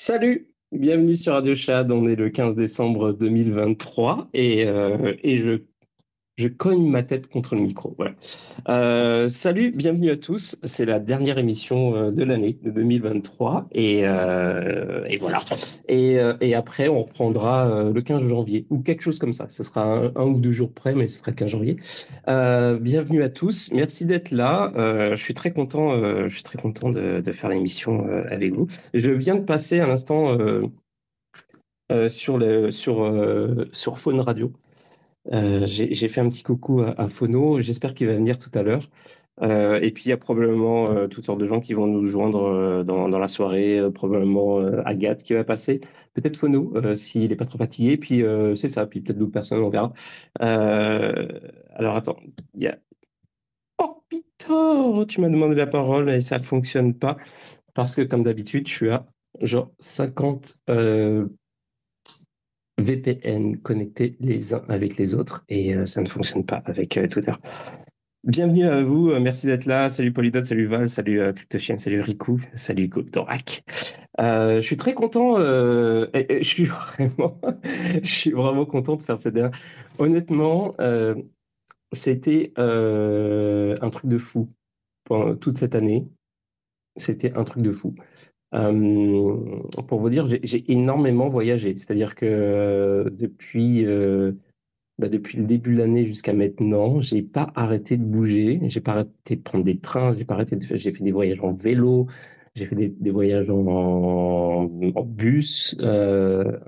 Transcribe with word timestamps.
Salut, 0.00 0.48
bienvenue 0.70 1.16
sur 1.16 1.32
Radio 1.32 1.56
Chad. 1.56 1.90
On 1.90 2.06
est 2.06 2.14
le 2.14 2.30
15 2.30 2.54
décembre 2.54 3.12
2023 3.14 4.28
et, 4.32 4.64
euh, 4.64 5.12
et 5.24 5.38
je 5.38 5.64
je 6.38 6.46
cogne 6.46 6.88
ma 6.88 7.02
tête 7.02 7.26
contre 7.28 7.56
le 7.56 7.62
micro. 7.62 7.96
Euh, 8.68 9.26
salut, 9.26 9.72
bienvenue 9.72 10.10
à 10.10 10.16
tous. 10.16 10.56
C'est 10.62 10.84
la 10.84 11.00
dernière 11.00 11.36
émission 11.36 11.96
euh, 11.96 12.10
de 12.12 12.22
l'année 12.22 12.56
de 12.62 12.70
2023 12.70 13.66
et, 13.72 14.02
euh, 14.04 15.04
et 15.08 15.16
voilà. 15.16 15.40
Et, 15.88 16.54
après, 16.54 16.88
on 16.88 17.02
reprendra 17.02 17.90
le 17.92 18.00
15 18.00 18.22
janvier 18.28 18.66
ou 18.70 18.78
quelque 18.78 19.02
chose 19.02 19.18
comme 19.18 19.32
ça. 19.32 19.48
Ce 19.48 19.64
sera 19.64 20.10
un, 20.14 20.26
ou 20.26 20.38
deux 20.38 20.52
jours 20.52 20.72
près, 20.72 20.94
mais 20.94 21.08
ce 21.08 21.18
sera 21.18 21.32
le 21.32 21.36
15 21.36 21.50
janvier. 21.50 21.76
Bienvenue 22.26 23.22
à 23.24 23.28
tous. 23.28 23.70
Merci 23.72 24.06
d'être 24.06 24.30
là. 24.30 24.72
je 24.76 25.20
suis 25.20 25.34
très 25.34 25.52
content. 25.52 25.94
je 26.26 26.32
suis 26.32 26.42
très 26.44 26.58
content 26.58 26.90
de, 26.90 27.32
faire 27.32 27.50
l'émission 27.50 28.06
avec 28.28 28.54
vous. 28.54 28.68
Je 28.94 29.10
viens 29.10 29.34
de 29.34 29.44
passer 29.44 29.80
un 29.80 29.90
instant 29.90 30.36
sur 32.08 32.38
le 32.38 32.70
sur 32.70 33.68
sur 33.72 33.98
Phone 33.98 34.20
Radio. 34.20 34.52
Euh, 35.32 35.66
j'ai 35.66 36.08
fait 36.08 36.20
un 36.20 36.28
petit 36.28 36.42
coucou 36.42 36.80
à, 36.80 37.00
à 37.00 37.08
Phono. 37.08 37.60
J'espère 37.60 37.94
qu'il 37.94 38.06
va 38.06 38.14
venir 38.14 38.38
tout 38.38 38.50
à 38.54 38.62
l'heure. 38.62 38.82
Euh, 39.40 39.78
et 39.80 39.92
puis 39.92 40.04
il 40.06 40.08
y 40.08 40.12
a 40.12 40.16
probablement 40.16 40.90
euh, 40.90 41.06
toutes 41.06 41.24
sortes 41.24 41.38
de 41.38 41.44
gens 41.44 41.60
qui 41.60 41.72
vont 41.72 41.86
nous 41.86 42.04
joindre 42.04 42.82
dans, 42.84 43.06
la 43.08 43.28
soirée, 43.28 43.80
probablement 43.94 44.58
Agathe 44.84 45.22
qui 45.22 45.32
va 45.34 45.44
passer, 45.44 45.80
peut-être 46.14 46.36
Phono 46.36 46.72
s'il 46.96 47.28
n'est 47.28 47.36
pas 47.36 47.44
trop 47.44 47.58
fatigué, 47.58 47.96
puis 47.98 48.22
c'est 48.56 48.68
ça, 48.68 48.86
puis 48.86 49.00
peut-être 49.00 49.18
d'autres 49.18 49.32
personnes, 49.32 49.62
on 49.62 49.68
verra. 49.68 49.92
alors 50.40 51.96
attends, 51.96 52.16
il 52.54 52.62
y 52.62 52.66
a... 52.66 52.78
Oh 53.78 54.02
putain, 54.08 55.04
tu 55.06 55.20
m'as 55.20 55.28
demandé 55.28 55.54
la 55.54 55.66
parole 55.68 56.10
et 56.10 56.20
ça 56.20 56.40
fonctionne 56.40 56.94
pas, 56.94 57.16
parce 57.74 57.94
que 57.94 58.02
comme 58.02 58.24
d'habitude, 58.24 58.66
je 58.66 58.74
suis 58.74 58.90
à 58.90 59.06
genre 59.40 59.70
50 59.78 60.62
VPN 62.78 63.58
connectés 63.58 64.16
les 64.20 64.54
uns 64.54 64.62
avec 64.68 64.96
les 64.96 65.14
autres 65.14 65.44
et 65.48 65.74
euh, 65.74 65.84
ça 65.84 66.00
ne 66.00 66.08
fonctionne 66.08 66.44
pas 66.44 66.62
avec 66.64 66.96
euh, 66.96 67.06
Twitter. 67.08 67.32
Bienvenue 68.24 68.66
à 68.66 68.82
vous, 68.82 69.10
euh, 69.10 69.20
merci 69.20 69.46
d'être 69.46 69.66
là. 69.66 69.90
Salut 69.90 70.12
Polydot, 70.12 70.42
salut 70.42 70.66
Val, 70.66 70.88
salut 70.88 71.20
CryptoChien, 71.32 71.78
salut 71.78 72.00
Riku, 72.00 72.40
salut 72.54 72.88
Gotorak. 72.88 73.64
Euh, 74.20 74.56
je 74.56 74.60
suis 74.60 74.76
très 74.76 74.94
content, 74.94 75.36
je 75.36 76.38
suis 76.42 76.64
vraiment, 76.96 77.40
vraiment 78.32 78.66
content 78.66 78.96
de 78.96 79.02
faire 79.02 79.18
cette 79.18 79.34
dernière. 79.34 79.58
Honnêtement, 79.98 80.76
c'était 81.92 82.52
un 82.56 83.90
truc 83.90 84.06
de 84.06 84.18
fou 84.18 84.48
pendant 85.04 85.34
toute 85.36 85.56
cette 85.56 85.74
année. 85.74 86.08
C'était 86.96 87.36
un 87.36 87.44
truc 87.44 87.62
de 87.62 87.72
fou. 87.72 87.94
Euh, 88.54 89.60
pour 89.88 90.00
vous 90.00 90.08
dire, 90.08 90.26
j'ai 90.42 90.72
énormément 90.72 91.28
voyagé. 91.28 91.76
C'est-à-dire 91.76 92.14
que 92.14 92.26
euh, 92.26 93.10
depuis, 93.10 93.84
euh, 93.84 94.32
bah, 94.98 95.08
depuis 95.08 95.38
le 95.38 95.44
début 95.44 95.74
de 95.74 95.78
l'année 95.80 96.06
jusqu'à 96.06 96.32
maintenant, 96.32 97.02
j'ai 97.02 97.22
pas 97.22 97.52
arrêté 97.54 97.96
de 97.96 98.04
bouger. 98.04 98.60
J'ai 98.64 98.80
pas 98.80 98.92
arrêté 98.92 99.36
de 99.36 99.42
prendre 99.42 99.64
des 99.64 99.78
trains. 99.78 100.16
J'ai 100.16 100.92
fait 100.92 101.04
des 101.04 101.12
voyages 101.12 101.40
en 101.42 101.52
vélo. 101.52 102.06
J'ai 102.54 102.64
fait 102.64 102.74
des, 102.74 103.10
voyages 103.10 103.50
en, 103.50 104.64
bus. 105.04 105.76
Euh, 105.80 106.58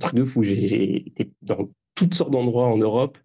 truc 0.00 0.14
de 0.14 0.24
fou. 0.24 0.42
J'ai 0.42 1.08
été 1.08 1.30
dans 1.42 1.70
toutes 1.94 2.14
sortes 2.14 2.32
d'endroits 2.32 2.66
en 2.66 2.76
Europe. 2.76 3.16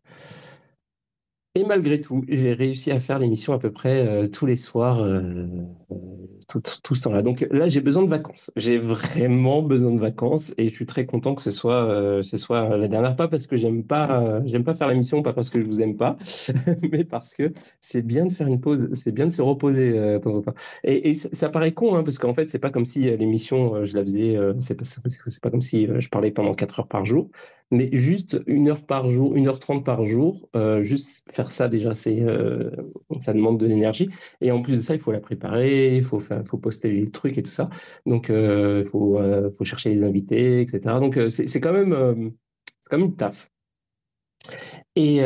Et 1.55 1.65
malgré 1.65 2.01
tout, 2.01 2.23
j'ai 2.27 2.53
réussi 2.53 2.91
à 2.91 2.99
faire 2.99 3.19
l'émission 3.19 3.53
à 3.53 3.59
peu 3.59 3.71
près 3.71 4.27
tous 4.29 4.47
les 4.47 4.55
soirs, 4.55 5.05
tout, 6.47 6.61
tout, 6.83 6.95
ce 6.95 7.03
temps-là. 7.03 7.21
Donc 7.21 7.47
là, 7.51 7.67
j'ai 7.67 7.81
besoin 7.81 8.03
de 8.03 8.09
vacances. 8.09 8.51
J'ai 8.55 8.77
vraiment 8.77 9.61
besoin 9.61 9.91
de 9.91 9.99
vacances 9.99 10.53
et 10.57 10.67
je 10.67 10.73
suis 10.73 10.85
très 10.85 11.05
content 11.05 11.35
que 11.35 11.41
ce 11.41 11.51
soit, 11.51 11.85
euh, 11.85 12.23
ce 12.23 12.37
soit 12.37 12.77
la 12.77 12.87
dernière. 12.87 13.15
Pas 13.15 13.27
parce 13.27 13.47
que 13.47 13.57
j'aime 13.57 13.83
pas, 13.83 14.41
j'aime 14.45 14.63
pas 14.63 14.75
faire 14.75 14.87
l'émission, 14.87 15.21
pas 15.21 15.33
parce 15.33 15.49
que 15.49 15.61
je 15.61 15.65
vous 15.65 15.81
aime 15.81 15.95
pas, 15.95 16.17
mais 16.91 17.03
parce 17.03 17.33
que 17.33 17.53
c'est 17.81 18.01
bien 18.01 18.25
de 18.25 18.31
faire 18.31 18.47
une 18.47 18.59
pause, 18.59 18.89
c'est 18.93 19.11
bien 19.11 19.27
de 19.27 19.31
se 19.31 19.41
reposer 19.41 19.93
de 19.93 20.17
temps 20.17 20.35
en 20.35 20.41
temps. 20.41 20.53
Et, 20.83 21.13
ça 21.13 21.49
paraît 21.49 21.71
con, 21.71 21.95
hein, 21.95 22.03
parce 22.03 22.17
qu'en 22.17 22.33
fait, 22.33 22.49
c'est 22.49 22.59
pas 22.59 22.69
comme 22.69 22.85
si 22.85 23.01
l'émission, 23.17 23.83
je 23.83 23.95
la 23.95 24.03
faisais, 24.03 24.37
c'est 24.59 24.75
pas, 24.75 24.85
pas 25.41 25.49
comme 25.49 25.61
si 25.61 25.87
je 25.97 26.09
parlais 26.09 26.31
pendant 26.31 26.53
quatre 26.53 26.79
heures 26.79 26.87
par 26.87 27.05
jour 27.05 27.29
mais 27.73 27.89
juste 27.91 28.39
une 28.45 28.69
heure 28.69 28.85
par 28.85 29.09
jour, 29.09 29.35
une 29.35 29.47
heure 29.47 29.59
trente 29.59 29.83
par 29.83 30.05
jour, 30.05 30.47
euh, 30.55 30.81
juste 30.81 31.25
faire 31.31 31.51
ça 31.51 31.67
déjà, 31.67 31.93
c'est 31.93 32.21
euh, 32.21 32.69
ça 33.19 33.33
demande 33.33 33.59
de 33.59 33.65
l'énergie. 33.65 34.09
Et 34.41 34.51
en 34.51 34.61
plus 34.61 34.75
de 34.75 34.81
ça, 34.81 34.93
il 34.93 34.99
faut 34.99 35.11
la 35.11 35.19
préparer, 35.19 35.82
il 35.95 36.03
faut 36.03 36.19
faut 36.19 36.57
poster 36.57 36.91
les 36.91 37.07
trucs 37.07 37.37
et 37.37 37.43
tout 37.43 37.51
ça. 37.51 37.69
Donc 38.05 38.29
euh, 38.29 38.81
il 38.83 38.89
faut 38.89 39.17
euh, 39.19 39.49
faut 39.51 39.65
chercher 39.65 39.89
les 39.89 40.03
invités, 40.03 40.61
etc. 40.61 40.99
Donc 40.99 41.17
euh, 41.17 41.29
c'est 41.29 41.61
quand 41.61 41.73
même 41.73 41.93
euh, 41.93 42.29
une 42.91 43.15
taf. 43.15 43.49
Et, 44.95 45.21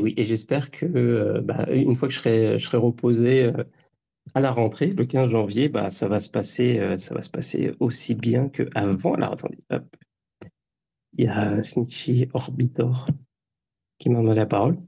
oui, 0.00 0.14
et 0.16 0.24
j'espère 0.24 0.70
que 0.70 1.40
bah, 1.40 1.66
une 1.70 1.94
fois 1.94 2.08
que 2.08 2.14
je 2.14 2.18
serai 2.18 2.58
je 2.58 2.64
serai 2.64 2.78
reposé 2.78 3.52
à 4.34 4.40
la 4.40 4.50
rentrée, 4.52 4.88
le 4.88 5.04
15 5.04 5.30
janvier, 5.30 5.68
bah, 5.68 5.90
ça 5.90 6.08
va 6.08 6.18
se 6.20 6.30
passer, 6.30 6.96
ça 6.98 7.14
va 7.14 7.22
se 7.22 7.30
passer 7.30 7.72
aussi 7.80 8.14
bien 8.14 8.48
qu'avant. 8.48 9.14
Alors 9.14 9.34
attendez, 9.34 9.58
hop, 9.70 9.84
il 11.16 11.24
y 11.24 11.28
a 11.28 11.62
Snitchy 11.62 12.28
Orbitor 12.34 13.06
qui 13.98 14.10
m'a 14.10 14.20
donné 14.20 14.34
la 14.34 14.46
parole. 14.46 14.78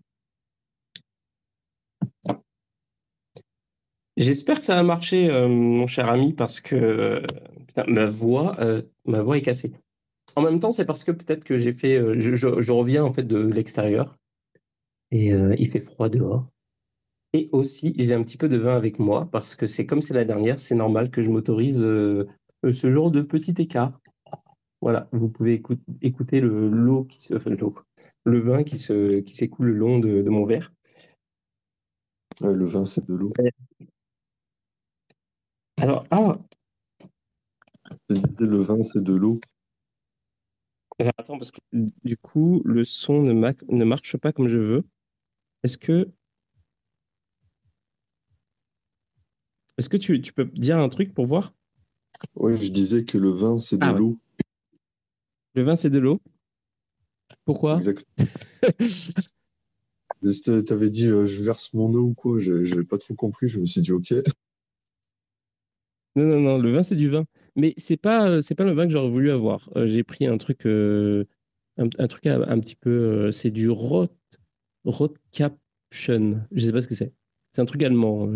J'espère 4.17 4.61
que 4.61 4.65
ça 4.65 4.77
va 4.77 4.83
marcher, 4.85 5.29
euh, 5.31 5.49
mon 5.49 5.87
cher 5.87 6.09
ami, 6.09 6.33
parce 6.33 6.61
que 6.61 6.77
euh, 6.77 7.21
putain, 7.67 7.85
ma 7.89 8.07
voix, 8.07 8.57
euh, 8.61 8.83
ma 9.07 9.23
voix 9.23 9.37
est 9.37 9.43
cassée. 9.43 9.73
En 10.37 10.43
même 10.43 10.61
temps, 10.61 10.71
c'est 10.73 10.85
parce 10.85 11.03
que 11.03 11.11
peut-être 11.11 11.43
que 11.45 11.59
j'ai 11.59 11.73
fait, 11.73 11.97
euh, 11.97 12.15
je, 12.19 12.35
je, 12.35 12.61
je, 12.61 12.73
reviens 12.73 13.05
en 13.05 13.13
fait 13.13 13.25
de 13.25 13.39
l'extérieur 13.39 14.17
et 15.11 15.29
il 15.29 15.71
fait 15.71 15.81
froid 15.81 16.09
dehors. 16.09 16.49
Et 17.35 17.49
aussi, 17.53 17.95
j'ai 17.97 18.15
un 18.15 18.23
petit 18.23 18.37
peu 18.37 18.49
de 18.49 18.57
vin 18.57 18.75
avec 18.77 18.99
moi 18.99 19.29
parce 19.31 19.55
que 19.55 19.69
c'est 19.69 19.87
comme 19.87 20.01
c'est 20.01 20.15
la 20.15 20.25
dernière, 20.25 20.59
c'est 20.59 20.75
normal 20.75 21.11
que 21.11 21.23
je 21.23 21.31
m'autorise 21.31 21.79
ce 21.79 22.91
genre 22.91 23.13
de 23.13 23.23
petit 23.23 23.55
écart. 23.59 24.01
Voilà, 24.81 25.09
vous 25.13 25.29
pouvez 25.29 25.55
écouter, 25.55 25.83
écouter 26.03 26.41
le 26.41 26.69
l'eau 26.69 27.05
qui 27.05 27.23
se, 27.23 27.35
enfin, 27.35 27.51
le 28.25 28.41
vin 28.41 28.65
qui 28.65 28.77
se, 28.79 29.21
qui 29.21 29.35
s'écoule 29.35 29.67
le 29.69 29.75
long 29.75 29.99
de, 30.01 30.21
de 30.21 30.31
mon 30.31 30.47
verre. 30.47 30.73
Ouais, 32.41 32.55
le 32.55 32.65
vin, 32.65 32.85
c'est 32.85 33.07
de 33.07 33.15
l'eau. 33.15 33.33
Alors, 35.85 36.07
ah. 36.11 36.39
Le 38.39 38.57
vin, 38.57 38.81
c'est 38.81 39.05
de 39.05 39.13
l'eau. 39.13 39.39
Attends, 41.19 41.37
parce 41.37 41.51
que 41.51 41.61
du 41.73 42.17
coup, 42.17 42.63
le 42.65 42.87
son 42.87 43.21
ne, 43.21 43.35
ne 43.35 43.85
marche 43.85 44.17
pas 44.17 44.33
comme 44.33 44.49
je 44.49 44.57
veux. 44.57 44.85
Est-ce 45.63 45.77
que. 45.77 46.11
Est-ce 49.77 49.91
que 49.91 49.99
tu, 49.99 50.23
tu, 50.23 50.33
peux 50.33 50.47
dire 50.47 50.79
un 50.79 50.89
truc 50.89 51.13
pour 51.13 51.27
voir? 51.27 51.53
Oui, 52.37 52.57
je 52.59 52.73
disais 52.73 53.05
que 53.05 53.19
le 53.19 53.29
vin, 53.29 53.59
c'est 53.59 53.77
de 53.77 53.85
ah, 53.85 53.93
l'eau. 53.93 54.19
Le 55.53 55.65
vin, 55.65 55.77
c'est 55.77 55.91
de 55.91 55.99
l'eau. 55.99 56.23
Pourquoi? 57.45 57.77
Exact. 57.77 58.07
tu 60.23 60.73
avais 60.73 60.89
dit 60.89 61.09
euh, 61.09 61.27
je 61.27 61.43
verse 61.43 61.75
mon 61.75 61.93
eau 61.93 62.05
ou 62.05 62.15
quoi 62.15 62.39
Je 62.39 62.53
n'avais 62.55 62.85
pas 62.85 62.97
trop 62.97 63.13
compris. 63.13 63.51
Je 63.51 63.61
me 63.61 63.67
suis 63.67 63.83
dit 63.83 63.93
ok. 63.93 64.15
Non, 66.17 66.25
non, 66.25 66.41
non. 66.41 66.59
Le 66.59 66.73
vin, 66.73 66.83
c'est 66.83 66.97
du 66.97 67.09
vin. 67.09 67.25
Mais 67.57 67.75
c'est 67.77 67.97
pas, 67.97 68.29
euh, 68.29 68.41
c'est 68.41 68.55
pas 68.55 68.65
le 68.65 68.73
vin 68.73 68.87
que 68.87 68.93
j'aurais 68.93 69.09
voulu 69.11 69.31
avoir. 69.31 69.69
Euh, 69.77 69.87
J'ai 69.87 70.03
pris 70.05 70.27
un 70.27 70.39
truc, 70.39 70.67
euh, 70.67 71.25
un, 71.79 71.89
truc 72.07 72.27
un, 72.27 72.59
petit 72.61 72.77
peu. 72.77 73.31
C'est 73.31 73.51
du 73.51 73.69
Rot, 73.71 74.09
Rotcaption. 74.85 76.41
Je 76.53 76.65
sais 76.65 76.73
pas 76.73 76.83
ce 76.83 76.89
que 76.89 76.95
c'est. 76.95 77.13
C'est 77.53 77.63
un 77.63 77.67
truc 77.67 77.83
allemand. 77.83 78.29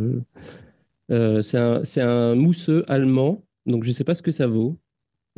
C'est 1.09 1.59
un, 1.59 1.83
un 1.99 2.34
mousseux 2.34 2.84
allemand. 2.88 3.44
Donc 3.67 3.84
je 3.84 3.91
sais 3.93 4.05
pas 4.05 4.14
ce 4.14 4.23
que 4.23 4.31
ça 4.31 4.47
vaut. 4.47 4.79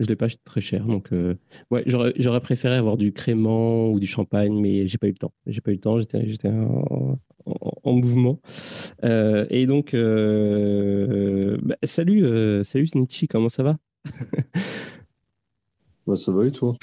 Je 0.01 0.07
l'ai 0.07 0.17
pas 0.17 0.25
acheté 0.25 0.41
très 0.45 0.61
cher, 0.63 0.87
donc 0.87 1.13
euh, 1.13 1.37
ouais, 1.71 1.85
j'aurais 1.87 2.41
préféré 2.41 2.75
avoir 2.75 2.97
du 2.97 3.13
crément 3.13 3.91
ou 3.91 4.01
du 4.01 4.07
champagne, 4.07 4.59
mais 4.59 4.87
j'ai 4.87 4.99
pas 4.99 5.07
eu 5.07 5.11
le 5.11 5.17
temps. 5.17 5.33
J'ai 5.47 5.61
pas 5.61 5.71
eu 5.71 5.75
le 5.75 5.81
temps, 5.81 6.01
j'étais 6.01 6.49
en, 6.49 7.19
en, 7.45 7.73
en, 7.85 7.93
mouvement. 7.93 8.41
Euh, 9.05 9.47
et 9.51 9.67
donc, 9.67 9.93
euh, 9.93 11.59
bah, 11.63 11.77
salut, 11.85 12.25
salut 12.65 12.87
Snitchy, 12.87 13.29
comment 13.29 13.51
ça 13.51 13.63
va? 13.63 13.77
Bah, 16.07 16.17
Ça 16.17 16.33
va 16.33 16.47
et 16.47 16.51
toi? 16.51 16.77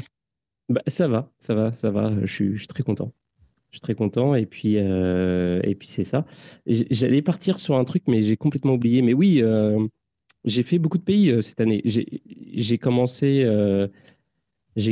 Bah, 0.70 0.82
Ça 0.88 1.08
va, 1.08 1.30
ça 1.40 1.56
va, 1.56 1.72
ça 1.74 1.92
va. 1.92 2.14
Je 2.22 2.32
suis, 2.32 2.54
je 2.54 2.60
suis 2.60 2.68
très 2.68 2.84
content. 2.84 3.12
Je 3.72 3.78
suis 3.78 3.82
très 3.82 3.96
content 3.96 4.34
et 4.36 4.46
puis 4.46 4.76
euh, 4.78 5.60
et 5.64 5.76
puis 5.76 5.88
c'est 5.90 6.06
ça. 6.06 6.26
J'allais 6.66 7.22
partir 7.22 7.60
sur 7.60 7.76
un 7.76 7.84
truc, 7.84 8.04
mais 8.08 8.22
j'ai 8.22 8.38
complètement 8.38 8.74
oublié. 8.74 9.02
Mais 9.02 9.14
oui. 9.14 9.42
Euh, 9.42 9.86
j'ai 10.48 10.64
fait 10.64 10.80
beaucoup 10.80 10.98
de 10.98 11.04
pays 11.04 11.30
euh, 11.30 11.42
cette 11.42 11.62
année. 11.62 11.82
J'ai 11.86 12.78
commencé, 12.78 13.44
euh, 13.46 13.88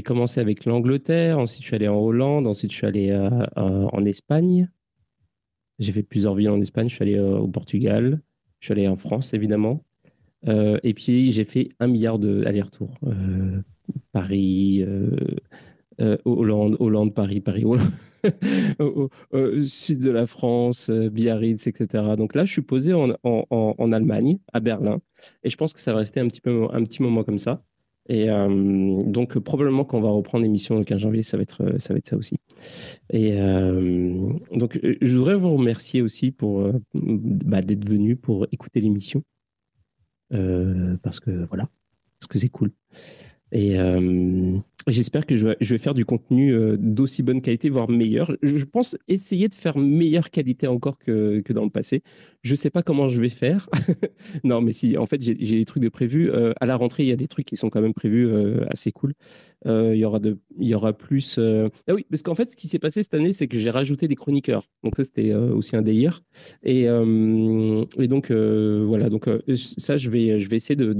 commencé 0.03 0.41
avec 0.41 0.65
l'Angleterre, 0.65 1.39
ensuite 1.39 1.63
je 1.63 1.67
suis 1.67 1.75
allé 1.75 1.87
en 1.87 1.97
Hollande, 1.97 2.45
ensuite 2.45 2.71
je 2.71 2.77
suis 2.77 2.87
allé 2.87 3.09
euh, 3.11 3.29
en 3.55 4.05
Espagne. 4.05 4.69
J'ai 5.79 5.91
fait 5.91 6.03
plusieurs 6.03 6.35
villes 6.35 6.49
en 6.49 6.59
Espagne. 6.61 6.89
Je 6.89 6.95
suis 6.95 7.03
allé 7.03 7.19
au 7.19 7.47
Portugal, 7.47 8.21
je 8.59 8.67
suis 8.67 8.71
allé 8.73 8.87
en 8.87 8.95
France 8.95 9.33
évidemment. 9.33 9.83
et 10.47 10.93
puis 10.93 11.31
j'ai 11.31 11.45
fait 11.45 11.69
un 11.79 11.87
milliard 11.87 12.19
d'allers-retours. 12.19 12.99
Paris, 14.11 14.85
Hollande, 16.25 16.75
Hollande, 16.79 17.13
Paris, 17.13 17.41
Paris, 17.41 17.65
Hollande. 17.65 17.91
au, 18.79 19.09
sud 19.61 19.99
de 19.99 20.11
la 20.11 20.27
France, 20.27 20.89
Biarritz, 20.89 21.67
etc. 21.67 22.03
Donc 22.17 22.35
là, 22.35 22.45
je 22.45 22.51
suis 22.51 22.61
posé 22.61 22.93
en, 22.93 23.91
Allemagne, 23.91 24.39
à 24.53 24.59
Berlin, 24.59 25.01
et 25.43 25.49
je 25.49 25.57
pense 25.57 25.73
que 25.73 25.79
ça 25.79 25.93
va 25.93 25.99
rester 25.99 26.19
un 26.19 26.27
petit, 26.27 27.01
moment 27.01 27.23
comme 27.23 27.37
ça. 27.37 27.63
Et 28.07 28.29
euh, 28.29 28.99
donc, 29.01 29.37
probablement 29.39 29.83
qu'on 29.83 29.99
va 29.99 30.09
reprendre 30.09 30.43
l'émission 30.43 30.77
le 30.77 30.83
15 30.83 30.99
janvier, 30.99 31.23
ça 31.23 31.37
va 31.37 31.41
être 31.41 31.63
ça, 31.79 32.17
aussi. 32.17 32.35
Et 33.11 33.39
euh, 33.39 34.29
donc, 34.53 34.79
je 35.01 35.17
voudrais 35.17 35.35
vous 35.35 35.55
remercier 35.57 36.01
aussi 36.03 36.31
pour 36.31 36.61
euh, 36.61 36.73
bah, 36.93 37.61
d'être 37.61 37.87
venu 37.87 38.15
pour 38.15 38.45
écouter 38.51 38.79
l'émission. 38.81 39.23
parce 40.29 41.19
que 41.19 41.31
voilà, 41.47 41.67
parce 42.19 42.27
que 42.27 42.37
c'est 42.37 42.49
cool. 42.49 42.71
Et 43.51 43.77
J'espère 44.87 45.25
que 45.25 45.35
je 45.35 45.47
vais, 45.47 45.77
faire 45.79 45.95
du 45.95 46.05
contenu 46.05 46.53
euh, 46.53 46.77
d'aussi 46.77 47.23
bonne 47.23 47.41
qualité, 47.41 47.69
voire 47.69 47.89
meilleur. 47.89 48.31
Je 48.43 48.63
pense 48.65 48.95
essayer 49.07 49.49
de 49.49 49.55
faire 49.55 49.79
meilleure 49.79 50.29
qualité 50.29 50.67
encore 50.67 50.99
que, 50.99 51.39
que 51.39 51.53
dans 51.53 51.63
le 51.63 51.71
passé. 51.71 52.03
Je 52.43 52.51
ne 52.51 52.55
sais 52.55 52.69
pas 52.69 52.83
comment 52.83 53.09
je 53.09 53.19
vais 53.19 53.29
faire. 53.29 53.67
non, 54.43 54.61
mais 54.61 54.73
si, 54.73 54.95
en 54.95 55.07
fait, 55.07 55.19
j'ai 55.23 55.33
des 55.33 55.65
trucs 55.65 55.81
de 55.81 55.89
prévus. 55.89 56.29
Euh, 56.29 56.53
à 56.61 56.67
la 56.67 56.75
rentrée, 56.75 57.01
il 57.01 57.09
y 57.09 57.11
a 57.11 57.15
des 57.15 57.27
trucs 57.27 57.47
qui 57.47 57.55
sont 57.55 57.71
quand 57.71 57.81
même 57.81 57.95
prévus 57.95 58.27
euh, 58.27 58.63
assez 58.69 58.91
cool. 58.91 59.13
Il 59.65 59.95
y, 59.95 60.05
aura 60.05 60.19
y 60.59 60.75
aura 60.75 60.93
plus. 60.93 61.39
Ah 61.39 61.95
oui, 61.95 62.05
parce 62.11 62.21
qu'en 62.21 62.35
fait, 62.35 62.51
ce 62.51 62.55
qui 62.55 62.67
s'est 62.67 62.77
passé 62.77 63.01
cette 63.01 63.15
année, 63.15 63.33
c'est 63.33 63.47
que 63.47 63.57
j'ai 63.57 63.71
rajouté 63.71 64.07
des 64.07 64.13
chroniqueurs. 64.13 64.61
Donc, 64.83 64.95
ça, 64.95 65.03
c'était 65.03 65.33
aussi 65.33 65.75
un 65.75 65.81
délire. 65.81 66.21
Et, 66.61 66.83
et 66.83 68.07
donc, 68.07 68.31
voilà. 68.31 69.09
Donc, 69.09 69.27
ça, 69.55 69.97
je 69.97 70.11
vais, 70.11 70.39
je 70.39 70.47
vais 70.47 70.57
essayer 70.57 70.75
de 70.75 70.93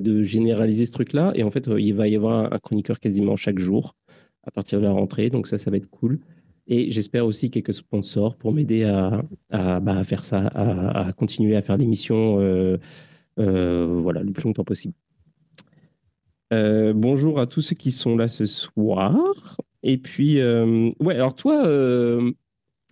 de 0.00 0.22
généraliser 0.22 0.86
ce 0.86 0.92
truc-là. 0.92 1.32
Et 1.34 1.42
en 1.42 1.50
fait, 1.50 1.68
il 1.78 1.94
va 1.94 2.08
y 2.08 2.16
avoir 2.16 2.52
un 2.52 2.58
chroniqueur 2.58 3.00
quasiment 3.00 3.36
chaque 3.36 3.58
jour 3.58 3.96
à 4.44 4.50
partir 4.50 4.78
de 4.78 4.84
la 4.84 4.92
rentrée. 4.92 5.30
Donc 5.30 5.46
ça, 5.46 5.58
ça 5.58 5.70
va 5.70 5.76
être 5.76 5.90
cool. 5.90 6.20
Et 6.66 6.90
j'espère 6.90 7.26
aussi 7.26 7.50
quelques 7.50 7.74
sponsors 7.74 8.36
pour 8.36 8.52
m'aider 8.52 8.84
à, 8.84 9.22
à, 9.50 9.80
bah, 9.80 10.04
faire 10.04 10.24
ça, 10.24 10.46
à, 10.46 11.12
continuer 11.12 11.56
à 11.56 11.62
faire 11.62 11.76
l'émission 11.76 12.38
euh, 12.40 12.78
euh, 13.40 13.86
voilà, 13.90 14.22
le 14.22 14.32
plus 14.32 14.44
longtemps 14.44 14.64
possible. 14.64 14.94
Euh, 16.52 16.92
bonjour 16.92 17.40
à 17.40 17.46
tous 17.46 17.62
ceux 17.62 17.74
qui 17.74 17.90
sont 17.90 18.16
là 18.16 18.28
ce 18.28 18.46
soir. 18.46 19.16
Et 19.82 19.98
puis, 19.98 20.36
ouais, 20.36 21.14
alors 21.14 21.34
toi, 21.34 21.66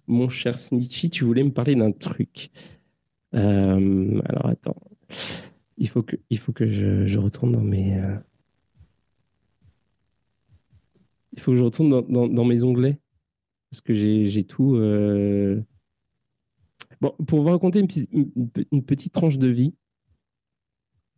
mon 0.08 0.28
cher 0.28 0.58
Snitchy, 0.58 1.10
tu 1.10 1.24
voulais 1.24 1.44
me 1.44 1.52
parler 1.52 1.76
d'un 1.76 1.92
truc. 1.92 2.50
alors 3.32 4.46
attends 4.46 4.76
il 5.80 5.88
faut 5.88 6.02
que, 6.02 6.16
il 6.28 6.38
faut 6.38 6.52
que 6.52 6.68
je, 6.68 7.18
retourne 7.18 7.52
dans 7.52 7.62
mes. 7.62 7.98
Euh, 7.98 8.18
il 11.32 11.40
faut 11.40 11.52
que 11.52 11.58
je 11.58 11.64
retourne 11.64 11.88
dans, 11.88 12.44
mes 12.44 12.62
onglets. 12.62 12.98
Parce 13.70 13.80
que 13.80 13.94
j'ai 13.94 14.44
tout. 14.44 14.76
Euh, 14.76 15.62
bon, 17.00 17.14
pour 17.26 17.40
vous 17.40 17.48
raconter 17.48 17.80
une, 17.80 18.82
petite 18.84 19.14
tranche 19.14 19.38
de 19.38 19.48
vie, 19.48 19.74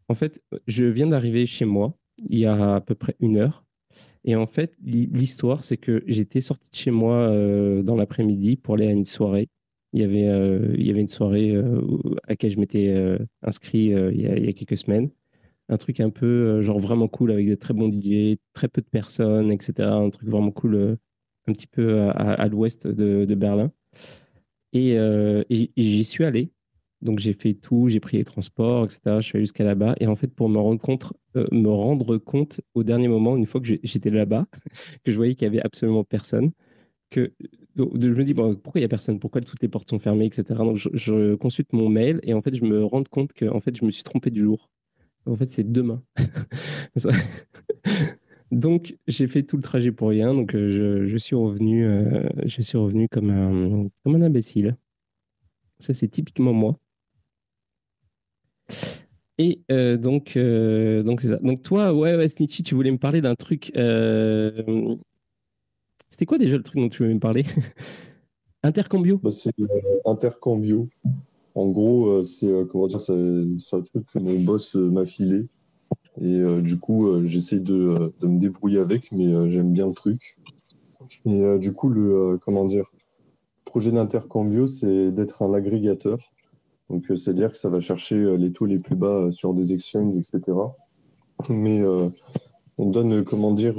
en 0.08 0.14
fait, 0.14 0.42
je 0.66 0.84
viens 0.84 1.08
d'arriver 1.08 1.46
chez 1.46 1.64
moi 1.64 1.98
il 2.28 2.38
y 2.38 2.46
a 2.46 2.76
à 2.76 2.80
peu 2.80 2.94
près 2.94 3.16
une 3.20 3.36
heure. 3.36 3.64
Et 4.24 4.36
en 4.36 4.46
fait, 4.46 4.76
l'histoire, 4.84 5.64
c'est 5.64 5.78
que 5.78 6.04
j'étais 6.06 6.40
sorti 6.40 6.70
de 6.70 6.76
chez 6.76 6.92
moi 6.92 7.16
euh, 7.16 7.82
dans 7.82 7.96
l'après-midi 7.96 8.56
pour 8.56 8.74
aller 8.74 8.86
à 8.86 8.92
une 8.92 9.04
soirée 9.04 9.48
il 9.92 10.00
y 10.00 10.04
avait, 10.04 10.28
euh, 10.28 10.74
il 10.76 10.86
y 10.86 10.90
avait 10.90 11.00
une 11.00 11.06
soirée 11.06 11.54
euh, 11.54 11.80
à 12.24 12.30
laquelle 12.30 12.50
je 12.50 12.58
m'étais 12.58 12.88
euh, 12.88 13.18
inscrit 13.42 13.86
il 13.88 14.20
y, 14.20 14.48
a, 14.48 14.52
quelques 14.52 14.76
semaines. 14.76 15.10
Un 15.68 15.76
truc 15.76 16.00
un 16.00 16.10
peu, 16.10 16.60
genre 16.62 16.78
vraiment 16.78 17.08
cool 17.08 17.30
avec 17.30 17.48
de 17.48 17.54
très 17.54 17.74
bons 17.74 17.90
DJ, 17.90 18.36
très 18.52 18.68
peu 18.68 18.80
de 18.80 18.86
personnes, 18.86 19.50
etc. 19.50 19.88
Un 19.88 20.10
truc 20.10 20.28
vraiment 20.28 20.50
cool, 20.50 20.98
un 21.46 21.52
petit 21.52 21.66
peu 21.66 22.00
à, 22.10 22.46
l'ouest 22.48 22.86
de, 22.86 23.34
Berlin. 23.34 23.70
Et, 24.72 24.96
j'y 25.76 26.04
suis 26.04 26.24
allé. 26.24 26.52
Donc 27.00 27.18
j'ai 27.18 27.32
fait 27.32 27.54
tout, 27.54 27.88
j'ai 27.88 28.00
pris 28.00 28.18
les 28.18 28.24
transports, 28.24 28.84
etc. 28.84 29.00
Je 29.16 29.20
suis 29.22 29.36
allé 29.36 29.44
jusqu'à 29.44 29.64
là-bas. 29.64 29.94
Et 30.00 30.06
en 30.06 30.14
fait, 30.16 30.28
pour 30.28 30.48
me 30.48 30.58
rendre 30.58 30.80
compte, 30.80 31.12
me 31.34 31.68
rendre 31.68 32.18
compte 32.18 32.60
au 32.74 32.82
dernier 32.84 33.08
moment, 33.08 33.36
une 33.36 33.46
fois 33.46 33.60
que 33.60 33.66
j'étais 33.82 34.10
là-bas, 34.10 34.46
que 35.04 35.10
je 35.10 35.16
voyais 35.16 35.34
qu'il 35.34 35.48
n'y 35.48 35.56
avait 35.56 35.64
absolument 35.64 36.04
personne, 36.04 36.52
que 37.10 37.32
je 37.76 38.08
me 38.08 38.24
dis, 38.24 38.34
bon, 38.34 38.54
pourquoi 38.54 38.80
il 38.80 38.82
n'y 38.82 38.86
a 38.86 38.88
personne? 38.88 39.18
Pourquoi 39.18 39.40
toutes 39.40 39.62
les 39.62 39.68
portes 39.68 39.88
sont 39.88 39.98
fermées, 39.98 40.26
etc. 40.26 40.44
Donc, 40.58 40.76
je, 40.76 41.34
consulte 41.34 41.72
mon 41.72 41.88
mail 41.88 42.20
et 42.22 42.34
en 42.34 42.42
fait, 42.42 42.54
je 42.54 42.64
me 42.64 42.84
rends 42.84 43.02
compte 43.04 43.32
que 43.32 43.46
en 43.46 43.60
fait, 43.60 43.76
je 43.76 43.84
me 43.84 43.90
suis 43.90 44.02
trompé 44.02 44.30
du 44.30 44.42
jour. 44.42 44.70
En 45.26 45.36
fait, 45.36 45.46
c'est 45.46 45.70
demain. 45.70 46.02
donc, 48.50 48.96
j'ai 49.06 49.28
fait 49.28 49.42
tout 49.42 49.56
le 49.56 49.62
trajet 49.62 49.92
pour 49.92 50.08
rien. 50.08 50.34
Donc, 50.34 50.54
euh, 50.54 51.06
je, 51.08 51.16
suis 51.16 51.36
revenu, 51.36 51.84
euh, 51.84 52.28
je 52.44 52.62
suis 52.62 52.78
revenu 52.78 53.08
comme 53.08 53.30
un, 53.30 53.88
comme 54.02 54.16
un 54.16 54.22
imbécile. 54.22 54.76
Ça, 55.78 55.94
c'est 55.94 56.08
typiquement 56.08 56.52
moi. 56.52 56.78
Et 59.38 59.62
euh, 59.70 59.96
donc, 59.96 60.36
donc 60.36 61.20
c'est 61.20 61.28
ça. 61.28 61.38
Donc, 61.38 61.62
toi, 61.62 61.94
ouais, 61.94 62.28
Snitchy, 62.28 62.62
tu 62.62 62.74
voulais 62.74 62.92
me 62.92 62.98
parler 62.98 63.20
d'un 63.20 63.34
truc. 63.34 63.72
C'était 66.12 66.26
quoi 66.26 66.36
déjà 66.36 66.58
le 66.58 66.62
truc 66.62 66.78
dont 66.78 66.90
tu 66.90 67.04
voulais 67.04 67.14
me 67.14 67.20
parler 67.20 67.42
Intercambio 68.62 69.16
bah, 69.22 69.30
C'est 69.30 69.58
euh, 69.58 69.66
Intercambio. 70.04 70.90
En 71.54 71.70
gros, 71.70 72.06
euh, 72.06 72.22
c'est 72.22 72.48
euh, 72.48 72.66
comment 72.66 72.86
dire, 72.86 73.00
c'est 73.00 73.12
un 73.12 73.80
truc 73.80 74.04
que 74.12 74.18
mon 74.18 74.38
boss 74.40 74.74
m'a 74.74 75.06
filé. 75.06 75.46
Et 76.20 76.42
du 76.60 76.78
coup, 76.78 77.24
j'essaye 77.24 77.60
de, 77.60 78.12
de, 78.20 78.26
me 78.26 78.38
débrouiller 78.38 78.78
avec, 78.78 79.10
mais 79.12 79.48
j'aime 79.48 79.72
bien 79.72 79.86
le 79.86 79.94
truc. 79.94 80.36
Et 81.24 81.58
du 81.58 81.72
coup, 81.72 81.88
le 81.88 82.38
comment 82.44 82.66
dire, 82.66 82.92
projet 83.64 83.90
d'Intercambio, 83.90 84.66
c'est 84.66 85.12
d'être 85.12 85.40
un 85.42 85.54
agrégateur. 85.54 86.18
Donc, 86.90 87.06
c'est-à-dire 87.06 87.52
que 87.52 87.56
ça 87.56 87.70
va 87.70 87.80
chercher 87.80 88.36
les 88.36 88.52
taux 88.52 88.66
les 88.66 88.78
plus 88.78 88.96
bas 88.96 89.32
sur 89.32 89.54
des 89.54 89.72
exchanges, 89.72 90.16
etc. 90.16 90.58
Mais 91.48 91.82
on 92.76 92.90
donne, 92.90 93.24
comment 93.24 93.52
dire, 93.52 93.76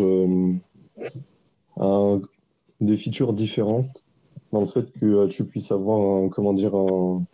des 1.77 2.97
features 2.97 3.33
différentes 3.33 4.05
dans 4.53 4.59
le 4.59 4.65
fait 4.65 4.91
que 4.93 5.05
euh, 5.05 5.27
tu 5.27 5.45
puisses 5.45 5.71
avoir 5.71 5.99
un, 5.99 6.29
comment 6.29 6.53
dire, 6.53 6.75
un, 6.75 7.25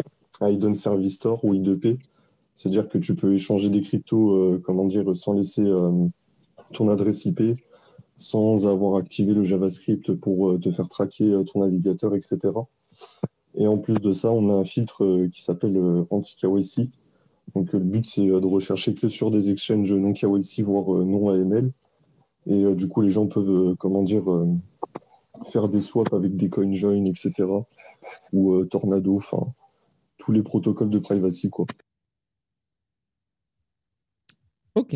hidden 0.42 0.74
service 0.74 1.16
store 1.16 1.44
ou 1.44 1.54
I2P. 1.54 2.00
C'est-à-dire 2.56 2.88
que 2.88 2.98
tu 2.98 3.16
peux 3.16 3.34
échanger 3.34 3.70
des 3.70 3.82
cryptos, 3.82 4.36
euh, 4.36 4.62
comment 4.64 4.86
dire, 4.86 5.16
sans 5.16 5.34
laisser 5.34 5.66
euh, 5.66 5.92
ton 6.74 6.90
adresse 6.90 7.26
IP, 7.26 7.42
sans 8.18 8.68
avoir 8.68 8.96
activé 8.96 9.34
le 9.34 9.44
JavaScript 9.44 10.14
pour 10.14 10.60
te 10.60 10.72
faire 10.72 10.90
traquer 10.90 11.42
ton 11.52 11.62
navigateur, 11.62 12.16
etc. 12.16 12.38
Et 13.56 13.66
en 13.66 13.78
plus 13.78 13.96
de 13.96 14.12
ça, 14.12 14.32
on 14.32 14.50
a 14.50 14.54
un 14.54 14.66
filtre 14.66 15.28
qui 15.32 15.42
s'appelle 15.42 16.06
anti-KYC. 16.10 16.90
Donc 17.56 17.72
le 17.72 17.80
but, 17.80 18.06
c'est 18.06 18.26
de 18.26 18.46
rechercher 18.46 18.94
que 18.94 19.08
sur 19.08 19.32
des 19.32 19.52
exchanges 19.52 19.94
non 19.94 20.12
KYC, 20.12 20.64
voire 20.64 21.06
non 21.06 21.30
AML. 21.30 21.72
Et 22.48 22.64
euh, 22.64 22.76
du 22.76 22.88
coup, 22.88 23.02
les 23.02 23.10
gens 23.10 23.28
peuvent, 23.28 23.50
euh, 23.50 23.76
comment 23.76 24.04
dire, 24.04 24.30
euh, 24.32 24.48
faire 25.52 25.70
des 25.70 25.82
swaps 25.82 26.14
avec 26.14 26.36
des 26.36 26.50
CoinJoin, 26.50 27.06
etc. 27.06 27.46
Ou 28.34 28.66
Tornado, 28.66 29.16
enfin, 29.16 29.54
tous 30.18 30.32
les 30.32 30.44
protocoles 30.44 30.90
de 30.90 31.00
privacy, 31.00 31.50
quoi. 31.50 31.66
Ok. 34.76 34.96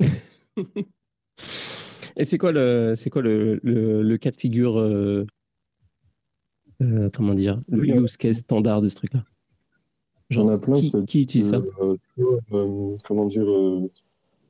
Et 2.16 2.24
c'est 2.24 2.38
quoi 2.38 2.52
le, 2.52 2.94
c'est 2.96 3.08
quoi 3.08 3.22
le, 3.22 3.60
le, 3.62 4.16
cas 4.16 4.30
de 4.30 4.36
figure, 4.36 4.74
comment 7.14 7.34
dire, 7.34 7.62
le 7.68 8.02
use 8.02 8.16
case 8.16 8.38
standard 8.38 8.80
de 8.80 8.88
ce 8.88 8.96
truc-là? 8.96 9.24
J'en 10.28 10.52
ai 10.52 10.58
plein. 10.60 10.74
Qui, 10.74 11.04
qui 11.06 11.22
utilise 11.22 11.50
ça? 11.50 11.62
Comment 13.04 13.26
dire 13.26 13.46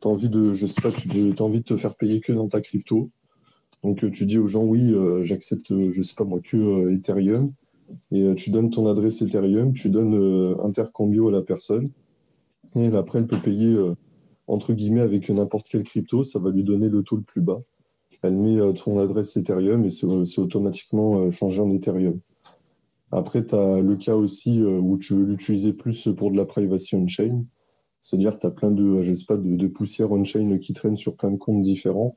tu 0.01 0.09
as 0.09 0.11
envie 0.11 0.29
de, 0.29 0.55
je 0.55 0.67
sais 0.67 0.81
pas, 0.81 0.91
envie 1.43 1.61
de 1.61 1.65
te 1.65 1.77
faire 1.77 1.95
payer 1.97 2.21
que 2.21 2.33
dans 2.33 2.49
ta 2.49 2.61
crypto. 2.61 3.11
Donc 3.83 4.05
euh, 4.05 4.11
tu 4.11 4.27
dis 4.27 4.39
aux 4.39 4.47
gens 4.47 4.65
oui, 4.65 4.93
euh, 4.93 5.25
j'accepte, 5.25 5.73
euh, 5.73 5.91
je 5.91 6.03
sais 6.03 6.15
pas 6.15 6.25
moi, 6.25 6.41
que 6.41 6.91
Ethereum. 6.93 7.53
Et 8.13 8.35
tu 8.37 8.51
donnes 8.51 8.71
ton 8.71 8.87
adresse 8.87 9.21
Ethereum, 9.21 9.73
tu 9.73 9.91
donnes 9.91 10.15
intercambio 10.63 11.29
à 11.29 11.33
la 11.33 11.43
personne. 11.43 11.91
Et 12.77 12.87
après, 12.95 13.19
elle 13.19 13.27
peut 13.27 13.37
payer 13.37 13.77
entre 14.47 14.75
guillemets 14.75 15.01
avec 15.01 15.29
n'importe 15.29 15.67
quelle 15.69 15.83
crypto, 15.83 16.23
ça 16.23 16.39
va 16.39 16.53
lui 16.53 16.63
donner 16.63 16.89
le 16.89 17.03
taux 17.03 17.17
le 17.17 17.25
plus 17.25 17.41
bas. 17.41 17.61
Elle 18.23 18.37
met 18.37 18.59
ton 18.75 19.01
adresse 19.01 19.37
Ethereum 19.37 19.85
et 19.85 19.91
c'est 19.91 20.39
automatiquement 20.39 21.29
changé 21.33 21.61
en 21.61 21.73
Ethereum. 21.73 22.21
Après, 23.11 23.45
tu 23.45 23.57
as 23.57 23.81
le 23.81 23.97
cas 23.97 24.15
aussi 24.15 24.63
où 24.63 24.97
tu 24.97 25.15
veux 25.15 25.25
l'utiliser 25.25 25.73
plus 25.73 26.11
pour 26.17 26.31
de 26.31 26.37
la 26.37 26.45
privacy 26.45 26.95
on-chain. 26.95 27.45
C'est-à-dire 28.01 28.39
tu 28.39 28.47
as 28.47 28.51
plein 28.51 28.71
de, 28.71 29.03
je 29.03 29.15
sais 29.15 29.27
pas, 29.27 29.37
de, 29.37 29.67
poussière 29.69 30.11
on-chain 30.11 30.59
qui 30.59 30.73
traînent 30.73 30.97
sur 30.97 31.17
plein 31.17 31.31
de 31.31 31.37
comptes 31.37 31.63
différents. 31.63 32.17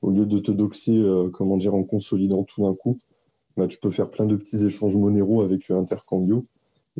Au 0.00 0.10
lieu 0.10 0.26
de 0.26 0.38
te 0.38 0.50
doxer, 0.50 0.96
euh, 0.96 1.28
comment 1.30 1.56
dire, 1.56 1.74
en 1.74 1.82
consolidant 1.82 2.44
tout 2.44 2.62
d'un 2.62 2.74
coup, 2.74 3.00
bah, 3.56 3.66
tu 3.66 3.78
peux 3.78 3.90
faire 3.90 4.10
plein 4.10 4.26
de 4.26 4.36
petits 4.36 4.64
échanges 4.64 4.96
monéraux 4.96 5.42
avec 5.42 5.70
euh, 5.70 5.78
Intercambio. 5.78 6.46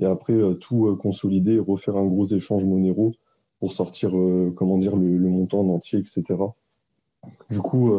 et 0.01 0.05
après 0.05 0.39
tout 0.61 0.97
consolider 0.97 1.55
et 1.55 1.59
refaire 1.61 1.97
un 1.97 2.07
gros 2.07 2.27
échange 2.27 2.65
Monero 2.65 3.13
pour 3.61 3.73
sortir, 3.73 4.13
comment 4.55 4.79
dire, 4.79 4.97
le, 4.97 5.29
montant 5.29 5.61
en 5.61 5.69
entier, 5.71 5.99
etc. 5.99 6.23
Du 7.51 7.61
coup, 7.61 7.91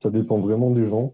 ça 0.00 0.10
dépend 0.10 0.38
vraiment 0.38 0.70
des 0.70 0.86
gens. 0.86 1.12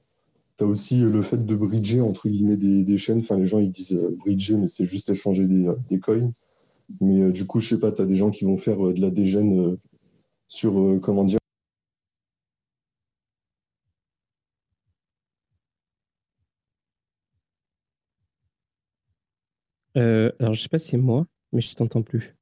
Tu 0.58 0.64
as 0.64 0.66
aussi 0.68 1.00
le 1.00 1.22
fait 1.22 1.44
de 1.44 1.54
bridger 1.56 2.00
entre 2.00 2.28
guillemets 2.28 2.56
des, 2.56 2.98
chaînes. 2.98 3.18
Enfin, 3.18 3.36
les 3.36 3.46
gens 3.46 3.58
ils 3.58 3.70
disent 3.70 4.00
bridger, 4.18 4.56
mais 4.56 4.68
c'est 4.68 4.84
juste 4.84 5.10
échanger 5.10 5.48
des 5.48 5.98
coins. 5.98 6.30
Mais 7.00 7.32
du 7.32 7.46
coup, 7.46 7.60
je 7.60 7.68
sais 7.68 7.80
pas, 7.80 7.92
tu 7.92 8.02
as 8.02 8.06
des 8.06 8.16
gens 8.16 8.30
qui 8.30 8.44
vont 8.44 8.56
faire 8.56 8.78
de 8.78 9.00
la 9.00 9.10
dégène 9.10 9.76
sur, 10.48 11.00
comment 11.02 11.24
dire, 11.24 11.38
Euh, 19.96 20.30
alors, 20.40 20.54
je 20.54 20.60
sais 20.62 20.68
pas 20.68 20.78
si 20.78 20.88
c'est 20.90 20.96
moi, 20.98 21.26
mais 21.52 21.60
je 21.60 21.74
t'entends 21.74 22.02
plus. 22.02 22.36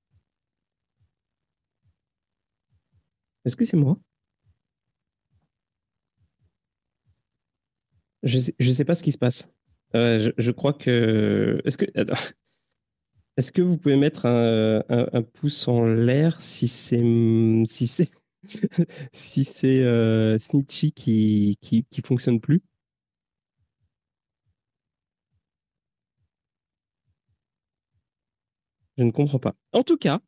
Est-ce 3.45 3.57
que 3.57 3.65
c'est 3.65 3.77
moi? 3.77 3.99
Je 8.23 8.39
je 8.59 8.73
sais 8.73 8.85
pas 8.85 8.95
ce 8.95 9.03
qui 9.03 9.13
se 9.13 9.19
passe. 9.19 9.51
Euh, 9.95 10.19
je, 10.19 10.31
je, 10.39 10.51
crois 10.51 10.73
que. 10.73 11.61
Est-ce 11.65 11.79
que. 11.79 11.87
Est-ce 13.37 13.51
que 13.53 13.63
vous 13.63 13.77
pouvez 13.79 13.97
mettre 13.97 14.27
un, 14.27 14.83
un 14.89 15.23
pouce 15.23 15.67
en 15.69 15.85
l'air 15.85 16.41
si 16.41 16.69
c'est 16.69 17.03
si 17.67 17.87
c'est 17.87 18.11
si 19.13 19.45
c'est 19.45 19.83
euh, 19.85 20.39
Snitchy 20.39 20.93
qui, 20.93 21.57
qui 21.61 21.85
qui 21.91 22.03
fonctionne 22.03 22.41
plus? 22.41 22.63
Je 28.99 29.05
ne 29.05 29.11
comprends 29.13 29.39
pas. 29.39 29.55
En 29.73 29.83
tout 29.83 29.97
cas, 29.97 30.21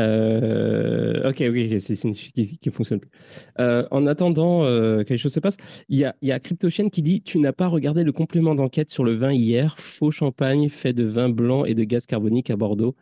euh, 0.00 1.28
ok, 1.28 1.42
ok, 1.48 1.80
c'est 1.80 2.04
une 2.04 2.14
qui, 2.14 2.58
qui 2.58 2.70
fonctionne 2.70 3.00
plus. 3.00 3.10
Euh, 3.58 3.86
en 3.90 4.06
attendant 4.06 4.64
euh, 4.64 5.04
quelque 5.04 5.18
chose 5.18 5.32
se 5.32 5.40
passe, 5.40 5.56
il 5.88 5.98
y 5.98 6.04
a, 6.04 6.16
y 6.22 6.32
a 6.32 6.38
CryptoChain 6.40 6.88
qui 6.88 7.02
dit 7.02 7.22
Tu 7.22 7.38
n'as 7.38 7.52
pas 7.52 7.68
regardé 7.68 8.04
le 8.04 8.12
complément 8.12 8.54
d'enquête 8.54 8.90
sur 8.90 9.04
le 9.04 9.12
vin 9.12 9.32
hier, 9.32 9.78
faux 9.78 10.10
champagne 10.10 10.68
fait 10.70 10.92
de 10.92 11.04
vin 11.04 11.28
blanc 11.28 11.64
et 11.64 11.74
de 11.74 11.84
gaz 11.84 12.06
carbonique 12.06 12.50
à 12.50 12.56
Bordeaux, 12.56 12.96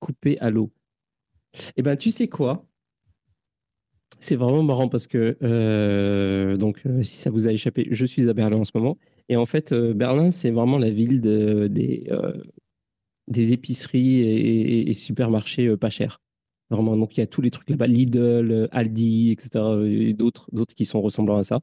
coupé 0.00 0.38
à 0.38 0.50
l'eau. 0.50 0.70
Eh 1.76 1.82
ben, 1.82 1.96
tu 1.96 2.10
sais 2.10 2.28
quoi? 2.28 2.64
C'est 4.20 4.36
vraiment 4.36 4.62
marrant 4.62 4.88
parce 4.88 5.06
que, 5.06 6.56
donc, 6.58 6.82
si 7.02 7.16
ça 7.16 7.30
vous 7.30 7.48
a 7.48 7.52
échappé, 7.52 7.86
je 7.90 8.06
suis 8.06 8.28
à 8.28 8.34
Berlin 8.34 8.58
en 8.58 8.64
ce 8.64 8.72
moment. 8.74 8.96
Et 9.28 9.36
en 9.36 9.46
fait, 9.46 9.74
Berlin, 9.74 10.30
c'est 10.30 10.50
vraiment 10.50 10.78
la 10.78 10.90
ville 10.90 11.20
de, 11.20 11.66
des 11.68 12.08
des 13.28 13.52
épiceries 13.52 14.20
et, 14.20 14.92
supermarchés 14.94 15.76
pas 15.76 15.90
chers. 15.90 16.20
Vraiment, 16.68 16.96
donc 16.96 17.16
il 17.16 17.20
y 17.20 17.22
a 17.22 17.28
tous 17.28 17.42
les 17.42 17.50
trucs 17.50 17.70
là-bas, 17.70 17.86
Lidl, 17.86 18.50
euh, 18.50 18.68
Aldi, 18.72 19.30
etc. 19.30 19.64
et 19.84 20.14
d'autres, 20.14 20.48
d'autres 20.52 20.74
qui 20.74 20.84
sont 20.84 21.00
ressemblants 21.00 21.36
à 21.36 21.44
ça. 21.44 21.60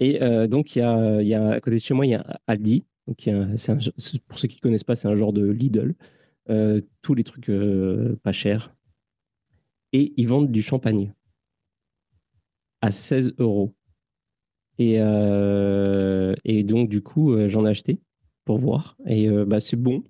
Et 0.00 0.20
euh, 0.22 0.48
donc 0.48 0.74
il 0.74 0.80
y 0.80 0.82
a, 0.82 1.22
il 1.22 1.28
y 1.28 1.34
a 1.34 1.50
à 1.50 1.60
côté 1.60 1.76
de 1.76 1.82
chez 1.82 1.94
moi, 1.94 2.06
il 2.06 2.10
y 2.10 2.14
a 2.14 2.40
Aldi. 2.48 2.84
Donc 3.06 3.26
il 3.26 3.56
pour 4.28 4.38
ceux 4.38 4.48
qui 4.48 4.56
ne 4.56 4.60
connaissent 4.60 4.84
pas, 4.84 4.96
c'est 4.96 5.08
un 5.08 5.14
genre 5.14 5.32
de 5.32 5.48
Lidl. 5.48 5.94
Euh, 6.50 6.80
tous 7.02 7.14
les 7.14 7.22
trucs 7.22 7.50
pas 8.22 8.32
chers. 8.32 8.74
Et 9.92 10.12
ils 10.16 10.26
vendent 10.26 10.50
du 10.50 10.62
champagne 10.62 11.12
à 12.80 12.90
16 12.90 13.34
euros. 13.38 13.74
Et, 14.78 14.94
et 16.44 16.64
donc 16.64 16.88
du 16.88 17.02
coup, 17.02 17.36
j'en 17.48 17.64
ai 17.64 17.70
acheté 17.70 18.00
pour 18.44 18.58
voir. 18.58 18.96
Et 19.06 19.28
bah, 19.44 19.60
c'est 19.60 19.76
bon. 19.76 20.02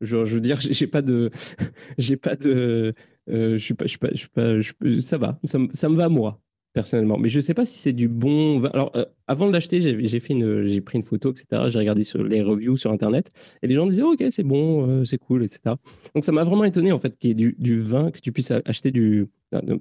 Je, 0.00 0.24
je 0.24 0.34
veux 0.34 0.40
dire, 0.40 0.60
j'ai 0.70 0.86
pas 0.88 1.02
de, 1.02 1.30
j'ai 1.98 2.16
pas 2.16 2.34
de, 2.34 2.94
je 3.28 3.56
suis 3.56 3.74
pas, 3.74 3.84
je 3.86 3.90
suis 3.90 3.98
pas, 3.98 4.08
je 4.12 4.16
suis 4.62 4.74
pas, 4.74 5.00
ça 5.00 5.18
va, 5.18 5.38
ça, 5.44 5.58
ça, 5.72 5.88
me 5.88 5.96
va 5.96 6.08
moi 6.08 6.40
personnellement. 6.76 7.16
Mais 7.16 7.30
je 7.30 7.40
sais 7.40 7.54
pas 7.54 7.64
si 7.64 7.78
c'est 7.78 7.94
du 7.94 8.06
bon. 8.06 8.62
Alors, 8.66 8.92
euh, 8.96 9.06
avant 9.26 9.48
de 9.48 9.52
l'acheter, 9.52 9.80
j'ai 9.80 10.20
fait 10.20 10.34
une, 10.34 10.66
j'ai 10.66 10.82
pris 10.82 10.98
une 10.98 11.04
photo, 11.04 11.30
etc. 11.30 11.62
J'ai 11.68 11.78
regardé 11.78 12.04
sur 12.04 12.22
les 12.22 12.42
reviews 12.42 12.76
sur 12.76 12.92
internet 12.92 13.30
et 13.62 13.66
les 13.66 13.74
gens 13.74 13.86
disaient 13.86 14.02
ok, 14.02 14.22
c'est 14.30 14.42
bon, 14.42 14.86
euh, 14.86 15.04
c'est 15.04 15.16
cool, 15.16 15.42
etc. 15.42 15.74
Donc 16.14 16.24
ça 16.24 16.32
m'a 16.32 16.44
vraiment 16.44 16.64
étonné 16.64 16.92
en 16.92 17.00
fait 17.00 17.16
qu'il 17.18 17.28
y 17.28 17.30
ait 17.30 17.34
du, 17.34 17.56
du, 17.58 17.80
vin, 17.80 18.10
que 18.10 18.20
tu 18.20 18.30
puisses 18.30 18.52
acheter 18.66 18.90
du, 18.90 19.26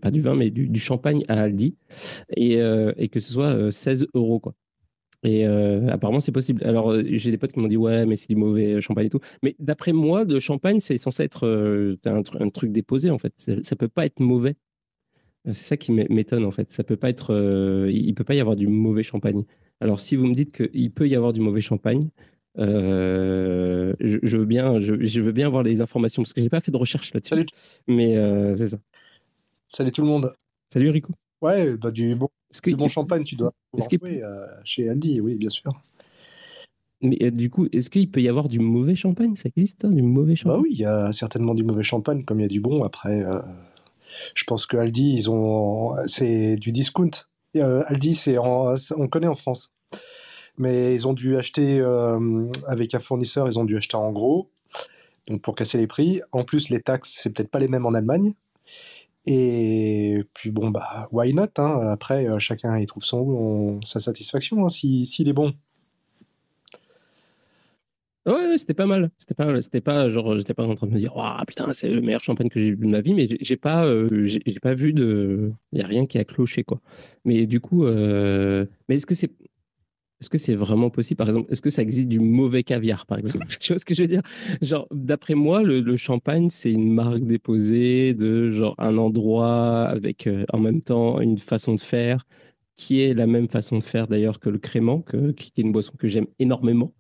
pas 0.02 0.10
du 0.10 0.22
vin, 0.22 0.36
mais 0.36 0.50
du, 0.52 0.70
du 0.70 0.80
champagne 0.80 1.22
à 1.28 1.42
Aldi 1.42 1.76
et, 2.38 2.62
euh, 2.62 2.94
et 2.96 3.10
que 3.10 3.20
ce 3.20 3.34
soit 3.34 3.72
16 3.74 4.08
euros 4.14 4.40
quoi. 4.40 4.56
Et 5.26 5.46
euh, 5.48 5.88
apparemment, 5.90 6.20
c'est 6.20 6.32
possible. 6.32 6.64
Alors, 6.64 6.92
euh, 6.92 7.02
j'ai 7.04 7.32
des 7.32 7.38
potes 7.38 7.52
qui 7.52 7.60
m'ont 7.60 7.68
dit, 7.68 7.78
ouais, 7.78 8.06
mais 8.06 8.16
c'est 8.16 8.30
du 8.30 8.36
mauvais 8.36 8.80
champagne 8.80 9.08
et 9.08 9.10
tout. 9.10 9.20
Mais 9.42 9.56
d'après 9.58 9.92
moi, 9.92 10.24
le 10.24 10.40
champagne, 10.40 10.80
c'est 10.80 11.00
censé 11.00 11.24
être 11.24 11.48
euh, 11.48 11.98
un, 12.06 12.22
un, 12.40 12.50
truc 12.50 12.72
déposé, 12.72 13.10
en 13.10 13.18
fait. 13.18 13.34
Ça, 13.38 13.54
ça 13.64 13.76
peut 13.76 13.88
pas 13.88 14.06
être 14.06 14.20
mauvais. 14.20 14.56
C'est 15.46 15.54
ça 15.54 15.78
qui 15.78 15.92
m'étonne, 15.92 16.46
en 16.46 16.52
fait. 16.52 16.72
Ça 16.72 16.84
peut 16.84 16.96
pas 16.96 17.10
être, 17.10 17.34
euh, 17.34 17.90
il 17.92 18.14
peut 18.14 18.24
pas 18.24 18.36
y 18.36 18.40
avoir 18.40 18.56
du 18.56 18.68
mauvais 18.68 19.04
champagne. 19.04 19.44
Alors, 19.80 20.00
si 20.00 20.16
vous 20.16 20.28
me 20.28 20.34
dites 20.34 20.52
qu'il 20.52 20.92
peut 20.92 21.08
y 21.08 21.16
avoir 21.16 21.34
du 21.34 21.42
mauvais 21.42 21.62
champagne, 21.62 22.10
euh, 22.60 23.94
je, 24.00 24.20
je, 24.22 24.38
veux 24.38 24.46
bien, 24.46 24.80
je, 24.80 24.96
je, 25.04 25.22
veux 25.22 25.32
bien 25.32 25.48
avoir 25.48 25.64
les 25.64 25.82
informations 25.82 26.22
parce 26.22 26.34
que 26.34 26.42
j'ai 26.42 26.50
pas 26.50 26.62
fait 26.62 26.72
de 26.72 26.78
recherche 26.78 27.14
là-dessus. 27.14 27.30
Salut. 27.30 27.46
Mais 27.88 28.16
c'est 28.56 28.68
ça. 28.68 28.78
Salut 29.68 29.92
tout 29.92 30.02
le 30.02 30.08
monde. 30.08 30.34
Salut 30.72 30.90
Rico. 30.90 31.14
Ouais, 31.42 31.76
bah, 31.78 31.92
du 31.92 32.16
bon, 32.16 32.30
que, 32.62 32.70
du 32.70 32.76
bon 32.76 32.88
champagne, 32.88 33.24
tu 33.24 33.36
dois 33.36 33.52
trouver 33.72 34.24
euh, 34.24 34.46
chez 34.64 34.90
Aldi, 34.90 35.22
oui, 35.22 35.36
bien 35.36 35.50
sûr. 35.50 35.72
Mais 37.02 37.18
euh, 37.22 37.32
du 37.32 37.50
coup, 37.50 37.68
est-ce 37.72 37.90
qu'il 37.90 38.10
peut 38.10 38.22
y 38.22 38.30
avoir 38.30 38.48
du 38.48 38.60
mauvais 38.60 38.96
champagne? 38.96 39.36
Ça 39.36 39.50
existe, 39.50 39.86
hein, 39.86 39.90
du 39.90 40.02
mauvais 40.02 40.36
champagne? 40.36 40.58
Bah 40.58 40.64
oui, 40.64 40.70
il 40.72 40.80
y 40.80 40.86
a 40.86 41.14
certainement 41.14 41.54
du 41.54 41.64
mauvais 41.64 41.84
champagne, 41.84 42.24
comme 42.24 42.40
il 42.40 42.44
y 42.44 42.46
a 42.46 42.50
du 42.50 42.62
bon. 42.62 42.84
Après, 42.84 43.24
euh, 43.24 43.40
je 44.34 44.44
pense 44.46 44.66
que 44.66 44.78
Aldi, 44.78 45.14
ils 45.16 45.30
ont, 45.30 45.96
c'est 46.08 46.56
du 46.56 46.72
discount. 46.72 47.12
Aldi, 47.56 48.16
c'est 48.16 48.38
on 48.38 49.08
connaît 49.10 49.28
en 49.28 49.36
France, 49.36 49.74
mais 50.58 50.94
ils 50.94 51.08
ont 51.08 51.14
dû 51.14 51.38
acheter 51.38 51.82
avec 52.68 52.94
un 52.94 53.00
fournisseur, 53.00 53.48
ils 53.48 53.58
ont 53.58 53.64
dû 53.64 53.78
acheter 53.78 53.96
en 53.96 54.12
gros, 54.12 54.50
donc 55.30 55.42
pour 55.42 55.56
casser 55.56 55.78
les 55.78 55.88
prix. 55.88 56.22
En 56.34 56.44
plus, 56.44 56.70
les 56.70 56.82
taxes, 56.82 57.18
c'est 57.22 57.30
peut-être 57.30 57.50
pas 57.50 57.60
les 57.60 57.70
mêmes 57.70 57.86
en 57.86 57.94
Allemagne. 57.94 58.34
Et 59.26 60.24
puis 60.34 60.52
bon, 60.52 60.70
bah, 60.70 61.08
why 61.12 61.34
not 61.34 61.48
hein? 61.58 61.90
Après, 61.92 62.28
euh, 62.28 62.40
chacun 62.40 62.78
y 62.80 62.86
trouve 62.86 63.04
son, 63.04 63.80
sa 63.82 64.00
satisfaction, 64.00 64.66
hein, 64.66 64.70
s'il 64.70 65.06
si, 65.08 65.24
si 65.24 65.30
est 65.30 65.34
bon. 65.34 65.54
Ouais, 68.26 68.58
c'était 68.58 68.74
pas 68.74 68.88
mal. 68.88 69.12
C'était 69.20 69.36
pas, 69.36 69.62
c'était 69.62 69.82
pas 69.82 70.10
genre, 70.10 70.36
j'étais 70.36 70.56
pas 70.56 70.66
en 70.66 70.74
train 70.74 70.88
de 70.88 70.94
me 70.94 70.98
dire, 70.98 71.14
oh, 71.16 71.30
putain, 71.46 71.72
c'est 71.74 71.90
le 71.90 72.02
meilleur 72.02 72.24
champagne 72.24 72.50
que 72.50 72.60
j'ai 72.60 72.72
vu 72.72 72.78
de 72.78 72.88
ma 72.88 73.02
vie, 73.02 73.14
mais 73.14 73.28
j'ai 73.40 73.56
pas, 73.56 73.86
euh, 73.86 74.26
j'ai 74.26 74.60
pas 74.60 74.74
vu 74.74 74.94
de, 74.94 75.52
il 75.72 75.80
y 75.80 75.84
a 75.84 75.88
rien 75.88 76.08
qui 76.08 76.18
a 76.18 76.24
cloché 76.24 76.64
quoi. 76.64 76.82
Mais 77.24 77.46
du 77.46 77.60
coup, 77.60 77.86
euh... 77.86 78.66
mais 78.90 78.96
est-ce 78.96 79.06
que 79.06 79.14
c'est, 79.14 79.32
est-ce 80.22 80.30
que 80.30 80.38
c'est 80.38 80.56
vraiment 80.56 80.90
possible 80.90 81.18
Par 81.18 81.28
exemple, 81.28 81.52
est-ce 81.52 81.62
que 81.62 81.70
ça 81.70 81.82
existe 81.82 82.08
du 82.08 82.20
mauvais 82.20 82.64
caviar, 82.64 83.06
par 83.06 83.20
exemple? 83.20 83.48
Tu 83.60 83.74
vois 83.74 83.80
ce 83.80 83.86
que 83.86 83.94
je 83.94 84.02
veux 84.02 84.08
dire? 84.08 84.22
Genre, 84.62 84.88
d'après 84.92 85.36
moi, 85.36 85.62
le, 85.62 85.82
le 85.82 85.98
champagne, 85.98 86.50
c'est 86.50 86.72
une 86.72 86.92
marque 86.94 87.22
déposée 87.22 88.14
de 88.14 88.52
genre 88.52 88.76
un 88.78 88.98
endroit 88.98 89.86
avec 89.88 90.28
euh, 90.28 90.46
en 90.54 90.60
même 90.60 90.82
temps 90.82 91.20
une 91.20 91.38
façon 91.38 91.76
de 91.76 91.80
faire 91.80 92.26
qui 92.78 93.02
est 93.02 93.14
la 93.14 93.28
même 93.28 93.50
façon 93.50 93.78
de 93.78 93.84
faire 93.84 94.08
d'ailleurs 94.08 94.40
que 94.40 94.50
le 94.50 94.58
crément, 94.58 95.02
que, 95.02 95.32
qui 95.32 95.52
est 95.56 95.62
une 95.62 95.72
boisson 95.72 95.94
que 95.98 96.08
j'aime 96.08 96.28
énormément 96.40 96.94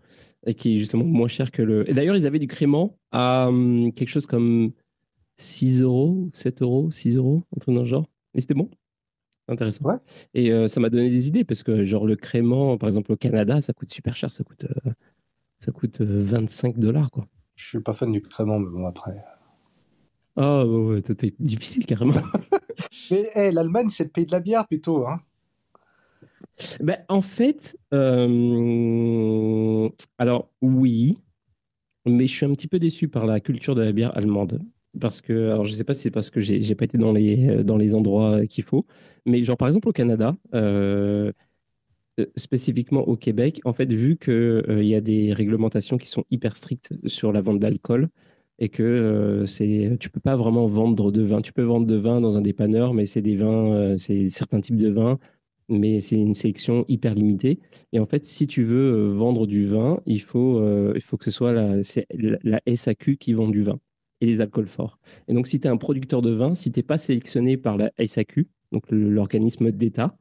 et 0.46 0.54
qui 0.54 0.76
est 0.76 0.80
justement 0.80 1.06
moins 1.06 1.28
cher 1.28 1.52
que 1.52 1.62
le. 1.62 1.90
Et 1.90 1.94
d'ailleurs, 1.94 2.16
ils 2.16 2.26
avaient 2.26 2.40
du 2.40 2.48
crément 2.48 2.98
à 3.12 3.48
hum, 3.50 3.92
quelque 3.94 4.10
chose 4.10 4.26
comme 4.26 4.72
6 5.38 5.82
euros, 5.82 6.30
7 6.34 6.62
euros, 6.62 6.92
6 6.92 7.18
euros, 7.18 7.44
un 7.56 7.60
truc 7.60 7.76
dans 7.76 7.82
le 7.82 7.88
genre. 7.88 8.06
Et 8.34 8.42
c'était 8.42 8.54
bon? 8.54 8.70
Intéressant. 9.48 9.86
Ouais. 9.86 9.98
Et 10.34 10.52
euh, 10.52 10.68
ça 10.68 10.80
m'a 10.80 10.90
donné 10.90 11.10
des 11.10 11.28
idées 11.28 11.44
parce 11.44 11.64
que, 11.64 11.84
genre, 11.86 12.06
le 12.06 12.16
crément, 12.16 12.78
par 12.78 12.88
exemple, 12.88 13.12
au 13.12 13.18
Canada, 13.18 13.62
ça 13.62 13.74
coûte 13.74 13.92
super 13.92 14.16
cher. 14.16 14.34
Ça 14.34 14.44
coûte, 14.44 14.66
euh, 14.66 14.92
ça 15.60 15.72
coûte 15.72 16.02
25 16.02 16.78
dollars, 16.78 17.12
quoi. 17.12 17.28
Je 17.56 17.68
suis 17.68 17.80
pas 17.80 17.94
fan 17.94 18.12
du 18.12 18.22
crément, 18.22 18.60
mais 18.60 18.70
bon, 18.70 18.86
après. 18.86 19.24
Ah, 20.36 20.64
oh, 20.66 20.88
ouais, 20.88 20.96
ouais, 20.96 21.02
t'es 21.02 21.34
difficile, 21.40 21.86
carrément. 21.86 22.14
mais 23.12 23.32
hey, 23.34 23.54
l'Allemagne, 23.54 23.90
c'est 23.90 24.04
le 24.04 24.10
pays 24.10 24.26
de 24.26 24.32
la 24.32 24.42
bière, 24.42 24.68
plutôt. 24.68 25.08
Hein 25.08 25.22
ben, 26.82 26.98
en 27.10 27.22
fait, 27.22 27.78
euh... 27.94 29.90
alors, 30.18 30.50
oui. 30.62 31.18
Mais 32.06 32.28
je 32.28 32.36
suis 32.36 32.46
un 32.46 32.54
petit 32.54 32.68
peu 32.68 32.78
déçu 32.80 33.08
par 33.08 33.26
la 33.26 33.40
culture 33.40 33.74
de 33.74 33.82
la 33.82 33.92
bière 33.92 34.16
allemande 34.16 34.62
parce 35.00 35.22
que, 35.22 35.52
alors 35.52 35.66
je 35.66 35.72
sais 35.72 35.84
pas 35.84 35.94
si 35.94 36.02
c'est 36.02 36.12
parce 36.12 36.32
que 36.32 36.40
j'ai, 36.40 36.62
j'ai 36.62 36.76
pas 36.76 36.86
été 36.86 36.98
dans 36.98 37.14
les, 37.14 37.64
dans 37.64 37.78
les 37.78 37.96
endroits 37.96 38.46
qu'il 38.48 38.64
faut, 38.64 38.86
mais 39.26 39.44
genre 39.44 39.58
par 39.58 39.68
exemple 39.68 39.90
au 39.90 39.94
Canada, 39.94 40.36
euh, 40.54 41.32
spécifiquement 42.38 43.02
au 43.02 43.18
Québec, 43.18 43.62
en 43.66 43.74
fait, 43.74 43.92
vu 43.92 44.18
qu'il 44.18 44.34
euh, 44.34 44.84
y 44.84 44.96
a 44.96 45.02
des 45.02 45.34
réglementations 45.34 45.98
qui 45.98 46.08
sont 46.08 46.24
hyper 46.32 46.56
strictes 46.56 46.94
sur 47.06 47.32
la 47.32 47.42
vente 47.42 47.60
d'alcool 47.60 48.10
et 48.60 48.70
que 48.70 48.84
euh, 48.84 49.46
c'est, 49.46 49.98
tu 50.00 50.10
peux 50.10 50.22
pas 50.22 50.36
vraiment 50.36 50.66
vendre 50.66 51.12
de 51.12 51.22
vin. 51.22 51.42
Tu 51.42 51.52
peux 51.54 51.64
vendre 51.64 51.86
de 51.86 51.96
vin 51.96 52.22
dans 52.22 52.38
un 52.38 52.42
dépanneur, 52.42 52.94
mais 52.94 53.06
c'est 53.06 53.22
des 53.22 53.36
vins, 53.36 53.74
euh, 53.74 53.98
c'est 53.98 54.30
certains 54.30 54.62
types 54.62 54.78
de 54.78 54.90
vins 54.90 55.18
mais 55.68 56.00
c'est 56.00 56.18
une 56.18 56.36
sélection 56.36 56.86
hyper 56.88 57.16
limitée. 57.16 57.60
Et 57.92 57.98
en 58.00 58.06
fait, 58.06 58.24
si 58.24 58.46
tu 58.46 58.62
veux 58.62 59.08
vendre 59.08 59.48
du 59.48 59.66
vin, 59.66 60.00
il 60.06 60.22
faut, 60.22 60.64
il 60.94 61.02
faut 61.02 61.18
que 61.18 61.24
ce 61.24 61.32
soit 61.32 61.54
la, 61.54 61.78
la, 62.44 62.62
SAQ 62.68 63.18
qui 63.18 63.34
vend 63.34 63.48
du 63.48 63.64
vin 63.64 63.80
et 64.22 64.26
les 64.26 64.42
alcools 64.42 64.68
forts. 64.68 65.00
Et 65.28 65.34
donc, 65.34 65.48
si 65.48 65.60
tu 65.60 65.68
es 65.68 65.70
un 65.70 65.78
producteur 65.78 66.22
de 66.22 66.32
vin, 66.32 66.56
si 66.56 66.72
tu 66.72 66.80
n'es 66.80 66.84
pas 66.84 66.98
sélectionné 66.98 67.58
par 67.58 67.78
la 67.78 67.92
SAQ, 68.04 68.48
donc 68.72 68.84
l'organisme 68.90 69.72
d'État, 69.72 70.18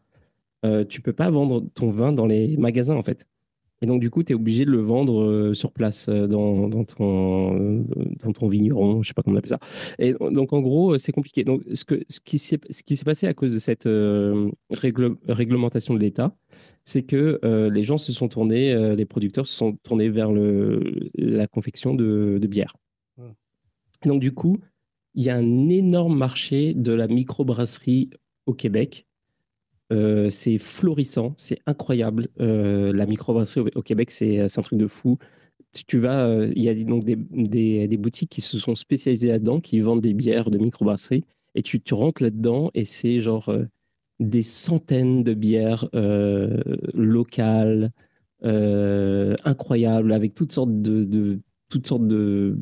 euh, 0.64 0.84
tu 0.84 1.00
peux 1.02 1.12
pas 1.12 1.30
vendre 1.30 1.64
ton 1.74 1.90
vin 1.90 2.12
dans 2.12 2.26
les 2.26 2.56
magasins, 2.56 2.96
en 2.96 3.02
fait. 3.02 3.26
Et 3.82 3.86
donc, 3.86 4.00
du 4.00 4.08
coup, 4.08 4.22
tu 4.22 4.32
es 4.32 4.34
obligé 4.34 4.64
de 4.64 4.70
le 4.70 4.78
vendre 4.78 5.22
euh, 5.22 5.52
sur 5.52 5.72
place, 5.72 6.08
euh, 6.08 6.26
dans, 6.26 6.70
ton, 6.84 7.84
dans 8.22 8.32
ton 8.32 8.46
vigneron, 8.46 9.02
je 9.02 9.08
sais 9.08 9.14
pas 9.14 9.22
comment 9.22 9.34
on 9.34 9.38
appelle 9.38 9.50
ça. 9.50 9.58
Et 9.98 10.14
donc, 10.14 10.52
en 10.54 10.60
gros, 10.60 10.96
c'est 10.96 11.12
compliqué. 11.12 11.44
Donc, 11.44 11.62
ce, 11.72 11.84
que, 11.84 12.00
ce 12.08 12.20
qui 12.20 12.38
s'est 12.38 13.04
passé 13.04 13.26
à 13.26 13.34
cause 13.34 13.52
de 13.52 13.58
cette 13.58 13.88
réglementation 14.70 15.94
de 15.94 15.98
l'État, 15.98 16.34
c'est 16.82 17.02
que 17.02 17.40
les 17.70 17.82
gens 17.82 17.98
se 17.98 18.12
sont 18.12 18.28
tournés, 18.28 18.94
les 18.94 19.04
producteurs 19.04 19.46
se 19.46 19.54
sont 19.54 19.72
tournés 19.82 20.08
vers 20.08 20.32
le, 20.32 21.10
la 21.14 21.46
confection 21.46 21.94
de 21.94 22.46
bière. 22.46 22.74
Donc, 24.04 24.20
du 24.20 24.32
coup, 24.32 24.58
il 25.14 25.24
y 25.24 25.30
a 25.30 25.36
un 25.36 25.68
énorme 25.68 26.16
marché 26.16 26.74
de 26.74 26.92
la 26.92 27.08
microbrasserie 27.08 28.10
au 28.46 28.54
Québec 28.54 29.06
euh, 29.92 30.30
c'est 30.30 30.58
florissant, 30.58 31.34
c'est 31.36 31.58
incroyable. 31.66 32.28
Euh, 32.40 32.92
la 32.92 33.06
microbrasserie 33.06 33.70
au, 33.74 33.82
Québec, 33.82 34.10
c'est 34.10 34.40
un 34.40 34.62
truc 34.62 34.78
de 34.78 34.86
fou. 34.86 35.18
Tu, 35.86 35.98
vas, 35.98 36.26
euh, 36.26 36.52
il 36.54 36.62
y 36.62 36.68
a 36.68 36.74
donc 36.74 37.04
des, 37.04 37.96
boutiques 37.96 38.30
qui 38.30 38.40
se 38.40 38.58
sont 38.58 38.74
spécialisées 38.74 39.28
là-dedans, 39.28 39.60
qui 39.60 39.80
vendent 39.80 40.00
des 40.00 40.14
bières 40.14 40.50
de 40.50 40.58
microbrasserie, 40.58 41.24
et 41.54 41.62
tu, 41.62 41.80
rentres 41.92 42.22
là-dedans 42.22 42.70
et 42.74 42.84
c'est 42.84 43.20
genre 43.20 43.52
des 44.20 44.42
centaines 44.42 45.22
de 45.22 45.34
bières 45.34 45.88
locales, 46.94 47.92
incroyables, 48.42 50.12
avec 50.12 50.34
toutes 50.34 50.52
sortes 50.52 50.80
de 50.80 51.40
toutes 51.68 51.86
sortes 51.86 52.06
de 52.06 52.56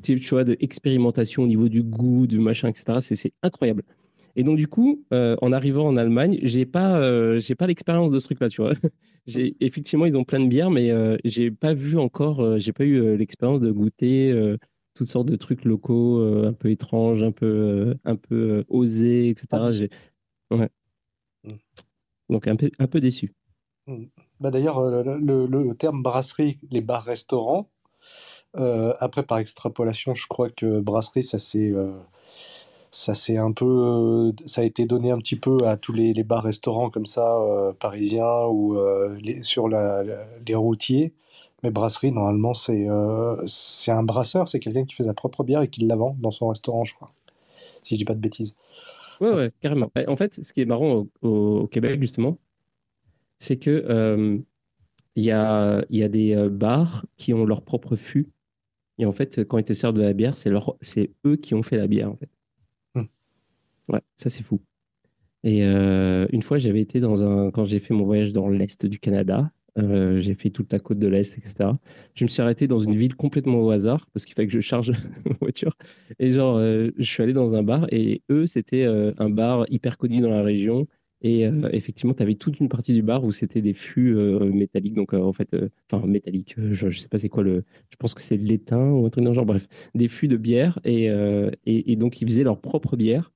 tu 0.00 0.18
vois, 0.30 0.44
d'expérimentation 0.44 1.42
au 1.42 1.46
niveau 1.46 1.68
du 1.68 1.82
goût, 1.82 2.26
du 2.26 2.38
machin, 2.38 2.68
etc. 2.68 2.98
C'est 3.00 3.32
incroyable. 3.42 3.82
Et 4.34 4.44
donc, 4.44 4.56
du 4.56 4.66
coup, 4.66 5.04
euh, 5.12 5.36
en 5.42 5.52
arrivant 5.52 5.86
en 5.86 5.96
Allemagne, 5.96 6.38
j'ai 6.42 6.64
pas, 6.64 6.96
euh, 6.98 7.38
j'ai 7.38 7.54
pas 7.54 7.66
l'expérience 7.66 8.10
de 8.10 8.18
ce 8.18 8.26
truc-là, 8.26 8.48
tu 8.48 8.62
vois. 8.62 8.72
j'ai, 9.26 9.56
effectivement, 9.60 10.06
ils 10.06 10.16
ont 10.16 10.24
plein 10.24 10.40
de 10.40 10.46
bières, 10.46 10.70
mais 10.70 10.90
euh, 10.90 11.16
j'ai 11.24 11.50
pas 11.50 11.74
vu 11.74 11.98
encore, 11.98 12.58
j'ai 12.58 12.72
pas 12.72 12.84
eu 12.84 13.16
l'expérience 13.16 13.60
de 13.60 13.70
goûter 13.70 14.56
toutes 14.94 15.08
sortes 15.08 15.28
de 15.28 15.36
trucs 15.36 15.64
locaux 15.64 16.20
un 16.20 16.52
peu 16.52 16.70
étranges, 16.70 17.22
un 17.22 17.32
peu, 17.32 17.94
un 18.04 18.16
peu 18.16 18.64
osés, 18.68 19.28
etc. 19.28 19.88
Ouais. 20.50 20.68
Mm. 21.44 21.50
Donc, 22.30 22.46
un 22.46 22.56
peu, 22.56 22.70
un 22.78 22.86
peu 22.86 23.00
déçu. 23.00 23.34
Mm. 23.86 24.04
Bah 24.40 24.50
d'ailleurs, 24.50 24.80
le, 24.80 25.46
le, 25.46 25.74
terme 25.74 26.02
brasserie, 26.02 26.58
les 26.70 26.80
bars-restaurants, 26.80 27.70
après, 28.54 29.22
par 29.22 29.38
extrapolation, 29.38 30.14
je 30.14 30.26
crois 30.26 30.50
que 30.50 30.80
brasserie, 30.80 31.22
ça 31.22 31.38
c'est 31.38 31.72
ça 32.92 33.14
c'est 33.14 33.38
un 33.38 33.52
peu, 33.52 33.64
euh, 33.64 34.32
ça 34.46 34.60
a 34.60 34.64
été 34.64 34.84
donné 34.84 35.10
un 35.10 35.18
petit 35.18 35.36
peu 35.36 35.66
à 35.66 35.78
tous 35.78 35.94
les, 35.94 36.12
bars-restaurants 36.22 36.90
comme 36.90 37.06
ça 37.06 37.36
euh, 37.38 37.72
parisiens 37.72 38.44
ou 38.44 38.76
euh, 38.76 39.18
sur 39.40 39.66
les 39.68 40.54
routiers. 40.54 41.14
Mais 41.62 41.70
brasserie, 41.70 42.12
normalement, 42.12 42.54
c'est 42.54 42.88
un 42.88 44.02
brasseur, 44.02 44.48
c'est 44.48 44.58
quelqu'un 44.58 44.84
qui 44.84 44.94
fait 44.96 45.04
sa 45.04 45.14
propre 45.14 45.44
bière 45.44 45.62
et 45.62 45.68
qui 45.68 45.86
la 45.86 45.96
vend 45.96 46.16
dans 46.20 46.32
son 46.32 46.48
restaurant, 46.48 46.84
je 46.84 46.94
crois. 46.94 47.12
Si 47.84 47.94
je 47.94 47.98
dis 47.98 48.04
pas 48.04 48.14
de 48.14 48.20
bêtises. 48.20 48.56
Ouais, 49.20 49.32
ouais, 49.32 49.52
carrément. 49.60 49.90
En 50.08 50.16
fait, 50.16 50.34
ce 50.34 50.52
qui 50.52 50.60
est 50.60 50.66
marrant 50.66 51.06
au, 51.22 51.68
Québec, 51.68 52.00
justement, 52.00 52.36
c'est 53.38 53.56
que 53.56 54.42
il 55.14 55.24
y, 55.24 55.30
a, 55.30 55.84
y 55.88 56.02
a 56.02 56.08
des 56.08 56.48
bars 56.50 57.06
qui 57.16 57.32
ont 57.32 57.44
leur 57.44 57.62
propre 57.62 57.94
fût. 57.94 58.26
Et 58.98 59.06
en 59.06 59.12
fait, 59.12 59.44
quand 59.44 59.58
ils 59.58 59.64
te 59.64 59.72
servent 59.72 59.94
de 59.94 60.02
la 60.02 60.12
bière, 60.12 60.36
c'est 60.36 61.10
eux 61.26 61.36
qui 61.36 61.54
ont 61.54 61.62
fait 61.62 61.76
la 61.76 61.86
bière, 61.86 62.10
en 62.10 62.16
fait. 62.16 62.28
Ouais, 63.88 64.00
ça 64.16 64.30
c'est 64.30 64.42
fou. 64.42 64.60
Et 65.44 65.64
euh, 65.64 66.26
une 66.30 66.42
fois, 66.42 66.58
j'avais 66.58 66.80
été 66.80 67.00
dans 67.00 67.24
un. 67.24 67.50
Quand 67.50 67.64
j'ai 67.64 67.80
fait 67.80 67.94
mon 67.94 68.04
voyage 68.04 68.32
dans 68.32 68.48
l'Est 68.48 68.86
du 68.86 68.98
Canada, 69.00 69.50
euh, 69.78 70.18
j'ai 70.18 70.34
fait 70.34 70.50
toute 70.50 70.72
la 70.72 70.78
côte 70.78 70.98
de 70.98 71.08
l'Est, 71.08 71.36
etc. 71.38 71.70
Je 72.14 72.24
me 72.24 72.28
suis 72.28 72.42
arrêté 72.42 72.68
dans 72.68 72.78
une 72.78 72.94
ville 72.94 73.16
complètement 73.16 73.58
au 73.58 73.70
hasard 73.70 74.06
parce 74.12 74.24
qu'il 74.24 74.34
fallait 74.34 74.46
que 74.46 74.54
je 74.54 74.60
charge 74.60 74.92
ma 75.24 75.34
voiture. 75.40 75.72
Et 76.18 76.30
genre, 76.30 76.58
euh, 76.58 76.90
je 76.96 77.04
suis 77.04 77.22
allé 77.22 77.32
dans 77.32 77.56
un 77.56 77.62
bar 77.62 77.86
et 77.90 78.22
eux, 78.30 78.46
c'était 78.46 78.84
un 78.84 79.30
bar 79.30 79.64
hyper 79.68 79.98
connu 79.98 80.20
dans 80.20 80.30
la 80.30 80.42
région. 80.42 80.86
Et 81.22 81.42
effectivement, 81.70 82.14
tu 82.14 82.22
avais 82.22 82.34
toute 82.34 82.58
une 82.58 82.68
partie 82.68 82.92
du 82.92 83.02
bar 83.02 83.22
où 83.22 83.30
c'était 83.30 83.62
des 83.62 83.74
fûts 83.74 84.14
métalliques. 84.52 84.94
Donc, 84.94 85.14
en 85.14 85.32
fait, 85.32 85.48
enfin, 85.90 86.04
métalliques, 86.04 86.56
je, 86.58 86.86
ne 86.86 86.90
sais 86.90 87.08
pas 87.08 87.18
c'est 87.18 87.28
quoi 87.28 87.44
le. 87.44 87.62
Je 87.90 87.96
pense 87.96 88.12
que 88.12 88.20
c'est 88.22 88.38
de 88.38 88.44
l'étain 88.44 88.90
ou 88.90 89.06
un 89.06 89.08
truc 89.08 89.24
dans 89.24 89.32
genre. 89.32 89.46
Bref, 89.46 89.68
des 89.94 90.08
fûts 90.08 90.26
de 90.26 90.36
bière. 90.36 90.80
Et, 90.84 91.08
et, 91.66 91.96
donc, 91.96 92.20
ils 92.20 92.26
faisaient 92.26 92.42
leur 92.42 92.60
propre 92.60 92.96
bière 92.96 93.30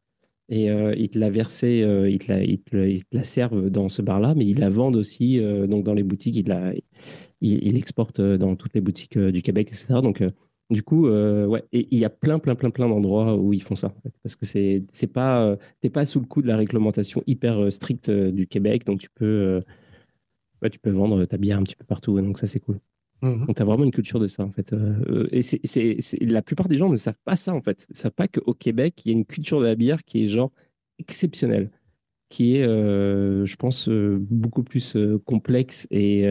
et 0.49 0.70
euh, 0.70 0.94
ils 0.96 1.09
te 1.09 1.18
la 1.18 1.29
versaient, 1.29 1.83
euh, 1.83 2.09
ils, 2.09 2.20
la, 2.29 2.42
ils, 2.42 3.03
servent 3.25 3.68
dans 3.68 3.88
ce 3.88 4.01
bar-là, 4.01 4.35
mais 4.37 4.46
ils 4.46 4.61
la 4.61 4.68
vendent 4.68 4.96
aussi 4.96 5.40
euh, 5.40 5.66
donc 5.66 5.85
dans 5.85 5.94
les 5.94 6.05
boutiques, 6.05 6.37
ils 6.37 6.46
la, 6.46 6.72
ils 7.40 7.75
l'exportent 7.75 8.20
dans 8.20 8.55
toutes 8.55 8.75
les 8.75 8.81
boutiques 8.81 9.18
du 9.18 9.42
Québec, 9.42 9.68
etc. 9.68 9.94
Donc, 10.03 10.22
du 10.70 10.83
coup, 10.83 11.09
ouais, 11.09 11.64
et 11.72 11.87
il 11.90 11.98
y 11.98 12.05
a 12.05 12.11
plein, 12.11 12.38
plein, 12.38 12.55
plein, 12.55 12.70
plein 12.70 12.88
d'endroits 12.88 13.37
où 13.37 13.52
ils 13.52 13.62
font 13.62 13.76
ça, 13.76 13.94
parce 14.22 14.37
que 14.37 14.44
c'est, 14.46 14.85
c'est 14.90 15.07
pas, 15.07 15.57
t'es 15.81 15.90
pas 15.90 16.05
sous 16.05 16.20
le 16.20 16.26
coup 16.26 16.42
de 16.42 16.48
la 16.48 16.57
réglementation 16.57 17.22
hyper 17.26 17.72
stricte 17.72 18.11
du 18.11 18.46
Québec, 18.46 18.85
donc 18.85 19.00
tu 19.00 19.09
peux, 19.14 19.61
ouais, 20.62 20.70
tu 20.70 20.79
peux 20.79 20.90
vendre 20.90 21.24
ta 21.24 21.37
bière 21.37 21.59
un 21.59 21.62
petit 21.62 21.76
peu 21.76 21.85
partout, 21.85 22.20
donc 22.20 22.38
ça 22.38 22.46
c'est 22.46 22.61
cool. 22.61 22.81
Mmh. 23.22 23.46
Donc, 23.46 23.57
tu 23.57 23.62
as 23.62 23.64
vraiment 23.64 23.85
une 23.85 23.90
culture 23.90 24.20
de 24.20 24.29
ça, 24.29 24.44
en 24.44 24.50
fait. 24.50 24.72
Euh, 24.72 25.26
et 25.31 25.42
c'est, 25.42 25.61
c'est, 25.64 25.98
la 26.20 26.42
plupart 26.42 26.68
des 26.68 26.76
gens 26.76 26.88
ne 26.88 26.96
savent 26.96 27.18
pas 27.24 27.37
ça, 27.37 27.55
en 27.55 27.62
fait. 27.62 27.87
Ils 27.88 27.92
ne 27.92 27.96
savent 27.96 28.12
pas 28.12 28.29
qu'au 28.29 28.55
Québec, 28.55 29.02
il 29.05 29.12
y 29.12 29.14
a 29.14 29.18
une 29.18 29.24
culture 29.24 29.61
de 29.61 29.66
la 29.66 29.74
bière 29.74 30.05
qui 30.05 30.24
est, 30.24 30.26
genre, 30.26 30.52
exceptionnelle, 30.98 31.70
qui 32.29 32.57
est, 32.57 32.66
euh, 32.66 33.46
je 33.46 33.57
pense, 33.57 33.88
euh, 33.88 34.18
beaucoup 34.31 34.62
plus 34.62 34.96
complexe 35.24 35.87
et 35.90 36.24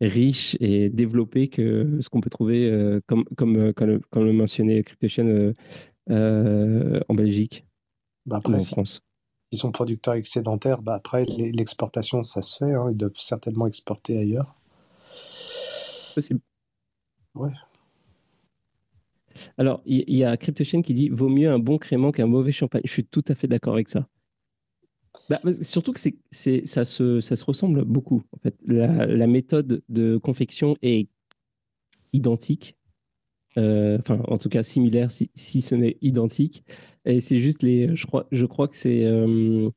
riche 0.00 0.56
et 0.60 0.88
développée 0.88 1.48
que 1.48 1.98
ce 2.00 2.08
qu'on 2.08 2.20
peut 2.20 2.30
trouver, 2.30 3.00
comme, 3.06 3.24
comme, 3.36 3.72
comme, 3.74 4.00
comme, 4.10 4.24
le 4.24 4.32
mentionnait 4.32 4.82
CryptoChain 4.82 5.52
en 6.08 7.14
Belgique 7.14 7.64
bah 8.26 8.36
après, 8.38 8.54
en 8.54 8.60
France. 8.60 9.02
Ils 9.52 9.58
sont 9.58 9.72
producteurs 9.72 10.14
excédentaires, 10.14 10.80
bah 10.80 10.94
après, 10.94 11.24
l'exportation, 11.24 12.22
ça 12.22 12.42
se 12.42 12.58
fait. 12.58 12.72
Hein. 12.72 12.88
ils 12.90 12.96
doivent 12.96 13.12
certainement 13.16 13.66
exporter 13.66 14.18
ailleurs. 14.18 14.54
Possible. 16.14 16.40
Ouais. 17.34 17.50
Alors, 19.58 19.80
il 19.86 20.10
y, 20.14 20.24
a 20.24 20.36
CryptoChain 20.36 20.82
qui 20.82 20.94
dit 20.94 21.08
vaut 21.08 21.28
mieux 21.28 21.50
un 21.50 21.58
bon 21.58 21.78
crément 21.78 22.10
qu'un 22.10 22.26
mauvais 22.26 22.52
champagne. 22.52 22.82
Je 22.84 22.90
suis 22.90 23.04
tout 23.04 23.24
à 23.28 23.34
fait 23.34 23.48
d'accord 23.48 23.74
avec 23.74 23.88
ça. 23.88 24.06
Bah, 25.30 25.38
surtout 25.52 25.92
que 25.92 26.00
ça, 26.00 26.84
se, 26.84 27.44
ressemble 27.44 27.84
beaucoup. 27.84 28.24
En 28.32 28.38
fait, 28.38 28.56
la, 28.66 29.28
méthode 29.28 29.80
de 29.88 30.16
confection 30.16 30.76
est 30.82 31.08
identique. 32.12 32.76
Euh, 33.56 33.98
enfin, 34.00 34.22
en 34.26 34.38
tout 34.38 34.48
cas, 34.48 34.64
similaire, 34.64 35.10
si, 35.12 35.60
ce 35.60 35.74
n'est 35.76 35.98
identique. 36.02 36.64
Et 37.04 37.20
c'est 37.20 37.38
juste 37.38 37.62
les. 37.62 37.94
Je 37.94 38.06
crois, 38.06 38.24
que. 38.68 38.76
Euh, 38.86 39.70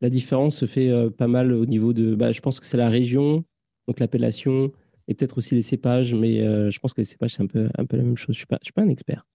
la 0.00 0.08
différence 0.08 0.56
se 0.56 0.66
fait 0.66 0.90
euh, 0.90 1.10
pas 1.10 1.26
mal 1.26 1.52
au 1.52 1.66
niveau 1.66 1.92
de. 1.92 2.14
Bah, 2.14 2.30
je 2.30 2.40
pense 2.40 2.60
que 2.60 2.66
c'est 2.66 2.76
la 2.76 2.88
région, 2.88 3.44
donc 3.88 3.98
l'appellation, 3.98 4.70
et 5.08 5.14
peut-être 5.14 5.38
aussi 5.38 5.56
les 5.56 5.62
cépages, 5.62 6.14
mais 6.14 6.36
je 6.70 6.78
pense 6.78 6.94
que 6.94 7.00
les 7.00 7.06
cépages, 7.06 7.34
c'est 7.34 7.42
un 7.42 7.46
peu, 7.48 7.68
la 7.76 8.02
même 8.04 8.16
chose. 8.16 8.36
Je 8.36 8.44
ne 8.48 8.58
suis 8.62 8.72
pas 8.72 8.82
un 8.82 8.88
expert. 8.88 9.26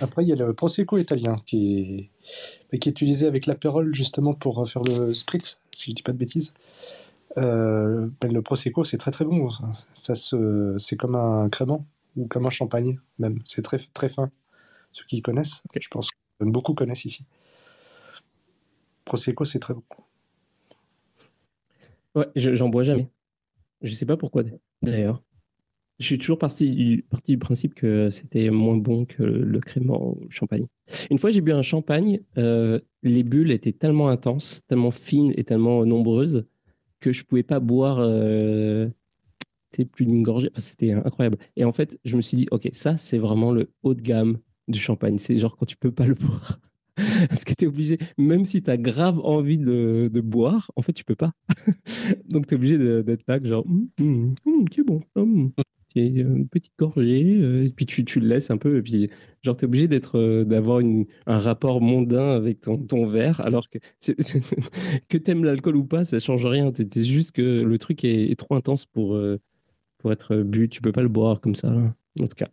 Après, 0.00 0.22
il 0.24 0.28
y 0.28 0.32
a 0.32 0.36
le 0.36 0.52
Prosecco 0.52 0.98
italien 0.98 1.40
qui 1.46 2.10
est, 2.70 2.78
qui 2.78 2.88
est 2.88 2.92
utilisé 2.92 3.26
avec 3.26 3.46
l'apérole 3.46 3.94
justement 3.94 4.34
pour 4.34 4.68
faire 4.68 4.82
le 4.82 5.14
spritz, 5.14 5.60
si 5.72 5.86
je 5.86 5.90
ne 5.90 5.94
dis 5.94 6.02
pas 6.02 6.12
de 6.12 6.18
bêtises. 6.18 6.54
Euh, 7.36 8.08
ben, 8.20 8.32
le 8.32 8.42
Prosecco, 8.42 8.84
c'est 8.84 8.98
très 8.98 9.10
très 9.10 9.24
bon. 9.24 9.48
Ça 9.94 10.14
se, 10.14 10.74
c'est 10.78 10.96
comme 10.96 11.14
un 11.14 11.48
crément 11.48 11.86
ou 12.16 12.26
comme 12.26 12.46
un 12.46 12.50
champagne 12.50 12.98
même. 13.18 13.40
C'est 13.44 13.62
très 13.62 13.78
très 13.94 14.08
fin. 14.08 14.30
Ceux 14.92 15.04
qui 15.04 15.22
connaissent, 15.22 15.62
je 15.78 15.88
pense 15.88 16.10
que 16.10 16.16
beaucoup 16.40 16.74
connaissent 16.74 17.04
ici. 17.04 17.24
Prosecco, 19.04 19.44
c'est 19.44 19.60
très 19.60 19.74
bon. 19.74 19.82
Ouais, 22.14 22.26
j'en 22.34 22.68
bois 22.68 22.82
jamais. 22.82 23.08
Je 23.82 23.92
sais 23.92 24.06
pas 24.06 24.16
pourquoi 24.16 24.42
d'ailleurs. 24.82 25.22
Je 25.98 26.06
suis 26.06 26.18
toujours 26.18 26.38
parti 26.38 27.02
du, 27.26 27.38
principe 27.38 27.74
que 27.74 28.08
c'était 28.10 28.50
moins 28.50 28.76
bon 28.76 29.04
que 29.04 29.22
le 29.22 29.58
crément 29.58 30.16
ou 30.16 30.26
champagne. 30.30 30.66
Une 31.10 31.18
fois, 31.18 31.30
j'ai 31.30 31.40
bu 31.40 31.52
un 31.52 31.62
champagne, 31.62 32.20
euh, 32.36 32.78
les 33.02 33.24
bulles 33.24 33.50
étaient 33.50 33.72
tellement 33.72 34.08
intenses, 34.08 34.62
tellement 34.68 34.92
fines 34.92 35.32
et 35.36 35.42
tellement 35.42 35.84
nombreuses 35.84 36.46
que 37.00 37.12
je 37.12 37.24
pouvais 37.24 37.42
pas 37.42 37.58
boire 37.58 37.98
euh, 38.00 38.88
plus 39.92 40.06
d'une 40.06 40.22
gorgée. 40.22 40.50
c'était 40.56 40.92
incroyable. 40.92 41.38
Et 41.56 41.64
en 41.64 41.72
fait, 41.72 41.98
je 42.04 42.16
me 42.16 42.22
suis 42.22 42.36
dit, 42.36 42.48
ok, 42.50 42.68
ça, 42.72 42.96
c'est 42.96 43.18
vraiment 43.18 43.52
le 43.52 43.70
haut 43.82 43.94
de 43.94 44.02
gamme 44.02 44.38
du 44.68 44.78
champagne. 44.78 45.18
C'est 45.18 45.38
genre 45.38 45.56
quand 45.56 45.66
tu 45.66 45.76
peux 45.76 45.92
pas 45.92 46.06
le 46.06 46.14
boire. 46.14 46.60
Parce 47.28 47.44
que 47.44 47.54
tu 47.54 47.64
es 47.64 47.68
obligé, 47.68 47.98
même 48.16 48.44
si 48.44 48.62
tu 48.62 48.70
as 48.70 48.76
grave 48.76 49.20
envie 49.20 49.58
de, 49.58 50.20
boire, 50.20 50.70
en 50.74 50.82
fait, 50.82 50.92
tu 50.92 51.04
peux 51.04 51.14
pas. 51.14 51.32
Donc, 52.28 52.46
tu 52.46 52.54
es 52.54 52.56
obligé 52.56 52.78
d'être 53.02 53.22
là, 53.28 53.42
genre, 53.42 53.64
hum, 53.98 54.34
c'est 54.72 54.84
bon. 54.84 55.00
Hum, 56.06 56.36
une 56.38 56.48
petite 56.48 56.74
gorgée, 56.78 57.40
euh, 57.40 57.66
et 57.66 57.70
puis 57.70 57.86
tu, 57.86 58.04
tu, 58.04 58.20
le 58.20 58.28
laisses 58.28 58.50
un 58.50 58.56
peu, 58.56 58.78
et 58.78 58.82
puis 58.82 59.10
genre 59.42 59.56
tu 59.56 59.64
es 59.64 59.66
obligé 59.66 59.88
d'être, 59.88 60.18
euh, 60.18 60.44
d'avoir 60.44 60.80
un 61.26 61.38
rapport 61.38 61.80
mondain 61.80 62.30
avec 62.30 62.60
ton, 62.60 62.78
ton 62.78 63.06
verre, 63.06 63.40
alors 63.40 63.68
que 63.68 63.78
que 65.08 65.18
tu 65.18 65.30
aimes 65.30 65.44
l'alcool 65.44 65.76
ou 65.76 65.84
pas, 65.84 66.04
ça 66.04 66.18
change 66.18 66.46
rien. 66.46 66.70
C'est 66.74 67.04
juste 67.04 67.32
que 67.32 67.62
le 67.62 67.78
truc 67.78 68.04
est, 68.04 68.38
trop 68.38 68.54
intense 68.54 68.86
pour, 68.86 69.14
euh, 69.14 69.40
pour 69.98 70.12
être 70.12 70.36
bu, 70.36 70.68
tu 70.68 70.80
peux 70.80 70.92
pas 70.92 71.02
le 71.02 71.08
boire 71.08 71.40
comme 71.40 71.54
ça, 71.54 71.72
en 71.72 72.26
tout 72.26 72.36
cas. 72.36 72.48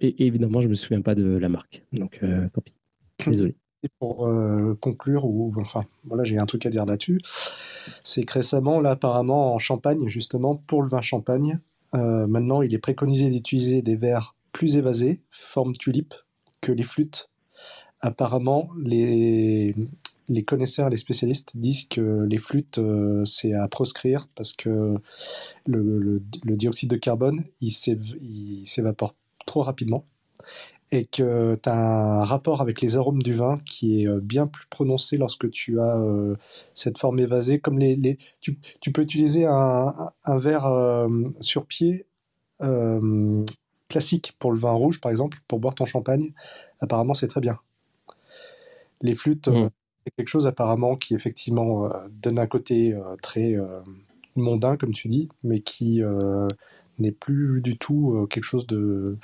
Et, 0.00 0.26
évidemment, 0.26 0.60
je 0.60 0.68
me 0.68 0.74
souviens 0.74 1.02
pas 1.02 1.14
de 1.14 1.36
la 1.36 1.48
marque, 1.48 1.84
donc 1.92 2.20
tant 2.52 2.60
pis. 2.62 2.74
Désolé. 3.26 3.54
Et 3.82 3.88
pour 3.98 4.28
conclure, 4.80 5.26
ou 5.26 5.52
enfin, 5.60 5.84
voilà, 6.04 6.24
j'ai 6.24 6.38
un 6.38 6.46
truc 6.46 6.64
à 6.66 6.70
dire 6.70 6.86
là-dessus, 6.86 7.20
c'est 8.02 8.24
que 8.24 8.32
récemment, 8.32 8.80
là, 8.80 8.92
apparemment, 8.92 9.54
en 9.54 9.58
Champagne, 9.58 10.08
justement, 10.08 10.56
pour 10.56 10.82
le 10.82 10.88
vin 10.88 11.02
Champagne, 11.02 11.60
euh, 11.96 12.26
maintenant, 12.26 12.62
il 12.62 12.74
est 12.74 12.78
préconisé 12.78 13.30
d'utiliser 13.30 13.82
des 13.82 13.96
verres 13.96 14.34
plus 14.52 14.76
évasés, 14.76 15.20
forme 15.30 15.72
tulipe, 15.72 16.14
que 16.60 16.72
les 16.72 16.82
flûtes. 16.82 17.30
Apparemment, 18.00 18.68
les, 18.78 19.74
connaisseurs, 20.46 20.90
les 20.90 20.96
spécialistes 20.96 21.56
disent 21.56 21.86
que 21.86 22.26
les 22.28 22.38
flûtes, 22.38 22.78
euh, 22.78 23.24
c'est 23.24 23.52
à 23.52 23.66
proscrire 23.68 24.28
parce 24.34 24.52
que 24.52 24.94
le, 25.66 26.22
le, 26.44 26.56
dioxyde 26.56 26.90
de 26.90 26.96
carbone, 26.96 27.44
il 27.60 27.72
s'évapore 27.72 29.14
trop 29.46 29.62
rapidement 29.62 30.06
et 30.92 31.04
que 31.04 31.56
tu 31.56 31.68
as 31.68 31.74
un 31.74 32.24
rapport 32.24 32.60
avec 32.60 32.80
les 32.80 32.96
arômes 32.96 33.22
du 33.22 33.34
vin 33.34 33.58
qui 33.66 34.02
est 34.02 34.08
euh, 34.08 34.20
bien 34.20 34.46
plus 34.46 34.66
prononcé 34.68 35.16
lorsque 35.16 35.50
tu 35.50 35.80
as 35.80 35.98
euh, 35.98 36.36
cette 36.74 36.98
forme 36.98 37.18
évasée. 37.18 37.58
Comme 37.58 37.78
les, 37.78 37.96
les 37.96 38.18
tu, 38.40 38.58
tu, 38.80 38.92
peux 38.92 39.02
utiliser 39.02 39.46
un, 39.46 40.12
un 40.24 40.38
verre 40.38 40.66
euh, 40.66 41.08
sur 41.40 41.66
pied 41.66 42.06
classique 43.88 44.34
pour 44.38 44.50
le 44.50 44.58
vin 44.58 44.72
rouge, 44.72 45.00
par 45.00 45.10
exemple, 45.10 45.38
pour 45.46 45.58
boire 45.58 45.74
ton 45.74 45.84
champagne. 45.84 46.32
Apparemment, 46.80 47.12
c'est 47.12 47.28
très 47.28 47.40
bien. 47.40 47.58
Les 49.02 49.14
flûtes, 49.14 49.48
mmh. 49.48 49.68
c'est 50.04 50.10
quelque 50.16 50.28
chose 50.28 50.46
apparemment 50.46 50.96
qui 50.96 51.14
effectivement 51.14 51.90
donne 52.10 52.38
un 52.38 52.46
côté 52.46 52.98
très 53.22 53.56
mondain, 54.36 54.78
comme 54.78 54.92
tu 54.92 55.08
dis, 55.08 55.28
mais 55.42 55.60
qui 55.60 56.00
n'est 56.98 57.12
plus 57.12 57.60
du 57.60 57.76
tout 57.76 58.26
quelque 58.30 58.44
chose 58.44 58.66
de 58.66 59.18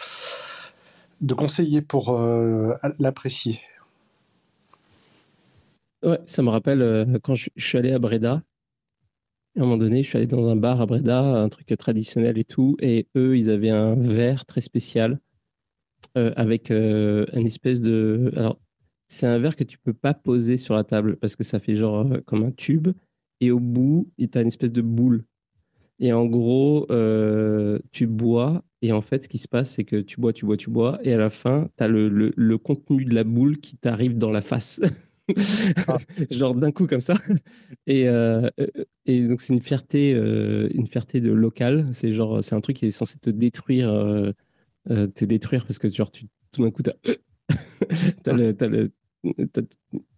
de 1.22 1.34
conseiller 1.34 1.80
pour 1.80 2.10
euh, 2.10 2.74
l'apprécier. 2.98 3.60
Ouais, 6.02 6.18
ça 6.26 6.42
me 6.42 6.50
rappelle 6.50 6.82
euh, 6.82 7.18
quand 7.22 7.36
je, 7.36 7.48
suis 7.56 7.78
allé 7.78 7.92
à 7.92 7.98
Breda. 8.00 8.42
À 9.56 9.60
un 9.60 9.62
moment 9.62 9.76
donné, 9.76 10.02
je 10.02 10.08
suis 10.08 10.18
allé 10.18 10.26
dans 10.26 10.48
un 10.48 10.56
bar 10.56 10.80
à 10.80 10.86
Breda, 10.86 11.20
un 11.20 11.48
truc 11.48 11.66
traditionnel 11.78 12.38
et 12.38 12.44
tout, 12.44 12.76
et 12.80 13.06
eux, 13.16 13.36
ils 13.36 13.50
avaient 13.50 13.70
un 13.70 13.94
verre 13.94 14.46
très 14.46 14.62
spécial 14.62 15.20
euh, 16.16 16.32
avec 16.36 16.70
une 16.70 17.46
espèce 17.46 17.80
de. 17.80 18.32
Alors, 18.36 18.58
c'est 19.08 19.26
un 19.26 19.38
verre 19.38 19.54
que 19.54 19.64
tu 19.64 19.78
peux 19.78 19.92
pas 19.92 20.14
poser 20.14 20.56
sur 20.56 20.74
la 20.74 20.84
table 20.84 21.16
parce 21.16 21.36
que 21.36 21.44
ça 21.44 21.60
fait 21.60 21.74
genre 21.74 22.08
comme 22.24 22.42
un 22.44 22.50
tube, 22.50 22.88
et 23.40 23.50
au 23.50 23.60
bout, 23.60 24.10
tu 24.18 24.26
as 24.38 24.40
une 24.40 24.48
espèce 24.48 24.72
de 24.72 24.82
boule. 24.82 25.24
Et 26.00 26.14
en 26.14 26.24
gros, 26.26 26.86
tu 27.92 28.06
bois 28.06 28.64
et 28.82 28.90
en 28.92 29.00
fait, 29.00 29.22
ce 29.22 29.28
qui 29.28 29.38
se 29.38 29.48
passe, 29.48 29.70
c'est 29.70 29.84
que 29.84 29.96
tu 29.96 30.20
bois, 30.20 30.32
tu 30.32 30.44
bois, 30.44 30.56
tu 30.56 30.68
bois, 30.68 30.98
et 31.04 31.12
à 31.12 31.16
la 31.16 31.30
fin, 31.30 31.68
tu 31.76 31.84
as 31.84 31.88
le, 31.88 32.08
le, 32.08 32.58
contenu 32.58 33.04
de 33.04 33.14
la 33.14 33.22
boule 33.22 33.58
qui 33.58 33.76
t'arrive 33.76 34.18
dans 34.18 34.32
la 34.32 34.42
face. 34.42 34.80
Ah. 35.86 35.98
Genre 36.30 36.54
d'un 36.54 36.72
coup 36.72 36.88
comme 36.88 37.00
ça. 37.00 37.14
Et, 37.86 38.08
euh, 38.08 38.50
et 39.06 39.26
donc, 39.26 39.40
c'est 39.40 39.54
une 39.54 39.62
fierté, 39.62 40.14
euh, 40.14 40.68
une 40.74 40.88
fierté 40.88 41.20
de 41.20 41.30
local. 41.30 41.88
C'est 41.92 42.12
genre, 42.12 42.42
c'est 42.42 42.56
un 42.56 42.60
truc 42.60 42.76
qui 42.76 42.86
est 42.86 42.90
censé 42.90 43.18
te 43.18 43.30
détruire, 43.30 43.88
euh, 43.88 44.32
te 44.86 45.24
détruire 45.24 45.64
parce 45.64 45.78
que 45.78 45.88
genre, 45.88 46.10
tu, 46.10 46.26
tout 46.50 46.64
d'un 46.64 46.72
coup, 46.72 46.82
tu 46.82 46.90
as, 46.90 48.32
le, 48.32 48.90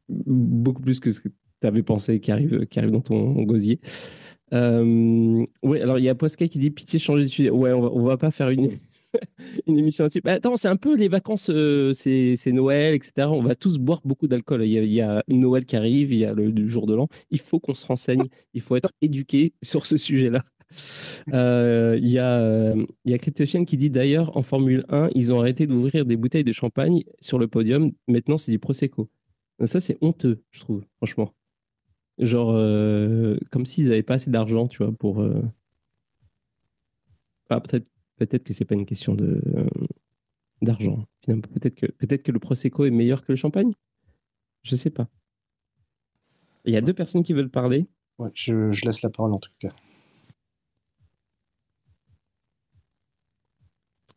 beaucoup 0.08 0.80
plus 0.80 1.00
que 1.00 1.10
ce 1.10 1.20
que 1.20 1.28
tu 1.28 1.66
avais 1.66 1.82
pensé 1.82 2.18
qui 2.18 2.32
arrive, 2.32 2.66
qui 2.66 2.78
arrive 2.78 2.90
dans 2.90 3.02
ton 3.02 3.42
gosier. 3.42 3.80
Euh, 4.52 5.44
oui, 5.62 5.80
alors 5.80 5.98
il 5.98 6.04
y 6.04 6.08
a 6.08 6.14
Posca 6.14 6.46
qui 6.48 6.58
dit 6.58 6.70
pitié, 6.70 6.98
changer 6.98 7.22
de 7.24 7.28
sujet. 7.28 7.50
Ouais, 7.50 7.72
on 7.72 7.80
va, 7.80 8.10
va 8.10 8.16
pas 8.16 8.30
faire 8.30 8.50
une, 8.50 8.68
émission 9.66 10.04
là-dessus. 10.04 10.20
Bah, 10.20 10.32
attends, 10.32 10.56
c'est 10.56 10.68
un 10.68 10.76
peu 10.76 10.96
les 10.96 11.08
vacances, 11.08 11.50
euh, 11.50 11.92
c'est 11.92 12.52
Noël, 12.52 12.94
etc. 12.94 13.28
On 13.30 13.42
va 13.42 13.54
tous 13.54 13.78
boire 13.78 14.00
beaucoup 14.04 14.28
d'alcool. 14.28 14.64
Il, 14.64 14.70
y 14.70 15.00
a 15.00 15.22
Noël 15.28 15.64
qui 15.64 15.76
arrive, 15.76 16.12
il 16.12 16.18
y 16.18 16.24
a 16.24 16.34
le, 16.34 16.68
jour 16.68 16.86
de 16.86 16.94
l'an. 16.94 17.08
Il 17.30 17.40
faut 17.40 17.60
qu'on 17.60 17.74
se 17.74 17.86
renseigne, 17.86 18.24
il 18.52 18.60
faut 18.60 18.76
être 18.76 18.90
éduqué 19.00 19.52
sur 19.62 19.86
ce 19.86 19.96
sujet-là. 19.96 20.42
Euh, 21.32 21.96
il 22.00 22.08
y 22.08 22.18
a, 22.18 22.74
il 23.04 23.10
y 23.10 23.14
a 23.14 23.18
qui 23.18 23.76
dit 23.76 23.90
d'ailleurs 23.90 24.36
en 24.36 24.42
Formule 24.42 24.84
1, 24.88 25.10
ils 25.14 25.32
ont 25.32 25.38
arrêté 25.38 25.66
d'ouvrir 25.66 26.04
des 26.04 26.16
bouteilles 26.16 26.44
de 26.44 26.52
champagne 26.52 27.02
sur 27.20 27.38
le 27.38 27.46
podium. 27.46 27.90
Maintenant, 28.08 28.38
c'est 28.38 28.50
du 28.50 28.58
Prosecco. 28.58 29.08
Ça, 29.64 29.78
c'est 29.78 29.96
honteux, 30.00 30.42
je 30.50 30.60
trouve, 30.60 30.84
franchement. 30.96 31.32
Genre, 32.18 32.52
euh, 32.52 33.36
comme 33.50 33.66
s'ils 33.66 33.88
n'avaient 33.88 34.02
pas 34.02 34.14
assez 34.14 34.30
d'argent, 34.30 34.68
tu 34.68 34.78
vois, 34.78 34.92
pour. 34.92 35.20
Euh, 35.20 35.42
ah, 37.50 37.60
peut-être 37.60 37.88
peut 38.16 38.26
que 38.26 38.52
c'est 38.52 38.64
pas 38.64 38.74
une 38.74 38.86
question 38.86 39.14
de 39.14 39.40
d'argent. 40.62 41.04
Peut-être 41.26 41.74
que, 41.74 41.86
peut 41.86 42.16
que 42.16 42.32
le 42.32 42.38
Prosecco 42.38 42.84
est 42.84 42.90
meilleur 42.90 43.22
que 43.22 43.32
le 43.32 43.36
champagne? 43.36 43.72
Je 44.62 44.76
sais 44.76 44.90
pas. 44.90 45.08
Il 46.64 46.72
y 46.72 46.76
a 46.76 46.80
deux 46.80 46.94
personnes 46.94 47.22
qui 47.22 47.32
veulent 47.32 47.50
parler. 47.50 47.86
Ouais, 48.18 48.30
je, 48.34 48.70
je 48.72 48.84
laisse 48.86 49.02
la 49.02 49.10
parole 49.10 49.34
en 49.34 49.38
tout 49.38 49.50
cas. 49.58 49.70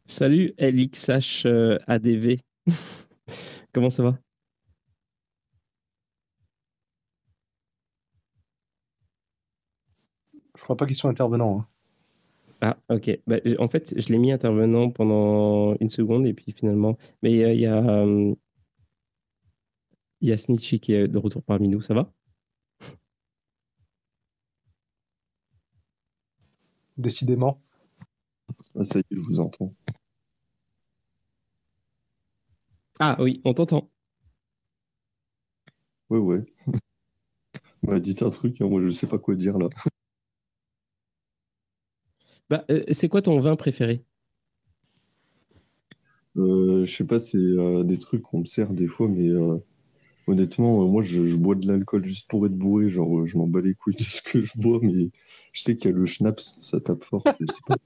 Salut 0.05 0.53
LXHADV. 0.57 2.37
Comment 3.73 3.89
ça 3.89 4.03
va? 4.03 4.17
Crois 10.67 10.75
pas 10.75 10.85
qu'ils 10.85 10.97
soient 10.97 11.09
intervenants. 11.09 11.59
Hein. 11.61 11.67
Ah, 12.61 12.77
ok. 12.89 13.19
Bah, 13.25 13.37
en 13.59 13.69
fait, 13.69 13.93
je 13.97 14.09
l'ai 14.09 14.17
mis 14.17 14.31
intervenant 14.33 14.89
pendant 14.91 15.75
une 15.79 15.89
seconde 15.89 16.27
et 16.27 16.33
puis 16.33 16.51
finalement. 16.51 16.97
Mais 17.23 17.31
il 17.31 17.59
y 17.59 17.65
a, 17.65 17.77
euh, 17.77 18.35
il 20.21 20.29
y 20.29 20.31
a 20.31 20.37
Snitchy 20.37 20.79
qui 20.79 20.93
est 20.93 21.07
de 21.07 21.17
retour 21.17 21.41
parmi 21.43 21.67
nous. 21.69 21.81
Ça 21.81 21.93
va? 21.93 22.11
Décidément. 26.97 27.61
Ah, 28.75 28.83
ça 28.83 28.99
y 28.99 29.01
est, 29.01 29.15
je 29.15 29.21
vous 29.21 29.39
entends. 29.39 29.73
Ah 32.99 33.15
oui, 33.19 33.41
on 33.43 33.53
t'entend. 33.53 33.89
Ouais, 36.09 36.19
ouais. 36.19 36.45
bah, 37.83 37.99
dites 37.99 38.21
un 38.23 38.29
truc, 38.29 38.61
hein, 38.61 38.67
moi 38.67 38.81
je 38.81 38.89
sais 38.89 39.07
pas 39.07 39.19
quoi 39.19 39.35
dire 39.35 39.57
là. 39.57 39.69
Bah, 42.49 42.63
euh, 42.71 42.83
c'est 42.91 43.09
quoi 43.09 43.21
ton 43.21 43.39
vin 43.39 43.55
préféré? 43.55 44.03
Euh, 46.37 46.85
Je 46.85 46.91
sais 46.91 47.05
pas, 47.05 47.19
c'est 47.19 47.37
euh, 47.37 47.83
des 47.83 47.97
trucs 47.99 48.21
qu'on 48.21 48.39
me 48.39 48.45
sert 48.45 48.73
des 48.73 48.87
fois, 48.87 49.07
mais 49.09 49.29
honnêtement, 50.27 50.87
moi 50.87 51.01
je, 51.01 51.35
bois 51.35 51.55
de 51.55 51.67
l'alcool 51.67 52.05
juste 52.05 52.29
pour 52.29 52.45
être 52.45 52.55
bourré. 52.55 52.89
Genre, 52.89 53.25
je 53.25 53.37
m'en 53.37 53.47
bats 53.47 53.61
les 53.61 53.73
couilles 53.73 53.95
de 53.95 54.03
ce 54.03 54.21
que 54.21 54.41
je 54.41 54.53
bois, 54.55 54.79
mais 54.81 55.09
je 55.51 55.61
sais 55.61 55.75
qu'il 55.75 55.91
y 55.91 55.93
a 55.93 55.97
le 55.97 56.05
schnapps, 56.05 56.57
ça 56.61 56.79
tape 56.79 57.03
fort. 57.03 57.23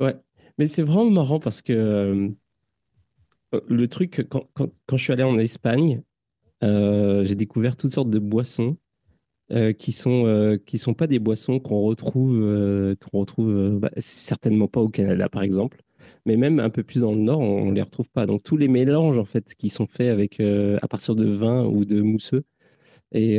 Ouais, 0.00 0.16
mais 0.58 0.66
c'est 0.66 0.82
vraiment 0.82 1.08
marrant 1.10 1.38
parce 1.38 1.62
que 1.62 2.34
le 3.52 3.88
truc, 3.88 4.26
quand, 4.28 4.48
quand, 4.52 4.96
je 4.96 5.02
suis 5.02 5.12
allé 5.12 5.22
en 5.22 5.38
Espagne, 5.38 6.02
j'ai 6.60 7.34
découvert 7.36 7.76
toutes 7.76 7.92
sortes 7.92 8.10
de 8.10 8.18
boissons 8.18 8.76
euh, 9.50 9.72
qui 9.72 9.92
sont 9.92 10.24
euh, 10.26 10.56
qui 10.56 10.78
sont 10.78 10.94
pas 10.94 11.06
des 11.06 11.18
boissons 11.18 11.58
qu'on 11.58 11.82
retrouve 11.82 12.40
euh, 12.40 12.94
qu'on 12.94 13.18
retrouve 13.18 13.78
bah, 13.78 13.90
certainement 13.98 14.68
pas 14.68 14.80
au 14.80 14.88
Canada 14.88 15.28
par 15.28 15.42
exemple. 15.42 15.82
Mais 16.26 16.36
même 16.36 16.58
un 16.60 16.70
peu 16.70 16.82
plus 16.84 17.00
dans 17.00 17.12
le 17.12 17.20
nord 17.20 17.40
on, 17.40 17.66
ne 17.66 17.74
les 17.74 17.82
retrouve 17.82 18.08
pas. 18.08 18.24
Donc 18.24 18.42
tous 18.44 18.56
les 18.56 18.68
mélanges 18.68 19.18
en 19.18 19.24
fait 19.24 19.54
qui 19.54 19.68
sont 19.68 19.86
faits 19.86 20.08
avec 20.08 20.40
à 20.40 20.88
partir 20.88 21.14
de 21.14 21.26
vin 21.26 21.66
ou 21.66 21.84
de 21.84 22.00
mousseux. 22.02 22.44
Et 23.12 23.38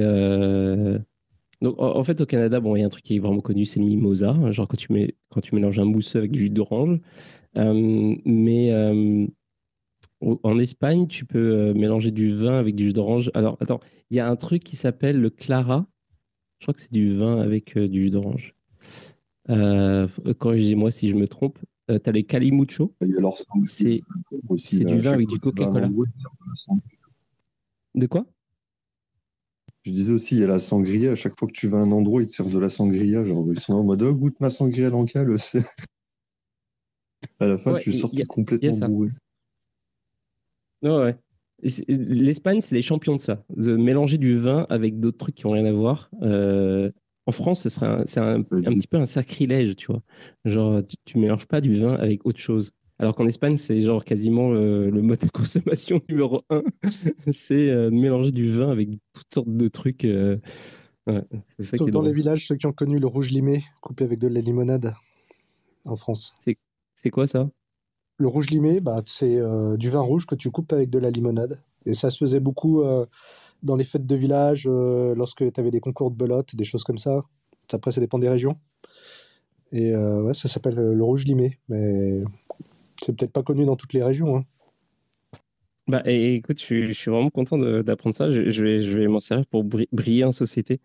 donc 1.62 1.76
en, 1.82 2.04
fait 2.04 2.20
au 2.22 2.26
Canada 2.26 2.60
bon 2.60 2.76
il 2.76 2.82
y 2.82 2.84
a 2.84 2.86
un 2.86 2.90
truc 2.90 3.04
qui 3.04 3.16
est 3.16 3.20
vraiment 3.20 3.42
connu 3.42 3.66
c'est 3.66 3.80
le 3.80 3.86
mimosa. 3.86 4.36
Genre 4.52 4.68
quand 4.68 4.78
tu 4.78 4.92
mets 4.94 5.16
quand 5.30 5.42
tu 5.42 5.56
mélanges 5.56 5.80
un 5.80 5.86
mousseux 5.86 6.20
avec 6.20 6.32
du 6.32 6.42
jus 6.42 6.50
d'orange. 6.50 7.00
Mais 7.56 8.72
en 10.22 10.60
Espagne, 10.60 11.08
tu 11.08 11.26
peux 11.26 11.74
mélanger 11.74 12.12
du 12.12 12.36
vin 12.36 12.60
avec 12.60 12.76
du 12.76 12.86
jus 12.86 12.94
d'orange. 12.94 13.32
Alors, 13.34 13.58
attends, 13.62 13.80
il 14.10 14.18
y 14.18 14.20
a 14.20 14.30
un 14.30 14.36
truc 14.36 14.64
qui 14.64 14.76
s'appelle 14.76 15.20
le 15.20 15.30
Clara. 15.30 15.88
Je 16.64 16.66
crois 16.66 16.76
que 16.76 16.80
c'est 16.80 16.94
du 16.94 17.18
vin 17.18 17.42
avec 17.42 17.76
euh, 17.76 17.90
du 17.90 18.04
jus 18.04 18.10
d'orange. 18.10 18.56
Euh, 19.50 20.08
corrigez-moi 20.40 20.92
si 20.92 21.10
je 21.10 21.16
me 21.16 21.28
trompe. 21.28 21.60
tu 21.90 21.94
as 21.94 22.12
les 22.14 22.24
Calimucho. 22.24 22.96
C'est 23.76 24.00
du 24.86 25.02
vin 25.02 25.12
avec 25.12 25.28
du 25.28 25.40
Coca-Cola. 25.40 25.90
De 27.96 28.08
quoi? 28.08 28.26
Je 29.84 29.92
disais 29.92 30.14
aussi, 30.14 30.36
il 30.36 30.40
y 30.40 30.44
a 30.46 30.48
la 30.48 30.60
sangria. 30.60 31.12
À 31.12 31.16
chaque 31.16 31.38
fois 31.38 31.50
que 31.50 31.54
tu 31.54 31.68
vas 31.68 31.80
à 31.80 31.82
un 31.82 31.92
endroit, 31.92 32.22
ils 32.22 32.28
te 32.28 32.32
servent 32.32 32.54
de 32.54 32.60
la 32.60 32.70
sangria. 32.70 33.26
Genre, 33.26 33.46
ils 33.52 33.60
sont 33.60 33.74
en 33.74 33.84
mode, 33.84 34.02
oh, 34.02 34.16
goûte 34.16 34.40
ma 34.40 34.50
sangria 34.50 34.90
locale. 34.90 35.36
à 37.42 37.46
la 37.46 37.58
fin, 37.58 37.78
tu 37.78 37.90
es 37.90 37.92
sorti 37.92 38.26
complètement 38.26 38.88
bourré. 38.88 39.10
ouais. 40.82 41.18
L'Espagne, 41.88 42.60
c'est 42.62 42.76
les 42.76 42.82
champions 42.82 43.16
de 43.16 43.22
ça. 43.22 43.44
De 43.56 43.76
mélanger 43.76 44.18
du 44.18 44.38
vin 44.38 44.66
avec 44.70 45.00
d'autres 45.00 45.18
trucs 45.18 45.36
qui 45.36 45.46
n'ont 45.46 45.54
rien 45.54 45.66
à 45.66 45.72
voir. 45.72 46.10
Euh, 46.22 46.92
en 47.26 47.32
France, 47.32 47.62
ce 47.62 47.70
serait 47.70 48.04
c'est 48.06 48.20
un, 48.20 48.42
petit 48.44 48.88
peu 48.88 48.98
un 48.98 49.06
sacrilège, 49.06 49.76
tu 49.76 49.88
vois. 49.88 50.02
Genre, 50.46 50.82
tu, 51.06 51.18
ne 51.18 51.24
mélanges 51.24 51.46
pas 51.46 51.62
du 51.62 51.80
vin 51.80 51.94
avec 51.94 52.26
autre 52.26 52.40
chose. 52.40 52.72
Alors 53.00 53.16
qu'en 53.16 53.26
Espagne, 53.26 53.58
c'est 53.58 53.82
genre 53.82 54.04
quasiment 54.04 54.52
le, 54.52 54.92
mode 54.92 55.20
de 55.20 55.30
consommation 55.30 56.00
numéro 56.10 56.42
un. 56.50 56.64
c'est 57.32 57.70
euh, 57.70 57.90
de 57.90 57.96
mélanger 57.96 58.32
du 58.32 58.50
vin 58.50 58.70
avec 58.70 58.90
toutes 59.14 59.34
sortes 59.34 59.56
de 59.56 59.68
trucs. 59.68 60.06
Euh, 60.06 60.38
ça 61.60 61.78
dans 61.78 62.02
les 62.02 62.14
villages, 62.14 62.48
ceux 62.48 62.56
qui 62.56 62.66
ont 62.66 62.74
connu 62.74 63.00
le 63.00 63.08
rouge 63.08 63.32
limé 63.32 63.64
coupé 63.82 64.04
avec 64.04 64.20
de 64.20 64.28
la 64.28 64.42
limonade 64.42 64.94
en 65.86 65.96
France. 65.96 66.36
C'est 66.96 67.10
quoi 67.10 67.28
ça? 67.28 67.50
Le 68.18 68.28
rouge 68.28 68.50
limé, 68.50 68.80
bah, 68.80 69.02
c'est 69.06 69.38
euh, 69.38 69.76
du 69.78 69.90
vin 69.90 70.02
rouge 70.02 70.26
que 70.26 70.36
tu 70.36 70.52
coupes 70.52 70.72
avec 70.74 70.90
de 70.90 71.00
la 71.00 71.10
limonade. 71.10 71.60
Et 71.86 71.94
ça 71.94 72.10
se 72.10 72.18
faisait 72.18 72.40
beaucoup 72.40 72.82
dans 73.62 73.76
les 73.76 73.84
fêtes 73.84 74.08
de 74.08 74.16
village, 74.16 74.70
lorsque 74.70 75.52
tu 75.52 75.60
avais 75.60 75.70
des 75.72 75.82
concours 75.82 76.12
de 76.12 76.16
belote, 76.16 76.56
des 76.56 76.64
choses 76.64 76.86
comme 76.86 76.98
ça. 76.98 77.26
Après, 77.74 77.92
ça 77.92 78.00
dépend 78.00 78.20
des 78.20 78.30
régions. 78.30 78.56
Et 79.74 79.92
ça 80.32 80.48
s'appelle 80.48 80.76
le 80.76 81.04
rouge 81.04 81.26
limé. 81.26 81.60
Mais 81.68 82.24
c'est 83.02 83.14
peut-être 83.14 83.34
pas 83.34 83.44
connu 83.44 83.66
dans 83.66 83.76
toutes 83.76 83.92
les 83.92 84.02
régions. 84.02 84.38
Hein. 84.38 84.46
Bah, 85.88 86.02
écoute, 86.06 86.60
je 86.60 86.94
suis, 86.94 87.12
vraiment 87.12 87.30
content 87.30 87.58
d'apprendre 87.58 88.16
ça. 88.16 88.32
Je, 88.32 88.64
vais, 88.64 88.82
je 88.82 88.98
vais 88.98 89.08
m'en 89.08 89.20
servir 89.20 89.46
pour 89.46 89.66
briller 89.66 90.24
en 90.24 90.32
société. 90.32 90.80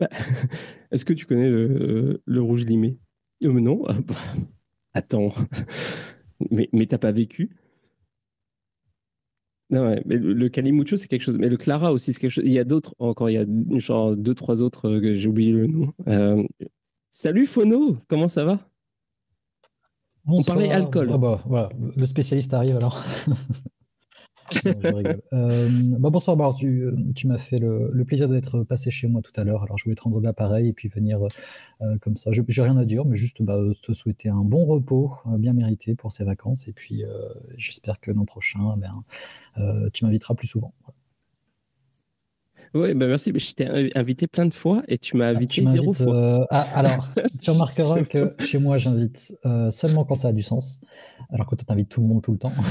Bah, 0.00 0.08
est-ce 0.90 1.04
que 1.04 1.12
tu 1.12 1.26
connais 1.26 1.48
le, 1.48 2.40
rouge 2.40 2.64
limé? 2.64 2.96
Euh, 3.44 3.60
Non. 3.60 3.82
Ah, 3.86 3.94
bah, 4.02 4.14
attends. 4.94 5.34
Mais 6.50 6.68
mais 6.72 6.86
t'as 6.86 6.98
pas 6.98 7.12
vécu? 7.12 7.50
Non, 9.70 9.96
mais 10.04 10.16
le, 10.16 10.48
Calimucho, 10.48 10.96
c'est 10.96 11.08
quelque 11.08 11.22
chose. 11.22 11.38
Mais 11.38 11.48
le 11.48 11.56
Clara 11.56 11.92
aussi, 11.92 12.12
c'est 12.12 12.20
quelque 12.20 12.30
chose. 12.30 12.44
Il 12.46 12.52
y 12.52 12.58
a 12.58 12.64
d'autres, 12.64 12.94
encore, 12.98 13.30
il 13.30 13.34
y 13.34 13.38
a 13.38 13.46
genre 13.78 14.16
deux, 14.16 14.34
trois 14.34 14.62
autres 14.62 14.88
euh, 14.88 15.00
que 15.00 15.14
j'ai 15.14 15.28
oublié 15.28 15.52
le 15.52 15.66
nom. 15.66 15.92
Euh, 16.06 16.44
salut 17.10 17.46
Fono, 17.46 17.96
comment 18.08 18.28
ça 18.28 18.44
va? 18.44 18.60
On 20.26 20.42
parlait 20.42 20.70
alcool. 20.70 21.10
Ah 21.12 21.18
bah, 21.18 21.42
voilà. 21.46 21.68
Le 21.96 22.06
spécialiste 22.06 22.54
arrive 22.54 22.76
alors. 22.76 23.02
Euh, 25.32 25.68
bah, 25.98 26.10
bonsoir, 26.10 26.36
bah, 26.36 26.52
tu, 26.56 27.26
m'as 27.26 27.38
fait 27.38 27.58
le, 27.58 28.04
plaisir 28.04 28.28
d'être 28.28 28.62
passé 28.62 28.90
chez 28.90 29.08
moi 29.08 29.22
tout 29.22 29.32
à 29.36 29.44
l'heure. 29.44 29.62
Alors 29.62 29.78
je 29.78 29.84
voulais 29.84 29.94
te 29.96 30.02
rendre 30.02 30.20
d'appareil 30.20 30.68
et 30.68 30.72
puis 30.72 30.88
venir 30.88 31.20
euh, 31.80 31.96
comme 32.00 32.16
ça. 32.16 32.30
J'ai 32.32 32.62
rien 32.62 32.76
à 32.76 32.84
dire, 32.84 33.04
mais 33.04 33.16
juste 33.16 33.42
bah, 33.42 33.58
te 33.82 33.92
souhaiter 33.92 34.28
un 34.28 34.42
bon 34.42 34.64
repos 34.64 35.12
euh, 35.26 35.38
bien 35.38 35.52
mérité 35.52 35.94
pour 35.94 36.12
ces 36.12 36.24
vacances. 36.24 36.68
Et 36.68 36.72
puis 36.72 37.02
j'espère 37.56 38.00
que 38.00 38.10
l'an 38.10 38.24
prochain, 38.24 38.76
ben, 38.76 39.90
tu 39.92 40.04
m'inviteras 40.04 40.34
plus 40.34 40.48
souvent. 40.48 40.72
Oui, 42.74 42.94
bah 42.94 43.06
merci. 43.06 43.32
Je 43.34 43.54
t'ai 43.54 43.96
invité 43.96 44.26
plein 44.26 44.46
de 44.46 44.54
fois 44.54 44.82
et 44.88 44.98
tu 44.98 45.16
m'as 45.16 45.26
ah, 45.26 45.30
invité 45.30 45.64
zéro 45.64 45.92
fois. 45.92 46.16
Euh, 46.16 46.44
ah, 46.50 46.66
alors, 46.74 47.06
tu 47.40 47.50
remarqueras 47.50 48.02
que 48.02 48.34
chez 48.40 48.58
moi, 48.58 48.78
j'invite 48.78 49.36
euh, 49.46 49.70
seulement 49.70 50.04
quand 50.04 50.16
ça 50.16 50.28
a 50.28 50.32
du 50.32 50.42
sens, 50.42 50.80
alors 51.30 51.46
que 51.46 51.54
toi, 51.54 51.64
t'invites 51.66 51.88
tout 51.88 52.00
le 52.00 52.08
monde 52.08 52.22
tout 52.22 52.32
le 52.32 52.38
temps. 52.38 52.52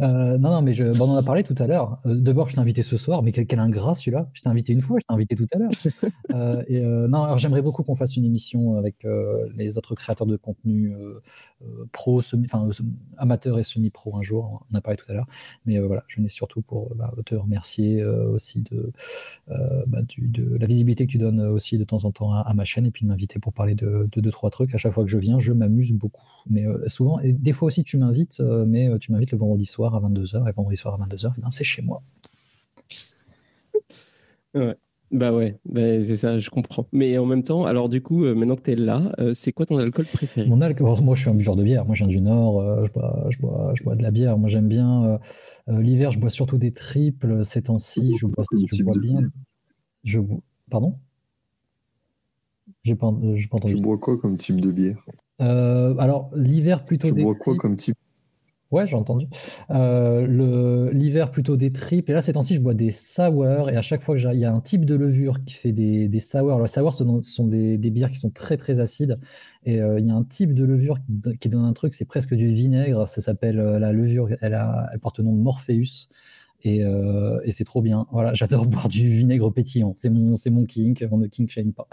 Euh, 0.00 0.38
non, 0.38 0.50
non, 0.50 0.62
mais 0.62 0.74
je, 0.74 0.96
bon, 0.96 1.06
on 1.06 1.14
en 1.14 1.16
a 1.16 1.22
parlé 1.24 1.42
tout 1.42 1.56
à 1.58 1.66
l'heure. 1.66 1.98
D'abord, 2.04 2.48
je 2.48 2.54
t'ai 2.54 2.60
invité 2.60 2.82
ce 2.82 2.96
soir, 2.96 3.22
mais 3.22 3.32
quel, 3.32 3.46
quel 3.46 3.58
ingrat 3.58 3.94
celui-là. 3.94 4.30
Je 4.32 4.42
t'ai 4.42 4.48
invité 4.48 4.72
une 4.72 4.80
fois, 4.80 4.98
je 5.00 5.06
t'ai 5.06 5.14
invité 5.14 5.34
tout 5.34 5.46
à 5.52 5.58
l'heure. 5.58 6.64
et 6.68 6.80
non, 6.82 7.24
alors 7.24 7.38
j'aimerais 7.38 7.62
beaucoup 7.62 7.82
qu'on 7.82 7.96
fasse 7.96 8.16
une 8.16 8.24
émission 8.24 8.76
avec 8.76 9.04
les 9.56 9.76
autres 9.76 9.96
créateurs 9.96 10.26
de 10.26 10.36
contenu 10.36 10.94
pro, 11.90 12.18
enfin, 12.18 12.68
amateurs 13.16 13.58
et 13.58 13.64
semi-pro 13.64 14.16
un 14.16 14.22
jour. 14.22 14.64
On 14.70 14.76
en 14.76 14.78
a 14.78 14.80
parlé 14.80 14.96
tout 14.96 15.10
à 15.10 15.14
l'heure. 15.14 15.26
Mais 15.66 15.80
voilà, 15.80 16.04
je 16.06 16.16
venais 16.16 16.28
surtout 16.28 16.62
pour 16.62 16.94
bah, 16.94 17.12
te 17.26 17.34
remercier 17.34 18.04
aussi 18.04 18.62
de 18.70 18.92
euh, 19.50 19.84
bah, 19.86 20.00
de 20.18 20.56
la 20.58 20.66
visibilité 20.66 21.06
que 21.06 21.12
tu 21.12 21.18
donnes 21.18 21.40
aussi 21.40 21.78
de 21.78 21.84
temps 21.84 22.04
en 22.04 22.12
temps 22.12 22.32
à, 22.32 22.52
ma 22.54 22.64
chaîne 22.64 22.86
et 22.86 22.90
puis 22.90 23.04
de 23.04 23.08
m'inviter 23.08 23.38
pour 23.38 23.52
parler 23.52 23.74
de, 23.74 24.08
deux, 24.14 24.30
trois 24.30 24.50
trucs. 24.50 24.74
À 24.74 24.78
chaque 24.78 24.92
fois 24.92 25.04
que 25.04 25.10
je 25.10 25.18
viens, 25.18 25.38
je 25.38 25.52
m'amuse 25.52 25.92
beaucoup. 25.92 26.26
Mais 26.48 26.66
euh, 26.66 26.86
souvent, 26.88 27.18
et 27.20 27.32
des 27.32 27.52
fois 27.52 27.66
aussi, 27.66 27.84
tu 27.84 27.96
m'invites, 27.96 28.40
euh, 28.40 28.64
mais 28.66 28.90
tu 28.98 29.12
m'invites 29.12 29.32
le 29.32 29.38
vendredi 29.38 29.64
soir 29.64 29.94
à 29.94 30.00
22h 30.00 30.48
et 30.48 30.52
vendredi 30.52 30.76
soir 30.76 31.00
à 31.00 31.06
22h, 31.06 31.32
eh 31.36 31.40
ben, 31.40 31.50
c'est 31.50 31.64
chez 31.64 31.82
moi. 31.82 32.02
Ouais. 34.54 34.74
Bah 35.10 35.32
ouais, 35.32 35.56
bah 35.64 36.02
c'est 36.02 36.18
ça, 36.18 36.38
je 36.38 36.50
comprends. 36.50 36.86
Mais 36.92 37.16
en 37.16 37.24
même 37.24 37.42
temps, 37.42 37.64
alors 37.64 37.88
du 37.88 38.02
coup, 38.02 38.26
maintenant 38.34 38.56
que 38.56 38.62
tu 38.62 38.72
es 38.72 38.76
là, 38.76 39.10
c'est 39.32 39.52
quoi 39.52 39.64
ton 39.64 39.78
alcool 39.78 40.04
préféré? 40.04 40.46
Mon 40.46 40.60
alcool, 40.60 41.00
moi 41.00 41.14
je 41.14 41.22
suis 41.22 41.30
un 41.30 41.34
buveur 41.34 41.56
de 41.56 41.64
bière. 41.64 41.86
Moi 41.86 41.94
je 41.94 42.04
viens 42.04 42.08
du 42.08 42.20
Nord, 42.20 42.84
je, 42.84 42.92
bois, 42.92 43.26
je, 43.30 43.38
bois, 43.38 43.72
je, 43.74 43.84
bois, 43.84 43.94
de 43.94 44.02
la 44.02 44.10
bière. 44.10 44.36
Moi 44.36 44.50
j'aime 44.50 44.68
bien 44.68 45.18
l'hiver, 45.68 46.10
je 46.10 46.18
bois 46.18 46.30
surtout 46.30 46.58
des 46.58 46.72
triples. 46.72 47.44
Ces 47.44 47.62
temps-ci, 47.62 48.16
je 48.16 48.26
bois, 48.26 48.44
je 48.52 48.82
bois 48.82 48.98
bien. 48.98 49.30
Je... 50.04 50.20
Pardon? 50.70 50.98
J'ai 52.82 52.94
pas, 52.94 53.10
pas 53.10 53.56
entendu. 53.56 53.74
Tu 53.74 53.80
bois 53.80 53.98
quoi 53.98 54.18
comme 54.18 54.36
type 54.36 54.60
de 54.60 54.70
bière? 54.70 55.04
Euh, 55.40 55.96
Alors, 55.98 56.30
l'hiver 56.34 56.84
plutôt. 56.84 57.08
Tu 57.08 57.22
bois 57.22 57.34
quoi 57.34 57.56
comme 57.56 57.76
type 57.76 57.96
Ouais, 58.70 58.86
j'ai 58.86 58.96
entendu. 58.96 59.26
Euh, 59.70 60.92
l'hiver, 60.92 61.30
plutôt 61.30 61.56
des 61.56 61.72
tripes. 61.72 62.10
Et 62.10 62.12
là, 62.12 62.20
ces 62.20 62.34
temps-ci, 62.34 62.54
je 62.54 62.60
bois 62.60 62.74
des 62.74 62.92
sour. 62.92 63.70
Et 63.70 63.76
à 63.76 63.82
chaque 63.82 64.02
fois 64.02 64.14
que 64.14 64.20
il 64.34 64.38
y 64.38 64.44
a 64.44 64.52
un 64.52 64.60
type 64.60 64.84
de 64.84 64.94
levure 64.94 65.42
qui 65.44 65.54
fait 65.54 65.72
des, 65.72 66.06
des 66.06 66.20
sour. 66.20 66.52
Alors, 66.52 66.60
les 66.60 66.68
sour, 66.68 66.92
ce 66.92 67.04
sont 67.22 67.46
des, 67.46 67.78
des, 67.78 67.90
bières 67.90 68.10
qui 68.10 68.18
sont 68.18 68.28
très, 68.28 68.58
très 68.58 68.80
acides. 68.80 69.18
Et 69.64 69.80
euh, 69.80 69.98
il 69.98 70.06
y 70.06 70.10
a 70.10 70.14
un 70.14 70.22
type 70.22 70.52
de 70.52 70.64
levure 70.64 70.98
qui, 71.40 71.48
donne 71.48 71.64
un 71.64 71.72
truc, 71.72 71.94
c'est 71.94 72.04
presque 72.04 72.34
du 72.34 72.48
vinaigre. 72.48 73.08
Ça 73.08 73.22
s'appelle 73.22 73.58
euh, 73.58 73.78
la 73.78 73.92
levure, 73.92 74.28
elle, 74.42 74.54
a, 74.54 74.90
elle, 74.92 74.98
porte 74.98 75.18
le 75.18 75.24
nom 75.24 75.34
de 75.34 75.40
Morpheus. 75.40 76.08
Et, 76.62 76.80
et 76.80 77.52
c'est 77.52 77.64
trop 77.64 77.80
bien. 77.80 78.06
Voilà, 78.12 78.34
j'adore 78.34 78.66
boire 78.66 78.88
du 78.90 79.08
vinaigre 79.08 79.50
pétillant. 79.50 79.94
C'est 79.96 80.10
mon, 80.10 80.34
mon 80.50 80.64
kink. 80.66 81.06
On 81.10 81.16
ne 81.16 81.26
kink 81.26 81.48
shame 81.48 81.72
pas. 81.72 81.86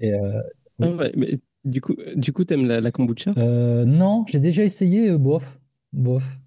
Et, 0.00 0.12
ah 0.12 0.86
mais 1.16 1.38
du 1.64 1.80
coup, 1.80 1.96
du 2.14 2.32
coup, 2.32 2.44
t'aimes 2.44 2.66
la, 2.66 2.80
la 2.80 2.90
kombucha? 2.92 3.32
Non, 3.34 4.24
j'ai 4.28 4.38
déjà 4.38 4.62
essayé, 4.62 5.16
bof 5.18 5.59
bof. 5.92 6.38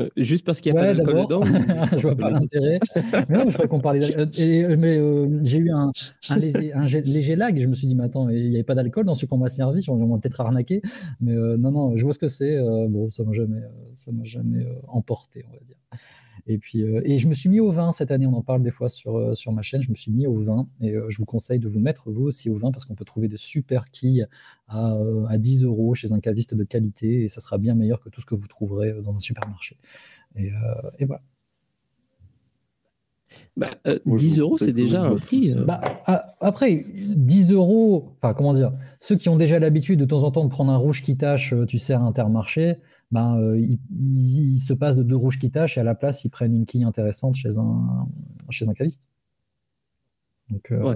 Euh, 0.00 0.08
juste 0.16 0.46
parce 0.46 0.60
qu'il 0.60 0.72
n'y 0.72 0.78
a 0.78 0.82
pas 0.82 0.94
d'alcool 0.94 1.22
dedans 1.24 1.42
Je 1.96 2.02
vois 2.02 2.16
pas 2.16 2.30
l'intérêt. 2.30 2.80
mais 3.28 3.38
non, 3.38 3.50
je 3.50 3.54
crois 3.54 3.68
qu'on 3.68 3.80
parlait 3.80 4.00
d'alcool. 4.00 4.30
Euh, 4.38 4.76
mais 4.78 4.98
euh, 4.98 5.40
j'ai 5.42 5.58
eu 5.58 5.70
un, 5.70 5.90
léger, 6.36 6.72
un, 6.72 6.86
léger, 6.86 7.36
lag. 7.36 7.60
Je 7.60 7.66
me 7.66 7.74
suis 7.74 7.86
dit, 7.86 7.94
mais 7.94 8.04
attends, 8.04 8.28
il 8.28 8.50
n'y 8.50 8.56
avait 8.56 8.64
pas 8.64 8.74
d'alcool 8.74 9.04
dans 9.04 9.14
ce 9.14 9.26
qu'on 9.26 9.38
m'a 9.38 9.48
servi. 9.48 9.84
On 9.88 10.06
m'a 10.06 10.18
peut-être 10.18 10.40
arnaqué. 10.40 10.82
Mais 11.20 11.34
non, 11.34 11.70
non, 11.70 11.96
je 11.96 12.04
vois 12.04 12.14
ce 12.14 12.18
que 12.18 12.28
c'est. 12.28 12.58
bon, 12.88 13.10
ça 13.10 13.22
ne 13.22 13.28
m'a 13.28 13.34
jamais, 13.34 13.60
ça 13.92 14.12
m'a 14.12 14.24
jamais 14.24 14.66
emporté, 14.88 15.44
on 15.48 15.52
va 15.52 15.60
dire. 15.66 15.76
Et 16.50 16.58
puis, 16.58 16.82
euh, 16.82 17.00
et 17.04 17.18
je 17.18 17.28
me 17.28 17.34
suis 17.34 17.48
mis 17.48 17.60
au 17.60 17.70
vin 17.70 17.92
cette 17.92 18.10
année. 18.10 18.26
On 18.26 18.34
en 18.34 18.42
parle 18.42 18.64
des 18.64 18.72
fois 18.72 18.88
sur, 18.88 19.16
euh, 19.16 19.34
sur 19.34 19.52
ma 19.52 19.62
chaîne. 19.62 19.82
Je 19.82 19.90
me 19.90 19.94
suis 19.94 20.10
mis 20.10 20.26
au 20.26 20.34
vin 20.34 20.66
et 20.80 20.96
euh, 20.96 21.08
je 21.08 21.18
vous 21.18 21.24
conseille 21.24 21.60
de 21.60 21.68
vous 21.68 21.78
mettre 21.78 22.10
vous 22.10 22.24
aussi 22.24 22.50
au 22.50 22.56
vin 22.56 22.72
parce 22.72 22.84
qu'on 22.84 22.96
peut 22.96 23.04
trouver 23.04 23.28
de 23.28 23.36
super 23.36 23.92
quilles 23.92 24.26
à, 24.66 24.96
à 25.28 25.38
10 25.38 25.62
euros 25.62 25.94
chez 25.94 26.12
un 26.12 26.18
caviste 26.18 26.54
de 26.54 26.64
qualité 26.64 27.22
et 27.22 27.28
ça 27.28 27.40
sera 27.40 27.56
bien 27.56 27.76
meilleur 27.76 28.00
que 28.00 28.08
tout 28.08 28.20
ce 28.20 28.26
que 28.26 28.34
vous 28.34 28.48
trouverez 28.48 28.92
dans 29.00 29.14
un 29.14 29.20
supermarché. 29.20 29.76
Et, 30.34 30.50
et 30.98 31.04
voilà. 31.04 31.22
Bah, 33.56 33.70
10 34.06 34.40
euros, 34.40 34.58
c'est 34.58 34.72
déjà 34.72 35.02
un 35.02 35.16
prix. 35.16 35.54
Bah, 35.54 35.80
après, 36.40 36.84
10 36.94 37.52
euros, 37.52 38.16
enfin, 38.20 38.34
comment 38.34 38.54
dire, 38.54 38.72
ceux 38.98 39.14
qui 39.14 39.28
ont 39.28 39.36
déjà 39.36 39.60
l'habitude 39.60 40.00
de 40.00 40.04
temps 40.04 40.24
en 40.24 40.32
temps 40.32 40.44
de 40.44 40.50
prendre 40.50 40.72
un 40.72 40.76
rouge 40.76 41.02
qui 41.02 41.16
tâche, 41.16 41.54
tu 41.68 41.78
sais, 41.78 41.92
à 41.92 42.00
Intermarché, 42.00 42.78
ben, 43.10 43.36
euh, 43.40 43.58
ils, 43.58 44.58
se 44.60 44.72
passent 44.72 44.96
de 44.96 45.02
deux 45.02 45.16
rouges 45.16 45.38
qui 45.38 45.50
tâchent 45.50 45.76
et 45.76 45.80
à 45.80 45.84
la 45.84 45.94
place, 45.94 46.24
ils 46.24 46.30
prennent 46.30 46.54
une 46.54 46.64
quille 46.64 46.84
intéressante 46.84 47.34
chez 47.34 47.58
un, 47.58 48.06
chez 48.50 48.68
un 48.68 48.72
caviste. 48.72 49.08
Donc, 50.48 50.70
euh, 50.72 50.94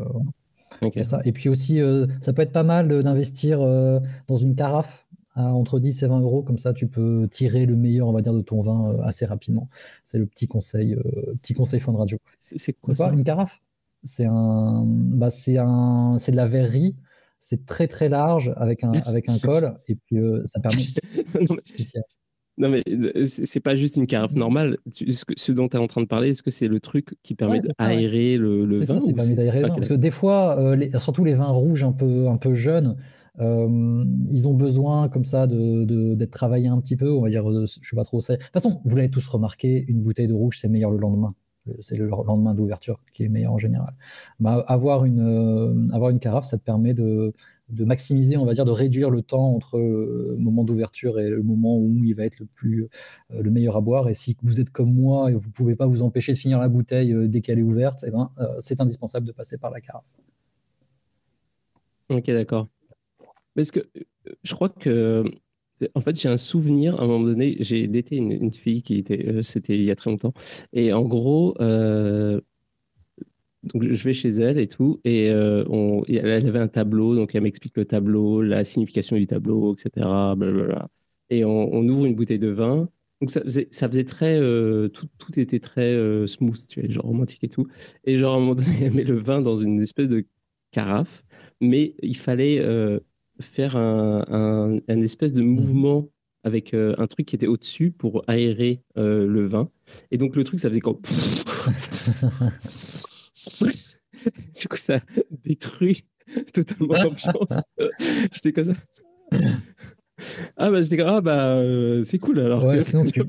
ça. 1.02 1.20
Et 1.24 1.32
puis 1.32 1.48
aussi, 1.48 1.80
euh, 1.80 2.06
ça 2.20 2.32
peut 2.32 2.42
être 2.42 2.52
pas 2.52 2.62
mal 2.62 2.88
d'investir 3.02 3.58
dans 3.58 4.36
une 4.36 4.54
carafe 4.54 5.06
à 5.34 5.52
entre 5.52 5.80
10 5.80 6.04
et 6.04 6.06
20 6.06 6.20
euros. 6.20 6.42
Comme 6.42 6.58
ça, 6.58 6.72
tu 6.72 6.86
peux 6.86 7.28
tirer 7.30 7.66
le 7.66 7.74
meilleur, 7.74 8.06
on 8.06 8.12
va 8.12 8.20
dire, 8.20 8.34
de 8.34 8.42
ton 8.42 8.60
vin 8.60 8.96
assez 9.02 9.26
rapidement. 9.26 9.68
C'est 10.04 10.18
le 10.18 10.26
petit 10.26 10.46
conseil, 10.46 10.96
petit 11.42 11.54
conseil 11.54 11.80
fond 11.80 11.92
de 11.92 11.98
radio. 11.98 12.18
C'est 12.38 12.72
quoi, 12.74 12.94
ça? 12.94 13.12
Une 13.12 13.24
carafe? 13.24 13.60
C'est 14.02 14.26
un, 14.26 14.84
bah, 14.84 15.30
c'est 15.30 15.56
un, 15.56 16.18
c'est 16.20 16.32
de 16.32 16.36
la 16.36 16.46
verrerie 16.46 16.94
c'est 17.46 17.66
très 17.66 17.88
très 17.88 18.08
large 18.08 18.54
avec 18.56 18.84
un, 18.84 18.92
avec 19.04 19.28
un 19.28 19.38
col 19.42 19.74
et 19.86 19.96
puis 19.96 20.18
euh, 20.18 20.42
ça 20.46 20.60
permet. 20.60 20.82
non 22.56 22.70
mais 22.70 22.82
euh, 22.88 23.24
c'est 23.24 23.60
pas 23.60 23.76
juste 23.76 23.96
une 23.96 24.06
carafe 24.06 24.34
normale. 24.34 24.78
Ce, 24.90 25.52
dont 25.52 25.68
tu 25.68 25.76
es 25.76 25.80
en 25.80 25.86
train 25.86 26.00
de 26.00 26.06
parler, 26.06 26.30
est-ce 26.30 26.42
que 26.42 26.50
c'est 26.50 26.68
le 26.68 26.80
truc 26.80 27.18
qui 27.22 27.34
permet 27.34 27.60
d'aérer 27.78 28.38
le, 28.38 28.64
le 28.64 28.78
vin 28.78 28.98
ça, 28.98 29.12
permet 29.12 29.34
d'aérer 29.34 29.60
le 29.60 29.68
vin? 29.68 29.74
Parce 29.74 29.88
que 29.88 29.94
des 29.94 30.10
fois, 30.10 30.58
euh, 30.58 30.98
surtout 30.98 31.24
les 31.24 31.34
vins 31.34 31.50
rouges 31.50 31.84
un 31.84 31.92
peu, 31.92 32.28
un 32.28 32.38
peu 32.38 32.54
jeunes, 32.54 32.96
ils 33.38 34.48
ont 34.48 34.54
besoin 34.54 35.10
comme 35.10 35.26
ça 35.26 35.46
de, 35.46 36.14
d'être 36.14 36.30
travaillés 36.30 36.68
un 36.68 36.80
petit 36.80 36.96
peu, 36.96 37.10
on 37.10 37.20
va 37.20 37.28
dire, 37.28 37.44
je 37.66 37.66
sais 37.66 37.96
pas 37.96 38.04
trop. 38.04 38.20
De 38.20 38.36
toute 38.36 38.52
façon, 38.52 38.80
vous 38.84 38.96
l'avez 38.96 39.10
tous 39.10 39.26
remarqué, 39.26 39.84
une 39.88 40.00
bouteille 40.00 40.28
de 40.28 40.34
rouge, 40.34 40.58
c'est 40.60 40.68
meilleur 40.68 40.92
le 40.92 40.98
lendemain 40.98 41.34
c'est 41.80 41.96
le 41.96 42.08
lendemain 42.08 42.54
d'ouverture 42.54 43.00
qui 43.12 43.24
est 43.24 43.28
meilleur 43.28 43.52
en 43.52 43.58
général. 43.58 43.94
Bah, 44.40 44.64
avoir, 44.68 45.04
une, 45.04 45.20
euh, 45.20 45.94
avoir 45.94 46.10
une 46.10 46.18
carafe, 46.18 46.44
ça 46.44 46.58
te 46.58 46.62
permet 46.62 46.94
de, 46.94 47.32
de, 47.70 47.84
maximiser, 47.84 48.36
on 48.36 48.44
va 48.44 48.54
dire, 48.54 48.64
de 48.64 48.70
réduire 48.70 49.10
le 49.10 49.22
temps 49.22 49.54
entre 49.54 49.78
le 49.78 50.36
moment 50.38 50.64
d'ouverture 50.64 51.18
et 51.18 51.30
le 51.30 51.42
moment 51.42 51.78
où 51.78 52.04
il 52.04 52.14
va 52.14 52.24
être 52.24 52.38
le, 52.38 52.46
plus, 52.46 52.88
euh, 53.32 53.42
le 53.42 53.50
meilleur 53.50 53.76
à 53.76 53.80
boire. 53.80 54.08
Et 54.08 54.14
si 54.14 54.36
vous 54.42 54.60
êtes 54.60 54.70
comme 54.70 54.92
moi 54.92 55.30
et 55.30 55.34
vous 55.34 55.48
ne 55.48 55.52
pouvez 55.52 55.76
pas 55.76 55.86
vous 55.86 56.02
empêcher 56.02 56.32
de 56.32 56.38
finir 56.38 56.58
la 56.58 56.68
bouteille 56.68 57.12
euh, 57.12 57.28
dès 57.28 57.40
qu'elle 57.40 57.58
est 57.58 57.62
ouverte, 57.62 58.04
eh 58.06 58.10
ben, 58.10 58.30
c'est 58.58 58.80
indispensable 58.80 59.26
de 59.26 59.32
passer 59.32 59.56
par 59.56 59.70
la 59.70 59.80
carafe. 59.80 60.04
Ok, 62.10 62.26
d'accord. 62.26 62.68
Parce 63.54 63.70
que 63.70 63.80
je 64.42 64.54
crois 64.54 64.68
que 64.68 65.24
en 65.94 66.00
fait, 66.00 66.20
j'ai 66.20 66.28
un 66.28 66.36
souvenir, 66.36 67.00
à 67.00 67.04
un 67.04 67.06
moment 67.06 67.24
donné, 67.24 67.56
j'ai 67.60 67.88
daté 67.88 68.16
une, 68.16 68.52
fille 68.52 68.82
qui 68.82 68.96
était, 68.96 69.26
euh, 69.28 69.42
c'était 69.42 69.76
il 69.76 69.84
y 69.84 69.90
a 69.90 69.96
très 69.96 70.10
longtemps. 70.10 70.32
Et 70.72 70.92
en 70.92 71.02
gros, 71.02 71.54
euh, 71.60 72.40
donc 73.62 73.82
je 73.82 74.04
vais 74.04 74.12
chez 74.12 74.28
elle 74.28 74.58
et 74.58 74.66
tout, 74.66 75.00
et, 75.04 75.30
euh, 75.30 75.64
on, 75.68 76.02
elle 76.08 76.46
avait 76.46 76.58
un 76.58 76.68
tableau, 76.68 77.14
donc 77.16 77.34
elle 77.34 77.42
m'explique 77.42 77.76
le 77.76 77.84
tableau, 77.84 78.42
la 78.42 78.64
signification 78.64 79.16
du 79.16 79.26
tableau, 79.26 79.74
etc. 79.74 80.06
Blablabla. 80.36 80.88
Et 81.30 81.44
on, 81.44 81.72
ouvre 81.88 82.04
une 82.06 82.14
bouteille 82.14 82.38
de 82.38 82.48
vin. 82.48 82.88
Donc 83.20 83.30
ça 83.30 83.40
faisait, 83.42 84.04
très, 84.04 84.38
tout, 84.90 85.08
était 85.36 85.60
très 85.60 86.26
smooth, 86.26 86.58
genre 86.90 87.04
romantique 87.06 87.42
et 87.42 87.48
tout. 87.48 87.66
Et 88.04 88.18
genre 88.18 88.34
à 88.34 88.36
un 88.36 88.40
moment 88.40 88.54
donné, 88.54 88.68
elle 88.82 88.92
met 88.92 89.04
le 89.04 89.16
vin 89.16 89.40
dans 89.40 89.56
une 89.56 89.80
espèce 89.80 90.08
de 90.10 90.26
carafe, 90.70 91.24
mais 91.60 91.94
il 92.02 92.16
fallait 92.16 92.60
faire 93.40 93.76
un, 93.76 94.80
un, 94.88 95.00
espèce 95.00 95.32
de 95.32 95.42
mmh 95.42 95.46
mouvement 95.46 96.08
avec 96.44 96.74
euh, 96.74 96.94
un 96.98 97.06
truc 97.06 97.26
qui 97.26 97.34
était 97.34 97.46
au-dessus 97.46 97.90
pour 97.90 98.22
aérer 98.28 98.82
euh, 98.98 99.26
le 99.26 99.46
vin. 99.46 99.70
Et 100.10 100.18
donc 100.18 100.36
le 100.36 100.44
truc, 100.44 100.60
ça 100.60 100.68
faisait 100.68 100.80
comme... 100.80 101.00
du 104.60 104.68
coup, 104.68 104.76
ça 104.76 105.00
détruit 105.42 106.04
totalement 106.52 106.94
l'ambiance. 107.02 107.62
J'étais 108.32 108.52
comme 108.52 108.74
ça. 108.74 108.80
Ah 110.56 110.70
bah 110.70 110.80
j'étais 110.80 110.96
comme 110.96 111.08
ah 111.08 111.20
bah 111.20 111.56
euh, 111.56 112.04
c'est 112.04 112.18
cool 112.18 112.38
alors. 112.38 112.64
Ouais, 112.64 112.84
sinon 112.84 113.04
tu, 113.04 113.12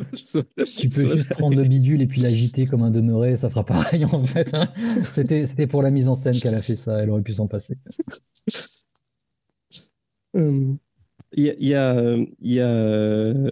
tu 0.77 0.89
peux 0.89 1.17
juste 1.17 1.29
prendre 1.29 1.57
le 1.57 1.63
bidule 1.63 2.03
et 2.03 2.07
puis 2.07 2.21
l'agiter 2.21 2.67
comme 2.67 2.83
un 2.83 2.91
demeuré, 2.91 3.35
ça 3.35 3.49
fera 3.49 3.65
pareil 3.65 4.05
en 4.05 4.23
fait. 4.23 4.53
Hein. 4.53 4.69
C'était 5.03 5.47
c'était 5.47 5.65
pour 5.65 5.81
la 5.81 5.89
mise 5.89 6.07
en 6.07 6.13
scène 6.13 6.35
qu'elle 6.35 6.53
a 6.53 6.61
fait 6.61 6.75
ça, 6.75 7.01
elle 7.01 7.09
aurait 7.09 7.23
pu 7.23 7.33
s'en 7.33 7.47
passer. 7.47 7.79
Il 10.35 11.43
y 11.43 11.49
a, 11.49 11.55
y 11.59 11.73
a, 11.73 12.17
y 12.41 12.59
a 12.59 12.69
euh, 12.69 13.49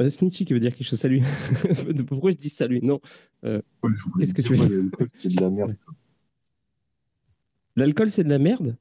euh, 0.00 0.10
Snitchy 0.10 0.44
qui 0.44 0.52
veut 0.52 0.60
dire 0.60 0.74
quelque 0.74 0.86
chose. 0.86 0.98
Salut. 0.98 1.22
Pourquoi 2.06 2.30
je 2.32 2.36
dis 2.36 2.48
salut? 2.48 2.80
Non. 2.82 3.00
Euh, 3.44 3.60
qu'est-ce 4.18 4.34
que 4.34 4.42
tu 4.42 4.54
veux 4.54 4.68
dire? 4.68 4.90
C'est 5.14 5.34
de 5.34 5.40
la 5.40 5.50
merde. 5.50 5.76
L'alcool, 7.76 8.10
c'est 8.10 8.24
de 8.24 8.28
la 8.28 8.38
merde? 8.38 8.76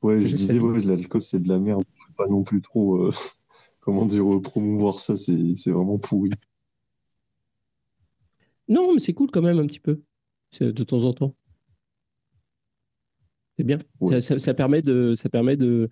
Ouais, 0.00 0.20
je, 0.20 0.34
disais, 0.34 0.58
ouais, 0.58 0.80
l'alcool, 0.82 1.22
c'est 1.22 1.40
de 1.40 1.48
la 1.48 1.58
merde. 1.58 1.84
Pas 2.16 2.26
non 2.26 2.42
plus 2.42 2.60
trop, 2.60 3.10
comment 3.80 4.06
dire, 4.06 4.24
promouvoir 4.42 4.98
ça, 4.98 5.16
c'est 5.16 5.70
vraiment 5.70 5.98
pourri. 5.98 6.30
Non, 8.68 8.94
mais 8.94 9.00
c'est 9.00 9.14
cool 9.14 9.30
quand 9.30 9.42
même 9.42 9.58
un 9.58 9.66
petit 9.66 9.80
peu, 9.80 10.02
de 10.60 10.84
temps 10.84 11.04
en 11.04 11.12
temps. 11.12 11.34
C'est 13.58 13.64
bien. 13.64 13.78
Ça, 14.20 14.54
permet 14.54 14.82
de, 14.82 15.14
ça 15.14 15.28
permet 15.28 15.56
de 15.56 15.88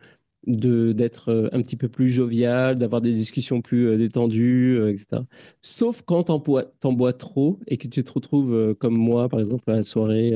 d'être 0.47 1.31
euh, 1.31 1.49
un 1.53 1.61
petit 1.61 1.77
peu 1.77 1.89
plus 1.89 2.09
jovial, 2.09 2.79
d'avoir 2.79 3.01
des 3.01 3.13
discussions 3.13 3.61
plus 3.61 3.89
euh, 3.89 3.99
détendues, 3.99 4.79
euh, 4.79 4.91
etc. 4.91 5.23
Sauf 5.61 6.03
quand 6.03 6.25
t'en 6.25 6.39
bois, 6.39 7.13
trop 7.13 7.59
et 7.67 7.77
que 7.77 7.89
tu 7.89 8.03
te 8.03 8.13
retrouves 8.13 8.75
comme 8.77 8.97
moi, 8.97 9.29
par 9.29 9.41
exemple, 9.41 9.71
à 9.71 9.77
la 9.77 9.83
soirée 9.83 10.33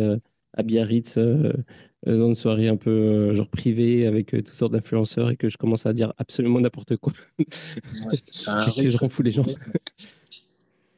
à 0.52 0.62
Biarritz, 0.62 1.18
dans 1.18 2.28
une 2.28 2.34
soirée 2.34 2.68
un 2.68 2.76
peu 2.76 3.32
genre 3.32 3.48
privée 3.48 4.06
avec 4.06 4.28
toutes 4.30 4.48
sortes 4.48 4.72
d'influenceurs 4.72 5.30
et 5.30 5.36
que 5.36 5.48
je 5.48 5.56
commence 5.56 5.86
à 5.86 5.92
dire 5.92 6.12
absolument 6.18 6.60
n'importe 6.60 6.96
quoi. 6.96 7.12
et 7.38 7.44
que 8.82 8.90
je 8.90 8.96
rends 8.98 9.08
fou 9.08 9.22
les 9.22 9.30
gens. 9.30 9.44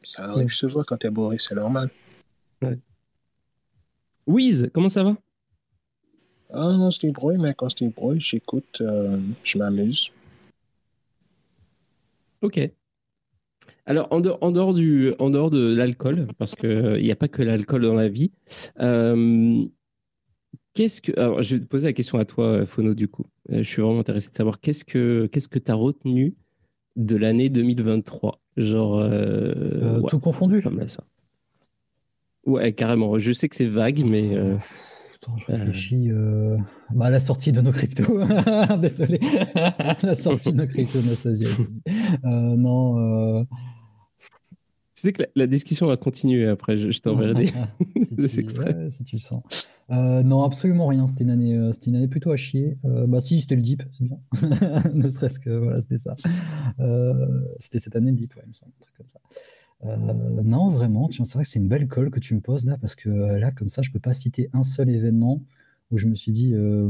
Ça 0.02 0.24
arrive 0.24 0.52
souvent 0.52 0.82
quand 0.84 0.96
t'es 0.96 1.10
bourré, 1.10 1.36
c'est 1.38 1.54
normal. 1.54 1.90
Ouais. 2.62 2.78
Wiz, 4.26 4.70
comment 4.72 4.88
ça 4.88 5.04
va? 5.04 5.16
Ah, 6.52 6.72
non, 6.72 6.90
c'est 6.90 7.10
bruit, 7.10 7.38
mais 7.38 7.54
quand 7.54 7.68
c'est 7.76 7.88
bruit, 7.88 8.20
j'écoute, 8.20 8.80
euh, 8.80 9.18
je 9.42 9.58
m'amuse. 9.58 10.10
Ok. 12.42 12.70
Alors, 13.84 14.08
en 14.10 14.20
dehors, 14.20 14.38
en 14.40 14.50
dehors, 14.50 14.74
du, 14.74 15.12
en 15.18 15.30
dehors 15.30 15.50
de 15.50 15.74
l'alcool, 15.74 16.26
parce 16.38 16.54
qu'il 16.54 16.70
euh, 16.70 17.00
n'y 17.00 17.10
a 17.10 17.16
pas 17.16 17.28
que 17.28 17.42
l'alcool 17.42 17.82
dans 17.82 17.94
la 17.94 18.08
vie, 18.08 18.32
euh, 18.80 19.64
qu'est-ce 20.74 21.02
que. 21.02 21.18
Alors, 21.18 21.42
je 21.42 21.56
vais 21.56 21.62
te 21.62 21.66
poser 21.66 21.86
la 21.86 21.92
question 21.92 22.18
à 22.18 22.24
toi, 22.24 22.64
Fono, 22.64 22.94
du 22.94 23.08
coup. 23.08 23.26
Je 23.48 23.62
suis 23.62 23.82
vraiment 23.82 24.00
intéressé 24.00 24.30
de 24.30 24.34
savoir 24.34 24.60
qu'est-ce 24.60 24.84
que 24.84 25.26
qu'est-ce 25.26 25.48
que 25.48 25.58
tu 25.58 25.70
as 25.70 25.74
retenu 25.74 26.34
de 26.96 27.16
l'année 27.16 27.48
2023 27.48 28.40
Genre. 28.56 29.04
tout 30.10 30.20
confondu 30.20 30.62
Comme 30.62 30.86
ça. 30.86 31.04
Ouais, 32.44 32.72
carrément. 32.72 33.18
Je 33.18 33.32
sais 33.32 33.48
que 33.48 33.56
c'est 33.56 33.66
vague, 33.66 34.04
mais 34.04 34.36
je 35.36 35.52
réfléchis. 35.52 36.10
Euh... 36.10 36.56
Bah, 36.94 37.10
la 37.10 37.20
sortie 37.20 37.52
de 37.52 37.60
nos 37.60 37.72
cryptos. 37.72 38.04
Désolé. 38.80 39.20
la 40.02 40.14
sortie 40.14 40.52
de 40.52 40.56
nos 40.56 40.66
cryptos, 40.66 41.02
Nastasia. 41.02 41.48
Euh, 42.24 42.56
non. 42.56 42.98
Euh... 42.98 43.44
Tu 44.94 45.02
sais 45.02 45.12
que 45.12 45.22
la, 45.34 45.46
discussion 45.46 45.86
va 45.86 45.96
continuer 45.96 46.48
après. 46.48 46.76
Je, 46.76 47.00
t'enverrai 47.00 47.34
des, 47.34 47.46
si 48.28 48.40
extraits. 48.40 48.90
si 48.90 49.04
tu 49.04 49.16
le 49.16 49.20
sens. 49.20 49.42
Euh, 49.90 50.22
non, 50.22 50.42
absolument 50.42 50.86
rien. 50.86 51.06
C'était 51.06 51.24
une 51.24 51.30
année, 51.30 51.54
euh, 51.54 51.72
c'était 51.72 51.90
une 51.90 51.96
année 51.96 52.08
plutôt 52.08 52.30
à 52.30 52.36
chier. 52.36 52.78
bah 52.82 53.20
si, 53.20 53.40
c'était 53.40 53.56
le 53.56 53.62
Deep, 53.62 53.82
c'est 53.98 54.04
bien. 54.04 54.18
ne 54.94 55.08
serait-ce 55.08 55.38
que 55.38 55.50
voilà, 55.50 55.80
c'était 55.80 55.98
ça. 55.98 56.16
c'était 57.58 57.78
cette 57.78 57.96
année 57.96 58.10
le 58.10 58.16
Deep, 58.16 58.34
ouais, 58.36 58.42
il 58.44 58.48
me 58.48 58.54
semble, 58.54 58.72
un 58.78 58.82
truc 58.82 58.96
comme 58.96 59.08
ça. 59.08 59.20
Euh, 59.84 59.96
non, 59.96 60.70
vraiment, 60.70 61.10
c'est 61.12 61.34
vrai 61.34 61.44
que 61.44 61.48
c'est 61.48 61.58
une 61.58 61.68
belle 61.68 61.88
colle 61.88 62.10
que 62.10 62.20
tu 62.20 62.34
me 62.34 62.40
poses 62.40 62.64
là, 62.64 62.76
parce 62.80 62.94
que 62.94 63.08
euh, 63.08 63.38
là, 63.38 63.50
comme 63.50 63.68
ça, 63.68 63.82
je 63.82 63.90
peux 63.90 64.00
pas 64.00 64.12
citer 64.12 64.48
un 64.52 64.62
seul 64.62 64.88
événement 64.88 65.42
où 65.90 65.98
je 65.98 66.06
me 66.06 66.14
suis 66.14 66.32
dit, 66.32 66.54
euh, 66.54 66.88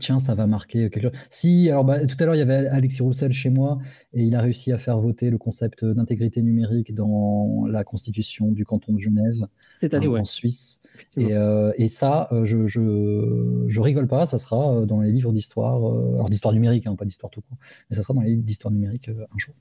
tiens, 0.00 0.18
ça 0.18 0.34
va 0.34 0.46
marquer 0.46 0.88
quelque 0.90 1.10
chose. 1.10 1.20
Si, 1.28 1.68
alors 1.68 1.84
bah, 1.84 2.04
tout 2.06 2.16
à 2.18 2.24
l'heure, 2.24 2.34
il 2.34 2.38
y 2.38 2.42
avait 2.42 2.66
Alexis 2.68 3.02
Roussel 3.02 3.30
chez 3.30 3.50
moi, 3.50 3.78
et 4.14 4.24
il 4.24 4.34
a 4.34 4.40
réussi 4.40 4.72
à 4.72 4.78
faire 4.78 4.98
voter 4.98 5.28
le 5.28 5.36
concept 5.36 5.84
d'intégrité 5.84 6.40
numérique 6.42 6.94
dans 6.94 7.66
la 7.66 7.84
constitution 7.84 8.50
du 8.50 8.64
canton 8.64 8.94
de 8.94 8.98
Genève, 8.98 9.46
en 10.20 10.24
Suisse. 10.24 10.80
Et, 11.18 11.88
ça, 11.88 12.28
je, 12.44 12.66
je, 12.66 13.80
rigole 13.80 14.08
pas, 14.08 14.24
ça 14.24 14.38
sera 14.38 14.86
dans 14.86 15.02
les 15.02 15.12
livres 15.12 15.32
d'histoire, 15.32 15.76
alors 15.76 16.30
d'histoire 16.30 16.54
numérique, 16.54 16.86
hein, 16.86 16.96
pas 16.96 17.04
d'histoire 17.04 17.30
tout 17.30 17.42
court, 17.42 17.58
mais 17.90 17.96
ça 17.96 18.02
sera 18.02 18.14
dans 18.14 18.22
les 18.22 18.30
livres 18.30 18.42
d'histoire 18.42 18.72
numérique 18.72 19.08
un 19.10 19.38
jour. 19.38 19.54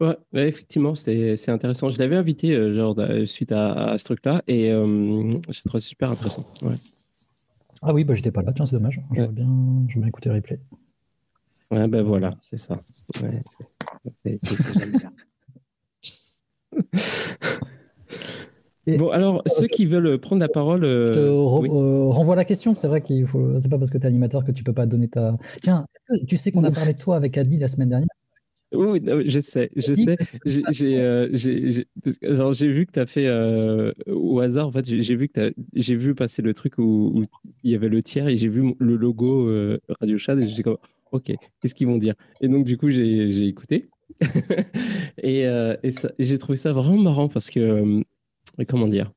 Ouais, 0.00 0.16
effectivement, 0.48 0.94
c'est 0.94 1.48
intéressant. 1.48 1.90
Je 1.90 1.98
l'avais 1.98 2.16
invité 2.16 2.54
euh, 2.54 2.74
genre, 2.74 2.96
suite 3.26 3.52
à, 3.52 3.96
ce 3.98 4.04
truc-là 4.04 4.42
et 4.46 4.70
euh, 4.70 5.30
j'ai 5.48 5.62
trouvé 5.62 5.80
super 5.80 6.10
intéressant. 6.10 6.44
Ah 7.82 7.92
oui, 7.92 8.04
bah, 8.04 8.14
j'étais 8.14 8.30
pas 8.30 8.42
là, 8.42 8.52
tiens, 8.52 8.64
c'est 8.64 8.76
dommage. 8.76 9.00
Je 9.12 9.22
veux 9.22 9.28
bien, 9.28 9.46
bien 9.46 10.06
écouter 10.06 10.28
le 10.28 10.36
replay. 10.36 10.60
Ouais, 11.70 11.88
ben 11.88 12.02
voilà, 12.02 12.34
c'est 12.40 12.58
ça. 12.58 12.76
bon, 18.86 19.08
alors, 19.10 19.42
ceux 19.46 19.66
qui 19.68 19.86
veulent 19.86 20.18
prendre 20.18 20.40
la 20.40 20.48
parole. 20.48 20.82
Je 20.82 21.12
te 21.12 21.18
euh, 21.18 22.10
renvoie 22.10 22.36
la 22.36 22.44
question. 22.44 22.74
C'est 22.74 22.88
vrai 22.88 23.00
qu'il 23.00 23.26
faut. 23.26 23.58
C'est 23.58 23.70
pas 23.70 23.78
parce 23.78 23.90
que 23.90 23.96
tu 23.98 24.04
es 24.04 24.06
animateur 24.06 24.44
que 24.44 24.52
tu 24.52 24.62
peux 24.64 24.74
pas 24.74 24.84
donner 24.86 25.08
ta. 25.08 25.36
Tiens, 25.62 25.86
tu 26.28 26.36
sais 26.36 26.52
qu'on 26.52 26.64
a 26.64 26.70
parlé 26.70 26.92
de 26.92 26.98
toi 26.98 27.16
avec 27.16 27.38
Adi 27.38 27.58
la 27.58 27.68
semaine 27.68 27.88
dernière? 27.88 28.08
Oui, 28.74 29.00
je 29.26 29.40
sais, 29.40 29.70
je 29.76 29.94
sais. 29.94 30.16
Euh, 30.82 31.28
j'ai 32.52 32.68
vu 32.68 32.86
que 32.86 32.92
tu 32.92 32.98
as 32.98 33.06
fait 33.06 33.26
euh, 33.26 33.92
au 34.06 34.40
hasard, 34.40 34.68
en 34.68 34.72
fait, 34.72 34.86
j'ai 34.86 35.16
vu 35.16 35.28
que 35.28 35.52
j'ai 35.74 35.94
vu 35.94 36.14
passer 36.14 36.42
le 36.42 36.54
truc 36.54 36.78
où, 36.78 37.24
il 37.62 37.70
y 37.70 37.74
avait 37.74 37.88
le 37.88 38.02
tiers 38.02 38.28
et 38.28 38.36
j'ai 38.36 38.48
vu 38.48 38.74
le 38.78 38.96
logo 38.96 39.48
euh, 39.48 39.78
Radio 40.00 40.18
Chat 40.18 40.36
et 40.36 40.46
j'ai 40.46 40.62
comme, 40.62 40.78
ok, 41.12 41.32
qu'est-ce 41.60 41.74
qu'ils 41.74 41.86
vont 41.86 41.96
dire? 41.96 42.14
Et 42.40 42.48
donc, 42.48 42.64
du 42.64 42.76
coup, 42.76 42.90
j'ai 42.90 43.46
écouté. 43.46 43.88
et, 45.22 45.42
et 45.42 45.90
j'ai 46.18 46.38
trouvé 46.38 46.56
ça 46.56 46.72
vraiment 46.72 47.02
marrant 47.02 47.28
parce 47.28 47.50
que, 47.50 48.02
comment 48.68 48.88
dire? 48.88 49.12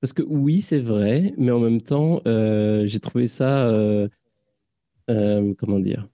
Parce 0.00 0.12
que 0.12 0.22
oui, 0.22 0.62
c'est 0.62 0.80
vrai, 0.80 1.34
mais 1.36 1.50
en 1.50 1.60
même 1.60 1.80
temps, 1.80 2.22
j'ai 2.24 2.98
trouvé 3.00 3.26
ça, 3.26 3.70
comment 5.06 5.78
dire? 5.78 6.08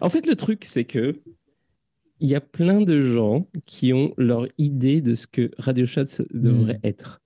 En 0.00 0.10
fait, 0.10 0.26
le 0.26 0.36
truc, 0.36 0.64
c'est 0.64 0.84
que 0.84 1.20
il 2.20 2.28
y 2.28 2.34
a 2.34 2.40
plein 2.40 2.80
de 2.80 3.00
gens 3.00 3.46
qui 3.66 3.92
ont 3.92 4.14
leur 4.16 4.46
idée 4.58 5.00
de 5.00 5.14
ce 5.14 5.26
que 5.26 5.50
Radio 5.58 5.86
Chat 5.86 6.22
devrait 6.32 6.80
mm. 6.82 6.86
être. 6.86 7.20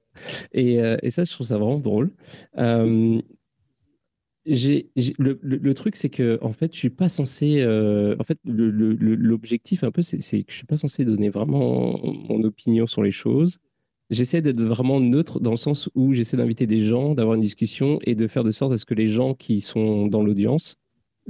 Et, 0.52 0.80
euh, 0.80 0.96
et, 1.02 1.10
ça, 1.10 1.24
je 1.24 1.32
trouve 1.32 1.46
ça 1.46 1.58
vraiment 1.58 1.78
drôle. 1.78 2.10
Euh, 2.58 3.20
le, 4.46 5.72
truc, 5.72 5.96
c'est 5.96 6.08
que 6.08 6.38
en 6.42 6.52
fait, 6.52 6.74
je 6.74 6.78
suis 6.78 6.90
pas 6.90 7.08
censé. 7.08 7.60
Euh, 7.60 8.16
en 8.18 8.24
fait, 8.24 8.38
l'objectif 8.44 9.84
un 9.84 9.90
peu, 9.90 10.02
c'est, 10.02 10.18
que 10.18 10.50
je 10.52 10.56
suis 10.56 10.66
pas 10.66 10.76
censé 10.76 11.04
donner 11.04 11.28
vraiment 11.28 12.00
mon 12.28 12.42
opinion 12.42 12.86
sur 12.86 13.02
les 13.02 13.12
choses. 13.12 13.58
J'essaie 14.10 14.42
d'être 14.42 14.60
vraiment 14.60 14.98
neutre 14.98 15.38
dans 15.38 15.52
le 15.52 15.56
sens 15.56 15.88
où 15.94 16.12
j'essaie 16.12 16.36
d'inviter 16.36 16.66
des 16.66 16.82
gens, 16.82 17.14
d'avoir 17.14 17.36
une 17.36 17.42
discussion 17.42 18.00
et 18.04 18.16
de 18.16 18.26
faire 18.26 18.42
de 18.42 18.50
sorte 18.50 18.72
à 18.72 18.78
ce 18.78 18.84
que 18.84 18.94
les 18.94 19.06
gens 19.06 19.34
qui 19.34 19.60
sont 19.60 20.08
dans 20.08 20.22
l'audience 20.22 20.74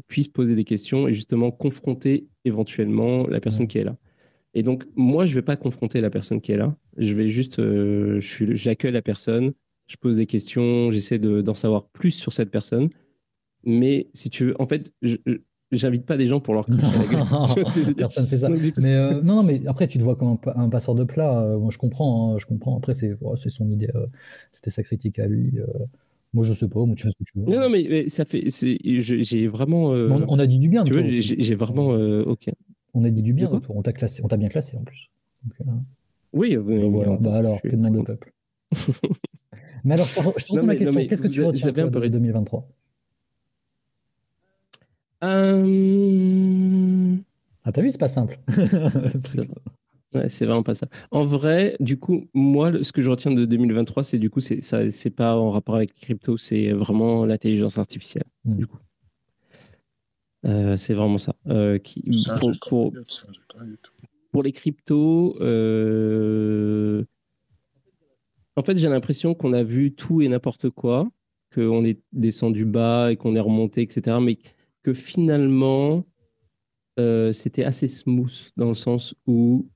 puissent 0.08 0.28
poser 0.28 0.54
des 0.54 0.64
questions 0.64 1.08
et 1.08 1.14
justement 1.14 1.50
confronter 1.50 2.28
éventuellement 2.44 3.26
la 3.26 3.40
personne 3.40 3.68
qui 3.68 3.78
est 3.78 3.84
là. 3.84 3.96
Et 4.54 4.62
donc, 4.62 4.84
moi, 4.96 5.26
je 5.26 5.34
vais 5.34 5.42
pas 5.42 5.56
confronter 5.56 6.00
la 6.00 6.10
personne 6.10 6.40
qui 6.40 6.52
est 6.52 6.56
là. 6.56 6.74
Je 6.96 7.14
vais 7.14 7.28
juste, 7.28 7.60
euh, 7.60 8.20
j'accueille 8.20 8.92
la 8.92 9.02
personne, 9.02 9.52
je 9.86 9.96
pose 9.96 10.16
des 10.16 10.26
questions, 10.26 10.90
j'essaie 10.90 11.18
d'en 11.18 11.54
savoir 11.54 11.88
plus 11.88 12.10
sur 12.10 12.32
cette 12.32 12.50
personne. 12.50 12.90
Mais 13.64 14.08
si 14.12 14.30
tu 14.30 14.46
veux, 14.46 14.60
en 14.60 14.66
fait, 14.66 14.92
j'invite 15.70 16.06
pas 16.06 16.16
des 16.16 16.26
gens 16.26 16.40
pour 16.40 16.54
leur 16.54 16.66
coucher 16.66 16.82
la 16.82 17.06
gueule. 17.06 17.94
Personne 17.96 18.26
fait 18.26 18.38
ça. 18.38 18.48
mais 18.48 18.94
euh, 18.94 19.20
non, 19.22 19.42
mais 19.42 19.60
après, 19.66 19.86
tu 19.86 19.98
te 19.98 20.02
vois 20.02 20.16
comme 20.16 20.38
un, 20.46 20.68
passeur 20.68 20.94
de 20.94 21.04
plat. 21.04 21.40
Euh, 21.42 21.58
moi, 21.58 21.70
je 21.70 21.78
comprends. 21.78 22.32
Hein, 22.32 22.38
je 22.38 22.46
comprends. 22.46 22.76
Après, 22.76 22.94
c'est 22.94 23.16
c'est 23.36 23.50
son 23.50 23.70
idée. 23.70 23.90
C'était 24.50 24.70
sa 24.70 24.82
critique 24.82 25.18
à 25.18 25.26
lui. 25.26 25.58
Moi, 26.32 26.44
je 26.44 26.52
sais 26.52 26.68
pas. 26.68 26.84
Moi, 26.84 26.94
tu 26.94 27.04
fais 27.04 27.10
ce 27.10 27.16
que 27.16 27.24
tu 27.24 27.38
veux. 27.38 27.44
Non, 27.44 27.60
non, 27.60 27.70
mais, 27.70 28.08
ça 28.08 28.24
fait. 28.24 28.48
J'ai 28.50 29.46
vraiment. 29.48 29.88
On, 29.90 30.38
a 30.38 30.46
dit 30.46 30.58
du 30.58 30.68
bien. 30.68 30.84
Tu 30.84 30.92
vois, 30.92 31.02
j'ai 31.04 31.54
vraiment. 31.54 31.88
ok. 31.90 32.50
On 32.92 33.04
a 33.04 33.10
dit 33.10 33.22
du 33.22 33.32
bien 33.32 33.50
On 33.68 33.82
t'a 33.82 33.92
classé. 33.92 34.20
On 34.24 34.28
t'a 34.28 34.36
bien 34.36 34.48
classé 34.48 34.76
en 34.76 34.82
plus. 34.82 35.10
Euh, 35.60 35.64
oui, 36.32 36.56
voilà. 36.56 37.16
Bah 37.16 37.36
alors, 37.36 37.60
que 37.60 37.68
demande 37.68 37.96
le 37.96 38.04
peuple? 38.04 38.32
Mais 39.84 39.94
alors, 39.94 40.06
je 40.36 40.44
te 40.44 40.60
ma 40.60 40.76
question. 40.76 41.06
Qu'est-ce 41.06 41.22
que 41.22 41.28
tu 41.28 41.42
retiens 41.42 41.72
de 41.88 42.08
2023 42.08 42.68
euh... 45.22 47.16
Ah, 47.64 47.72
t'as 47.72 47.82
vu, 47.82 47.90
c'est 47.90 47.98
pas 47.98 48.08
simple. 48.08 48.38
ouais, 50.14 50.28
c'est 50.28 50.46
vraiment 50.46 50.62
pas 50.62 50.74
ça. 50.74 50.86
En 51.10 51.24
vrai, 51.24 51.76
du 51.80 51.98
coup, 51.98 52.28
moi, 52.34 52.72
ce 52.82 52.92
que 52.92 53.02
je 53.02 53.10
retiens 53.10 53.32
de 53.32 53.44
2023, 53.44 54.04
c'est 54.04 54.18
du 54.18 54.30
coup, 54.30 54.40
c'est 54.40 54.60
ça, 54.60 54.90
c'est 54.90 55.10
pas 55.10 55.36
en 55.36 55.50
rapport 55.50 55.76
avec 55.76 55.90
les 55.90 56.00
crypto, 56.00 56.36
c'est 56.36 56.72
vraiment 56.72 57.24
l'intelligence 57.26 57.78
artificielle. 57.78 58.24
Hmm. 58.44 58.56
Du 58.56 58.66
coup, 58.66 58.78
euh, 60.46 60.76
c'est 60.76 60.94
vraiment 60.94 61.18
ça. 61.18 61.34
Euh, 61.48 61.78
qui, 61.78 62.02
pour, 62.68 62.92
pour, 64.32 64.42
les 64.42 64.52
cryptos, 64.52 65.36
euh, 65.40 67.04
en 68.56 68.62
fait, 68.62 68.78
j'ai 68.78 68.88
l'impression 68.88 69.34
qu'on 69.34 69.52
a 69.52 69.62
vu 69.62 69.94
tout 69.94 70.22
et 70.22 70.28
n'importe 70.28 70.70
quoi, 70.70 71.08
qu'on 71.54 71.84
est 71.84 72.00
descendu 72.12 72.64
bas 72.64 73.12
et 73.12 73.16
qu'on 73.16 73.34
est 73.34 73.40
remonté, 73.40 73.82
etc. 73.82 74.18
Mais 74.22 74.38
que 74.82 74.94
finalement, 74.94 76.04
c'était 77.32 77.64
assez 77.64 77.88
smooth 77.88 78.50
dans 78.56 78.68
le 78.68 78.74
sens 78.74 79.14
où 79.26 79.68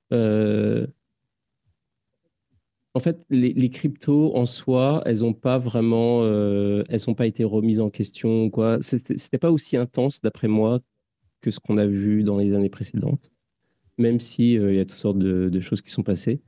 en 2.95 3.01
fait, 3.01 3.27
les, 3.29 3.71
cryptos 3.71 4.37
en 4.37 4.47
soi, 4.47 5.03
elles 5.05 5.21
n'ont 5.21 5.33
pas 5.33 5.59
vraiment, 5.59 6.21
euh, 6.23 6.85
elles 6.89 7.01
n'ont 7.09 7.15
pas 7.15 7.27
été 7.27 7.43
remises 7.43 7.81
en 7.81 7.91
question 7.91 8.49
quoi. 8.51 8.79
C'était 8.81 9.39
pas 9.39 9.51
aussi 9.51 9.77
intense 9.77 10.21
d'après 10.21 10.47
moi 10.47 10.79
que 11.41 11.51
ce 11.51 11.59
qu'on 11.59 11.77
a 11.77 11.87
vu 11.87 12.23
dans 12.23 12.39
les 12.39 12.55
années 12.55 12.71
précédentes, 12.71 13.33
même 13.99 14.21
si 14.21 14.57
euh, 14.57 14.73
il 14.73 14.77
y 14.77 14.81
a 14.81 14.85
toutes 14.85 14.99
sortes 14.99 15.19
de, 15.19 15.61
choses 15.61 15.83
qui 15.83 15.91
sont 15.91 16.05
passées. 16.05 16.41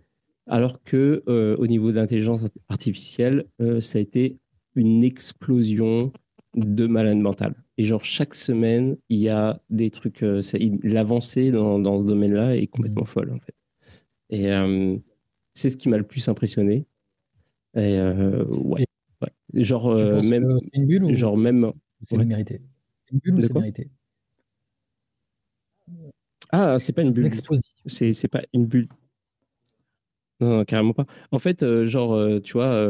Alors 0.46 0.80
que 0.84 1.24
euh, 1.28 1.56
au 1.56 1.66
niveau 1.66 1.90
de 1.90 1.96
l'intelligence 1.96 2.42
artificielle, 2.68 3.46
ça 3.80 3.98
a 3.98 4.00
été 4.00 4.38
une 4.76 5.02
explosion 5.02 6.12
de 6.54 6.86
malade 6.86 7.18
mental. 7.18 7.56
Et 7.78 7.84
genre 7.84 8.04
chaque 8.04 8.34
semaine, 8.34 8.96
il 9.08 9.18
y 9.18 9.28
a 9.28 9.60
des 9.70 9.90
trucs. 9.90 10.24
L'avancée 10.82 11.50
dans, 11.50 11.78
dans, 11.78 11.98
ce 11.98 12.04
domaine-là 12.04 12.56
est 12.56 12.66
complètement 12.66 13.02
mmh. 13.02 13.06
folle 13.06 13.32
en 13.32 13.40
fait. 13.40 13.54
Et 14.30 14.48
c'est 15.54 15.70
ce 15.70 15.76
qui 15.76 15.88
m'a 15.88 15.96
le 15.96 16.04
plus 16.04 16.28
impressionné. 16.28 16.86
Et 17.74 17.98
euh, 17.98 18.44
ouais. 18.44 18.86
Genre, 19.52 19.86
euh, 19.88 20.22
même, 20.22 20.58
une 20.72 20.86
bulle 20.86 21.04
ou 21.04 21.14
genre 21.14 21.36
même. 21.36 21.72
C'est 22.02 22.16
mérité? 22.18 22.60
Une 23.12 23.18
bulle 23.18 23.34
ou 23.36 23.40
c'est 23.42 23.54
mérité? 23.54 23.90
Ah, 26.50 26.78
c'est 26.78 26.92
pas 26.92 27.02
une 27.02 27.12
bulle. 27.12 27.30
C'est 27.86 28.12
c'est 28.12 28.28
pas 28.28 28.42
une 28.52 28.66
bulle. 28.66 28.88
Non, 30.40 30.64
carrément 30.64 30.92
pas. 30.92 31.06
En 31.32 31.38
fait, 31.38 31.62
euh, 31.62 31.86
genre, 31.86 32.40
tu 32.42 32.54
vois, 32.54 32.86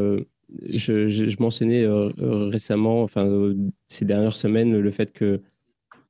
je, 0.49 1.41
mentionnais 1.41 1.85
récemment, 2.49 3.03
enfin, 3.03 3.53
ces 3.87 4.05
dernières 4.05 4.35
semaines, 4.35 4.77
le 4.77 4.91
fait 4.91 5.11
que 5.11 5.41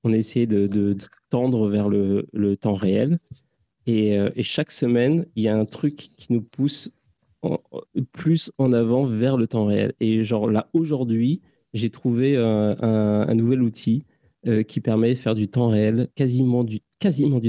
on 0.03 0.13
a 0.13 0.45
de, 0.45 0.97
tendre 1.29 1.67
vers 1.67 1.89
le, 1.89 2.55
temps 2.55 2.73
réel. 2.73 3.17
Euh, 3.89 4.31
et, 4.35 4.43
chaque 4.43 4.71
semaine, 4.71 5.25
il 5.35 5.43
y 5.43 5.47
a 5.47 5.57
un 5.57 5.65
truc 5.65 5.95
qui 6.17 6.33
nous 6.33 6.41
pousse 6.41 6.91
plus 8.13 8.51
en 8.57 8.73
avant 8.73 9.05
vers 9.05 9.37
le 9.37 9.47
temps 9.47 9.65
réel. 9.65 9.93
Et 9.99 10.23
genre 10.23 10.49
là, 10.49 10.67
aujourd'hui, 10.73 11.41
j'ai 11.73 11.89
trouvé 11.89 12.37
un, 12.37 13.33
nouvel 13.33 13.61
outil 13.61 14.03
euh, 14.47 14.63
qui 14.63 14.81
permet 14.81 15.09
de 15.09 15.15
faire 15.15 15.35
du 15.35 15.47
temps 15.47 15.69
réel, 15.69 16.07
quasiment 16.15 16.63
du, 16.63 16.81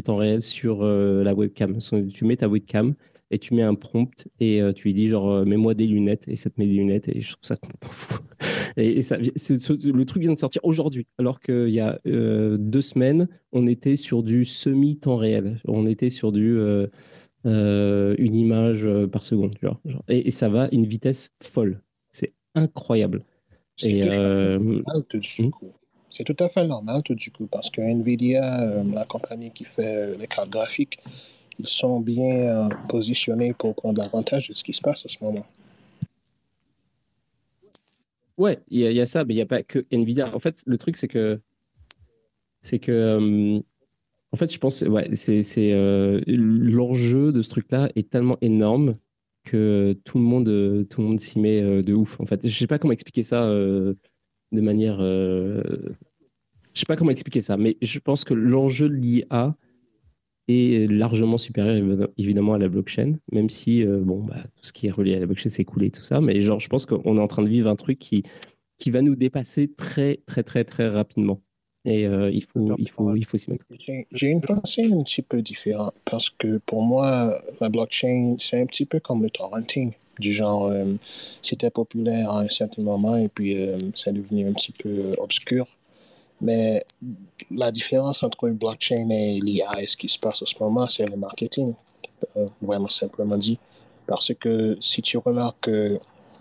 temps 0.02 0.16
réel 0.16 0.42
sur 0.42 0.82
euh, 0.82 1.22
la 1.22 1.34
webcam. 1.34 1.78
Tu 2.12 2.24
mets 2.24 2.36
ta 2.36 2.48
webcam 2.48 2.94
et 3.30 3.38
tu 3.38 3.54
mets 3.54 3.62
un 3.62 3.74
prompt 3.74 4.28
et 4.40 4.62
euh, 4.62 4.72
tu 4.72 4.84
lui 4.84 4.94
dis 4.94 5.08
genre 5.08 5.30
euh, 5.30 5.44
mets-moi 5.44 5.74
des 5.74 5.86
lunettes 5.86 6.26
et 6.28 6.36
ça 6.36 6.50
te 6.50 6.54
met 6.58 6.66
des 6.66 6.74
lunettes 6.74 7.08
et 7.08 7.20
je 7.20 7.32
trouve 7.32 7.44
ça 7.44 7.56
complètement 7.56 7.90
fou. 7.90 8.18
Et, 8.76 9.02
ça, 9.02 9.16
le 9.18 10.04
truc 10.04 10.22
vient 10.22 10.32
de 10.32 10.38
sortir 10.38 10.64
aujourd'hui 10.64 11.06
alors 11.18 11.40
qu'il 11.40 11.70
y 11.70 11.80
a 11.80 11.98
euh, 12.06 12.56
deux 12.60 12.82
semaines 12.82 13.26
on 13.50 13.66
était 13.66 13.96
sur 13.96 14.22
du 14.22 14.44
semi 14.44 14.98
temps 14.98 15.16
réel. 15.16 15.60
On 15.64 15.84
était 15.84 16.10
sur 16.10 16.30
du 16.30 16.60
une 17.44 18.36
image 18.36 18.86
par 19.10 19.24
seconde, 19.24 19.54
genre, 19.60 19.80
Et, 20.08 20.30
ça 20.30 20.48
va 20.48 20.64
à 20.64 20.68
une 20.70 20.86
vitesse 20.86 21.32
folle. 21.42 21.82
C'est 22.12 22.34
incroyable. 22.54 23.24
C'est 23.74 24.04
hmm? 24.58 24.82
tout, 26.24 26.36
à 26.38 26.48
fait 26.48 26.66
normal 26.66 27.02
tout 27.02 27.14
du 27.16 27.32
coup 27.32 27.46
parce 27.46 27.70
que 27.70 27.80
Nvidia, 27.80 28.82
la 28.94 29.04
compagnie 29.06 29.50
qui 29.50 29.64
fait 29.64 30.16
les 30.16 30.26
cartes 30.28 30.50
graphiques, 30.50 31.00
ils 31.58 31.68
sont 31.68 32.00
bien 32.00 32.42
euh, 32.42 32.68
positionnés 32.88 33.52
pour 33.52 33.74
prendre 33.74 34.00
l'avantage 34.00 34.48
de 34.48 34.54
ce 34.54 34.62
qui 34.62 34.72
se 34.72 34.80
passe 34.80 35.04
à 35.04 35.08
ce 35.08 35.16
moment. 35.22 35.44
Ouais, 38.36 38.60
il 38.68 38.80
y, 38.80 39.00
a 39.00 39.06
ça, 39.06 39.24
mais 39.24 39.34
il 39.34 39.38
n'y 39.38 39.42
a 39.42 39.46
pas 39.46 39.64
que 39.64 39.84
Nvidia. 39.90 40.32
En 40.32 40.38
fait, 40.38 40.62
le 40.64 40.78
truc, 40.78 40.96
c'est 40.96 41.08
que. 41.08 41.40
C'est 42.60 42.78
que. 42.78 42.92
Euh, 42.92 43.60
en 44.30 44.36
fait, 44.36 44.52
je 44.52 44.58
pense 44.58 44.82
ouais, 44.82 45.08
c'est 45.14 45.72
euh, 45.72 46.20
l'enjeu 46.26 47.32
de 47.32 47.42
ce 47.42 47.48
truc-là 47.48 47.88
est 47.96 48.10
tellement 48.10 48.36
énorme 48.40 48.94
que 49.44 49.96
tout 50.04 50.18
le 50.18 50.24
monde, 50.24 50.86
tout 50.88 51.00
le 51.00 51.08
monde 51.08 51.18
s'y 51.18 51.40
met 51.40 51.82
de 51.82 51.94
ouf. 51.94 52.20
En 52.20 52.26
fait, 52.26 52.46
je 52.46 52.56
sais 52.56 52.66
pas 52.66 52.78
comment 52.78 52.92
expliquer 52.92 53.22
ça 53.22 53.46
de 53.48 53.96
manière. 54.52 55.00
je 55.00 55.64
sais 56.74 56.86
pas 56.86 56.94
comment 56.94 57.10
expliquer 57.10 57.40
ça, 57.40 57.56
mais 57.56 57.78
je 57.80 57.98
pense 57.98 58.22
que 58.22 58.34
l'enjeu 58.34 58.90
de 58.90 58.94
l'IA 58.94 59.56
est 60.48 60.90
largement 60.90 61.38
supérieur 61.38 62.08
évidemment 62.16 62.54
à 62.54 62.58
la 62.58 62.68
blockchain, 62.68 63.16
même 63.32 63.48
si 63.48 63.84
euh, 63.84 64.00
bon, 64.00 64.24
bah, 64.24 64.36
tout 64.42 64.64
ce 64.64 64.72
qui 64.72 64.86
est 64.86 64.90
relié 64.90 65.14
à 65.14 65.20
la 65.20 65.26
blockchain 65.26 65.50
c'est 65.50 65.64
coulé 65.64 65.90
tout 65.90 66.02
ça. 66.02 66.20
Mais 66.20 66.40
genre, 66.40 66.60
je 66.60 66.68
pense 66.68 66.86
qu'on 66.86 67.16
est 67.16 67.20
en 67.20 67.26
train 67.26 67.42
de 67.42 67.48
vivre 67.48 67.68
un 67.68 67.76
truc 67.76 67.98
qui, 67.98 68.22
qui 68.78 68.90
va 68.90 69.02
nous 69.02 69.16
dépasser 69.16 69.68
très, 69.68 70.20
très, 70.26 70.42
très, 70.42 70.64
très 70.64 70.88
rapidement. 70.88 71.40
Et 71.84 72.06
euh, 72.06 72.30
il 72.30 72.42
faut, 72.42 72.74
il 72.76 72.88
faut, 72.88 73.14
il 73.14 73.24
faut 73.24 73.36
s'y 73.36 73.50
mettre. 73.50 73.64
J'ai 74.12 74.26
une 74.26 74.40
pensée 74.40 74.84
un 74.92 75.02
petit 75.02 75.22
peu 75.22 75.40
différente 75.40 75.94
parce 76.04 76.28
que 76.28 76.58
pour 76.66 76.82
moi, 76.82 77.40
la 77.60 77.68
blockchain, 77.68 78.36
c'est 78.38 78.60
un 78.60 78.66
petit 78.66 78.84
peu 78.84 79.00
comme 79.00 79.22
le 79.22 79.30
torrenting. 79.30 79.92
Du 80.18 80.32
genre, 80.32 80.66
euh, 80.66 80.84
c'était 81.42 81.70
populaire 81.70 82.30
à 82.30 82.40
un 82.40 82.48
certain 82.48 82.82
moment 82.82 83.16
et 83.16 83.28
puis 83.28 83.56
ça 83.94 84.10
est 84.10 84.14
devenu 84.14 84.48
un 84.48 84.52
petit 84.52 84.72
peu 84.72 85.14
obscur. 85.18 85.66
Mais 86.40 86.84
la 87.50 87.70
différence 87.72 88.22
entre 88.22 88.44
une 88.44 88.54
blockchain 88.54 89.08
et 89.10 89.40
l'IA 89.40 89.70
ce 89.86 89.96
qui 89.96 90.08
se 90.08 90.18
passe 90.18 90.42
en 90.42 90.46
ce 90.46 90.54
moment, 90.60 90.86
c'est 90.88 91.06
le 91.06 91.16
marketing, 91.16 91.72
euh, 92.36 92.46
vraiment 92.62 92.88
simplement 92.88 93.36
dit. 93.36 93.58
Parce 94.06 94.32
que 94.34 94.76
si 94.80 95.02
tu 95.02 95.18
remarques 95.18 95.70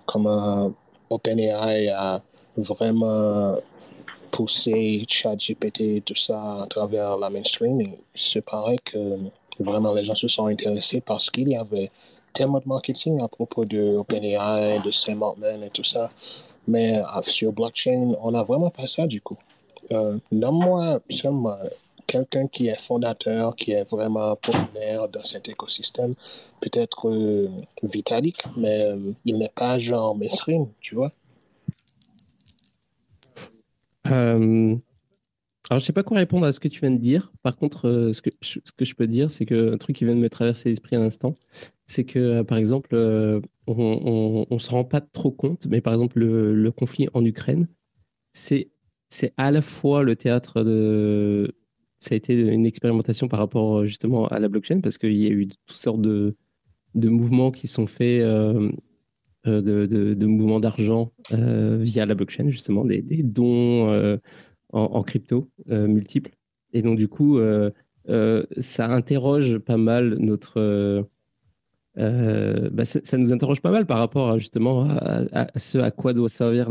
comment 0.06 0.72
OpenAI 1.10 1.90
a 1.90 2.22
vraiment 2.56 3.56
poussé 4.32 5.06
ChatGPT 5.08 5.82
et 5.82 6.02
tout 6.02 6.16
ça 6.16 6.64
à 6.64 6.68
travers 6.68 7.18
la 7.18 7.30
mainstream, 7.30 7.94
c'est 8.16 8.46
pareil 8.46 8.78
que 8.84 9.18
vraiment 9.60 9.94
les 9.94 10.04
gens 10.04 10.16
se 10.16 10.28
sont 10.28 10.48
intéressés 10.48 11.02
parce 11.02 11.30
qu'il 11.30 11.50
y 11.50 11.56
avait 11.56 11.90
tellement 12.34 12.60
de 12.60 12.68
marketing 12.68 13.22
à 13.22 13.28
propos 13.28 13.66
de 13.66 13.98
OpenAI, 13.98 14.80
de 14.80 14.92
Sam 14.92 15.24
Altman 15.24 15.64
et 15.64 15.70
tout 15.70 15.84
ça. 15.84 16.10
Mais 16.68 16.98
euh, 16.98 17.22
sur 17.24 17.52
blockchain, 17.52 18.14
on 18.22 18.32
n'a 18.32 18.44
vraiment 18.44 18.70
pas 18.70 18.88
ça 18.88 19.08
du 19.08 19.22
coup. 19.22 19.38
Euh, 19.92 20.18
Nomme-moi 20.32 21.00
seulement 21.10 21.58
quelqu'un 22.08 22.48
qui 22.48 22.68
est 22.68 22.80
fondateur, 22.80 23.56
qui 23.56 23.72
est 23.72 23.88
vraiment 23.90 24.36
populaire 24.38 25.08
dans 25.10 25.24
cet 25.24 25.50
écosystème, 25.50 26.14
peut-être 26.62 27.10
euh, 27.10 27.50
Vitalik, 27.84 28.38
mais 28.56 28.86
euh, 28.86 29.12
il 29.26 29.38
n'est 29.38 29.52
pas 29.54 29.78
genre 29.78 30.18
mainstream, 30.18 30.68
tu 30.80 30.96
vois. 30.96 31.12
Euh, 34.10 34.76
alors, 35.70 35.82
je 35.82 35.86
sais 35.86 35.94
pas 35.94 36.04
quoi 36.04 36.18
répondre 36.18 36.46
à 36.46 36.54
ce 36.54 36.62
que 36.62 36.70
tu 36.70 36.80
viens 36.80 36.92
de 36.92 36.98
dire. 36.98 37.30
Par 37.44 37.58
contre, 37.58 37.90
euh, 37.90 38.14
ce, 38.14 38.22
que, 38.22 38.30
je 38.86 38.96
peux 38.96 39.08
dire, 39.08 39.30
c'est 39.30 39.46
que 39.46 39.74
un 39.74 39.78
truc 39.78 39.98
qui 39.98 40.06
vient 40.06 40.16
de 40.16 40.22
me 40.22 40.30
traverser 40.30 40.70
l'esprit 40.70 40.96
à 40.96 41.00
l'instant, 41.00 41.34
c'est 41.86 42.06
que, 42.06 42.42
par 42.44 42.58
exemple, 42.58 42.96
on, 43.68 44.46
on, 44.50 44.58
se 44.60 44.72
rend 44.72 44.86
pas 44.86 45.02
trop 45.02 45.32
compte, 45.32 45.68
mais 45.68 45.82
par 45.82 45.92
exemple, 45.92 46.20
le, 46.20 46.56
le 46.56 46.72
conflit 46.72 47.10
en 47.14 47.24
Ukraine, 47.26 47.68
c'est 48.32 48.70
c'est 49.10 49.34
à 49.38 49.52
la 49.52 49.62
fois 49.62 50.04
le 50.04 50.16
théâtre 50.16 50.64
de. 50.64 51.54
Ça 52.00 52.14
a 52.14 52.18
été 52.18 52.36
une 52.36 52.66
expérimentation 52.66 53.28
par 53.28 53.40
rapport 53.40 53.86
justement 53.86 54.28
à 54.28 54.40
la 54.40 54.48
blockchain, 54.50 54.82
parce 54.82 54.98
qu'il 54.98 55.14
y 55.14 55.26
a 55.28 55.32
eu 55.32 55.48
toutes 55.48 55.78
sortes 55.78 56.02
de, 56.02 56.36
de 56.96 57.10
mouvements 57.10 57.52
qui 57.52 57.68
sont 57.68 57.88
faits. 57.88 58.22
Euh, 58.22 58.70
de, 59.46 59.86
de, 59.86 60.14
de, 60.14 60.26
mouvements 60.26 60.60
d'argent 60.60 61.14
euh, 61.32 61.78
via 61.80 62.06
la 62.06 62.16
blockchain, 62.16 62.50
justement, 62.50 62.84
des, 62.84 63.02
dons 63.02 63.90
euh, 63.90 64.18
en, 64.74 65.04
crypto 65.04 65.50
euh, 65.70 65.88
multiples. 65.88 66.32
Et 66.74 66.82
donc, 66.82 66.98
du 66.98 67.08
coup, 67.08 67.40
euh, 67.40 67.72
euh, 68.10 68.44
ça 68.58 68.90
interroge 68.90 69.58
pas 69.60 69.78
mal 69.78 70.18
notre. 70.20 71.08
Bah, 71.98 72.86
ça, 72.86 73.18
nous 73.18 73.34
interroge 73.34 73.62
pas 73.62 73.72
mal 73.72 73.86
par 73.86 73.98
rapport 73.98 74.30
à, 74.30 74.38
justement 74.38 74.88
à, 74.88 75.48
ce 75.58 75.80
à 75.80 75.92
quoi 75.92 76.14
doit 76.14 76.30
servir 76.30 76.70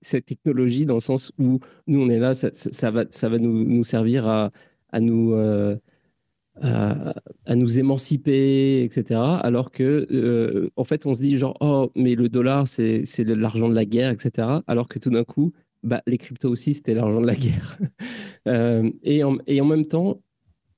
cette 0.00 0.26
technologie, 0.26 0.86
dans 0.86 0.94
le 0.94 1.00
sens 1.00 1.32
où 1.38 1.60
nous, 1.86 2.00
on 2.00 2.08
est 2.08 2.18
là, 2.18 2.34
ça, 2.34 2.90
va, 2.90 3.04
ça 3.10 3.28
va 3.28 3.38
nous, 3.38 3.64
nous 3.64 3.84
servir 3.84 4.26
à, 4.26 4.50
à 4.90 5.00
nous. 5.00 5.34
À, 5.34 7.14
à, 7.46 7.56
nous 7.56 7.78
émanciper, 7.78 8.84
etc. 8.84 9.20
Alors 9.42 9.70
que, 9.72 10.06
euh, 10.12 10.68
en 10.76 10.84
fait, 10.84 11.06
on 11.06 11.14
se 11.14 11.22
dit 11.22 11.38
genre, 11.38 11.56
oh, 11.60 11.90
mais 11.96 12.14
le 12.14 12.28
dollar, 12.28 12.66
c'est 12.66 13.04
l'argent 13.24 13.70
de 13.70 13.74
la 13.74 13.86
guerre, 13.86 14.10
etc. 14.10 14.48
Alors 14.66 14.86
que 14.86 14.98
tout 14.98 15.08
d'un 15.08 15.24
coup, 15.24 15.52
bah, 15.82 16.02
les 16.06 16.18
cryptos 16.18 16.48
aussi, 16.48 16.74
c'était 16.74 16.94
l'argent 16.94 17.20
de 17.20 17.26
la 17.26 17.34
guerre. 17.34 17.76
euh, 18.48 18.90
et, 19.02 19.24
en, 19.24 19.38
et, 19.46 19.60
en, 19.60 19.64
même 19.64 19.86
temps, 19.86 20.20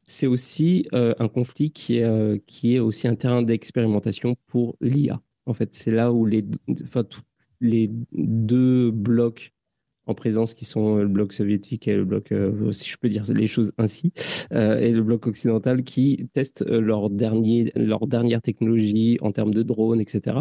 c'est 0.05 0.27
aussi 0.27 0.87
euh, 0.95 1.15
un 1.19 1.29
conflit 1.29 1.71
qui 1.71 1.99
est, 1.99 2.05
euh, 2.05 2.39
qui 2.47 2.77
est 2.77 2.79
aussi 2.79 3.09
un 3.09 3.15
terrain 3.15 3.43
d'expérimentation 3.43 4.37
pour 4.47 4.77
l'IA. 4.81 5.21
En 5.47 5.55
fait, 5.55 5.75
c'est 5.75 5.91
là 5.91 6.13
où 6.13 6.27
les, 6.27 6.45
enfin, 6.83 7.05
les 7.61 7.91
deux 8.13 8.91
blocs 8.91 9.53
en 10.07 10.15
présence 10.15 10.55
qui 10.55 10.67
sont 10.67 10.97
le 10.97 11.09
bloc 11.09 11.33
soviétique 11.33 11.89
et 11.89 11.97
le 11.97 12.05
bloc, 12.05 12.31
euh, 12.33 12.71
si 12.73 12.91
je 12.91 12.99
peux 12.99 13.09
dire 13.09 13.25
les 13.35 13.47
choses 13.47 13.73
ainsi, 13.79 14.13
euh, 14.53 14.79
et 14.79 14.93
le 14.93 15.03
bloc 15.03 15.27
occidental 15.27 15.83
qui 15.83 16.29
testent 16.35 16.65
leur, 16.67 17.09
dernier, 17.11 17.73
leur 17.75 18.07
dernière 18.07 18.43
technologie 18.43 19.19
en 19.23 19.33
termes 19.33 19.55
de 19.55 19.63
drones, 19.63 20.01
etc. 20.01 20.41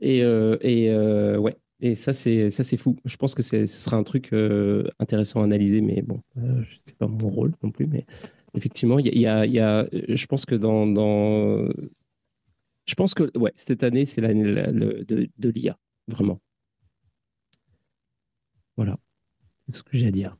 Et, 0.00 0.22
euh, 0.22 0.56
et 0.60 0.90
ouais, 1.38 1.56
et 1.80 1.94
ça, 1.94 2.12
c'est 2.12 2.50
ça, 2.50 2.62
c'est 2.62 2.76
fou. 2.76 2.96
Je 3.04 3.16
pense 3.16 3.34
que 3.34 3.42
ce 3.42 3.66
sera 3.66 3.96
un 3.96 4.04
truc 4.04 4.32
euh, 4.32 4.84
intéressant 5.00 5.42
à 5.42 5.44
analyser, 5.44 5.80
mais 5.80 6.02
bon, 6.02 6.20
euh, 6.38 6.62
c'est 6.84 6.96
pas 6.96 7.06
mon 7.06 7.28
rôle 7.28 7.52
non 7.62 7.70
plus. 7.70 7.86
Mais 7.86 8.06
effectivement, 8.54 8.98
il 8.98 9.06
y 9.18 9.26
a, 9.26 9.46
y 9.46 9.58
a, 9.58 9.86
je 9.92 10.26
pense 10.26 10.46
que 10.46 10.54
dans, 10.54 10.86
dans, 10.86 11.66
je 12.86 12.94
pense 12.94 13.14
que 13.14 13.36
ouais, 13.36 13.52
cette 13.56 13.82
année, 13.82 14.04
c'est 14.04 14.20
l'année 14.20 14.44
de, 14.44 15.28
de 15.36 15.48
l'IA, 15.50 15.76
vraiment. 16.08 16.40
Voilà, 18.76 18.96
c'est 19.68 19.78
ce 19.78 19.82
que 19.82 19.96
j'ai 19.96 20.08
à 20.08 20.10
dire. 20.10 20.36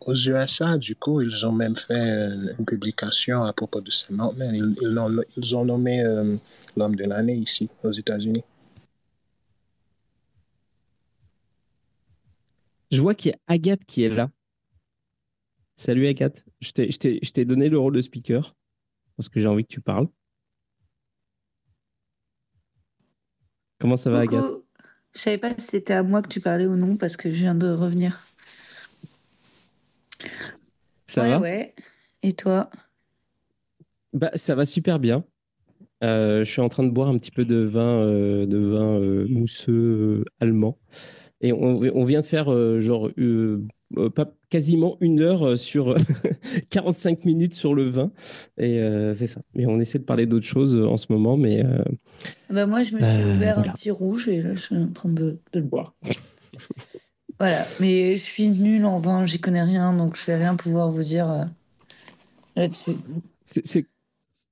Aux 0.00 0.14
USA, 0.14 0.78
du 0.78 0.96
coup, 0.96 1.20
ils 1.20 1.46
ont 1.46 1.52
même 1.52 1.76
fait 1.76 1.94
euh, 1.94 2.54
une 2.58 2.64
publication 2.64 3.42
à 3.42 3.52
propos 3.52 3.80
de 3.80 3.90
ce 3.90 4.12
Ils, 4.12 4.74
ils, 4.82 4.98
ont, 4.98 5.22
ils 5.36 5.56
ont 5.56 5.64
nommé 5.64 6.02
l'homme 6.76 6.96
de 6.96 7.04
l'année 7.04 7.36
ici, 7.36 7.68
aux 7.84 7.92
États-Unis. 7.92 8.42
Je 12.90 13.00
vois 13.00 13.14
qu'il 13.14 13.30
y 13.30 13.34
a 13.34 13.38
Agathe 13.46 13.84
qui 13.86 14.04
est 14.04 14.10
là. 14.10 14.30
Salut 15.82 16.06
Agathe. 16.06 16.44
Je 16.60 16.70
t'ai 17.32 17.44
donné 17.44 17.68
le 17.68 17.76
rôle 17.76 17.96
de 17.96 18.02
speaker 18.02 18.54
parce 19.16 19.28
que 19.28 19.40
j'ai 19.40 19.48
envie 19.48 19.64
que 19.64 19.72
tu 19.72 19.80
parles. 19.80 20.06
Comment 23.80 23.96
ça 23.96 24.08
va 24.10 24.20
Agathe? 24.20 24.44
Je 25.12 25.18
savais 25.18 25.38
pas 25.38 25.50
si 25.58 25.66
c'était 25.66 25.94
à 25.94 26.04
moi 26.04 26.22
que 26.22 26.28
tu 26.28 26.40
parlais 26.40 26.66
ou 26.66 26.76
non 26.76 26.96
parce 26.96 27.16
que 27.16 27.32
je 27.32 27.38
viens 27.38 27.56
de 27.56 27.68
revenir. 27.68 28.22
Ça 31.06 31.26
va? 31.26 31.40
Ouais. 31.40 31.74
Et 32.22 32.32
toi? 32.32 32.70
Bah, 34.12 34.30
Ça 34.36 34.54
va 34.54 34.64
super 34.64 35.00
bien. 35.00 35.24
Euh, 36.04 36.44
je 36.44 36.50
suis 36.50 36.60
en 36.60 36.68
train 36.68 36.84
de 36.84 36.90
boire 36.90 37.08
un 37.08 37.16
petit 37.16 37.32
peu 37.32 37.44
de 37.44 37.56
vin, 37.56 38.02
euh, 38.02 38.46
de 38.46 38.58
vin 38.58 39.00
euh, 39.00 39.26
mousseux 39.28 40.24
allemand. 40.38 40.78
Et 41.40 41.52
on, 41.52 42.04
vient 42.04 42.20
de 42.20 42.24
faire 42.24 42.46
genre 42.80 43.10
pas, 44.14 44.32
quasiment 44.52 44.98
une 45.00 45.20
heure 45.20 45.58
sur 45.58 45.96
45 46.70 47.24
minutes 47.24 47.54
sur 47.54 47.74
le 47.74 47.88
vin. 47.88 48.12
Et 48.58 48.80
c'est 49.14 49.26
ça. 49.26 49.40
Mais 49.54 49.64
on 49.66 49.78
essaie 49.78 49.98
de 49.98 50.04
parler 50.04 50.26
d'autres 50.26 50.46
choses 50.46 50.78
en 50.78 50.98
ce 50.98 51.06
moment. 51.10 51.38
Mais, 51.38 51.64
bah 52.50 52.66
moi, 52.66 52.82
je 52.82 52.94
me 52.94 53.00
suis 53.00 53.30
ouvert 53.34 53.58
un 53.58 53.72
petit 53.72 53.90
rouge 53.90 54.28
et 54.28 54.42
là, 54.42 54.54
je 54.54 54.60
suis 54.60 54.76
en 54.76 54.88
train 54.88 55.08
de, 55.08 55.38
de 55.52 55.58
le 55.58 55.62
boire. 55.62 55.94
voilà. 57.38 57.64
Mais 57.80 58.16
je 58.16 58.22
suis 58.22 58.50
nulle 58.50 58.84
en 58.84 58.98
vin, 58.98 59.24
j'y 59.24 59.40
connais 59.40 59.62
rien, 59.62 59.94
donc 59.94 60.16
je 60.16 60.26
vais 60.26 60.36
rien 60.36 60.54
pouvoir 60.54 60.90
vous 60.90 61.02
dire 61.02 61.48
là-dessus. 62.54 62.92
C'est 63.44 63.86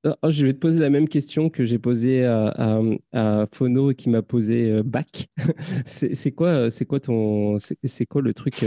ah, 0.04 0.30
je 0.30 0.46
vais 0.46 0.54
te 0.54 0.58
poser 0.58 0.78
la 0.78 0.88
même 0.88 1.08
question 1.08 1.50
que 1.50 1.64
j'ai 1.64 1.78
posée 1.78 2.24
à, 2.24 2.80
à, 3.12 3.44
Phono 3.52 3.90
et 3.90 3.94
qui 3.94 4.08
m'a 4.08 4.22
posé 4.22 4.70
euh, 4.70 4.82
Bac. 4.82 5.28
c'est 5.84 6.32
quoi, 6.32 6.70
c'est 6.70 6.86
quoi 6.86 7.00
ton, 7.00 7.58
c'est 7.58 8.06
quoi 8.06 8.22
le 8.22 8.32
truc 8.32 8.64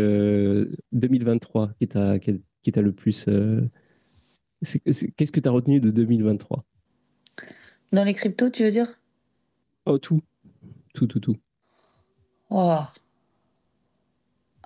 2023 0.91 1.63
euh, 1.63 1.67
qui 1.79 1.87
t'a 1.87 2.19
qui 2.19 2.71
t'a 2.71 2.81
le 2.81 2.93
plus, 2.93 3.25
euh, 3.27 3.61
qu'est-ce 4.61 5.31
que 5.31 5.39
tu 5.39 5.49
as 5.49 5.51
retenu 5.51 5.81
de 5.81 5.91
2023 5.91 6.63
Dans 7.91 8.03
les 8.03 8.13
cryptos, 8.13 8.51
tu 8.51 8.63
veux 8.63 8.71
dire? 8.71 8.99
Oh 9.85 9.97
tout, 9.97 10.21
tout, 10.93 11.07
tout, 11.07 11.19
tout. 11.19 11.35
Oh. 12.49 12.79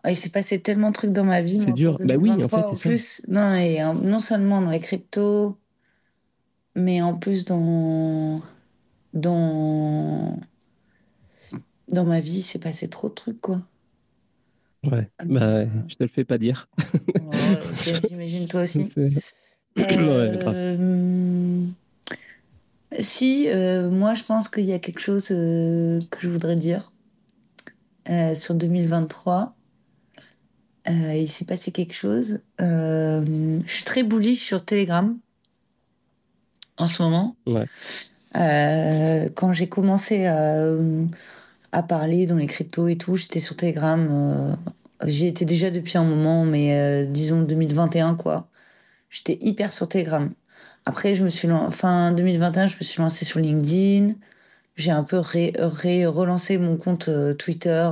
Il 0.07 0.15
s'est 0.15 0.29
passé 0.29 0.59
tellement 0.59 0.89
de 0.89 0.93
trucs 0.93 1.11
dans 1.11 1.23
ma 1.23 1.41
vie. 1.41 1.57
C'est 1.57 1.73
dur. 1.73 1.97
Bah 2.01 2.15
oui, 2.17 2.31
en 2.31 2.47
fait, 2.47 2.75
c'est 2.75 2.97
ça. 2.97 3.23
Non, 3.27 3.55
et 3.55 3.79
non 4.03 4.19
seulement 4.19 4.61
dans 4.61 4.69
les 4.69 4.79
cryptos 4.79 5.57
mais 6.77 7.01
en 7.01 7.15
plus 7.15 7.43
dans 7.43 8.41
dans 9.13 10.39
dans 11.89 12.05
ma 12.05 12.19
vie, 12.19 12.41
c'est 12.41 12.59
passé 12.59 12.87
trop 12.87 13.09
de 13.09 13.13
trucs 13.13 13.41
quoi. 13.41 13.61
Ouais, 14.83 15.09
bah 15.25 15.65
je 15.87 15.95
te 15.95 16.03
le 16.03 16.07
fais 16.07 16.23
pas 16.23 16.37
dire. 16.37 16.69
J'imagine 18.07 18.47
toi 18.47 18.61
aussi. 18.61 18.89
Euh, 22.93 23.01
si, 23.01 23.47
euh, 23.49 23.91
moi 23.91 24.13
je 24.13 24.23
pense 24.23 24.47
qu'il 24.47 24.63
y 24.65 24.73
a 24.73 24.79
quelque 24.79 25.01
chose 25.01 25.27
euh, 25.31 25.99
que 26.09 26.19
je 26.21 26.29
voudrais 26.29 26.55
dire 26.55 26.91
sur 28.35 28.55
2023. 28.55 29.55
il 30.87 31.27
s'est 31.27 31.45
passé 31.45 31.71
quelque 31.71 31.93
chose. 31.93 32.39
je 32.59 33.59
suis 33.67 33.83
très 33.83 34.03
bullish 34.03 34.39
sur 34.39 34.63
Telegram 34.63 35.19
en 36.77 36.87
ce 36.87 37.01
moment. 37.01 37.35
Euh, 38.35 39.29
quand 39.35 39.53
j'ai 39.53 39.67
commencé 39.67 40.25
à, 40.25 40.71
à, 41.71 41.83
parler 41.83 42.25
dans 42.25 42.35
les 42.35 42.47
cryptos 42.47 42.87
et 42.87 42.97
tout, 42.97 43.15
j'étais 43.15 43.39
sur 43.39 43.55
Telegram. 43.55 44.07
Euh, 44.09 44.55
j'y 45.05 45.27
étais 45.27 45.45
déjà 45.45 45.71
depuis 45.71 45.97
un 45.97 46.03
moment, 46.03 46.45
mais 46.45 46.77
euh, 46.77 47.05
disons 47.05 47.41
2021, 47.41 48.15
quoi. 48.15 48.47
J'étais 49.09 49.37
hyper 49.41 49.71
sur 49.73 49.87
Telegram. 49.87 50.29
Après, 50.85 51.15
je 51.15 51.23
me 51.23 51.29
suis 51.29 51.47
fin 51.71 52.11
2021, 52.11 52.67
je 52.67 52.75
me 52.75 52.81
suis 52.83 53.01
lancée 53.01 53.25
sur 53.25 53.39
LinkedIn. 53.39 54.13
J'ai 54.75 54.91
un 54.91 55.03
peu 55.03 55.17
ré, 55.17 55.53
relancé 56.05 56.57
mon 56.57 56.77
compte 56.77 57.09
Twitter 57.37 57.89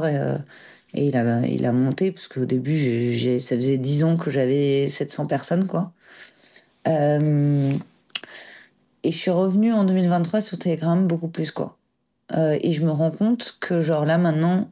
et, 0.93 0.99
et, 0.99 1.07
il, 1.07 1.17
a, 1.17 1.45
il 1.45 1.65
a 1.65 1.71
monté 1.73 2.11
parce 2.11 2.27
qu'au 2.27 2.45
début, 2.45 3.39
ça 3.39 3.55
faisait 3.55 3.77
10 3.77 4.03
ans 4.03 4.17
que 4.17 4.29
j'avais 4.29 4.87
700 4.87 5.25
personnes, 5.25 5.67
quoi. 5.67 5.91
Euh, 6.87 7.73
et 9.05 9.11
je 9.11 9.17
suis 9.17 9.31
revenue 9.31 9.71
en 9.71 9.83
2023 9.83 10.41
sur 10.41 10.57
Telegram 10.57 11.05
beaucoup 11.05 11.27
plus, 11.27 11.51
quoi. 11.51 11.77
Euh, 12.35 12.57
et 12.61 12.71
je 12.71 12.83
me 12.83 12.89
rends 12.89 13.11
compte 13.11 13.57
que, 13.59 13.79
genre, 13.81 14.03
là, 14.03 14.17
maintenant, 14.17 14.71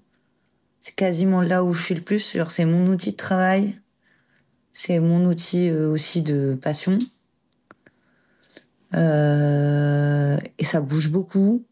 c'est 0.82 0.96
quasiment 0.96 1.42
là 1.42 1.64
où 1.64 1.72
je 1.72 1.84
suis 1.84 1.94
le 1.94 2.02
plus. 2.02 2.34
Genre, 2.36 2.50
c'est 2.50 2.66
mon 2.66 2.88
outil 2.88 3.12
de 3.12 3.18
travail. 3.18 3.80
C'est 4.72 5.00
mon 5.00 5.24
outil 5.26 5.70
euh, 5.70 5.88
aussi 5.88 6.24
de 6.24 6.58
passion. 6.60 6.98
Euh, 8.96 10.38
et 10.58 10.64
ça 10.64 10.82
bouge 10.82 11.12
beaucoup. 11.12 11.64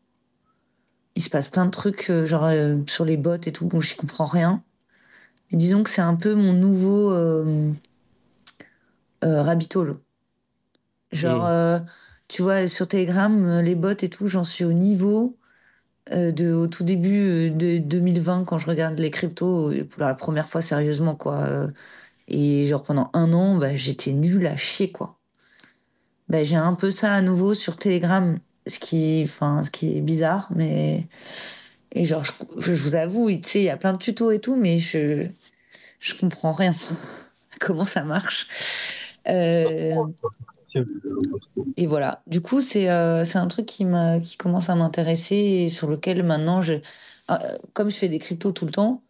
Il 1.15 1.23
se 1.23 1.29
passe 1.31 1.49
plein 1.49 1.65
de 1.65 1.71
trucs, 1.71 2.11
genre, 2.25 2.47
sur 2.87 3.05
les 3.05 3.17
bots 3.17 3.33
et 3.33 3.51
tout, 3.51 3.65
bon, 3.65 3.81
j'y 3.81 3.95
comprends 3.95 4.25
rien. 4.25 4.63
disons 5.51 5.81
que 5.81 5.89
c'est 5.89 6.01
un 6.01 6.15
peu 6.15 6.35
mon 6.35 6.53
nouveau 6.53 7.09
rabbit 9.21 9.69
hole. 9.75 9.97
Genre, 11.11 11.43
Mm. 11.43 11.85
Tu 12.31 12.43
vois, 12.43 12.65
sur 12.67 12.87
Telegram, 12.87 13.45
euh, 13.45 13.61
les 13.61 13.75
bots 13.75 13.89
et 13.89 14.09
tout, 14.09 14.27
j'en 14.27 14.45
suis 14.45 14.63
au 14.63 14.71
niveau 14.71 15.37
euh, 16.13 16.31
de, 16.31 16.53
au 16.53 16.67
tout 16.67 16.85
début 16.85 17.49
euh, 17.49 17.49
de 17.51 17.79
2020 17.79 18.45
quand 18.45 18.57
je 18.57 18.67
regarde 18.67 18.97
les 18.99 19.11
cryptos 19.11 19.73
pour 19.89 20.01
la 20.01 20.15
première 20.15 20.47
fois 20.49 20.61
sérieusement, 20.61 21.15
quoi. 21.15 21.67
Et 22.29 22.65
genre 22.65 22.83
pendant 22.83 23.09
un 23.13 23.33
an, 23.33 23.57
bah, 23.57 23.75
j'étais 23.75 24.13
nulle 24.13 24.47
à 24.47 24.57
chier, 24.57 24.91
quoi. 24.91 25.17
Bah, 26.29 26.43
j'ai 26.45 26.55
un 26.55 26.73
peu 26.75 26.91
ça 26.91 27.13
à 27.13 27.21
nouveau 27.21 27.53
sur 27.53 27.77
Telegram, 27.77 28.39
ce 28.67 28.79
qui, 28.79 29.23
enfin, 29.25 29.63
ce 29.63 29.71
qui 29.71 29.97
est 29.97 30.01
bizarre, 30.01 30.49
mais 30.55 31.07
et 31.93 32.05
genre, 32.05 32.23
je, 32.57 32.71
vous 32.71 32.95
avoue, 32.95 33.29
tu 33.31 33.41
sais, 33.43 33.59
il 33.59 33.65
y 33.65 33.69
a 33.69 33.77
plein 33.77 33.93
de 33.93 33.97
tutos 33.97 34.31
et 34.31 34.39
tout, 34.39 34.55
mais 34.55 34.79
je, 34.79 35.27
je 35.99 36.15
comprends 36.15 36.53
rien 36.53 36.73
comment 37.59 37.85
ça 37.85 38.03
marche. 38.05 38.47
Et 41.77 41.87
voilà. 41.87 42.23
Du 42.27 42.41
coup, 42.41 42.61
c'est 42.61 42.89
euh, 42.89 43.23
un 43.35 43.47
truc 43.47 43.65
qui 43.65 43.85
qui 44.23 44.37
commence 44.37 44.69
à 44.69 44.75
m'intéresser 44.75 45.35
et 45.35 45.67
sur 45.69 45.89
lequel 45.89 46.23
maintenant 46.23 46.61
je 46.61 46.75
euh, 47.31 47.37
comme 47.73 47.89
je 47.89 47.95
fais 47.95 48.09
des 48.09 48.19
cryptos 48.19 48.51
tout 48.51 48.65
le 48.65 48.71
temps, 48.71 49.03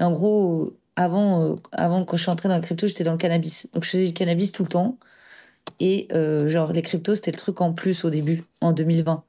en 0.00 0.12
gros 0.12 0.78
avant 0.96 1.42
euh, 1.52 1.56
avant 1.72 2.04
quand 2.04 2.16
je 2.16 2.22
suis 2.22 2.30
entrée 2.30 2.48
dans 2.48 2.56
la 2.56 2.60
crypto, 2.60 2.86
j'étais 2.88 3.04
dans 3.04 3.12
le 3.12 3.18
cannabis. 3.18 3.70
Donc 3.74 3.84
je 3.84 3.90
faisais 3.90 4.06
du 4.08 4.14
cannabis 4.14 4.52
tout 4.52 4.62
le 4.64 4.68
temps 4.68 4.98
et 5.80 6.08
euh, 6.12 6.48
genre 6.48 6.72
les 6.72 6.82
cryptos, 6.82 7.16
c'était 7.16 7.32
le 7.32 7.38
truc 7.38 7.60
en 7.60 7.72
plus 7.72 8.04
au 8.04 8.10
début 8.10 8.44
en 8.60 8.72
2020. 8.72 9.24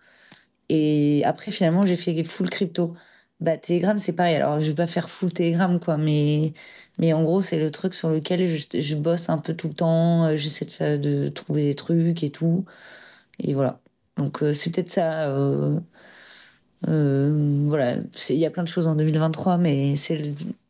Et 0.69 1.23
après 1.25 1.51
finalement, 1.51 1.85
j'ai 1.85 1.95
fait 1.95 2.23
full 2.23 2.49
crypto. 2.49 2.95
Bah 3.39 3.57
Telegram, 3.57 3.99
c'est 3.99 4.13
pareil. 4.13 4.35
Alors, 4.35 4.61
je 4.61 4.69
vais 4.69 4.75
pas 4.75 4.87
faire 4.87 5.09
full 5.09 5.31
Telegram 5.33 5.79
quoi, 5.79 5.97
mais 5.97 6.53
mais 6.97 7.13
en 7.13 7.23
gros, 7.23 7.41
c'est 7.41 7.59
le 7.59 7.71
truc 7.71 7.93
sur 7.93 8.09
lequel 8.09 8.47
je, 8.47 8.95
bosse 8.95 9.29
un 9.29 9.37
peu 9.37 9.53
tout 9.55 9.67
le 9.67 9.73
temps, 9.73 10.25
euh, 10.25 10.35
j'essaie 10.35 10.65
de 10.65 10.97
de 10.97 11.29
trouver 11.29 11.65
des 11.65 11.75
trucs 11.75 12.23
et 12.23 12.29
tout. 12.31 12.65
Et 13.39 13.53
voilà. 13.53 13.79
Donc 14.17 14.43
euh, 14.43 14.53
c'est 14.53 14.71
peut-être 14.73 14.91
ça. 14.91 15.29
euh, 15.29 15.79
euh, 16.87 17.65
voilà, 17.67 17.95
il 18.29 18.35
y 18.35 18.45
a 18.45 18.51
plein 18.51 18.63
de 18.63 18.67
choses 18.67 18.87
en 18.87 18.95
2023, 18.95 19.57
mais 19.57 19.95
c'est 19.95 20.23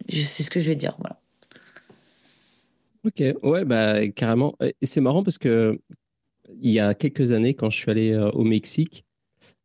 ce 0.09 0.49
que 0.49 0.59
je 0.59 0.69
vais 0.69 0.75
dire. 0.75 0.95
Voilà. 0.99 1.19
Ok, 3.03 3.23
ouais, 3.43 3.65
bah 3.65 4.07
carrément. 4.09 4.55
C'est 4.81 5.01
marrant 5.01 5.23
parce 5.23 5.37
que 5.37 5.79
il 6.61 6.71
y 6.71 6.79
a 6.79 6.93
quelques 6.93 7.33
années, 7.33 7.53
quand 7.53 7.69
je 7.69 7.77
suis 7.77 7.91
allé 7.91 8.17
au 8.33 8.43
Mexique, 8.43 9.05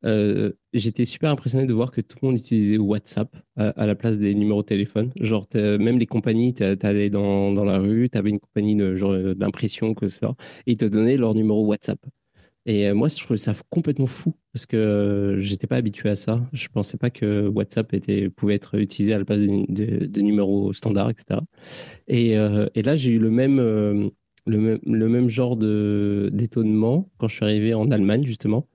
euh, 0.05 0.53
j'étais 0.73 1.05
super 1.05 1.31
impressionné 1.31 1.67
de 1.67 1.73
voir 1.73 1.91
que 1.91 2.01
tout 2.01 2.17
le 2.23 2.29
monde 2.29 2.37
utilisait 2.37 2.79
WhatsApp 2.79 3.35
à, 3.57 3.87
la 3.87 3.95
place 3.95 4.19
des 4.19 4.35
numéros 4.35 4.63
de 4.63 4.67
téléphone. 4.67 5.13
Genre, 5.21 5.47
t'as- 5.47 5.79
même 5.79 5.99
les 5.99 6.07
compagnies, 6.07 6.55
tu 6.55 6.65
allais 6.65 7.11
dans, 7.11 7.53
dans 7.53 7.65
la 7.65 7.79
rue, 7.79 8.09
tu 8.11 8.19
avais 8.19 8.31
une 8.31 8.39
compagnie 8.39 8.81
euh, 8.81 9.35
d'impression, 9.35 9.95
que 9.95 10.09
ça, 10.09 10.35
et 10.67 10.73
ils 10.73 10.77
te 10.77 10.85
donnaient 10.85 11.17
leur 11.17 11.35
numéro 11.35 11.67
WhatsApp. 11.67 11.99
Et 12.65 12.87
euh, 12.89 12.95
moi, 12.95 13.09
je 13.09 13.19
trouvais 13.19 13.39
ça 13.39 13.55
complètement 13.71 14.07
fou 14.07 14.35
parce 14.53 14.67
que 14.67 14.77
euh, 14.77 15.41
j'étais 15.41 15.67
pas 15.67 15.77
habitué 15.77 16.11
à 16.11 16.17
ça. 16.17 16.41
Je 16.53 16.69
pensais 16.69 16.97
pas 16.97 17.11
que 17.11 17.49
WhatsApp 17.49 17.93
était, 17.95 18.31
pouvait 18.31 18.55
être 18.55 18.79
utilisé 18.79 19.15
à 19.15 19.19
la 19.19 19.25
place 19.25 19.41
de, 19.41 20.21
numéros 20.21 20.73
standards, 20.73 21.11
etc. 21.11 21.41
Et, 22.09 22.39
euh, 22.39 22.69
là, 22.77 22.97
j'ai 22.97 23.13
eu 23.13 23.19
le 23.19 23.31
même, 23.31 23.59
euh, 23.59 24.09
le 24.47 24.59
même, 24.59 24.79
le 24.87 25.09
même 25.09 25.29
genre 25.29 25.57
d'étonnement 25.57 27.11
quand 27.19 27.29
je 27.29 27.35
suis 27.35 27.45
arrivé 27.45 27.75
en 27.75 27.91
Allemagne, 27.91 28.25
justement. 28.25 28.69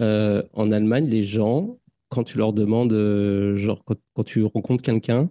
Euh, 0.00 0.42
en 0.52 0.70
Allemagne, 0.72 1.06
les 1.08 1.24
gens, 1.24 1.78
quand 2.08 2.24
tu 2.24 2.38
leur 2.38 2.52
demandes, 2.52 2.92
euh, 2.92 3.56
genre, 3.56 3.84
quand, 3.84 3.96
quand 4.14 4.24
tu 4.24 4.44
rencontres 4.44 4.82
quelqu'un, 4.82 5.30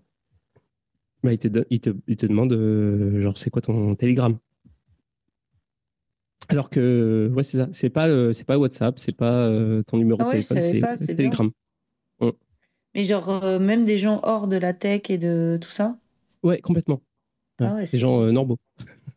bah, 1.24 1.34
ils, 1.34 1.40
te, 1.40 1.48
don- 1.48 1.66
ils, 1.70 1.80
te, 1.80 1.90
ils 2.08 2.18
te 2.18 2.26
demandent, 2.26 2.54
euh, 2.54 3.20
genre, 3.22 3.38
c'est 3.38 3.50
quoi 3.50 3.62
ton 3.62 3.96
Telegram? 3.96 4.38
Alors 6.50 6.70
que, 6.70 7.30
ouais, 7.36 7.44
c'est 7.44 7.58
ça. 7.58 7.68
C'est 7.72 7.90
pas, 7.90 8.34
c'est 8.34 8.46
pas 8.46 8.58
WhatsApp, 8.58 9.00
c'est 9.00 9.12
pas 9.12 9.50
ton 9.86 9.98
numéro 9.98 10.22
Ah 10.22 10.26
de 10.26 10.30
ouais, 10.30 10.42
je 10.42 10.48
téléphone, 10.48 10.98
c'est 10.98 11.06
bien. 11.08 11.16
Telegram. 11.16 11.52
Mais 12.96 13.04
genre, 13.04 13.60
même 13.60 13.86
des 13.86 13.98
gens 13.98 14.20
hors 14.24 14.48
de 14.48 14.58
la 14.58 14.74
tech 14.74 15.10
et 15.10 15.18
de 15.18 15.58
tout 15.62 15.70
ça? 15.70 15.98
Ouais, 16.44 16.62
complètement. 16.62 17.02
Ouais, 17.60 17.70
Ah 17.70 17.76
ouais, 17.76 17.86
les 17.92 18.00
c'est 18.00 18.04
euh, 18.22 18.32
normaux. 18.32 18.58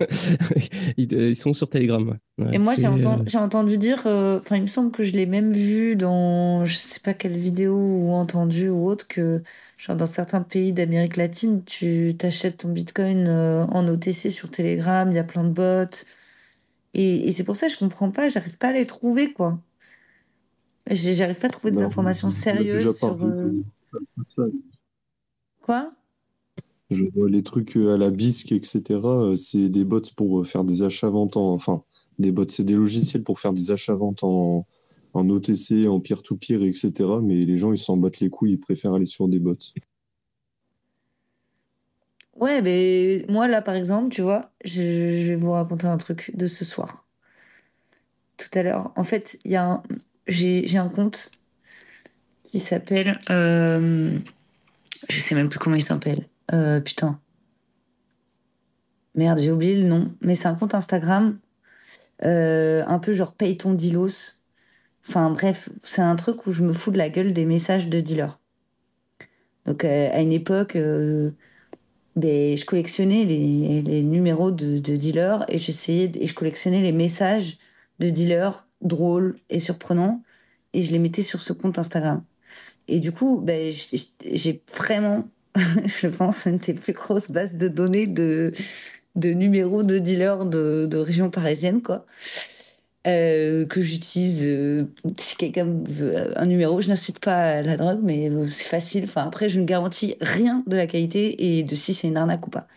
ils, 0.96 1.14
euh, 1.14 1.30
ils 1.30 1.36
sont 1.36 1.54
sur 1.54 1.68
Telegram. 1.68 2.18
ouais. 2.38 2.46
Et 2.52 2.58
moi, 2.58 2.74
j'ai 2.74 2.88
entendu, 2.88 3.22
euh, 3.36 3.38
entendu 3.38 3.78
dire, 3.78 4.02
euh, 4.06 4.38
enfin, 4.40 4.56
il 4.56 4.62
me 4.62 4.66
semble 4.66 4.90
que 4.90 5.04
je 5.04 5.12
l'ai 5.12 5.24
même 5.26 5.52
vu 5.52 5.94
dans, 5.94 6.64
je 6.64 6.74
sais 6.76 6.98
pas 7.00 7.14
quelle 7.14 7.36
vidéo 7.36 7.76
ou 7.76 8.10
entendu 8.12 8.68
ou 8.68 8.88
autre, 8.88 9.06
que 9.06 9.42
genre 9.78 9.94
dans 9.96 10.06
certains 10.06 10.42
pays 10.42 10.72
d'Amérique 10.72 11.16
latine, 11.16 11.64
tu 11.64 12.14
t'achètes 12.18 12.56
ton 12.58 12.68
Bitcoin 12.72 13.28
euh, 13.28 13.64
en 13.66 13.86
OTC 13.86 14.30
sur 14.30 14.50
Telegram, 14.50 15.08
il 15.10 15.14
y 15.14 15.18
a 15.20 15.24
plein 15.24 15.44
de 15.44 15.50
bots. 15.50 15.86
Et, 16.94 17.28
et 17.28 17.32
c'est 17.32 17.42
pour 17.44 17.56
ça 17.56 17.66
que 17.66 17.72
je 17.72 17.78
comprends 17.78 18.10
pas, 18.12 18.28
j'arrive 18.28 18.58
pas 18.58 18.68
à 18.68 18.72
les 18.72 18.86
trouver, 18.86 19.32
quoi. 19.32 19.60
J'arrive 20.90 21.38
pas 21.38 21.46
à 21.46 21.50
trouver 21.50 21.70
des 21.72 21.80
Bah, 21.80 21.86
informations 21.86 22.28
sérieuses 22.30 22.96
sur... 22.98 23.24
euh, 23.24 23.50
de. 24.36 24.52
Quoi? 25.62 25.92
Vois 26.90 27.30
les 27.30 27.42
trucs 27.42 27.76
euh, 27.76 27.94
à 27.94 27.96
la 27.96 28.10
bisque, 28.10 28.50
etc. 28.52 28.82
euh, 29.04 29.36
C'est 29.36 29.68
des 29.68 29.84
bots 29.84 30.00
pour 30.16 30.40
euh, 30.40 30.44
faire 30.44 30.64
des 30.64 30.82
achats-ventes 30.82 31.36
en. 31.36 31.52
Enfin, 31.52 31.84
des 32.18 32.32
bots, 32.32 32.48
c'est 32.48 32.64
des 32.64 32.74
logiciels 32.74 33.22
pour 33.22 33.38
faire 33.38 33.52
des 33.52 33.70
achats-ventes 33.70 34.24
en, 34.24 34.66
en 35.14 35.30
OTC, 35.30 35.86
en 35.88 36.00
peer-to-peer, 36.00 36.62
etc. 36.64 36.92
Mais 37.22 37.44
les 37.44 37.56
gens, 37.56 37.72
ils 37.72 37.78
s'en 37.78 37.96
battent 37.96 38.20
les 38.20 38.28
couilles, 38.28 38.52
ils 38.52 38.60
préfèrent 38.60 38.94
aller 38.94 39.06
sur 39.06 39.28
des 39.28 39.38
bots. 39.38 39.56
Ouais, 42.34 42.60
mais 42.60 43.24
moi, 43.28 43.46
là, 43.46 43.62
par 43.62 43.74
exemple, 43.74 44.10
tu 44.10 44.22
vois, 44.22 44.50
je, 44.64 44.80
vais 45.28 45.36
vous 45.36 45.52
raconter 45.52 45.86
un 45.86 45.96
truc 45.96 46.32
de 46.34 46.46
ce 46.46 46.64
soir. 46.64 47.06
Tout 48.36 48.58
à 48.58 48.62
l'heure, 48.62 48.92
en 48.96 49.04
fait. 49.04 49.38
J'ai 49.44 50.78
un 50.78 50.88
compte 50.88 51.30
qui 52.42 52.58
s'appelle... 52.58 53.18
Je 55.08 55.20
sais 55.20 55.34
même 55.34 55.48
plus 55.48 55.58
comment 55.58 55.76
il 55.76 55.82
s'appelle. 55.82 56.26
Euh, 56.52 56.80
putain. 56.80 57.20
Merde, 59.14 59.38
j'ai 59.38 59.52
oublié 59.52 59.80
le 59.80 59.88
nom. 59.88 60.14
Mais 60.20 60.34
c'est 60.34 60.48
un 60.48 60.54
compte 60.54 60.74
Instagram, 60.74 61.38
euh, 62.24 62.84
un 62.86 62.98
peu 62.98 63.12
genre 63.12 63.34
paye 63.34 63.56
ton 63.56 63.74
dealos. 63.74 64.40
Enfin 65.08 65.30
bref, 65.30 65.70
c'est 65.82 66.02
un 66.02 66.16
truc 66.16 66.46
où 66.46 66.52
je 66.52 66.62
me 66.62 66.72
fous 66.72 66.90
de 66.90 66.98
la 66.98 67.08
gueule 67.08 67.32
des 67.32 67.46
messages 67.46 67.88
de 67.88 68.00
dealers. 68.00 68.40
Donc 69.66 69.84
euh, 69.84 70.10
à 70.12 70.20
une 70.20 70.32
époque, 70.32 70.76
ben, 72.16 72.56
je 72.56 72.64
collectionnais 72.64 73.24
les, 73.24 73.82
les 73.82 74.02
numéros 74.02 74.50
de, 74.50 74.78
de 74.78 74.96
dealers 74.96 75.44
et 75.48 75.58
j'essayais 75.58 76.10
et 76.14 76.26
je 76.26 76.34
collectionnais 76.34 76.82
les 76.82 76.92
messages 76.92 77.58
de 77.98 78.10
dealers 78.10 78.66
drôles 78.80 79.36
et 79.48 79.58
surprenants 79.58 80.22
et 80.72 80.82
je 80.82 80.92
les 80.92 80.98
mettais 80.98 81.22
sur 81.22 81.40
ce 81.40 81.52
compte 81.52 81.78
Instagram. 81.78 82.24
Et 82.88 83.00
du 83.00 83.12
coup, 83.12 83.40
ben, 83.40 83.72
j'ai 84.32 84.62
vraiment, 84.76 85.28
je 86.00 86.06
pense, 86.06 86.46
une 86.46 86.58
des 86.58 86.74
plus 86.74 86.92
grosses 86.92 87.30
bases 87.30 87.54
de 87.54 87.68
données 87.68 88.06
de, 88.06 88.52
de 89.16 89.30
numéros 89.30 89.82
de 89.82 89.98
dealers 89.98 90.46
de, 90.46 90.86
de 90.86 90.98
région 90.98 91.30
parisienne, 91.30 91.82
quoi. 91.82 92.06
Euh, 93.06 93.64
que 93.64 93.80
j'utilise 93.80 94.44
euh, 94.46 94.84
si 95.16 95.34
quelqu'un 95.36 95.64
veut 95.64 96.38
un 96.38 96.44
numéro. 96.44 96.82
Je 96.82 96.88
n'incite 96.88 97.18
pas 97.18 97.36
à 97.36 97.62
la 97.62 97.78
drogue, 97.78 98.00
mais 98.02 98.28
euh, 98.28 98.46
c'est 98.48 98.68
facile. 98.68 99.04
Enfin, 99.04 99.26
après, 99.26 99.48
je 99.48 99.58
ne 99.58 99.64
garantis 99.64 100.16
rien 100.20 100.62
de 100.66 100.76
la 100.76 100.86
qualité 100.86 101.58
et 101.58 101.62
de 101.62 101.74
si 101.74 101.94
c'est 101.94 102.08
une 102.08 102.18
arnaque 102.18 102.46
ou 102.46 102.50
pas. 102.50 102.68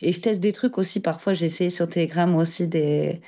Et 0.00 0.12
je 0.12 0.20
teste 0.20 0.40
des 0.40 0.52
trucs 0.52 0.78
aussi. 0.78 1.00
Parfois, 1.00 1.34
j'ai 1.34 1.44
essayé 1.44 1.68
sur 1.68 1.90
Telegram 1.90 2.34
aussi 2.36 2.66
des, 2.68 3.20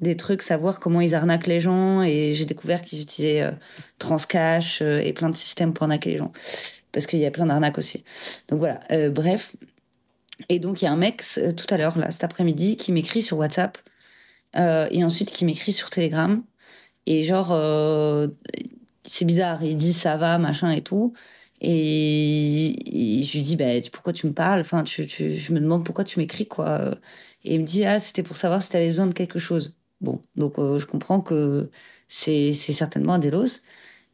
des 0.00 0.16
trucs, 0.16 0.42
savoir 0.42 0.80
comment 0.80 1.00
ils 1.00 1.14
arnaquent 1.14 1.46
les 1.46 1.60
gens. 1.60 2.02
Et 2.02 2.34
j'ai 2.34 2.44
découvert 2.44 2.82
qu'ils 2.82 3.00
utilisaient 3.02 3.42
euh, 3.42 3.52
Transcash 3.98 4.82
euh, 4.82 4.98
et 4.98 5.12
plein 5.12 5.30
de 5.30 5.36
systèmes 5.36 5.72
pour 5.72 5.84
arnaquer 5.84 6.12
les 6.12 6.18
gens. 6.18 6.32
Parce 6.94 7.06
qu'il 7.06 7.18
y 7.18 7.26
a 7.26 7.30
plein 7.32 7.46
d'arnaques 7.46 7.78
aussi. 7.78 8.04
Donc 8.48 8.60
voilà, 8.60 8.80
Euh, 8.92 9.10
bref. 9.10 9.56
Et 10.48 10.58
donc, 10.60 10.82
il 10.82 10.86
y 10.86 10.88
a 10.88 10.92
un 10.92 10.96
mec 10.96 11.22
euh, 11.38 11.52
tout 11.52 11.66
à 11.70 11.76
l'heure, 11.78 11.98
là, 11.98 12.10
cet 12.10 12.24
après-midi, 12.24 12.76
qui 12.76 12.92
m'écrit 12.92 13.22
sur 13.22 13.38
WhatsApp 13.38 13.78
euh, 14.56 14.88
et 14.90 15.04
ensuite 15.04 15.30
qui 15.32 15.44
m'écrit 15.44 15.72
sur 15.72 15.90
Telegram. 15.90 16.42
Et 17.06 17.22
genre, 17.24 17.50
c'est 19.04 19.24
bizarre, 19.26 19.62
il 19.62 19.76
dit 19.76 19.92
ça 19.92 20.16
va, 20.16 20.38
machin 20.38 20.70
et 20.70 20.82
tout. 20.82 21.12
Et, 21.60 22.74
je 23.24 23.32
lui 23.34 23.40
dis, 23.42 23.56
bah, 23.56 23.66
pourquoi 23.92 24.12
tu 24.12 24.26
me 24.26 24.32
parles? 24.32 24.60
Enfin, 24.60 24.84
Je 24.86 25.52
me 25.52 25.60
demande 25.60 25.84
pourquoi 25.84 26.04
tu 26.04 26.18
m'écris, 26.18 26.48
quoi. 26.48 26.92
Et 27.44 27.54
il 27.54 27.60
me 27.60 27.66
dit, 27.66 27.84
ah, 27.84 28.00
c'était 28.00 28.22
pour 28.22 28.36
savoir 28.36 28.62
si 28.62 28.70
tu 28.70 28.76
avais 28.76 28.88
besoin 28.88 29.06
de 29.06 29.12
quelque 29.14 29.38
chose. 29.38 29.76
Bon, 30.00 30.20
donc 30.36 30.54
je 30.58 30.86
comprends 30.86 31.20
que 31.20 31.70
c'est 32.08 32.52
certainement 32.54 33.14
un 33.14 33.18
délos. 33.18 33.62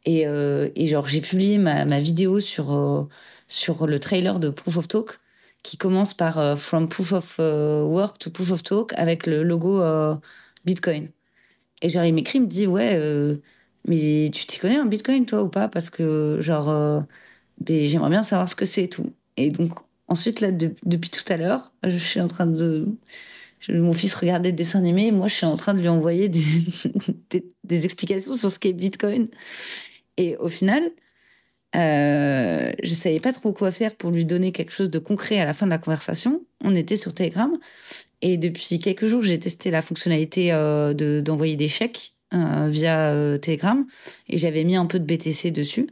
Et, 0.05 0.25
euh, 0.25 0.69
et 0.75 0.87
genre, 0.87 1.07
j'ai 1.07 1.21
publié 1.21 1.57
ma, 1.57 1.99
vidéo 1.99 2.39
sur, 2.39 2.73
euh, 2.73 3.07
sur 3.47 3.87
le 3.87 3.99
trailer 3.99 4.39
de 4.39 4.49
Proof 4.49 4.77
of 4.77 4.87
Talk 4.87 5.19
qui 5.63 5.77
commence 5.77 6.13
par 6.15 6.39
euh, 6.39 6.55
From 6.55 6.89
Proof 6.89 7.11
of 7.13 7.39
Work 7.39 8.17
to 8.19 8.31
Proof 8.31 8.51
of 8.51 8.63
Talk 8.63 8.93
avec 8.97 9.27
le 9.27 9.43
logo 9.43 9.81
Bitcoin. 10.65 11.09
Et 11.81 11.89
genre, 11.89 12.05
il 12.05 12.13
m'écrit, 12.13 12.39
il 12.39 12.43
me 12.43 12.47
dit, 12.47 12.67
ouais, 12.67 12.99
mais 13.87 14.29
tu 14.33 14.45
t'y 14.45 14.59
connais 14.59 14.79
en 14.79 14.85
Bitcoin, 14.85 15.25
toi, 15.25 15.43
ou 15.43 15.49
pas? 15.49 15.67
Parce 15.67 15.89
que, 15.89 16.37
genre, 16.41 17.03
ben, 17.59 17.87
j'aimerais 17.87 18.09
bien 18.09 18.23
savoir 18.23 18.49
ce 18.49 18.55
que 18.55 18.65
c'est 18.65 18.83
et 18.85 18.89
tout. 18.89 19.13
Et 19.37 19.51
donc, 19.51 19.71
ensuite, 20.07 20.41
là, 20.41 20.51
depuis 20.51 21.09
tout 21.09 21.23
à 21.31 21.37
l'heure, 21.37 21.73
je 21.83 21.97
suis 21.97 22.21
en 22.21 22.27
train 22.27 22.47
de. 22.47 22.87
mon 23.69 23.93
fils 23.93 24.13
regardait 24.15 24.51
des 24.51 24.63
dessins 24.63 24.79
animés, 24.79 25.11
moi, 25.11 25.27
je 25.27 25.35
suis 25.35 25.45
en 25.45 25.55
train 25.55 25.73
de 25.73 25.79
lui 25.79 25.87
envoyer 25.87 26.29
des, 26.29 26.43
explications 27.85 28.33
sur 28.33 28.51
ce 28.51 28.59
qu'est 28.59 28.73
Bitcoin. 28.73 29.27
Et 30.17 30.35
au 30.37 30.49
final, 30.49 30.83
euh, 31.75 32.71
je 32.83 32.93
savais 32.93 33.19
pas 33.19 33.33
trop 33.33 33.53
quoi 33.53 33.71
faire 33.71 33.95
pour 33.95 34.11
lui 34.11 34.25
donner 34.25 34.51
quelque 34.51 34.73
chose 34.73 34.89
de 34.89 34.99
concret 34.99 35.39
à 35.39 35.45
la 35.45 35.53
fin 35.53 35.65
de 35.65 35.71
la 35.71 35.77
conversation. 35.77 36.43
On 36.63 36.75
était 36.75 36.97
sur 36.97 37.13
Telegram. 37.13 37.57
Et 38.21 38.37
depuis 38.37 38.79
quelques 38.79 39.07
jours, 39.07 39.23
j'ai 39.23 39.39
testé 39.39 39.71
la 39.71 39.81
fonctionnalité 39.81 40.51
euh, 40.53 40.93
d'envoyer 41.21 41.55
des 41.55 41.69
chèques 41.69 42.13
euh, 42.33 42.67
via 42.69 43.11
euh, 43.11 43.37
Telegram. 43.37 43.85
Et 44.29 44.37
j'avais 44.37 44.63
mis 44.63 44.75
un 44.75 44.85
peu 44.85 44.99
de 44.99 45.05
BTC 45.05 45.51
dessus. 45.51 45.87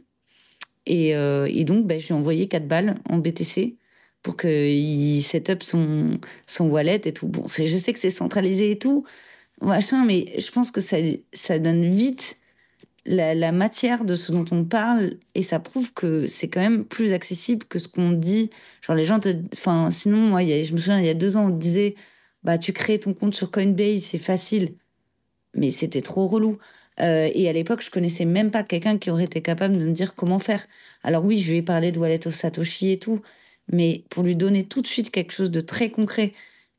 Et, 0.86 1.14
euh, 1.14 1.46
et 1.50 1.64
donc, 1.64 1.86
ben, 1.86 2.00
j'ai 2.00 2.14
envoyé 2.14 2.48
4 2.48 2.66
balles 2.66 2.96
en 3.10 3.18
BTC 3.18 3.76
pour 4.22 4.36
qu'il 4.36 5.22
set 5.22 5.50
up 5.50 5.62
son, 5.62 6.18
son 6.46 6.68
wallet 6.68 7.02
et 7.04 7.12
tout. 7.12 7.28
Bon, 7.28 7.44
je 7.46 7.64
sais 7.66 7.92
que 7.92 7.98
c'est 7.98 8.10
centralisé 8.10 8.70
et 8.70 8.78
tout, 8.78 9.04
machin, 9.62 10.04
mais 10.04 10.26
je 10.38 10.50
pense 10.50 10.70
que 10.70 10.80
ça, 10.80 10.96
ça 11.32 11.58
donne 11.58 11.84
vite 11.84 12.40
la, 13.06 13.52
matière 13.52 14.04
de 14.04 14.14
ce 14.14 14.32
dont 14.32 14.44
on 14.50 14.64
parle 14.64 15.14
et 15.34 15.42
ça 15.42 15.58
prouve 15.60 15.92
que 15.92 16.26
c'est 16.26 16.48
quand 16.48 16.60
même 16.60 16.84
plus 16.84 17.12
accessible 17.12 17.64
que 17.66 17.78
ce 17.78 17.88
qu'on 17.88 18.12
dit. 18.12 18.50
Genre, 18.82 18.96
les 18.96 19.04
gens. 19.04 19.18
Enfin, 19.54 19.90
sinon, 19.90 20.18
moi, 20.18 20.42
je 20.42 20.72
me 20.72 20.78
souviens, 20.78 21.00
il 21.00 21.06
y 21.06 21.10
a 21.10 21.14
deux 21.14 21.36
ans, 21.36 21.46
on 21.46 21.50
disait 21.50 21.94
bah, 22.44 22.58
tu 22.58 22.72
crées 22.72 22.98
ton 23.00 23.14
compte 23.14 23.34
sur 23.34 23.50
Coinbase, 23.50 24.02
c'est 24.02 24.18
facile. 24.18 24.74
Mais 25.54 25.70
c'était 25.70 26.02
trop 26.02 26.26
relou. 26.26 26.58
Euh, 27.00 27.30
et 27.34 27.48
à 27.48 27.52
l'époque, 27.52 27.82
je 27.82 27.90
connaissais 27.90 28.24
même 28.24 28.50
pas 28.50 28.62
quelqu'un 28.62 28.98
qui 28.98 29.10
aurait 29.10 29.24
été 29.24 29.42
capable 29.42 29.76
de 29.76 29.84
me 29.84 29.92
dire 29.92 30.14
comment 30.14 30.38
faire. 30.38 30.66
Alors 31.02 31.24
oui, 31.24 31.38
je 31.38 31.50
lui 31.50 31.58
ai 31.58 31.62
parlé 31.62 31.92
de 31.92 31.98
Wallet 31.98 32.26
au 32.26 32.30
Satoshi 32.30 32.92
et 32.92 32.98
tout, 32.98 33.20
mais 33.72 34.04
pour 34.10 34.22
lui 34.24 34.36
donner 34.36 34.64
tout 34.66 34.82
de 34.82 34.86
suite 34.86 35.10
quelque 35.10 35.32
chose 35.32 35.50
de 35.50 35.60
très 35.60 35.90
concret, 35.90 36.32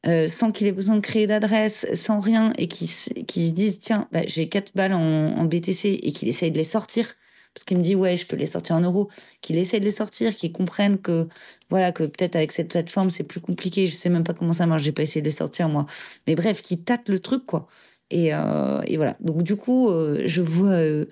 euh, 0.08 0.28
sans 0.28 0.52
qu'il 0.52 0.68
ait 0.68 0.72
besoin 0.72 0.96
de 0.96 1.02
créer 1.02 1.28
d'adresse, 1.28 1.86
sans 1.94 2.20
rien, 2.20 2.54
et 2.58 2.68
qu'il 2.68 2.88
qu 2.88 3.46
se 3.46 3.52
dise, 3.52 3.80
tiens, 3.80 4.08
bah, 4.12 4.22
j'ai 4.26 4.50
4 4.50 4.74
balles 4.76 4.94
en, 4.94 5.00
en 5.38 5.46
BTC, 5.46 6.00
et 6.04 6.12
qu'il 6.12 6.28
essaye 6.30 6.52
de 6.52 6.58
les 6.58 6.64
sortir, 6.64 7.16
parce 7.54 7.66
qu'il 7.66 7.78
me 7.78 7.84
dit, 7.84 7.96
ouais, 7.96 8.18
je 8.18 8.26
peux 8.26 8.36
les 8.36 8.46
sortir 8.46 8.76
en 8.78 8.82
euros, 8.82 9.10
qu'il 9.42 9.58
essaye 9.58 9.80
de 9.80 9.86
les 9.86 9.92
sortir, 9.92 10.36
qu'il 10.36 10.52
comprenne 10.52 10.98
que, 11.00 11.28
voilà, 11.70 11.92
que 11.92 12.04
peut-être 12.04 12.36
avec 12.36 12.52
cette 12.52 12.70
plateforme, 12.70 13.10
c'est 13.10 13.24
plus 13.24 13.42
compliqué, 13.42 13.88
je 13.88 13.96
sais 13.96 14.10
même 14.10 14.24
pas 14.24 14.34
comment 14.34 14.54
ça 14.54 14.66
marche, 14.68 14.84
j'ai 14.84 14.92
pas 14.94 15.04
essayé 15.04 15.22
de 15.22 15.28
les 15.28 15.36
sortir, 15.36 15.70
moi. 15.70 15.86
Mais 16.28 16.36
bref, 16.36 16.62
qu'il 16.62 16.84
tâte 16.84 17.10
le 17.10 17.20
truc, 17.20 17.46
quoi. 17.46 17.68
Et, 18.10 18.34
euh, 18.34 18.82
et, 18.88 18.98
voilà. 18.98 19.18
Donc 19.22 19.44
du 19.44 19.56
coup, 19.56 19.90
euh, 19.90 20.24
je 20.26 20.42
vois, 20.42 20.70
euh, 20.72 21.06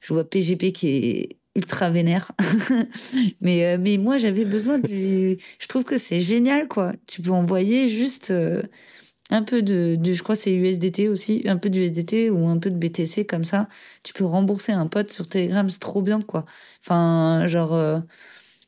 je 0.00 0.12
vois 0.14 0.24
PGP 0.28 0.72
qui 0.72 0.88
est 0.88 1.38
ultra 1.54 1.90
vénère. 1.90 2.32
mais 3.40 3.64
euh, 3.66 3.78
mais 3.80 3.96
moi, 3.96 4.18
j'avais 4.18 4.44
besoin 4.44 4.78
du. 4.78 5.36
Je 5.58 5.66
trouve 5.66 5.84
que 5.84 5.98
c'est 5.98 6.20
génial, 6.20 6.68
quoi. 6.68 6.92
Tu 7.06 7.22
peux 7.22 7.30
envoyer 7.30 7.88
juste 7.88 8.30
euh, 8.30 8.62
un 9.30 9.42
peu 9.42 9.62
de, 9.62 9.98
je 10.02 10.22
crois 10.22 10.36
c'est 10.36 10.52
USDT 10.52 11.08
aussi, 11.08 11.42
un 11.46 11.56
peu 11.56 11.70
de 11.70 11.80
USDT 11.80 12.30
ou 12.30 12.46
un 12.46 12.58
peu 12.58 12.70
de 12.70 12.76
BTC 12.76 13.26
comme 13.26 13.44
ça. 13.44 13.68
Tu 14.02 14.12
peux 14.12 14.24
rembourser 14.24 14.72
un 14.72 14.86
pote 14.86 15.10
sur 15.10 15.28
Telegram, 15.28 15.68
c'est 15.68 15.80
trop 15.80 16.02
bien, 16.02 16.20
quoi. 16.20 16.44
Enfin, 16.82 17.46
genre. 17.48 17.74
Euh, 17.74 18.00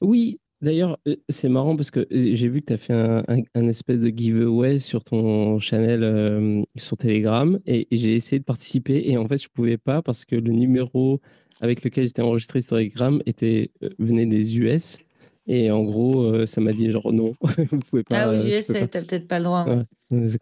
oui, 0.00 0.38
D'ailleurs, 0.62 0.98
c'est 1.28 1.50
marrant 1.50 1.76
parce 1.76 1.90
que 1.90 2.06
j'ai 2.10 2.48
vu 2.48 2.62
que 2.62 2.66
tu 2.66 2.72
as 2.72 2.78
fait 2.78 2.94
un, 2.94 3.66
espèce 3.66 4.00
de 4.00 4.08
giveaway 4.08 4.78
sur 4.78 5.04
ton 5.04 5.58
channel 5.58 6.64
sur 6.76 6.96
Telegram 6.96 7.58
et, 7.66 7.86
j'ai 7.92 8.14
essayé 8.14 8.38
de 8.38 8.44
participer 8.44 9.02
et 9.10 9.18
en 9.18 9.28
fait, 9.28 9.36
je 9.36 9.48
pouvais 9.52 9.76
pas 9.76 10.00
parce 10.00 10.24
que 10.24 10.36
le 10.36 10.52
numéro 10.52 11.20
avec 11.64 11.82
lequel 11.82 12.06
j'étais 12.06 12.22
enregistré 12.22 12.60
sur 12.60 12.76
Telegram 12.76 13.20
était, 13.26 13.70
venait 13.98 14.26
des 14.26 14.58
US. 14.58 14.98
Et 15.46 15.70
en 15.70 15.82
gros, 15.82 16.46
ça 16.46 16.60
m'a 16.60 16.72
dit 16.72 16.90
genre 16.90 17.12
non, 17.12 17.34
vous 17.40 17.78
pouvez 17.80 18.02
pas. 18.02 18.22
Ah, 18.22 18.30
aux 18.30 18.46
US, 18.46 18.66
t'as 18.66 18.86
peut-être 18.86 19.28
pas 19.28 19.38
le 19.38 19.44
droit. 19.44 19.66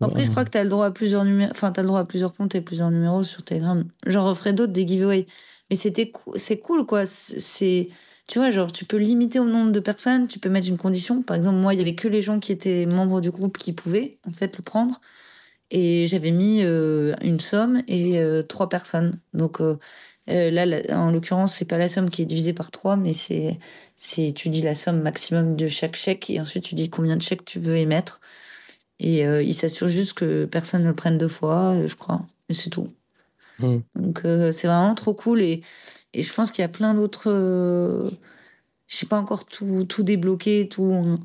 Après, 0.00 0.24
je 0.24 0.30
crois 0.30 0.44
que 0.44 0.50
tu 0.50 0.58
as 0.58 0.64
le 0.64 0.70
droit 0.70 0.86
à 0.86 0.90
plusieurs 0.90 1.24
numéros, 1.24 1.50
enfin, 1.50 1.72
as 1.76 1.80
le 1.80 1.88
droit 1.88 2.00
à 2.00 2.04
plusieurs 2.04 2.34
comptes 2.34 2.54
et 2.54 2.60
plusieurs 2.60 2.90
numéros 2.90 3.22
sur 3.22 3.42
Telegram. 3.42 3.84
J'en 4.06 4.28
referai 4.28 4.52
d'autres 4.52 4.72
des 4.72 4.86
giveaways. 4.86 5.26
Mais 5.70 5.76
c'était 5.76 6.12
c'est 6.36 6.58
cool, 6.58 6.86
quoi. 6.86 7.06
C'est 7.06 7.88
tu 8.28 8.38
vois, 8.38 8.50
genre, 8.50 8.72
tu 8.72 8.84
peux 8.84 8.96
limiter 8.96 9.40
au 9.40 9.44
nombre 9.44 9.72
de 9.72 9.80
personnes, 9.80 10.28
tu 10.28 10.38
peux 10.38 10.48
mettre 10.48 10.68
une 10.68 10.78
condition. 10.78 11.22
Par 11.22 11.36
exemple, 11.36 11.58
moi, 11.58 11.74
il 11.74 11.78
y 11.78 11.82
avait 11.82 11.94
que 11.94 12.08
les 12.08 12.22
gens 12.22 12.38
qui 12.38 12.52
étaient 12.52 12.86
membres 12.86 13.20
du 13.20 13.30
groupe 13.30 13.58
qui 13.58 13.72
pouvaient, 13.72 14.16
en 14.26 14.30
fait, 14.30 14.56
le 14.56 14.62
prendre. 14.62 15.00
Et 15.70 16.06
j'avais 16.06 16.30
mis 16.30 16.62
euh, 16.62 17.14
une 17.22 17.40
somme 17.40 17.82
et 17.88 18.18
euh, 18.20 18.42
trois 18.42 18.68
personnes. 18.68 19.18
Donc 19.34 19.60
euh, 20.28 20.50
là, 20.50 20.66
en 20.96 21.10
l'occurrence, 21.10 21.54
c'est 21.56 21.64
pas 21.64 21.78
la 21.78 21.88
somme 21.88 22.10
qui 22.10 22.22
est 22.22 22.26
divisée 22.26 22.52
par 22.52 22.70
trois, 22.70 22.96
mais 22.96 23.12
c'est, 23.12 23.58
c'est, 23.96 24.32
tu 24.32 24.48
dis 24.48 24.62
la 24.62 24.74
somme 24.74 25.00
maximum 25.00 25.56
de 25.56 25.66
chaque 25.66 25.96
chèque 25.96 26.30
et 26.30 26.40
ensuite 26.40 26.64
tu 26.64 26.74
dis 26.74 26.90
combien 26.90 27.16
de 27.16 27.22
chèques 27.22 27.44
tu 27.44 27.58
veux 27.58 27.76
émettre. 27.76 28.20
Et 29.00 29.22
il 29.22 29.54
s'assure 29.54 29.88
juste 29.88 30.14
que 30.14 30.44
personne 30.44 30.82
ne 30.84 30.88
le 30.88 30.94
prenne 30.94 31.18
deux 31.18 31.26
fois, 31.26 31.74
je 31.84 31.94
crois. 31.96 32.24
Et 32.48 32.52
c'est 32.52 32.70
tout. 32.70 32.86
Mmh. 33.58 33.78
Donc 33.96 34.20
c'est 34.22 34.68
vraiment 34.68 34.94
trop 34.94 35.12
cool 35.12 35.42
et 35.42 35.62
et 36.14 36.22
je 36.22 36.32
pense 36.32 36.50
qu'il 36.50 36.62
y 36.62 36.64
a 36.64 36.68
plein 36.68 36.94
d'autres. 36.94 37.30
Euh, 37.30 38.10
je 38.86 38.96
sais 38.96 39.06
pas 39.06 39.18
encore 39.18 39.46
tout, 39.46 39.84
tout 39.84 40.02
débloqué, 40.02 40.68
tout, 40.68 41.18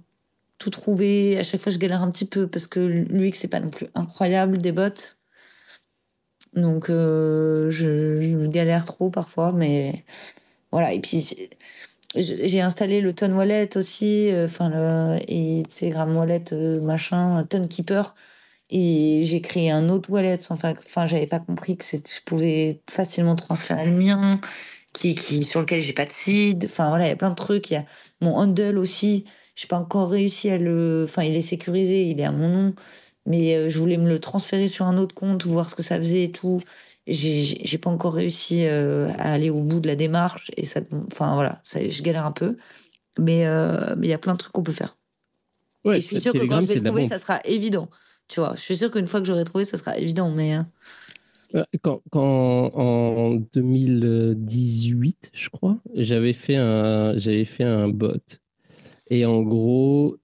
tout 0.58 0.70
trouvé. 0.70 1.38
À 1.38 1.44
chaque 1.44 1.62
fois, 1.62 1.72
je 1.72 1.78
galère 1.78 2.02
un 2.02 2.12
petit 2.12 2.26
peu 2.26 2.48
parce 2.48 2.68
que 2.68 2.80
l'UX, 2.80 3.34
c'est 3.34 3.50
pas 3.50 3.60
non 3.60 3.70
plus 3.70 3.88
incroyable 3.96 4.60
des 4.60 4.72
bots. 4.72 5.17
Donc, 6.58 6.90
euh, 6.90 7.70
je, 7.70 8.22
je, 8.22 8.48
galère 8.48 8.84
trop 8.84 9.10
parfois, 9.10 9.52
mais 9.54 10.04
voilà. 10.72 10.94
Et 10.94 11.00
puis, 11.00 11.50
j'ai 12.16 12.62
installé 12.62 13.02
le 13.02 13.14
Ton 13.14 13.32
Wallet 13.34 13.78
aussi, 13.78 14.32
euh, 14.32 14.46
enfin, 14.46 14.70
le, 14.70 15.20
et 15.28 15.64
Telegram 15.74 16.16
Wallet, 16.16 16.46
euh, 16.54 16.82
machin, 16.82 17.46
Ton 17.50 17.68
Keeper. 17.68 18.16
Et 18.70 19.22
j'ai 19.24 19.42
créé 19.42 19.72
un 19.72 19.90
autre 19.90 20.10
wallet. 20.12 20.40
Enfin, 20.50 20.74
enfin 20.86 21.08
j'avais 21.08 21.28
pas 21.28 21.40
compris 21.40 21.78
que 21.78 21.86
je 21.86 22.22
pouvais 22.26 22.82
facilement 22.90 23.36
transférer 23.36 23.86
le 23.86 23.92
mien 23.92 24.42
qui, 24.94 25.16
qui, 25.16 25.44
sur 25.44 25.62
lequel 25.62 25.80
j'ai 25.80 25.94
pas 25.94 26.06
de 26.06 26.12
seed. 26.12 26.66
Enfin 26.66 26.90
voilà, 26.90 27.06
il 27.06 27.10
y 27.10 27.12
a 27.14 27.16
plein 27.16 27.30
de 27.30 27.36
trucs. 27.36 27.72
Il 27.72 27.76
y 27.76 27.78
a 27.78 27.86
mon 28.22 28.36
handle 28.36 28.78
aussi. 28.78 29.26
J'ai 29.56 29.68
pas 29.68 29.78
encore 29.78 30.10
réussi 30.10 30.50
à 30.50 30.58
le. 30.58 31.06
Enfin, 31.08 31.24
il 31.24 31.36
est 31.36 31.42
sécurisé, 31.42 32.04
il 32.04 32.20
est 32.20 32.26
à 32.26 32.32
mon 32.32 32.50
nom. 32.50 32.76
Mais 33.28 33.56
euh, 33.56 33.70
je 33.70 33.78
voulais 33.78 33.98
me 33.98 34.10
le 34.10 34.20
transférer 34.20 34.68
sur 34.68 34.86
un 34.86 34.98
autre 34.98 35.14
compte, 35.14 35.46
voir 35.46 35.70
ce 35.70 35.76
que 35.76 35.84
ça 35.84 35.98
faisait 35.98 36.24
et 36.24 36.32
tout. 36.32 36.62
J'ai 37.06 37.78
pas 37.78 37.90
encore 37.90 38.14
réussi 38.14 38.66
euh, 38.66 39.10
à 39.18 39.34
aller 39.34 39.50
au 39.50 39.62
bout 39.62 39.80
de 39.80 39.88
la 39.88 39.96
démarche. 39.96 40.50
Et 40.58 40.66
ça. 40.66 40.80
Enfin 41.12 41.36
voilà, 41.36 41.62
ça, 41.64 41.88
je 41.88 42.02
galère 42.02 42.26
un 42.26 42.32
peu. 42.32 42.58
Mais 43.20 43.46
euh, 43.46 43.96
mais 43.98 44.08
il 44.08 44.10
y 44.10 44.14
a 44.14 44.18
plein 44.18 44.34
de 44.34 44.38
trucs 44.38 44.54
qu'on 44.54 44.64
peut 44.64 44.72
faire. 44.72 44.96
Ouais, 45.86 46.00
je 46.00 46.06
suis 46.06 46.22
sûre 46.22 46.34
que 46.34 46.46
quand 46.46 46.62
je 46.62 46.68
vais 46.68 46.82
trouver, 46.82 47.08
ça 47.08 47.20
sera 47.20 47.40
évident. 47.46 47.90
Tu 48.28 48.40
vois, 48.40 48.54
je 48.56 48.62
suis 48.62 48.78
sûre 48.78 48.92
qu'une 48.92 49.08
fois 49.08 49.20
que 49.22 49.26
j'aurai 49.26 49.44
trouvé, 49.44 49.66
ça 49.66 49.78
sera 49.78 49.98
évident. 49.98 50.32
Mais. 50.32 50.58
Euh, 51.56 51.64
quand, 51.82 52.02
quand, 52.10 52.72
en 52.76 53.36
2018, 53.54 55.32
je 55.34 55.50
crois, 55.50 55.78
j'avais 55.96 56.34
fait 56.34 56.58
un, 56.58 57.18
j'avais 57.18 57.46
fait 57.46 57.64
un 57.64 57.88
bot 57.88 58.20
et 59.10 59.26
en 59.26 59.42
gros 59.44 60.18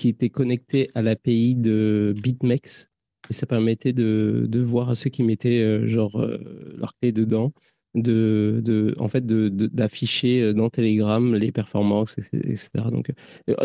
qui 0.00 0.08
était 0.08 0.30
connecté 0.30 0.88
à 0.94 1.02
l'API 1.02 1.56
de 1.56 2.14
BitMEX 2.22 2.88
et 3.28 3.34
ça 3.34 3.44
permettait 3.44 3.92
de, 3.92 4.46
de 4.48 4.60
voir 4.60 4.88
à 4.88 4.94
ceux 4.94 5.10
qui 5.10 5.22
mettaient 5.22 5.60
euh, 5.60 5.86
genre 5.86 6.18
euh, 6.18 6.38
leur 6.78 6.94
clé 6.98 7.12
dedans 7.12 7.52
de, 7.94 8.62
de 8.64 8.94
en 8.98 9.08
fait 9.08 9.26
de, 9.26 9.50
d'afficher 9.50 10.54
dans 10.54 10.70
Telegram 10.70 11.34
les 11.34 11.52
performances 11.52 12.16
etc 12.32 12.70
donc 12.90 13.10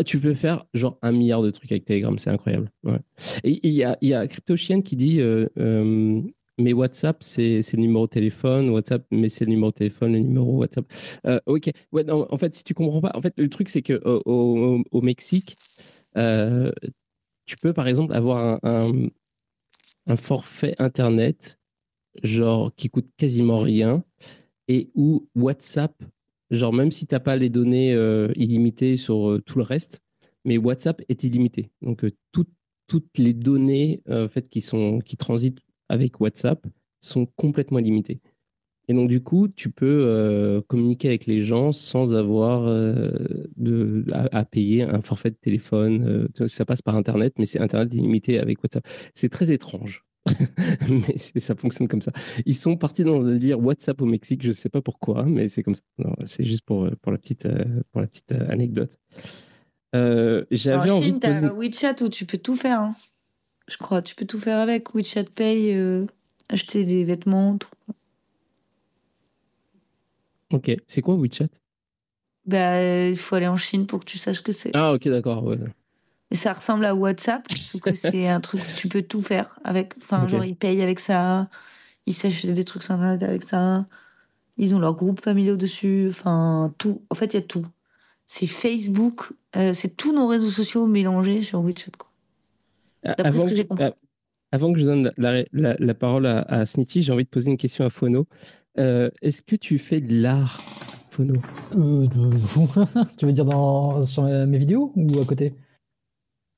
tu 0.04 0.20
peux 0.20 0.34
faire 0.34 0.66
genre 0.74 0.98
un 1.00 1.12
milliard 1.12 1.40
de 1.40 1.50
trucs 1.50 1.72
avec 1.72 1.86
Telegram 1.86 2.18
c'est 2.18 2.30
incroyable 2.30 2.70
il 3.42 3.70
y 3.70 3.82
a 3.82 3.96
y 4.02 4.12
a 4.12 4.26
CryptoChien 4.26 4.82
qui 4.82 4.96
dit 4.96 5.22
mais 6.58 6.72
WhatsApp, 6.72 7.22
c'est 7.22 7.60
le 7.72 7.80
numéro 7.80 8.06
de 8.06 8.10
téléphone. 8.10 8.70
WhatsApp, 8.70 9.04
mais 9.10 9.28
c'est 9.28 9.44
le 9.44 9.50
numéro 9.50 9.70
de 9.70 9.76
téléphone, 9.76 10.12
le 10.14 10.20
numéro 10.20 10.58
WhatsApp. 10.58 10.86
Euh, 11.26 11.38
ok. 11.46 11.70
Ouais, 11.92 12.04
non, 12.04 12.26
en 12.30 12.38
fait, 12.38 12.54
si 12.54 12.64
tu 12.64 12.72
comprends 12.72 13.00
pas, 13.00 13.12
en 13.14 13.20
fait, 13.20 13.34
le 13.36 13.48
truc, 13.48 13.68
c'est 13.68 13.82
que 13.82 14.00
au, 14.04 14.82
au, 14.90 15.02
Mexique, 15.02 15.56
euh, 16.16 16.72
tu 17.44 17.56
peux, 17.56 17.72
par 17.72 17.88
exemple, 17.88 18.14
avoir 18.14 18.58
un, 18.64 19.08
forfait 20.16 20.74
Internet, 20.78 21.58
genre, 22.22 22.74
qui 22.74 22.90
coûte 22.90 23.08
quasiment 23.16 23.58
rien, 23.58 24.04
et 24.68 24.90
où 24.94 25.28
WhatsApp, 25.34 25.94
genre, 26.50 26.72
même 26.72 26.90
si 26.90 27.06
tu 27.06 27.14
n'as 27.14 27.20
pas 27.20 27.36
les 27.36 27.50
données 27.50 27.94
euh, 27.94 28.32
illimitées 28.36 28.96
sur 28.96 29.40
tout 29.44 29.58
le 29.58 29.64
reste, 29.64 30.02
mais 30.44 30.58
WhatsApp 30.58 31.02
est 31.08 31.24
illimité. 31.24 31.70
Donc, 31.82 32.04
toutes 32.32 33.18
les 33.18 33.32
données 33.32 34.02
en 34.08 34.28
fait, 34.28 34.48
qui, 34.48 34.60
sont, 34.60 35.00
qui 35.00 35.16
transitent 35.16 35.58
avec 35.88 36.20
WhatsApp 36.20 36.64
sont 37.00 37.26
complètement 37.26 37.78
limités. 37.78 38.20
Et 38.88 38.94
donc, 38.94 39.08
du 39.08 39.20
coup, 39.20 39.48
tu 39.48 39.70
peux 39.70 40.04
euh, 40.06 40.60
communiquer 40.68 41.08
avec 41.08 41.26
les 41.26 41.40
gens 41.40 41.72
sans 41.72 42.14
avoir 42.14 42.68
euh, 42.68 43.10
de, 43.56 44.04
à, 44.12 44.44
payer 44.44 44.82
un 44.82 45.02
forfait 45.02 45.30
de 45.30 45.36
téléphone. 45.36 46.28
Euh, 46.40 46.46
ça 46.46 46.64
passe 46.64 46.82
par 46.82 46.94
Internet, 46.94 47.34
mais 47.38 47.46
c'est 47.46 47.60
Internet 47.60 47.92
illimité 47.94 48.38
avec 48.38 48.62
WhatsApp. 48.62 48.86
C'est 49.12 49.28
très 49.28 49.50
étrange, 49.50 50.04
mais 50.88 51.16
ça 51.16 51.56
fonctionne 51.56 51.88
comme 51.88 52.02
ça. 52.02 52.12
Ils 52.44 52.54
sont 52.54 52.76
partis 52.76 53.02
dans 53.02 53.18
le 53.18 53.40
dire 53.40 53.58
WhatsApp 53.60 54.00
au 54.00 54.06
Mexique, 54.06 54.42
je 54.44 54.48
ne 54.48 54.52
sais 54.52 54.68
pas 54.68 54.82
pourquoi, 54.82 55.24
mais 55.24 55.48
c'est 55.48 55.64
comme 55.64 55.74
ça. 55.74 55.82
C'est 56.24 56.44
juste 56.44 56.64
pour, 56.64 56.88
pour 57.02 57.10
la 57.10 57.18
petite, 57.18 57.48
pour 57.90 58.00
la 58.00 58.06
petite 58.06 58.32
anecdote. 58.32 58.96
J'avais 59.92 60.90
En 60.90 60.96
envie 60.96 61.06
Chine, 61.06 61.18
de 61.18 61.26
poser. 61.26 61.48
WeChat 61.48 62.02
où 62.04 62.08
tu 62.08 62.24
peux 62.24 62.38
tout 62.38 62.54
faire. 62.54 62.80
hein. 62.80 62.94
Je 63.66 63.78
crois, 63.78 64.00
tu 64.00 64.14
peux 64.14 64.26
tout 64.26 64.38
faire 64.38 64.58
avec 64.60 64.94
WeChat 64.94 65.24
Pay, 65.34 65.76
acheter 66.50 66.84
des 66.84 67.02
vêtements, 67.02 67.58
tout. 67.58 67.68
Ok, 70.56 70.74
c'est 70.86 71.02
quoi 71.02 71.14
WeChat? 71.16 71.48
Bah, 72.46 72.80
il 73.08 73.16
faut 73.16 73.34
aller 73.36 73.46
en 73.48 73.56
Chine 73.56 73.86
pour 73.86 74.00
que 74.00 74.04
tu 74.06 74.18
saches 74.18 74.38
ce 74.38 74.42
que 74.42 74.52
c'est. 74.52 74.70
Ah, 74.74 74.94
ok, 74.94 75.08
d'accord. 75.08 75.44
Ouais. 75.44 75.56
Ça 76.32 76.52
ressemble 76.54 76.84
à 76.84 76.94
WhatsApp, 76.94 77.46
sauf 77.56 77.80
que 77.82 77.92
c'est 77.94 78.28
un 78.28 78.40
truc 78.40 78.60
que 78.62 78.76
tu 78.80 78.88
peux 78.88 79.02
tout 79.02 79.20
faire 79.20 79.58
avec. 79.64 79.94
Enfin, 79.98 80.26
genre, 80.28 80.44
ils 80.44 80.56
payent 80.56 80.80
avec 80.82 80.98
ça, 80.98 81.48
ils 82.06 82.14
s'achètent 82.14 82.54
des 82.54 82.64
trucs 82.64 82.82
sur 82.82 82.94
Internet 82.94 83.22
avec 83.22 83.42
ça, 83.42 83.84
ils 84.56 84.74
ont 84.74 84.78
leurs 84.78 84.94
groupes 84.94 85.20
familiaux 85.20 85.56
dessus, 85.56 86.06
enfin, 86.08 86.72
tout. 86.78 87.02
En 87.10 87.14
fait, 87.14 87.34
il 87.34 87.36
y 87.36 87.40
a 87.40 87.42
tout. 87.42 87.66
C'est 88.26 88.46
Facebook, 88.46 89.32
euh, 89.56 89.72
c'est 89.72 89.96
tous 89.96 90.12
nos 90.14 90.26
réseaux 90.26 90.50
sociaux 90.50 90.86
mélangés 90.86 91.42
sur 91.42 91.60
WeChat, 91.60 91.92
quoi. 91.98 92.08
D'après 93.04 93.24
ce 93.24 93.28
Avant, 93.28 93.44
que 93.48 93.54
j'ai 93.54 93.66
compris. 93.66 93.84
avant 94.52 94.72
que 94.72 94.78
je 94.80 94.84
donne 94.84 95.12
la, 95.16 95.32
la- 95.32 95.44
la- 95.52 95.76
la 95.78 95.94
parole 95.94 96.26
à, 96.26 96.40
à 96.42 96.64
Snitty, 96.64 97.02
j'ai 97.02 97.12
envie 97.12 97.24
de 97.24 97.28
poser 97.28 97.50
une 97.50 97.56
question 97.58 97.84
à 97.84 97.90
Phono. 97.90 98.26
Euh, 98.78 99.10
Est-ce 99.22 99.42
que 99.42 99.56
tu 99.56 99.78
fais 99.78 100.00
de 100.00 100.20
l'art, 100.20 100.58
Phono 101.10 101.34
Euh, 101.74 102.06
tu 103.16 103.26
veux 103.26 103.32
dire 103.32 103.44
dans, 103.44 104.04
sur 104.04 104.22
mes 104.24 104.58
vidéos 104.58 104.92
ou 104.96 105.18
à 105.20 105.24
côté? 105.24 105.54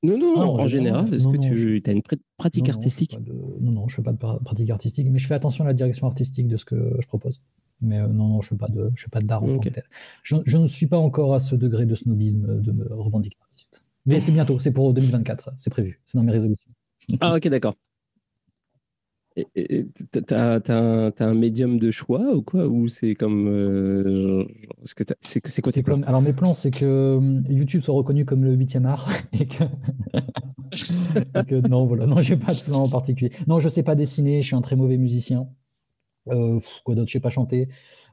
Non, 0.03 0.17
non, 0.17 0.33
Ah, 0.35 0.39
non, 0.45 0.59
en 0.61 0.67
général, 0.67 1.13
est-ce 1.13 1.27
que 1.27 1.35
non, 1.37 1.49
tu 1.49 1.81
as 1.85 1.91
une 1.91 1.99
pr- 1.99 2.19
pratique 2.37 2.67
Non, 2.67 2.73
artistique? 2.73 3.21
de- 3.21 3.33
Non, 3.59 3.71
non, 3.71 3.87
je 3.87 3.95
fais 3.95 4.01
pas 4.01 4.13
de 4.13 4.17
pra- 4.17 4.41
pratique 4.41 4.69
artistique, 4.69 5.07
mais 5.09 5.19
je 5.19 5.27
fais 5.27 5.33
attention 5.33 5.65
à 5.65 5.67
la 5.67 5.73
direction 5.73 6.07
artistique 6.07 6.47
de 6.47 6.55
ce 6.57 6.65
que 6.65 6.95
je 6.99 7.07
propose. 7.07 7.41
Mais 7.81 7.99
euh, 7.99 8.07
non, 8.07 8.27
non, 8.27 8.41
je 8.41 8.49
fais 8.49 8.55
pas 8.57 8.67
de, 8.69 8.91
je 8.95 9.03
fais 9.03 9.09
pas 9.09 9.21
d'art 9.21 9.43
en 9.43 9.47
tant 9.47 9.59
que 9.59 9.69
tel. 9.69 9.83
Je, 10.23 10.35
je 10.45 10.57
ne 10.57 10.67
suis 10.67 10.87
pas 10.87 10.97
encore 10.97 11.33
à 11.33 11.39
ce 11.39 11.55
degré 11.55 11.85
de 11.85 11.95
snobisme 11.95 12.61
de 12.61 12.71
me 12.71 12.93
revendiquer 12.93 13.37
artiste. 13.41 13.83
Mais 14.05 14.19
c'est 14.21 14.31
bientôt, 14.31 14.59
c'est 14.59 14.71
pour 14.71 14.93
2024, 14.93 15.41
ça, 15.41 15.53
c'est 15.57 15.69
prévu, 15.69 16.01
c'est 16.05 16.17
dans 16.17 16.23
mes 16.23 16.31
résolutions. 16.31 16.71
Ah, 17.21 17.35
ok, 17.35 17.47
d'accord. 17.49 17.75
T'as 20.11 20.59
un, 21.19 21.33
médium 21.33 21.79
de 21.79 21.91
choix 21.91 22.33
ou 22.33 22.41
quoi? 22.41 22.67
Ou 22.67 22.87
c'est 22.87 23.15
comme. 23.15 23.47
euh, 23.47 24.45
c'est 24.83 25.61
quoi 25.61 25.71
tes 25.71 25.83
plans? 25.83 26.01
alors 26.03 26.21
mes 26.21 26.33
plans, 26.33 26.53
c'est 26.53 26.71
que 26.71 27.15
hum, 27.17 27.43
YouTube 27.49 27.81
soit 27.81 27.95
reconnu 27.95 28.25
comme 28.25 28.43
le 28.43 28.53
huitième 28.53 28.85
art 28.85 29.09
et 29.33 29.47
que, 29.47 29.63
et 31.39 31.45
que- 31.45 31.67
non, 31.67 31.85
voilà, 31.85 32.05
non, 32.05 32.21
j'ai 32.21 32.37
pas 32.37 32.53
de 32.53 32.59
plan 32.59 32.83
en 32.83 32.89
particulier. 32.89 33.31
Non, 33.47 33.59
je 33.59 33.69
sais 33.69 33.83
pas 33.83 33.95
dessiner, 33.95 34.41
je 34.41 34.47
suis 34.47 34.55
un 34.55 34.61
très 34.61 34.75
mauvais 34.75 34.97
musicien. 34.97 35.49
Euh, 36.31 36.59
quoi 36.83 36.95
d'autre, 36.95 37.07
je 37.07 37.13
sais 37.13 37.19
pas 37.19 37.29
chanter. 37.29 37.67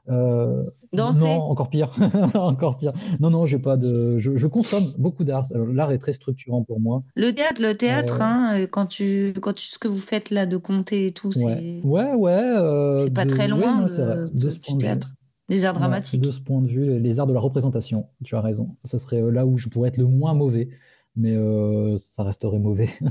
Euh, 0.09 0.63
Danser 0.93 1.19
Non, 1.25 1.41
encore 1.41 1.69
pire, 1.69 1.89
encore 2.35 2.77
pire. 2.77 2.93
Non, 3.19 3.29
non, 3.29 3.45
j'ai 3.45 3.59
pas 3.59 3.75
de. 3.75 4.17
Je, 4.17 4.35
je 4.37 4.47
consomme 4.47 4.85
beaucoup 4.97 5.25
d'art. 5.25 5.43
L'art 5.73 5.91
est 5.91 5.97
très 5.97 6.13
structurant 6.13 6.63
pour 6.63 6.79
moi. 6.79 7.03
Le 7.15 7.31
théâtre, 7.31 7.61
le 7.61 7.75
théâtre, 7.75 8.21
Euh, 8.21 8.23
hein, 8.23 8.59
euh, 8.61 8.67
quand 8.67 8.85
tu, 8.85 9.33
quand 9.41 9.51
tu, 9.53 9.67
ce 9.67 9.77
que 9.79 9.89
vous 9.89 9.97
faites 9.97 10.29
là 10.29 10.45
de 10.45 10.55
compter 10.55 11.07
et 11.07 11.11
tout, 11.11 11.27
Ouais, 11.37 11.79
c'est, 11.83 11.87
ouais, 11.87 12.13
ouais. 12.13 12.93
c'est 13.03 13.13
pas 13.13 13.25
de- 13.25 13.29
très 13.31 13.43
ouais, 13.51 13.59
loin 13.59 13.81
non, 13.81 13.87
c'est 13.89 14.01
vrai, 14.05 14.25
de, 14.33 14.49
ce 14.49 14.59
du 14.59 14.77
théâtre. 14.77 15.09
Les 15.49 15.65
arts 15.65 15.73
Ouais, 15.75 15.79
dramatiques. 15.79 16.21
de 16.21 16.31
ce 16.31 16.39
point 16.41 16.61
de 16.61 16.67
vue, 16.67 16.99
les, 16.99 17.19
arts 17.19 17.27
de 17.27 17.33
la 17.33 17.39
représentation, 17.41 18.07
tu 18.23 18.35
as 18.35 18.41
raison. 18.41 18.75
Ce 18.85 18.97
serait 18.97 19.21
là 19.31 19.45
où 19.45 19.57
je 19.57 19.67
pourrais 19.69 19.89
être 19.89 19.97
le 19.97 20.05
moins 20.05 20.33
mauvais, 20.33 20.69
mais 21.17 21.35
euh, 21.35 21.97
ça 21.97 22.23
resterait 22.23 22.59
mauvais. 22.59 22.89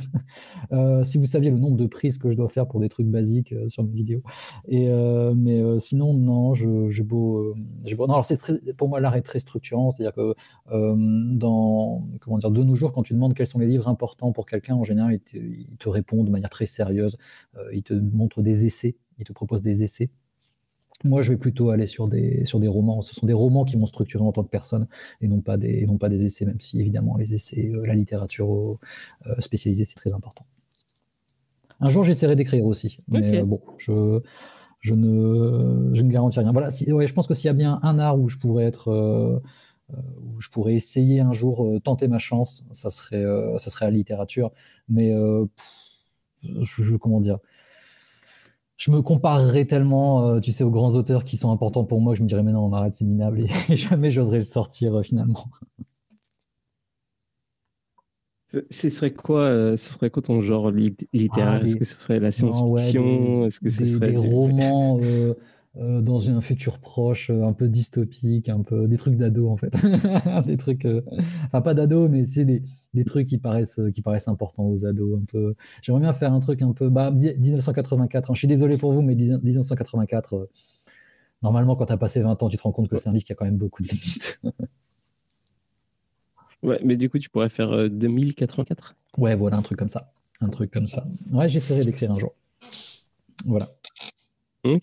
Euh, 0.72 1.04
si 1.04 1.18
vous 1.18 1.26
saviez 1.26 1.50
le 1.50 1.58
nombre 1.58 1.76
de 1.76 1.86
prises 1.86 2.18
que 2.18 2.30
je 2.30 2.36
dois 2.36 2.48
faire 2.48 2.66
pour 2.66 2.80
des 2.80 2.88
trucs 2.88 3.06
basiques 3.06 3.52
euh, 3.52 3.68
sur 3.68 3.84
mes 3.84 3.92
vidéos. 3.92 4.22
Mais 4.68 5.62
sinon, 5.78 6.14
non, 6.14 6.54
j'ai 6.54 7.02
beau, 7.02 7.54
beau. 7.54 8.06
Non, 8.06 8.14
alors 8.14 8.26
très- 8.26 8.58
pour 8.76 8.88
moi, 8.88 9.00
l'art 9.00 9.14
est 9.16 9.22
très 9.22 9.38
structurant. 9.38 9.90
C'est-à-dire 9.90 10.14
que 10.14 10.34
dans, 10.70 12.06
comment 12.20 12.38
dire, 12.38 12.50
de 12.50 12.62
nos 12.62 12.74
jours, 12.74 12.92
quand 12.92 13.02
tu 13.02 13.14
demandes 13.14 13.34
quels 13.34 13.46
sont 13.46 13.58
les 13.58 13.66
livres 13.66 13.88
importants 13.88 14.32
pour 14.32 14.46
quelqu'un, 14.46 14.74
en 14.74 14.84
général, 14.84 15.20
il 15.32 15.76
te, 15.78 15.88
répond 15.88 16.24
de 16.24 16.30
manière 16.30 16.50
très 16.50 16.66
sérieuse. 16.66 17.16
Il 17.72 17.82
te 17.82 17.94
montre 17.94 18.42
des 18.42 18.64
essais, 18.66 18.96
il 19.18 19.24
te 19.24 19.32
propose 19.32 19.62
des 19.62 19.82
essais. 19.82 20.10
Moi, 21.06 21.22
je 21.22 21.32
vais 21.32 21.38
plutôt 21.38 21.70
aller 21.70 21.86
sur 21.86 22.08
des, 22.08 22.44
sur 22.44 22.60
des 22.60 22.68
romans. 22.68 23.02
Ce 23.02 23.14
sont 23.14 23.26
des 23.26 23.32
romans 23.32 23.64
qui 23.64 23.76
m'ont 23.76 23.86
structuré 23.86 24.24
en 24.24 24.32
tant 24.32 24.42
que 24.44 24.48
personne 24.50 24.86
et 25.20 25.28
non 25.28 25.40
pas 25.40 25.56
des, 25.56 25.86
non 25.86 25.98
pas 25.98 26.08
des 26.08 26.26
essais, 26.26 26.44
même 26.44 26.60
si 26.60 26.80
évidemment 26.80 27.16
les 27.16 27.34
essais, 27.34 27.70
euh, 27.74 27.82
la 27.86 27.94
littérature 27.94 28.78
euh, 29.26 29.34
spécialisée, 29.40 29.84
c'est 29.84 29.94
très 29.96 30.14
important. 30.14 30.44
Un 31.80 31.88
jour, 31.90 32.04
j'essaierai 32.04 32.36
d'écrire 32.36 32.64
aussi, 32.64 32.98
mais 33.08 33.40
euh, 33.40 33.44
bon, 33.44 33.60
je, 33.76 34.20
je, 34.80 34.94
ne, 34.94 35.90
je 35.94 36.02
ne 36.02 36.10
garantis 36.10 36.38
rien. 36.38 36.52
Voilà, 36.52 36.70
si, 36.70 36.90
ouais, 36.92 37.06
je 37.06 37.12
pense 37.14 37.26
que 37.26 37.34
s'il 37.34 37.46
y 37.46 37.50
a 37.50 37.54
bien 37.54 37.80
un 37.82 37.98
art 37.98 38.18
où 38.18 38.28
je 38.28 38.38
pourrais 38.38 38.64
être, 38.64 38.88
euh, 38.88 39.38
euh, 39.92 39.96
où 40.22 40.40
je 40.40 40.48
pourrais 40.50 40.74
essayer 40.74 41.20
un 41.20 41.32
jour 41.34 41.66
euh, 41.66 41.80
tenter 41.80 42.08
ma 42.08 42.18
chance, 42.18 42.66
ça 42.72 42.90
serait, 42.90 43.22
euh, 43.24 43.58
ça 43.58 43.70
serait 43.70 43.86
la 43.86 43.90
littérature. 43.90 44.52
Mais 44.88 45.12
euh, 45.14 45.46
pff, 46.42 46.82
je- 46.82 46.96
comment 46.96 47.20
dire 47.20 47.38
je 48.76 48.90
me 48.90 49.00
comparerais 49.02 49.64
tellement, 49.64 50.26
euh, 50.28 50.40
tu 50.40 50.52
sais, 50.52 50.64
aux 50.64 50.70
grands 50.70 50.94
auteurs 50.96 51.24
qui 51.24 51.36
sont 51.36 51.50
importants 51.50 51.84
pour 51.84 52.00
moi 52.00 52.12
que 52.12 52.18
je 52.18 52.22
me 52.22 52.28
dirais, 52.28 52.42
mais 52.42 52.52
non, 52.52 52.66
on 52.66 52.72
arrête, 52.72 52.94
c'est 52.94 53.04
minable, 53.04 53.40
et 53.68 53.76
jamais 53.76 54.10
j'oserais 54.10 54.36
le 54.38 54.42
sortir 54.42 54.96
euh, 54.96 55.02
finalement. 55.02 55.44
Ce 58.70 58.88
serait 58.88 59.12
quoi, 59.12 59.40
euh, 59.42 59.76
ce 59.76 59.94
serait 59.94 60.08
quoi 60.08 60.22
ton 60.22 60.40
genre 60.40 60.70
lit- 60.70 60.96
littéraire? 61.12 61.60
Ah, 61.60 61.64
Est-ce 61.64 61.76
que 61.76 61.84
ce 61.84 61.96
serait 61.96 62.20
la 62.20 62.28
ouais, 62.28 62.30
science-fiction? 62.30 63.44
Est-ce 63.46 63.60
que 63.60 63.68
ce 63.68 63.82
des- 63.82 63.86
serait 63.86 64.12
des 64.12 64.16
romans 64.18 65.00
euh, 65.78 66.00
dans 66.00 66.30
un 66.30 66.40
futur 66.40 66.78
proche, 66.78 67.30
euh, 67.30 67.42
un 67.44 67.52
peu 67.52 67.68
dystopique, 67.68 68.48
un 68.48 68.62
peu 68.62 68.86
des 68.88 68.96
trucs 68.96 69.16
d'ado 69.16 69.48
en 69.48 69.56
fait, 69.56 69.74
des 70.46 70.56
trucs, 70.56 70.84
euh, 70.86 71.02
enfin 71.44 71.60
pas 71.60 71.74
d'ado, 71.74 72.08
mais 72.08 72.24
c'est 72.24 72.44
des, 72.44 72.62
des 72.94 73.04
trucs 73.04 73.26
qui 73.28 73.38
paraissent 73.38 73.80
qui 73.94 74.02
paraissent 74.02 74.28
importants 74.28 74.66
aux 74.66 74.86
ados, 74.86 75.18
un 75.20 75.24
peu. 75.26 75.54
J'aimerais 75.82 76.00
bien 76.02 76.12
faire 76.12 76.32
un 76.32 76.40
truc 76.40 76.62
un 76.62 76.72
peu, 76.72 76.88
bah, 76.88 77.10
1984. 77.10 78.30
hein. 78.30 78.34
Je 78.34 78.38
suis 78.38 78.48
désolé 78.48 78.76
pour 78.78 78.92
vous, 78.92 79.02
mais 79.02 79.14
10 79.14 79.38
1984. 79.42 80.34
euh, 80.34 80.50
normalement, 81.42 81.76
quand 81.76 81.86
tu 81.86 81.92
as 81.92 81.96
passé 81.98 82.20
20 82.20 82.42
ans, 82.42 82.48
tu 82.48 82.56
te 82.56 82.62
rends 82.62 82.72
compte 82.72 82.88
que 82.88 82.96
c'est 82.96 83.08
un 83.08 83.12
livre 83.12 83.24
qui 83.24 83.32
a 83.32 83.34
quand 83.34 83.44
même 83.44 83.58
beaucoup 83.58 83.82
de 83.82 83.88
limites. 83.88 84.40
Ouais, 86.62 86.80
mais 86.82 86.96
du 86.96 87.08
coup, 87.10 87.18
tu 87.18 87.28
pourrais 87.28 87.50
faire 87.50 87.70
euh, 87.72 87.88
2084 87.88 88.96
Ouais, 89.18 89.36
voilà, 89.36 89.56
un 89.58 89.62
truc 89.62 89.78
comme 89.78 89.90
ça. 89.90 90.12
Un 90.40 90.48
truc 90.48 90.70
comme 90.70 90.86
ça. 90.86 91.06
Ouais, 91.32 91.48
j'essaierai 91.48 91.84
d'écrire 91.84 92.10
un 92.10 92.18
jour. 92.18 92.34
Voilà. 93.44 93.70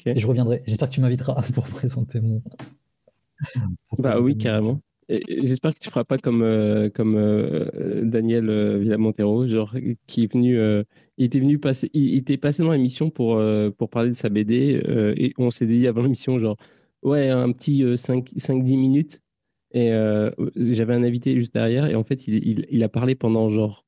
Et 0.05 0.19
je 0.19 0.27
reviendrai. 0.27 0.63
J'espère 0.65 0.89
que 0.89 0.93
tu 0.95 1.01
m'inviteras 1.01 1.41
pour 1.53 1.67
présenter 1.67 2.21
mon. 2.21 2.41
pour 3.89 4.01
Bah 4.01 4.19
oui, 4.19 4.37
carrément. 4.37 4.79
J'espère 5.09 5.73
que 5.73 5.79
tu 5.79 5.89
feras 5.89 6.05
pas 6.05 6.17
comme, 6.17 6.41
euh, 6.43 6.89
comme 6.89 7.15
euh, 7.15 8.03
Daniel 8.03 8.49
euh, 8.49 8.79
Villamontero, 8.79 9.47
genre 9.47 9.75
qui 10.07 10.23
est 10.23 10.31
venu, 10.31 10.57
euh, 10.57 10.83
il 11.17 11.25
était 11.25 11.39
venu 11.39 11.59
passer, 11.59 11.89
il, 11.93 12.13
il 12.13 12.17
était 12.17 12.37
passé 12.37 12.63
dans 12.63 12.71
l'émission 12.71 13.09
pour, 13.09 13.41
pour 13.77 13.89
parler 13.89 14.09
de 14.09 14.15
sa 14.15 14.29
BD 14.29 14.81
et 15.17 15.33
on 15.37 15.51
s'est 15.51 15.65
dit 15.65 15.87
avant 15.87 16.03
l'émission 16.03 16.39
genre 16.39 16.57
ouais 17.03 17.29
un 17.29 17.51
petit 17.51 17.83
5-10 17.83 18.77
minutes 18.77 19.19
et 19.71 19.91
j'avais 20.55 20.93
un 20.93 21.03
invité 21.03 21.35
juste 21.37 21.53
derrière 21.53 21.85
et 21.85 21.95
en 21.95 22.03
fait 22.03 22.27
il, 22.27 22.35
il, 22.47 22.65
il 22.69 22.83
a 22.83 22.89
parlé 22.89 23.15
pendant 23.15 23.49
genre 23.49 23.85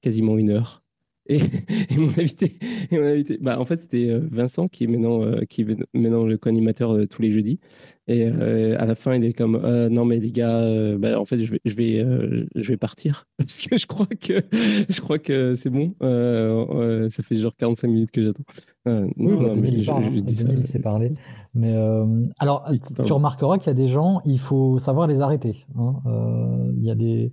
quasiment 0.00 0.38
une 0.38 0.50
heure. 0.50 0.82
Et, 1.28 1.36
et 1.90 1.96
mon 1.98 2.08
invité, 2.08 2.52
et 2.90 2.98
mon 2.98 3.04
invité 3.06 3.38
bah, 3.40 3.60
en 3.60 3.64
fait, 3.64 3.76
c'était 3.78 4.10
euh, 4.10 4.20
Vincent 4.30 4.68
qui 4.68 4.84
est 4.84 4.86
maintenant, 4.86 5.22
euh, 5.24 5.42
qui 5.48 5.62
est 5.62 5.76
maintenant 5.94 6.24
le 6.24 6.36
co-animateur 6.38 6.94
de 6.96 7.04
tous 7.04 7.20
les 7.22 7.30
jeudis. 7.32 7.60
Et 8.06 8.24
euh, 8.26 8.76
à 8.80 8.86
la 8.86 8.94
fin, 8.94 9.12
il 9.14 9.24
est 9.24 9.34
comme 9.34 9.56
euh, 9.56 9.90
non 9.90 10.06
mais 10.06 10.18
les 10.18 10.32
gars, 10.32 10.56
euh, 10.60 10.96
bah, 10.96 11.20
en 11.20 11.26
fait, 11.26 11.38
je 11.40 11.52
vais, 11.52 11.60
je 11.66 11.74
vais, 11.74 11.98
euh, 12.00 12.46
je 12.54 12.68
vais 12.68 12.78
partir 12.78 13.24
parce 13.38 13.58
que 13.58 13.76
je 13.78 13.86
crois 13.86 14.06
que, 14.06 14.40
je 14.88 15.00
crois 15.00 15.18
que 15.18 15.54
c'est 15.54 15.70
bon. 15.70 15.94
Euh, 16.02 16.64
euh, 16.70 17.08
ça 17.10 17.22
fait 17.22 17.36
genre 17.36 17.54
45 17.56 17.88
minutes 17.88 18.10
que 18.10 18.22
j'attends. 18.22 18.44
Euh, 18.86 19.06
Oui, 19.18 19.32
non, 19.32 19.42
bah, 19.42 19.48
non, 19.48 19.56
mais 19.56 19.70
2000, 19.70 19.74
il 19.74 19.82
je, 19.82 19.86
parle, 19.86 20.04
je 20.04 20.08
hein. 20.08 20.20
dis 20.22 20.34
ça. 20.36 20.44
2000, 20.48 20.66
c'est 20.66 20.78
parlé. 20.80 21.12
Mais 21.54 21.74
euh, 21.74 22.06
alors, 22.38 22.66
tu 23.04 23.12
remarqueras 23.12 23.58
qu'il 23.58 23.66
y 23.66 23.70
a 23.70 23.74
des 23.74 23.88
gens, 23.88 24.20
il 24.24 24.38
faut 24.38 24.78
savoir 24.78 25.06
les 25.06 25.20
arrêter. 25.20 25.66
hein. 25.78 25.96
Euh, 26.06 26.72
il 26.76 26.84
y 26.84 26.90
a 26.90 26.94
des 26.94 27.32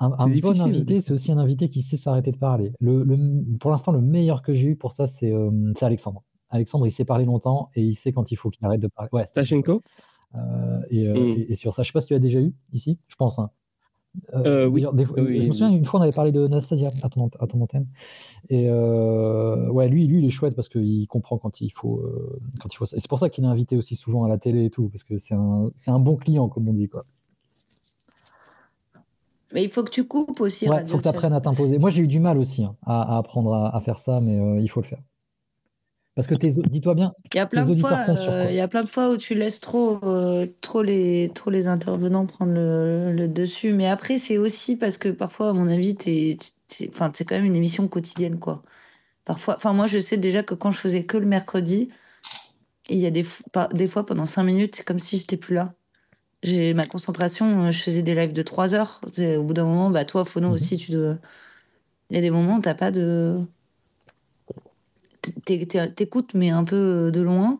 un, 0.00 0.12
un 0.18 0.26
bon 0.40 0.60
invité, 0.64 1.00
c'est 1.00 1.12
aussi 1.12 1.30
un 1.32 1.38
invité 1.38 1.68
qui 1.68 1.82
sait 1.82 1.96
s'arrêter 1.96 2.32
de 2.32 2.38
parler. 2.38 2.72
Le, 2.80 3.04
le- 3.04 3.44
pour 3.58 3.70
l'instant, 3.70 3.92
le 3.92 4.00
meilleur 4.00 4.42
que 4.42 4.54
j'ai 4.54 4.68
eu 4.68 4.76
pour 4.76 4.92
ça, 4.92 5.06
c'est 5.06 5.30
euh, 5.32 5.50
Alexandre. 5.82 6.22
Alexandre, 6.48 6.86
il 6.86 6.90
sait 6.90 7.04
parler 7.04 7.24
longtemps 7.26 7.68
et 7.76 7.82
il 7.82 7.94
sait 7.94 8.12
quand 8.12 8.32
il 8.32 8.36
faut 8.36 8.50
qu'il 8.50 8.64
arrête 8.64 8.80
de 8.80 8.88
parler. 8.88 9.08
Ouais, 9.12 9.26
Stachenko 9.26 9.82
euh, 10.34 10.80
et, 10.90 11.06
euh, 11.06 11.14
Mm. 11.14 11.16
et- 11.38 11.52
et 11.52 11.54
sur 11.54 11.74
ça, 11.74 11.82
je 11.82 11.88
sais 11.88 11.92
pas 11.92 12.00
si 12.00 12.08
tu 12.08 12.14
as 12.14 12.18
déjà 12.18 12.40
eu 12.40 12.54
ici, 12.72 12.98
je 13.08 13.14
pense. 13.16 13.38
hein. 13.38 13.50
Euh, 14.34 14.66
oui. 14.66 14.84
des 14.92 15.04
je 15.04 15.46
me 15.46 15.52
souviens 15.52 15.70
une 15.70 15.84
fois 15.84 16.00
on 16.00 16.02
avait 16.02 16.10
parlé 16.10 16.32
de 16.32 16.44
Nastasia 16.46 16.90
à 17.04 17.08
ton, 17.08 17.28
à 17.38 17.46
ton 17.46 17.60
antenne. 17.60 17.86
Et 18.48 18.68
ouais, 18.68 19.88
lui, 19.88 20.06
lui, 20.08 20.18
il 20.18 20.24
est 20.26 20.30
chouette 20.30 20.56
parce 20.56 20.68
qu'il 20.68 21.06
comprend 21.06 21.38
quand 21.38 21.60
il 21.60 21.70
faut, 21.70 22.02
quand 22.60 22.72
il 22.72 22.76
faut 22.76 22.86
ça. 22.86 22.96
Et 22.96 23.00
c'est 23.00 23.08
pour 23.08 23.20
ça 23.20 23.30
qu'il 23.30 23.44
est 23.44 23.46
invité 23.46 23.76
aussi 23.76 23.94
souvent 23.94 24.24
à 24.24 24.28
la 24.28 24.38
télé 24.38 24.64
et 24.64 24.70
tout, 24.70 24.88
parce 24.88 25.04
que 25.04 25.16
c'est 25.16 25.34
un, 25.34 25.70
un 25.86 25.98
bon 26.00 26.16
client, 26.16 26.48
comme 26.48 26.68
on 26.68 26.72
dit 26.72 26.88
quoi. 26.88 27.02
Mais 29.52 29.62
il 29.64 29.70
faut 29.70 29.82
que 29.82 29.90
tu 29.90 30.04
coupes 30.04 30.40
aussi. 30.40 30.68
Ouais, 30.68 30.76
Radio 30.76 30.88
faut 30.88 30.98
que 30.98 31.02
tu 31.02 31.08
apprennes 31.08 31.32
à 31.32 31.40
t'imposer. 31.40 31.78
Moi, 31.78 31.90
j'ai 31.90 32.02
eu 32.02 32.08
du 32.08 32.20
mal 32.20 32.38
aussi 32.38 32.64
hein, 32.64 32.76
à, 32.86 33.14
à 33.14 33.18
apprendre 33.18 33.54
à, 33.54 33.76
à 33.76 33.80
faire 33.80 33.98
ça, 33.98 34.20
mais 34.20 34.38
euh, 34.38 34.60
il 34.60 34.68
faut 34.68 34.80
le 34.80 34.86
faire. 34.86 35.00
Parce 36.16 36.26
que 36.26 36.34
dis-toi 36.34 36.94
bien, 36.94 37.12
il 37.32 37.38
y 37.38 37.40
a 37.40 37.46
plein 37.46 37.64
de 37.64 37.74
fois, 37.74 38.04
il 38.50 38.54
y 38.54 38.60
a 38.60 38.68
plein 38.68 38.82
de 38.82 38.88
fois 38.88 39.10
où 39.10 39.16
tu 39.16 39.34
laisses 39.34 39.60
trop, 39.60 39.98
trop 40.60 40.82
les, 40.82 41.30
trop 41.34 41.50
les 41.50 41.68
intervenants 41.68 42.26
prendre 42.26 42.52
le, 42.52 43.26
dessus. 43.26 43.72
Mais 43.72 43.86
après, 43.86 44.18
c'est 44.18 44.36
aussi 44.36 44.76
parce 44.76 44.98
que 44.98 45.08
parfois, 45.08 45.50
à 45.50 45.52
mon 45.52 45.68
avis, 45.68 45.96
c'est 45.96 47.24
quand 47.24 47.36
même 47.36 47.44
une 47.44 47.56
émission 47.56 47.88
quotidienne, 47.88 48.38
quoi. 48.38 48.62
Parfois, 49.24 49.54
enfin, 49.56 49.72
moi, 49.72 49.86
je 49.86 49.98
sais 49.98 50.16
déjà 50.16 50.42
que 50.42 50.54
quand 50.54 50.72
je 50.72 50.78
faisais 50.78 51.04
que 51.04 51.16
le 51.16 51.26
mercredi, 51.26 51.88
il 52.90 52.98
y 52.98 53.06
a 53.06 53.10
des, 53.10 53.24
des 53.72 53.86
fois 53.86 54.04
pendant 54.04 54.24
cinq 54.24 54.42
minutes, 54.42 54.76
c'est 54.76 54.84
comme 54.84 54.98
si 54.98 55.16
j'étais 55.18 55.36
plus 55.36 55.54
là. 55.54 55.72
J'ai 56.42 56.72
ma 56.72 56.84
concentration, 56.84 57.70
je 57.70 57.82
faisais 57.82 58.02
des 58.02 58.14
lives 58.14 58.32
de 58.32 58.42
trois 58.42 58.74
heures. 58.74 59.00
Au 59.18 59.42
bout 59.42 59.54
d'un 59.54 59.64
moment, 59.64 59.90
bah, 59.90 60.04
toi, 60.04 60.24
Phono 60.24 60.48
mhm. 60.48 60.54
aussi, 60.54 60.76
tu 60.76 60.92
dois. 60.92 61.16
Il 62.08 62.16
y 62.16 62.18
a 62.18 62.22
des 62.22 62.30
moments 62.30 62.56
où 62.56 62.60
t'as 62.60 62.74
pas 62.74 62.90
de 62.90 63.38
t'écoutes, 65.44 66.34
mais 66.34 66.50
un 66.50 66.64
peu 66.64 67.10
de 67.12 67.20
loin, 67.20 67.58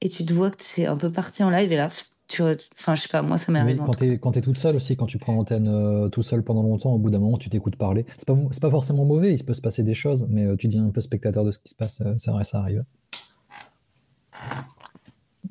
et 0.00 0.08
tu 0.08 0.24
te 0.24 0.32
vois 0.32 0.50
que 0.50 0.62
c'est 0.62 0.86
un 0.86 0.96
peu 0.96 1.10
parti 1.10 1.42
en 1.42 1.50
live, 1.50 1.70
et 1.72 1.76
là, 1.76 1.88
tu, 2.28 2.42
enfin, 2.42 2.94
je 2.94 3.02
sais 3.02 3.08
pas, 3.08 3.22
moi, 3.22 3.36
ça 3.36 3.52
m'est 3.52 3.58
arrivé. 3.58 3.80
quand 3.84 3.94
t'es, 3.94 4.18
quand 4.18 4.36
es 4.36 4.40
toute 4.40 4.58
seule 4.58 4.76
aussi, 4.76 4.96
quand 4.96 5.06
tu 5.06 5.18
prends 5.18 5.34
l'antenne 5.34 5.68
euh, 5.68 6.08
tout 6.08 6.22
seul 6.22 6.42
pendant 6.42 6.62
longtemps, 6.62 6.92
au 6.92 6.98
bout 6.98 7.10
d'un 7.10 7.18
moment, 7.18 7.38
tu 7.38 7.50
t'écoutes 7.50 7.76
parler. 7.76 8.06
C'est 8.16 8.26
pas, 8.26 8.36
pas 8.60 8.70
forcément 8.70 9.04
mauvais, 9.04 9.34
il 9.34 9.44
peut 9.44 9.54
se 9.54 9.60
passer 9.60 9.82
des 9.82 9.94
choses, 9.94 10.26
mais 10.28 10.44
euh, 10.44 10.56
tu 10.56 10.66
deviens 10.66 10.86
un 10.86 10.90
peu 10.90 11.00
spectateur 11.00 11.44
de 11.44 11.52
ce 11.52 11.58
qui 11.58 11.68
se 11.68 11.74
passe, 11.74 12.00
euh, 12.00 12.14
c'est 12.18 12.30
vrai, 12.30 12.44
ça 12.44 12.58
arrive. 12.58 12.84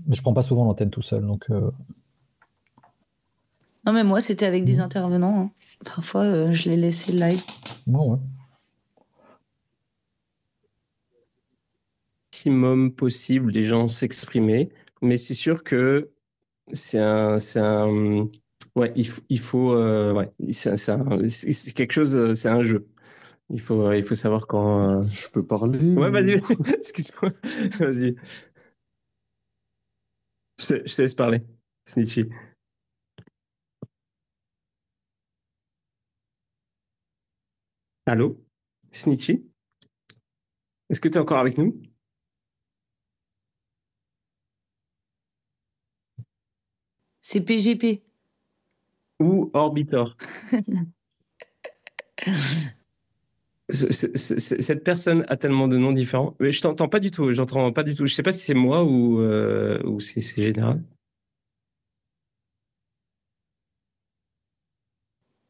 Mais 0.07 0.15
je 0.15 0.21
prends 0.21 0.33
pas 0.33 0.43
souvent 0.43 0.65
l'antenne 0.65 0.89
tout 0.89 1.01
seul, 1.01 1.25
donc. 1.25 1.49
Non, 3.85 3.93
mais 3.93 4.03
moi, 4.03 4.19
c'était 4.19 4.45
avec 4.45 4.65
des 4.65 4.77
mmh. 4.77 4.81
intervenants. 4.81 5.41
Hein. 5.41 5.51
Parfois, 5.85 6.51
je 6.51 6.69
les 6.69 6.77
laissais 6.77 7.11
live. 7.11 7.41
Moi, 7.85 8.05
ouais. 8.05 8.19
maximum 12.45 12.91
possible 12.93 13.51
les 13.51 13.63
gens 13.63 13.87
s'exprimer, 13.87 14.69
mais 15.01 15.17
c'est 15.17 15.33
sûr 15.33 15.63
que 15.63 16.11
c'est 16.71 16.99
un, 16.99 17.39
c'est 17.39 17.59
un, 17.59 18.27
ouais, 18.75 18.91
il, 18.95 19.07
il 19.29 19.39
faut, 19.39 19.73
euh, 19.73 20.13
ouais, 20.13 20.29
c'est, 20.51 20.75
c'est, 20.75 21.73
quelque 21.73 21.93
chose, 21.93 22.15
euh, 22.15 22.35
c'est 22.35 22.49
un 22.49 22.61
jeu. 22.61 22.87
Il 23.49 23.61
faut, 23.61 23.91
il 23.93 24.03
faut 24.03 24.15
savoir 24.15 24.47
quand. 24.47 24.83
Euh, 24.83 25.01
Je 25.11 25.29
peux 25.31 25.45
parler. 25.45 25.79
Ouais, 25.93 26.09
vas-y. 26.09 26.31
Excuse-moi. 26.77 27.31
vas-y. 27.79 28.15
Je 30.59 30.67
te, 30.67 30.87
je 30.87 30.95
te 30.95 31.01
laisse 31.01 31.13
parler, 31.13 31.41
Snitchy. 31.85 32.27
Allô, 38.07 38.37
Snitchy 38.91 39.43
Est-ce 40.89 40.99
que 41.01 41.09
tu 41.09 41.15
es 41.15 41.21
encore 41.21 41.39
avec 41.39 41.57
nous? 41.57 41.81
C'est 47.21 47.41
PGP. 47.41 48.03
Ou 49.19 49.49
Orbitor. 49.53 50.15
cette 53.69 54.83
personne 54.83 55.25
a 55.27 55.37
tellement 55.37 55.67
de 55.67 55.77
noms 55.77 55.91
différents. 55.91 56.35
Mais 56.39 56.51
je 56.51 56.61
t'entends 56.61 56.87
pas 56.87 56.99
du 56.99 57.09
tout. 57.09 57.31
J'entends 57.31 57.71
pas 57.71 57.81
du 57.83 57.95
tout. 57.95 58.05
Je 58.05 58.13
sais 58.13 58.21
pas 58.23 58.31
si 58.31 58.41
c'est 58.45 58.53
moi 58.53 58.83
ou, 58.83 59.19
euh, 59.21 59.81
ou 59.85 59.99
si 59.99 60.21
c'est 60.21 60.43
général. 60.43 60.83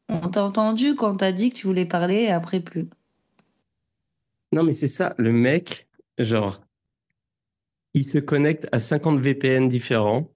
On 0.08 0.25
entendu 0.38 0.94
quand 0.94 1.16
t'as 1.16 1.32
dit 1.32 1.50
que 1.50 1.56
tu 1.56 1.66
voulais 1.66 1.86
parler 1.86 2.22
et 2.22 2.30
après 2.30 2.60
plus. 2.60 2.88
Non, 4.52 4.62
mais 4.62 4.72
c'est 4.72 4.88
ça. 4.88 5.14
Le 5.18 5.32
mec, 5.32 5.88
genre, 6.18 6.60
il 7.94 8.04
se 8.04 8.18
connecte 8.18 8.68
à 8.72 8.78
50 8.78 9.18
VPN 9.20 9.68
différents 9.68 10.30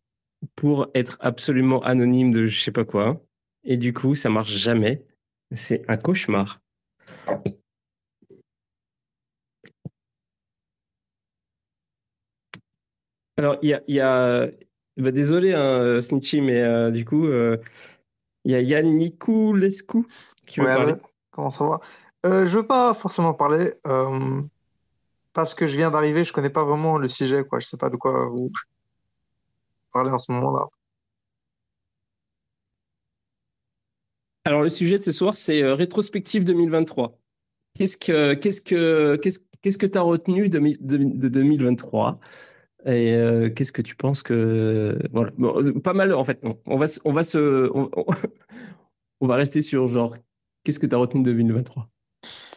pour 0.57 0.89
être 0.95 1.17
absolument 1.21 1.83
anonyme 1.83 2.31
de 2.31 2.47
je 2.47 2.61
sais 2.61 2.73
pas 2.73 2.85
quoi. 2.85 3.23
Et 3.65 3.77
du 3.77 3.93
coup, 3.93 4.15
ça 4.15 4.31
marche 4.31 4.53
jamais. 4.53 5.05
C'est 5.53 5.85
un 5.89 5.97
cauchemar. 5.97 6.61
Alors, 13.37 13.59
il 13.63 13.71
y 13.71 13.75
a, 13.75 13.83
y 13.89 14.01
a... 14.01 14.51
Bah, 14.97 15.13
désolé, 15.13 15.55
hein, 15.55 16.03
Snitchy, 16.03 16.41
mais 16.41 16.61
euh, 16.61 16.91
du 16.91 17.05
coup, 17.05 17.27
euh, 17.27 17.57
il 18.45 18.53
y 18.53 18.55
a 18.55 18.61
Yann 18.61 18.95
Nicoulescu 18.95 20.05
qui 20.47 20.61
veut 20.61 20.67
parler. 20.67 20.95
comment 21.31 21.51
ça 21.51 21.65
va? 21.67 21.81
Euh, 22.27 22.47
Je 22.47 22.59
veux 22.59 22.67
pas 22.67 22.95
forcément 22.95 23.35
parler 23.35 23.75
euh, 23.87 24.43
parce 25.33 25.55
que 25.55 25.67
je 25.67 25.77
viens 25.77 25.91
d'arriver, 25.91 26.25
je 26.25 26.33
connais 26.33 26.51
pas 26.51 26.65
vraiment 26.65 26.99
le 26.99 27.09
sujet, 27.09 27.45
quoi. 27.45 27.59
Je 27.59 27.67
sais 27.67 27.77
pas 27.77 27.91
de 27.91 27.97
quoi 27.97 28.29
vous 28.29 28.51
parler 29.93 30.11
en 30.11 30.19
ce 30.19 30.33
moment-là 30.33 30.67
Alors, 34.45 34.63
le 34.63 34.69
sujet 34.69 34.99
de 34.99 35.03
ce 35.03 35.13
soir, 35.13 35.37
c'est 35.37 35.63
euh, 35.63 35.75
rétrospective 35.75 36.45
2023. 36.45 37.17
Qu'est-ce 37.75 37.97
que 37.97 38.35
qu'est-ce 38.35 38.61
que 38.61 39.17
qu'est-ce 39.17 39.41
qu'est-ce 39.63 39.79
que 39.79 39.87
tu 39.87 39.99
as 39.99 40.03
retenu 40.03 40.49
de, 40.49 40.59
de, 40.59 41.29
2023 41.29 42.19
et 42.87 43.13
euh, 43.13 43.51
qu'est-ce 43.51 43.73
que 43.73 43.83
tu 43.83 43.95
penses 43.95 44.23
que 44.23 44.99
voilà 45.13 45.33
euh, 45.41 45.79
pas 45.81 45.93
mal 45.93 46.13
en 46.15 46.25
fait 46.25 46.41
on 46.67 46.77
va 46.77 46.87
on 47.05 47.13
va 47.13 47.25
se 47.25 47.71
on, 49.21 49.27
va 49.27 49.35
rester 49.37 49.63
sur 49.63 49.87
genre 49.89 50.17
qu'est-ce 50.65 50.79
que 50.79 50.87
tu 50.87 50.95
as 50.95 50.99
retenu 50.99 51.23
de 51.23 51.31
2023 51.31 51.89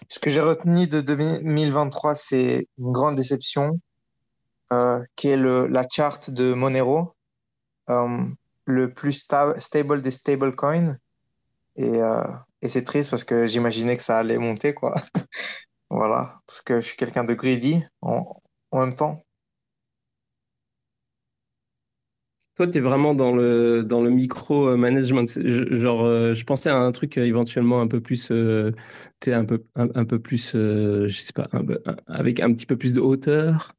Ce 0.08 0.20
que 0.20 0.30
j'ai 0.30 0.42
retenu 0.42 0.88
de 0.88 1.02
2023 1.02 2.16
c'est 2.16 2.66
une 2.78 2.92
grande 2.92 3.16
déception 3.16 3.80
qui 5.16 5.28
est 5.28 5.38
le, 5.38 5.68
la 5.68 5.86
charte 5.88 6.32
de 6.32 6.56
Monero 6.56 7.14
euh, 7.90 8.26
le 8.66 8.94
plus 8.94 9.14
stable 9.14 10.02
des 10.02 10.12
stablecoins. 10.12 10.98
Et, 11.76 12.02
euh, 12.02 12.24
et 12.62 12.70
c'est 12.70 12.84
triste 12.84 13.10
parce 13.10 13.24
que 13.24 13.46
j'imaginais 13.46 13.98
que 13.98 14.04
ça 14.04 14.20
allait 14.20 14.38
monter, 14.38 14.74
quoi. 14.74 14.94
voilà, 15.90 16.40
parce 16.48 16.62
que 16.62 16.80
je 16.80 16.88
suis 16.88 16.98
quelqu'un 16.98 17.24
de 17.24 17.34
greedy 17.34 17.84
en, 18.02 18.26
en 18.72 18.80
même 18.80 18.94
temps. 18.94 19.22
Toi, 22.56 22.68
tu 22.68 22.78
es 22.78 22.82
vraiment 22.82 23.16
dans 23.16 23.34
le, 23.34 23.84
dans 23.84 24.02
le 24.02 24.12
micro-management. 24.12 25.40
Genre, 25.42 26.06
euh, 26.06 26.36
je 26.36 26.44
pensais 26.44 26.70
à 26.70 26.78
un 26.78 26.92
truc 26.92 27.18
euh, 27.18 27.26
éventuellement 27.26 27.82
un 27.82 27.88
peu 27.88 28.00
plus, 28.00 28.30
euh, 28.30 28.70
un 29.26 29.44
peu, 29.44 29.64
un, 29.76 30.06
peu 30.06 30.20
plus, 30.20 30.52
je 30.54 31.10
sais 31.10 31.34
pas, 31.34 31.48
avec 32.06 32.42
un 32.42 32.54
petit 32.54 32.68
peu 32.68 32.78
plus 32.78 32.94
de 32.94 33.02
hauteur. 33.02 33.74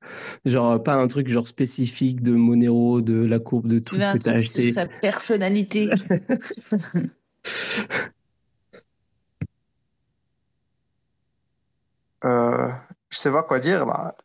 Genre, 0.45 0.83
pas 0.83 0.95
un 0.95 1.07
truc 1.07 1.29
genre 1.29 1.47
spécifique 1.47 2.21
de 2.21 2.33
Monero, 2.33 3.01
de 3.01 3.25
la 3.25 3.39
courbe 3.39 3.69
de 3.69 3.79
tout 3.79 3.97
que 3.97 4.19
tu 4.19 4.29
as 4.29 4.33
acheté. 4.33 4.73
Sa 4.73 4.87
personnalité. 4.87 5.89
euh, 12.25 12.69
je 13.09 13.19
sais 13.19 13.31
pas 13.31 13.45
quoi 13.45 13.61
dire 13.61 13.87
là. 13.87 14.17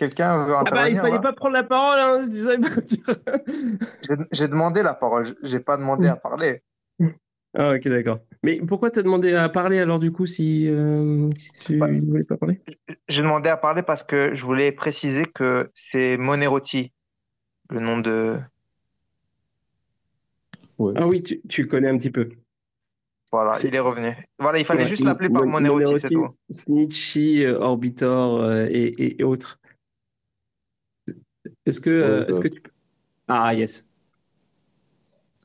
Quelqu'un 0.00 0.46
veut 0.46 0.56
intervenir 0.56 0.64
ah 0.64 0.82
bah, 0.82 0.88
Il 0.88 0.96
fallait 0.96 1.20
pas 1.20 1.34
prendre 1.34 1.52
la 1.52 1.62
parole, 1.62 1.98
hein, 1.98 2.22
J'ai 4.32 4.48
demandé 4.48 4.82
la 4.82 4.94
parole, 4.94 5.26
j'ai 5.42 5.60
pas 5.60 5.76
demandé 5.76 6.08
à 6.08 6.16
parler. 6.16 6.62
Ah 7.52 7.74
ok, 7.74 7.86
d'accord. 7.88 8.20
Mais 8.42 8.62
pourquoi 8.66 8.90
tu 8.90 8.98
as 8.98 9.02
demandé 9.02 9.34
à 9.34 9.50
parler 9.50 9.78
alors 9.78 9.98
du 9.98 10.10
coup 10.10 10.24
si, 10.24 10.68
euh, 10.68 11.28
tu 11.66 11.74
ne 11.74 11.80
bah, 11.80 11.88
voulais 11.88 12.24
pas 12.24 12.38
parler? 12.38 12.62
J'ai 13.08 13.20
demandé 13.20 13.50
à 13.50 13.58
parler 13.58 13.82
parce 13.82 14.02
que 14.02 14.32
je 14.32 14.42
voulais 14.42 14.72
préciser 14.72 15.26
que 15.26 15.70
c'est 15.74 16.16
Moneroti, 16.16 16.94
le 17.68 17.80
nom 17.80 17.98
de... 17.98 18.38
Ah 20.96 21.06
oui, 21.06 21.22
tu, 21.22 21.42
tu, 21.46 21.66
connais 21.66 21.90
un 21.90 21.98
petit 21.98 22.10
peu. 22.10 22.30
Voilà, 23.30 23.52
il 23.62 23.74
est 23.74 23.80
revenu. 23.80 24.16
Voilà, 24.38 24.60
il 24.60 24.64
fallait 24.64 24.86
juste 24.86 25.04
l'appeler 25.04 25.28
par 25.28 25.44
Moneroti, 25.44 26.00
c'est 26.00 26.08
tout. 26.08 26.28
Snitchy, 26.50 27.44
Orbitor 27.46 28.40
euh, 28.40 28.66
et, 28.70 29.20
et, 29.20 29.24
autres. 29.24 29.59
Est-ce 31.66 31.80
que, 31.80 31.90
euh, 31.90 32.26
est-ce 32.26 32.38
bah. 32.38 32.48
que 32.48 32.54
tu 32.54 32.60
peux... 32.60 32.70
Ah, 33.28 33.54
yes. 33.54 33.86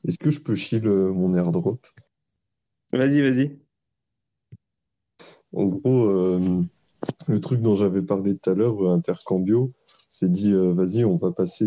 Est-ce 0.06 0.18
que 0.18 0.30
je 0.30 0.40
peux 0.40 0.54
chier 0.54 0.80
mon 0.80 1.34
airdrop? 1.34 1.84
Vas-y, 2.92 3.20
vas-y. 3.20 3.58
En 5.52 5.66
gros, 5.66 6.06
euh, 6.06 6.62
le 7.28 7.40
truc 7.40 7.60
dont 7.60 7.74
j'avais 7.74 8.02
parlé 8.02 8.36
tout 8.36 8.50
à 8.50 8.54
l'heure, 8.54 8.80
euh, 8.86 8.94
Intercambio, 8.94 9.72
c'est 10.08 10.30
dit, 10.30 10.52
vas-y, 10.52 11.04
on 11.04 11.16
va 11.16 11.32
passer, 11.32 11.66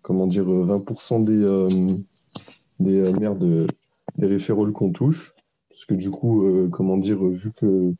comment 0.00 0.26
dire, 0.26 0.46
20% 0.46 1.24
des, 1.24 1.92
des 2.78 3.12
merdes, 3.12 3.68
des 4.16 4.26
référents 4.26 4.72
qu'on 4.72 4.92
touche. 4.92 5.34
Parce 5.68 5.84
que 5.84 5.92
du 5.94 6.10
coup, 6.10 6.42
comment 6.70 6.96
dire, 6.96 7.22
vu 7.22 7.52
que 7.52 7.92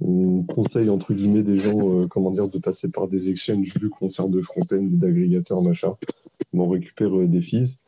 on 0.00 0.44
conseille 0.44 0.90
entre 0.90 1.12
guillemets 1.12 1.42
des 1.42 1.58
gens 1.58 1.78
euh, 1.78 2.06
comment 2.06 2.30
dire 2.30 2.48
de 2.48 2.58
passer 2.58 2.90
par 2.90 3.08
des 3.08 3.30
exchanges 3.30 3.76
vu 3.76 3.90
qu'on 3.90 4.08
sert 4.08 4.28
de 4.28 4.40
front-end 4.40 4.82
d'agrégateurs 4.82 5.62
machin 5.62 5.94
on 6.52 6.68
récupère 6.68 7.16
euh, 7.16 7.26
des 7.26 7.40
fees 7.40 7.80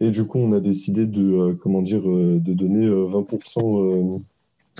et 0.00 0.10
du 0.10 0.24
coup 0.24 0.38
on 0.38 0.52
a 0.52 0.60
décidé 0.60 1.06
de 1.06 1.22
euh, 1.22 1.54
comment 1.54 1.82
dire 1.82 2.02
de 2.02 2.52
donner 2.52 2.88
20% 2.88 4.20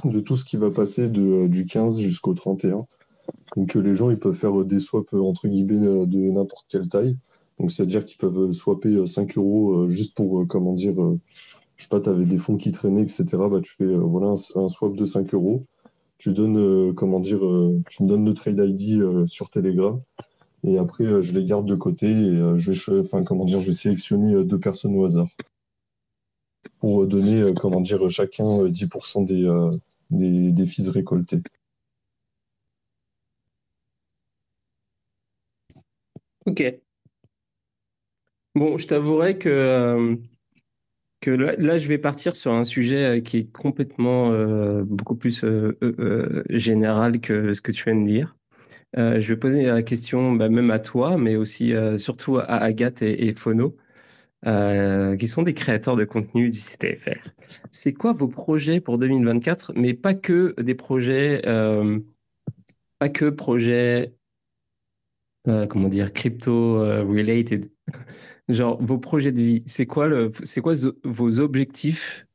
de 0.05 0.21
tout 0.21 0.35
ce 0.35 0.45
qui 0.45 0.57
va 0.57 0.71
passer 0.71 1.09
du 1.09 1.67
15 1.67 2.01
jusqu'au 2.01 2.35
31 2.35 2.87
Donc 3.57 3.75
les 3.75 3.95
gens, 3.95 4.11
ils 4.11 4.19
peuvent 4.19 4.35
faire 4.35 4.65
des 4.65 4.81
swaps 4.81 5.13
entre 5.15 5.47
guillemets 5.47 6.07
de 6.07 6.31
n'importe 6.31 6.67
quelle 6.69 6.89
taille. 6.89 7.17
Donc 7.61 7.71
c'est-à-dire 7.71 8.05
qu'ils 8.05 8.19
peuvent 8.19 8.51
swapper 8.51 9.07
5 9.07 9.39
euros 9.39 9.89
juste 9.89 10.17
pour, 10.17 10.47
comment 10.49 10.73
dire, 10.73 10.97
je 11.77 11.85
sais 11.85 11.89
pas, 11.89 12.01
tu 12.01 12.27
des 12.27 12.39
fonds 12.39 12.57
qui 12.57 12.73
traînaient, 12.73 13.03
etc. 13.03 13.25
Bah, 13.37 13.61
tu 13.63 13.73
fais 13.73 13.87
voilà, 13.87 14.35
un, 14.57 14.69
swap 14.69 14.97
de 14.97 15.05
5 15.05 15.33
euros. 15.33 15.65
Tu 16.19 16.33
donnes, 16.33 16.95
comment 16.95 17.21
dire, 17.21 17.41
tu 17.89 18.03
me 18.03 18.09
donnes 18.09 18.25
le 18.25 18.33
trade 18.33 18.59
ID 18.59 19.27
sur 19.27 19.51
Telegram. 19.51 20.01
Et 20.67 20.79
après, 20.79 21.23
je 21.23 21.33
les 21.33 21.45
garde 21.45 21.67
de 21.67 21.75
côté 21.75 22.07
et 22.07 22.41
je 22.57 22.91
vais, 22.91 23.25
comment 23.25 23.45
dire, 23.45 23.61
je 23.61 23.73
sélectionner 23.73 24.45
deux 24.45 24.59
personnes 24.59 24.97
au 24.97 25.05
hasard 25.05 25.29
pour 26.79 27.07
donner, 27.07 27.53
comment 27.61 27.81
dire, 27.81 28.09
chacun 28.11 28.69
10% 28.69 29.25
des, 29.27 29.79
des, 30.11 30.53
des 30.53 30.67
fils 30.67 30.89
récoltés. 30.89 31.43
Ok. 36.47 36.63
Bon, 38.55 38.79
je 38.79 38.87
t'avouerai 38.87 39.39
que, 39.39 39.49
euh, 39.49 40.17
là, 41.31 41.77
je 41.77 41.89
vais 41.89 41.99
partir 41.99 42.35
sur 42.37 42.53
un 42.53 42.65
sujet 42.65 43.19
euh, 43.19 43.21
qui 43.21 43.39
est 43.39 43.53
complètement 43.53 44.33
euh, 44.33 44.83
beaucoup 44.85 45.17
plus 45.17 45.45
général 46.49 47.21
que 47.21 47.53
ce 47.53 47.61
que 47.63 47.73
tu 47.73 47.85
viens 47.85 47.97
de 47.97 48.05
dire. 48.05 48.37
je 48.97 49.27
vais 49.27 49.37
poser 49.37 49.65
la 49.65 49.83
question 49.83 50.33
bah, 50.33 50.49
même 50.49 50.71
à 50.71 50.79
toi, 50.79 51.19
mais 51.19 51.37
aussi 51.37 51.73
surtout 51.97 52.39
à 52.39 52.57
Agathe 52.57 53.03
et, 53.03 53.27
et 53.27 53.33
Phono, 53.33 53.77
qui 54.45 55.29
sont 55.29 55.43
des 55.43 55.55
créateurs 55.55 55.97
de 55.97 56.05
contenu 56.05 56.51
du 56.51 56.59
CTFR. 56.59 57.31
C'est 57.71 57.93
quoi 57.93 58.13
vos 58.13 58.29
projets 58.29 58.81
pour 58.81 58.99
2024, 58.99 59.73
mais 59.75 59.95
pas 59.95 60.15
que 60.15 60.55
des 60.61 60.75
projets, 60.75 61.43
pas 62.99 63.09
que 63.09 63.31
projets 63.31 64.15
euh, 65.47 65.67
comment 65.67 65.89
dire, 65.89 66.13
crypto 66.13 66.81
euh, 66.81 67.05
related. 67.05 67.71
Genre 68.49 68.79
vos 68.83 68.99
projets 68.99 69.33
de 69.33 69.41
vie, 69.41 69.63
c'est 69.67 69.87
quoi 69.87 70.07
le, 70.07 70.31
c'est 70.43 70.61
quoi 70.61 70.75
vos 71.05 71.41
objectifs 71.41 72.27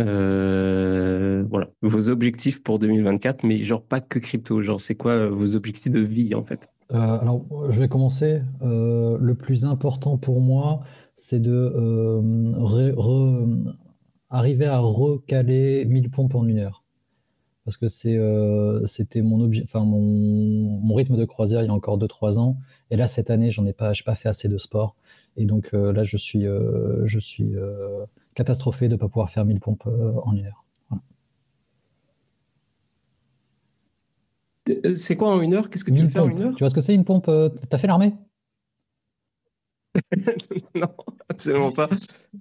euh, 0.00 1.44
voilà, 1.48 1.68
vos 1.82 2.08
objectifs 2.08 2.62
pour 2.62 2.78
2024, 2.78 3.44
mais 3.44 3.58
genre 3.58 3.82
pas 3.82 4.00
que 4.00 4.18
crypto, 4.18 4.60
genre 4.60 4.80
c'est 4.80 4.94
quoi 4.94 5.28
vos 5.28 5.54
objectifs 5.54 5.92
de 5.92 6.00
vie 6.00 6.34
en 6.34 6.44
fait? 6.44 6.68
Alors 6.90 7.44
je 7.70 7.78
vais 7.78 7.88
commencer. 7.88 8.42
le 8.62 9.34
plus 9.34 9.64
important 9.64 10.18
pour 10.18 10.40
moi, 10.40 10.80
c'est 11.14 11.40
de 11.40 11.72
arriver 14.30 14.66
à 14.66 14.78
recaler 14.78 15.84
1000 15.84 16.10
pompes 16.10 16.34
en 16.34 16.46
une 16.46 16.58
heure 16.58 16.82
parce 17.64 17.76
que 17.76 17.88
c'est, 17.88 18.16
euh, 18.16 18.84
c'était 18.86 19.22
mon, 19.22 19.40
objet, 19.40 19.64
mon, 19.74 20.00
mon, 20.00 20.94
rythme 20.94 21.16
de 21.16 21.24
croisière 21.24 21.62
il 21.62 21.66
y 21.66 21.68
a 21.68 21.72
encore 21.72 21.98
2-3 21.98 22.38
ans. 22.38 22.56
Et 22.92 22.96
là, 22.96 23.08
cette 23.08 23.30
année, 23.30 23.50
j'en 23.50 23.64
ai 23.64 23.72
pas, 23.72 23.92
pas 24.04 24.14
fait 24.14 24.28
assez 24.28 24.48
de 24.48 24.58
sport. 24.58 24.94
Et 25.36 25.46
donc 25.46 25.70
euh, 25.72 25.92
là, 25.92 26.04
je 26.04 26.16
suis, 26.16 26.46
euh, 26.46 27.06
je 27.06 27.18
suis 27.18 27.54
catastrophé 28.34 28.88
de 28.88 28.94
ne 28.94 28.98
pas 28.98 29.08
pouvoir 29.08 29.30
faire 29.30 29.44
1000 29.44 29.60
pompes 29.60 29.86
en 29.86 30.36
une 30.36 30.46
heure. 30.46 30.64
C'est 34.94 35.16
quoi 35.16 35.34
en 35.34 35.40
une 35.40 35.54
heure? 35.54 35.70
Qu'est-ce 35.70 35.84
que 35.84 35.90
tu 35.90 36.02
veux 36.02 36.08
faire 36.08 36.24
en 36.24 36.28
une 36.28 36.42
heure? 36.42 36.54
Tu 36.54 36.60
vois 36.60 36.70
ce 36.70 36.74
que 36.74 36.80
c'est 36.80 36.94
une 36.94 37.04
pompe 37.04 37.28
T'as 37.68 37.78
fait 37.78 37.88
l'armée? 37.88 38.14
Non, 40.74 40.88
absolument 41.28 41.72
pas. 41.72 41.88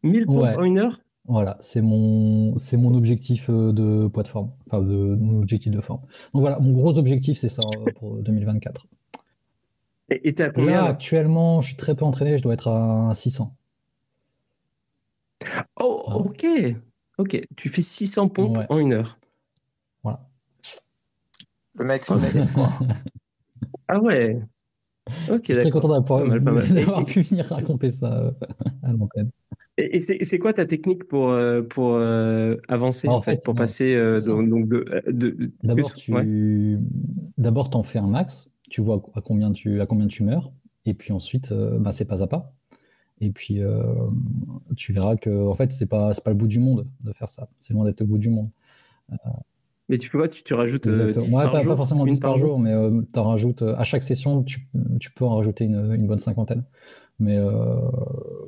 1000 0.03 0.25
pompes 0.25 0.57
en 0.57 0.63
une 0.63 0.79
heure? 0.79 0.99
Voilà, 1.25 1.57
c'est 1.59 1.81
mon, 1.81 2.57
c'est 2.57 2.77
mon 2.77 2.95
objectif 2.95 3.49
euh, 3.49 3.71
de 3.71 4.07
poids 4.07 4.23
de 4.23 4.27
forme, 4.27 4.51
enfin 4.67 4.81
de 4.81 5.15
mon 5.15 5.39
objectif 5.39 5.71
de 5.71 5.79
forme. 5.79 6.01
Donc 6.33 6.41
voilà, 6.41 6.59
mon 6.59 6.73
gros 6.73 6.97
objectif, 6.97 7.37
c'est 7.37 7.47
ça 7.47 7.61
euh, 7.61 7.91
pour 7.95 8.17
2024. 8.17 8.87
Et 10.11 10.35
tu 10.35 10.43
à 10.43 10.49
combien 10.49 10.81
là, 10.81 10.85
actuellement, 10.89 11.61
je 11.61 11.67
suis 11.67 11.75
très 11.77 11.95
peu 11.95 12.03
entraîné, 12.03 12.37
je 12.37 12.43
dois 12.43 12.53
être 12.53 12.67
à 12.67 13.13
600. 13.13 13.55
Oh, 15.79 16.03
ok. 16.07 16.45
Ok, 17.17 17.39
tu 17.55 17.69
fais 17.69 17.81
600 17.81 18.29
pompes 18.29 18.57
en 18.69 18.77
une 18.77 18.93
heure. 18.93 19.17
Voilà. 20.03 20.27
Le 21.75 21.85
mec 21.85 22.03
sur 22.03 22.19
quoi. 22.53 22.71
ah 23.87 23.99
ouais. 23.99 24.41
Ok, 25.29 25.45
je 25.47 25.53
suis 25.53 25.61
très 25.61 25.69
content 25.69 25.99
d'avoir 25.99 26.25
pu 27.05 27.21
venir 27.21 27.45
raconter 27.45 27.91
ça 27.91 28.11
euh, 28.13 28.31
à 28.83 28.91
l'antenne. 28.91 29.31
Et, 29.77 29.99
c'est 29.99 30.39
quoi 30.39 30.53
ta 30.53 30.65
technique 30.65 31.05
pour, 31.05 31.29
euh, 31.29 31.61
pour 31.61 31.93
euh, 31.95 32.57
avancer, 32.67 33.07
bah, 33.07 33.13
en, 33.13 33.21
fait, 33.21 33.43
pour 33.43 33.55
passer 33.55 33.95
euh, 33.95 34.19
donc 34.19 34.67
de, 34.67 34.85
D'abord, 35.63 35.93
tu 35.93 36.77
d'abord 37.37 37.69
t'en 37.69 37.83
fais 37.83 37.99
un 37.99 38.07
max, 38.07 38.49
tu 38.71 38.81
vois 38.81 39.01
à 39.13 39.21
combien 39.21 39.51
tu, 39.51 39.81
à 39.81 39.85
combien 39.85 40.07
tu 40.07 40.23
meurs, 40.23 40.51
et 40.85 40.93
puis 40.93 41.13
ensuite, 41.13 41.53
bah, 41.53 41.91
c'est 41.91 42.05
pas 42.05 42.23
à 42.23 42.27
pas. 42.27 42.53
Et 43.19 43.29
puis, 43.29 43.61
tu 44.75 44.93
verras 44.93 45.15
que 45.15 45.47
en 45.47 45.53
fait, 45.53 45.71
c'est 45.71 45.85
pas, 45.85 46.11
pas 46.13 46.31
le 46.31 46.35
bout 46.35 46.47
du 46.47 46.59
monde 46.59 46.87
de 47.03 47.13
faire 47.13 47.29
ça. 47.29 47.49
C'est 47.59 47.73
loin 47.73 47.85
d'être 47.85 47.99
le 47.99 48.07
bout 48.07 48.17
du 48.17 48.29
monde. 48.29 48.49
Mais 49.89 49.97
tu 49.97 50.09
vois, 50.15 50.27
tu, 50.27 50.43
tu 50.43 50.53
rajoutes 50.53 50.87
10 50.87 51.31
par 51.35 51.51
pas, 51.51 51.59
jour, 51.59 51.73
pas 51.73 51.77
forcément 51.77 52.05
10 52.05 52.19
par, 52.19 52.37
jour, 52.37 52.57
mais 52.57 52.73
tu 53.13 53.19
en 53.19 53.23
rajoutes 53.25 53.61
à 53.61 53.83
chaque 53.83 54.03
session, 54.03 54.41
tu, 54.41 54.67
tu 54.99 55.11
peux 55.11 55.25
en 55.25 55.35
rajouter 55.35 55.65
une, 55.65 55.93
une 55.93 56.07
bonne 56.07 56.17
cinquantaine. 56.17 56.63
Mais, 57.21 57.37
euh, 57.37 57.79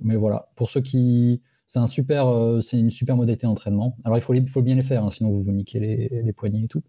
mais 0.01 0.15
voilà, 0.15 0.49
pour 0.55 0.69
ceux 0.69 0.81
qui. 0.81 1.41
C'est 1.65 1.79
un 1.79 1.87
super, 1.87 2.27
euh, 2.27 2.59
c'est 2.59 2.77
une 2.77 2.91
super 2.91 3.15
modalité 3.15 3.47
d'entraînement. 3.47 3.95
Alors 4.03 4.17
il 4.17 4.21
faut, 4.21 4.33
faut 4.47 4.61
bien 4.61 4.75
les 4.75 4.83
faire, 4.83 5.03
hein, 5.03 5.09
sinon 5.09 5.31
vous 5.31 5.43
vous 5.43 5.51
niquez 5.51 5.79
les, 5.79 6.21
les 6.23 6.33
poignets 6.33 6.63
et 6.63 6.67
tout. 6.67 6.83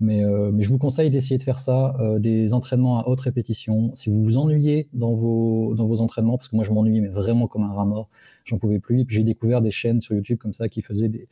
Mais, 0.00 0.24
euh, 0.24 0.52
mais, 0.52 0.62
je 0.62 0.68
vous 0.68 0.78
conseille 0.78 1.10
d'essayer 1.10 1.38
de 1.38 1.42
faire 1.42 1.58
ça, 1.58 1.96
des 2.18 2.54
entraînements 2.54 3.00
à 3.00 3.08
haute 3.08 3.20
répétition. 3.20 3.92
Si 3.94 4.10
vous 4.10 4.22
vous 4.22 4.38
ennuyez 4.38 4.88
dans 4.92 5.12
vos, 5.14 5.74
dans 5.74 5.86
vos 5.86 6.00
entraînements, 6.00 6.38
parce 6.38 6.48
que 6.48 6.54
moi 6.54 6.64
je 6.64 6.70
m'ennuie 6.70 7.00
mais 7.00 7.08
vraiment 7.08 7.48
comme 7.48 7.64
un 7.64 7.72
rat 7.72 7.84
mort, 7.84 8.08
j'en 8.44 8.58
pouvais 8.58 8.78
plus. 8.78 9.04
J'ai 9.08 9.24
découvert 9.24 9.60
des 9.60 9.72
chaînes 9.72 10.00
sur 10.00 10.14
YouTube 10.14 10.38
comme 10.38 10.52
ça 10.52 10.68
qui 10.68 10.82
faisaient 10.82 11.08
des, 11.08 11.28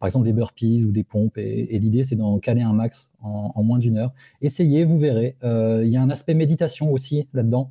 par 0.00 0.06
exemple 0.06 0.24
des 0.24 0.32
burpees 0.32 0.84
ou 0.84 0.90
des 0.90 1.04
pompes. 1.04 1.38
Et, 1.38 1.78
l'idée 1.78 2.02
c'est 2.02 2.16
d'en 2.16 2.40
caler 2.40 2.62
un 2.62 2.72
max 2.72 3.12
en, 3.22 3.52
en 3.54 3.62
moins 3.62 3.78
d'une 3.78 3.96
heure. 3.96 4.12
Essayez, 4.40 4.84
vous 4.84 4.98
verrez. 4.98 5.36
Il 5.42 5.88
y 5.88 5.96
a 5.96 6.02
un 6.02 6.10
aspect 6.10 6.34
méditation 6.34 6.92
aussi 6.92 7.28
là-dedans, 7.32 7.70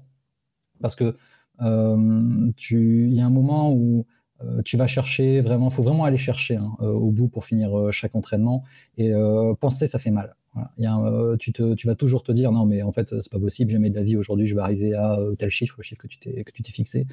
parce 0.80 0.96
que 0.96 1.16
euh, 1.62 2.52
il 2.72 3.14
y 3.14 3.22
a 3.22 3.26
un 3.26 3.30
moment 3.30 3.74
où 3.74 4.06
euh, 4.44 4.62
tu 4.64 4.78
vas 4.78 4.88
chercher 4.88 5.42
vraiment, 5.42 5.70
faut 5.70 5.84
vraiment 5.84 6.06
aller 6.06 6.18
chercher 6.18 6.56
hein, 6.56 6.72
euh, 6.82 6.92
au 6.92 7.12
bout 7.12 7.28
pour 7.28 7.46
finir 7.46 7.92
chaque 7.92 8.16
entraînement. 8.16 8.64
Et 8.98 9.12
penser, 9.60 9.88
ça 9.88 10.00
fait 10.00 10.12
mal. 10.12 10.36
Y 10.78 10.88
a 10.88 11.38
tu, 11.38 11.54
te, 11.54 11.76
tu, 11.76 11.88
vas 11.88 11.96
toujours 11.96 12.24
te 12.24 12.32
dire 12.32 12.52
non, 12.52 12.66
mais 12.66 12.82
en 12.82 12.92
fait, 12.92 13.20
c'est 13.20 13.32
pas 13.32 13.40
possible, 13.40 13.72
jamais 13.72 13.90
de 13.90 13.96
la 13.96 14.04
vie 14.04 14.18
aujourd'hui, 14.18 14.48
je 14.48 14.56
vais 14.56 14.62
arriver 14.62 14.94
à 14.94 15.18
tel 15.38 15.50
chiffre, 15.50 15.76
le 15.78 15.84
chiffre 15.84 16.02
que 16.02 16.08
tu 16.08 16.18
t'es 16.18 16.72
fixé. 16.72 17.06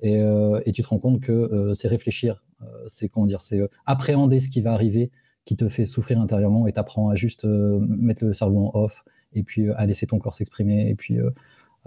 Et, 0.00 0.20
et, 0.64 0.72
tu 0.72 0.82
te 0.82 0.88
rends 0.88 1.00
compte 1.00 1.20
que 1.20 1.72
c'est 1.74 1.88
réfléchir, 1.88 2.42
c'est 2.86 3.08
comment 3.08 3.26
dire, 3.26 3.40
c'est 3.40 3.60
appréhender 3.84 4.40
ce 4.40 4.48
qui 4.48 4.60
va 4.60 4.72
arriver 4.72 5.10
qui 5.44 5.56
te 5.56 5.68
fait 5.68 5.84
souffrir 5.84 6.20
intérieurement 6.20 6.66
et 6.66 6.72
t'apprends 6.72 7.10
à 7.10 7.14
juste 7.16 7.44
mettre 7.44 8.24
le 8.24 8.32
cerveau 8.32 8.70
en 8.72 8.80
off 8.80 9.04
et 9.34 9.42
puis 9.42 9.68
à 9.70 9.84
laisser 9.84 10.06
ton 10.06 10.18
corps 10.18 10.34
s'exprimer 10.34 10.88
et 10.88 10.94
puis 10.94 11.18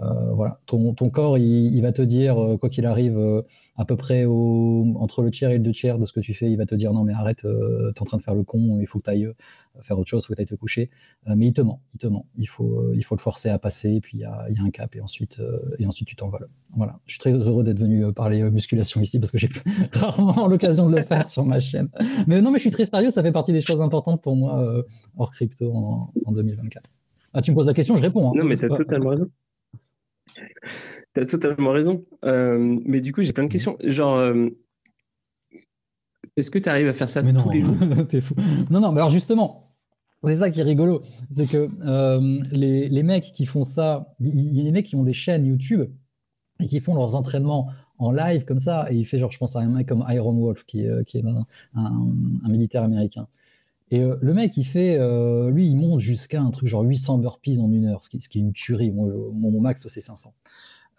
euh, 0.00 0.32
voilà, 0.32 0.60
ton, 0.66 0.94
ton 0.94 1.10
corps, 1.10 1.38
il, 1.38 1.80
va 1.80 1.90
te 1.90 2.02
dire, 2.02 2.38
euh, 2.38 2.56
quoi 2.56 2.68
qu'il 2.68 2.86
arrive, 2.86 3.18
euh, 3.18 3.42
à 3.76 3.84
peu 3.84 3.96
près 3.96 4.24
au, 4.24 4.94
entre 4.96 5.22
le 5.22 5.30
tiers 5.32 5.50
et 5.50 5.54
le 5.54 5.64
deux 5.64 5.72
tiers 5.72 5.98
de 5.98 6.06
ce 6.06 6.12
que 6.12 6.20
tu 6.20 6.34
fais, 6.34 6.48
il 6.48 6.56
va 6.56 6.66
te 6.66 6.74
dire 6.76 6.92
non 6.92 7.02
mais 7.02 7.12
arrête, 7.12 7.38
tu 7.40 7.48
es 7.48 8.00
en 8.00 8.04
train 8.04 8.16
de 8.16 8.22
faire 8.22 8.34
le 8.34 8.44
con, 8.44 8.78
il 8.80 8.86
faut 8.86 9.00
que 9.00 9.04
tu 9.04 9.10
ailles 9.10 9.28
faire 9.80 9.98
autre 9.98 10.08
chose, 10.08 10.22
il 10.22 10.26
faut 10.26 10.32
que 10.32 10.36
tu 10.36 10.42
ailles 10.42 10.46
te 10.46 10.54
coucher. 10.54 10.90
mais 11.26 11.48
il 11.48 11.52
te 11.52 11.60
ment, 11.60 11.80
il 11.94 11.98
te 11.98 12.06
ment. 12.06 12.26
Il 12.36 12.46
faut, 12.46 12.92
il 12.94 13.04
faut 13.04 13.16
le 13.16 13.20
forcer 13.20 13.48
à 13.48 13.58
passer, 13.58 13.94
et 13.94 14.00
puis 14.00 14.18
il 14.18 14.20
y 14.20 14.24
a, 14.24 14.46
y 14.50 14.58
a, 14.58 14.62
un 14.62 14.70
cap, 14.70 14.94
et 14.94 15.00
ensuite, 15.00 15.40
et 15.78 15.86
ensuite 15.86 16.06
tu 16.06 16.16
t'envoles. 16.16 16.46
Voilà, 16.76 17.00
je 17.06 17.14
suis 17.14 17.20
très 17.20 17.32
heureux 17.32 17.64
d'être 17.64 17.78
venu 17.78 18.12
parler 18.12 18.48
musculation 18.50 19.00
ici, 19.00 19.18
parce 19.18 19.32
que 19.32 19.38
j'ai 19.38 19.48
rarement 19.94 20.46
l'occasion 20.46 20.88
de 20.88 20.96
le 20.96 21.02
faire 21.02 21.28
sur 21.28 21.44
ma 21.44 21.58
chaîne. 21.58 21.88
Mais 22.28 22.40
non, 22.40 22.52
mais 22.52 22.58
je 22.58 22.62
suis 22.62 22.70
très 22.70 22.86
sérieux, 22.86 23.10
ça 23.10 23.22
fait 23.22 23.32
partie 23.32 23.52
des 23.52 23.60
choses 23.60 23.82
importantes 23.82 24.22
pour 24.22 24.36
moi 24.36 24.84
hors 25.16 25.32
crypto 25.32 25.72
en, 25.72 26.12
en 26.24 26.32
2024. 26.32 26.88
Ah, 27.34 27.42
tu 27.42 27.50
me 27.50 27.56
poses 27.56 27.66
la 27.66 27.74
question, 27.74 27.96
je 27.96 28.02
réponds. 28.02 28.30
Hein. 28.30 28.32
non, 28.36 28.44
mais 28.44 28.56
tu 28.56 28.64
as 28.64 28.68
totalement 28.68 29.10
raison. 29.10 29.28
T'as 31.14 31.24
totalement 31.26 31.70
raison. 31.70 32.00
Euh, 32.24 32.78
mais 32.84 33.00
du 33.00 33.12
coup, 33.12 33.22
j'ai 33.22 33.32
plein 33.32 33.44
de 33.44 33.50
questions. 33.50 33.76
Genre, 33.82 34.16
euh, 34.16 34.48
est-ce 36.36 36.50
que 36.50 36.58
tu 36.58 36.68
arrives 36.68 36.88
à 36.88 36.92
faire 36.92 37.08
ça 37.08 37.22
tous 37.22 37.50
les 37.50 37.60
jours? 37.60 37.76
T'es 38.08 38.20
fou. 38.20 38.34
Non, 38.70 38.80
non, 38.80 38.92
mais 38.92 39.00
alors 39.00 39.10
justement, 39.10 39.74
c'est 40.24 40.36
ça 40.36 40.50
qui 40.50 40.60
est 40.60 40.64
rigolo. 40.64 41.02
C'est 41.30 41.46
que 41.46 41.68
euh, 41.82 42.40
les, 42.50 42.88
les, 42.88 43.02
mecs 43.02 43.32
qui 43.32 43.46
font 43.46 43.64
ça, 43.64 44.14
il 44.20 44.56
y 44.56 44.60
a 44.60 44.64
des 44.64 44.70
mecs 44.70 44.86
qui 44.86 44.96
ont 44.96 45.04
des 45.04 45.12
chaînes 45.12 45.46
YouTube 45.46 45.90
et 46.60 46.66
qui 46.66 46.80
font 46.80 46.94
leurs 46.94 47.14
entraînements 47.14 47.70
en 47.98 48.12
live 48.12 48.44
comme 48.44 48.60
ça. 48.60 48.90
Et 48.90 48.96
il 48.96 49.04
fait, 49.04 49.18
genre, 49.18 49.32
je 49.32 49.38
pense 49.38 49.56
à 49.56 49.60
un 49.60 49.68
mec 49.68 49.88
comme 49.88 50.04
Iron 50.08 50.32
Wolf, 50.32 50.64
qui, 50.64 50.86
qui 51.06 51.18
est 51.18 51.24
un, 51.24 51.44
un 51.74 52.48
militaire 52.48 52.82
américain. 52.82 53.26
Et 53.90 54.00
euh, 54.02 54.16
le 54.20 54.34
mec, 54.34 54.56
il 54.56 54.64
fait, 54.64 54.98
euh, 54.98 55.50
lui, 55.50 55.66
il 55.66 55.76
monte 55.76 56.00
jusqu'à 56.00 56.40
un 56.40 56.50
truc 56.50 56.68
genre 56.68 56.82
800 56.82 57.18
burpees 57.18 57.60
en 57.60 57.72
une 57.72 57.86
heure, 57.86 58.04
ce 58.04 58.10
qui, 58.10 58.20
ce 58.20 58.28
qui 58.28 58.38
est 58.38 58.42
une 58.42 58.52
tuerie. 58.52 58.90
Moi, 58.90 59.08
mon, 59.32 59.60
max, 59.60 59.86
c'est 59.86 60.00
500. 60.00 60.34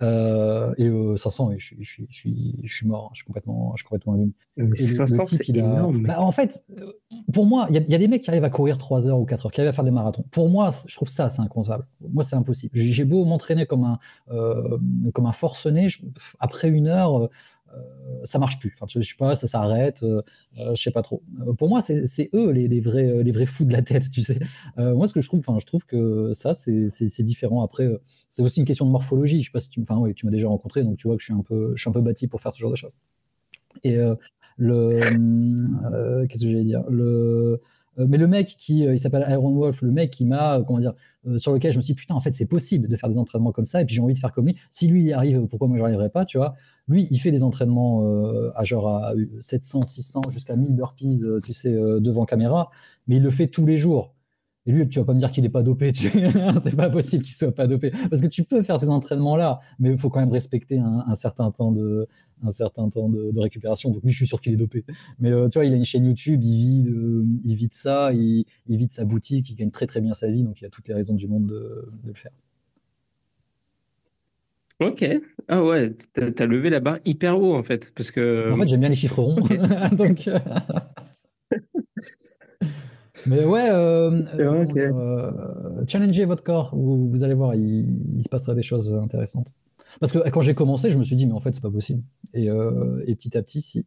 Euh, 0.02 0.74
et 0.78 0.90
500, 1.18 1.52
je, 1.58 1.76
je, 1.80 1.84
suis, 1.84 2.08
je, 2.10 2.16
suis, 2.16 2.56
je 2.64 2.74
suis 2.74 2.88
mort, 2.88 3.12
je 3.14 3.18
suis 3.18 3.26
complètement, 3.26 3.74
je 3.76 3.82
suis 3.82 3.88
complètement 3.88 4.14
allumé. 4.14 4.32
Mais 4.56 4.76
500, 4.76 5.26
c'est 5.26 5.50
énorme. 5.50 6.04
Bah, 6.04 6.22
en 6.22 6.32
fait, 6.32 6.66
pour 7.34 7.46
moi, 7.46 7.68
il 7.70 7.76
y, 7.76 7.92
y, 7.92 7.96
a 7.96 7.98
des 7.98 8.08
mecs 8.08 8.24
qui 8.24 8.30
arrivent 8.30 8.46
à 8.46 8.50
courir 8.50 8.78
3 8.78 9.08
heures 9.08 9.20
ou 9.20 9.26
4 9.26 9.46
heures, 9.46 9.52
qui 9.52 9.60
arrivent 9.62 9.70
à 9.70 9.74
faire 9.74 9.84
des 9.84 9.92
marathons. 9.92 10.24
Pour 10.32 10.50
moi, 10.50 10.70
je 10.88 10.96
trouve 10.96 11.10
ça, 11.10 11.28
c'est 11.30 11.42
inconcevable. 11.42 11.86
Moi, 12.00 12.24
c'est 12.24 12.38
impossible. 12.38 12.72
J'ai 12.76 13.04
beau 13.04 13.26
m'entraîner 13.26 13.66
comme 13.66 13.84
un, 13.84 14.00
comme 15.14 15.26
un 15.26 15.34
forcené, 15.34 15.90
après 16.40 16.70
une 16.70 16.88
heure, 16.88 17.30
ça 18.24 18.40
marche 18.40 18.60
plus. 18.60 18.74
Enfin, 18.76 18.86
je 18.90 19.02
sais 19.02 19.16
pas, 19.18 19.36
ça 19.36 19.48
s'arrête, 19.48 20.04
euh, 20.04 20.22
euh, 20.58 20.76
je 20.76 20.82
sais 20.82 20.92
pas 20.92 21.02
trop. 21.02 21.24
pour 21.58 21.70
moi, 21.70 21.82
c'est 21.82 22.30
eux 22.34 22.52
les, 22.52 22.80
vrais, 22.80 23.24
les 23.24 23.32
vrais 23.32 23.46
fous 23.46 23.66
de 23.66 23.74
la 23.74 23.82
tête, 23.82 24.10
tu 24.12 24.22
sais. 24.22 24.40
moi, 24.78 25.08
ce 25.08 25.14
que 25.14 25.22
je 25.22 25.28
trouve, 25.28 25.40
enfin, 25.40 25.58
je 25.60 25.66
trouve 25.66 25.86
que 25.86 26.32
ça, 26.34 26.54
c'est 26.54 27.24
différent. 27.24 27.64
Après, 27.64 27.88
c'est 28.30 28.42
aussi 28.42 28.60
une 28.60 28.66
question 28.66 28.86
de 28.86 28.92
morphologie. 28.92 29.42
Je 29.42 29.48
sais 29.48 29.52
pas 29.52 29.60
si 29.60 29.70
tu, 29.70 29.82
enfin, 29.82 29.98
ouais, 29.98 30.14
tu 30.14 30.26
m'as 30.26 30.32
déjà 30.32 30.48
rencontré, 30.48 30.84
donc 30.84 30.98
tu 30.98 31.08
vois 31.08 31.16
que 31.16 31.22
je 31.22 31.26
suis 31.26 31.34
un 31.34 31.44
peu, 31.44 31.74
je 31.76 31.82
suis 31.82 31.90
un 31.90 31.94
peu 31.94 32.02
bâti 32.02 32.28
pour 32.28 32.42
faire 32.42 32.54
ce 32.54 32.60
genre 32.60 32.72
de 32.72 32.76
choses. 32.76 32.98
Et 33.84 33.98
le, 34.58 35.00
qu'est-ce 36.28 36.44
que 36.44 36.52
j'allais 36.52 36.64
dire? 36.64 36.84
Le 36.90 37.62
mais 38.08 38.18
le 38.18 38.28
mec 38.28 38.56
qui, 38.58 38.80
il 38.80 39.00
s'appelle 39.00 39.26
Iron 39.30 39.54
Wolf, 39.54 39.82
le 39.82 39.92
mec 39.92 40.12
qui 40.12 40.26
m'a, 40.26 40.62
comment 40.66 40.80
dire, 40.80 40.94
sur 41.38 41.52
lequel 41.52 41.72
je 41.74 41.78
me 41.78 41.82
suis 41.82 41.94
dit, 41.94 42.00
putain, 42.00 42.16
en 42.16 42.20
fait, 42.20 42.34
c'est 42.34 42.46
possible 42.46 42.88
de 42.88 42.96
faire 42.96 43.10
des 43.10 43.18
entraînements 43.18 43.52
comme 43.52 43.66
ça, 43.66 43.82
et 43.82 43.86
puis 43.86 43.96
j'ai 43.96 44.02
envie 44.02 44.14
de 44.14 44.20
faire 44.20 44.32
comme 44.32 44.46
lui. 44.46 44.56
Si 44.70 44.88
lui 44.88 45.04
y 45.04 45.14
arrive, 45.14 45.48
pourquoi 45.48 45.68
moi 45.68 45.78
je 45.78 45.84
arriverais 45.84 46.10
pas, 46.10 46.26
tu 46.26 46.38
vois? 46.38 46.56
Lui, 46.88 47.08
il 47.12 47.20
fait 47.20 47.32
des 47.32 47.44
entraînements 47.44 48.04
euh, 48.06 48.52
à 48.56 48.64
genre 48.64 48.90
à 48.90 49.14
700, 49.40 49.82
600, 49.84 50.22
jusqu'à 50.32 50.56
1000 50.56 50.76
burpees, 50.76 51.22
euh, 51.24 51.40
tu 51.44 51.54
sais, 51.54 51.72
euh, 51.72 52.00
devant 52.00 52.26
caméra, 52.26 52.70
mais 53.08 53.18
il 53.18 53.24
le 53.24 53.30
fait 53.30 53.48
tous 53.48 53.66
les 53.66 53.78
jours. 53.78 54.16
Et 54.66 54.72
lui, 54.72 54.88
tu 54.88 55.00
vas 55.00 55.06
pas 55.06 55.14
me 55.14 55.20
dire 55.20 55.32
qu'il 55.32 55.44
n'est 55.44 55.50
pas 55.50 55.64
dopé. 55.64 55.92
c'est 56.64 56.76
pas 56.76 56.90
possible 56.90 57.24
qu'il 57.24 57.36
soit 57.36 57.54
pas 57.54 57.68
dopé. 57.68 57.92
Parce 58.10 58.22
que 58.22 58.28
tu 58.28 58.44
peux 58.44 58.62
faire 58.62 58.80
ces 58.80 58.90
entraînements-là, 58.90 59.60
mais 59.80 59.92
il 59.92 59.98
faut 59.98 60.10
quand 60.10 60.20
même 60.20 60.32
respecter 60.32 60.78
un, 60.78 61.16
certain 61.16 61.50
temps 61.52 61.72
de, 61.72 62.08
un 62.44 62.52
certain 62.52 62.90
temps 62.90 63.10
de, 63.10 63.40
récupération. 63.40 63.90
Donc 63.92 64.04
lui, 64.04 64.12
je 64.12 64.18
suis 64.18 64.28
sûr 64.28 64.42
qu'il 64.42 64.54
est 64.54 64.58
dopé. 64.58 64.86
Mais 65.20 65.30
tu 65.50 65.58
vois, 65.58 65.66
il 65.66 65.74
a 65.74 65.76
une 65.76 65.86
chaîne 65.86 66.06
YouTube, 66.06 66.42
il 66.44 66.56
vit 66.56 66.84
de, 66.84 67.26
il 67.46 67.56
vit 67.56 67.68
de 67.68 67.74
ça, 67.74 68.12
il, 68.14 68.46
il, 68.68 68.78
vit 68.78 68.88
de 68.88 68.92
sa 68.92 69.06
boutique, 69.06 69.50
il 69.50 69.56
gagne 69.56 69.72
très 69.72 69.88
très 69.88 70.02
bien 70.02 70.14
sa 70.14 70.28
vie, 70.28 70.44
donc 70.44 70.62
il 70.62 70.66
a 70.66 70.70
toutes 70.70 70.88
les 70.88 70.94
raisons 70.94 71.14
du 71.14 71.28
monde 71.28 71.48
de, 71.48 71.90
de 72.04 72.08
le 72.08 72.14
faire. 72.14 72.32
Ok. 74.80 75.06
Ah 75.50 75.64
ouais, 75.64 75.94
t'as 76.14 76.28
as 76.40 76.46
levé 76.46 76.70
la 76.70 76.80
barre 76.80 77.00
hyper 77.04 77.40
haut 77.40 77.54
en 77.54 77.64
fait. 77.64 77.92
Parce 77.96 78.12
que... 78.12 78.52
En 78.54 78.56
fait, 78.56 78.68
j'aime 78.68 78.80
bien 78.80 78.90
les 78.90 78.96
chiffres 78.96 79.22
ronds. 79.22 79.36
Donc, 79.92 80.28
euh, 80.28 80.40
Mais 83.26 83.44
ouais, 83.44 83.70
euh, 83.70 84.22
euh, 84.40 85.32
challengez 85.88 86.24
votre 86.24 86.44
corps. 86.44 86.74
Vous, 86.74 87.10
vous 87.10 87.24
allez 87.26 87.34
voir, 87.34 87.56
il, 87.56 88.24
se 88.24 88.30
passera 88.30 88.54
des 88.56 88.62
choses 88.62 88.94
intéressantes. 88.94 89.54
Parce 90.00 90.12
que 90.12 90.30
quand 90.30 90.42
j'ai 90.42 90.56
commencé, 90.56 90.92
je 90.92 90.98
me 90.98 91.04
suis 91.04 91.16
dit, 91.16 91.28
mais 91.28 91.34
en 91.34 91.40
fait, 91.40 91.54
c'est 91.54 91.62
pas 91.62 91.72
possible. 91.72 92.04
Et, 92.34 92.46
et, 92.46 93.16
petit 93.16 93.38
à 93.38 93.42
petit, 93.42 93.62
si. 93.62 93.86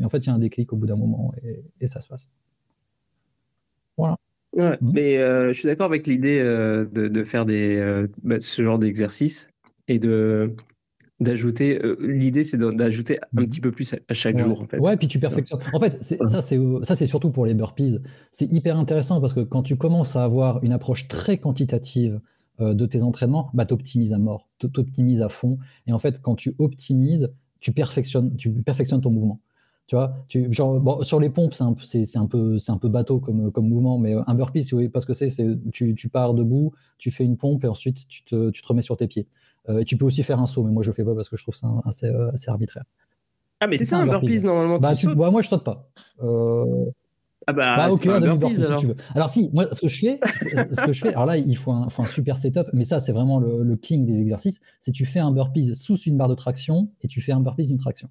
et 0.00 0.04
en 0.04 0.08
fait, 0.08 0.18
il 0.18 0.26
y 0.26 0.30
a 0.30 0.34
un 0.34 0.38
déclic 0.38 0.72
au 0.72 0.76
bout 0.76 0.86
d'un 0.86 0.96
moment 0.96 1.32
et, 1.42 1.62
et, 1.80 1.86
ça 1.86 2.00
se 2.00 2.08
passe. 2.08 2.30
Voilà. 3.96 4.16
Ouais, 4.54 4.78
mmh. 4.80 4.92
Mais 4.92 5.16
je 5.16 5.52
suis 5.52 5.66
d'accord 5.66 5.86
avec 5.86 6.06
l'idée 6.06 6.42
de, 6.42 7.08
de, 7.08 7.24
faire 7.24 7.46
des, 7.46 8.06
bah, 8.22 8.36
ce 8.40 8.62
genre 8.62 8.78
d'exercice 8.78 9.48
et 9.88 9.98
de 9.98 10.54
d'ajouter 11.20 11.84
euh, 11.84 11.96
l'idée 12.00 12.44
c'est 12.44 12.56
d'ajouter 12.56 13.18
un 13.36 13.44
petit 13.44 13.60
peu 13.60 13.72
plus 13.72 13.92
à, 13.92 14.14
chaque 14.14 14.38
jour 14.38 14.60
en 14.60 14.66
fait. 14.66 14.78
ouais 14.78 14.96
puis 14.96 15.08
tu 15.08 15.18
perfectionnes 15.18 15.60
en 15.72 15.80
fait 15.80 16.00
ça 16.02 16.40
c'est 16.40 16.58
ça 16.82 16.94
c'est 16.94 17.06
surtout 17.06 17.30
pour 17.30 17.44
les 17.44 17.54
burpees 17.54 17.98
c'est 18.30 18.46
hyper 18.46 18.78
intéressant 18.78 19.20
parce 19.20 19.34
que 19.34 19.40
quand 19.40 19.64
tu 19.64 19.76
commences 19.76 20.14
à 20.14 20.22
avoir 20.22 20.62
une 20.62 20.72
approche 20.72 21.08
très 21.08 21.38
quantitative 21.38 22.14
euh, 22.14 22.28
de 22.60 22.86
tes 22.86 23.02
entraînements 23.02 23.50
bah 23.54 23.66
optimises 23.70 24.12
à 24.12 24.18
mort 24.18 24.48
optimises 24.76 25.22
à 25.22 25.28
fond 25.28 25.58
et 25.86 25.92
en 25.92 25.98
fait 25.98 26.20
quand 26.20 26.34
tu 26.34 26.54
optimises 26.58 27.32
tu 27.60 27.72
perfectionnes 27.72 28.36
tu 28.36 28.50
perfectionnes 28.50 29.00
ton 29.00 29.10
mouvement 29.10 29.40
tu 29.88 29.96
vois, 29.96 30.14
tu, 30.28 30.52
genre, 30.52 30.78
bon, 30.78 31.02
sur 31.02 31.18
les 31.18 31.30
pompes, 31.30 31.54
c'est 31.54 31.64
un, 31.64 31.68
un, 31.68 32.26
peu, 32.26 32.58
c'est 32.58 32.70
un 32.70 32.76
peu 32.76 32.88
bateau 32.90 33.20
comme, 33.20 33.50
comme 33.50 33.70
mouvement, 33.70 33.98
mais 33.98 34.14
un 34.26 34.34
burpee, 34.34 34.62
si 34.62 34.72
vous 34.72 34.76
voyez 34.76 34.90
pas 34.90 35.00
ce 35.00 35.06
que 35.06 35.14
c'est, 35.14 35.30
c'est 35.30 35.46
tu, 35.72 35.94
tu, 35.94 36.10
pars 36.10 36.34
debout, 36.34 36.74
tu 36.98 37.10
fais 37.10 37.24
une 37.24 37.38
pompe 37.38 37.64
et 37.64 37.68
ensuite 37.68 38.06
tu 38.06 38.22
te, 38.22 38.50
tu 38.50 38.60
te 38.60 38.68
remets 38.68 38.82
sur 38.82 38.98
tes 38.98 39.06
pieds. 39.06 39.26
Euh, 39.70 39.84
tu 39.84 39.96
peux 39.96 40.04
aussi 40.04 40.22
faire 40.22 40.40
un 40.40 40.46
saut, 40.46 40.62
mais 40.62 40.72
moi 40.72 40.82
je 40.82 40.90
le 40.90 40.94
fais 40.94 41.04
pas 41.04 41.14
parce 41.14 41.30
que 41.30 41.38
je 41.38 41.42
trouve 41.42 41.54
ça 41.54 41.68
assez, 41.86 42.04
euh, 42.04 42.30
assez 42.32 42.50
arbitraire. 42.50 42.84
Ah, 43.60 43.66
mais 43.66 43.78
c'est 43.78 43.84
ça 43.84 43.96
un 43.96 44.06
burpees, 44.06 44.44
normalement. 44.44 44.78
Bah, 44.78 44.94
tu, 44.94 45.06
bah, 45.14 45.30
moi 45.30 45.40
je 45.40 45.48
saute 45.48 45.64
pas. 45.64 45.88
Euh, 46.22 46.84
ah 47.48 47.52
bah, 47.54 47.76
bah 47.78 47.88
ok, 47.88 48.06
un 48.06 48.20
burpees, 48.20 48.62
alors. 48.62 48.78
Si 48.78 48.84
tu 48.84 48.92
veux. 48.92 48.96
Alors 49.14 49.28
si, 49.30 49.50
moi 49.54 49.68
ce 49.72 49.80
que 49.80 49.88
je 49.88 49.98
fais, 49.98 50.20
ce 50.26 50.84
que 50.84 50.92
je 50.92 51.00
fais, 51.00 51.08
alors 51.08 51.24
là 51.24 51.38
il 51.38 51.56
faut 51.56 51.72
un, 51.72 51.88
faut 51.88 52.02
un 52.02 52.06
super 52.06 52.36
setup, 52.36 52.66
mais 52.74 52.84
ça 52.84 52.98
c'est 52.98 53.12
vraiment 53.12 53.40
le, 53.40 53.62
le, 53.62 53.76
king 53.76 54.04
des 54.04 54.20
exercices, 54.20 54.60
c'est 54.80 54.92
tu 54.92 55.06
fais 55.06 55.18
un 55.18 55.32
burpees 55.32 55.74
sous 55.74 55.96
une 55.96 56.18
barre 56.18 56.28
de 56.28 56.34
traction 56.34 56.90
et 57.00 57.08
tu 57.08 57.22
fais 57.22 57.32
un 57.32 57.40
burpees 57.40 57.68
d'une 57.68 57.78
traction. 57.78 58.10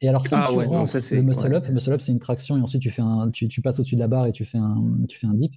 Et 0.00 0.08
alors 0.08 0.26
si 0.26 0.34
ah, 0.34 0.46
tu 0.48 0.56
ouais, 0.56 0.66
non, 0.66 0.86
ça, 0.86 0.98
le 1.14 1.22
muscle 1.22 1.54
up, 1.54 1.64
le 1.68 1.72
muscle 1.72 1.92
up 1.92 2.00
c'est 2.00 2.10
une 2.10 2.18
traction 2.18 2.58
et 2.58 2.60
ensuite 2.60 2.82
tu 2.82 2.90
fais 2.90 3.02
un, 3.02 3.30
tu, 3.30 3.46
tu 3.46 3.60
passes 3.62 3.78
au-dessus 3.78 3.94
de 3.94 4.00
la 4.00 4.08
barre 4.08 4.26
et 4.26 4.32
tu 4.32 4.44
fais 4.44 4.58
un, 4.58 4.82
tu 5.08 5.16
fais 5.16 5.28
un 5.28 5.34
dip. 5.34 5.52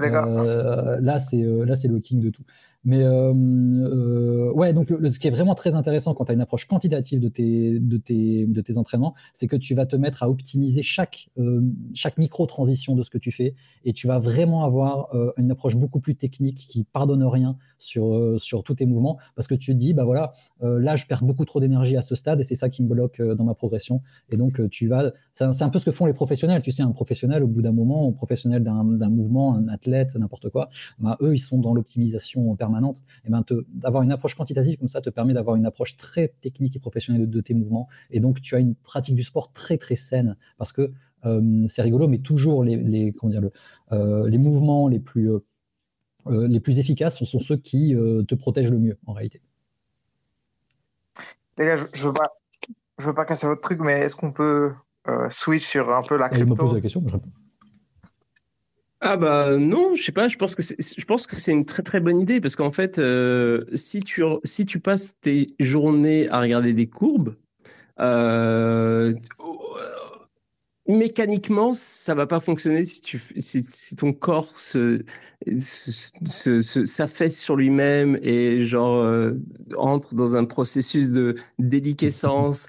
Euh, 0.00 0.98
là 1.02 1.18
c'est 1.18 1.42
là 1.42 1.74
c'est 1.74 1.88
le 1.88 2.00
king 2.00 2.20
de 2.20 2.30
tout. 2.30 2.44
Mais 2.84 3.02
euh, 3.02 3.32
euh, 3.34 4.52
ouais, 4.52 4.72
donc 4.72 4.88
ce 4.88 5.18
qui 5.18 5.28
est 5.28 5.30
vraiment 5.30 5.54
très 5.54 5.74
intéressant 5.74 6.14
quand 6.14 6.24
tu 6.24 6.32
as 6.32 6.34
une 6.34 6.40
approche 6.40 6.66
quantitative 6.66 7.20
de 7.20 7.28
tes, 7.28 7.78
de 7.78 7.98
tes, 7.98 8.78
entraînements, 8.78 9.14
c'est 9.34 9.48
que 9.48 9.56
tu 9.56 9.74
vas 9.74 9.84
te 9.84 9.96
mettre 9.96 10.22
à 10.22 10.30
optimiser 10.30 10.80
chaque, 10.80 11.28
euh, 11.38 11.60
chaque 11.92 12.16
micro-transition 12.16 12.94
de 12.94 13.02
ce 13.02 13.10
que 13.10 13.18
tu 13.18 13.32
fais 13.32 13.54
et 13.84 13.92
tu 13.92 14.06
vas 14.06 14.18
vraiment 14.18 14.64
avoir 14.64 15.14
une 15.36 15.50
approche 15.50 15.76
beaucoup 15.76 16.00
plus 16.00 16.14
technique 16.14 16.56
qui 16.56 16.84
pardonne 16.84 17.24
rien 17.24 17.56
sur, 17.82 18.14
euh, 18.14 18.38
sur 18.38 18.62
tous 18.62 18.76
tes 18.76 18.86
mouvements 18.86 19.18
parce 19.34 19.48
que 19.48 19.54
tu 19.54 19.72
te 19.72 19.78
dis, 19.78 19.92
bah 19.92 20.04
voilà, 20.04 20.32
là 20.60 20.96
je 20.96 21.06
perds 21.06 21.24
beaucoup 21.24 21.44
trop 21.44 21.60
d'énergie 21.60 21.96
à 21.96 22.00
ce 22.00 22.14
stade 22.14 22.40
et 22.40 22.42
c'est 22.42 22.54
ça 22.54 22.68
qui 22.68 22.82
me 22.82 22.88
bloque 22.88 23.20
dans 23.20 23.44
ma 23.44 23.54
progression. 23.54 24.02
Et 24.30 24.36
donc 24.36 24.68
tu 24.70 24.86
vas, 24.86 25.12
c'est 25.34 25.44
un, 25.44 25.68
peu 25.68 25.78
ce 25.78 25.84
que 25.84 25.90
font 25.90 26.06
les 26.06 26.12
professionnels. 26.12 26.62
Tu 26.62 26.70
sais, 26.70 26.82
un 26.82 26.92
professionnel, 26.92 27.42
au 27.42 27.48
bout 27.48 27.62
d'un 27.62 27.72
moment, 27.72 28.08
un 28.08 28.12
professionnel 28.12 28.62
d'un 28.62 29.10
mouvement, 29.10 29.54
un 29.54 29.68
athlète, 29.68 30.14
n'importe 30.16 30.50
quoi, 30.50 30.68
bah, 30.98 31.16
eux, 31.20 31.34
ils 31.34 31.38
sont 31.38 31.58
dans 31.58 31.74
l'optimisation 31.74 32.54
permanente 32.56 33.02
et 33.24 33.30
ben 33.30 33.44
d'avoir 33.74 34.02
une 34.02 34.12
approche 34.12 34.34
quantitative 34.34 34.78
comme 34.78 34.88
ça 34.88 35.00
te 35.00 35.10
permet 35.10 35.32
d'avoir 35.32 35.56
une 35.56 35.66
approche 35.66 35.96
très 35.96 36.34
technique 36.40 36.76
et 36.76 36.78
professionnelle 36.78 37.28
de, 37.28 37.40
tes 37.40 37.54
mouvements. 37.54 37.88
Et 38.10 38.20
donc, 38.20 38.40
tu 38.40 38.54
as 38.54 38.58
une 38.58 38.74
pratique 38.74 39.14
du 39.14 39.22
sport 39.22 39.52
très, 39.52 39.78
très 39.78 39.96
saine 39.96 40.36
parce 40.58 40.72
que 40.72 40.92
euh, 41.26 41.64
c'est 41.66 41.82
rigolo, 41.82 42.08
mais 42.08 42.18
toujours 42.18 42.64
les, 42.64 42.76
les, 42.76 43.12
comment 43.12 43.30
dire, 43.30 43.40
le, 43.40 43.52
euh, 43.92 44.28
les 44.28 44.38
mouvements 44.38 44.88
les 44.88 45.00
plus, 45.00 45.30
euh, 45.30 45.44
les 46.28 46.60
plus 46.60 46.78
efficaces 46.78 47.18
sont, 47.18 47.24
sont 47.24 47.40
ceux 47.40 47.56
qui 47.56 47.94
te 48.28 48.34
protègent 48.34 48.70
le 48.70 48.78
mieux 48.78 48.98
en 49.06 49.12
réalité. 49.12 49.40
Les 51.58 51.66
gars, 51.66 51.76
je, 51.76 51.86
je 51.92 52.06
veux 52.06 52.12
pas, 52.12 52.28
je 52.98 53.06
veux 53.06 53.14
pas 53.14 53.24
casser 53.24 53.46
votre 53.46 53.60
truc, 53.60 53.80
mais 53.80 54.00
est-ce 54.00 54.16
qu'on 54.16 54.32
peut 54.32 54.72
switch 55.28 55.66
sur 55.66 55.92
un 55.92 56.02
peu 56.02 56.16
la 56.16 56.28
crypto 56.28 56.54
me 56.54 56.56
pose 56.56 56.74
la 56.74 56.80
question, 56.80 57.02
je 57.06 57.12
réponds. 57.12 57.32
Ah 59.02 59.16
bah 59.16 59.56
non, 59.56 59.94
je 59.94 60.02
sais 60.02 60.12
pas. 60.12 60.28
Je 60.28 60.36
pense 60.36 60.54
que 60.54 60.62
c'est, 60.62 60.76
je 60.78 61.04
pense 61.06 61.26
que 61.26 61.34
c'est 61.34 61.52
une 61.52 61.64
très 61.64 61.82
très 61.82 62.00
bonne 62.00 62.20
idée 62.20 62.38
parce 62.38 62.54
qu'en 62.54 62.70
fait, 62.70 62.98
euh, 62.98 63.64
si 63.72 64.00
tu 64.00 64.22
si 64.44 64.66
tu 64.66 64.78
passes 64.78 65.14
tes 65.20 65.48
journées 65.58 66.28
à 66.28 66.40
regarder 66.40 66.74
des 66.74 66.86
courbes, 66.86 67.36
euh, 67.98 69.14
mécaniquement 70.90 71.72
ça 71.72 72.14
va 72.14 72.26
pas 72.26 72.40
fonctionner 72.40 72.84
si 72.84 73.00
tu 73.00 73.20
si, 73.36 73.96
ton 73.96 74.12
corps 74.12 74.58
se, 74.58 75.02
se, 75.56 76.84
s'affaisse 76.84 77.40
sur 77.40 77.56
lui-même 77.56 78.18
et 78.22 78.62
genre 78.62 78.96
euh, 78.96 79.32
entre 79.76 80.14
dans 80.14 80.34
un 80.34 80.44
processus 80.44 81.10
de 81.10 81.34
déliquescence. 81.58 82.68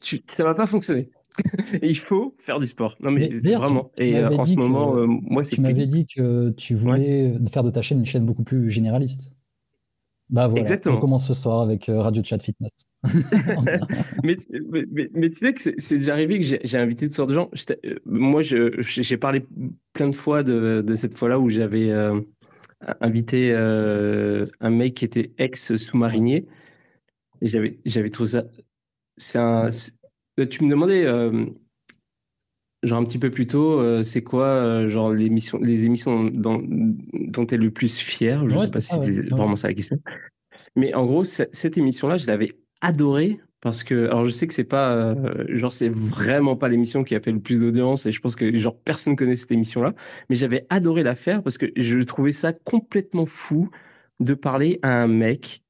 Tu, 0.00 0.22
ça 0.28 0.44
va 0.44 0.54
pas 0.54 0.66
fonctionner. 0.66 1.10
il 1.82 1.96
faut 1.96 2.34
faire 2.38 2.58
du 2.60 2.66
sport. 2.66 2.96
Non, 3.00 3.10
mais, 3.10 3.28
vraiment. 3.28 3.90
et 3.98 4.16
euh, 4.16 4.30
en 4.30 4.44
ce 4.44 4.54
moment, 4.54 4.96
euh, 4.96 5.06
moi, 5.06 5.44
c'est. 5.44 5.56
Tu 5.56 5.60
m'avais 5.60 5.86
dit 5.86 6.06
que 6.06 6.50
tu 6.50 6.74
voulais 6.74 7.34
faire 7.52 7.62
de 7.62 7.70
ta 7.70 7.82
chaîne 7.82 7.98
une 7.98 8.06
chaîne 8.06 8.24
beaucoup 8.24 8.44
plus 8.44 8.70
généraliste. 8.70 9.32
Bah 10.28 10.48
voilà, 10.48 10.62
Exactement. 10.62 10.96
on 10.96 11.00
commence 11.00 11.26
ce 11.28 11.34
soir 11.34 11.60
avec 11.60 11.88
euh, 11.88 12.00
Radio 12.00 12.22
Chat 12.24 12.42
Fitness. 12.42 12.72
mais, 14.24 14.36
mais, 15.14 15.30
tu 15.30 15.36
sais 15.36 15.52
que 15.52 15.60
c'est 15.78 15.98
déjà 15.98 16.14
arrivé 16.14 16.40
que 16.40 16.44
j'ai 16.44 16.78
invité 16.78 17.06
toutes 17.06 17.14
sortes 17.14 17.28
de 17.30 17.34
gens. 17.34 17.50
moi, 18.04 18.42
j'ai 18.42 19.16
parlé 19.16 19.46
plein 19.92 20.08
de 20.08 20.14
fois 20.14 20.42
de, 20.42 20.82
de 20.84 20.94
cette 20.96 21.16
fois-là 21.16 21.38
où 21.38 21.48
j'avais 21.48 21.92
invité 23.00 23.54
un 23.54 24.70
mec 24.70 24.94
qui 24.94 25.04
était 25.04 25.30
ex-sous-marinier. 25.38 26.46
J'avais 27.42 28.10
trouvé 28.10 28.28
ça. 28.28 28.42
Un, 29.34 29.70
euh, 30.38 30.46
tu 30.46 30.64
me 30.64 30.70
demandais, 30.70 31.06
euh, 31.06 31.46
genre 32.86 32.98
un 32.98 33.04
petit 33.04 33.18
peu 33.18 33.30
plus 33.30 33.46
tôt, 33.46 33.80
euh, 33.80 34.02
c'est 34.02 34.22
quoi, 34.22 34.86
genre 34.86 35.12
les 35.12 35.26
émissions, 35.26 35.58
les 35.60 35.86
émissions 35.86 36.24
dont, 36.24 36.62
dont 36.66 37.46
tu 37.46 37.54
es 37.54 37.58
le 37.58 37.70
plus 37.70 37.98
fier? 37.98 38.48
Je 38.48 38.54
ne 38.54 38.58
sais 38.58 38.70
pas 38.70 38.80
si 38.80 38.96
c'est 38.96 39.28
vraiment 39.28 39.56
ça 39.56 39.68
la 39.68 39.74
question. 39.74 40.00
Mais 40.76 40.94
en 40.94 41.06
gros, 41.06 41.24
cette 41.24 41.76
émission-là, 41.78 42.16
je 42.16 42.26
l'avais 42.26 42.52
adorée 42.80 43.40
parce 43.60 43.82
que, 43.82 44.06
alors 44.06 44.24
je 44.24 44.30
sais 44.30 44.46
que 44.46 44.54
c'est 44.54 44.64
pas, 44.64 45.14
genre 45.48 45.72
c'est 45.72 45.88
vraiment 45.88 46.56
pas 46.56 46.68
l'émission 46.68 47.02
qui 47.02 47.14
a 47.14 47.20
fait 47.20 47.32
le 47.32 47.40
plus 47.40 47.60
d'audience 47.60 48.06
et 48.06 48.12
je 48.12 48.20
pense 48.20 48.36
que 48.36 48.56
genre 48.58 48.78
personne 48.78 49.16
connaît 49.16 49.36
cette 49.36 49.52
émission-là, 49.52 49.94
mais 50.28 50.36
j'avais 50.36 50.66
adoré 50.70 51.02
la 51.02 51.14
faire 51.14 51.42
parce 51.42 51.58
que 51.58 51.66
je 51.76 51.98
trouvais 52.00 52.32
ça 52.32 52.52
complètement 52.52 53.26
fou 53.26 53.70
de 54.20 54.34
parler 54.34 54.78
à 54.82 55.02
un 55.02 55.08
mec 55.08 55.62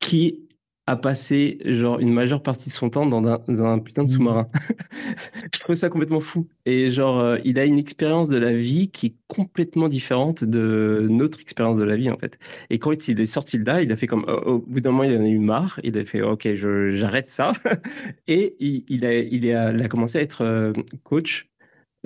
qui 0.00 0.48
a 0.86 0.96
passé 0.96 1.58
genre 1.64 2.00
une 2.00 2.12
majeure 2.12 2.42
partie 2.42 2.68
de 2.68 2.74
son 2.74 2.90
temps 2.90 3.06
dans 3.06 3.24
un, 3.26 3.38
dans 3.48 3.64
un 3.64 3.78
putain 3.78 4.04
de 4.04 4.10
Mm. 4.10 4.12
sous-marin. 4.12 4.46
je 5.54 5.60
trouve 5.60 5.76
ça 5.76 5.88
complètement 5.88 6.20
fou. 6.20 6.48
Et 6.66 6.90
genre, 6.90 7.18
euh, 7.20 7.38
il 7.44 7.58
a 7.58 7.64
une 7.64 7.78
expérience 7.78 8.28
de 8.28 8.36
la 8.38 8.54
vie 8.54 8.90
qui 8.90 9.06
est 9.06 9.14
complètement 9.28 9.88
différente 9.88 10.44
de 10.44 11.06
notre 11.10 11.40
expérience 11.40 11.76
de 11.76 11.84
la 11.84 11.96
vie, 11.96 12.10
en 12.10 12.16
fait. 12.18 12.38
Et 12.70 12.78
quand 12.78 13.08
il 13.08 13.20
est 13.20 13.26
sorti 13.26 13.58
de 13.58 13.64
là, 13.64 13.82
il 13.82 13.92
a 13.92 13.96
fait 13.96 14.06
comme, 14.06 14.24
au- 14.28 14.54
au 14.54 14.58
bout 14.60 14.80
d'un 14.80 14.90
moment, 14.90 15.04
il 15.04 15.16
en 15.16 15.22
a 15.24 15.28
eu 15.28 15.38
marre. 15.38 15.80
Il 15.84 15.96
a 15.98 16.04
fait, 16.04 16.22
OK, 16.22 16.48
j'arrête 16.54 17.28
ça. 17.28 17.52
Et 18.26 18.56
il, 18.60 18.84
il 18.88 19.04
a, 19.06 19.14
il, 19.18 19.50
a, 19.54 19.72
il 19.72 19.82
a 19.82 19.88
commencé 19.88 20.18
à 20.18 20.22
être 20.22 20.42
euh, 20.42 20.72
coach, 21.04 21.48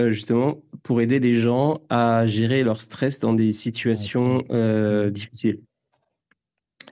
euh, 0.01 0.11
justement, 0.12 0.62
pour 0.82 1.01
aider 1.01 1.20
les 1.20 1.35
gens 1.35 1.81
à 1.90 2.27
gérer 2.27 2.65
leur 2.65 2.81
stress 2.81 3.20
dans 3.20 3.35
des 3.35 3.53
situations 3.53 4.44
euh, 4.51 5.11
difficiles. 5.11 5.61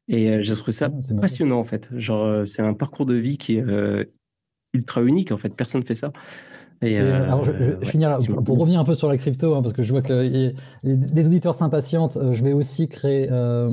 Et 0.08 0.30
euh, 0.30 0.40
j'ai 0.42 0.54
trouvé 0.54 0.72
ça 0.72 0.88
marrant. 0.88 1.02
passionnant, 1.20 1.58
en 1.60 1.64
fait. 1.64 1.90
Genre, 1.96 2.24
euh, 2.24 2.44
c'est 2.44 2.62
un 2.62 2.74
parcours 2.74 3.06
de 3.06 3.14
vie 3.14 3.38
qui 3.38 3.56
est 3.56 3.64
euh, 3.64 4.04
ultra 4.74 5.02
unique, 5.02 5.32
en 5.32 5.38
fait. 5.38 5.54
Personne 5.54 5.80
ne 5.80 5.86
fait 5.86 5.94
ça. 5.94 6.12
Et, 6.82 6.98
euh, 7.00 7.24
alors, 7.24 7.44
je, 7.44 7.52
je- 7.52 7.70
ouais, 7.72 7.86
finis 7.86 8.04
là, 8.04 8.18
pour, 8.18 8.44
pour 8.44 8.58
revenir 8.58 8.80
un 8.80 8.84
peu 8.84 8.94
sur 8.94 9.08
la 9.08 9.16
crypto, 9.16 9.54
hein, 9.54 9.62
parce 9.62 9.72
que 9.74 9.82
je 9.82 9.90
vois 9.92 10.02
que 10.02 10.24
y- 10.26 10.54
y- 10.84 10.96
des 10.96 11.26
auditeurs 11.26 11.54
s'impatientent. 11.54 12.18
je 12.32 12.44
vais 12.44 12.52
aussi 12.52 12.88
créer. 12.88 13.28
euh, 13.30 13.70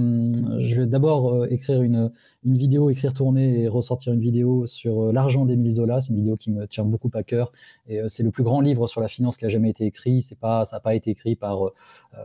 je 0.65 0.75
vais 0.81 0.87
d'abord 0.87 1.45
écrire 1.47 1.81
une, 1.81 2.11
une 2.43 2.57
vidéo, 2.57 2.89
écrire, 2.89 3.13
tourner 3.13 3.61
et 3.61 3.67
ressortir 3.67 4.13
une 4.13 4.19
vidéo 4.19 4.65
sur 4.65 5.03
euh, 5.03 5.11
l'argent 5.11 5.45
d'Émile 5.45 5.71
Zola. 5.71 6.01
C'est 6.01 6.09
une 6.09 6.15
vidéo 6.15 6.35
qui 6.35 6.51
me 6.51 6.67
tient 6.67 6.83
beaucoup 6.85 7.11
à 7.13 7.23
cœur. 7.23 7.51
Et 7.87 7.99
euh, 7.99 8.07
c'est 8.07 8.23
le 8.23 8.31
plus 8.31 8.43
grand 8.43 8.61
livre 8.61 8.87
sur 8.87 8.99
la 8.99 9.07
finance 9.07 9.37
qui 9.37 9.45
a 9.45 9.49
jamais 9.49 9.69
été 9.69 9.85
écrit. 9.85 10.21
C'est 10.21 10.39
pas, 10.39 10.65
ça 10.65 10.77
n'a 10.77 10.79
pas 10.79 10.95
été 10.95 11.11
écrit 11.11 11.35
par, 11.35 11.65
euh, 11.67 11.73
euh, 12.17 12.19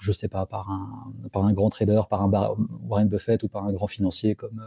je 0.00 0.12
sais 0.12 0.28
pas, 0.28 0.46
par 0.46 0.70
un, 0.70 1.12
par 1.32 1.44
un 1.44 1.52
grand 1.52 1.70
trader, 1.70 2.02
par 2.08 2.22
un 2.22 2.28
Bar- 2.28 2.56
Warren 2.88 3.08
Buffett 3.08 3.42
ou 3.42 3.48
par 3.48 3.64
un 3.64 3.72
grand 3.72 3.86
financier 3.88 4.34
comme 4.34 4.62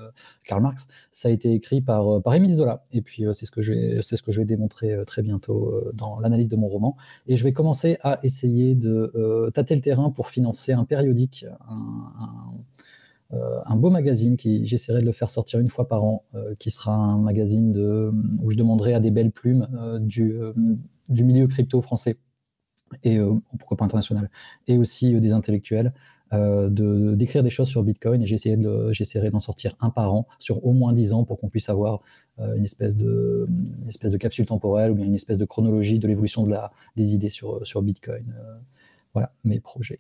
Karl 0.46 0.62
Marx. 0.62 0.88
Ça 1.12 1.30
a 1.30 1.32
été 1.32 1.54
écrit 1.54 1.82
par, 1.82 2.22
par 2.22 2.34
Émile 2.34 2.54
Zola. 2.54 2.84
Et 2.92 3.02
puis, 3.02 3.24
c'est 3.32 3.46
ce 3.46 3.52
que 3.52 3.62
je 3.62 3.74
vais, 3.74 4.02
c'est 4.02 4.18
ce 4.18 4.24
que 4.24 4.32
je 4.32 4.40
vais 4.40 4.46
démontrer 4.46 5.04
très 5.06 5.22
bientôt 5.22 5.74
dans 5.94 6.20
l'analyse 6.20 6.50
de 6.50 6.56
mon 6.56 6.68
roman. 6.68 6.98
Et 7.28 7.38
je 7.38 7.44
vais 7.44 7.54
commencer 7.54 7.98
à 8.04 8.20
essayer 8.24 8.76
de 8.76 9.12
euh, 9.16 9.50
tâter 9.52 9.76
le 9.76 9.82
terrain 9.82 10.10
pour 10.10 10.28
financer 10.28 10.74
un 10.74 10.84
périodique, 10.84 11.46
un, 11.68 11.74
un, 11.74 12.54
un 13.32 13.76
beau 13.76 13.90
magazine 13.90 14.38
qui 14.38 14.66
j'essaierai 14.68 15.02
de 15.02 15.06
le 15.06 15.12
faire 15.12 15.30
sortir 15.30 15.60
une 15.60 15.70
fois 15.70 15.88
par 15.88 16.04
an, 16.04 16.24
euh, 16.36 16.56
qui 16.60 16.70
sera 16.72 16.94
un 16.96 17.18
magazine 17.18 17.72
de, 17.72 18.12
où 18.42 18.52
je 18.52 18.56
demanderai 18.56 18.94
à 18.94 19.00
des 19.00 19.12
belles 19.12 19.32
plumes 19.32 19.68
euh, 19.76 20.00
du, 20.00 20.34
euh, 20.34 20.54
du 21.10 21.24
milieu 21.24 21.48
crypto 21.48 21.82
français 21.82 22.18
et 23.04 23.18
euh, 23.18 23.34
pourquoi 23.58 23.78
pas 23.78 23.86
international, 23.86 24.30
et 24.68 24.78
aussi 24.78 25.16
euh, 25.16 25.20
des 25.20 25.34
intellectuels, 25.34 25.92
euh, 26.34 26.70
de 26.70 27.16
d'écrire 27.16 27.44
des 27.44 27.50
choses 27.50 27.68
sur 27.68 27.84
Bitcoin. 27.84 28.22
Et 28.22 28.28
j'essaierai 28.28 28.58
de- 28.58 29.30
d'en 29.32 29.40
sortir 29.40 29.76
un 29.80 29.90
par 29.90 30.14
an 30.14 30.28
sur 30.40 30.64
au 30.66 30.72
moins 30.74 30.94
10 30.94 31.12
ans 31.12 31.24
pour 31.24 31.38
qu'on 31.40 31.50
puisse 31.50 31.68
avoir 31.70 32.02
euh, 32.40 32.56
une 32.56 32.64
espèce 32.64 32.96
de 32.96 33.48
une 33.82 33.88
espèce 33.88 34.12
de 34.12 34.18
capsule 34.18 34.46
temporelle 34.46 34.92
ou 34.92 34.96
bien 34.96 35.06
une 35.06 35.16
espèce 35.16 35.38
de 35.40 35.46
chronologie 35.46 36.00
de 36.00 36.08
l'évolution 36.08 36.44
de 36.44 36.52
la 36.52 36.72
des 36.96 37.14
idées 37.14 37.30
sur 37.30 37.66
sur 37.66 37.82
Bitcoin. 37.82 38.34
Euh, 38.38 38.56
voilà 39.14 39.34
mes 39.44 39.60
projets. 39.60 40.00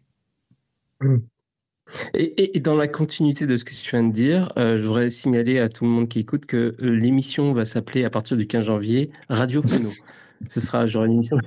Et, 2.13 2.23
et- 2.23 2.57
et 2.57 2.59
dans 2.59 2.75
la 2.75 2.87
continuité 2.87 3.45
de 3.45 3.57
ce 3.57 3.63
que 3.63 3.71
tu 3.71 3.89
viens 3.91 4.03
de 4.03 4.11
dire, 4.13 4.51
euh, 4.57 4.77
je 4.79 4.83
voudrais 4.85 5.09
signaler 5.09 5.59
à 5.59 5.69
tout 5.69 5.83
le 5.85 5.89
monde 5.91 6.07
qui 6.07 6.19
écoute 6.19 6.45
que 6.45 6.75
l'émission 6.79 7.53
va 7.53 7.63
s'appeler 7.65 8.03
à 8.03 8.09
partir 8.09 8.37
du 8.37 8.47
15 8.47 8.65
janvier 8.65 9.11
Radio 9.29 9.61
Phono. 9.61 9.89
Ce 10.49 10.59
sera 10.59 10.85
genre 10.85 11.05
une 11.05 11.13
émission. 11.13 11.37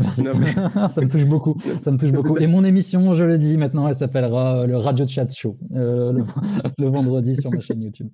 Merci. 0.00 0.22
Non, 0.22 0.34
mais- 0.36 0.52
ça 0.88 1.00
me 1.00 1.08
touche 1.10 1.24
beaucoup. 1.26 1.56
Ça 1.82 1.90
me 1.90 1.98
touche 1.98 2.12
beaucoup. 2.12 2.38
Et 2.38 2.46
mon 2.46 2.64
émission, 2.64 3.12
je 3.14 3.24
le 3.24 3.38
dis 3.38 3.56
maintenant, 3.56 3.88
elle 3.88 3.94
s'appellera 3.96 4.60
euh, 4.62 4.66
le 4.66 4.76
Radio 4.76 5.06
Chat 5.06 5.28
Show 5.34 5.58
euh, 5.74 6.12
le, 6.12 6.22
le 6.78 6.88
vendredi 6.88 7.36
sur 7.36 7.50
ma 7.50 7.60
chaîne 7.60 7.82
YouTube. 7.82 8.08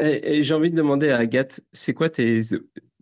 Et, 0.00 0.38
et 0.38 0.42
j'ai 0.42 0.54
envie 0.54 0.70
de 0.70 0.76
demander 0.76 1.10
à 1.10 1.18
Agathe, 1.18 1.60
c'est 1.72 1.94
quoi 1.94 2.08
tes. 2.08 2.40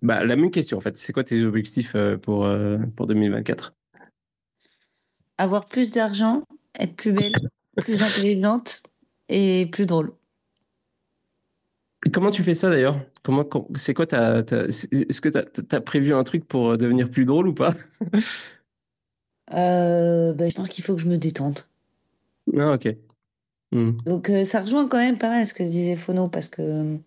Bah, 0.02 0.24
la 0.24 0.36
même 0.36 0.50
question 0.50 0.78
en 0.78 0.80
fait. 0.80 0.96
C'est 0.96 1.12
quoi 1.12 1.24
tes 1.24 1.44
objectifs 1.44 1.94
euh, 1.94 2.16
pour, 2.16 2.44
euh, 2.44 2.78
pour 2.96 3.06
2024 3.06 3.72
Avoir 5.38 5.66
plus 5.66 5.92
d'argent, 5.92 6.42
être 6.78 6.94
plus 6.96 7.12
belle, 7.12 7.32
plus 7.80 8.02
intelligente 8.02 8.82
et 9.28 9.66
plus 9.70 9.86
drôle. 9.86 10.12
Et 12.06 12.10
Comment 12.10 12.30
tu 12.30 12.42
fais 12.42 12.54
ça 12.54 12.70
d'ailleurs? 12.70 13.00
Comment, 13.22 13.44
com- 13.44 13.66
c'est 13.76 13.94
quoi 13.94 14.06
Est-ce 14.06 15.20
que 15.20 15.28
tu 15.28 15.76
as, 15.76 15.80
prévu 15.80 16.14
un 16.14 16.22
truc 16.24 16.46
pour 16.46 16.70
euh, 16.70 16.76
devenir 16.76 17.10
plus 17.10 17.24
drôle 17.24 17.48
ou 17.48 17.54
pas? 17.54 17.74
Euh, 19.54 20.34
bah, 20.34 20.48
je 20.48 20.54
pense 20.54 20.68
qu'il 20.68 20.84
faut 20.84 20.94
que 20.94 21.00
je 21.00 21.08
me 21.08 21.16
détende. 21.16 21.58
Ah, 22.56 22.74
ok. 22.74 22.94
Hmm. 23.72 23.92
Donc 24.04 24.30
euh, 24.30 24.44
ça 24.44 24.60
rejoint 24.60 24.86
quand 24.88 24.98
même 24.98 25.18
pas 25.18 25.28
mal 25.28 25.46
ce 25.46 25.52
que 25.52 25.62
disait 25.62 25.96
Fono 25.96 26.28
parce 26.28 26.48
que 26.48 26.98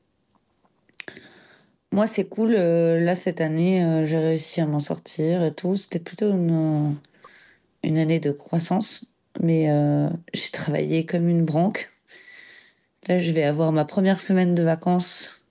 moi 1.92 2.08
c'est 2.08 2.28
cool. 2.28 2.54
euh, 2.56 3.00
là 3.00 3.16
cette 3.16 3.42
année 3.42 3.84
euh, 3.84 4.06
j'ai 4.06 4.18
réussi 4.18 4.62
à 4.62 4.66
m'en 4.68 4.80
sortir 4.80 5.44
et 5.44 5.54
tout. 5.54 5.76
C'était 5.76 6.00
plutôt 6.00 6.30
une, 6.32 6.52
euh, 6.52 6.92
une 7.84 7.98
année 7.98 8.20
de 8.20 8.32
croissance. 8.32 9.06
Mais 9.42 9.70
euh, 9.72 10.10
j'ai 10.34 10.52
travaillé 10.52 11.06
comme 11.06 11.28
une 11.30 11.46
branque. 11.46 11.90
Là 13.08 13.20
je 13.20 13.32
vais 13.32 13.44
avoir 13.44 13.72
ma 13.72 13.86
première 13.86 14.20
semaine 14.20 14.56
de 14.56 14.64
vacances. 14.64 15.46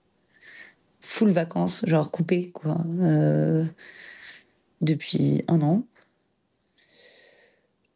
Full 1.01 1.31
vacances, 1.31 1.85
genre 1.87 2.11
coupée 2.11 2.51
quoi. 2.51 2.79
euh, 3.01 3.65
depuis 4.81 5.43
un 5.49 5.61
an. 5.62 5.85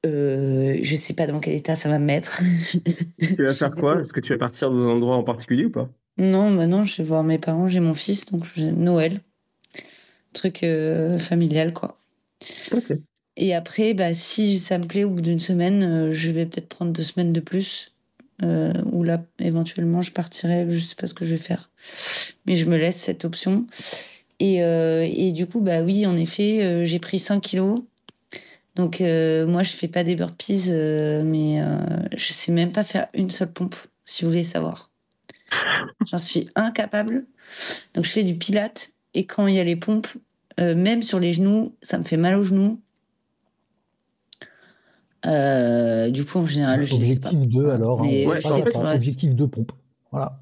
Euh, 0.07 0.79
je 0.83 0.97
sais 0.97 1.15
pas 1.15 1.27
dans 1.27 1.41
quel 1.41 1.55
état 1.55 1.77
ça 1.77 1.89
va 1.89 1.99
me 1.99 2.05
mettre. 2.05 2.43
Tu 3.37 3.45
vas 3.45 3.55
faire 3.57 3.75
quoi? 3.77 4.01
Est-ce 4.01 4.13
que 4.13 4.21
tu 4.21 4.33
vas 4.33 4.39
partir 4.39 4.71
dans 4.71 4.83
un 4.89 4.91
endroit 4.97 5.17
en 5.17 5.25
particulier 5.25 5.67
ou 5.67 5.71
pas? 5.71 5.91
Non, 6.19 6.53
bah 6.53 6.67
non, 6.67 6.83
je 6.83 6.97
vais 6.97 7.05
voir 7.05 7.23
mes 7.23 7.39
parents, 7.39 7.69
j'ai 7.69 7.79
mon 7.79 7.95
fils, 7.95 8.27
donc 8.27 8.45
Noël. 8.57 9.21
Truc 10.33 10.63
euh, 10.65 11.19
familial, 11.19 11.73
quoi. 11.73 11.99
Ok. 12.71 12.93
Et 13.37 13.55
après, 13.55 13.95
bah, 13.95 14.15
si 14.15 14.59
ça 14.59 14.79
me 14.79 14.87
plaît, 14.87 15.05
au 15.05 15.11
bout 15.11 15.21
d'une 15.23 15.41
semaine, 15.41 15.83
euh, 15.83 16.13
je 16.13 16.31
vais 16.31 16.47
peut-être 16.47 16.69
prendre 16.69 16.93
deux 16.93 17.03
semaines 17.03 17.33
de 17.33 17.41
plus. 17.41 17.93
euh, 18.43 18.73
ou 18.93 19.05
là, 19.05 19.25
éventuellement, 19.39 20.03
je 20.03 20.13
partirai, 20.13 20.67
je 20.69 20.79
sais 20.79 20.97
pas 20.97 21.07
ce 21.07 21.15
que 21.15 21.25
je 21.25 21.31
vais 21.33 21.37
faire. 21.37 21.71
Mais 22.47 22.57
je 22.57 22.67
me 22.67 22.77
laisse 22.77 22.97
cette 22.97 23.25
option. 23.25 23.67
Et, 24.41 24.63
euh, 24.65 25.07
et 25.13 25.33
du 25.33 25.47
coup, 25.47 25.61
bah 25.63 25.83
oui, 25.83 26.07
en 26.07 26.17
effet, 26.17 26.87
j'ai 26.87 26.99
pris 27.01 27.19
5 27.21 27.41
kilos. 27.43 27.81
Donc, 28.77 29.01
moi, 29.01 29.63
je 29.65 29.71
fais 29.71 29.89
pas 29.89 30.05
des 30.05 30.17
burpees, 30.17 30.73
mais 31.25 31.61
je 32.17 32.33
sais 32.33 32.53
même 32.53 32.73
pas 32.73 32.85
faire 32.85 33.09
une 33.15 33.31
seule 33.31 33.53
pompe, 33.53 33.77
si 34.07 34.25
vous 34.25 34.31
voulez 34.33 34.45
savoir. 34.45 34.93
J'en 36.07 36.19
suis 36.19 36.49
incapable. 36.55 37.27
Donc, 37.95 38.05
je 38.05 38.11
fais 38.11 38.25
du 38.25 38.37
pilate. 38.37 38.93
Et 39.15 39.27
quand 39.27 39.47
il 39.47 39.55
y 39.55 39.61
a 39.61 39.65
les 39.65 39.77
pompes, 39.77 40.09
euh, 40.61 40.75
même 40.75 41.03
sur 41.03 41.21
les 41.21 41.33
genoux, 41.33 41.75
ça 41.83 41.99
me 41.99 42.03
fait 42.05 42.17
mal 42.17 42.35
aux 42.35 42.43
genoux. 42.43 42.81
Euh, 45.27 46.11
du 46.11 46.25
coup, 46.25 46.39
en 46.39 46.47
général, 46.47 46.85
je 46.85 46.95
les 46.97 47.15
fais 47.15 47.21
pas. 47.21 47.29
Objectif 47.29 47.49
2 47.49 47.71
alors. 47.71 48.01
hein, 48.03 48.07
Mais 48.07 48.27
on 48.27 48.31
Ouais, 48.31 48.47
en 48.47 48.57
fait, 48.63 48.77
objectif 48.77 49.35
2 49.35 49.49
pompe. 49.49 49.73
Voilà. 50.13 50.41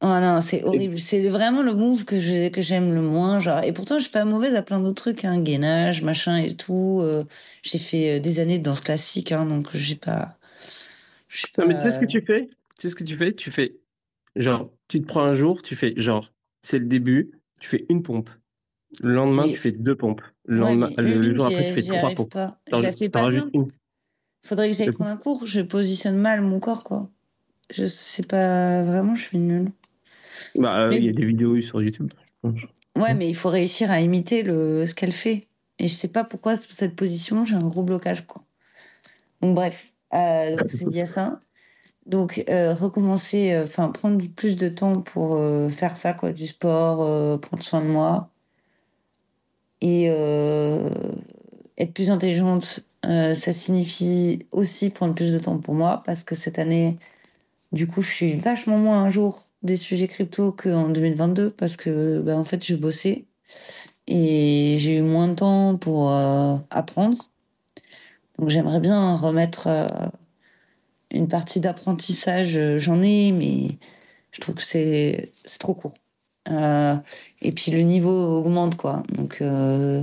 Oh 0.00 0.06
non, 0.20 0.40
c'est 0.42 0.64
horrible. 0.64 0.98
C'est 0.98 1.28
vraiment 1.28 1.62
le 1.62 1.72
move 1.72 2.04
que 2.04 2.20
je- 2.20 2.48
que 2.48 2.60
j'aime 2.60 2.92
le 2.94 3.00
moins. 3.00 3.40
Genre. 3.40 3.62
Et 3.64 3.72
pourtant, 3.72 3.96
je 3.96 4.02
suis 4.02 4.10
pas 4.10 4.24
mauvaise 4.24 4.54
à 4.54 4.60
plein 4.62 4.80
d'autres 4.80 5.00
trucs, 5.02 5.24
hein, 5.24 5.40
gainage, 5.40 6.02
machin 6.02 6.36
et 6.36 6.54
tout. 6.56 6.98
Euh, 7.02 7.24
j'ai 7.62 7.78
fait 7.78 8.20
des 8.20 8.38
années 8.40 8.58
de 8.58 8.64
danse 8.64 8.80
classique, 8.80 9.32
hein, 9.32 9.46
donc 9.46 9.68
j'ai 9.74 9.96
pas. 9.96 10.36
Je 11.28 11.38
suis 11.38 11.48
Non, 11.58 11.66
mais 11.66 11.74
tu 11.74 11.80
sais 11.80 11.90
ce 11.90 12.00
que 12.00 12.04
tu 12.06 12.20
fais? 12.20 12.50
Sais 12.84 12.90
ce 12.90 12.96
que 12.96 13.04
tu 13.04 13.16
fais? 13.16 13.32
Tu 13.32 13.50
fais 13.50 13.76
genre, 14.36 14.70
tu 14.88 15.00
te 15.00 15.06
prends 15.06 15.22
un 15.24 15.34
jour, 15.34 15.62
tu 15.62 15.76
fais 15.76 15.94
genre, 15.96 16.32
c'est 16.62 16.78
le 16.78 16.86
début, 16.86 17.32
tu 17.60 17.68
fais 17.68 17.86
une 17.88 18.02
pompe. 18.02 18.30
Le 19.02 19.12
lendemain, 19.14 19.44
Mais- 19.46 19.52
tu 19.52 19.58
fais 19.58 19.72
deux 19.72 19.96
pompes. 19.96 20.20
Le, 20.44 20.62
Ouais, 20.62 20.70
lendemain, 20.70 20.90
le, 20.98 21.34
jour 21.34 21.46
après, 21.46 21.66
tu 21.74 21.82
fais 21.82 21.82
trois 21.82 22.10
pompes. 22.10 22.32
pas. 22.32 22.60
Je 22.70 22.76
la 22.76 22.92
fais 22.92 23.08
pas 23.08 23.28
bien. 23.28 23.50
une. 23.52 23.66
Faudrait 24.44 24.70
que 24.70 24.76
j'aille 24.76 24.90
prendre 24.90 25.10
un 25.10 25.16
cours. 25.16 25.46
Je 25.46 25.62
positionne 25.62 26.18
mal 26.18 26.42
mon 26.42 26.60
corps, 26.60 26.84
quoi. 26.84 27.10
Je 27.72 27.86
sais 27.86 28.22
pas 28.24 28.82
vraiment, 28.82 29.14
je 29.14 29.22
suis 29.22 29.38
nulle. 29.38 29.70
Bah, 30.54 30.80
euh, 30.82 30.88
Mais- 30.90 30.98
il 30.98 31.04
y 31.06 31.08
a 31.08 31.12
des 31.12 31.24
vidéos 31.24 31.60
sur 31.62 31.82
YouTube. 31.82 32.10
je 32.44 32.48
pense. 32.50 32.60
Ouais, 32.96 33.14
mais 33.14 33.28
il 33.28 33.34
faut 33.34 33.48
réussir 33.48 33.90
à 33.90 34.00
imiter 34.00 34.42
le, 34.42 34.84
ce 34.86 34.94
qu'elle 34.94 35.12
fait. 35.12 35.48
Et 35.78 35.88
je 35.88 35.94
sais 35.94 36.08
pas 36.08 36.22
pourquoi, 36.22 36.56
cette 36.56 36.94
position, 36.94 37.44
j'ai 37.44 37.56
un 37.56 37.66
gros 37.66 37.82
blocage, 37.82 38.26
quoi. 38.26 38.42
Donc, 39.40 39.54
bref, 39.56 39.92
euh, 40.12 40.56
donc 40.56 41.06
ça. 41.06 41.40
Donc, 42.06 42.44
euh, 42.50 42.74
recommencer, 42.74 43.52
euh, 43.52 43.64
enfin, 43.64 43.88
prendre 43.90 44.22
plus 44.36 44.56
de 44.56 44.68
temps 44.68 45.00
pour 45.00 45.36
euh, 45.36 45.68
faire 45.68 45.96
ça, 45.96 46.12
quoi, 46.12 46.32
du 46.32 46.46
sport, 46.46 47.02
euh, 47.02 47.38
prendre 47.38 47.62
soin 47.62 47.80
de 47.80 47.86
moi. 47.86 48.30
Et 49.80 50.06
euh, 50.08 50.88
être 51.78 51.92
plus 51.92 52.10
intelligente, 52.10 52.80
ça 53.02 53.52
signifie 53.52 54.46
aussi 54.50 54.90
prendre 54.90 55.14
plus 55.14 55.32
de 55.32 55.38
temps 55.38 55.58
pour 55.58 55.74
moi, 55.74 56.02
parce 56.06 56.24
que 56.24 56.34
cette 56.34 56.58
année, 56.58 56.96
du 57.72 57.86
coup, 57.86 58.02
je 58.02 58.10
suis 58.10 58.34
vachement 58.34 58.78
moins 58.78 59.04
un 59.04 59.08
jour 59.10 59.38
des 59.62 59.76
sujets 59.76 60.06
crypto 60.08 60.52
qu'en 60.52 60.88
2022, 60.88 61.50
parce 61.50 61.76
que, 61.76 62.20
bah, 62.20 62.36
en 62.36 62.44
fait, 62.44 62.64
je 62.64 62.76
bossais 62.76 63.26
et 64.06 64.76
j'ai 64.78 64.98
eu 64.98 65.02
moins 65.02 65.28
de 65.28 65.34
temps 65.34 65.76
pour 65.76 66.12
apprendre. 66.70 67.18
Donc 68.38 68.48
j'aimerais 68.50 68.80
bien 68.80 69.16
remettre 69.16 69.68
une 71.14 71.28
partie 71.28 71.60
d'apprentissage. 71.60 72.56
euh, 72.56 72.78
J'en 72.78 73.02
ai, 73.02 73.32
mais 73.32 73.78
je 74.32 74.40
trouve 74.40 74.54
que 74.56 74.62
c'est 74.62 75.28
trop 75.58 75.74
court. 75.74 75.94
Euh, 76.50 76.96
et 77.40 77.52
puis 77.52 77.70
le 77.72 77.80
niveau 77.80 78.38
augmente, 78.38 78.76
quoi. 78.76 79.02
Donc 79.14 79.38
euh, 79.40 80.02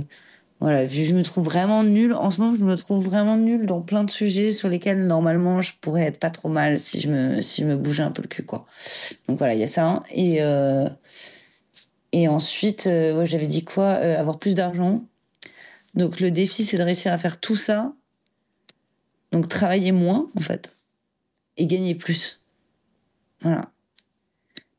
voilà, 0.60 0.86
je 0.86 1.14
me 1.14 1.22
trouve 1.22 1.44
vraiment 1.44 1.84
nulle. 1.84 2.14
En 2.14 2.30
ce 2.30 2.40
moment, 2.40 2.56
je 2.56 2.64
me 2.64 2.76
trouve 2.76 3.04
vraiment 3.04 3.36
nulle 3.36 3.66
dans 3.66 3.80
plein 3.80 4.04
de 4.04 4.10
sujets 4.10 4.50
sur 4.50 4.68
lesquels 4.68 5.06
normalement 5.06 5.60
je 5.60 5.72
pourrais 5.80 6.02
être 6.02 6.18
pas 6.18 6.30
trop 6.30 6.48
mal 6.48 6.78
si 6.80 7.00
je 7.00 7.08
me, 7.10 7.40
si 7.40 7.62
je 7.62 7.66
me 7.68 7.76
bougeais 7.76 8.02
un 8.02 8.10
peu 8.10 8.22
le 8.22 8.28
cul, 8.28 8.44
quoi. 8.44 8.66
Donc 9.28 9.38
voilà, 9.38 9.54
il 9.54 9.60
y 9.60 9.64
a 9.64 9.68
ça. 9.68 10.02
Et, 10.12 10.42
euh, 10.42 10.88
et 12.12 12.28
ensuite, 12.28 12.86
ouais, 12.86 13.26
j'avais 13.26 13.46
dit 13.46 13.64
quoi 13.64 13.90
Avoir 13.90 14.38
plus 14.38 14.54
d'argent. 14.54 15.04
Donc 15.94 16.20
le 16.20 16.30
défi, 16.30 16.64
c'est 16.64 16.78
de 16.78 16.82
réussir 16.82 17.12
à 17.12 17.18
faire 17.18 17.38
tout 17.40 17.56
ça. 17.56 17.92
Donc 19.32 19.48
travailler 19.48 19.92
moins, 19.92 20.28
en 20.36 20.40
fait. 20.40 20.72
Et 21.56 21.66
gagner 21.66 21.94
plus. 21.94 22.40
Voilà. 23.40 23.70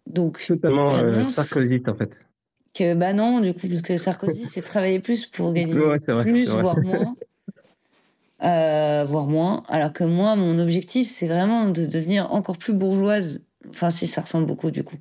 Donc, 0.08 0.44
Totalement 0.46 0.94
euh, 0.94 1.24
sarkozyte, 1.24 1.88
en 1.88 1.96
fait. 1.96 2.26
que 2.74 2.94
bah 2.94 3.14
non, 3.14 3.40
du 3.40 3.54
coup, 3.54 3.68
parce 3.68 3.82
que 3.82 3.98
Sarkozy, 3.98 4.46
c'est 4.46 4.62
travailler 4.62 5.00
plus 5.00 5.26
pour 5.26 5.54
gagner 5.54 5.74
Ouais, 5.74 6.00
c'est 6.04 6.12
vrai, 6.12 6.24
plus, 6.24 6.50
voire 6.50 6.80
moins. 6.80 7.16
Euh, 8.44 9.06
voire 9.06 9.28
moins. 9.28 9.64
Alors 9.70 9.94
que 9.94 10.04
moi, 10.04 10.36
mon 10.36 10.60
objectif, 10.60 11.10
c'est 11.10 11.28
vraiment 11.28 11.70
de 11.70 11.86
devenir 11.86 12.34
encore 12.34 12.58
plus 12.58 12.74
bourgeoise. 12.74 13.42
Enfin, 13.70 13.90
si, 13.90 14.06
ça 14.06 14.20
ressemble 14.20 14.48
beaucoup, 14.48 14.70
du 14.70 14.84
coup. 14.84 14.98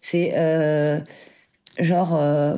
C'est 0.00 0.32
euh, 0.34 0.98
genre 1.78 2.14
euh, 2.14 2.56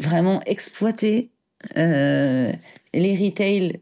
vraiment 0.00 0.42
exploiter 0.46 1.30
euh, 1.76 2.52
les 2.92 3.16
retail 3.16 3.80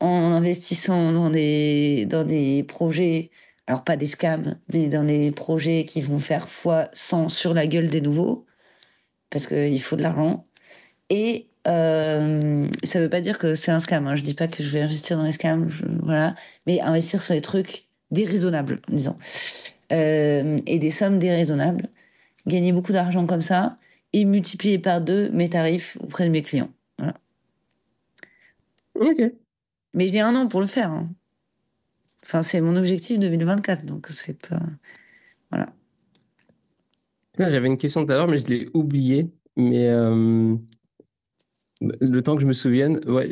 en 0.00 0.32
investissant 0.32 1.12
dans 1.12 1.30
des, 1.30 2.06
dans 2.06 2.24
des 2.24 2.64
projets, 2.64 3.30
alors 3.66 3.84
pas 3.84 3.96
des 3.96 4.06
scams, 4.06 4.58
mais 4.72 4.88
dans 4.88 5.04
des 5.04 5.30
projets 5.32 5.84
qui 5.84 6.00
vont 6.00 6.18
faire 6.18 6.48
fois 6.48 6.88
100 6.92 7.28
sur 7.28 7.54
la 7.54 7.66
gueule 7.66 7.90
des 7.90 8.00
nouveaux, 8.00 8.46
parce 9.30 9.46
qu'il 9.46 9.82
faut 9.82 9.96
de 9.96 10.02
l'argent. 10.02 10.44
Et 11.10 11.48
euh, 11.68 12.66
ça 12.84 13.00
veut 13.00 13.10
pas 13.10 13.20
dire 13.20 13.38
que 13.38 13.54
c'est 13.54 13.72
un 13.72 13.80
scam. 13.80 14.06
Hein. 14.06 14.16
Je 14.16 14.22
dis 14.24 14.34
pas 14.34 14.48
que 14.48 14.62
je 14.62 14.70
vais 14.70 14.82
investir 14.82 15.18
dans 15.18 15.24
les 15.24 15.32
scams, 15.32 15.68
je- 15.68 15.84
voilà, 16.02 16.34
mais 16.66 16.80
investir 16.80 17.20
sur 17.22 17.34
des 17.34 17.40
trucs 17.42 17.86
déraisonnables, 18.10 18.80
disons, 18.88 19.16
Euh, 19.92 20.60
et 20.66 20.78
des 20.78 20.90
sommes 20.90 21.18
déraisonnables, 21.18 21.88
gagner 22.46 22.72
beaucoup 22.72 22.92
d'argent 22.92 23.26
comme 23.26 23.42
ça 23.42 23.76
et 24.14 24.24
multiplier 24.26 24.78
par 24.78 25.00
deux 25.02 25.30
mes 25.30 25.48
tarifs 25.50 25.98
auprès 26.00 26.24
de 26.26 26.30
mes 26.30 26.42
clients. 26.42 26.70
Voilà. 26.98 27.14
Mais 29.94 30.08
j'ai 30.08 30.20
un 30.20 30.34
an 30.36 30.48
pour 30.48 30.60
le 30.60 30.66
faire. 30.66 30.90
hein. 30.90 31.08
Enfin, 32.22 32.42
c'est 32.42 32.60
mon 32.60 32.76
objectif 32.76 33.18
2024, 33.18 33.84
donc 33.86 34.06
c'est 34.08 34.46
pas. 34.48 34.60
Voilà. 35.50 35.72
J'avais 37.38 37.66
une 37.66 37.78
question 37.78 38.04
tout 38.04 38.12
à 38.12 38.16
l'heure, 38.16 38.28
mais 38.28 38.38
je 38.38 38.46
l'ai 38.46 38.68
oubliée. 38.74 39.30
Mais 39.56 39.88
euh, 39.88 40.54
le 41.80 42.20
temps 42.22 42.36
que 42.36 42.42
je 42.42 42.46
me 42.46 42.52
souvienne, 42.52 43.00
ouais, 43.06 43.28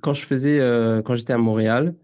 quand 0.00 0.14
je 0.14 0.24
faisais, 0.24 0.60
euh, 0.60 1.02
quand 1.02 1.14
j'étais 1.14 1.32
à 1.32 1.38
Montréal, 1.38 1.94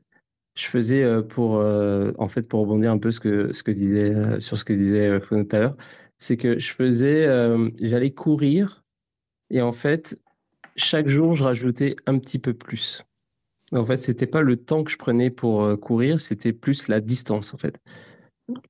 je 0.56 0.66
faisais 0.66 1.04
euh, 1.04 1.22
pour, 1.22 1.52
en 1.54 2.28
fait, 2.28 2.48
pour 2.48 2.60
rebondir 2.60 2.90
un 2.90 2.98
peu 2.98 3.10
ce 3.10 3.20
que, 3.20 3.52
ce 3.52 3.62
que 3.62 3.70
disait, 3.70 4.40
sur 4.40 4.58
ce 4.58 4.64
que 4.64 4.72
disait 4.72 5.20
Fono 5.20 5.44
tout 5.44 5.56
à 5.56 5.60
l'heure, 5.60 5.76
c'est 6.18 6.36
que 6.36 6.58
je 6.58 6.72
faisais, 6.72 7.26
j'allais 7.80 8.10
courir 8.10 8.84
et 9.50 9.62
en 9.62 9.72
fait, 9.72 10.18
chaque 10.76 11.08
jour, 11.08 11.36
je 11.36 11.44
rajoutais 11.44 11.96
un 12.06 12.18
petit 12.18 12.38
peu 12.38 12.52
plus. 12.52 13.02
En 13.72 13.84
fait, 13.84 13.96
c'était 13.96 14.26
pas 14.26 14.42
le 14.42 14.56
temps 14.56 14.84
que 14.84 14.90
je 14.90 14.96
prenais 14.96 15.30
pour 15.30 15.62
euh, 15.62 15.76
courir, 15.76 16.20
c'était 16.20 16.52
plus 16.52 16.88
la 16.88 17.00
distance, 17.00 17.52
en 17.52 17.58
fait. 17.58 17.78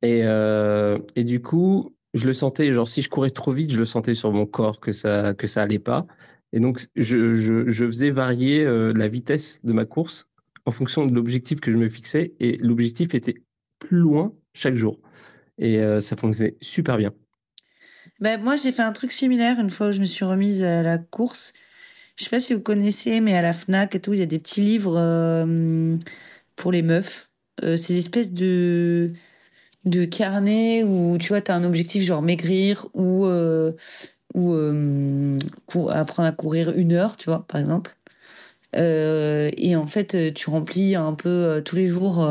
Et, 0.02 0.22
euh, 0.24 0.98
et 1.16 1.24
du 1.24 1.42
coup, 1.42 1.94
je 2.14 2.26
le 2.26 2.32
sentais, 2.32 2.72
genre 2.72 2.88
si 2.88 3.02
je 3.02 3.10
courais 3.10 3.30
trop 3.30 3.52
vite, 3.52 3.72
je 3.72 3.78
le 3.78 3.84
sentais 3.84 4.14
sur 4.14 4.32
mon 4.32 4.46
corps 4.46 4.80
que 4.80 4.92
ça, 4.92 5.34
que 5.34 5.46
ça 5.46 5.62
allait 5.62 5.78
pas. 5.78 6.06
Et 6.52 6.60
donc, 6.60 6.80
je, 6.94 7.34
je, 7.34 7.86
faisais 7.86 8.10
varier 8.10 8.64
euh, 8.64 8.94
la 8.94 9.08
vitesse 9.08 9.62
de 9.64 9.72
ma 9.74 9.84
course 9.84 10.28
en 10.64 10.70
fonction 10.70 11.06
de 11.06 11.14
l'objectif 11.14 11.60
que 11.60 11.70
je 11.70 11.76
me 11.76 11.88
fixais. 11.88 12.34
Et 12.40 12.56
l'objectif 12.58 13.14
était 13.14 13.34
plus 13.78 13.98
loin 13.98 14.32
chaque 14.54 14.74
jour. 14.74 14.98
Et 15.58 15.80
ça 16.00 16.16
fonctionnait 16.16 16.56
super 16.60 16.98
bien. 16.98 17.12
Ben, 18.20 18.42
moi, 18.42 18.56
j'ai 18.56 18.72
fait 18.72 18.82
un 18.82 18.92
truc 18.92 19.12
similaire 19.12 19.58
une 19.60 19.70
fois 19.70 19.88
où 19.88 19.92
je 19.92 20.00
me 20.00 20.04
suis 20.04 20.24
remise 20.24 20.62
à 20.62 20.82
la 20.82 20.98
course. 20.98 21.52
Je 22.16 22.24
sais 22.24 22.30
pas 22.30 22.40
si 22.40 22.54
vous 22.54 22.60
connaissez, 22.60 23.20
mais 23.20 23.34
à 23.36 23.42
la 23.42 23.52
Fnac 23.52 23.94
et 23.94 24.00
tout, 24.00 24.14
il 24.14 24.20
y 24.20 24.22
a 24.22 24.26
des 24.26 24.38
petits 24.38 24.62
livres 24.62 24.96
euh, 24.96 25.96
pour 26.56 26.72
les 26.72 26.82
meufs. 26.82 27.30
Euh, 27.64 27.76
ces 27.76 27.98
espèces 27.98 28.32
de, 28.32 29.12
de 29.84 30.04
carnets 30.06 30.84
où 30.84 31.18
tu 31.18 31.28
vois, 31.28 31.42
tu 31.42 31.50
as 31.52 31.54
un 31.56 31.64
objectif 31.64 32.02
genre 32.02 32.22
maigrir 32.22 32.86
ou, 32.94 33.26
euh, 33.26 33.72
ou 34.34 34.54
apprendre 35.90 36.28
à 36.28 36.32
courir 36.32 36.72
une 36.76 36.92
heure, 36.92 37.16
tu 37.16 37.26
vois, 37.30 37.46
par 37.46 37.60
exemple. 37.60 37.96
Et 38.74 39.76
en 39.76 39.86
fait, 39.86 40.34
tu 40.34 40.50
remplis 40.50 40.96
un 40.96 41.14
peu 41.14 41.62
tous 41.64 41.76
les 41.76 41.86
jours 41.88 42.28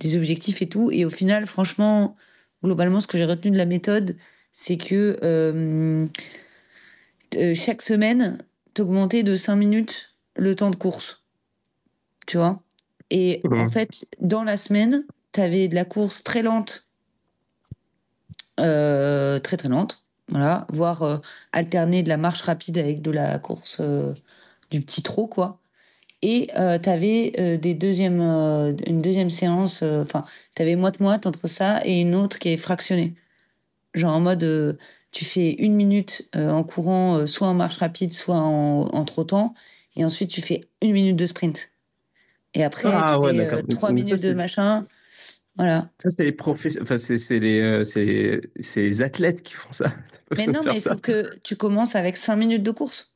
des 0.00 0.16
objectifs 0.16 0.62
et 0.62 0.68
tout. 0.68 0.90
Et 0.90 1.04
au 1.04 1.10
final, 1.10 1.46
franchement, 1.46 2.16
globalement, 2.64 3.00
ce 3.00 3.06
que 3.06 3.18
j'ai 3.18 3.24
retenu 3.24 3.52
de 3.52 3.58
la 3.58 3.66
méthode, 3.66 4.16
c'est 4.52 4.76
que 4.76 5.16
chaque 7.54 7.82
semaine, 7.82 8.38
t'augmentais 8.74 9.22
de 9.22 9.36
5 9.36 9.56
minutes 9.56 10.14
le 10.36 10.54
temps 10.54 10.70
de 10.70 10.76
course. 10.76 11.22
Tu 12.26 12.36
vois? 12.36 12.60
Et 13.10 13.42
en 13.50 13.68
fait, 13.68 14.06
dans 14.20 14.44
la 14.44 14.56
semaine, 14.56 15.04
t'avais 15.32 15.68
de 15.68 15.74
la 15.74 15.84
course 15.84 16.24
très 16.24 16.42
lente, 16.42 16.88
euh, 18.58 19.38
très 19.38 19.56
très 19.56 19.68
lente, 19.68 20.02
voilà, 20.28 20.66
voire 20.70 21.02
euh, 21.02 21.18
alterner 21.52 22.02
de 22.02 22.08
la 22.08 22.16
marche 22.16 22.42
rapide 22.42 22.78
avec 22.78 23.02
de 23.02 23.10
la 23.10 23.38
course 23.38 23.78
euh, 23.80 24.14
du 24.70 24.80
petit 24.80 25.02
trot, 25.02 25.26
quoi. 25.26 25.58
Et 26.22 26.46
t'avais 26.82 27.32
euh, 27.40 27.56
des 27.56 27.74
deuxièmes, 27.74 28.20
une 28.20 29.02
deuxième 29.02 29.28
séance, 29.28 29.82
enfin, 29.82 30.22
t'avais 30.54 30.76
moite-moite 30.76 31.26
entre 31.26 31.48
ça 31.48 31.80
et 31.84 32.00
une 32.00 32.14
autre 32.14 32.38
qui 32.38 32.50
est 32.50 32.56
fractionnée. 32.56 33.14
Genre 33.94 34.14
en 34.14 34.20
mode, 34.20 34.78
tu 35.12 35.24
fais 35.24 35.52
une 35.52 35.74
minute 35.76 36.28
euh, 36.36 36.50
en 36.50 36.64
courant, 36.64 37.18
euh, 37.18 37.26
soit 37.26 37.48
en 37.48 37.54
marche 37.54 37.78
rapide, 37.78 38.12
soit 38.12 38.36
en, 38.36 38.82
en 38.88 39.04
trottant, 39.04 39.54
et 39.96 40.04
ensuite 40.04 40.30
tu 40.30 40.42
fais 40.42 40.62
une 40.82 40.92
minute 40.92 41.16
de 41.16 41.26
sprint. 41.26 41.70
Et 42.54 42.64
après, 42.64 42.90
Ah 42.94 43.18
tu 43.18 43.24
ouais, 43.24 43.32
fais 43.32 43.46
euh, 43.46 43.62
trois 43.68 43.88
ça, 43.90 43.94
minutes 43.94 44.22
de 44.22 44.34
machin. 44.34 44.82
Voilà. 45.56 45.90
Ça, 45.98 46.10
c'est 46.10 46.24
les 46.24 46.36
enfin, 46.80 46.96
c'est 46.98 47.38
les, 47.38 47.84
c'est 47.84 48.04
les, 48.04 48.40
c'est 48.60 48.82
les 48.82 49.02
athlètes 49.02 49.42
qui 49.42 49.54
font 49.54 49.70
ça. 49.70 49.92
Mais 50.36 50.46
non, 50.46 50.62
mais 50.64 50.78
sauf 50.78 51.00
que 51.02 51.36
tu 51.42 51.56
commences 51.56 51.94
avec 51.94 52.16
cinq 52.16 52.36
minutes 52.36 52.62
de 52.62 52.70
course. 52.70 53.14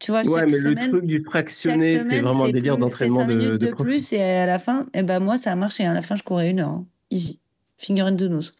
Tu 0.00 0.10
vois, 0.12 0.24
Ouais, 0.24 0.46
mais 0.46 0.58
le 0.58 0.74
truc 0.74 1.04
du 1.04 1.20
fractionné, 1.24 1.98
c'est 1.98 2.20
vraiment 2.20 2.44
un 2.44 2.50
délire 2.50 2.76
d'entraînement 2.78 3.24
de, 3.24 3.34
de 3.34 3.56
de 3.56 3.66
plus, 3.72 4.12
et 4.12 4.22
à 4.22 4.46
la 4.46 4.58
fin, 4.58 4.86
eh 4.94 5.02
ben 5.02 5.20
moi, 5.20 5.38
ça 5.38 5.52
a 5.52 5.56
marché. 5.56 5.84
À 5.86 5.94
la 5.94 6.02
fin, 6.02 6.14
je 6.14 6.22
courais 6.22 6.50
une 6.50 6.60
heure. 6.60 6.68
hein. 6.70 6.86
Easy. 7.10 7.40
Finger 7.76 8.02
in 8.02 8.16
the 8.16 8.22
nose. 8.22 8.54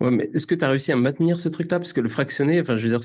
Ouais, 0.00 0.10
mais 0.10 0.30
est-ce 0.32 0.46
que 0.46 0.54
tu 0.54 0.64
as 0.64 0.68
réussi 0.68 0.92
à 0.92 0.96
maintenir 0.96 1.40
ce 1.40 1.48
truc-là? 1.48 1.78
Parce 1.78 1.92
que 1.92 2.00
le 2.00 2.08
fractionné, 2.08 2.60
enfin, 2.60 2.76
je 2.76 2.82
veux 2.84 2.90
dire, 2.90 3.02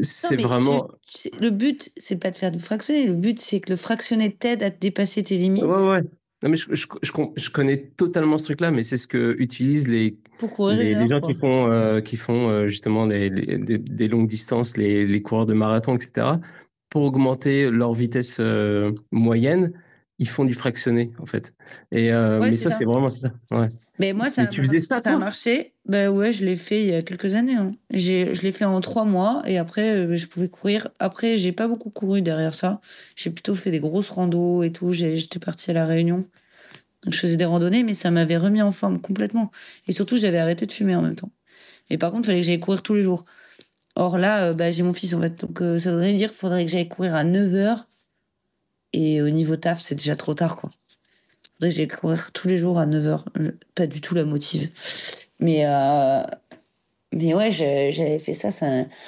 c'est- 0.00 0.36
vraiment. 0.36 0.88
tu- 1.12 1.30
le 1.40 1.50
but, 1.50 1.90
c'est 1.96 2.16
pas 2.16 2.30
de 2.30 2.36
faire 2.36 2.52
du 2.52 2.60
fractionné. 2.60 3.06
Le 3.06 3.14
but, 3.14 3.40
c'est 3.40 3.60
que 3.60 3.70
le 3.70 3.76
fractionné 3.76 4.32
t'aide 4.34 4.62
à 4.62 4.70
te 4.70 4.78
dépasser 4.78 5.22
tes 5.24 5.36
limites 5.36 5.64
Ouais, 5.64 5.82
ouais. 5.88 6.02
Non, 6.44 6.50
mais 6.50 6.56
je, 6.56 6.72
je, 6.72 6.86
je, 7.02 7.10
con- 7.10 7.32
je 7.36 7.50
connais 7.50 7.78
totalement 7.96 8.38
ce 8.38 8.44
truc-là, 8.44 8.70
mais 8.70 8.84
c'est 8.84 8.96
ce 8.96 9.08
que 9.08 9.34
utilisent 9.40 9.88
les, 9.88 10.16
pour 10.38 10.52
courir 10.52 10.78
les, 10.78 10.94
les 10.94 11.08
gens 11.08 11.18
quoi. 11.18 11.28
qui 11.32 11.34
font, 11.34 11.68
euh, 11.68 12.00
qui 12.00 12.16
font 12.16 12.48
euh, 12.48 12.68
justement 12.68 13.06
les, 13.06 13.28
des, 13.28 14.08
longues 14.08 14.28
distances, 14.28 14.76
les, 14.76 15.04
les 15.04 15.20
coureurs 15.20 15.46
de 15.46 15.54
marathon, 15.54 15.96
etc. 15.96 16.36
Pour 16.90 17.02
augmenter 17.02 17.72
leur 17.72 17.92
vitesse 17.92 18.36
euh, 18.38 18.92
moyenne, 19.10 19.72
ils 20.20 20.28
font 20.28 20.44
du 20.44 20.54
fractionné, 20.54 21.10
en 21.18 21.26
fait. 21.26 21.54
Et, 21.90 22.12
Ouais, 22.12 22.38
mais 22.50 22.56
ça. 22.56 22.70
c'est 22.70 22.84
vraiment 22.84 23.08
ça. 23.08 23.32
Ouais. 23.50 23.66
Mais 23.98 24.12
moi, 24.12 24.30
ça, 24.30 24.42
Mais 24.42 24.48
a 24.48 24.50
tu 24.50 24.60
mar- 24.60 24.64
faisais 24.64 24.80
ça, 24.80 24.96
a 24.96 25.00
toi? 25.00 25.18
marché. 25.18 25.74
Ben 25.86 26.08
ouais, 26.10 26.32
je 26.32 26.44
l'ai 26.44 26.56
fait 26.56 26.82
il 26.82 26.88
y 26.88 26.94
a 26.94 27.02
quelques 27.02 27.34
années. 27.34 27.54
hein. 27.56 27.70
J'ai, 27.92 28.34
je 28.34 28.42
l'ai 28.42 28.52
fait 28.52 28.64
en 28.64 28.80
trois 28.80 29.04
mois 29.04 29.42
et 29.46 29.58
après, 29.58 29.90
euh, 29.96 30.14
je 30.16 30.26
pouvais 30.26 30.48
courir. 30.48 30.88
Après, 30.98 31.36
j'ai 31.36 31.52
pas 31.52 31.66
beaucoup 31.66 31.90
couru 31.90 32.22
derrière 32.22 32.54
ça. 32.54 32.80
J'ai 33.16 33.30
plutôt 33.30 33.54
fait 33.54 33.70
des 33.70 33.80
grosses 33.80 34.10
randos 34.10 34.62
et 34.62 34.72
tout. 34.72 34.92
J'étais 34.92 35.38
partie 35.38 35.70
à 35.70 35.74
La 35.74 35.86
Réunion. 35.86 36.18
Donc, 37.04 37.14
je 37.14 37.18
faisais 37.18 37.36
des 37.36 37.44
randonnées, 37.46 37.84
mais 37.84 37.94
ça 37.94 38.10
m'avait 38.10 38.36
remis 38.38 38.62
en 38.62 38.72
forme 38.72 39.00
complètement. 39.00 39.50
Et 39.88 39.92
surtout, 39.92 40.16
j'avais 40.16 40.38
arrêté 40.38 40.66
de 40.66 40.72
fumer 40.72 40.96
en 40.96 41.02
même 41.02 41.16
temps. 41.16 41.32
Mais 41.90 41.98
par 41.98 42.10
contre, 42.12 42.24
il 42.24 42.26
fallait 42.28 42.40
que 42.40 42.46
j'aille 42.46 42.60
courir 42.60 42.82
tous 42.82 42.94
les 42.94 43.02
jours. 43.04 43.24
Or 43.96 44.18
là, 44.18 44.50
euh, 44.50 44.54
bah, 44.54 44.72
j'ai 44.72 44.82
mon 44.84 44.94
fils 44.94 45.14
en 45.14 45.20
fait. 45.20 45.40
Donc, 45.42 45.62
euh, 45.62 45.78
ça 45.78 45.92
voudrait 45.92 46.14
dire 46.14 46.30
qu'il 46.30 46.38
faudrait 46.38 46.64
que 46.66 46.70
j'aille 46.72 46.88
courir 46.88 47.14
à 47.16 47.24
9h. 47.24 47.88
Et 48.92 49.22
au 49.22 49.30
niveau 49.30 49.56
taf, 49.56 49.80
c'est 49.82 49.94
déjà 49.96 50.16
trop 50.16 50.34
tard, 50.34 50.56
quoi. 50.56 50.70
Faudrait 51.60 51.70
que 51.70 51.76
j'aille 51.76 51.88
courir 51.88 52.32
tous 52.32 52.48
les 52.48 52.58
jours 52.58 52.78
à 52.78 52.86
9h. 52.86 53.24
Pas 53.74 53.86
du 53.86 54.00
tout 54.00 54.14
la 54.14 54.24
motive. 54.24 54.70
Mais, 55.40 55.66
euh, 55.66 56.22
mais 57.12 57.34
ouais, 57.34 57.50
j'avais 57.50 58.18
fait 58.18 58.32
ça. 58.34 58.50
ça... 58.50 58.66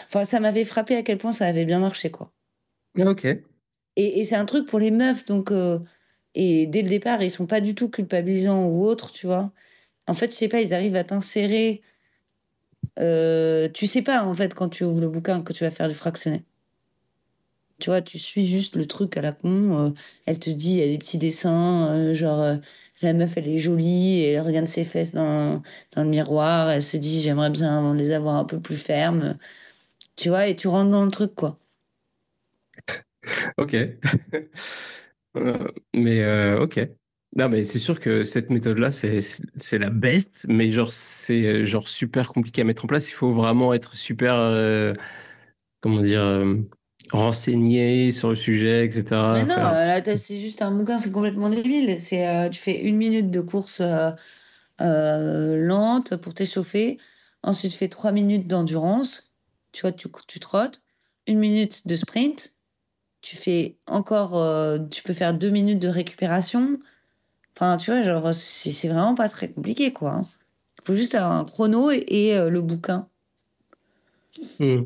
Enfin, 0.09 0.25
ça 0.25 0.41
m'avait 0.41 0.65
frappé 0.65 0.97
à 0.97 1.03
quel 1.03 1.19
point 1.19 1.33
ça 1.33 1.47
avait 1.47 1.65
bien 1.65 1.81
marché, 1.81 2.11
quoi. 2.11 2.33
Ah, 2.99 3.03
Ok. 3.11 3.27
Et, 3.97 4.21
et 4.21 4.25
c'est 4.25 4.37
un 4.37 4.45
truc 4.47 4.67
pour 4.69 4.79
les 4.79 4.91
meufs, 4.91 5.25
donc. 5.27 5.51
euh, 5.53 5.79
et 6.35 6.67
dès 6.67 6.83
le 6.83 6.89
départ, 6.89 7.23
ils 7.23 7.31
sont 7.31 7.47
pas 7.47 7.61
du 7.61 7.75
tout 7.75 7.89
culpabilisants 7.91 8.67
ou 8.67 8.85
autres, 8.85 9.11
tu 9.13 9.27
vois. 9.27 9.53
En 10.09 10.15
fait, 10.15 10.33
je 10.33 10.37
sais 10.39 10.49
pas, 10.49 10.61
ils 10.63 10.75
arrivent 10.75 10.97
à 10.97 11.05
t'insérer. 11.05 11.83
euh, 13.01 13.69
tu 13.69 13.87
sais 13.87 14.03
pas, 14.03 14.25
en 14.25 14.35
fait, 14.35 14.55
quand 14.55 14.69
tu 14.69 14.85
ouvres 14.85 15.01
le 15.01 15.09
bouquin, 15.09 15.43
que 15.43 15.53
tu 15.53 15.65
vas 15.65 15.71
faire 15.71 15.89
du 15.89 15.95
fractionné. 15.95 16.45
Tu 17.81 17.91
vois, 17.91 18.03
tu 18.03 18.19
suis 18.19 18.47
juste 18.47 18.77
le 18.77 18.87
truc 18.87 19.17
à 19.17 19.23
la 19.23 19.33
con. 19.33 19.89
euh, 19.89 19.91
elle 20.27 20.39
te 20.39 20.51
dit, 20.51 20.73
il 20.75 20.79
y 20.81 20.83
a 20.83 20.87
des 20.87 20.99
petits 20.99 21.19
dessins, 21.19 21.89
euh, 21.95 22.15
genre, 22.15 22.41
euh, 22.43 22.57
la 23.03 23.13
meuf, 23.15 23.37
elle 23.37 23.49
est 23.49 23.59
jolie, 23.59 24.21
et 24.21 24.33
elle 24.33 24.47
regarde 24.47 24.67
ses 24.69 24.85
fesses 24.85 25.13
dans, 25.15 25.63
dans 25.97 26.05
le 26.05 26.09
miroir, 26.11 26.71
elle 26.71 26.83
se 26.83 26.97
dit, 26.99 27.21
j'aimerais 27.23 27.51
bien 27.51 27.95
les 27.95 28.13
avoir 28.13 28.37
un 28.37 28.45
peu 28.45 28.61
plus 28.61 28.77
fermes. 28.77 29.39
Tu 30.17 30.29
vois, 30.31 30.47
et 30.49 30.57
tu 30.57 30.69
rentres 30.69 30.91
dans 30.93 31.05
le 31.05 31.11
truc, 31.11 31.35
quoi. 31.35 31.59
Ok. 33.57 33.75
Mais 35.95 36.55
ok. 36.57 36.81
Non, 37.37 37.49
mais 37.49 37.65
c'est 37.65 37.79
sûr 37.79 38.01
que 38.01 38.25
cette 38.25 38.51
méthode-là, 38.51 38.91
c'est 38.91 39.79
la 39.79 39.91
best, 39.91 40.47
mais 40.49 40.73
genre 40.73 40.91
c'est 40.91 41.65
genre 41.65 41.89
super 41.89 42.27
compliqué 42.27 42.63
à 42.63 42.65
mettre 42.65 42.85
en 42.85 42.89
place. 42.89 43.09
Il 43.11 43.15
faut 43.15 43.33
vraiment 43.33 43.73
être 43.73 43.95
super, 43.95 44.35
comment 45.81 46.01
dire, 46.03 46.23
renseigné 47.13 48.13
sur 48.13 48.29
le 48.31 48.35
sujet, 48.35 48.85
etc. 48.85 49.05
Mais 49.35 49.45
non, 49.45 49.57
euh, 49.57 49.87
là, 49.87 50.03
c'est 50.05 50.39
juste 50.39 50.63
un 50.63 50.71
bouquin, 50.71 50.99
c'est 50.99 51.13
complètement 51.13 51.49
débile. 51.49 51.99
C'est, 52.01 52.29
euh, 52.29 52.49
tu 52.49 52.61
fais 52.61 52.81
une 52.81 52.97
minute 52.97 53.31
de 53.31 53.41
course 53.41 53.81
euh, 53.81 54.11
euh, 54.81 55.57
lente 55.57 56.17
pour 56.17 56.35
t'échauffer. 56.35 56.99
Ensuite, 57.43 57.73
tu 57.73 57.79
fais 57.79 57.89
trois 57.89 58.13
minutes 58.13 58.47
d'endurance. 58.47 59.33
Tu 59.73 59.83
vois, 59.83 59.93
tu, 59.93 60.09
tu 60.27 60.41
trottes. 60.41 60.83
Une 61.27 61.39
minute 61.39 61.87
de 61.87 61.97
sprint. 61.97 62.55
Tu 63.23 63.37
fais 63.37 63.77
encore, 63.87 64.37
euh, 64.37 64.79
tu 64.79 65.03
peux 65.03 65.13
faire 65.13 65.35
deux 65.35 65.51
minutes 65.51 65.79
de 65.79 65.89
récupération. 65.89 66.79
Enfin, 67.55 67.77
tu 67.77 67.91
vois, 67.91 68.03
genre, 68.03 68.33
c'est 68.33 68.71
c'est 68.71 68.89
vraiment 68.89 69.15
pas 69.15 69.29
très 69.29 69.51
compliqué, 69.51 69.93
quoi. 69.93 70.23
Il 70.83 70.87
faut 70.87 70.95
juste 70.95 71.15
avoir 71.15 71.33
un 71.33 71.45
chrono 71.45 71.91
et, 71.91 72.05
et, 72.09 72.37
euh, 72.37 72.49
le 72.49 72.63
bouquin. 72.63 73.09
Hmm. 74.59 74.85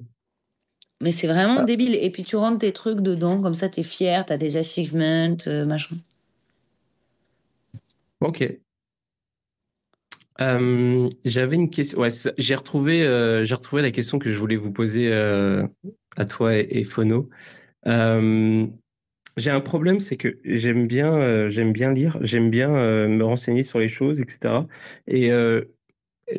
Mais 1.00 1.10
c'est 1.10 1.26
vraiment 1.26 1.64
débile. 1.64 1.96
Et 2.00 2.10
puis 2.10 2.24
tu 2.24 2.36
rentres 2.36 2.58
tes 2.58 2.72
trucs 2.72 3.00
dedans, 3.00 3.40
comme 3.40 3.54
ça, 3.54 3.68
t'es 3.68 3.82
fier, 3.82 4.24
t'as 4.24 4.36
des 4.36 4.56
achievements, 4.56 5.36
euh, 5.46 5.66
machin. 5.66 5.96
Ok. 8.20 8.58
Euh, 10.40 11.08
j'avais 11.24 11.56
une 11.56 11.70
question. 11.70 12.00
Ouais, 12.00 12.08
j'ai 12.38 12.54
retrouvé, 12.54 13.06
euh, 13.06 13.44
j'ai 13.44 13.54
retrouvé 13.54 13.82
la 13.82 13.90
question 13.90 14.18
que 14.18 14.32
je 14.32 14.38
voulais 14.38 14.56
vous 14.56 14.72
poser 14.72 15.12
à 15.12 16.24
toi 16.24 16.56
et, 16.56 16.66
et 16.70 16.84
Phono. 16.84 17.28
J'ai 19.36 19.50
un 19.50 19.60
problème, 19.60 19.98
c'est 19.98 20.16
que 20.16 20.38
j'aime 20.44 20.86
bien, 20.86 21.48
j'aime 21.48 21.72
bien 21.72 21.92
lire, 21.92 22.18
j'aime 22.20 22.50
bien 22.50 22.68
me 22.68 23.24
renseigner 23.24 23.64
sur 23.64 23.80
les 23.80 23.88
choses, 23.88 24.20
etc. 24.20 24.66
Et 25.08 25.30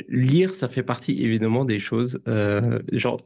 lire, 0.07 0.55
ça 0.55 0.67
fait 0.67 0.83
partie 0.83 1.21
évidemment 1.23 1.65
des 1.65 1.79
choses. 1.79 2.21
euh, 2.27 2.79
genre, 2.91 3.21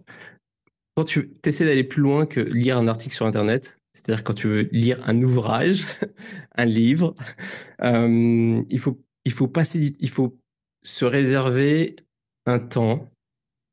quand 1.00 1.06
tu 1.06 1.32
essaies 1.46 1.64
d'aller 1.64 1.86
plus 1.86 2.02
loin 2.02 2.26
que 2.26 2.42
lire 2.42 2.78
un 2.78 2.90
article 2.90 3.16
sur 3.16 3.26
Internet, 3.26 3.80
c'est-à-dire 3.94 4.22
quand 4.22 4.34
tu 4.34 4.50
veux 4.50 4.70
lire 4.74 5.00
un 5.08 5.16
ouvrage, 5.22 5.86
un 6.58 6.66
livre, 6.66 7.16
euh, 7.82 8.62
il 8.70 8.80
faut, 8.80 9.00
il 9.24 9.32
faut 9.32 9.48
passer, 9.48 9.94
il 9.98 10.10
faut 10.10 10.38
se 10.84 11.06
réserver 11.06 11.96
un 12.46 12.60
temps 12.60 13.10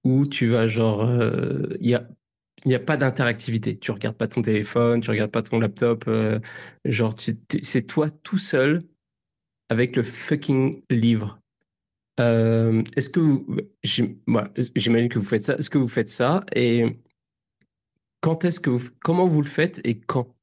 où 0.04 0.24
tu 0.24 0.46
vas 0.46 0.68
genre, 0.68 1.02
euh, 1.02 1.66
il 1.80 1.92
a, 1.96 2.08
il 2.64 2.68
n'y 2.68 2.76
a 2.76 2.78
pas 2.80 2.96
d'interactivité. 2.96 3.76
Tu 3.76 3.90
regardes 3.90 4.16
pas 4.16 4.28
ton 4.28 4.42
téléphone, 4.42 5.00
tu 5.00 5.10
regardes 5.10 5.32
pas 5.32 5.42
ton 5.42 5.58
laptop, 5.58 6.04
euh, 6.06 6.38
genre 6.84 7.16
c'est 7.18 7.86
toi 7.88 8.08
tout 8.08 8.38
seul 8.38 8.78
avec 9.68 9.96
le 9.96 10.04
fucking 10.04 10.80
livre. 10.90 11.40
Euh, 12.20 12.84
est-ce 12.94 13.10
que 13.10 13.18
vous, 13.18 13.44
j'imagine 13.82 15.08
que 15.08 15.18
vous 15.18 15.24
faites 15.24 15.42
ça. 15.42 15.56
Est-ce 15.56 15.70
que 15.70 15.78
vous 15.78 15.88
faites 15.88 16.08
ça 16.08 16.44
et 16.54 16.96
quand 18.20 18.44
est-ce 18.44 18.60
que 18.60 18.70
vous, 18.70 18.88
comment 19.02 19.26
vous 19.26 19.42
le 19.42 19.48
faites 19.48 19.80
et 19.84 19.98
quand? 19.98 20.36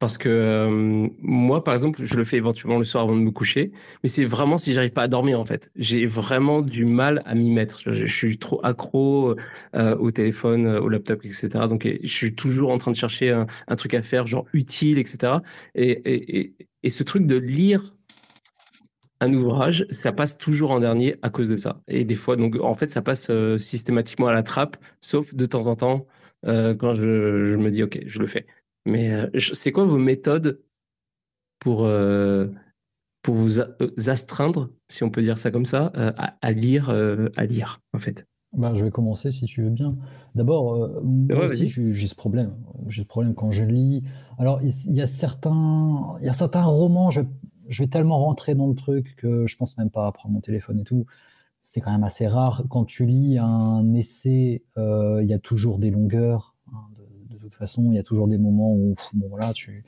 Parce 0.00 0.16
que 0.16 0.30
euh, 0.30 1.08
moi, 1.20 1.62
par 1.62 1.74
exemple, 1.74 2.02
je 2.02 2.14
le 2.14 2.24
fais 2.24 2.38
éventuellement 2.38 2.78
le 2.78 2.86
soir 2.86 3.04
avant 3.04 3.14
de 3.14 3.20
me 3.20 3.30
coucher, 3.30 3.70
mais 4.02 4.08
c'est 4.08 4.24
vraiment 4.24 4.56
si 4.56 4.72
j'arrive 4.72 4.92
pas 4.92 5.02
à 5.02 5.08
dormir 5.08 5.38
en 5.38 5.44
fait. 5.44 5.70
J'ai 5.76 6.06
vraiment 6.06 6.62
du 6.62 6.86
mal 6.86 7.22
à 7.26 7.34
m'y 7.34 7.50
mettre. 7.50 7.92
Je, 7.92 8.06
suis 8.06 8.38
trop 8.38 8.64
accro 8.64 9.36
euh, 9.76 9.96
au 9.98 10.10
téléphone, 10.10 10.66
euh, 10.66 10.80
au 10.80 10.88
laptop, 10.88 11.22
etc. 11.26 11.50
Donc, 11.68 11.86
je 11.86 12.10
suis 12.10 12.34
toujours 12.34 12.70
en 12.70 12.78
train 12.78 12.92
de 12.92 12.96
chercher 12.96 13.30
un, 13.30 13.76
truc 13.76 13.92
à 13.92 14.00
faire, 14.00 14.26
genre 14.26 14.46
utile, 14.54 14.98
etc. 14.98 15.34
Et, 15.74 16.54
ce 16.88 17.02
truc 17.02 17.26
de 17.26 17.36
lire 17.36 17.94
un 19.20 19.34
ouvrage, 19.34 19.84
ça 19.90 20.12
passe 20.12 20.38
toujours 20.38 20.70
en 20.70 20.80
dernier 20.80 21.16
à 21.20 21.28
cause 21.28 21.50
de 21.50 21.58
ça. 21.58 21.82
Et 21.88 22.06
des 22.06 22.14
fois, 22.14 22.36
donc 22.36 22.56
en 22.58 22.72
fait, 22.72 22.90
ça 22.90 23.02
passe 23.02 23.30
systématiquement 23.58 24.28
à 24.28 24.32
la 24.32 24.42
trappe, 24.42 24.78
sauf 25.02 25.34
de 25.34 25.44
temps 25.44 25.66
en 25.66 25.76
temps 25.76 26.06
euh, 26.46 26.74
quand 26.74 26.94
je, 26.94 27.46
je 27.46 27.56
me 27.56 27.70
dis 27.70 27.82
ok, 27.82 28.00
je 28.06 28.18
le 28.18 28.26
fais. 28.26 28.46
Mais 28.86 29.12
euh, 29.12 29.28
c'est 29.40 29.72
quoi 29.72 29.84
vos 29.84 29.98
méthodes 29.98 30.60
pour 31.58 31.84
euh, 31.86 32.48
pour 33.22 33.34
vous 33.36 33.60
a- 33.60 33.68
astreindre, 34.08 34.70
si 34.88 35.04
on 35.04 35.10
peut 35.10 35.22
dire 35.22 35.38
ça 35.38 35.50
comme 35.50 35.66
ça, 35.66 35.92
à, 35.96 36.36
à 36.42 36.52
lire 36.52 36.90
à 36.90 37.46
lire 37.46 37.80
en 37.94 37.98
fait? 38.00 38.26
Bah, 38.52 38.74
je 38.74 38.84
vais 38.84 38.90
commencer 38.90 39.30
si 39.30 39.44
tu 39.44 39.62
veux 39.62 39.70
bien. 39.70 39.96
D'abord, 40.34 40.74
euh, 40.74 41.00
moi 41.04 41.44
Ouais, 41.46 41.46
aussi, 41.46 41.68
j'ai 41.68 41.92
j'ai 41.92 42.06
ce 42.08 42.16
problème. 42.16 42.52
J'ai 42.88 43.02
ce 43.02 43.06
problème 43.06 43.34
quand 43.34 43.52
je 43.52 43.62
lis. 43.62 44.02
Alors, 44.38 44.60
il 44.62 44.72
il 44.86 44.96
y 44.96 45.00
a 45.02 45.06
certains, 45.06 46.16
il 46.20 46.26
y 46.26 46.28
a 46.28 46.32
certains 46.32 46.64
romans, 46.64 47.10
je, 47.10 47.20
je 47.68 47.82
vais 47.84 47.88
tellement 47.88 48.18
rentrer 48.18 48.56
dans 48.56 48.66
le 48.66 48.74
truc 48.74 49.14
que 49.16 49.46
je 49.46 49.56
pense 49.56 49.78
même 49.78 49.90
pas 49.90 50.08
à 50.08 50.12
prendre 50.12 50.34
mon 50.34 50.40
téléphone 50.40 50.80
et 50.80 50.84
tout. 50.84 51.06
C'est 51.62 51.80
quand 51.80 51.92
même 51.92 52.04
assez 52.04 52.26
rare. 52.26 52.64
Quand 52.70 52.84
tu 52.84 53.04
lis 53.04 53.38
un 53.38 53.92
essai, 53.92 54.64
euh, 54.78 55.20
il 55.22 55.28
y 55.28 55.34
a 55.34 55.38
toujours 55.38 55.78
des 55.78 55.90
longueurs. 55.90 56.56
hein, 56.72 56.78
de, 57.30 57.36
toute 57.36 57.54
façon, 57.54 57.90
il 57.92 57.96
y 57.96 57.98
a 57.98 58.02
toujours 58.02 58.28
des 58.28 58.38
moments 58.38 58.72
où, 58.72 58.94
bon, 59.12 59.28
voilà, 59.28 59.52
tu 59.52 59.84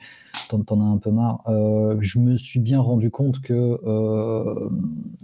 t'en, 0.49 0.81
as 0.81 0.85
un 0.85 0.97
peu 0.97 1.11
marre. 1.11 1.41
Euh, 1.47 1.97
je 1.99 2.19
me 2.19 2.35
suis 2.35 2.59
bien 2.59 2.79
rendu 2.79 3.09
compte 3.09 3.41
que 3.41 3.79
euh, 3.85 4.69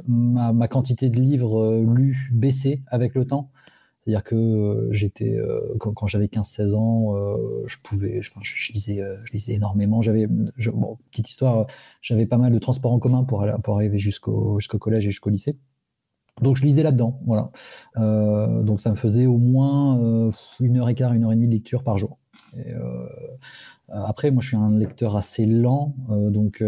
ma, 0.08 0.68
quantité 0.68 1.10
de 1.10 1.20
livres 1.20 1.78
lus 1.78 2.30
baissait 2.34 2.82
avec 2.88 3.14
le 3.14 3.26
temps. 3.26 3.52
C'est-à-dire 4.04 4.24
que 4.24 4.90
j'étais, 4.92 5.38
quand, 5.80 6.08
j'avais 6.08 6.28
15-16 6.28 6.74
ans, 6.74 7.16
je 7.68 7.78
pouvais, 7.84 8.22
je, 8.22 8.32
je 8.42 9.34
lisais, 9.34 9.54
énormément. 9.54 10.02
J'avais, 10.02 10.28
petite 11.12 11.30
histoire, 11.30 11.68
j'avais 12.02 12.26
pas 12.26 12.38
mal 12.38 12.52
de 12.52 12.60
transports 12.60 12.92
en 12.92 13.00
commun 13.00 13.24
pour, 13.24 13.46
pour 13.64 13.76
arriver 13.76 14.00
jusqu'au 14.00 14.60
jusqu'au 14.60 14.80
collège 14.80 15.06
et 15.06 15.12
jusqu'au 15.12 15.30
lycée. 15.30 15.58
Donc 16.42 16.56
je 16.56 16.64
lisais 16.64 16.84
là-dedans, 16.84 17.20
voilà. 17.26 17.52
Euh, 17.98 18.62
donc 18.64 18.80
ça 18.80 18.90
me 18.90 18.96
faisait 18.96 19.26
au 19.26 19.38
moins 19.38 20.00
euh, 20.00 20.32
une 20.60 20.78
heure 20.78 20.90
et 20.90 20.96
quart, 20.96 21.14
une 21.14 21.24
heure 21.24 21.32
et 21.32 21.36
demie 21.36 21.48
de 21.48 21.54
lecture 21.54 21.84
par 21.84 21.98
jour. 21.98 22.18
Euh, 22.58 23.08
après, 23.90 24.32
moi 24.32 24.42
je 24.42 24.50
suis 24.50 24.58
un 24.58 24.72
lecteur 24.72 25.18
assez 25.18 25.46
lent, 25.46 25.96
donc 26.10 26.64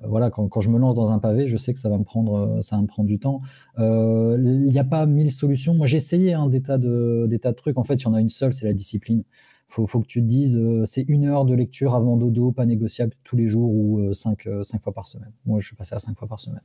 voilà, 0.00 0.30
quand, 0.30 0.60
je 0.60 0.70
me 0.70 0.78
lance 0.78 0.94
dans 0.94 1.10
un 1.10 1.18
pavé, 1.18 1.48
je 1.48 1.56
sais 1.56 1.72
que 1.72 1.78
ça 1.78 1.88
va 1.88 1.98
me 1.98 2.04
prendre, 2.04 2.60
ça 2.60 2.80
me 2.80 3.04
du 3.04 3.18
temps. 3.18 3.40
Il 3.78 4.68
n'y 4.70 4.78
a 4.78 4.84
pas 4.84 5.06
mille 5.06 5.32
solutions. 5.32 5.74
Moi 5.74 5.86
j'ai 5.86 5.96
essayé 5.96 6.34
hein, 6.34 6.48
tas 6.64 6.78
de, 6.78 7.26
des 7.28 7.38
tas 7.38 7.50
de 7.50 7.56
trucs. 7.56 7.78
En 7.78 7.84
fait, 7.84 7.94
il 7.94 8.04
y 8.04 8.06
en 8.06 8.14
a 8.14 8.20
une 8.20 8.28
seule, 8.28 8.52
c'est 8.52 8.66
la 8.66 8.74
discipline. 8.74 9.24
Faut, 9.70 9.84
faut 9.84 10.00
que 10.00 10.06
tu 10.06 10.22
te 10.22 10.26
dises, 10.26 10.56
euh, 10.56 10.86
c'est 10.86 11.02
une 11.02 11.26
heure 11.26 11.44
de 11.44 11.54
lecture 11.54 11.94
avant 11.94 12.16
dodo, 12.16 12.52
pas 12.52 12.64
négociable 12.64 13.12
tous 13.22 13.36
les 13.36 13.46
jours 13.46 13.70
ou 13.70 13.98
euh, 13.98 14.14
cinq, 14.14 14.46
euh, 14.46 14.62
cinq 14.62 14.82
fois 14.82 14.94
par 14.94 15.04
semaine. 15.04 15.30
Moi, 15.44 15.60
je 15.60 15.66
suis 15.66 15.76
passé 15.76 15.94
à 15.94 15.98
cinq 15.98 16.16
fois 16.16 16.26
par 16.26 16.40
semaine. 16.40 16.62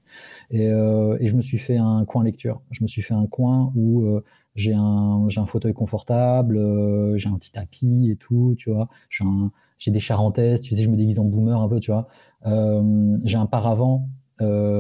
Et, 0.51 0.67
je 0.67 1.35
me 1.35 1.41
suis 1.41 1.57
fait 1.57 1.75
un 1.77 2.05
coin 2.05 2.23
lecture. 2.23 2.61
Je 2.71 2.81
me 2.84 2.88
suis 2.88 3.01
fait 3.01 3.13
un 3.13 3.27
coin 3.27 3.73
où 3.75 4.05
j'ai 4.55 4.73
un, 4.73 5.27
un 5.35 5.45
fauteuil 5.45 5.73
confortable, 5.73 6.57
j'ai 7.17 7.30
un 7.30 7.38
petit 7.38 7.51
tapis 7.51 8.09
et 8.09 8.15
tout, 8.15 8.55
tu 8.57 8.71
vois. 8.71 8.88
J'ai 9.80 9.91
des 9.91 9.99
charentaises, 9.99 10.61
tu 10.61 10.75
sais, 10.75 10.84
je 10.84 10.89
me 10.89 10.95
déguise 10.95 11.19
en 11.19 11.25
boomer 11.25 11.59
un 11.59 11.67
peu, 11.67 11.80
tu 11.80 11.91
vois. 11.91 12.07
J'ai 13.23 13.38
un 13.38 13.45
paravent 13.45 14.09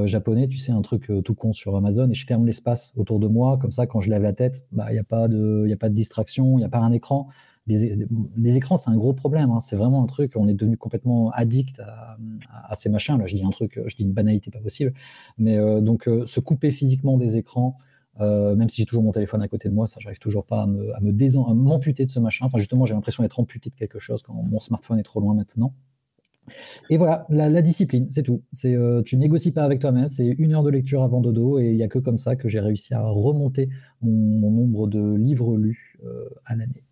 japonais, 0.05 0.47
tu 0.47 0.57
sais, 0.57 0.71
un 0.71 0.81
truc 0.81 1.11
tout 1.23 1.35
con 1.35 1.53
sur 1.53 1.75
Amazon, 1.75 2.09
et 2.09 2.13
je 2.13 2.25
ferme 2.25 2.45
l'espace 2.45 2.93
autour 2.95 3.19
de 3.19 3.27
moi, 3.27 3.57
comme 3.57 3.71
ça, 3.71 3.87
quand 3.87 4.01
je 4.01 4.09
lève 4.09 4.23
la 4.23 4.33
tête, 4.33 4.65
bah, 4.71 4.87
il 4.89 4.93
n'y 4.93 4.99
a, 4.99 5.01
a 5.01 5.03
pas 5.03 5.27
de 5.27 5.87
distraction, 5.89 6.57
il 6.57 6.61
n'y 6.61 6.65
a 6.65 6.69
pas 6.69 6.79
un 6.79 6.91
écran. 6.91 7.29
Les, 7.65 8.57
écrans, 8.57 8.75
c'est 8.77 8.89
un 8.89 8.97
gros 8.97 9.13
problème. 9.13 9.49
hein. 9.49 9.59
C'est 9.61 9.77
vraiment 9.77 10.03
un 10.03 10.05
truc. 10.05 10.33
On 10.35 10.47
est 10.47 10.53
devenu 10.53 10.77
complètement 10.77 11.31
addict 11.31 11.79
à, 11.79 12.75
ces 12.75 12.89
machins. 12.89 13.17
Là, 13.17 13.25
je 13.25 13.37
dis 13.37 13.43
un 13.43 13.51
truc, 13.51 13.79
je 13.85 13.95
dis 13.95 14.03
une 14.03 14.11
banalité 14.11 14.51
pas 14.51 14.59
possible. 14.59 14.93
Mais 15.37 15.57
euh, 15.57 15.79
donc, 15.79 16.07
euh, 16.07 16.25
se 16.25 16.39
couper 16.39 16.71
physiquement 16.71 17.17
des 17.17 17.37
écrans, 17.37 17.77
euh, 18.19 18.55
même 18.55 18.69
si 18.69 18.81
j'ai 18.81 18.85
toujours 18.85 19.03
mon 19.03 19.11
téléphone 19.11 19.41
à 19.41 19.47
côté 19.47 19.69
de 19.69 19.73
moi, 19.73 19.87
ça, 19.87 19.99
j'arrive 20.01 20.19
toujours 20.19 20.45
pas 20.45 20.63
à 20.63 20.67
me, 20.67 20.93
à 20.93 20.99
m'amputer 21.53 22.03
de 22.05 22.09
ce 22.09 22.19
machin. 22.19 22.45
Enfin, 22.45 22.57
justement, 22.57 22.85
j'ai 22.85 22.93
l'impression 22.93 23.23
d'être 23.23 23.39
amputé 23.39 23.69
de 23.69 23.75
quelque 23.75 23.99
chose 23.99 24.23
quand 24.23 24.33
mon 24.33 24.59
smartphone 24.59 24.99
est 24.99 25.03
trop 25.03 25.21
loin 25.21 25.33
maintenant. 25.33 25.73
Et 26.89 26.97
voilà, 26.97 27.25
la, 27.29 27.61
discipline, 27.61 28.07
c'est 28.11 28.23
tout. 28.23 28.41
C'est 28.51 28.75
tu 29.05 29.15
négocies 29.15 29.53
pas 29.53 29.63
avec 29.63 29.79
toi-même. 29.79 30.09
C'est 30.09 30.27
une 30.27 30.53
heure 30.53 30.63
de 30.63 30.69
lecture 30.69 31.01
avant 31.01 31.21
dodo, 31.21 31.57
et 31.57 31.69
il 31.69 31.77
y 31.77 31.83
a 31.83 31.87
que 31.87 31.99
comme 31.99 32.17
ça 32.17 32.35
que 32.35 32.49
j'ai 32.49 32.59
réussi 32.59 32.93
à 32.93 33.01
remonter 33.01 33.69
mon, 34.01 34.51
nombre 34.51 34.87
de 34.87 35.15
livres 35.15 35.55
lus 35.55 35.97
à 36.43 36.57
l'année. 36.57 36.83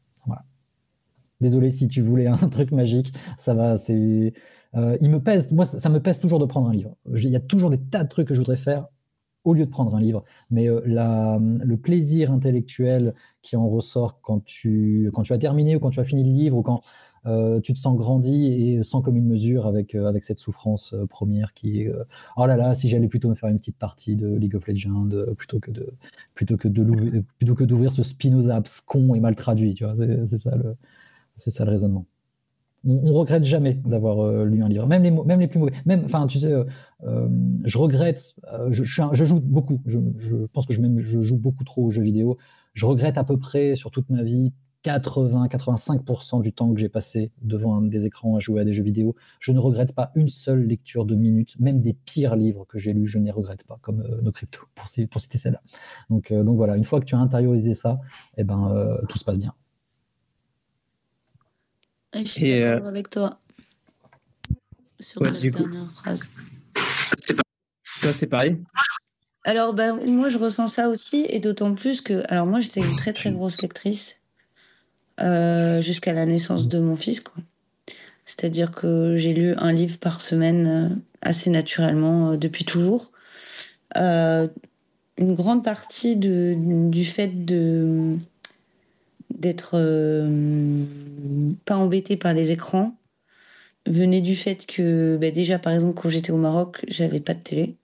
Désolé 1.42 1.72
si 1.72 1.88
tu 1.88 2.02
voulais 2.02 2.28
un 2.28 2.38
truc 2.50 2.72
magique, 2.72 3.14
ça 3.38 3.54
va. 3.54 3.78
C'est, 3.78 4.34
euh, 4.76 4.98
il 5.02 5.10
me 5.10 5.20
pèse. 5.20 5.52
Moi, 5.52 5.66
ça 5.66 5.90
me 5.90 6.00
pèse 6.00 6.20
toujours 6.20 6.40
de 6.40 6.46
prendre 6.46 6.70
un 6.70 6.74
livre. 6.74 6.96
Il 7.14 7.30
y 7.30 7.36
a 7.36 7.40
toujours 7.40 7.70
des 7.70 7.80
tas 7.80 8.04
de 8.04 8.10
trucs 8.10 8.28
que 8.28 8.34
je 8.34 8.40
voudrais 8.40 8.58
faire 8.58 8.88
au 9.44 9.56
lieu 9.56 9.66
de 9.66 9.72
prendre 9.72 9.96
un 9.96 10.00
livre. 10.00 10.24
Mais 10.52 10.70
euh, 10.70 10.82
le 10.86 11.78
plaisir 11.78 12.32
intellectuel 12.32 13.16
qui 13.42 13.56
en 13.56 13.68
ressort 13.68 14.22
quand 14.22 14.46
tu, 14.46 15.10
quand 15.14 15.24
tu 15.24 15.34
as 15.34 15.40
terminé 15.40 15.76
ou 15.76 15.80
quand 15.80 15.90
tu 15.90 16.00
as 16.00 16.04
fini 16.04 16.24
le 16.24 16.32
livre 16.32 16.58
ou 16.58 16.62
quand 16.62 16.82
euh, 17.26 17.60
tu 17.60 17.74
te 17.74 17.80
sens 17.80 17.98
grandi 17.98 18.46
et 18.46 18.84
sans 18.84 19.02
commune 19.02 19.26
mesure 19.26 19.66
avec, 19.66 19.96
avec 19.96 20.24
cette 20.26 20.38
souffrance 20.38 20.94
première 21.10 21.54
qui 21.54 21.82
est 21.82 21.92
oh 22.38 22.46
là 22.46 22.56
là, 22.56 22.76
si 22.76 22.88
j'allais 22.88 23.08
plutôt 23.08 23.30
me 23.30 23.36
faire 23.36 23.50
une 23.50 23.58
petite 23.58 23.78
partie 23.78 24.16
de 24.16 24.28
League 24.28 24.56
of 24.56 24.68
Legends 24.68 25.10
plutôt 25.36 25.60
que 25.60 25.72
de 25.72 25.92
plutôt 26.36 26.58
que 26.58 26.68
plutôt 26.68 27.56
que 27.56 27.64
d'ouvrir 27.64 27.92
ce 27.92 28.04
Spinoza 28.04 28.56
abscon 28.56 29.16
et 29.16 29.20
mal 29.20 29.34
traduit, 29.34 29.74
tu 29.74 29.86
vois, 29.86 29.96
c'est 29.96 30.38
ça 30.38 30.56
le 30.56 30.76
c'est 31.42 31.52
ça 31.52 31.66
le 31.66 31.72
raisonnement. 31.72 32.06
On, 32.86 33.10
on 33.10 33.14
regrette 33.14 33.44
jamais 33.44 33.76
d'avoir 33.86 34.44
lu 34.44 34.64
un 34.64 34.70
livre, 34.70 34.88
même 34.88 35.04
les 35.40 35.48
plus 35.48 35.60
mauvais. 35.60 35.74
Même, 35.86 36.02
enfin, 36.06 36.26
tu 36.28 36.40
sais, 36.40 36.54
je 37.04 37.78
regrette. 37.78 38.36
Je, 38.70 38.84
je, 38.84 39.02
je, 39.12 39.26
joue 39.26 39.40
beaucoup. 39.40 39.82
Je, 39.86 40.00
pense 40.54 40.66
que 40.66 40.74
je 40.74 40.82
même 40.82 40.98
je 40.98 41.22
joue 41.22 41.38
beaucoup 41.38 41.64
trop 41.64 41.86
aux 41.86 41.92
jeux 41.92 42.04
vidéo. 42.04 42.38
Je 42.74 42.86
regrette 42.86 43.18
à 43.18 43.24
peu 43.24 43.38
près 43.38 43.76
sur 43.76 43.92
toute 43.92 44.10
ma 44.10 44.24
vie 44.24 44.52
80-85% 44.84 46.42
du 46.42 46.54
temps 46.54 46.74
que 46.74 46.80
j'ai 46.80 46.90
passé 46.90 47.32
devant 47.42 47.76
un 47.76 47.84
des 47.84 48.06
écrans 48.06 48.36
à 48.36 48.40
jouer 48.40 48.62
à 48.62 48.66
des 48.66 48.74
jeux 48.74 48.84
vidéo, 48.84 49.16
je 49.40 49.52
ne 49.52 49.60
regrette 49.60 49.94
pas 49.94 50.12
une 50.16 50.30
seule 50.30 50.66
lecture 50.66 51.06
de 51.06 51.16
minutes, 51.16 51.60
même 51.60 51.82
des 51.82 51.94
pires 51.94 52.36
livres 52.36 52.66
que 52.66 52.80
j'ai 52.80 52.94
lus, 52.94 53.06
je 53.06 53.20
ne 53.20 53.26
les 53.26 53.32
regrette 53.32 53.64
pas, 53.64 53.78
comme 53.82 54.02
euh, 54.02 54.22
nos 54.22 54.32
cryptos, 54.32 54.62
pour, 54.76 54.90
citer 54.90 55.38
celle-là. 55.38 55.62
Donc, 56.10 56.32
euh, 56.32 56.44
voilà, 56.44 56.78
une 56.78 56.84
fois 56.84 57.00
que 57.00 57.06
tu 57.06 57.16
as 57.16 57.20
intériorisé 57.20 57.74
ça, 57.74 58.00
eh 58.38 58.44
ben, 58.44 58.72
euh, 58.72 58.98
tout 59.08 59.18
se 59.18 59.24
passe 59.24 59.38
bien. 59.38 59.54
Je 62.14 62.24
suis 62.24 62.60
d'accord 62.60 62.88
avec 62.88 63.10
toi 63.10 63.40
sur 65.00 65.24
la 65.24 65.32
dernière 65.32 65.92
phrase. 65.92 66.30
Toi, 68.02 68.14
c'est 68.14 68.28
pareil? 68.28 68.58
Alors, 69.44 69.74
ben, 69.74 70.00
moi, 70.08 70.30
je 70.30 70.38
ressens 70.38 70.68
ça 70.68 70.90
aussi, 70.90 71.26
et 71.30 71.40
d'autant 71.40 71.74
plus 71.74 72.02
que, 72.02 72.24
alors 72.32 72.46
moi, 72.46 72.60
j'étais 72.60 72.82
une 72.82 72.96
très 72.96 73.14
très 73.14 73.32
grosse 73.32 73.62
lectrice, 73.62 74.22
euh, 75.20 75.82
jusqu'à 75.82 76.14
la 76.14 76.26
naissance 76.26 76.68
de 76.68 76.80
mon 76.80 76.96
fils. 76.96 77.24
C'est-à-dire 78.26 78.72
que 78.72 79.18
j'ai 79.18 79.34
lu 79.34 79.54
un 79.58 79.72
livre 79.72 79.98
par 80.00 80.22
semaine 80.22 80.68
euh, 80.68 80.96
assez 81.22 81.50
naturellement 81.50 82.32
euh, 82.32 82.38
depuis 82.38 82.66
toujours. 82.66 83.12
une 83.96 84.50
grande 85.20 85.64
partie 85.64 86.16
de, 86.16 86.56
du 86.90 87.06
fait 87.06 87.46
de 87.46 88.18
d'être 89.38 89.78
pas 91.66 91.76
embêté 91.76 92.18
par 92.18 92.34
les 92.34 92.52
écrans 92.52 92.96
venait 93.88 94.22
du 94.22 94.36
fait 94.36 94.66
que 94.66 95.18
bah, 95.18 95.32
déjà 95.32 95.58
par 95.60 95.74
exemple 95.74 96.00
quand 96.00 96.10
j'étais 96.10 96.32
au 96.32 96.38
Maroc 96.38 96.84
j'avais 96.88 97.20
pas 97.20 97.34
de 97.34 97.42
télé 97.42 97.76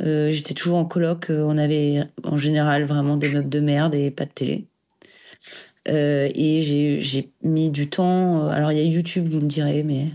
j'étais 0.00 0.54
toujours 0.54 0.78
en 0.78 0.84
coloc 0.84 1.26
on 1.30 1.58
avait 1.58 2.04
en 2.22 2.38
général 2.38 2.84
vraiment 2.84 3.16
des 3.16 3.28
meubles 3.28 3.48
de 3.48 3.60
merde 3.60 3.94
et 3.94 4.10
pas 4.10 4.26
de 4.26 4.30
télé 4.30 4.66
euh, 5.88 6.28
et 6.34 6.60
j'ai 6.60 7.30
mis 7.42 7.70
du 7.70 7.88
temps. 7.88 8.46
Euh, 8.46 8.48
alors, 8.48 8.72
il 8.72 8.78
y 8.78 8.80
a 8.80 8.84
YouTube, 8.84 9.28
vous 9.28 9.40
me 9.40 9.46
direz, 9.46 9.82
mais 9.82 10.06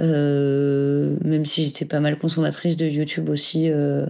euh, 0.00 1.16
même 1.24 1.44
si 1.44 1.64
j'étais 1.64 1.84
pas 1.84 2.00
mal 2.00 2.18
consommatrice 2.18 2.76
de 2.76 2.86
YouTube 2.86 3.28
aussi, 3.28 3.70
euh, 3.70 4.06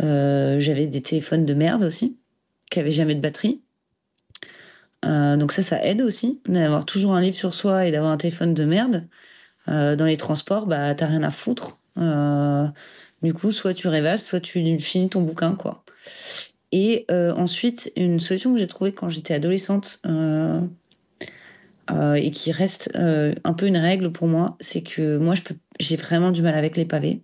euh 0.00 0.60
j'avais 0.60 0.86
des 0.86 1.02
téléphones 1.02 1.44
de 1.44 1.54
merde 1.54 1.84
aussi, 1.84 2.16
qui 2.70 2.80
avaient 2.80 2.90
jamais 2.90 3.14
de 3.14 3.20
batterie. 3.20 3.60
Donc 5.04 5.52
ça, 5.52 5.62
ça 5.62 5.84
aide 5.84 6.00
aussi, 6.02 6.40
d'avoir 6.46 6.84
toujours 6.84 7.14
un 7.14 7.20
livre 7.20 7.36
sur 7.36 7.52
soi 7.52 7.86
et 7.86 7.92
d'avoir 7.92 8.12
un 8.12 8.16
téléphone 8.16 8.54
de 8.54 8.64
merde. 8.64 9.06
dans 9.66 10.04
les 10.04 10.16
transports, 10.16 10.66
bah, 10.66 10.94
t'as 10.94 11.06
rien 11.06 11.22
à 11.22 11.30
foutre. 11.30 11.80
du 13.22 13.34
coup, 13.34 13.52
soit 13.52 13.74
tu 13.74 13.88
rêvasses, 13.88 14.24
soit 14.24 14.40
tu 14.40 14.78
finis 14.78 15.08
ton 15.10 15.22
bouquin, 15.22 15.54
quoi. 15.54 15.84
Et 16.76 17.06
euh, 17.12 17.32
ensuite, 17.34 17.92
une 17.94 18.18
solution 18.18 18.52
que 18.52 18.58
j'ai 18.58 18.66
trouvée 18.66 18.92
quand 18.92 19.08
j'étais 19.08 19.32
adolescente 19.32 20.00
euh, 20.06 20.60
euh, 21.92 22.14
et 22.14 22.32
qui 22.32 22.50
reste 22.50 22.90
un 22.96 23.52
peu 23.52 23.68
une 23.68 23.76
règle 23.76 24.10
pour 24.10 24.26
moi, 24.26 24.56
c'est 24.58 24.82
que 24.82 25.16
moi, 25.18 25.36
j'ai 25.78 25.94
vraiment 25.94 26.32
du 26.32 26.42
mal 26.42 26.56
avec 26.56 26.76
les 26.76 26.84
pavés. 26.84 27.22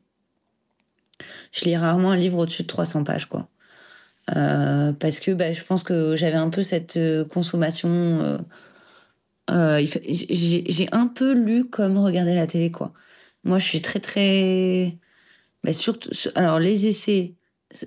Je 1.51 1.65
lis 1.65 1.77
rarement 1.77 2.13
un 2.13 2.17
livre 2.17 2.39
au-dessus 2.39 2.63
de 2.63 2.69
300 2.69 3.03
pages, 3.03 3.27
quoi. 3.27 3.49
Parce 4.35 5.21
que 5.21 5.33
bah, 5.33 5.53
je 5.53 5.63
pense 5.63 5.83
que 5.83 6.17
j'avais 6.17 6.37
un 6.37 6.51
peu 6.51 6.63
cette 6.63 6.99
consommation. 7.29 8.39
j'ai 9.49 10.89
un 10.93 11.07
peu 11.09 11.33
lu 11.33 11.65
comme 11.65 11.99
regarder 11.99 12.35
la 12.35 12.47
télé, 12.47 12.71
quoi. 12.71 12.93
Moi, 13.45 13.59
je 13.59 13.65
suis 13.65 13.81
très, 13.81 14.01
très. 14.01 14.97
Bah, 15.65 15.73
surtout, 15.73 16.11
alors, 16.35 16.59
les 16.59 16.87
essais, 16.87 17.35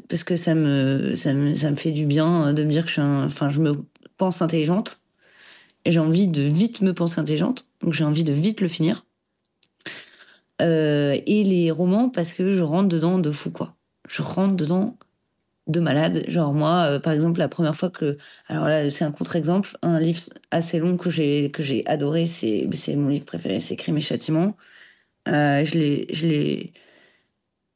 parce 0.09 0.23
que 0.23 0.35
ça 0.35 0.55
me, 0.55 1.15
ça 1.15 1.33
me, 1.33 1.53
ça 1.55 1.69
me 1.69 1.75
fait 1.75 1.91
du 1.91 2.05
bien 2.05 2.47
euh, 2.47 2.53
de 2.53 2.63
me 2.63 2.71
dire 2.71 2.83
que 2.83 2.87
je 2.87 2.93
suis 2.93 3.01
enfin, 3.01 3.49
je 3.49 3.59
me 3.59 3.73
pense 4.17 4.41
intelligente. 4.41 5.03
J'ai 5.85 5.99
envie 5.99 6.27
de 6.27 6.41
vite 6.41 6.81
me 6.81 6.93
penser 6.93 7.19
intelligente. 7.19 7.67
Donc 7.81 7.93
j'ai 7.93 8.05
envie 8.05 8.23
de 8.23 8.33
vite 8.33 8.61
le 8.61 8.67
finir. 8.67 9.05
Euh, 10.61 11.17
et 11.25 11.43
les 11.43 11.71
romans, 11.71 12.09
parce 12.09 12.31
que 12.33 12.51
je 12.53 12.61
rentre 12.61 12.87
dedans 12.87 13.19
de 13.19 13.31
fou, 13.31 13.51
quoi. 13.51 13.75
Je 14.07 14.21
rentre 14.21 14.55
dedans 14.55 14.97
de 15.67 15.79
malade. 15.79 16.23
Genre 16.27 16.53
moi, 16.53 16.87
euh, 16.91 16.99
par 16.99 17.13
exemple, 17.13 17.39
la 17.39 17.47
première 17.47 17.75
fois 17.75 17.89
que, 17.89 18.17
alors 18.47 18.67
là, 18.67 18.89
c'est 18.89 19.05
un 19.05 19.11
contre-exemple, 19.11 19.77
un 19.81 19.99
livre 19.99 20.21
assez 20.51 20.79
long 20.79 20.97
que 20.97 21.09
j'ai 21.09 21.51
que 21.51 21.63
j'ai 21.63 21.85
adoré, 21.87 22.25
c'est 22.25 22.67
c'est 22.73 22.95
mon 22.95 23.09
livre 23.09 23.25
préféré, 23.25 23.59
c'est 23.59 23.75
Crime 23.75 23.97
et 23.97 24.01
Châtiment. 24.01 24.55
Euh, 25.29 25.63
je 25.65 25.75
l'ai 25.75 26.07
je 26.13 26.27
l'ai 26.27 26.73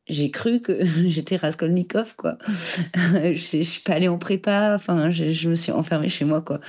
j'ai 0.07 0.31
cru 0.31 0.61
que 0.61 0.85
j'étais 1.07 1.35
Raskolnikov, 1.35 2.15
quoi. 2.15 2.37
je, 3.23 3.61
suis 3.61 3.81
pas 3.81 3.93
allée 3.93 4.07
en 4.07 4.17
prépa, 4.17 4.73
enfin, 4.75 5.11
je, 5.11 5.29
je, 5.31 5.49
me 5.49 5.55
suis 5.55 5.71
enfermée 5.71 6.09
chez 6.09 6.25
moi, 6.25 6.41
quoi. 6.41 6.59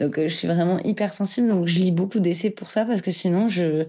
Donc, 0.00 0.18
euh, 0.18 0.28
je 0.28 0.34
suis 0.34 0.48
vraiment 0.48 0.78
hyper 0.80 1.12
sensible, 1.12 1.48
donc 1.48 1.66
je 1.66 1.78
lis 1.80 1.92
beaucoup 1.92 2.20
d'essais 2.20 2.50
pour 2.50 2.70
ça, 2.70 2.84
parce 2.84 3.02
que 3.02 3.10
sinon, 3.10 3.48
je, 3.48 3.86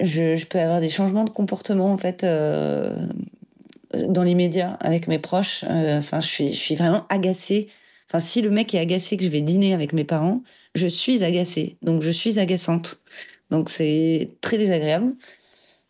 je, 0.00 0.36
je 0.36 0.46
peux 0.46 0.58
avoir 0.60 0.80
des 0.80 0.88
changements 0.88 1.24
de 1.24 1.30
comportement, 1.30 1.92
en 1.92 1.96
fait, 1.96 2.24
euh, 2.24 3.06
dans 4.08 4.22
les 4.22 4.34
médias, 4.34 4.74
avec 4.80 5.08
mes 5.08 5.18
proches. 5.18 5.64
Euh, 5.68 5.98
enfin, 5.98 6.20
je 6.20 6.26
suis, 6.26 6.52
je 6.52 6.74
vraiment 6.74 7.06
agacée. 7.08 7.68
Enfin, 8.08 8.18
si 8.18 8.42
le 8.42 8.50
mec 8.50 8.74
est 8.74 8.78
agacé 8.78 9.16
que 9.16 9.24
je 9.24 9.28
vais 9.28 9.40
dîner 9.40 9.74
avec 9.74 9.92
mes 9.92 10.04
parents, 10.04 10.42
je 10.74 10.86
suis 10.86 11.24
agacée. 11.24 11.76
Donc, 11.82 12.02
je 12.02 12.10
suis 12.10 12.38
agaçante. 12.38 13.00
Donc, 13.50 13.70
c'est 13.70 14.30
très 14.40 14.58
désagréable. 14.58 15.14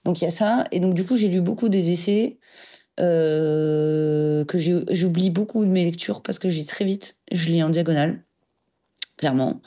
Donc 0.04 0.20
il 0.20 0.24
y 0.24 0.26
a 0.26 0.30
ça. 0.30 0.64
Et 0.72 0.80
donc 0.80 0.94
du 0.94 1.04
coup, 1.04 1.16
j'ai 1.16 1.28
lu 1.28 1.40
beaucoup 1.40 1.68
des 1.68 1.90
essais 1.90 2.38
euh, 3.00 4.44
que 4.44 4.58
j'oublie 4.58 5.30
beaucoup 5.30 5.64
de 5.64 5.70
mes 5.70 5.84
lectures 5.84 6.22
parce 6.22 6.38
que 6.38 6.50
j'ai 6.50 6.64
très 6.64 6.84
vite, 6.84 7.20
je 7.32 7.48
lis 7.50 7.62
en 7.62 7.70
diagonale, 7.70 8.22
clairement. 9.16 9.60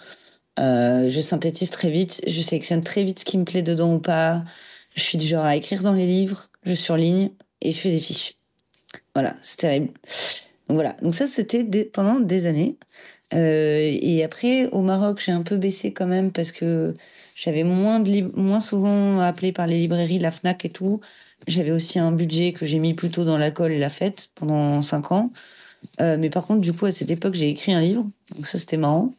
Euh, 0.60 1.10
je 1.10 1.22
synthétise 1.22 1.70
très 1.70 1.90
vite, 1.90 2.22
je 2.28 2.42
sélectionne 2.42 2.82
très 2.82 3.04
vite 3.04 3.20
ce 3.20 3.26
qui 3.26 3.38
me 3.38 3.46
plaît 3.46 3.62
dedans 3.64 3.94
ou 3.96 4.00
pas. 4.00 4.44
Je 4.96 5.02
suis 5.02 5.18
du 5.18 5.28
genre 5.28 5.46
à 5.46 5.56
écrire 5.56 5.84
dans 5.84 5.94
les 5.94 6.08
livres, 6.08 6.48
je 6.64 6.74
surligne 6.74 7.32
et 7.62 7.72
je 7.72 7.78
fais 7.78 7.92
des 7.92 8.00
fiches. 8.00 8.36
Voilà, 9.16 9.36
c'est 9.42 9.58
terrible. 9.58 9.90
Donc 10.68 10.76
voilà, 10.76 10.94
donc 11.02 11.16
ça 11.16 11.28
c'était 11.28 11.64
pendant 11.86 12.20
des 12.20 12.46
années. 12.46 12.78
Euh, 13.34 13.98
et 14.02 14.24
après, 14.24 14.68
au 14.68 14.82
Maroc, 14.82 15.22
j'ai 15.24 15.32
un 15.32 15.44
peu 15.44 15.58
baissé 15.58 15.94
quand 15.94 16.08
même 16.08 16.32
parce 16.32 16.52
que 16.52 16.96
j'avais 17.36 17.64
moins, 17.64 18.00
de 18.00 18.32
moins 18.40 18.60
souvent 18.60 19.20
appelé 19.20 19.52
par 19.52 19.68
les 19.68 19.80
librairies, 19.80 20.20
la 20.20 20.32
FNAC 20.32 20.66
et 20.66 20.70
tout. 20.70 21.02
J'avais 21.48 21.72
aussi 21.72 22.00
un 22.00 22.12
budget 22.12 22.54
que 22.54 22.66
j'ai 22.66 22.80
mis 22.80 22.94
plutôt 22.94 23.26
dans 23.26 23.38
l'alcool 23.38 23.72
et 23.72 23.80
la 23.80 23.90
fête 23.90 24.30
pendant 24.36 24.82
cinq 24.82 25.12
ans. 25.12 25.32
Euh, 26.02 26.18
mais 26.20 26.30
par 26.30 26.48
contre, 26.48 26.62
du 26.62 26.74
coup, 26.74 26.86
à 26.86 26.92
cette 26.92 27.12
époque, 27.12 27.36
j'ai 27.36 27.50
écrit 27.50 27.74
un 27.74 27.82
livre. 27.82 28.08
Donc 28.36 28.46
ça, 28.48 28.58
c'était 28.58 28.78
marrant. 28.78 29.14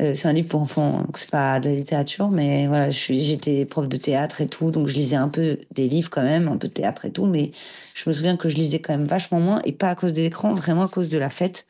Euh, 0.00 0.12
c'est 0.14 0.28
un 0.28 0.32
livre 0.32 0.48
pour 0.48 0.60
enfants, 0.60 0.98
donc 0.98 1.16
c'est 1.16 1.30
pas 1.30 1.58
de 1.58 1.70
la 1.70 1.74
littérature, 1.74 2.28
mais 2.28 2.66
voilà, 2.66 2.90
j'étais 2.90 3.64
prof 3.64 3.88
de 3.88 3.96
théâtre 3.96 4.42
et 4.42 4.46
tout, 4.46 4.70
donc 4.70 4.88
je 4.88 4.94
lisais 4.94 5.16
un 5.16 5.28
peu 5.28 5.58
des 5.72 5.88
livres 5.88 6.10
quand 6.10 6.22
même, 6.22 6.48
un 6.48 6.58
peu 6.58 6.68
de 6.68 6.72
théâtre 6.72 7.06
et 7.06 7.10
tout, 7.12 7.24
mais 7.24 7.50
je 7.94 8.08
me 8.08 8.14
souviens 8.14 8.36
que 8.36 8.50
je 8.50 8.56
lisais 8.56 8.78
quand 8.80 8.92
même 8.92 9.06
vachement 9.06 9.40
moins, 9.40 9.60
et 9.64 9.72
pas 9.72 9.88
à 9.88 9.94
cause 9.94 10.12
des 10.12 10.26
écrans, 10.26 10.52
vraiment 10.52 10.82
à 10.82 10.88
cause 10.88 11.08
de 11.08 11.16
la 11.18 11.30
fête. 11.30 11.66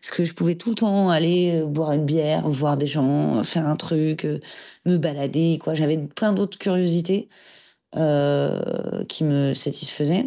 Parce 0.00 0.10
que 0.16 0.24
je 0.24 0.32
pouvais 0.32 0.54
tout 0.54 0.70
le 0.70 0.74
temps 0.76 1.10
aller 1.10 1.60
euh, 1.62 1.66
boire 1.66 1.92
une 1.92 2.04
bière, 2.04 2.48
voir 2.48 2.76
des 2.76 2.86
gens, 2.86 3.42
faire 3.42 3.66
un 3.66 3.76
truc, 3.76 4.24
euh, 4.24 4.40
me 4.86 4.96
balader, 4.96 5.58
quoi. 5.62 5.74
J'avais 5.74 5.98
plein 5.98 6.32
d'autres 6.32 6.58
curiosités 6.58 7.28
euh, 7.96 9.04
qui 9.08 9.24
me 9.24 9.54
satisfaisaient. 9.54 10.26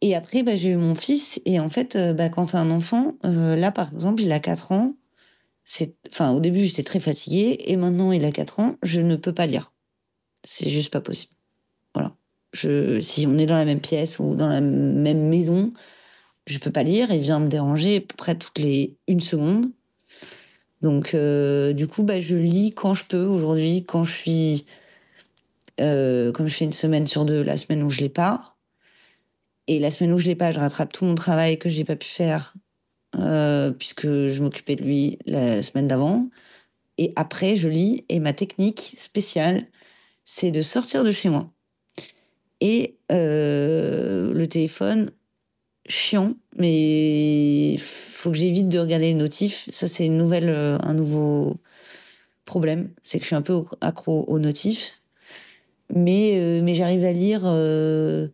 Et 0.00 0.14
après, 0.14 0.42
bah, 0.42 0.56
j'ai 0.56 0.70
eu 0.70 0.76
mon 0.76 0.94
fils. 0.94 1.40
Et 1.46 1.60
en 1.60 1.68
fait, 1.68 1.96
euh, 1.96 2.12
bah, 2.14 2.28
quand 2.28 2.46
tu 2.46 2.56
as 2.56 2.60
un 2.60 2.70
enfant, 2.70 3.14
là, 3.22 3.70
par 3.72 3.92
exemple, 3.92 4.22
il 4.22 4.32
a 4.32 4.40
4 4.40 4.72
ans. 4.72 4.94
Enfin, 6.08 6.32
au 6.32 6.40
début, 6.40 6.60
j'étais 6.60 6.82
très 6.82 7.00
fatiguée. 7.00 7.58
Et 7.66 7.76
maintenant, 7.76 8.12
il 8.12 8.24
a 8.24 8.32
4 8.32 8.60
ans. 8.60 8.76
Je 8.82 9.00
ne 9.00 9.16
peux 9.16 9.32
pas 9.32 9.46
lire. 9.46 9.72
C'est 10.46 10.68
juste 10.68 10.92
pas 10.92 11.00
possible. 11.00 11.32
Voilà. 11.94 12.14
Si 12.54 13.26
on 13.26 13.36
est 13.38 13.46
dans 13.46 13.56
la 13.56 13.64
même 13.64 13.80
pièce 13.80 14.18
ou 14.18 14.34
dans 14.34 14.48
la 14.48 14.60
même 14.60 15.28
maison, 15.28 15.72
je 16.46 16.58
peux 16.58 16.70
pas 16.70 16.84
lire, 16.84 17.10
il 17.12 17.20
vient 17.20 17.40
me 17.40 17.48
déranger 17.48 17.96
à 17.96 18.00
peu 18.00 18.14
près 18.16 18.36
toutes 18.36 18.58
les 18.58 18.96
une 19.08 19.20
seconde. 19.20 19.70
Donc, 20.82 21.14
euh, 21.14 21.72
du 21.72 21.86
coup, 21.86 22.02
bah, 22.02 22.20
je 22.20 22.36
lis 22.36 22.72
quand 22.72 22.94
je 22.94 23.04
peux 23.04 23.24
aujourd'hui, 23.24 23.84
quand 23.84 24.04
je 24.04 24.12
suis. 24.12 24.66
Euh, 25.80 26.32
comme 26.32 26.46
je 26.46 26.54
fais 26.54 26.64
une 26.64 26.72
semaine 26.72 27.06
sur 27.06 27.24
deux, 27.24 27.42
la 27.42 27.56
semaine 27.56 27.82
où 27.82 27.90
je 27.90 28.00
l'ai 28.00 28.08
pas. 28.08 28.56
Et 29.66 29.80
la 29.80 29.90
semaine 29.90 30.12
où 30.12 30.18
je 30.18 30.26
l'ai 30.26 30.36
pas, 30.36 30.52
je 30.52 30.60
rattrape 30.60 30.92
tout 30.92 31.04
mon 31.04 31.16
travail 31.16 31.58
que 31.58 31.68
j'ai 31.68 31.84
pas 31.84 31.96
pu 31.96 32.08
faire, 32.08 32.54
euh, 33.18 33.70
puisque 33.70 34.06
je 34.06 34.42
m'occupais 34.42 34.76
de 34.76 34.84
lui 34.84 35.18
la 35.26 35.62
semaine 35.62 35.88
d'avant. 35.88 36.28
Et 36.98 37.12
après, 37.16 37.56
je 37.56 37.68
lis. 37.68 38.04
Et 38.08 38.20
ma 38.20 38.32
technique 38.32 38.94
spéciale, 38.98 39.66
c'est 40.24 40.50
de 40.50 40.62
sortir 40.62 41.04
de 41.04 41.10
chez 41.10 41.28
moi. 41.28 41.48
Et 42.60 42.96
le 43.10 44.44
téléphone, 44.44 45.10
chiant, 45.88 46.34
mais 46.56 47.76
faut 47.78 48.30
que 48.30 48.36
j'évite 48.36 48.68
de 48.68 48.78
regarder 48.78 49.06
les 49.06 49.14
notifs. 49.14 49.68
Ça, 49.70 49.86
c'est 49.86 50.06
une 50.06 50.16
nouvelle, 50.16 50.48
euh, 50.48 50.78
un 50.82 50.94
nouveau 50.94 51.56
problème. 52.44 52.90
C'est 53.02 53.18
que 53.18 53.24
je 53.24 53.28
suis 53.28 53.36
un 53.36 53.42
peu 53.42 53.62
accro 53.80 54.24
aux 54.28 54.38
notifs. 54.38 55.00
Mais, 55.94 56.32
euh, 56.36 56.62
mais 56.62 56.74
j'arrive 56.74 57.04
à 57.04 57.12
lire 57.12 57.42
euh, 57.44 58.28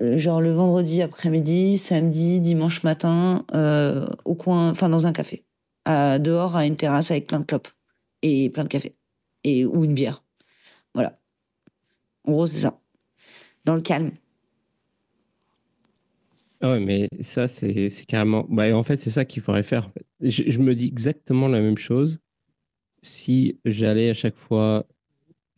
genre 0.00 0.40
le 0.40 0.50
vendredi 0.50 1.02
après-midi, 1.02 1.76
samedi, 1.78 2.40
dimanche 2.40 2.82
matin, 2.82 3.44
au 4.24 4.34
coin, 4.34 4.70
enfin 4.70 4.88
dans 4.88 5.06
un 5.06 5.12
café. 5.12 5.44
À, 5.86 6.18
dehors, 6.18 6.56
à 6.56 6.66
une 6.66 6.76
terrasse 6.76 7.10
avec 7.10 7.26
plein 7.26 7.40
de 7.40 7.44
clopes 7.44 7.68
et 8.22 8.50
plein 8.50 8.64
de 8.64 8.68
café. 8.68 8.94
Et, 9.44 9.66
ou 9.66 9.84
une 9.84 9.94
bière. 9.94 10.24
Voilà. 10.94 11.14
En 12.24 12.32
gros, 12.32 12.46
c'est 12.46 12.60
ça. 12.60 12.80
Dans 13.64 13.74
le 13.74 13.82
calme. 13.82 14.12
Ah 16.60 16.72
ouais, 16.72 16.80
mais 16.80 17.08
ça, 17.20 17.46
c'est 17.46 17.90
carrément. 18.08 18.46
Bah, 18.48 18.74
en 18.74 18.82
fait, 18.82 18.96
c'est 18.96 19.10
ça 19.10 19.26
qu'il 19.26 19.42
faudrait 19.42 19.62
faire. 19.62 19.90
Je, 20.20 20.58
me 20.58 20.74
dis 20.74 20.86
exactement 20.86 21.48
la 21.48 21.60
même 21.60 21.76
chose 21.76 22.20
si 23.02 23.60
j'allais 23.66 24.08
à 24.08 24.14
chaque 24.14 24.38
fois, 24.38 24.86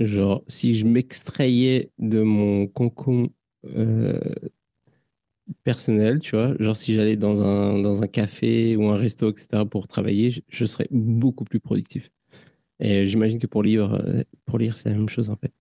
genre, 0.01 0.43
si 0.49 0.75
je 0.75 0.85
m'extrayais 0.85 1.93
de 1.99 2.23
mon 2.23 2.67
concon 2.67 3.31
euh, 3.77 4.21
personnel, 5.65 6.19
tu 6.21 6.37
vois, 6.37 6.55
genre 6.59 6.77
si 6.77 6.95
j'allais 6.95 7.17
dans 7.17 7.43
un, 7.43 7.79
dans 7.79 8.03
un 8.03 8.07
café 8.07 8.77
ou 8.77 8.89
un 8.89 8.97
resto, 8.97 9.31
etc., 9.31 9.65
pour 9.71 9.89
travailler, 9.89 10.31
je, 10.49 10.65
serais 10.67 10.89
beaucoup 10.91 11.45
plus 11.45 11.61
productif. 11.61 12.11
Et 12.81 13.07
j'imagine 13.07 13.39
que 13.39 13.47
pour 13.47 13.63
lire, 13.63 13.95
euh, 13.95 14.23
pour 14.45 14.59
lire 14.59 14.77
c'est 14.77 14.89
la 14.91 14.97
même 14.97 15.09
chose, 15.09 15.31
en 15.31 15.37
fait. 15.37 15.53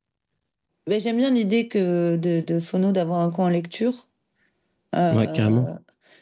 J'aime 0.87 1.17
bien 1.17 1.31
l'idée 1.31 1.67
que 1.67 2.15
de, 2.15 2.41
de 2.45 2.59
Phono 2.59 2.91
d'avoir 2.91 3.21
un 3.21 3.31
coin 3.31 3.45
en 3.45 3.49
lecture 3.49 3.93
ouais, 4.93 5.27
carrément. 5.33 5.67
Euh, 5.67 5.73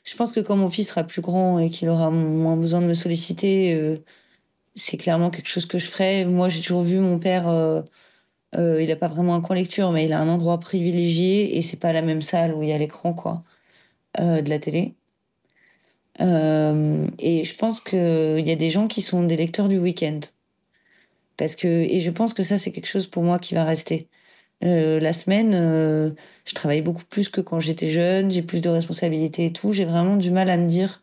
je 0.03 0.15
pense 0.15 0.31
que 0.31 0.39
quand 0.39 0.55
mon 0.55 0.69
fils 0.69 0.89
sera 0.89 1.03
plus 1.03 1.22
grand 1.22 1.60
et 1.60 1.69
qu'il 1.69 1.89
aura 1.89 2.10
moins 2.11 2.57
besoin 2.57 2.81
de 2.81 2.88
me 2.88 2.93
solliciter, 2.93 3.73
euh, 3.76 3.97
c'est 4.76 4.97
clairement 4.97 5.30
quelque 5.30 5.47
chose 5.47 5.65
que 5.65 5.77
je 5.77 5.89
ferai. 5.89 6.26
Moi, 6.26 6.49
j'ai 6.49 6.61
toujours 6.61 6.84
vu 6.84 6.99
mon 6.99 7.19
père, 7.19 7.45
euh, 8.58 8.82
il 8.82 8.90
n'a 8.90 8.96
pas 8.96 9.08
vraiment 9.08 9.36
un 9.36 9.42
coin 9.42 9.56
lecture, 9.56 9.92
mais 9.92 10.06
il 10.06 10.14
a 10.14 10.20
un 10.20 10.30
endroit 10.30 10.60
privilégié 10.60 11.58
et 11.58 11.62
c'est 11.62 11.80
pas 11.80 11.94
la 11.94 12.02
même 12.02 12.22
salle 12.22 12.54
où 12.54 12.64
il 12.64 12.70
y 12.70 12.74
a 12.74 12.78
l'écran, 12.78 13.14
quoi, 13.14 13.44
de 14.20 14.50
la 14.50 14.60
télé. 14.60 14.96
et 16.20 17.44
je 17.44 17.56
pense 17.56 17.80
qu'il 17.82 18.48
y 18.48 18.52
a 18.52 18.56
des 18.56 18.70
gens 18.70 18.88
qui 18.88 19.02
sont 19.02 19.24
des 19.24 19.38
lecteurs 19.38 19.70
du 19.70 19.80
week-end. 19.80 20.20
Parce 21.38 21.56
que, 21.56 21.68
et 21.68 22.00
je 22.00 22.12
pense 22.12 22.34
que 22.34 22.44
ça, 22.44 22.58
c'est 22.58 22.72
quelque 22.72 22.88
chose 22.88 23.08
pour 23.08 23.24
moi 23.24 23.40
qui 23.40 23.56
va 23.56 23.64
rester. 23.64 24.10
Euh, 24.64 25.00
la 25.00 25.14
semaine, 25.14 25.54
euh, 25.56 26.12
je 26.46 26.54
travaille 26.54 26.82
beaucoup 26.82 27.06
plus 27.06 27.30
que 27.30 27.42
quand 27.42 27.60
j'étais 27.60 27.90
jeune, 27.90 28.32
j'ai 28.32 28.44
plus 28.44 28.62
de 28.62 28.70
responsabilités 28.70 29.48
et 29.48 29.54
tout. 29.54 29.74
J'ai 29.74 29.86
vraiment 29.86 30.16
du 30.18 30.32
mal 30.32 30.50
à 30.50 30.58
me 30.58 30.68
dire. 30.68 31.02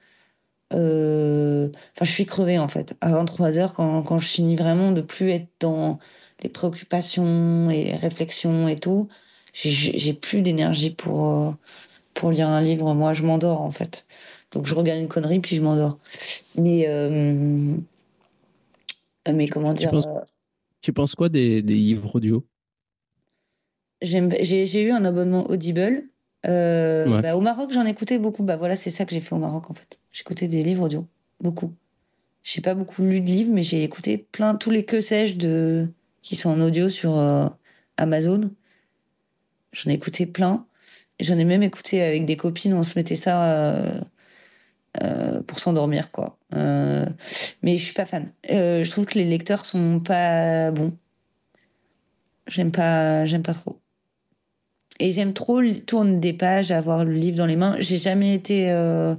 Euh, 0.74 1.70
enfin, 1.94 2.04
je 2.04 2.12
suis 2.12 2.26
crevée 2.26 2.58
en 2.58 2.68
fait. 2.68 2.96
À 3.00 3.12
23 3.12 3.58
heures, 3.58 3.74
quand, 3.74 4.02
quand 4.02 4.18
je 4.18 4.28
finis 4.28 4.56
vraiment 4.56 4.92
de 4.92 5.02
plus 5.02 5.30
être 5.30 5.48
dans 5.60 5.98
les 6.42 6.48
préoccupations 6.48 7.70
et 7.70 7.84
les 7.84 7.96
réflexions 7.96 8.68
et 8.68 8.76
tout, 8.76 9.08
j'ai 9.52 10.12
plus 10.14 10.42
d'énergie 10.42 10.90
pour, 10.90 11.54
pour 12.14 12.30
lire 12.30 12.48
un 12.48 12.60
livre. 12.60 12.94
Moi, 12.94 13.12
je 13.12 13.22
m'endors 13.24 13.60
en 13.60 13.70
fait. 13.70 14.06
Donc, 14.52 14.66
je 14.66 14.74
regarde 14.74 15.00
une 15.00 15.08
connerie 15.08 15.40
puis 15.40 15.56
je 15.56 15.62
m'endors. 15.62 15.98
Mais, 16.56 16.86
mais 19.32 19.48
comment 19.48 19.72
dire. 19.72 19.90
Tu 19.90 19.94
penses, 19.94 20.08
tu 20.80 20.92
penses 20.92 21.14
quoi 21.14 21.28
des, 21.28 21.62
des 21.62 21.74
livres 21.74 22.16
audio? 22.16 22.44
J'ai 24.02 24.82
eu 24.82 24.90
un 24.92 25.04
abonnement 25.04 25.50
Audible. 25.50 26.04
Euh, 26.46 27.20
bah, 27.20 27.36
au 27.36 27.42
Maroc, 27.42 27.70
j'en 27.70 27.84
écoutais 27.84 28.18
beaucoup. 28.18 28.42
Bah 28.42 28.56
voilà, 28.56 28.74
c'est 28.74 28.90
ça 28.90 29.04
que 29.04 29.12
j'ai 29.12 29.20
fait 29.20 29.34
au 29.34 29.38
Maroc 29.38 29.70
en 29.70 29.74
fait. 29.74 29.98
J'écoutais 30.10 30.48
des 30.48 30.62
livres 30.62 30.84
audio, 30.84 31.06
beaucoup. 31.38 31.74
J'ai 32.42 32.62
pas 32.62 32.74
beaucoup 32.74 33.02
lu 33.02 33.20
de 33.20 33.26
livres, 33.26 33.52
mais 33.52 33.62
j'ai 33.62 33.84
écouté 33.84 34.16
plein 34.16 34.54
tous 34.54 34.70
les 34.70 34.86
que 34.86 35.02
sais-je 35.02 35.36
de 35.36 35.90
qui 36.22 36.36
sont 36.36 36.50
en 36.50 36.60
audio 36.60 36.88
sur 36.88 37.18
euh, 37.18 37.48
Amazon. 37.96 38.50
J'en 39.72 39.90
ai 39.90 39.94
écouté 39.94 40.26
plein. 40.26 40.66
J'en 41.20 41.38
ai 41.38 41.44
même 41.44 41.62
écouté 41.62 42.02
avec 42.02 42.24
des 42.24 42.36
copines. 42.36 42.74
On 42.74 42.82
se 42.82 42.98
mettait 42.98 43.16
ça 43.16 43.44
euh, 43.44 44.00
pour 45.46 45.58
s'endormir, 45.58 46.10
quoi. 46.10 46.38
mais 46.52 47.76
je 47.76 47.82
suis 47.82 47.94
pas 47.94 48.04
fan. 48.04 48.32
je 48.48 48.90
trouve 48.90 49.06
que 49.06 49.18
les 49.18 49.24
lecteurs 49.24 49.64
sont 49.64 50.00
pas 50.00 50.70
bons. 50.70 50.96
J'aime 52.46 52.72
pas, 52.72 53.26
j'aime 53.26 53.42
pas 53.42 53.54
trop. 53.54 53.80
Et 55.00 55.10
j'aime 55.12 55.32
trop 55.32 55.62
tourner 55.86 56.18
des 56.20 56.34
pages, 56.34 56.72
avoir 56.72 57.04
le 57.04 57.12
livre 57.12 57.38
dans 57.38 57.46
les 57.46 57.56
mains. 57.56 57.74
J'ai 57.78 57.96
jamais 57.96 58.34
été 58.34 58.70
euh, 58.70 59.14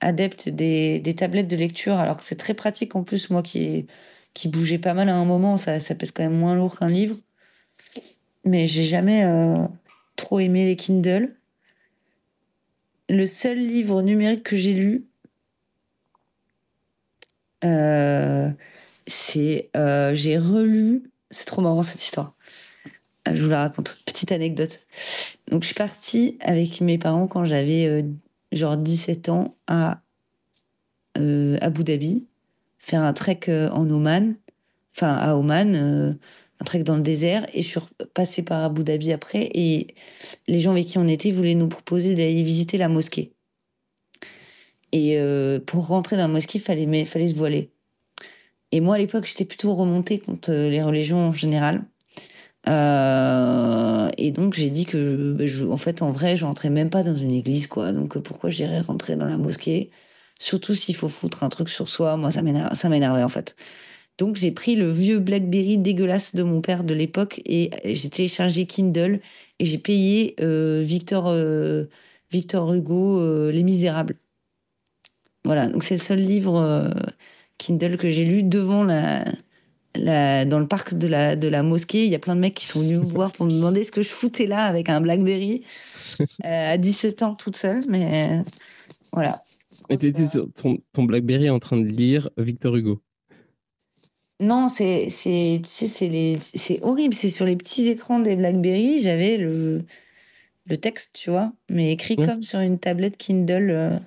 adepte 0.00 0.48
des, 0.48 1.14
tablettes 1.16 1.48
de 1.48 1.56
lecture, 1.56 1.96
alors 1.96 2.16
que 2.16 2.22
c'est 2.22 2.36
très 2.36 2.54
pratique 2.54 2.96
en 2.96 3.02
plus, 3.02 3.28
moi 3.28 3.42
qui, 3.42 3.86
qui 4.34 4.48
bougeais 4.48 4.78
pas 4.78 4.94
mal 4.94 5.08
à 5.08 5.16
un 5.16 5.24
moment, 5.24 5.56
ça, 5.56 5.78
pèse 5.94 6.12
quand 6.12 6.22
même 6.22 6.38
moins 6.38 6.54
lourd 6.54 6.78
qu'un 6.78 6.88
livre. 6.88 7.16
Mais 8.44 8.66
j'ai 8.66 8.84
jamais 8.84 9.24
euh, 9.24 9.54
trop 10.16 10.40
aimé 10.40 10.66
les 10.66 10.76
Kindle. 10.76 11.36
Le 13.08 13.26
seul 13.26 13.58
livre 13.58 14.02
numérique 14.02 14.44
que 14.44 14.56
j'ai 14.56 14.72
lu, 14.72 15.06
euh, 17.64 18.48
c'est. 19.06 19.70
j'ai 19.74 20.38
relu. 20.38 21.10
C'est 21.30 21.44
trop 21.44 21.62
marrant 21.62 21.82
cette 21.82 22.02
histoire. 22.02 22.34
Je 23.30 23.42
vous 23.42 23.50
la 23.50 23.62
raconte. 23.62 24.00
Petite 24.04 24.32
anecdote. 24.32 24.80
Donc, 25.48 25.62
je 25.62 25.66
suis 25.66 25.74
partie 25.74 26.36
avec 26.40 26.80
mes 26.80 26.98
parents 26.98 27.26
quand 27.26 27.44
j'avais 27.44 27.86
euh, 27.86 28.02
genre 28.52 28.76
17 28.76 29.28
ans 29.28 29.54
à 29.66 30.02
euh, 31.18 31.58
Abu 31.60 31.84
Dhabi, 31.84 32.28
faire 32.80 33.02
un 33.02 33.12
trek 33.12 33.42
euh, 33.48 33.70
en 33.70 33.88
Oman, 33.88 34.34
enfin 34.92 35.14
à 35.14 35.36
Oman, 35.36 35.76
un 35.76 36.64
trek 36.64 36.82
dans 36.82 36.96
le 36.96 37.02
désert. 37.02 37.46
Et 37.54 37.62
je 37.62 37.68
suis 37.68 37.80
passée 38.14 38.42
par 38.42 38.64
Abu 38.64 38.82
Dhabi 38.82 39.12
après. 39.12 39.48
Et 39.54 39.86
les 40.48 40.58
gens 40.58 40.72
avec 40.72 40.86
qui 40.86 40.98
on 40.98 41.06
était 41.06 41.30
voulaient 41.30 41.54
nous 41.54 41.68
proposer 41.68 42.14
d'aller 42.16 42.42
visiter 42.42 42.78
la 42.78 42.88
mosquée. 42.88 43.32
Et 44.92 45.16
pour 45.66 45.86
rentrer 45.86 46.16
dans 46.16 46.22
la 46.22 46.28
mosquée, 46.28 46.58
il 46.58 46.62
fallait, 46.62 47.04
fallait 47.04 47.28
se 47.28 47.36
voiler. 47.36 47.70
Et 48.72 48.80
moi, 48.80 48.96
à 48.96 48.98
l'époque, 48.98 49.24
j'étais 49.26 49.44
plutôt 49.44 49.74
remontée 49.74 50.18
contre 50.18 50.52
les 50.52 50.82
religions 50.82 51.28
en 51.28 51.32
général. 51.32 51.84
Euh, 52.68 54.10
et 54.18 54.30
donc 54.32 54.54
j'ai 54.54 54.70
dit 54.70 54.84
que, 54.86 55.32
bah, 55.32 55.46
je, 55.46 55.64
en 55.66 55.76
fait, 55.76 56.02
en 56.02 56.10
vrai, 56.10 56.36
je 56.36 56.44
rentrais 56.44 56.70
même 56.70 56.90
pas 56.90 57.02
dans 57.02 57.16
une 57.16 57.32
église, 57.32 57.66
quoi. 57.66 57.92
Donc 57.92 58.18
pourquoi 58.18 58.50
j'irais 58.50 58.80
rentrer 58.80 59.16
dans 59.16 59.26
la 59.26 59.38
mosquée? 59.38 59.90
Surtout 60.40 60.74
s'il 60.74 60.96
faut 60.96 61.08
foutre 61.08 61.44
un 61.44 61.48
truc 61.48 61.68
sur 61.68 61.88
soi, 61.88 62.16
moi 62.16 62.32
ça 62.32 62.42
m'énervait 62.42 63.22
en 63.22 63.28
fait. 63.28 63.54
Donc 64.18 64.36
j'ai 64.36 64.50
pris 64.50 64.74
le 64.74 64.90
vieux 64.90 65.20
BlackBerry 65.20 65.78
dégueulasse 65.78 66.34
de 66.34 66.42
mon 66.42 66.60
père 66.60 66.82
de 66.82 66.94
l'époque 66.94 67.40
et 67.46 67.70
j'ai 67.84 68.10
téléchargé 68.10 68.66
Kindle 68.66 69.20
et 69.60 69.64
j'ai 69.64 69.78
payé 69.78 70.34
euh, 70.40 70.82
Victor 70.82 71.28
euh, 71.28 71.84
Victor 72.32 72.74
Hugo 72.74 73.50
Les 73.50 73.62
Misérables. 73.62 74.16
Voilà, 75.44 75.66
donc 75.68 75.84
c'est 75.84 75.94
le 75.94 76.00
seul 76.00 76.18
livre 76.18 76.90
Kindle 77.58 77.96
que 77.96 78.10
j'ai 78.10 78.24
lu 78.24 78.42
devant 78.42 78.82
la 78.82 79.24
dans 79.94 80.58
le 80.58 80.66
parc 80.66 80.94
de 80.94 81.08
la, 81.08 81.36
de 81.36 81.48
la 81.48 81.62
mosquée, 81.62 82.04
il 82.04 82.10
y 82.10 82.14
a 82.14 82.18
plein 82.18 82.34
de 82.34 82.40
mecs 82.40 82.54
qui 82.54 82.66
sont 82.66 82.80
venus 82.80 82.98
me 82.98 83.04
voir 83.06 83.32
pour 83.32 83.46
me 83.46 83.52
demander 83.52 83.82
ce 83.82 83.92
que 83.92 84.02
je 84.02 84.08
foutais 84.08 84.46
là 84.46 84.64
avec 84.64 84.88
un 84.88 85.00
Blackberry 85.00 85.64
euh, 86.44 86.74
à 86.74 86.76
17 86.76 87.22
ans 87.22 87.34
toute 87.34 87.56
seule, 87.56 87.82
mais 87.88 88.30
euh, 88.38 88.42
voilà. 89.12 89.42
Et 89.90 89.96
t'étais 89.96 90.26
sur 90.26 90.52
ton, 90.52 90.78
ton, 90.92 91.04
Blackberry 91.04 91.50
en 91.50 91.58
train 91.58 91.76
de 91.76 91.86
lire 91.86 92.30
Victor 92.36 92.76
Hugo 92.76 93.02
Non, 94.38 94.68
c'est 94.68 95.08
c'est 95.08 95.60
c'est 95.64 96.78
horrible. 96.82 97.14
C'est 97.14 97.28
sur 97.28 97.44
les 97.44 97.56
petits 97.56 97.88
écrans 97.88 98.20
des 98.20 98.36
Blackberry, 98.36 99.00
j'avais 99.00 99.36
le, 99.36 99.84
le 100.66 100.76
texte, 100.76 101.18
tu 101.20 101.30
vois, 101.30 101.52
mais 101.68 101.92
écrit 101.92 102.16
comme 102.16 102.42
sur 102.42 102.60
une 102.60 102.78
tablette 102.78 103.16
Kindle. 103.16 103.70
Euh. 103.70 103.98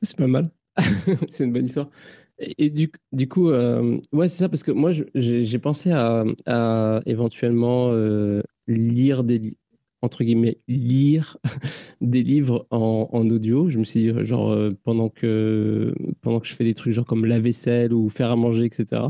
C'est 0.00 0.16
pas 0.16 0.26
mal. 0.26 0.50
c'est 1.28 1.44
une 1.44 1.52
bonne 1.52 1.66
histoire. 1.66 1.90
Et 2.38 2.70
du, 2.70 2.90
du 3.12 3.28
coup, 3.28 3.50
euh, 3.50 3.98
ouais, 4.12 4.28
c'est 4.28 4.38
ça, 4.38 4.48
parce 4.48 4.62
que 4.62 4.72
moi, 4.72 4.90
j'ai 5.14 5.58
pensé 5.58 5.92
à, 5.92 6.24
à 6.46 7.00
éventuellement 7.06 7.90
euh, 7.92 8.42
lire 8.66 9.22
des 9.22 9.38
livres. 9.38 9.56
Entre 10.02 10.24
guillemets, 10.24 10.58
lire 10.68 11.38
des 12.00 12.22
livres 12.22 12.66
en, 12.70 13.08
en, 13.12 13.30
audio. 13.30 13.70
Je 13.70 13.78
me 13.78 13.84
suis 13.84 14.00
dit, 14.12 14.24
genre, 14.24 14.56
pendant, 14.84 15.08
que, 15.08 15.94
pendant 16.20 16.40
que 16.40 16.46
je 16.46 16.54
fais 16.54 16.64
des 16.64 16.74
trucs 16.74 16.92
genre 16.92 17.06
comme 17.06 17.24
la 17.24 17.40
vaisselle 17.40 17.92
ou 17.92 18.08
faire 18.08 18.30
à 18.30 18.36
manger, 18.36 18.64
etc. 18.64 19.02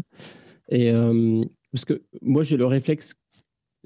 Et 0.69 0.93
parce 1.73 1.85
que 1.85 2.03
moi, 2.21 2.43
j'ai 2.43 2.57
le 2.57 2.67
réflexe, 2.67 3.15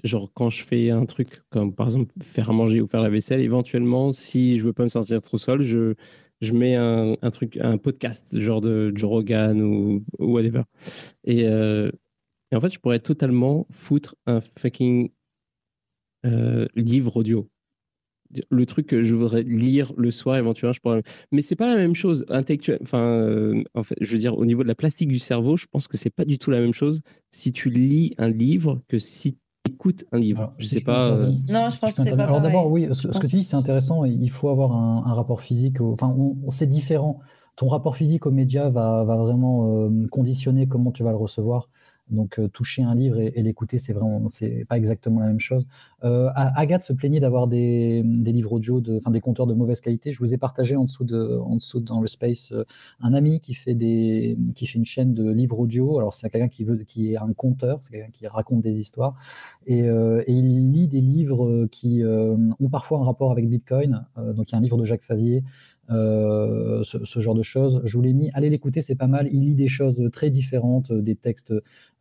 genre, 0.05 0.31
quand 0.35 0.51
je 0.51 0.63
fais 0.65 0.91
un 0.91 1.07
truc 1.07 1.29
comme 1.51 1.75
par 1.75 1.87
exemple 1.87 2.13
faire 2.23 2.51
à 2.51 2.53
manger 2.53 2.81
ou 2.81 2.87
faire 2.87 3.03
la 3.03 3.11
vaisselle, 3.11 3.41
éventuellement, 3.41 4.13
si 4.13 4.59
je 4.59 4.65
veux 4.65 4.73
pas 4.73 4.83
me 4.83 4.89
sentir 4.89 5.23
trop 5.23 5.39
seul, 5.39 5.63
je, 5.63 5.95
je 6.41 6.53
mets 6.53 6.75
un, 6.75 7.17
un 7.23 7.31
truc, 7.31 7.57
un 7.61 7.79
podcast, 7.79 8.39
genre 8.41 8.61
de 8.61 8.93
Joe 8.95 9.11
Rogan 9.11 9.63
ou, 9.63 10.05
whatever. 10.19 10.63
Et, 11.25 11.47
et 12.53 12.57
en 12.57 12.61
fait, 12.61 12.73
je 12.73 12.79
pourrais 12.79 13.01
totalement 13.01 13.67
foutre 13.71 14.17
un 14.27 14.41
fucking 14.41 15.11
euh, 16.27 16.67
livre 16.75 17.17
audio. 17.17 17.49
Le 18.51 18.67
truc 18.67 18.89
que 18.89 19.05
je 19.05 19.15
voudrais 19.15 19.45
lire 19.45 19.93
le 19.97 20.11
soir 20.11 20.37
éventuellement, 20.37 20.73
je 20.73 20.81
pourrais... 20.81 21.03
mais 21.31 21.43
c'est 21.43 21.55
pas 21.55 21.69
la 21.69 21.77
même 21.77 21.95
chose 21.95 22.27
intellectuelle. 22.29 22.81
Enfin, 22.83 23.01
euh, 23.01 23.63
en 23.75 23.85
fait, 23.85 23.95
je 24.01 24.11
veux 24.11 24.19
dire, 24.19 24.37
au 24.37 24.45
niveau 24.45 24.65
de 24.65 24.69
la 24.69 24.75
plastique 24.75 25.09
du 25.09 25.21
cerveau, 25.21 25.57
je 25.57 25.67
pense 25.71 25.87
que 25.87 25.97
c'est 25.97 26.11
pas 26.11 26.25
du 26.25 26.39
tout 26.39 26.51
la 26.51 26.61
même 26.61 26.75
chose 26.75 27.03
si 27.31 27.53
tu 27.53 27.71
lis 27.71 28.15
un 28.19 28.29
livre 28.29 28.83
que 28.89 28.99
si 28.99 29.35
tu 29.35 29.73
écoutes 29.73 30.05
un 30.11 30.19
livre. 30.19 30.55
je 30.59 30.67
sais 30.67 30.81
pas. 30.81 31.11
Euh, 31.11 31.31
non, 31.49 31.71
je 31.71 31.79
pense 31.79 31.95
que 31.95 32.03
c'est 32.03 32.17
pas. 32.17 32.25
Alors 32.25 32.41
d'abord, 32.41 32.71
oui, 32.71 32.89
ce, 32.93 33.07
que 33.07 33.27
tu 33.27 33.37
dis, 33.37 33.45
c'est 33.45 33.57
intéressant. 33.57 34.05
Il 34.05 34.31
faut 34.31 34.49
avoir 34.49 34.73
un, 34.73 35.15
rapport 35.15 35.41
physique. 35.41 35.81
Enfin, 35.81 36.17
c'est 36.49 36.69
différent. 36.69 37.21
Ton 37.55 37.69
rapport 37.69 37.97
physique 37.97 38.27
aux 38.27 38.33
médias 38.33 38.69
va, 38.69 39.05
va 39.05 39.17
vraiment 39.17 39.89
conditionner 40.11 40.67
comment 40.67 40.91
tu 40.91 41.05
vas 41.05 41.11
le 41.11 41.17
recevoir. 41.17 41.69
Donc 42.11 42.39
euh, 42.39 42.49
toucher 42.49 42.83
un 42.83 42.95
livre 42.95 43.19
et, 43.19 43.43
l'écouter, 43.43 43.79
c'est 43.79 43.93
vraiment, 43.93 44.29
c'est 44.29 44.65
pas 44.69 44.77
exactement 44.77 45.21
la 45.21 45.27
même 45.27 45.41
chose. 45.41 45.67
Euh, 46.05 46.31
Agathe 46.35 46.83
se 46.83 46.93
plaignait 46.93 47.19
d'avoir 47.19 47.49
des, 47.49 48.03
livres 48.03 48.53
audio, 48.53 48.81
de, 48.81 48.97
enfin 48.97 49.11
des 49.11 49.21
compteurs 49.21 49.47
de 49.47 49.55
mauvaise 49.55 49.81
qualité. 49.81 50.13
Je 50.13 50.19
vous 50.21 50.33
ai 50.33 50.37
partagé 50.37 50.77
en 50.77 50.85
dessous 50.85 51.05
de, 51.05 51.39
en 51.39 51.57
dessous 51.57 51.81
dans 51.81 52.01
le 52.01 52.07
space 52.07 52.53
euh, 52.53 52.65
un 53.01 53.13
ami 53.13 53.41
qui 53.41 53.55
fait 53.55 53.75
des, 53.75 54.39
qui 54.55 54.67
fait 54.67 54.79
une 54.79 54.85
chaîne 54.85 55.15
de 55.15 55.29
livres 55.31 55.59
audio. 55.59 55.99
Alors 55.99 56.15
c'est 56.15 56.31
quelqu'un 56.31 56.49
qui 56.49 56.63
veut, 56.63 56.77
qui 56.77 57.13
est 57.13 57.17
un 57.17 57.33
conteur, 57.33 57.79
c'est 57.81 57.93
quelqu'un 57.93 58.11
qui 58.13 58.27
raconte 58.29 58.61
des 58.61 58.81
histoires 58.81 59.15
et, 59.67 59.85
il 60.29 60.73
lit 60.73 60.87
des 60.89 61.01
livres 61.01 61.67
qui 61.71 62.03
ont 62.05 62.69
parfois 62.71 62.99
un 62.99 63.05
rapport 63.05 63.31
avec 63.31 63.49
Bitcoin. 63.49 64.05
donc 64.17 64.51
il 64.51 64.53
y 64.53 64.55
a 64.55 64.59
un 64.59 64.61
livre 64.61 64.77
de 64.77 64.85
Jacques 64.85 65.03
Favier. 65.03 65.43
Euh, 65.91 66.83
ce, 66.83 67.21
genre 67.21 67.35
de 67.35 67.43
choses. 67.43 67.81
Je 67.85 67.97
vous 67.97 68.03
l'ai 68.03 68.13
mis, 68.13 68.31
allez 68.35 68.51
l'écouter, 68.51 68.83
c'est 68.83 68.97
pas 68.97 69.07
mal. 69.07 69.29
Il 69.33 69.45
lit 69.45 69.55
des 69.55 69.69
choses 69.69 70.01
très 70.13 70.31
différentes, 70.31 70.91
euh, 70.91 71.01
des 71.01 71.15
textes 71.15 71.53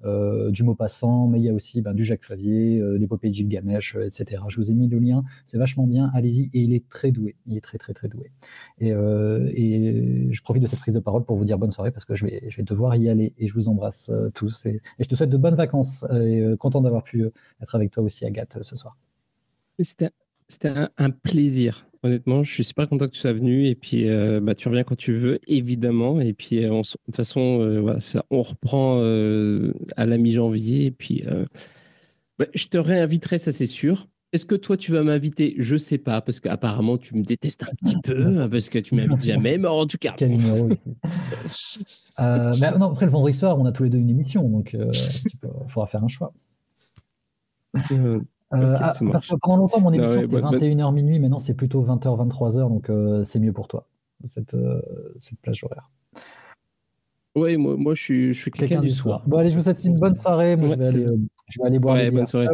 euh, 0.03 0.49
du 0.51 0.63
Maupassant, 0.63 1.27
mais 1.27 1.39
il 1.39 1.45
y 1.45 1.49
a 1.49 1.53
aussi 1.53 1.81
ben, 1.81 1.93
du 1.93 2.03
Jacques 2.03 2.23
Favier, 2.23 2.81
l'épopée 2.97 3.29
de 3.29 3.33
Gilgamesh, 3.33 3.95
etc. 3.95 4.41
Je 4.49 4.57
vous 4.57 4.71
ai 4.71 4.73
mis 4.73 4.87
le 4.87 4.99
lien, 4.99 5.23
c'est 5.45 5.57
vachement 5.57 5.87
bien, 5.87 6.09
allez-y, 6.13 6.45
et 6.53 6.59
il 6.61 6.73
est 6.73 6.87
très 6.89 7.11
doué, 7.11 7.35
il 7.45 7.57
est 7.57 7.61
très 7.61 7.77
très 7.77 7.93
très 7.93 8.07
doué. 8.07 8.31
Et, 8.79 8.89
je 8.89 10.41
profite 10.41 10.63
de 10.63 10.67
cette 10.67 10.79
prise 10.79 10.93
de 10.93 10.99
parole 10.99 11.23
pour 11.23 11.37
vous 11.37 11.45
dire 11.45 11.57
bonne 11.57 11.71
soirée 11.71 11.91
parce 11.91 12.05
que 12.05 12.15
je 12.15 12.25
vais, 12.25 12.41
devoir 12.59 12.95
y 12.95 13.09
aller 13.09 13.33
et 13.37 13.47
je 13.47 13.53
vous 13.53 13.69
embrasse 13.69 14.11
tous 14.33 14.65
et, 14.65 14.81
et, 14.99 15.03
je 15.03 15.09
te 15.09 15.15
souhaite 15.15 15.29
de 15.29 15.37
bonnes 15.37 15.55
vacances 15.55 16.03
et 16.11 16.43
content 16.59 16.81
d'avoir 16.81 17.03
pu 17.03 17.25
être 17.61 17.75
avec 17.75 17.91
toi 17.91 18.03
aussi, 18.03 18.25
Agathe, 18.25 18.57
ce 18.61 18.75
soir. 18.75 18.97
C'était 19.79 20.09
un 20.97 21.09
plaisir 21.09 21.85
Honnêtement, 22.05 22.43
je 22.43 22.51
suis 22.51 22.63
super 22.63 22.87
content 22.87 23.07
que 23.07 23.13
tu 23.13 23.19
sois 23.19 23.33
venu 23.33 23.65
et 23.65 23.73
puis 23.73 24.07
euh, 24.07 24.39
bah, 24.39 24.53
tu 24.53 24.67
reviens 24.67 24.83
quand 24.83 24.95
tu 24.95 25.11
veux, 25.11 25.39
évidemment. 25.47 26.21
Et 26.21 26.33
puis 26.33 26.63
euh, 26.63 26.69
de 26.69 26.83
toute 26.83 27.15
façon, 27.15 27.61
euh, 27.61 27.81
voilà, 27.81 27.99
ça, 27.99 28.23
on 28.29 28.43
reprend 28.43 28.99
à 28.99 30.05
la 30.05 30.17
mi-janvier 30.19 30.85
et 30.85 30.91
puis 30.91 31.23
bah, 32.37 32.45
je 32.53 32.67
te 32.67 32.77
réinviterai, 32.77 33.39
ça 33.39 33.51
c'est 33.51 33.65
sûr. 33.65 34.05
Est-ce 34.33 34.45
que 34.45 34.53
toi 34.53 34.77
tu 34.77 34.91
vas 34.91 35.01
m'inviter? 35.01 35.55
Je 35.57 35.77
sais 35.77 35.97
pas 35.97 36.21
parce 36.21 36.39
qu'apparemment 36.39 36.99
tu 36.99 37.15
me 37.15 37.23
détestes 37.23 37.63
un 37.63 37.73
petit 37.83 37.97
peu 38.03 38.23
hein, 38.23 38.49
parce 38.49 38.69
que 38.69 38.77
tu 38.77 38.93
m'invites 38.93 39.23
jamais. 39.23 39.57
Mais 39.57 39.67
en 39.67 39.87
tout 39.87 39.97
cas. 39.97 40.13
Quel 40.15 40.29
numéro 40.29 40.69
ici 40.69 40.95
mais 42.19 42.71
non, 42.77 42.91
après 42.91 43.07
le 43.07 43.11
vendredi 43.11 43.35
soir, 43.35 43.57
on 43.59 43.65
a 43.65 43.71
tous 43.71 43.83
les 43.83 43.89
deux 43.89 43.97
une 43.97 44.11
émission, 44.11 44.47
donc 44.47 44.77
il 44.79 45.39
faudra 45.67 45.87
faire 45.87 46.03
un 46.03 46.07
choix. 46.07 46.33
Euh, 48.53 48.75
ah, 48.79 48.91
parce 49.11 49.25
que 49.25 49.35
pendant 49.41 49.57
longtemps, 49.57 49.81
mon 49.81 49.91
émission, 49.91 50.21
c'était 50.21 50.39
21h 50.39 50.93
minuit. 50.93 51.19
Maintenant, 51.19 51.39
c'est 51.39 51.55
plutôt 51.55 51.83
20h, 51.83 52.27
23h. 52.27 52.69
Donc, 52.69 52.89
euh, 52.89 53.23
c'est 53.23 53.39
mieux 53.39 53.53
pour 53.53 53.67
toi, 53.67 53.87
cette, 54.23 54.53
euh, 54.53 54.81
cette 55.17 55.39
plage 55.41 55.63
horaire. 55.63 55.91
Oui, 57.35 57.57
moi, 57.57 57.75
moi 57.75 57.95
je 57.95 58.01
suis, 58.01 58.33
je 58.33 58.39
suis 58.39 58.51
quelqu'un 58.51 58.79
du 58.79 58.89
soir. 58.89 59.23
Bon, 59.27 59.37
allez, 59.37 59.49
je 59.49 59.55
vous 59.55 59.61
souhaite 59.61 59.83
une 59.83 59.97
bonne 59.97 60.15
soirée. 60.15 60.55
Moi, 60.55 60.69
je, 60.69 60.75
vais 60.75 60.87
aller, 60.87 61.05
je, 61.47 61.59
vais 61.59 61.67
aller, 61.67 61.79
boire. 61.79 61.95
Ouais, 61.95 62.11
bonne 62.11 62.27
soirée. 62.27 62.47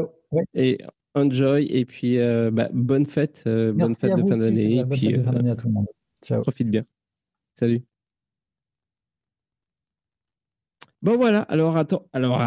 Et 0.54 0.80
enjoy. 1.14 1.66
Et 1.66 1.86
puis, 1.86 2.18
bah, 2.52 2.70
bonne 2.74 3.06
fête. 3.06 3.44
bonne 3.46 3.94
fête 3.94 4.16
de 4.16 4.28
fin 4.28 4.38
d'année. 4.38 4.78
Et 4.78 4.86
puis, 4.86 5.14
de 5.14 5.22
fin 5.22 5.34
d'année 5.34 5.52
à 5.52 5.56
tout 5.56 5.68
le 5.68 5.74
monde. 5.74 5.88
Ciao. 6.24 6.42
Profite 6.42 6.70
bien. 6.70 6.84
Salut. 7.56 7.84
Bon, 11.02 11.18
voilà. 11.18 11.42
Alors, 11.44 11.76
attends. 11.76 12.08
Alors, 12.14 12.42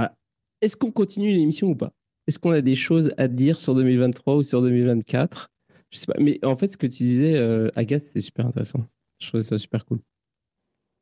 est-ce 0.61 0.77
qu'on 0.77 0.91
continue 0.91 1.33
l'émission 1.33 1.69
ou 1.69 1.75
pas? 1.77 1.93
Est-ce 2.27 2.39
qu'on 2.39 2.51
a 2.51 2.61
des 2.61 2.75
choses 2.75 3.13
à 3.17 3.29
dire 3.29 3.61
sur 3.61 3.75
2023 3.75 4.37
ou 4.37 4.43
sur 4.43 4.63
2024 4.63 5.51
Je 5.91 5.99
sais 5.99 6.07
pas. 6.07 6.15
Mais 6.19 6.39
en 6.45 6.57
fait, 6.57 6.73
ce 6.73 6.77
que 6.77 6.87
tu 6.87 7.03
disais, 7.03 7.37
euh, 7.37 7.71
Agathe, 7.77 8.03
c'est 8.03 8.21
super 8.21 8.47
intéressant. 8.47 8.87
Je 9.19 9.29
trouvais 9.29 9.43
ça 9.43 9.59
super 9.59 9.85
cool. 9.85 10.01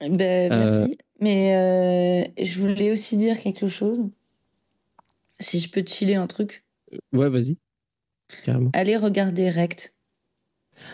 Ben, 0.00 0.48
merci. 0.50 0.98
Mais 1.20 1.54
euh, 1.56 2.44
je 2.44 2.58
voulais 2.58 2.90
aussi 2.90 3.16
dire 3.16 3.38
quelque 3.38 3.68
chose. 3.68 4.02
Si 5.38 5.60
je 5.60 5.68
peux 5.70 5.82
te 5.82 5.90
filer 5.90 6.16
un 6.16 6.26
truc. 6.26 6.64
Ouais, 7.12 7.28
vas-y. 7.28 7.56
Carrément. 8.44 8.70
Allez 8.72 8.96
regarder 8.96 9.48
Rect. 9.48 9.94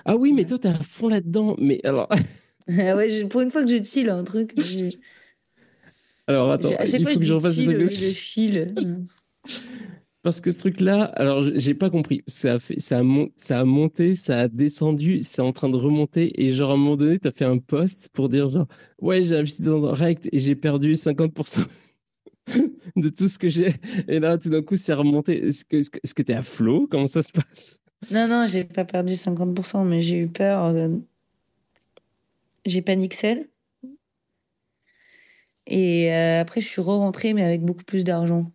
Ah 0.04 0.16
oui, 0.16 0.32
mais 0.32 0.44
toi, 0.44 0.58
t'es 0.58 0.68
à 0.68 0.74
fond 0.74 1.08
là-dedans. 1.08 1.56
Mais 1.58 1.80
alors. 1.84 2.08
ah 2.78 2.96
ouais, 2.96 3.24
pour 3.24 3.40
une 3.40 3.50
fois 3.50 3.62
que 3.62 3.70
je 3.70 3.76
te 3.76 3.86
file 3.86 4.10
un 4.10 4.24
truc. 4.24 4.54
alors, 6.26 6.50
attends, 6.50 6.70
il 6.84 7.06
faut 7.06 7.18
que 7.18 7.24
je 7.24 7.32
refasse 7.32 7.58
le, 7.58 7.78
le 7.78 7.88
fil. 7.88 8.74
Parce 10.28 10.42
que 10.42 10.50
ce 10.50 10.60
truc-là, 10.60 11.04
alors 11.04 11.42
j'ai 11.54 11.72
pas 11.72 11.88
compris. 11.88 12.22
Ça 12.26 12.58
a, 12.58 13.64
monté, 13.64 14.14
ça 14.14 14.40
a 14.40 14.48
descendu, 14.48 15.22
c'est 15.22 15.40
en 15.40 15.54
train 15.54 15.70
de 15.70 15.76
remonter. 15.78 16.38
Et 16.38 16.52
genre 16.52 16.72
à 16.72 16.74
un 16.74 16.76
moment 16.76 16.96
donné, 16.96 17.18
tu 17.18 17.28
as 17.28 17.30
fait 17.30 17.46
un 17.46 17.56
post 17.56 18.10
pour 18.12 18.28
dire 18.28 18.46
genre, 18.46 18.66
ouais, 19.00 19.22
j'ai 19.22 19.36
investi 19.38 19.62
dans 19.62 19.80
Rect 19.90 20.28
et 20.30 20.38
j'ai 20.38 20.54
perdu 20.54 20.92
50% 20.96 21.66
de 22.96 23.08
tout 23.08 23.26
ce 23.26 23.38
que 23.38 23.48
j'ai. 23.48 23.72
Et 24.06 24.20
là, 24.20 24.36
tout 24.36 24.50
d'un 24.50 24.60
coup, 24.60 24.76
c'est 24.76 24.92
remonté. 24.92 25.46
Est-ce 25.46 25.64
que 25.64 26.22
tu 26.22 26.32
es 26.32 26.34
à 26.34 26.42
flot? 26.42 26.86
Comment 26.90 27.06
ça 27.06 27.22
se 27.22 27.32
passe? 27.32 27.80
Non, 28.10 28.28
non, 28.28 28.46
j'ai 28.46 28.64
pas 28.64 28.84
perdu 28.84 29.14
50%, 29.14 29.86
mais 29.86 30.02
j'ai 30.02 30.18
eu 30.18 30.28
peur. 30.28 30.66
Euh, 30.66 30.88
j'ai 32.66 32.82
paniqué. 32.82 33.46
Et 35.66 36.12
euh, 36.12 36.42
après, 36.42 36.60
je 36.60 36.66
suis 36.66 36.82
re-rentrée, 36.82 37.32
mais 37.32 37.44
avec 37.44 37.62
beaucoup 37.62 37.84
plus 37.84 38.04
d'argent 38.04 38.52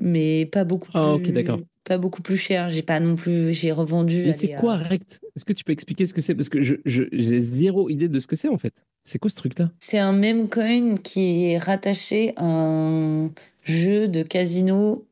mais 0.00 0.46
pas 0.46 0.64
beaucoup 0.64 0.88
ah, 0.94 1.14
plus, 1.16 1.32
d'accord. 1.32 1.58
Pas 1.84 1.98
beaucoup 1.98 2.22
plus 2.22 2.36
cher. 2.36 2.70
J'ai 2.70 2.82
pas 2.82 3.00
non 3.00 3.16
plus, 3.16 3.52
j'ai 3.52 3.72
revendu. 3.72 4.24
Mais 4.26 4.32
c'est 4.32 4.54
quoi 4.54 4.76
Rect? 4.76 5.20
Est-ce 5.36 5.44
que 5.44 5.52
tu 5.52 5.64
peux 5.64 5.72
expliquer 5.72 6.06
ce 6.06 6.14
que 6.14 6.20
c'est? 6.20 6.34
Parce 6.34 6.48
que 6.48 6.62
j'ai 6.62 6.80
je, 6.84 7.04
zéro 7.12 7.88
idée 7.88 8.08
de 8.08 8.20
ce 8.20 8.26
que 8.26 8.36
c'est 8.36 8.48
en 8.48 8.58
fait. 8.58 8.84
C'est 9.02 9.18
quoi 9.18 9.30
ce 9.30 9.36
truc-là? 9.36 9.70
C'est 9.78 9.98
un 9.98 10.12
meme 10.12 10.48
coin 10.48 10.96
qui 10.96 11.46
est 11.46 11.58
rattaché 11.58 12.32
à 12.36 12.44
un 12.44 13.30
jeu 13.64 14.08
de 14.08 14.22
casino 14.22 15.06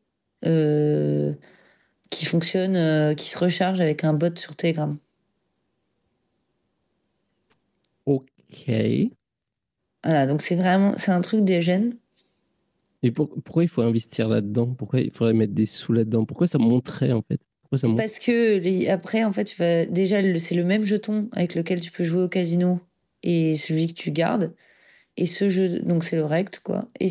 euh, 0.47 1.33
qui 2.11 2.25
fonctionne, 2.25 2.77
euh, 2.77 3.15
qui 3.15 3.29
se 3.29 3.39
recharge 3.39 3.81
avec 3.81 4.05
un 4.05 4.13
bot 4.13 4.37
sur 4.37 4.57
Telegram. 4.57 4.97
Ok. 8.07 8.71
Voilà, 10.05 10.27
donc 10.27 10.43
c'est 10.43 10.55
vraiment, 10.55 10.95
c'est 10.97 11.13
un 11.13 11.21
truc 11.21 11.43
des 11.43 11.63
et 13.05 13.13
pourquoi 13.13 13.63
il 13.63 13.69
faut 13.69 13.83
investir 13.83 14.29
là-dedans? 14.29 14.75
Pourquoi 14.75 15.01
il 15.01 15.11
faudrait 15.11 15.35
mettre 15.35 15.53
des 15.53 15.67
sous 15.67 15.93
là-dedans? 15.93 16.25
Pourquoi 16.25 16.47
ça 16.47 16.59
monterait 16.59 17.13
en 17.13 17.23
fait? 17.23 17.39
Parce 17.97 18.19
que 18.19 18.89
après, 18.91 19.25
en 19.25 19.33
fait, 19.33 19.55
déjà, 19.91 20.23
c'est 20.39 20.55
le 20.55 20.65
même 20.65 20.85
jeton 20.85 21.29
avec 21.33 21.55
lequel 21.55 21.81
tu 21.81 21.91
peux 21.91 22.05
jouer 22.05 22.23
au 22.23 22.29
casino 22.29 22.81
et 23.23 23.55
celui 23.57 23.89
que 23.89 23.93
tu 23.93 24.11
gardes. 24.11 24.55
Et 25.17 25.27
ce 25.27 25.49
jeu, 25.49 25.81
donc 25.81 26.03
c'est 26.03 26.17
le 26.17 26.25
rect, 26.25 26.61
quoi. 26.65 26.89
Et 26.99 27.09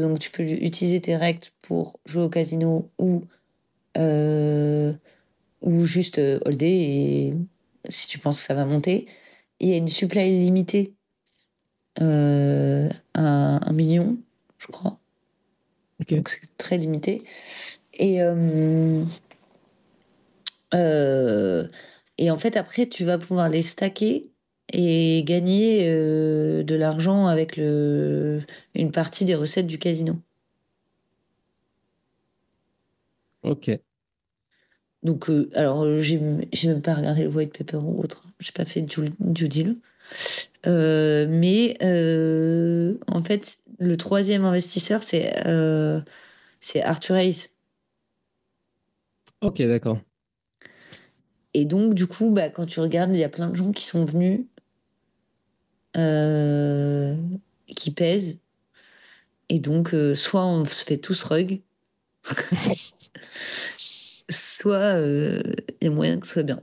donc 0.00 0.18
tu 0.18 0.30
peux 0.30 0.42
utiliser 0.42 1.00
tes 1.00 1.16
rects 1.16 1.52
pour 1.60 1.98
jouer 2.06 2.24
au 2.24 2.28
casino 2.28 2.90
ou, 2.98 3.24
euh, 3.98 4.92
ou 5.60 5.84
juste 5.84 6.18
euh, 6.18 6.38
holder 6.46 6.66
et 6.66 7.34
si 7.88 8.08
tu 8.08 8.18
penses 8.18 8.40
que 8.40 8.46
ça 8.46 8.54
va 8.54 8.64
monter. 8.64 9.06
il 9.60 9.68
y 9.68 9.72
a 9.72 9.76
une 9.76 9.88
supply 9.88 10.44
limitée 10.44 10.94
euh, 12.00 12.88
un 13.14 13.72
million, 13.72 14.16
je 14.58 14.66
crois. 14.68 15.01
Donc 16.10 16.28
c'est 16.28 16.56
très 16.58 16.78
limité. 16.78 17.22
Et, 17.94 18.22
euh, 18.22 19.04
euh, 20.74 21.66
et 22.18 22.30
en 22.30 22.36
fait, 22.36 22.56
après, 22.56 22.86
tu 22.88 23.04
vas 23.04 23.18
pouvoir 23.18 23.48
les 23.48 23.62
stacker 23.62 24.30
et 24.72 25.22
gagner 25.24 25.86
euh, 25.88 26.62
de 26.62 26.74
l'argent 26.74 27.26
avec 27.26 27.56
le, 27.56 28.40
une 28.74 28.90
partie 28.90 29.24
des 29.24 29.34
recettes 29.34 29.66
du 29.66 29.78
casino. 29.78 30.16
Ok. 33.42 33.82
donc, 35.02 35.30
euh, 35.30 35.50
alors, 35.54 35.98
j'ai 35.98 36.20
j'ai 36.52 36.68
même 36.68 36.82
pas 36.82 36.94
regardé 36.94 37.24
le 37.24 37.28
white 37.30 37.56
paper 37.58 37.78
ou 37.78 38.00
autre. 38.02 38.24
J'ai 38.38 38.52
pas 38.52 38.64
fait 38.64 38.82
du, 38.82 39.00
du 39.20 39.48
deal. 39.48 39.76
Euh, 40.66 41.26
mais 41.28 41.76
euh, 41.82 42.96
en 43.08 43.22
fait, 43.22 43.58
le 43.78 43.96
troisième 43.96 44.44
investisseur, 44.44 45.02
c'est 45.02 45.46
euh, 45.46 46.00
c'est 46.60 46.82
Arthur 46.82 47.16
Hayes. 47.16 47.48
Ok, 49.40 49.60
d'accord. 49.62 49.98
Et 51.54 51.64
donc, 51.64 51.94
du 51.94 52.06
coup, 52.06 52.30
bah, 52.30 52.48
quand 52.48 52.66
tu 52.66 52.80
regardes, 52.80 53.12
il 53.12 53.18
y 53.18 53.24
a 53.24 53.28
plein 53.28 53.48
de 53.48 53.56
gens 53.56 53.72
qui 53.72 53.84
sont 53.84 54.04
venus, 54.04 54.46
euh, 55.96 57.16
qui 57.66 57.90
pèsent. 57.90 58.40
Et 59.48 59.58
donc, 59.58 59.92
euh, 59.92 60.14
soit 60.14 60.46
on 60.46 60.64
se 60.64 60.84
fait 60.84 60.96
tous 60.96 61.22
rug, 61.22 61.60
soit 64.32 64.98
il 65.82 65.84
y 65.84 65.86
a 65.86 65.90
moyen 65.90 66.18
que 66.18 66.26
ce 66.26 66.34
soit 66.34 66.42
bien. 66.42 66.62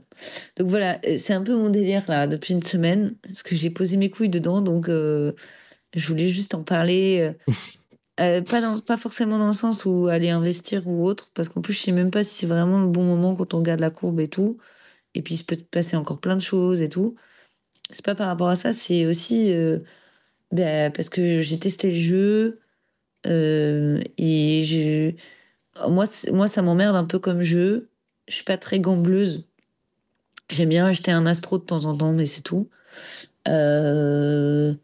Donc 0.56 0.68
voilà, 0.68 0.98
euh, 1.06 1.16
c'est 1.18 1.32
un 1.32 1.42
peu 1.42 1.54
mon 1.54 1.70
délire 1.70 2.04
là 2.08 2.26
depuis 2.26 2.54
une 2.54 2.62
semaine, 2.62 3.14
parce 3.22 3.42
que 3.42 3.54
j'ai 3.54 3.70
posé 3.70 3.96
mes 3.96 4.10
couilles 4.10 4.28
dedans, 4.28 4.60
donc 4.60 4.88
euh, 4.88 5.32
je 5.94 6.06
voulais 6.08 6.28
juste 6.28 6.54
en 6.54 6.62
parler. 6.62 7.32
euh, 8.20 8.42
pas, 8.42 8.60
dans, 8.60 8.80
pas 8.80 8.96
forcément 8.96 9.38
dans 9.38 9.46
le 9.48 9.52
sens 9.52 9.84
où 9.84 10.06
aller 10.08 10.30
investir 10.30 10.86
ou 10.88 11.04
autre, 11.06 11.30
parce 11.34 11.48
qu'en 11.48 11.60
plus 11.60 11.72
je 11.74 11.82
sais 11.82 11.92
même 11.92 12.10
pas 12.10 12.24
si 12.24 12.34
c'est 12.34 12.46
vraiment 12.46 12.80
le 12.80 12.88
bon 12.88 13.04
moment 13.04 13.34
quand 13.34 13.54
on 13.54 13.58
regarde 13.58 13.80
la 13.80 13.90
courbe 13.90 14.20
et 14.20 14.28
tout. 14.28 14.58
Et 15.14 15.22
puis 15.22 15.34
il 15.36 15.44
peut 15.44 15.56
se 15.56 15.64
passer 15.64 15.96
encore 15.96 16.20
plein 16.20 16.36
de 16.36 16.40
choses 16.40 16.82
et 16.82 16.88
tout. 16.88 17.16
C'est 17.90 18.04
pas 18.04 18.14
par 18.14 18.28
rapport 18.28 18.48
à 18.48 18.56
ça, 18.56 18.72
c'est 18.72 19.06
aussi 19.06 19.52
euh, 19.52 19.80
ben, 20.52 20.92
parce 20.92 21.08
que 21.08 21.40
j'ai 21.42 21.58
testé 21.58 21.90
le 21.90 21.96
jeu 21.96 22.60
et 23.26 24.62
je, 24.62 25.12
moi, 25.88 26.06
moi 26.32 26.48
ça 26.48 26.62
m'emmerde 26.62 26.96
un 26.96 27.04
peu 27.04 27.18
comme 27.18 27.42
jeu. 27.42 27.88
Je 28.28 28.34
suis 28.34 28.44
pas 28.44 28.58
très 28.58 28.80
gambleuse. 28.80 29.44
J'aime 30.50 30.68
bien 30.70 30.86
acheter 30.86 31.10
un 31.12 31.26
astro 31.26 31.58
de 31.58 31.64
temps 31.64 31.84
en 31.84 31.96
temps, 31.96 32.12
mais 32.12 32.26
c'est 32.26 32.42
tout. 32.42 32.68
Euh, 33.48 34.74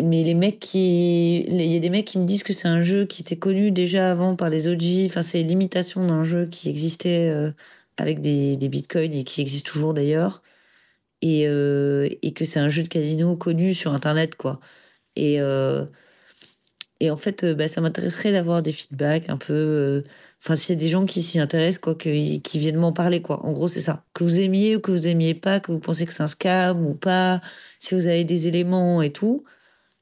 mais 0.00 0.22
les 0.22 0.34
mecs 0.34 0.60
qui. 0.60 1.40
Il 1.48 1.62
y 1.62 1.76
a 1.76 1.80
des 1.80 1.90
mecs 1.90 2.06
qui 2.06 2.18
me 2.18 2.26
disent 2.26 2.42
que 2.42 2.52
c'est 2.52 2.68
un 2.68 2.80
jeu 2.80 3.06
qui 3.06 3.22
était 3.22 3.36
connu 3.36 3.70
déjà 3.70 4.10
avant 4.10 4.36
par 4.36 4.50
les 4.50 4.68
OG. 4.68 5.06
Enfin, 5.06 5.22
c'est 5.22 5.42
l'imitation 5.42 6.06
d'un 6.06 6.24
jeu 6.24 6.46
qui 6.46 6.68
existait 6.68 7.28
euh, 7.28 7.52
avec 7.96 8.20
des, 8.20 8.56
des 8.56 8.68
bitcoins 8.68 9.12
et 9.14 9.24
qui 9.24 9.40
existe 9.40 9.66
toujours 9.66 9.94
d'ailleurs. 9.94 10.42
Et, 11.22 11.48
euh, 11.48 12.08
et 12.22 12.32
que 12.32 12.44
c'est 12.44 12.60
un 12.60 12.68
jeu 12.68 12.82
de 12.82 12.88
casino 12.88 13.36
connu 13.36 13.74
sur 13.74 13.92
Internet, 13.92 14.36
quoi. 14.36 14.60
Et, 15.16 15.40
et 17.00 17.10
en 17.10 17.16
fait, 17.16 17.44
euh, 17.44 17.54
bah, 17.54 17.68
ça 17.68 17.80
m'intéresserait 17.80 18.32
d'avoir 18.32 18.62
des 18.62 18.72
feedbacks 18.72 19.28
un 19.30 19.36
peu. 19.36 19.52
euh, 19.54 20.02
Enfin, 20.40 20.54
s'il 20.54 20.76
y 20.76 20.78
a 20.78 20.80
des 20.80 20.88
gens 20.88 21.04
qui 21.04 21.20
s'y 21.20 21.40
intéressent, 21.40 21.80
quoi, 21.80 21.94
qui, 21.96 22.40
qui 22.42 22.58
viennent 22.60 22.76
m'en 22.76 22.92
parler, 22.92 23.20
quoi. 23.22 23.44
En 23.44 23.52
gros, 23.52 23.66
c'est 23.66 23.80
ça. 23.80 24.04
Que 24.14 24.22
vous 24.22 24.38
aimiez 24.38 24.76
ou 24.76 24.80
que 24.80 24.92
vous 24.92 25.08
aimiez 25.08 25.34
pas, 25.34 25.58
que 25.58 25.72
vous 25.72 25.80
pensez 25.80 26.06
que 26.06 26.12
c'est 26.12 26.22
un 26.22 26.28
scam 26.28 26.86
ou 26.86 26.94
pas, 26.94 27.40
si 27.80 27.94
vous 27.96 28.06
avez 28.06 28.22
des 28.24 28.46
éléments 28.46 29.02
et 29.02 29.10
tout, 29.12 29.44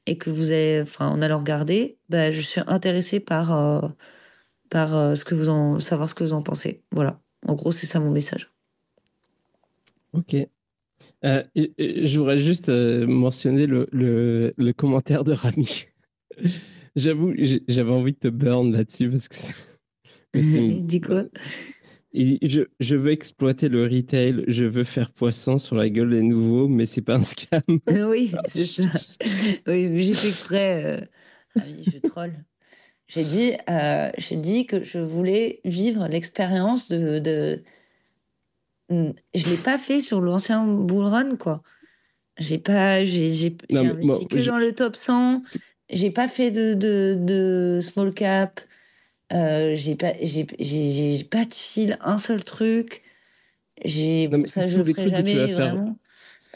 et 0.05 0.17
que 0.19 0.29
vous 0.29 0.51
avez, 0.51 0.81
enfin, 0.81 1.07
en 1.09 1.21
allant 1.23 1.39
regarder, 1.39 1.97
bah, 2.09 2.29
je 2.31 2.41
suis 2.41 2.61
intéressée 2.67 3.19
par, 3.19 3.51
euh, 3.55 3.89
par 4.69 4.95
euh, 4.95 5.15
ce 5.15 5.25
que 5.25 5.33
vous 5.35 5.49
en, 5.49 5.79
savoir 5.79 6.07
ce 6.07 6.15
que 6.15 6.23
vous 6.23 6.33
en 6.33 6.43
pensez. 6.43 6.83
Voilà. 6.91 7.19
En 7.47 7.55
gros, 7.55 7.71
c'est 7.71 7.87
ça 7.87 7.99
mon 7.99 8.11
message. 8.11 8.51
Ok. 10.13 10.35
Euh, 11.25 11.43
je 11.55 12.19
voudrais 12.19 12.39
juste 12.39 12.69
euh, 12.69 13.07
mentionner 13.07 13.65
le, 13.65 13.87
le, 13.91 14.53
le 14.55 14.73
commentaire 14.73 15.23
de 15.23 15.33
Rami. 15.33 15.85
J'avoue, 16.97 17.33
j'avais 17.67 17.91
envie 17.91 18.13
de 18.13 18.17
te 18.17 18.27
burn 18.27 18.71
là-dessus 18.73 19.09
parce 19.09 19.27
que 19.27 19.35
une- 20.35 20.85
Dis 20.87 20.99
quoi? 20.99 21.25
Il 22.11 22.39
dit, 22.39 22.49
je, 22.49 22.61
je 22.79 22.95
veux 22.95 23.11
exploiter 23.11 23.69
le 23.69 23.83
retail, 23.83 24.43
je 24.47 24.65
veux 24.65 24.83
faire 24.83 25.11
poisson 25.11 25.59
sur 25.59 25.75
la 25.75 25.89
gueule 25.89 26.09
des 26.09 26.23
nouveaux, 26.23 26.67
mais 26.67 26.87
c'est 26.87 27.01
pas 27.03 27.15
un 27.17 27.21
scam. 27.23 27.61
Oui, 27.87 28.31
c'est 28.47 28.65
ça. 28.65 28.89
Oui, 29.67 29.87
mais 29.87 30.01
j'ai 30.01 30.13
fait 30.15 30.29
exprès. 30.29 30.83
euh, 30.83 31.05
Rami, 31.55 31.83
je 31.83 31.99
troll. 31.99 32.33
J'ai 33.07 33.23
dit, 33.23 33.53
euh, 33.69 34.09
j'ai 34.17 34.35
dit 34.37 34.65
que 34.65 34.83
je 34.83 34.99
voulais 34.99 35.61
vivre 35.63 36.07
l'expérience 36.07 36.89
de, 36.89 37.19
de... 37.19 37.63
Hmm, 38.89 39.11
Je 39.35 39.49
l'ai 39.49 39.57
pas 39.57 39.77
fait 39.77 40.01
sur 40.01 40.19
l'ancien 40.19 40.65
bull 40.65 41.05
run, 41.05 41.35
quoi. 41.37 41.61
J'ai 42.39 42.57
pas, 42.57 43.03
j'ai, 43.05 43.29
investi 43.87 44.05
moi, 44.07 44.19
que 44.29 44.41
je- 44.41 44.49
dans 44.49 44.57
le 44.57 44.73
top 44.73 44.95
100. 44.95 45.41
J'ai 45.89 46.11
pas 46.11 46.27
fait 46.27 46.51
de, 46.51 46.73
de, 46.73 47.15
de 47.19 47.79
small 47.81 48.13
cap. 48.13 48.59
Euh, 49.33 49.75
j'ai 49.75 49.95
pas, 49.95 50.13
j'ai, 50.21 50.45
pas 51.25 51.45
de 51.45 51.53
fil, 51.53 51.97
un 52.01 52.17
seul 52.17 52.43
truc. 52.43 53.03
J'ai, 53.85 54.29
ça, 54.45 54.67
je 54.67 54.73
tous 54.75 54.79
le 54.79 54.85
les 54.85 54.93
ferai 54.93 55.09
trucs 55.09 55.25
que 55.25 55.29
tu 55.29 55.37
jamais, 55.37 55.47
vas 55.47 55.47
faire- 55.55 55.73
vraiment. 55.73 55.97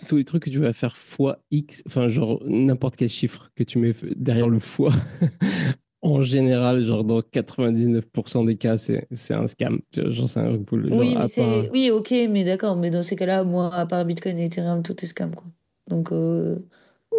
Tous 0.07 0.17
les 0.17 0.25
trucs 0.25 0.43
que 0.43 0.49
tu 0.49 0.59
vas 0.59 0.73
faire 0.73 0.97
fois 0.97 1.39
X, 1.51 1.83
enfin, 1.85 2.07
genre 2.09 2.41
n'importe 2.45 2.95
quel 2.95 3.09
chiffre 3.09 3.51
que 3.55 3.63
tu 3.63 3.77
mets 3.77 3.93
derrière 4.15 4.49
le 4.49 4.59
fois, 4.59 4.91
en 6.01 6.23
général, 6.23 6.83
genre 6.83 7.03
dans 7.03 7.21
99% 7.21 8.43
des 8.45 8.55
cas, 8.55 8.77
c'est 8.77 9.07
c'est 9.11 9.33
un 9.35 9.45
scam. 9.47 9.79
Genre, 9.95 10.27
c'est 10.29 10.39
un 10.39 10.51
genre, 10.53 10.63
Oui, 10.91 11.15
part- 11.35 11.65
oui, 11.71 11.91
ok, 11.91 12.11
mais 12.29 12.43
d'accord, 12.43 12.75
mais 12.75 12.89
dans 12.89 13.03
ces 13.03 13.15
cas-là, 13.15 13.43
moi, 13.43 13.73
à 13.75 13.85
part 13.85 14.03
Bitcoin 14.05 14.39
et 14.39 14.45
Ethereum, 14.45 14.81
tout 14.81 14.95
est 15.03 15.07
scam, 15.07 15.35
quoi. 15.35 15.47
Donc, 15.87 16.11
euh, 16.11 16.57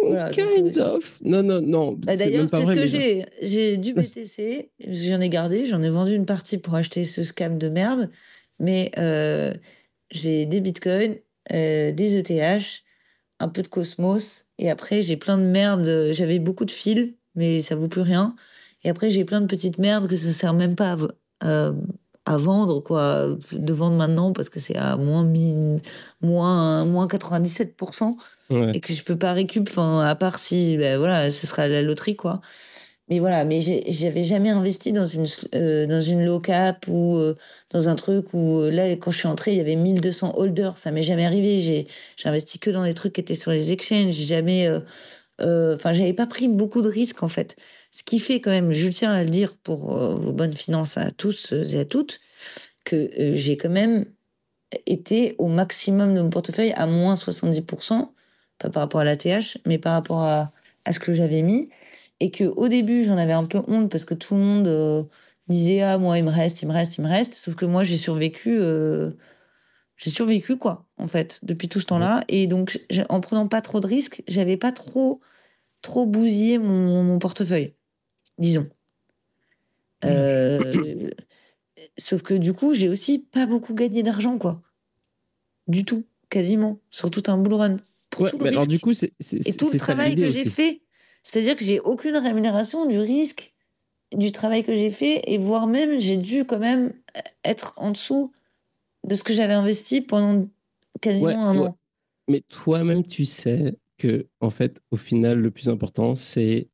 voilà. 0.01 0.29
Kind 0.31 0.77
euh, 0.77 0.95
of. 0.95 1.19
Non, 1.23 1.43
non, 1.43 1.61
non. 1.61 1.91
bah, 1.93 2.15
D'ailleurs, 2.15 2.49
c'est 2.49 2.57
ce 2.57 2.61
vrai. 2.63 2.75
que 2.75 2.85
j'ai. 2.87 3.25
J'ai 3.41 3.77
du 3.77 3.93
BTC, 3.93 4.71
j'en 4.87 5.21
ai 5.21 5.29
gardé, 5.29 5.65
j'en 5.65 5.81
ai 5.83 5.89
vendu 5.89 6.13
une 6.13 6.25
partie 6.25 6.57
pour 6.57 6.75
acheter 6.75 7.05
ce 7.05 7.23
scam 7.23 7.57
de 7.57 7.69
merde, 7.69 8.09
mais 8.59 8.91
euh, 8.97 9.53
j'ai 10.11 10.45
des 10.45 10.59
Bitcoins, 10.61 11.15
euh, 11.53 11.91
des 11.91 12.15
ETH, 12.17 12.83
un 13.39 13.49
peu 13.49 13.61
de 13.61 13.67
Cosmos, 13.67 14.45
et 14.57 14.69
après, 14.69 15.01
j'ai 15.01 15.17
plein 15.17 15.37
de 15.37 15.43
merde. 15.43 15.87
euh, 15.87 16.13
J'avais 16.13 16.39
beaucoup 16.39 16.65
de 16.65 16.71
fils, 16.71 17.13
mais 17.35 17.59
ça 17.59 17.75
vaut 17.75 17.87
plus 17.87 18.01
rien. 18.01 18.35
Et 18.83 18.89
après, 18.89 19.09
j'ai 19.09 19.25
plein 19.25 19.41
de 19.41 19.47
petites 19.47 19.77
merdes 19.77 20.07
que 20.07 20.15
ça 20.15 20.31
sert 20.33 20.53
même 20.53 20.75
pas 20.75 20.91
à, 20.93 20.95
v- 20.95 21.07
à- 22.25 22.37
vendre, 22.37 22.79
quoi, 22.81 23.27
de 23.51 23.73
vendre 23.73 23.95
maintenant 23.97 24.33
parce 24.33 24.49
que 24.49 24.59
c'est 24.59 24.75
à 24.77 24.97
moins, 24.97 25.23
moins, 26.21 26.85
moins 26.85 27.07
97% 27.07 28.17
Ouais. 28.49 28.71
et 28.73 28.79
que 28.79 28.93
je 28.93 29.03
peux 29.03 29.15
pas 29.17 29.33
récup, 29.33 29.67
enfin, 29.69 30.01
à 30.01 30.15
part 30.15 30.37
si, 30.39 30.77
ben 30.77 30.97
voilà, 30.97 31.31
ce 31.31 31.47
sera 31.47 31.67
la 31.67 31.81
loterie, 31.81 32.15
quoi. 32.15 32.41
Mais 33.09 33.19
voilà, 33.19 33.43
mais 33.43 33.59
j'avais 33.89 34.23
jamais 34.23 34.49
investi 34.49 34.91
dans 34.93 35.05
une, 35.05 35.25
euh, 35.55 35.85
dans 35.87 36.01
une 36.01 36.23
low 36.25 36.39
cap 36.39 36.85
ou 36.87 37.15
euh, 37.17 37.35
dans 37.71 37.89
un 37.89 37.95
truc 37.95 38.33
où 38.33 38.59
euh, 38.61 38.71
là, 38.71 38.89
quand 38.95 39.11
je 39.11 39.17
suis 39.17 39.27
entrée, 39.27 39.51
il 39.51 39.57
y 39.57 39.61
avait 39.61 39.75
1200 39.75 40.33
holders, 40.37 40.77
ça 40.77 40.91
m'est 40.91 41.03
jamais 41.03 41.25
arrivé. 41.25 41.59
J'ai 41.59 41.85
investi 42.25 42.59
que 42.59 42.69
dans 42.69 42.83
des 42.85 42.93
trucs 42.93 43.13
qui 43.13 43.21
étaient 43.21 43.35
sur 43.35 43.51
les 43.51 43.71
exchanges, 43.73 44.13
j'ai 44.13 44.23
jamais. 44.25 44.67
euh, 44.67 45.75
Enfin, 45.75 45.91
j'avais 45.93 46.13
pas 46.13 46.27
pris 46.27 46.47
beaucoup 46.47 46.81
de 46.81 46.87
risques 46.87 47.23
en 47.23 47.27
fait. 47.27 47.57
Ce 47.95 48.03
qui 48.03 48.19
fait 48.19 48.41
quand 48.41 48.49
même, 48.49 48.71
je 48.71 48.87
tiens 48.89 49.11
à 49.11 49.23
le 49.23 49.29
dire 49.29 49.55
pour 49.55 49.95
euh, 49.95 50.15
vos 50.15 50.33
bonnes 50.33 50.53
finances 50.53 50.97
à 50.97 51.11
tous 51.11 51.53
euh, 51.53 51.63
et 51.63 51.79
à 51.79 51.85
toutes, 51.85 52.21
que 52.85 52.95
euh, 52.95 53.35
j'ai 53.35 53.55
quand 53.55 53.69
même 53.69 54.05
été 54.87 55.35
au 55.37 55.47
maximum 55.47 56.15
de 56.15 56.21
mon 56.21 56.31
portefeuille 56.31 56.73
à 56.75 56.87
moins 56.87 57.13
70%, 57.13 58.09
pas 58.57 58.69
par 58.71 58.81
rapport 58.81 59.01
à 59.01 59.03
la 59.03 59.15
TH, 59.15 59.59
mais 59.67 59.77
par 59.77 59.93
rapport 59.93 60.23
à, 60.23 60.51
à 60.85 60.91
ce 60.91 60.99
que 60.99 61.13
j'avais 61.13 61.43
mis. 61.43 61.69
Et 62.19 62.31
que 62.31 62.45
au 62.45 62.67
début, 62.67 63.03
j'en 63.03 63.17
avais 63.17 63.33
un 63.33 63.45
peu 63.45 63.61
honte 63.67 63.91
parce 63.91 64.05
que 64.05 64.15
tout 64.15 64.33
le 64.33 64.41
monde 64.41 64.67
euh, 64.67 65.03
disait 65.47 65.81
Ah, 65.81 65.99
moi, 65.99 66.17
il 66.17 66.23
me 66.23 66.31
reste, 66.31 66.63
il 66.63 66.67
me 66.69 66.73
reste, 66.73 66.97
il 66.97 67.03
me 67.03 67.09
reste. 67.09 67.35
Sauf 67.35 67.55
que 67.55 67.65
moi, 67.65 67.83
j'ai 67.83 67.97
survécu. 67.97 68.59
j'ai 69.97 70.09
survécu, 70.09 70.57
quoi, 70.57 70.87
en 70.97 71.07
fait, 71.07 71.39
depuis 71.43 71.69
tout 71.69 71.79
ce 71.79 71.85
temps-là. 71.85 72.23
Et 72.27 72.47
donc, 72.47 72.79
en 73.09 73.21
prenant 73.21 73.47
pas 73.47 73.61
trop 73.61 73.79
de 73.79 73.87
risques, 73.87 74.23
j'avais 74.27 74.57
pas 74.57 74.71
trop, 74.71 75.21
trop 75.81 76.05
bousillé 76.07 76.57
mon, 76.57 77.03
mon 77.03 77.19
portefeuille, 77.19 77.75
disons. 78.37 78.67
Euh, 80.05 81.09
sauf 81.97 82.21
que 82.21 82.33
du 82.33 82.53
coup, 82.53 82.73
j'ai 82.73 82.89
aussi 82.89 83.19
pas 83.19 83.45
beaucoup 83.45 83.73
gagné 83.73 84.03
d'argent, 84.03 84.37
quoi. 84.37 84.61
Du 85.67 85.85
tout, 85.85 86.03
quasiment, 86.29 86.79
sur 86.89 87.09
tout 87.09 87.23
un 87.27 87.37
bull 87.37 87.53
run. 87.53 87.77
Pour 88.09 88.23
Ouais, 88.23 88.31
tout 88.31 88.37
le 88.37 88.43
mais 88.43 88.49
alors 88.49 88.67
du 88.67 88.79
coup, 88.79 88.93
c'est 88.93 89.13
Et 89.31 89.53
tout 89.53 89.69
le 89.71 89.79
travail 89.79 90.15
que 90.15 90.29
j'ai 90.29 90.45
fait, 90.45 90.81
c'est-à-dire 91.23 91.55
que 91.55 91.63
j'ai 91.63 91.79
aucune 91.79 92.17
rémunération 92.17 92.85
du 92.85 92.99
risque 92.99 93.53
du 94.15 94.31
travail 94.31 94.63
que 94.63 94.75
j'ai 94.75 94.91
fait, 94.91 95.21
et 95.25 95.39
voire 95.39 95.65
même, 95.65 95.97
j'ai 95.97 96.17
dû 96.17 96.45
quand 96.45 96.59
même 96.59 96.93
être 97.43 97.73
en 97.77 97.89
dessous 97.89 98.31
de 99.07 99.15
ce 99.15 99.23
que 99.23 99.33
j'avais 99.33 99.53
investi 99.53 100.01
pendant 100.01 100.47
quasiment 101.01 101.29
Ouais, 101.29 101.35
un 101.35 101.57
ouais. 101.57 101.67
an. 101.69 101.77
Mais 102.29 102.41
toi-même, 102.41 103.03
tu 103.03 103.25
sais 103.25 103.75
que, 103.97 104.27
en 104.39 104.49
fait, 104.51 104.79
au 104.91 104.97
final, 104.97 105.39
le 105.39 105.49
plus 105.49 105.67
important, 105.69 106.13
c'est 106.13 106.69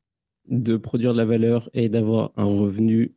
de 0.49 0.77
produire 0.77 1.13
de 1.13 1.17
la 1.17 1.25
valeur 1.25 1.69
et 1.73 1.89
d'avoir 1.89 2.31
un 2.35 2.45
revenu 2.45 3.15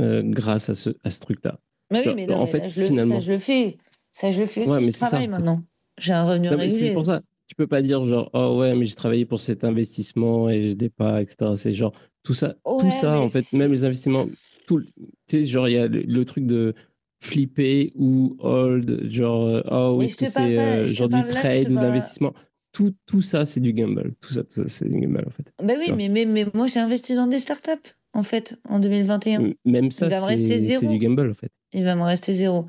euh, 0.00 0.22
grâce 0.24 0.68
à 0.70 0.74
ce, 0.74 0.90
à 1.04 1.10
ce 1.10 1.20
truc-là. 1.20 1.58
Mais 1.90 2.06
oui, 2.06 2.14
mais, 2.14 2.26
non, 2.26 2.36
en 2.36 2.44
mais 2.44 2.50
fait, 2.50 2.58
là, 2.58 2.68
je 2.68 2.80
le, 2.80 2.86
finalement- 2.86 3.14
ça, 3.20 3.26
je 3.26 3.32
le 3.32 3.38
fais. 3.38 3.78
Ça, 4.12 4.30
je 4.30 4.40
le 4.40 4.46
fais 4.46 4.62
aussi. 4.62 4.70
Ouais, 4.70 4.80
mais 4.80 4.86
je 4.86 4.92
c'est 4.92 4.98
ça. 4.98 5.08
travaille 5.08 5.28
maintenant. 5.28 5.62
J'ai 5.98 6.12
un 6.12 6.24
revenu 6.24 6.48
Non, 6.48 6.56
mais 6.56 6.68
c'est 6.68 6.76
régulier. 6.76 6.94
pour 6.94 7.04
ça. 7.06 7.20
Tu 7.48 7.54
peux 7.54 7.66
pas 7.66 7.82
dire 7.82 8.02
genre, 8.04 8.30
oh 8.34 8.58
ouais, 8.60 8.74
mais 8.74 8.84
j'ai 8.84 8.94
travaillé 8.94 9.24
pour 9.24 9.40
cet 9.40 9.64
investissement 9.64 10.50
et 10.50 10.70
je 10.70 10.74
n'ai 10.76 10.90
pas, 10.90 11.22
etc. 11.22 11.52
C'est 11.56 11.72
genre, 11.74 11.92
tout 12.22 12.34
ça, 12.34 12.54
tout 12.64 12.90
ça, 12.90 13.12
mais 13.12 13.18
en 13.18 13.28
fait, 13.28 13.52
même 13.54 13.72
les 13.72 13.84
investissements, 13.84 14.26
tout, 14.66 14.80
tu 14.82 14.88
sais, 15.26 15.46
genre, 15.46 15.68
il 15.68 15.72
y 15.72 15.78
a 15.78 15.88
le, 15.88 16.02
le 16.02 16.24
truc 16.26 16.44
de, 16.46 16.74
flipper 17.20 17.92
ou 17.96 18.36
hold, 18.38 19.10
genre, 19.10 19.44
euh, 19.46 19.62
oh, 19.70 20.00
est-ce 20.02 20.16
que 20.16 20.26
c'est 20.26 20.86
genre 20.86 21.08
du 21.08 21.26
trade 21.26 21.70
ou 21.72 21.74
d'investissement 21.74 22.32
tout, 22.78 22.94
tout 23.06 23.22
ça, 23.22 23.44
c'est 23.44 23.58
du 23.58 23.72
gamble. 23.72 24.14
Tout 24.20 24.32
ça, 24.32 24.44
tout 24.44 24.62
ça 24.62 24.68
c'est 24.68 24.88
du 24.88 25.00
gamble, 25.00 25.24
en 25.26 25.30
fait. 25.30 25.52
Bah 25.60 25.74
oui, 25.76 25.90
mais, 25.96 26.08
mais, 26.08 26.26
mais 26.26 26.46
moi, 26.54 26.68
j'ai 26.68 26.78
investi 26.78 27.16
dans 27.16 27.26
des 27.26 27.38
startups, 27.38 27.96
en 28.12 28.22
fait, 28.22 28.56
en 28.68 28.78
2021. 28.78 29.50
Même 29.64 29.90
ça, 29.90 30.08
c'est 30.08 30.86
du 30.86 30.98
gamble, 30.98 31.28
en 31.28 31.34
fait. 31.34 31.50
Il 31.72 31.82
va 31.82 31.96
me 31.96 32.04
rester 32.04 32.32
zéro. 32.32 32.66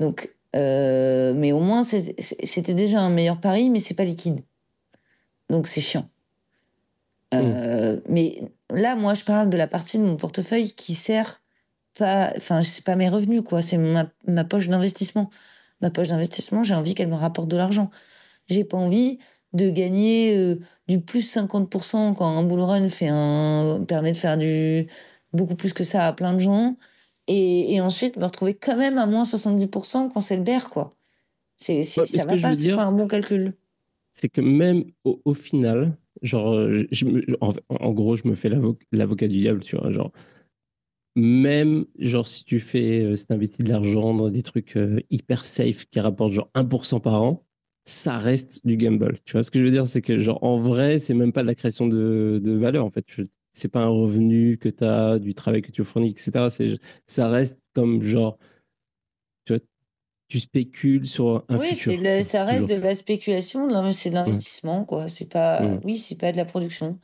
Donc, 0.00 0.34
mais 0.54 1.52
au 1.52 1.60
moins, 1.60 1.84
c'était 1.84 2.74
déjà 2.74 3.00
un 3.00 3.10
meilleur 3.10 3.40
pari, 3.40 3.70
mais 3.70 3.78
c'est 3.78 3.94
pas 3.94 4.04
liquide. 4.04 4.40
Donc, 5.50 5.68
c'est 5.68 5.80
chiant. 5.80 6.10
Mmh. 7.32 8.00
Mais 8.08 8.42
là, 8.70 8.96
moi, 8.96 9.14
je 9.14 9.22
parle 9.22 9.50
de 9.50 9.56
la 9.56 9.68
partie 9.68 9.98
de 9.98 10.02
mon 10.02 10.16
portefeuille 10.16 10.72
qui 10.72 10.96
sert 10.96 11.42
pas, 11.96 12.32
enfin, 12.36 12.64
c'est 12.64 12.84
pas 12.84 12.96
mes 12.96 13.08
revenus, 13.08 13.42
quoi. 13.42 13.62
C'est 13.62 13.78
ma, 13.78 14.10
ma, 14.26 14.42
poche 14.42 14.68
d'investissement. 14.68 15.30
Ma 15.80 15.90
poche 15.90 16.08
d'investissement, 16.08 16.64
j'ai 16.64 16.74
envie 16.74 16.94
qu'elle 16.94 17.06
me 17.06 17.14
rapporte 17.14 17.46
de 17.46 17.56
l'argent. 17.56 17.90
J'ai 18.48 18.64
pas 18.64 18.78
envie 18.78 19.20
de 19.54 19.70
gagner 19.70 20.36
euh, 20.36 20.56
du 20.88 21.00
plus 21.00 21.22
50% 21.22 22.14
quand 22.14 22.26
un 22.26 22.42
bull 22.42 22.60
run 22.60 22.88
fait 22.88 23.08
un, 23.08 23.84
permet 23.86 24.12
de 24.12 24.16
faire 24.16 24.36
du, 24.36 24.86
beaucoup 25.32 25.54
plus 25.54 25.72
que 25.72 25.84
ça 25.84 26.06
à 26.06 26.12
plein 26.12 26.34
de 26.34 26.38
gens. 26.38 26.76
Et, 27.26 27.74
et 27.74 27.80
ensuite, 27.80 28.16
me 28.16 28.24
retrouver 28.24 28.54
quand 28.54 28.76
même 28.76 28.98
à 28.98 29.06
moins 29.06 29.24
70% 29.24 30.10
quand 30.12 30.20
c'est 30.20 30.36
le 30.36 30.42
bear, 30.42 30.68
quoi. 30.68 30.94
C'est, 31.56 31.82
ça 31.82 32.02
va 32.26 32.36
pas, 32.36 32.54
c'est 32.54 32.74
pas 32.74 32.84
un 32.84 32.92
bon 32.92 33.08
calcul. 33.08 33.54
C'est 34.12 34.28
que 34.28 34.40
même 34.40 34.84
au, 35.04 35.20
au 35.24 35.34
final, 35.34 35.96
Genre, 36.22 36.70
je, 36.90 37.06
en, 37.68 37.92
gros, 37.92 38.16
je 38.16 38.26
me 38.26 38.34
fais 38.34 38.50
l'avocat 38.92 39.28
du 39.28 39.36
diable, 39.36 39.60
tu 39.60 39.76
vois. 39.76 39.90
Genre, 39.90 40.10
même, 41.16 41.84
genre, 41.98 42.26
si 42.26 42.44
tu 42.44 42.60
fais, 42.60 43.04
euh, 43.04 43.16
si 43.16 43.26
investis 43.30 43.66
de 43.66 43.70
l'argent 43.70 44.14
dans 44.14 44.30
des 44.30 44.42
trucs 44.42 44.76
euh, 44.76 45.00
hyper 45.10 45.44
safe 45.44 45.86
qui 45.86 46.00
rapportent 46.00 46.32
genre 46.32 46.50
1% 46.54 47.00
par 47.00 47.22
an, 47.22 47.44
ça 47.84 48.18
reste 48.18 48.66
du 48.66 48.76
gamble. 48.76 49.18
Tu 49.24 49.32
vois 49.32 49.42
ce 49.42 49.50
que 49.50 49.58
je 49.58 49.64
veux 49.64 49.70
dire? 49.70 49.86
C'est 49.86 50.02
que, 50.02 50.18
genre, 50.18 50.42
en 50.42 50.58
vrai, 50.58 50.98
c'est 50.98 51.14
même 51.14 51.32
pas 51.32 51.42
de 51.42 51.46
la 51.46 51.54
création 51.54 51.86
de, 51.86 52.40
de 52.42 52.52
valeur, 52.52 52.84
en 52.84 52.90
fait. 52.90 53.04
C'est 53.52 53.68
pas 53.68 53.82
un 53.82 53.88
revenu 53.88 54.58
que 54.58 54.68
tu 54.68 54.84
as, 54.84 55.18
du 55.18 55.34
travail 55.34 55.62
que 55.62 55.70
tu 55.70 55.84
fournis, 55.84 56.10
etc. 56.10 56.48
Ça 57.06 57.28
reste 57.28 57.60
comme, 57.74 58.02
genre, 58.02 58.38
tu 60.28 60.40
spécules 60.40 61.06
sur 61.06 61.44
un 61.48 61.58
oui, 61.58 61.68
futur. 61.68 61.92
Oui, 61.92 62.24
ça 62.24 62.44
reste 62.44 62.68
de 62.68 62.74
la 62.74 62.94
spéculation, 62.94 63.68
c'est 63.92 64.10
de 64.10 64.14
l'investissement, 64.14 64.84
quoi. 64.84 65.08
C'est 65.08 65.28
pas, 65.28 65.60
oui, 65.84 65.96
c'est 65.96 66.18
pas 66.18 66.32
de 66.32 66.36
la 66.38 66.44
production. 66.44 66.98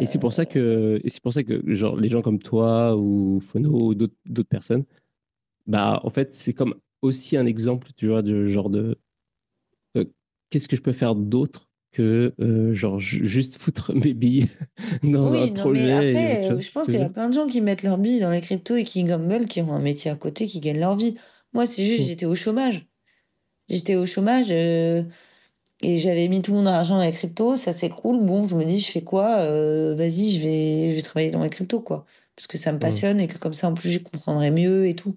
Et 0.00 0.06
c'est 0.06 0.18
pour 0.18 0.32
ça 0.32 0.46
que, 0.46 1.00
et 1.04 1.10
c'est 1.10 1.22
pour 1.22 1.32
ça 1.32 1.44
que 1.44 1.62
genre 1.74 1.96
les 1.96 2.08
gens 2.08 2.22
comme 2.22 2.38
toi 2.38 2.96
ou 2.96 3.40
Fono 3.40 3.88
ou 3.88 3.94
d'autres 3.94 4.48
personnes, 4.48 4.84
bah 5.66 6.00
en 6.02 6.10
fait 6.10 6.34
c'est 6.34 6.54
comme 6.54 6.74
aussi 7.02 7.36
un 7.36 7.44
exemple, 7.44 7.88
tu 7.96 8.08
vois, 8.08 8.22
de 8.22 8.46
genre 8.46 8.70
de 8.70 8.80
euh, 8.80 8.94
qu'est-ce 10.52 10.68
que 10.68 10.76
je 10.76 10.82
peux 10.82 10.92
faire 10.92 11.14
d'autre 11.14 11.70
que 11.92 12.34
euh, 12.40 12.72
genre 12.74 13.00
juste 13.00 13.56
foutre 13.56 13.92
mes 13.94 14.14
billes 14.14 14.48
dans 15.02 15.30
oui, 15.30 15.42
un 15.42 15.46
non, 15.46 15.52
projet. 15.54 16.12
Mais 16.12 16.46
après, 16.46 16.60
je 16.60 16.70
pense 16.70 16.84
qu'il 16.84 16.94
y 16.94 17.02
a 17.02 17.08
plein 17.08 17.28
de 17.28 17.34
gens 17.34 17.46
qui 17.46 17.60
mettent 17.60 17.82
leurs 17.82 17.98
billes 17.98 18.20
dans 18.20 18.30
les 18.30 18.40
cryptos 18.40 18.76
et 18.76 18.84
qui 18.84 19.04
gamblent, 19.04 19.46
qui 19.46 19.60
ont 19.62 19.72
un 19.72 19.80
métier 19.80 20.10
à 20.10 20.16
côté, 20.16 20.46
qui 20.46 20.60
gagnent 20.60 20.80
leur 20.80 20.96
vie. 20.96 21.16
Moi, 21.52 21.66
c'est 21.66 21.84
juste, 21.84 22.04
mmh. 22.04 22.08
j'étais 22.08 22.26
au 22.26 22.34
chômage. 22.34 22.86
J'étais 23.68 23.94
au 23.94 24.04
chômage 24.06 24.48
euh, 24.50 25.02
et 25.82 25.98
j'avais 25.98 26.28
mis 26.28 26.42
tout 26.42 26.52
mon 26.52 26.66
argent 26.66 26.96
dans 26.96 27.02
les 27.02 27.12
cryptos, 27.12 27.56
ça 27.56 27.72
s'écroule. 27.72 28.22
Bon, 28.22 28.46
je 28.48 28.56
me 28.56 28.64
dis, 28.64 28.78
je 28.78 28.90
fais 28.90 29.02
quoi 29.02 29.40
euh, 29.40 29.94
Vas-y, 29.94 30.32
je 30.32 30.40
vais, 30.46 30.90
je 30.90 30.96
vais 30.96 31.02
travailler 31.02 31.30
dans 31.30 31.42
les 31.42 31.50
cryptos, 31.50 31.80
quoi. 31.80 32.04
Parce 32.36 32.46
que 32.46 32.58
ça 32.58 32.72
me 32.72 32.76
mmh. 32.76 32.80
passionne 32.80 33.20
et 33.20 33.26
que 33.26 33.38
comme 33.38 33.54
ça, 33.54 33.68
en 33.68 33.74
plus, 33.74 33.90
je 33.90 33.98
comprendrai 33.98 34.50
mieux 34.50 34.86
et 34.86 34.94
tout. 34.94 35.16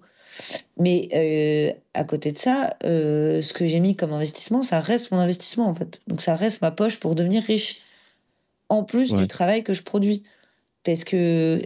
Mais 0.78 1.08
euh, 1.14 1.72
à 1.94 2.04
côté 2.04 2.32
de 2.32 2.38
ça, 2.38 2.70
ce 2.82 3.52
que 3.52 3.66
j'ai 3.66 3.80
mis 3.80 3.96
comme 3.96 4.12
investissement, 4.12 4.62
ça 4.62 4.80
reste 4.80 5.10
mon 5.10 5.18
investissement, 5.18 5.66
en 5.66 5.74
fait. 5.74 6.00
Donc, 6.06 6.20
ça 6.20 6.34
reste 6.34 6.60
ma 6.62 6.70
poche 6.70 6.98
pour 6.98 7.14
devenir 7.14 7.42
riche. 7.42 7.82
En 8.68 8.82
plus 8.82 9.14
du 9.14 9.28
travail 9.28 9.62
que 9.62 9.72
je 9.72 9.82
produis. 9.82 10.24
Parce 10.82 11.04
que 11.04 11.60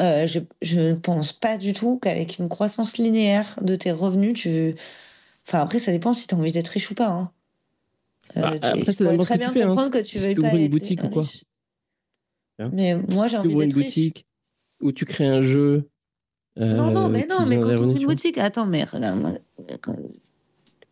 euh, 0.00 0.26
je 0.62 0.80
ne 0.80 0.94
pense 0.94 1.32
pas 1.32 1.56
du 1.56 1.72
tout 1.72 1.98
qu'avec 1.98 2.38
une 2.38 2.48
croissance 2.48 2.98
linéaire 2.98 3.58
de 3.62 3.76
tes 3.76 3.92
revenus, 3.92 4.40
tu. 4.40 4.74
Enfin, 5.46 5.60
après, 5.60 5.78
ça 5.78 5.92
dépend 5.92 6.12
si 6.12 6.26
tu 6.26 6.34
as 6.34 6.38
envie 6.38 6.52
d'être 6.52 6.68
riche 6.68 6.90
ou 6.90 6.94
pas. 6.94 7.08
Hein. 7.08 7.30
Euh, 8.36 8.40
bah, 8.40 8.70
après, 8.72 8.92
ça 8.92 9.04
dépend 9.04 9.22
très 9.22 9.38
bien 9.38 9.48
tu 9.48 9.54
fais, 9.54 9.62
hein. 9.62 9.68
comprendre 9.68 9.90
que 9.90 9.98
tu 9.98 10.18
veux 10.18 10.34
pas 10.34 10.54
une 10.54 10.68
boutique 10.68 11.04
ou 11.04 11.08
quoi. 11.10 11.24
Hein 12.58 12.70
mais 12.72 12.96
moi, 12.96 13.28
j'ai 13.28 13.36
envie 13.36 13.54
d'être 13.54 13.62
une 13.62 13.72
boutique 13.72 14.26
ou 14.80 14.90
tu 14.92 15.04
crées 15.04 15.26
un 15.26 15.42
jeu. 15.42 15.88
Non, 16.56 16.90
non, 16.90 17.06
euh, 17.06 17.08
mais 17.08 17.26
non, 17.28 17.46
mais 17.46 17.58
quand 17.58 17.70
tu 17.70 17.82
ouvres 17.82 17.96
une 17.96 18.06
boutique, 18.06 18.38
attends, 18.38 18.66
mais 18.66 18.84
regarde, 18.84 19.40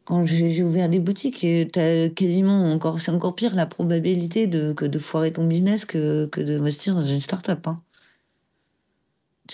quand, 0.04 0.26
j'ai 0.26 0.62
ouvert 0.62 0.88
des 0.88 0.98
boutiques, 0.98 1.44
as 1.76 2.08
quasiment 2.10 2.70
encore, 2.72 3.00
c'est 3.00 3.12
encore 3.12 3.34
pire 3.34 3.54
la 3.54 3.66
probabilité 3.66 4.46
de, 4.46 4.72
que 4.72 4.84
de 4.84 4.98
foirer 4.98 5.32
ton 5.32 5.44
business 5.44 5.84
que, 5.84 6.26
que 6.26 6.40
d'investir 6.40 6.94
dans 6.94 7.04
une 7.04 7.20
start-up. 7.20 7.66
Hein 7.66 7.82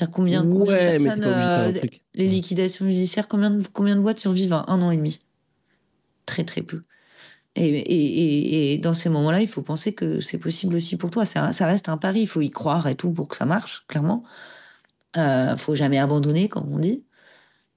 combien, 0.07 0.43
combien 0.43 0.77
de 0.77 1.03
personnes, 1.03 1.25
euh, 1.25 1.73
les 2.15 2.27
liquidations 2.27 2.87
judiciaires, 2.87 3.29
combien 3.29 3.51
de, 3.51 3.65
combien 3.73 3.97
de 3.97 4.01
boîtes 4.01 4.21
survivent 4.21 4.53
à 4.53 4.65
un 4.69 4.81
an 4.83 4.91
et 4.91 4.97
demi? 4.97 5.21
Très 6.27 6.45
très 6.45 6.63
peu. 6.63 6.83
Et, 7.55 7.69
et, 7.69 8.75
et, 8.75 8.79
dans 8.79 8.93
ces 8.93 9.09
moments-là, 9.09 9.41
il 9.41 9.49
faut 9.49 9.63
penser 9.63 9.93
que 9.93 10.21
c'est 10.21 10.39
possible 10.39 10.77
aussi 10.77 10.97
pour 10.97 11.11
toi. 11.11 11.25
Ça, 11.25 11.51
ça, 11.53 11.67
reste 11.67 11.89
un 11.89 11.97
pari, 11.97 12.21
il 12.21 12.27
faut 12.29 12.41
y 12.41 12.51
croire 12.51 12.87
et 12.87 12.95
tout 12.95 13.11
pour 13.11 13.27
que 13.27 13.37
ça 13.37 13.47
marche, 13.47 13.85
clairement. 13.89 14.23
Euh, 15.19 15.57
faut 15.57 15.75
jamais 15.75 15.99
abandonner, 15.99 16.49
comme 16.49 16.73
on 16.73 16.79
dit. 16.79 17.05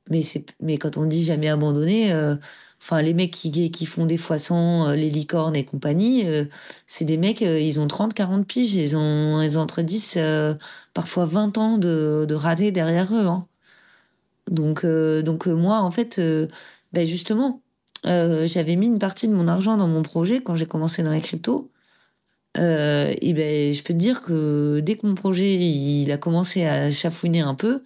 Mais, 0.10 0.22
mais 0.62 0.78
quand 0.78 0.98
on 0.98 1.06
dit 1.06 1.24
jamais 1.24 1.50
abandonner, 1.50 2.12
euh, 2.14 2.36
Enfin, 2.84 3.04
les 3.04 3.14
mecs 3.14 3.32
qui, 3.32 3.72
qui 3.72 3.86
font 3.86 4.08
des 4.08 4.18
fois 4.18 4.40
sans 4.40 4.90
euh, 4.90 4.96
les 4.96 5.10
licornes 5.12 5.56
et 5.56 5.66
compagnie, 5.66 6.28
euh, 6.28 6.46
c'est 6.88 7.06
des 7.06 7.18
mecs, 7.18 7.42
ils 7.42 7.80
ont 7.80 7.88
30, 7.88 8.14
40 8.16 8.48
piges, 8.48 8.74
ils 8.76 8.98
ont, 8.98 9.40
ils 9.42 9.60
ont 9.60 9.62
entre 9.62 9.84
10, 9.84 10.18
parfois 10.94 11.26
20 11.26 11.58
ans 11.60 11.78
de, 11.78 12.26
de 12.28 12.36
raté 12.36 12.72
derrière 12.72 13.14
eux. 13.14 13.28
Hein. 13.28 13.48
Donc, 14.50 14.86
donc 14.86 15.48
moi, 15.48 15.80
en 15.82 15.92
fait, 15.92 16.20
ben 16.94 17.06
justement, 17.06 17.62
j'avais 18.04 18.76
mis 18.76 18.88
une 18.88 19.00
partie 19.00 19.28
de 19.28 19.34
mon 19.34 19.48
argent 19.48 19.78
dans 19.78 19.88
mon 19.88 20.02
projet 20.04 20.42
quand 20.42 20.56
j'ai 20.56 20.66
commencé 20.68 21.04
dans 21.04 21.12
les 21.12 21.22
cryptos. 21.22 21.71
Et 22.56 23.34
ben, 23.34 23.74
je 23.74 23.84
peux 23.84 23.94
te 23.94 24.00
dire 24.00 24.22
que 24.22 24.82
dès 24.82 24.98
que 24.98 25.08
mon 25.08 25.16
projet 25.16 25.56
il 25.56 26.12
a 26.12 26.18
commencé 26.18 26.66
à 26.66 26.92
chafouiner 26.92 27.42
un 27.42 27.56
peu, 27.56 27.84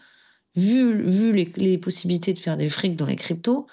vu, 0.56 1.04
vu 1.04 1.34
les, 1.34 1.52
les 1.58 1.78
possibilités 1.78 2.34
de 2.34 2.40
faire 2.40 2.58
des 2.58 2.70
frics 2.70 2.96
dans 2.96 3.06
les 3.06 3.16
cryptos, 3.16 3.68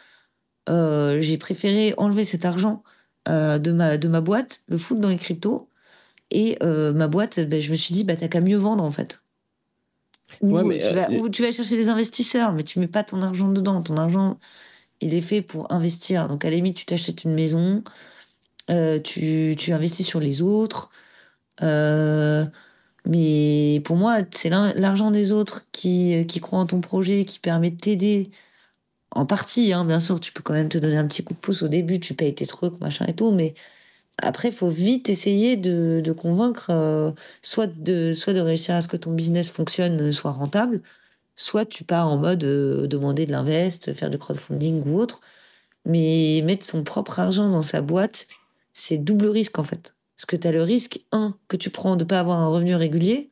euh, 0.69 1.21
j'ai 1.21 1.39
préféré 1.39 1.95
enlever 1.97 2.25
cet 2.25 2.45
argent 2.45 2.83
euh, 3.29 3.59
de, 3.59 3.73
ma, 3.73 3.97
de 3.99 4.09
ma 4.09 4.21
boîte, 4.21 4.63
le 4.69 4.79
foutre 4.79 5.01
dans 5.01 5.09
les 5.09 5.17
cryptos. 5.17 5.69
Et 6.31 6.57
euh, 6.63 6.93
ma 6.93 7.09
boîte, 7.09 7.41
ben, 7.41 7.61
je 7.61 7.71
me 7.71 7.75
suis 7.75 7.93
dit, 7.93 8.05
bah, 8.05 8.17
t'as 8.17 8.29
qu'à 8.29 8.41
mieux 8.41 8.57
vendre 8.57 8.83
en 8.85 8.91
fait. 8.91 9.21
Ou, 10.41 10.73
tu 10.79 10.95
vas, 10.95 11.09
tu 11.29 11.43
vas 11.43 11.53
chercher 11.53 11.77
des 11.77 11.89
investisseurs, 11.91 12.53
mais 12.53 12.63
tu 12.63 12.79
mets 12.79 12.87
pas 12.87 13.05
ton 13.05 13.21
argent 13.21 13.49
dedans. 13.49 13.83
Ton 13.83 13.97
argent, 13.97 14.39
il 15.01 15.15
est 15.15 15.21
fait 15.21 15.43
pour 15.43 15.71
investir. 15.73 16.27
Donc 16.29 16.45
à 16.45 16.51
la 16.51 16.57
limite, 16.57 16.77
tu 16.77 16.87
t'achètes 16.87 17.25
une 17.25 17.35
maison, 17.35 17.83
tu, 19.05 19.55
tu 19.59 19.73
investis 19.73 20.07
sur 20.07 20.21
les 20.21 20.43
autres. 20.43 20.91
mais 23.07 23.81
pour 23.85 23.97
moi, 23.97 24.19
c'est 24.35 24.51
l'argent 24.51 25.11
des 25.11 25.33
autres 25.33 25.67
qui, 25.73 26.27
qui 26.27 26.41
croit 26.41 26.59
en 26.59 26.67
ton 26.67 26.81
projet, 26.81 27.25
qui 27.25 27.39
permet 27.41 27.71
de 27.71 27.77
t'aider 27.77 28.31
en 29.15 29.27
partie, 29.27 29.73
hein, 29.73 29.85
bien 29.85 29.99
sûr, 30.01 30.21
tu 30.21 30.33
peux 30.33 30.43
quand 30.43 30.55
même 30.55 30.69
te 30.69 30.79
donner 30.79 30.97
un 30.97 31.07
petit 31.07 31.25
coup 31.25 31.35
de 31.35 31.39
pouce 31.39 31.63
au 31.63 31.69
début, 31.69 32.01
tu 32.01 32.15
payes 32.15 32.35
tes 32.35 32.47
trucs, 32.47 32.81
machin 32.81 33.07
et 33.07 33.15
tout, 33.15 33.33
mais 33.33 33.55
après, 34.23 34.49
il 34.49 34.55
faut 34.55 34.69
vite 34.69 35.09
essayer 35.11 35.57
de, 35.57 36.01
de 36.05 36.13
convaincre, 36.13 36.71
euh, 36.71 37.13
soit, 37.43 37.67
de, 37.69 38.13
soit 38.13 38.35
de 38.35 38.41
réussir 38.41 38.75
à 38.77 38.81
ce 38.83 38.89
que 38.89 38.97
ton 38.97 39.13
business 39.13 39.51
fonctionne, 39.51 40.01
euh, 40.01 40.13
soit 40.13 40.33
rentable, 40.33 40.83
soit 41.37 41.67
tu 41.67 41.85
pars 41.85 42.09
en 42.09 42.19
mode 42.19 42.45
euh, 42.45 42.87
demander 42.87 43.27
de 43.27 43.33
l'invest, 43.33 43.93
faire 43.95 44.11
du 44.11 44.19
crowdfunding 44.19 44.85
ou 44.87 44.99
autre, 45.01 45.21
mais 45.87 46.43
mettre 46.45 46.67
son 46.67 46.85
propre 46.85 47.21
argent 47.21 47.51
dans 47.51 47.63
sa 47.63 47.81
boîte, 47.83 48.29
c'est 48.73 48.99
double 48.99 49.27
risque 49.27 49.59
en 49.59 49.65
fait. 49.65 49.95
Parce 50.17 50.27
que 50.27 50.37
tu 50.37 50.47
as 50.47 50.53
le 50.53 50.63
risque, 50.63 51.01
un, 51.13 51.37
que 51.49 51.57
tu 51.57 51.71
prends 51.71 51.97
de 51.97 52.05
ne 52.05 52.09
pas 52.09 52.21
avoir 52.21 52.39
un 52.39 52.49
revenu 52.49 52.75
régulier 52.75 53.31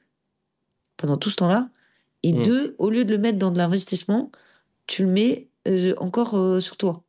pendant 0.96 1.16
tout 1.16 1.30
ce 1.30 1.36
temps-là, 1.36 1.68
et 2.22 2.32
mmh. 2.32 2.42
deux, 2.42 2.74
au 2.78 2.90
lieu 2.90 3.04
de 3.04 3.14
le 3.14 3.18
mettre 3.18 3.38
dans 3.38 3.50
de 3.50 3.58
l'investissement, 3.58 4.30
tu 4.86 5.04
le 5.04 5.10
mets 5.10 5.48
euh, 5.68 5.94
encore 5.98 6.36
euh, 6.36 6.60
sur 6.60 6.76
toi. 6.76 7.02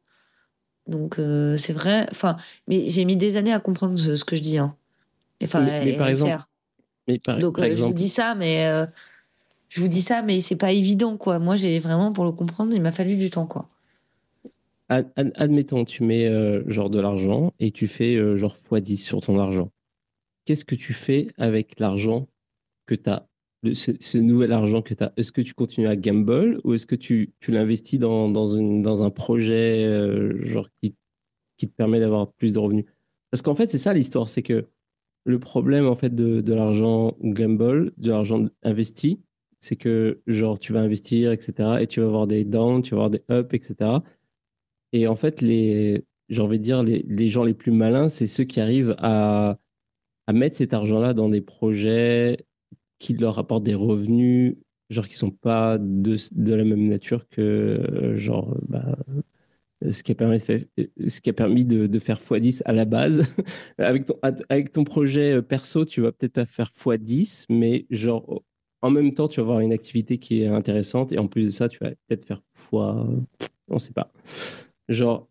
Donc 0.87 1.19
euh, 1.19 1.57
c'est 1.57 1.73
vrai. 1.73 2.05
Enfin, 2.11 2.37
mais 2.67 2.89
j'ai 2.89 3.05
mis 3.05 3.17
des 3.17 3.37
années 3.37 3.53
à 3.53 3.59
comprendre 3.59 3.97
ce, 3.97 4.23
que 4.23 4.35
je 4.35 4.41
dis. 4.41 4.57
Hein. 4.57 4.75
Enfin, 5.43 5.61
mais, 5.61 5.93
par 5.93 6.07
exemple. 6.07 6.43
Mais 7.07 7.19
par, 7.19 7.39
Donc 7.39 7.59
je 7.59 7.83
vous 7.83 7.93
dis 7.93 8.09
ça, 8.09 8.35
mais 8.35 8.69
je 9.69 9.81
vous 9.81 9.87
dis 9.87 10.01
ça, 10.01 10.21
mais 10.21 10.41
c'est 10.41 10.55
pas 10.55 10.71
évident 10.71 11.17
quoi. 11.17 11.39
Moi, 11.39 11.55
j'ai 11.55 11.79
vraiment 11.79 12.13
pour 12.13 12.25
le 12.25 12.31
comprendre, 12.31 12.73
il 12.75 12.81
m'a 12.81 12.91
fallu 12.91 13.15
du 13.15 13.29
temps 13.29 13.47
quoi. 13.47 13.67
Admettons, 15.15 15.85
tu 15.85 16.03
mets 16.03 16.30
genre 16.69 16.89
de 16.89 16.99
l'argent 16.99 17.53
et 17.59 17.72
tu 17.72 17.88
fais 17.88 18.18
genre 18.38 18.55
x10 18.55 18.97
sur 18.97 19.22
ton 19.22 19.39
argent. 19.39 19.72
Qu'est-ce 20.45 20.65
que 20.65 20.76
tu 20.76 20.93
fais 20.93 21.27
avec 21.38 21.80
l'argent 21.80 22.27
que 22.85 22.95
tu 22.95 23.09
as 23.09 23.27
ce, 23.73 24.18
nouvel 24.18 24.51
argent 24.51 24.81
que 24.81 24.93
tu 24.93 25.03
as, 25.03 25.13
est-ce 25.18 25.31
que 25.31 25.41
tu 25.41 25.53
continues 25.53 25.88
à 25.88 25.95
gamble 25.95 26.59
ou 26.63 26.73
est-ce 26.73 26.85
que 26.85 26.95
tu, 26.95 27.34
l'investis 27.47 27.99
dans, 27.99 28.30
dans, 28.30 29.03
un 29.03 29.09
projet 29.09 29.85
euh, 29.85 30.43
genre 30.43 30.68
qui, 30.81 30.95
qui 31.57 31.68
te 31.68 31.73
permet 31.73 31.99
d'avoir 31.99 32.31
plus 32.34 32.53
de 32.53 32.59
revenus? 32.59 32.85
Parce 33.30 33.41
qu'en 33.41 33.55
fait, 33.55 33.69
c'est 33.69 33.77
ça 33.77 33.93
l'histoire, 33.93 34.30
c'est 34.30 34.41
que 34.41 34.68
le 35.26 35.39
problème 35.39 35.85
en 35.85 35.95
fait 35.95 36.13
de, 36.13 36.41
de 36.41 36.53
l'argent 36.53 37.15
gamble, 37.22 37.93
de 37.97 38.09
l'argent 38.09 38.47
investi, 38.63 39.19
c'est 39.59 39.76
que 39.76 40.22
genre 40.26 40.57
tu 40.57 40.73
vas 40.73 40.81
investir, 40.81 41.31
etc. 41.31 41.77
et 41.80 41.88
tu 41.88 41.99
vas 41.99 42.07
avoir 42.07 42.26
des 42.26 42.43
downs, 42.43 42.81
tu 42.81 42.95
vas 42.95 43.05
avoir 43.05 43.09
des 43.11 43.22
ups, 43.30 43.53
etc. 43.53 43.99
Et 44.93 45.07
en 45.07 45.15
fait, 45.15 45.41
les, 45.41 46.05
j'ai 46.30 46.41
envie 46.41 46.59
de 46.59 46.63
dire, 46.63 46.84
les, 46.84 47.05
les 47.07 47.27
gens 47.30 47.43
les 47.43 47.53
plus 47.53 47.72
malins, 47.72 48.09
c'est 48.09 48.27
ceux 48.27 48.43
qui 48.43 48.59
arrivent 48.59 48.95
à, 48.99 49.59
à 50.27 50.34
mettre 50.34 50.57
cet 50.57 50.73
argent-là 50.73 51.13
dans 51.13 51.30
des 51.30 51.41
projets 51.41 52.45
qui 52.99 53.13
leur 53.15 53.39
apportent 53.39 53.63
des 53.63 53.76
revenus, 53.76 54.57
genre 54.89 55.07
qui 55.07 55.15
sont 55.18 55.31
pas 55.31 55.77
de, 55.80 56.18
de 56.34 56.53
la 56.53 56.63
même 56.63 56.85
nature 56.88 57.27
que 57.30 58.13
genre 58.18 58.55
bah, 58.68 58.97
ce 59.89 60.03
qui 60.03 60.11
a 60.11 60.15
permis 60.15 60.38
de 60.38 60.41
faire, 60.41 60.61
ce 61.07 61.22
qui 61.22 61.30
a 61.30 61.34
permis 61.34 61.65
de, 61.65 61.88
de 61.88 61.99
faire 61.99 62.19
x10 62.19 62.61
à 62.65 62.73
la 62.73 62.85
base. 62.85 63.35
avec, 63.77 64.05
ton, 64.05 64.19
avec 64.49 64.72
ton 64.72 64.84
projet 64.84 65.41
perso, 65.41 65.85
tu 65.85 66.01
vas 66.01 66.11
peut-être 66.11 66.34
pas 66.34 66.45
faire 66.45 66.69
x10, 66.69 67.45
mais 67.49 67.85
genre 67.89 68.43
en 68.84 68.89
même 68.89 69.13
temps, 69.13 69.27
tu 69.27 69.39
vas 69.39 69.43
avoir 69.43 69.59
une 69.59 69.73
activité 69.73 70.18
qui 70.18 70.41
est 70.41 70.47
intéressante 70.47 71.11
et 71.11 71.19
en 71.19 71.27
plus 71.27 71.45
de 71.45 71.49
ça, 71.49 71.69
tu 71.69 71.80
vas 71.80 71.91
peut-être 72.07 72.26
faire 72.26 72.41
x, 72.55 72.69
on 73.68 73.80
sait 73.80 73.93
pas. 73.93 74.11
Genre, 74.91 75.27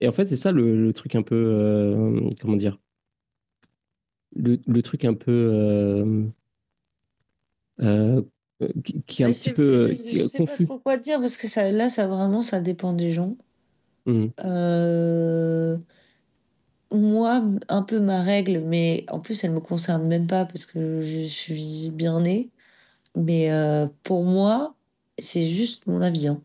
et 0.00 0.08
en 0.08 0.12
fait, 0.12 0.26
c'est 0.26 0.36
ça 0.36 0.52
le, 0.52 0.76
le, 0.84 0.92
truc 0.92 1.14
un 1.14 1.22
peu, 1.22 1.34
euh, 1.36 2.28
comment 2.40 2.56
dire, 2.56 2.78
le, 4.34 4.58
le, 4.66 4.82
truc 4.82 5.04
un 5.04 5.14
peu 5.14 5.30
euh, 5.30 6.24
euh, 7.80 8.22
qui, 8.82 9.02
qui, 9.06 9.22
est 9.22 9.26
un 9.26 9.32
petit 9.32 9.52
peu 9.52 9.88
je, 9.88 10.18
je 10.18 10.36
confus. 10.36 10.66
Pas 10.66 10.74
trop 10.74 10.78
quoi 10.80 10.96
dire 10.96 11.20
parce 11.20 11.36
que 11.36 11.46
ça, 11.46 11.70
là, 11.70 11.88
ça 11.88 12.08
vraiment, 12.08 12.40
ça 12.40 12.60
dépend 12.60 12.92
des 12.92 13.12
gens. 13.12 13.36
Mmh. 14.06 14.26
moi, 16.90 17.42
un 17.68 17.82
peu 17.82 18.00
ma 18.00 18.22
règle, 18.22 18.62
mais 18.66 19.06
en 19.08 19.20
plus, 19.20 19.42
elle 19.44 19.52
me 19.52 19.60
concerne 19.60 20.06
même 20.06 20.26
pas 20.26 20.44
parce 20.44 20.66
que 20.66 21.00
je 21.00 21.26
suis 21.26 21.90
bien 21.90 22.20
née. 22.20 22.50
Mais 23.16 23.48
pour 24.02 24.24
moi, 24.24 24.74
c'est 25.18 25.46
juste 25.46 25.86
mon 25.86 26.02
avis. 26.02 26.26
Hein. 26.28 26.42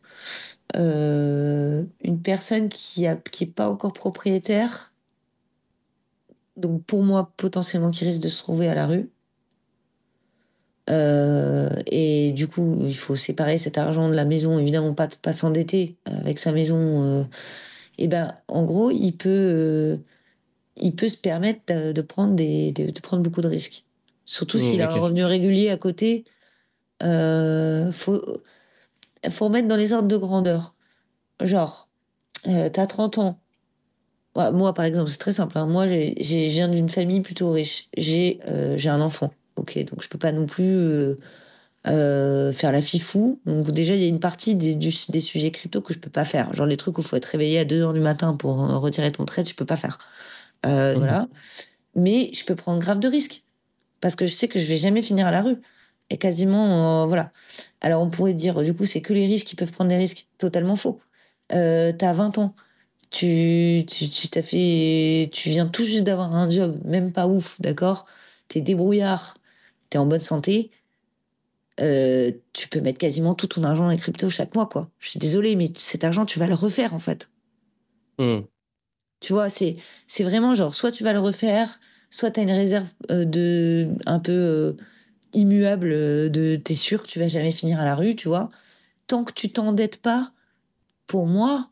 Euh, 0.75 1.83
une 2.01 2.21
personne 2.21 2.69
qui 2.69 3.07
a, 3.07 3.15
qui 3.15 3.45
est 3.45 3.47
pas 3.47 3.69
encore 3.69 3.93
propriétaire, 3.93 4.93
donc 6.57 6.83
pour 6.85 7.03
moi 7.03 7.33
potentiellement 7.37 7.91
qui 7.91 8.05
risque 8.05 8.21
de 8.21 8.29
se 8.29 8.37
trouver 8.37 8.67
à 8.67 8.75
la 8.75 8.85
rue. 8.85 9.09
Euh, 10.89 11.69
et 11.87 12.31
du 12.31 12.47
coup, 12.47 12.77
il 12.81 12.95
faut 12.95 13.15
séparer 13.15 13.57
cet 13.57 13.77
argent 13.77 14.09
de 14.09 14.15
la 14.15 14.25
maison, 14.25 14.59
évidemment 14.59 14.93
pas 14.93 15.07
pas 15.21 15.33
s'endetter 15.33 15.97
avec 16.05 16.39
sa 16.39 16.51
maison. 16.51 17.03
Euh, 17.03 17.23
et 17.97 18.07
ben, 18.07 18.33
en 18.47 18.63
gros, 18.63 18.91
il 18.91 19.13
peut 19.13 19.29
euh, 19.29 19.97
il 20.77 20.95
peut 20.95 21.09
se 21.09 21.17
permettre 21.17 21.61
de, 21.67 21.91
de 21.91 22.01
prendre 22.01 22.35
des 22.35 22.71
de, 22.71 22.89
de, 22.89 22.99
prendre 23.01 23.23
beaucoup 23.23 23.41
de 23.41 23.47
risques. 23.47 23.85
Surtout 24.25 24.57
Mmh, 24.57 24.61
s'il 24.61 24.81
a 24.81 24.91
un 24.91 24.95
revenu 24.95 25.23
régulier 25.25 25.69
à 25.69 25.77
côté. 25.77 26.25
Faut 27.01 28.21
faut 29.29 29.45
remettre 29.45 29.67
dans 29.67 29.75
les 29.75 29.93
ordres 29.93 30.07
de 30.07 30.17
grandeur. 30.17 30.75
Genre, 31.41 31.87
euh, 32.47 32.69
t'as 32.69 32.87
30 32.87 33.17
ans. 33.19 33.39
Ouais, 34.35 34.51
moi, 34.51 34.73
par 34.73 34.85
exemple, 34.85 35.09
c'est 35.09 35.17
très 35.17 35.33
simple. 35.33 35.57
hein. 35.57 35.65
Moi, 35.65 35.87
je 35.87 36.47
viens 36.49 36.67
d'une 36.69 36.89
famille 36.89 37.21
plutôt 37.21 37.51
riche. 37.51 37.89
J'ai 37.97 38.39
euh, 38.47 38.77
j'ai 38.77 38.89
un 38.89 39.01
enfant. 39.01 39.31
Ok, 39.55 39.77
donc 39.85 40.01
je 40.03 40.07
peux 40.09 40.17
pas 40.19 40.31
non 40.31 40.45
plus 40.45 41.15
euh, 41.87 42.51
faire 42.51 42.71
la 42.71 42.81
fifou. 42.81 43.39
Donc 43.45 43.71
déjà, 43.71 43.95
il 43.95 44.01
y 44.01 44.05
a 44.05 44.07
une 44.07 44.19
partie 44.19 44.55
des, 44.55 44.75
du- 44.75 44.93
des 45.09 45.19
sujets 45.19 45.51
crypto 45.51 45.81
que 45.81 45.93
je 45.93 45.99
peux 45.99 46.09
pas 46.09 46.25
faire. 46.25 46.53
Genre 46.53 46.65
les 46.65 46.77
trucs 46.77 46.97
où 46.97 47.01
il 47.01 47.07
faut 47.07 47.15
être 47.15 47.25
réveillé 47.25 47.59
à 47.59 47.65
2 47.65 47.81
heures 47.81 47.93
du 47.93 48.01
matin 48.01 48.35
pour 48.35 48.57
retirer 48.57 49.11
ton 49.11 49.25
trade, 49.25 49.47
je 49.47 49.55
peux 49.55 49.65
pas 49.65 49.77
faire. 49.77 49.97
Mhm. 50.65 50.97
Voilà. 50.97 51.27
Mais 51.95 52.31
je 52.33 52.45
peux 52.45 52.55
prendre 52.55 52.79
grave 52.79 52.99
de 52.99 53.07
risques. 53.07 53.43
Parce 54.01 54.15
que 54.15 54.27
je 54.27 54.33
sais 54.35 54.47
que 54.47 54.59
je 54.59 54.65
vais 54.65 54.77
jamais 54.77 55.01
finir 55.01 55.27
à 55.27 55.31
la 55.31 55.41
rue. 55.41 55.57
Et 56.09 56.17
quasiment, 56.17 57.03
euh, 57.03 57.05
voilà. 57.05 57.31
Alors 57.81 58.01
on 58.01 58.09
pourrait 58.09 58.33
dire, 58.33 58.61
du 58.61 58.73
coup, 58.73 58.85
c'est 58.85 59.01
que 59.01 59.13
les 59.13 59.27
riches 59.27 59.45
qui 59.45 59.55
peuvent 59.55 59.71
prendre 59.71 59.89
des 59.89 59.97
risques. 59.97 60.27
Totalement 60.37 60.75
faux. 60.75 60.99
Euh, 61.53 61.91
t'as 61.91 62.13
20 62.13 62.37
ans. 62.37 62.55
Tu, 63.09 63.83
tu, 63.87 64.07
tu 64.07 64.27
t'as 64.29 64.43
fait, 64.43 65.29
tu 65.31 65.49
viens 65.49 65.67
tout 65.67 65.83
juste 65.83 66.03
d'avoir 66.03 66.35
un 66.35 66.49
job, 66.49 66.79
même 66.85 67.11
pas 67.11 67.27
ouf, 67.27 67.59
d'accord? 67.59 68.05
T'es 68.47 68.61
débrouillard, 68.61 69.37
t'es 69.89 69.97
en 69.97 70.05
bonne 70.05 70.21
santé. 70.21 70.69
Euh, 71.81 72.31
tu 72.53 72.67
peux 72.67 72.81
mettre 72.81 72.97
quasiment 72.99 73.33
tout 73.35 73.47
ton 73.47 73.63
argent 73.63 73.85
dans 73.85 73.89
les 73.89 73.97
cryptos 73.97 74.29
chaque 74.29 74.53
mois, 74.53 74.67
quoi. 74.67 74.89
Je 74.99 75.09
suis 75.09 75.19
désolée, 75.19 75.55
mais 75.55 75.71
cet 75.77 76.03
argent, 76.03 76.25
tu 76.25 76.37
vas 76.37 76.47
le 76.47 76.53
refaire, 76.53 76.93
en 76.93 76.99
fait. 76.99 77.29
Mmh. 78.19 78.39
Tu 79.21 79.33
vois, 79.33 79.49
c'est, 79.49 79.77
c'est 80.07 80.23
vraiment 80.23 80.53
genre, 80.55 80.75
soit 80.75 80.91
tu 80.91 81.03
vas 81.03 81.13
le 81.13 81.19
refaire, 81.19 81.79
soit 82.09 82.31
tu 82.31 82.39
as 82.39 82.43
une 82.43 82.51
réserve 82.51 82.87
euh, 83.11 83.25
de, 83.25 83.89
un 84.05 84.19
peu 84.19 84.31
euh, 84.31 84.73
immuable 85.33 85.91
euh, 85.91 86.29
de, 86.29 86.55
t'es 86.55 86.73
sûr 86.75 87.03
que 87.03 87.07
tu 87.07 87.19
vas 87.19 87.27
jamais 87.27 87.51
finir 87.51 87.79
à 87.79 87.85
la 87.85 87.95
rue, 87.95 88.15
tu 88.15 88.27
vois. 88.27 88.49
Tant 89.07 89.23
que 89.23 89.33
tu 89.33 89.51
t'endettes 89.51 89.97
pas, 89.97 90.31
pour 91.07 91.25
moi, 91.27 91.69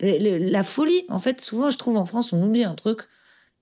la 0.00 0.64
folie, 0.64 1.04
en 1.08 1.18
fait, 1.18 1.40
souvent, 1.40 1.70
je 1.70 1.76
trouve 1.76 1.96
en 1.96 2.04
France, 2.04 2.32
on 2.32 2.42
oublie 2.42 2.64
un 2.64 2.74
truc. 2.74 3.02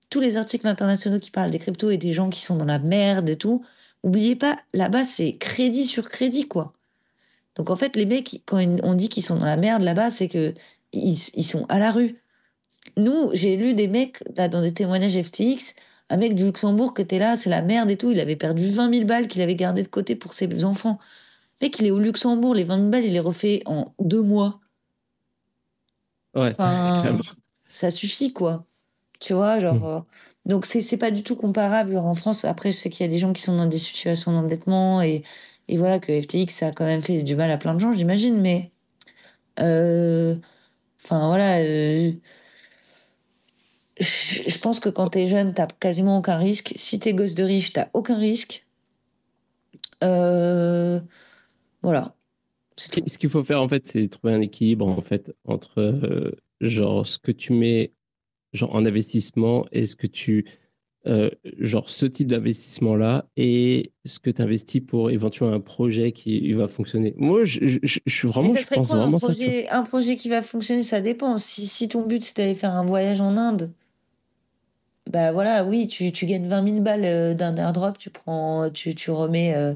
Tous 0.09 0.21
les 0.21 0.37
articles 0.37 0.67
internationaux 0.67 1.19
qui 1.19 1.31
parlent 1.31 1.51
des 1.51 1.59
cryptos 1.59 1.91
et 1.91 1.97
des 1.97 2.13
gens 2.13 2.29
qui 2.29 2.41
sont 2.41 2.55
dans 2.55 2.65
la 2.65 2.79
merde 2.79 3.29
et 3.29 3.35
tout, 3.35 3.63
oubliez 4.03 4.35
pas, 4.35 4.57
là-bas, 4.73 5.05
c'est 5.05 5.37
crédit 5.37 5.85
sur 5.85 6.09
crédit, 6.09 6.47
quoi. 6.47 6.73
Donc, 7.55 7.69
en 7.69 7.75
fait, 7.75 7.95
les 7.95 8.05
mecs, 8.05 8.41
quand 8.45 8.63
on 8.83 8.93
dit 8.93 9.09
qu'ils 9.09 9.23
sont 9.23 9.37
dans 9.37 9.45
la 9.45 9.57
merde 9.57 9.83
là-bas, 9.83 10.09
c'est 10.09 10.29
que 10.29 10.53
ils, 10.93 11.17
ils 11.33 11.43
sont 11.43 11.65
à 11.67 11.79
la 11.79 11.91
rue. 11.91 12.15
Nous, 12.97 13.31
j'ai 13.33 13.57
lu 13.57 13.73
des 13.73 13.87
mecs, 13.87 14.19
là, 14.37 14.47
dans 14.47 14.61
des 14.61 14.73
témoignages 14.73 15.21
FTX, 15.21 15.75
un 16.09 16.17
mec 16.17 16.35
du 16.35 16.45
Luxembourg 16.45 16.93
qui 16.93 17.01
était 17.03 17.19
là, 17.19 17.35
c'est 17.37 17.49
la 17.49 17.61
merde 17.61 17.89
et 17.91 17.97
tout, 17.97 18.11
il 18.11 18.19
avait 18.19 18.35
perdu 18.35 18.69
20 18.71 18.89
000 18.89 19.05
balles 19.05 19.27
qu'il 19.27 19.41
avait 19.41 19.55
gardées 19.55 19.83
de 19.83 19.87
côté 19.89 20.15
pour 20.15 20.33
ses 20.33 20.65
enfants. 20.65 20.99
Le 21.61 21.67
mec, 21.67 21.79
il 21.79 21.87
est 21.87 21.91
au 21.91 21.99
Luxembourg, 21.99 22.55
les 22.55 22.63
20 22.65 22.77
000 22.77 22.91
balles, 22.91 23.05
il 23.05 23.13
les 23.13 23.19
refait 23.21 23.61
en 23.67 23.93
deux 23.99 24.21
mois. 24.23 24.61
Ouais, 26.33 26.55
Enfin, 26.57 27.17
ça 27.67 27.91
suffit, 27.91 28.33
quoi. 28.33 28.65
Tu 29.19 29.33
vois, 29.33 29.59
genre. 29.61 29.83
Mmh. 29.83 29.87
euh, 29.87 30.01
donc, 30.45 30.65
c'est 30.65 30.97
pas 30.97 31.11
du 31.11 31.23
tout 31.23 31.35
comparable. 31.35 31.91
Genre, 31.91 32.05
en 32.05 32.15
France, 32.15 32.45
après, 32.45 32.71
je 32.71 32.77
sais 32.77 32.89
qu'il 32.89 33.05
y 33.05 33.09
a 33.09 33.11
des 33.11 33.19
gens 33.19 33.33
qui 33.33 33.41
sont 33.43 33.57
dans 33.57 33.67
des 33.67 33.77
situations 33.79 34.31
d'endettement 34.33 35.01
et, 35.01 35.23
et 35.69 35.77
voilà, 35.77 35.99
que 35.99 36.19
FTX, 36.21 36.55
ça 36.55 36.67
a 36.69 36.71
quand 36.73 36.85
même 36.85 37.01
fait 37.01 37.23
du 37.23 37.35
mal 37.35 37.51
à 37.51 37.57
plein 37.57 37.73
de 37.73 37.79
gens, 37.79 37.91
j'imagine, 37.93 38.39
mais. 38.41 38.71
euh, 39.61 40.35
Enfin, 41.03 41.27
voilà. 41.29 41.59
euh, 41.59 42.13
je 43.99 44.57
pense 44.59 44.79
que 44.79 44.89
quand 44.89 45.09
t'es 45.09 45.27
jeune, 45.27 45.53
t'as 45.53 45.67
quasiment 45.67 46.17
aucun 46.17 46.37
risque. 46.37 46.73
Si 46.75 46.99
t'es 46.99 47.13
gosse 47.13 47.35
de 47.35 47.43
riche, 47.43 47.73
t'as 47.73 47.87
aucun 47.93 48.17
risque. 48.17 48.65
Euh, 50.03 50.99
voilà, 51.81 52.15
Ce 52.77 53.17
qu'il 53.17 53.29
faut 53.29 53.43
faire, 53.43 53.61
en 53.61 53.67
fait, 53.67 53.85
c'est 53.85 54.07
trouver 54.07 54.33
un 54.33 54.41
équilibre, 54.41 54.87
en 54.87 55.01
fait, 55.01 55.33
entre, 55.45 55.79
euh, 55.79 56.31
genre, 56.61 57.05
ce 57.05 57.19
que 57.19 57.31
tu 57.31 57.51
mets, 57.53 57.91
genre, 58.53 58.73
en 58.73 58.85
investissement 58.85 59.65
et 59.73 59.85
ce 59.85 59.97
que 59.97 60.07
tu, 60.07 60.45
euh, 61.07 61.29
genre, 61.57 61.89
ce 61.89 62.05
type 62.05 62.27
d'investissement-là 62.27 63.25
et 63.35 63.91
ce 64.05 64.19
que 64.19 64.29
tu 64.29 64.41
investis 64.41 64.81
pour 64.85 65.11
éventuellement 65.11 65.53
un 65.55 65.59
projet 65.59 66.13
qui 66.13 66.53
va 66.53 66.67
fonctionner. 66.69 67.13
Moi, 67.17 67.43
je, 67.43 67.79
je, 67.83 68.27
vraiment, 68.27 68.53
ça 68.55 68.61
je 68.61 68.67
pense 68.67 68.87
quoi 68.89 68.97
un 68.97 69.01
vraiment 69.01 69.17
ça, 69.17 69.33
tu 69.33 69.43
vois. 69.43 69.51
projet, 69.51 69.69
un 69.69 69.83
projet 69.83 70.15
qui 70.15 70.29
va 70.29 70.41
fonctionner? 70.41 70.83
Ça 70.83 71.01
dépend. 71.01 71.37
Si, 71.37 71.67
si 71.67 71.89
ton 71.89 72.05
but 72.05 72.23
c'est 72.23 72.37
d'aller 72.37 72.55
faire 72.55 72.73
un 72.73 72.85
voyage 72.85 73.19
en 73.21 73.35
Inde, 73.37 73.71
bah 75.09 75.31
voilà, 75.33 75.65
oui, 75.65 75.87
tu, 75.87 76.11
tu 76.13 76.25
gagnes 76.25 76.47
20 76.47 76.61
000 76.63 76.81
balles 76.83 77.05
euh, 77.05 77.33
d'un 77.33 77.55
airdrop, 77.57 77.97
tu 77.97 78.09
prends, 78.11 78.69
tu, 78.71 78.95
tu 78.95 79.11
remets, 79.11 79.55
euh, 79.55 79.75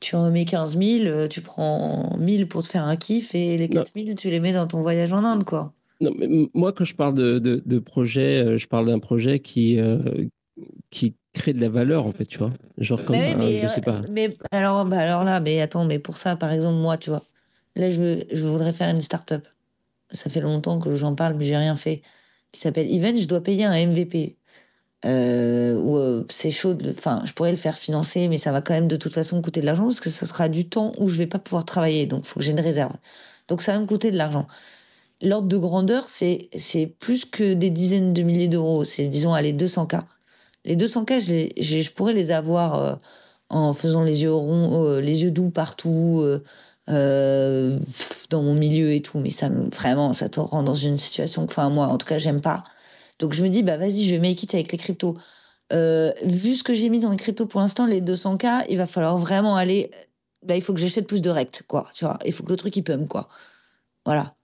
tu 0.00 0.16
remets 0.16 0.44
15 0.46 0.76
000, 0.78 1.06
euh, 1.08 1.28
tu 1.28 1.42
prends 1.42 2.16
1000 2.18 2.48
pour 2.48 2.62
te 2.64 2.68
faire 2.68 2.84
un 2.84 2.96
kiff 2.96 3.34
et 3.34 3.56
les 3.58 3.68
Non, 3.68 3.84
4 3.84 3.94
000, 3.94 4.16
tu 4.16 4.30
les 4.30 4.40
mets 4.40 4.52
dans 4.52 4.66
ton 4.68 4.82
voyage 4.82 5.12
en 5.12 5.24
Inde, 5.24 5.44
quoi. 5.44 5.74
non, 6.00 6.12
mais 6.18 6.26
moi, 6.54 6.72
quand 6.72 6.84
je 6.84 6.94
parle 6.94 7.14
de, 7.14 7.38
de, 7.38 7.62
de 7.64 7.78
projet, 7.78 8.58
je 8.58 8.66
parle 8.66 8.86
d'un 8.86 8.98
projet 8.98 9.40
qui, 9.40 9.78
euh, 9.80 10.26
qui 10.90 11.16
crée 11.32 11.52
de 11.52 11.60
la 11.60 11.68
valeur, 11.68 12.06
en 12.06 12.12
fait, 12.12 12.26
tu 12.26 12.38
vois. 12.38 12.52
Genre 12.78 13.04
comme, 13.04 13.20
Mais 13.20 13.34
mais, 13.36 13.58
je 13.58 13.68
sais 13.68 13.82
pas. 13.82 14.02
mais 14.08 14.30
alors, 14.52 14.84
bah 14.86 14.98
alors 15.00 15.24
là, 15.24 15.40
mais 15.40 15.60
attends, 15.60 15.84
mais 15.84 15.98
pour 15.98 16.16
ça, 16.16 16.36
par 16.36 16.52
exemple, 16.52 16.78
moi, 16.78 16.96
tu 16.96 17.10
vois, 17.10 17.22
là, 17.76 17.90
je, 17.90 18.00
veux- 18.00 18.24
je 18.32 18.44
voudrais 18.46 18.72
faire 18.72 18.88
une 18.88 19.00
start-up. 19.02 19.46
Ça 20.12 20.30
fait 20.30 20.40
longtemps 20.40 20.78
que 20.80 20.94
j'en 20.96 21.14
parle, 21.14 21.34
mais 21.36 21.44
j'ai 21.46 21.56
rien 21.56 21.76
fait. 21.76 22.02
Qui 22.52 22.60
s'appelle 22.60 22.90
Event, 22.92 23.16
je 23.16 23.26
dois 23.28 23.42
payer 23.42 23.64
un 23.66 23.74
MVP. 23.74 24.38
Euh, 25.04 25.76
ou 25.78 25.98
euh, 25.98 26.24
c'est 26.30 26.48
chaud, 26.50 26.76
enfin, 26.88 27.22
je 27.26 27.32
pourrais 27.34 27.50
le 27.50 27.58
faire 27.58 27.76
financer, 27.76 28.26
mais 28.28 28.38
ça 28.38 28.52
va 28.52 28.62
quand 28.62 28.72
même 28.74 28.88
de 28.88 28.96
toute 28.96 29.12
façon 29.12 29.42
coûter 29.42 29.60
de 29.60 29.66
l'argent 29.66 29.84
parce 29.84 30.00
que 30.00 30.08
ça 30.10 30.26
sera 30.26 30.48
du 30.48 30.68
temps 30.68 30.92
où 30.98 31.08
je 31.10 31.16
vais 31.18 31.26
pas 31.26 31.38
pouvoir 31.38 31.64
travailler, 31.66 32.06
donc 32.06 32.20
il 32.24 32.26
faut 32.28 32.40
que 32.40 32.46
j'ai 32.46 32.52
une 32.52 32.60
réserve. 32.60 32.92
Donc 33.48 33.60
ça 33.62 33.72
va 33.74 33.80
me 33.80 33.86
coûter 33.86 34.10
de 34.10 34.16
l'argent. 34.16 34.46
L'ordre 35.22 35.48
de 35.48 35.56
grandeur, 35.58 36.08
c'est 36.08 36.48
c'est 36.56 36.86
plus 36.86 37.24
que 37.26 37.54
des 37.54 37.70
dizaines 37.70 38.12
de 38.14 38.22
milliers 38.22 38.48
d'euros, 38.48 38.84
c'est 38.84 39.06
disons 39.08 39.34
allez 39.34 39.52
200K. 39.52 40.04
Les 40.64 40.76
200K, 40.76 41.20
je, 41.20 41.30
les- 41.32 41.52
je, 41.60 41.80
je 41.80 41.90
pourrais 41.92 42.14
les 42.14 42.30
avoir 42.32 42.74
euh, 42.82 42.94
en 43.50 43.74
faisant 43.74 44.02
les 44.04 44.22
yeux 44.24 44.34
ronds, 44.34 44.98
les 45.00 45.22
yeux 45.24 45.30
doux 45.32 45.50
partout, 45.50 46.24
dans 48.30 48.42
mon 48.42 48.54
milieu 48.54 48.92
et 48.92 49.02
tout. 49.02 49.18
Mais 49.18 49.30
ça 49.30 49.48
me, 49.48 49.68
vraiment, 49.70 50.12
ça 50.12 50.28
te 50.28 50.40
rend 50.40 50.62
dans 50.62 50.74
une 50.74 50.98
situation 50.98 51.46
que, 51.46 51.52
enfin, 51.52 51.70
moi, 51.70 51.86
en 51.86 51.98
tout 51.98 52.06
cas, 52.06 52.18
j'aime 52.18 52.40
pas. 52.40 52.64
Donc 53.18 53.32
je 53.32 53.42
me 53.42 53.48
dis, 53.48 53.62
bah 53.62 53.76
vas-y, 53.76 54.08
je 54.08 54.14
vais 54.14 54.20
make 54.20 54.52
avec 54.54 54.72
les 54.72 54.78
cryptos. 54.78 55.16
vu 55.70 56.56
ce 56.56 56.62
que 56.64 56.74
j'ai 56.74 56.88
mis 56.88 57.00
dans 57.00 57.10
les 57.10 57.16
cryptos 57.16 57.46
pour 57.46 57.60
l'instant, 57.60 57.86
les 57.86 58.00
200K, 58.00 58.66
il 58.68 58.76
va 58.78 58.86
falloir 58.86 59.18
vraiment 59.18 59.56
aller. 59.56 59.90
Bah, 60.42 60.56
il 60.56 60.62
faut 60.62 60.74
que 60.74 60.80
j'achète 60.80 61.06
plus 61.06 61.22
de 61.22 61.30
rect, 61.30 61.64
quoi. 61.66 61.88
Tu 61.94 62.04
vois, 62.04 62.18
il 62.26 62.32
faut 62.32 62.44
que 62.44 62.50
le 62.50 62.56
truc 62.56 62.76
il 62.76 62.84
me 62.98 63.06
quoi. 63.06 63.28
Voilà. 64.04 64.36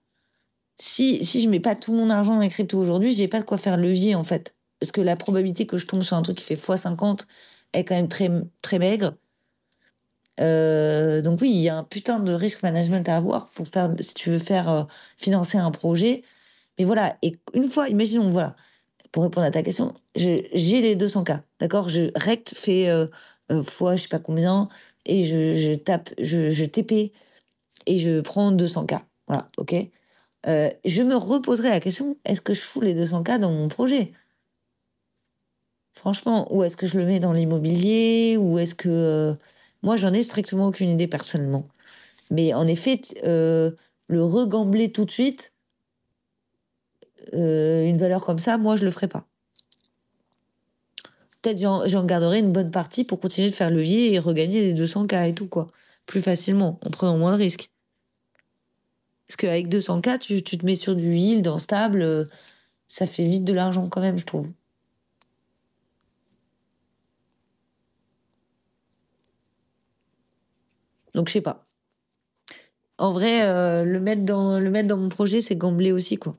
Si, 0.81 1.25
si 1.25 1.43
je 1.43 1.49
mets 1.49 1.61
pas 1.61 1.77
tout 1.77 1.93
mon 1.93 2.11
argent 2.11 2.35
dans 2.35 2.41
les 2.41 2.49
cryptos 2.49 2.79
aujourd'hui, 2.79 3.13
j'ai 3.13 3.29
pas 3.29 3.41
de 3.41 3.45
quoi 3.45 3.59
faire 3.59 3.77
levier, 3.77 4.15
en 4.15 4.25
fait. 4.25 4.55
Parce 4.81 4.93
que 4.93 5.01
la 5.03 5.17
probabilité 5.17 5.67
que 5.67 5.79
je 5.79 5.87
tombe 5.87 6.03
sur 6.03 6.17
un 6.17 6.23
truc 6.23 6.39
qui 6.39 6.45
fait 6.45 6.55
x50 6.55 7.27
est 7.75 7.85
quand 7.85 7.95
même 7.95 8.09
très, 8.09 8.31
très 8.63 8.79
maigre. 8.79 9.15
Euh, 10.41 11.23
donc 11.23 11.41
oui, 11.43 11.51
il 11.51 11.61
y 11.61 11.69
a 11.69 11.77
un 11.77 11.85
putain 11.85 12.19
de 12.21 12.33
risk 12.33 12.63
management 12.63 13.09
à 13.09 13.17
avoir 13.17 13.49
pour 13.51 13.69
faire, 13.69 13.95
si 14.01 14.15
tu 14.15 14.31
veux 14.31 14.39
faire 14.39 14.69
euh, 14.71 14.85
financer 15.17 15.59
un 15.59 15.71
projet. 15.71 16.23
Mais 16.81 16.87
voilà, 16.87 17.15
et 17.21 17.37
une 17.53 17.69
fois, 17.69 17.91
imaginons, 17.91 18.31
voilà, 18.31 18.57
pour 19.13 19.25
répondre 19.25 19.47
à 19.47 19.51
ta 19.51 19.63
question, 19.63 19.93
j'ai 20.15 20.49
les 20.55 20.97
200 20.97 21.25
k 21.25 21.33
d'accord? 21.59 21.91
Je 21.91 22.11
rect 22.17 22.55
fait 22.57 22.89
euh, 22.89 23.07
fois 23.63 23.97
je 23.97 24.03
sais 24.05 24.09
pas 24.09 24.19
combien 24.19 24.67
et 25.05 25.25
je, 25.25 25.75
tape, 25.75 26.09
je, 26.19 26.65
TP 26.65 27.13
et 27.85 27.99
je 27.99 28.21
prends 28.23 28.51
200 28.51 28.87
k 28.87 28.95
Voilà, 29.29 29.47
ok? 29.59 29.75
je 30.47 31.03
me 31.03 31.17
reposerai 31.17 31.69
la 31.69 31.81
question 31.81 32.17
est-ce 32.25 32.41
que 32.41 32.55
je 32.55 32.63
fous 32.63 32.81
les 32.81 32.95
200 32.95 33.25
k 33.25 33.39
dans 33.39 33.51
mon 33.51 33.69
projet? 33.69 34.13
Franchement, 35.93 36.51
ou 36.51 36.65
est-ce 36.65 36.79
que 36.79 36.87
je 36.87 36.97
le 36.97 37.05
mets 37.05 37.19
dans 37.21 37.35
l'immobilier 37.35 38.39
Ou 38.39 38.59
est-ce 38.59 38.75
que. 38.75 38.89
Euh, 38.89 39.35
moi, 39.83 39.97
j'en 39.97 40.15
ai 40.15 40.23
strictement 40.23 40.69
aucune 40.69 40.89
idée 40.89 41.09
personnellement. 41.09 41.69
Mais 42.31 42.55
en 42.55 42.67
effet, 42.67 43.03
euh, 43.25 43.73
le 44.09 44.25
regambler 44.25 44.93
tout 44.93 45.05
de 45.05 45.11
suite, 45.11 45.53
euh, 47.35 47.85
une 47.87 47.97
valeur 47.97 48.25
comme 48.25 48.39
ça, 48.39 48.59
moi, 48.59 48.77
je 48.77 48.85
le 48.85 48.91
ferai 48.91 49.09
pas. 49.09 49.27
Peut-être 51.43 51.59
j'en 51.61 52.05
garderai 52.05 52.41
une 52.41 52.53
bonne 52.53 52.71
partie 52.71 53.05
pour 53.05 53.19
continuer 53.19 53.49
de 53.49 53.55
faire 53.55 53.71
levier 53.71 54.13
et 54.13 54.19
regagner 54.19 54.61
les 54.63 54.75
200K 54.75 55.29
et 55.31 55.35
tout, 55.35 55.47
quoi. 55.47 55.69
Plus 56.07 56.21
facilement, 56.21 56.79
en 56.85 56.91
prenant 56.91 57.17
moins 57.17 57.33
de 57.33 57.37
risques. 57.39 57.71
Parce 59.27 59.37
qu'avec 59.37 59.69
200K, 59.69 60.19
tu, 60.19 60.43
tu, 60.43 60.59
te 60.59 60.67
mets 60.67 60.75
sur 60.75 60.97
du 60.97 61.15
yield 61.15 61.49
en 61.49 61.59
stable, 61.59 62.29
ça 62.89 63.07
fait 63.07 63.25
vite 63.25 63.45
de 63.45 63.53
l'argent 63.53 63.89
quand 63.89 64.01
même, 64.01 64.19
je 64.19 64.27
trouve. 64.27 64.49
Donc 71.15 71.29
je 71.29 71.35
sais 71.35 71.41
pas. 71.41 71.65
En 72.99 73.13
vrai, 73.13 73.43
euh, 73.47 73.85
le, 73.85 74.01
mettre 74.01 74.25
dans, 74.25 74.59
le 74.61 74.71
mettre 74.71 74.89
dans 74.89 74.97
mon 74.99 75.09
projet, 75.09 75.41
c'est 75.41 75.57
gambler 75.57 75.93
aussi, 75.93 76.17
quoi. 76.19 76.37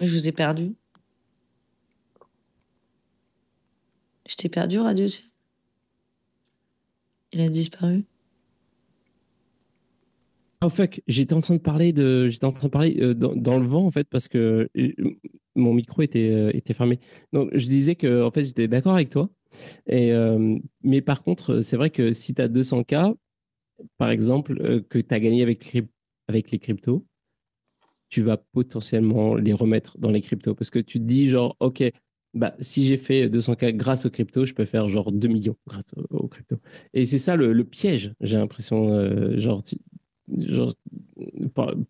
Je 0.00 0.12
vous 0.16 0.28
ai 0.28 0.32
perdu. 0.32 0.74
Je 4.28 4.36
t'ai 4.36 4.48
perdu, 4.48 4.78
Radio. 4.78 5.06
Il 7.32 7.40
a 7.40 7.48
disparu. 7.48 8.04
Oh 10.64 10.68
fuck, 10.68 11.00
j'étais 11.06 11.34
en 11.34 11.40
train 11.40 11.54
de 11.54 11.60
parler 11.60 11.92
de, 11.92 12.28
j'étais 12.28 12.44
en 12.44 12.52
train 12.52 12.66
de 12.66 12.72
parler 12.72 12.96
euh, 13.00 13.14
dans, 13.14 13.58
le 13.58 13.66
vent 13.66 13.86
en 13.86 13.90
fait 13.92 14.08
parce 14.08 14.26
que 14.26 14.68
euh, 14.76 14.92
mon 15.54 15.72
micro 15.72 16.02
était 16.02 16.32
euh, 16.32 16.50
était 16.52 16.74
fermé. 16.74 16.98
Donc 17.32 17.50
je 17.52 17.66
disais 17.66 17.94
que 17.94 18.24
en 18.24 18.32
fait 18.32 18.44
j'étais 18.44 18.66
d'accord 18.66 18.94
avec 18.94 19.08
toi. 19.08 19.30
Et 19.86 20.12
mais 20.82 21.00
par 21.00 21.22
contre, 21.22 21.60
c'est 21.60 21.76
vrai 21.78 21.90
que 21.90 22.12
si 22.12 22.34
tu 22.34 22.42
as 22.42 22.48
200 22.48 22.84
k 22.84 22.96
par 23.96 24.10
exemple 24.10 24.82
que 24.90 24.98
tu 24.98 25.14
as 25.14 25.20
gagné 25.20 25.42
avec 25.42 25.72
les 25.72 26.58
cryptos, 26.58 27.06
tu 28.08 28.22
vas 28.22 28.36
potentiellement 28.36 29.34
les 29.34 29.52
remettre 29.52 29.98
dans 29.98 30.10
les 30.10 30.20
cryptos 30.20 30.54
parce 30.54 30.70
que 30.70 30.78
tu 30.78 30.98
te 30.98 31.04
dis 31.04 31.28
genre 31.28 31.56
OK, 31.60 31.82
bah, 32.34 32.54
si 32.58 32.84
j'ai 32.84 32.98
fait 32.98 33.28
200K 33.28 33.74
grâce 33.74 34.06
aux 34.06 34.10
cryptos, 34.10 34.44
je 34.44 34.54
peux 34.54 34.64
faire 34.64 34.88
genre 34.88 35.12
2 35.12 35.28
millions 35.28 35.56
grâce 35.66 35.94
aux, 36.10 36.28
cryptos. 36.28 36.58
Et 36.94 37.06
c'est 37.06 37.18
ça 37.18 37.36
le, 37.36 37.64
piège, 37.64 38.14
j'ai 38.20 38.36
l'impression. 38.36 39.36
genre, 39.36 39.62
tu, 39.62 39.76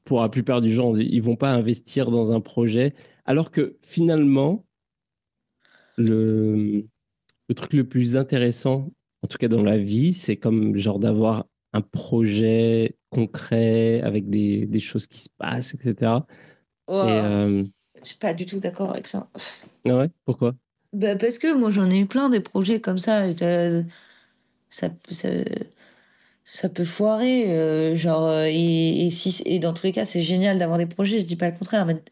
pour 0.05 0.23
la 0.23 0.29
plupart 0.29 0.61
du 0.61 0.71
gens, 0.73 0.95
ils 0.97 1.23
vont 1.23 1.37
pas 1.37 1.53
investir 1.53 2.11
dans 2.11 2.33
un 2.33 2.41
projet, 2.41 2.95
alors 3.25 3.51
que 3.51 3.77
finalement, 3.83 4.65
le, 5.97 6.87
le 7.49 7.55
truc 7.55 7.73
le 7.73 7.85
plus 7.85 8.17
intéressant, 8.17 8.93
en 9.23 9.29
tout 9.29 9.39
cas 9.39 9.49
dans 9.49 9.63
la 9.63 9.79
vie, 9.79 10.13
c'est 10.15 10.37
comme 10.37 10.77
genre 10.77 10.99
d'avoir 10.99 11.47
un 11.73 11.81
projet 11.81 12.97
concret 13.11 14.01
avec 14.03 14.29
des, 14.29 14.67
des, 14.67 14.81
choses 14.81 15.07
qui 15.07 15.19
se 15.19 15.29
passent, 15.37 15.75
etc. 15.75 16.27
Je 16.89 16.93
ne 16.93 16.99
euh, 16.99 17.63
Je 18.03 18.09
suis 18.09 18.17
pas 18.17 18.35
du 18.35 18.47
tout 18.47 18.59
d'accord 18.59 18.91
avec 18.91 19.07
ça. 19.07 19.29
Ah 19.87 19.97
ouais? 19.97 20.11
Pourquoi? 20.25 20.55
Bah 20.93 21.17
Parce 21.17 21.39
que 21.39 21.55
moi, 21.55 21.71
j'en 21.71 21.91
ai 21.91 21.99
eu 21.99 22.07
plein 22.07 22.31
des 22.31 22.41
projets 22.41 22.81
comme 22.81 22.99
ça. 22.99 23.25
ça, 23.37 24.89
ça 25.11 25.29
ça 26.49 26.71
peut 26.71 26.85
foirer 26.85 27.53
euh, 27.53 27.95
genre 27.95 28.27
euh, 28.27 28.47
et, 28.49 29.07
et, 29.07 29.11
si 29.11 29.43
et 29.45 29.59
dans 29.59 29.75
tous 29.75 29.85
les 29.85 29.93
cas 29.93 30.07
c'est 30.07 30.23
génial 30.23 30.59
d'avoir 30.59 30.79
des 30.79 30.87
projets 30.87 31.21
je 31.21 31.27
dis 31.27 31.37
pas 31.37 31.51
le 31.51 31.57
contraire 31.59 31.85
mais 31.85 32.03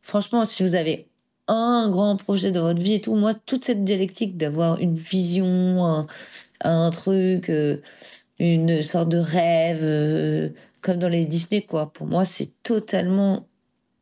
franchement 0.00 0.44
si 0.44 0.62
vous 0.62 0.76
avez 0.76 1.08
un 1.48 1.88
grand 1.90 2.16
projet 2.16 2.52
dans 2.52 2.62
votre 2.62 2.80
vie 2.80 2.94
et 2.94 3.00
tout 3.00 3.16
moi 3.16 3.34
toute 3.34 3.64
cette 3.64 3.82
dialectique 3.82 4.36
d'avoir 4.36 4.78
une 4.78 4.94
vision 4.94 5.84
un, 5.84 6.06
un 6.60 6.90
truc 6.90 7.50
euh, 7.50 7.78
une 8.52 8.82
sorte 8.82 9.08
de 9.08 9.18
rêve 9.18 10.52
comme 10.80 10.98
dans 10.98 11.08
les 11.08 11.24
Disney 11.24 11.62
quoi 11.62 11.92
pour 11.92 12.06
moi 12.06 12.24
c'est 12.24 12.50
totalement 12.62 13.46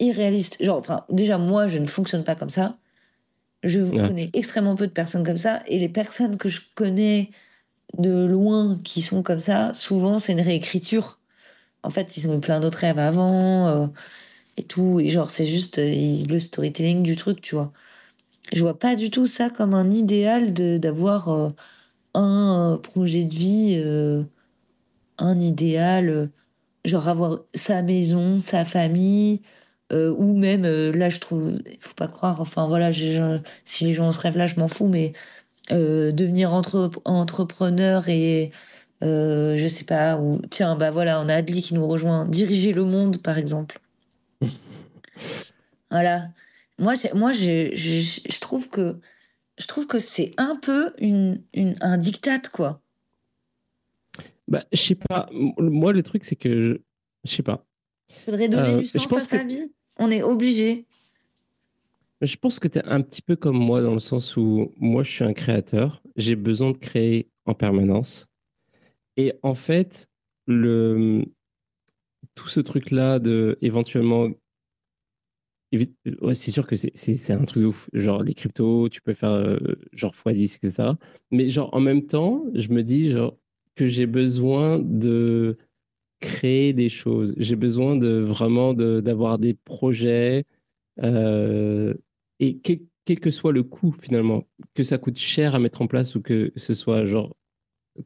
irréaliste 0.01 0.57
genre 0.61 0.79
enfin 0.79 1.05
déjà 1.11 1.39
moi 1.39 1.69
je 1.69 1.79
ne 1.79 1.87
fonctionne 1.87 2.25
pas 2.25 2.35
comme 2.35 2.51
ça 2.51 2.79
je 3.63 3.81
connais 3.81 4.29
extrêmement 4.33 4.75
peu 4.75 4.87
de 4.87 4.93
personnes 4.93 5.25
comme 5.25 5.37
ça 5.37 5.61
et 5.67 5.79
les 5.79 5.89
personnes 5.89 6.37
que 6.37 6.49
je 6.49 6.61
connais 6.75 7.31
de 7.99 8.25
loin 8.25 8.77
qui 8.83 9.03
sont 9.03 9.23
comme 9.23 9.41
ça, 9.41 9.73
souvent 9.75 10.19
c'est 10.19 10.33
une 10.33 10.41
réécriture. 10.41 11.21
En 11.83 11.91
fait, 11.91 12.17
ils 12.17 12.29
ont 12.29 12.37
eu 12.37 12.41
plein 12.41 12.61
d'autres 12.61 12.79
rêves 12.79 12.99
avant 12.99 13.69
euh, 13.69 13.87
et 14.57 14.63
tout. 14.65 15.01
Et 15.01 15.09
genre, 15.09 15.31
c'est 15.31 15.45
juste 15.45 15.79
euh, 15.79 16.25
le 16.29 16.39
storytelling 16.39 17.03
du 17.03 17.17
truc, 17.17 17.41
tu 17.41 17.55
vois. 17.55 17.73
Je 18.53 18.61
vois 18.63 18.79
pas 18.79 18.97
du 18.97 19.11
tout 19.11 19.27
ça 19.27 19.51
comme 19.51 19.75
un 19.75 19.91
idéal 19.91 20.53
d'avoir 20.53 21.29
euh, 21.29 21.51
un 22.15 22.79
projet 22.83 23.25
de 23.25 23.35
vie, 23.35 23.83
un 25.19 25.41
idéal, 25.41 26.31
genre 26.85 27.09
avoir 27.09 27.39
sa 27.55 27.83
maison, 27.83 28.39
sa 28.39 28.65
famille, 28.65 29.43
ou 29.93 30.35
même, 30.35 30.63
là, 30.63 31.09
je 31.09 31.19
trouve, 31.19 31.59
il 31.71 31.79
faut 31.81 31.95
pas 31.95 32.09
croire, 32.09 32.41
enfin 32.41 32.67
voilà, 32.67 32.91
si 33.65 33.85
les 33.85 33.95
gens 33.95 34.11
se 34.13 34.19
rêvent 34.19 34.39
là, 34.39 34.47
je 34.47 34.59
m'en 34.59 34.69
fous, 34.69 34.89
mais 34.89 35.13
euh, 35.71 36.11
devenir 36.11 36.53
entrepreneur 36.53 38.09
et 38.09 38.51
euh, 39.03 39.57
je 39.57 39.67
sais 39.69 39.85
pas 39.85 40.17
ou 40.17 40.41
tiens 40.51 40.75
bah 40.75 40.91
voilà 40.91 41.21
on 41.21 41.29
a 41.29 41.37
Adli 41.37 41.63
qui 41.63 41.75
nous 41.75 41.87
rejoint 41.87 42.27
diriger 42.27 42.73
le 42.73 42.85
monde 42.85 43.19
par 43.19 43.39
exemple. 43.39 43.81
Voilà. 45.91 46.29
Moi 46.79 46.95
moi 47.15 47.33
je, 47.35 47.71
je, 47.75 48.41
trouve 48.41 48.71
que 48.71 48.99
je 49.63 49.67
trouve 49.69 49.87
que 49.87 50.01
c'est 50.01 50.33
un 50.39 50.57
peu 50.57 50.93
une, 50.99 51.43
une, 51.55 51.77
un 51.81 51.97
diktat 51.97 52.41
quoi 52.53 52.83
bah 54.49 54.65
je 54.73 54.81
sais 54.81 54.97
pas 54.97 55.29
moi 55.33 55.93
le 55.93 56.03
truc 56.03 56.25
c'est 56.25 56.37
que 56.37 56.61
je, 56.61 56.75
je 57.25 57.31
sais 57.31 57.43
pas 57.43 57.65
faudrait 58.09 58.49
donner 58.49 58.75
euh, 58.75 58.81
du 58.81 58.87
sens 58.87 59.13
à 59.13 59.21
sa 59.21 59.45
vie 59.45 59.73
on 59.99 60.11
est 60.11 60.23
obligé 60.23 60.87
je 62.23 62.37
pense 62.37 62.61
que 62.61 62.69
tu 62.69 62.79
es 62.79 62.85
un 62.85 63.01
petit 63.01 63.21
peu 63.21 63.35
comme 63.35 63.59
moi 63.59 63.83
dans 63.83 63.95
le 63.95 63.99
sens 63.99 64.37
où 64.37 64.73
moi, 64.79 65.03
je 65.03 65.11
suis 65.11 65.25
un 65.25 65.33
créateur. 65.33 66.01
J'ai 66.15 66.37
besoin 66.37 66.71
de 66.71 66.77
créer 66.77 67.29
en 67.47 67.55
permanence. 67.55 68.29
Et 69.17 69.33
en 69.43 69.55
fait, 69.55 70.09
le, 70.47 71.25
tout 72.37 72.47
ce 72.47 72.61
truc-là 72.61 73.19
de 73.19 73.59
éventuellement. 73.61 74.29
C'est 76.33 76.51
sûr 76.51 76.67
que 76.67 76.77
c'est 76.77 77.33
un 77.33 77.45
truc 77.45 77.63
de 77.63 77.69
ouf. 77.69 77.89
Genre, 77.93 78.23
les 78.23 78.35
cryptos, 78.35 78.89
tu 78.89 79.01
peux 79.01 79.15
faire 79.15 79.31
euh, 79.31 79.59
genre 79.93 80.13
x10, 80.13 80.57
etc. 80.57 80.91
Mais 81.31 81.49
genre, 81.49 81.71
en 81.73 81.81
même 81.81 82.03
temps, 82.03 82.45
je 82.55 82.69
me 82.69 82.83
dis 82.83 83.11
genre, 83.11 83.39
que 83.75 83.87
j'ai 83.87 84.07
besoin 84.07 84.79
de 84.79 85.57
créer 86.21 86.73
des 86.73 86.89
choses. 86.89 87.35
J'ai 87.37 87.57
besoin 87.57 87.97
de 87.97 88.09
vraiment 88.19 88.75
d'avoir 88.75 89.39
des 89.39 89.55
projets. 89.55 90.45
Euh, 91.03 91.95
et 92.41 92.59
quel, 92.59 92.81
que 93.21 93.31
soit 93.31 93.53
le 93.53 93.63
coût 93.63 93.93
finalement, 93.93 94.47
que 94.75 94.85
ça 94.85 94.99
coûte 94.99 95.19
cher 95.19 95.55
à 95.55 95.59
mettre 95.59 95.83
en 95.83 95.87
place 95.87 96.15
ou 96.15 96.23
que 96.23 96.53
ce 96.57 96.75
soit 96.75 97.05
genre 97.07 97.37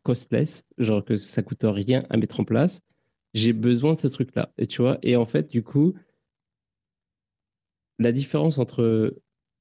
costless, 0.03 0.65
genre 0.79 1.05
que 1.05 1.17
ça 1.17 1.43
coûte 1.43 1.65
rien 1.65 2.05
à 2.11 2.17
mettre 2.17 2.41
en 2.41 2.45
place, 2.45 2.81
j'ai 3.35 3.53
besoin 3.53 3.93
de 3.93 3.99
ce 3.99 4.09
truc-là. 4.09 4.53
Et 4.59 4.67
tu 4.67 4.83
vois, 4.83 4.99
et 5.03 5.17
en 5.17 5.27
fait, 5.27 5.51
du 5.51 5.63
coup, 5.63 5.95
la 7.99 8.13
différence 8.13 8.59
entre 8.59 9.15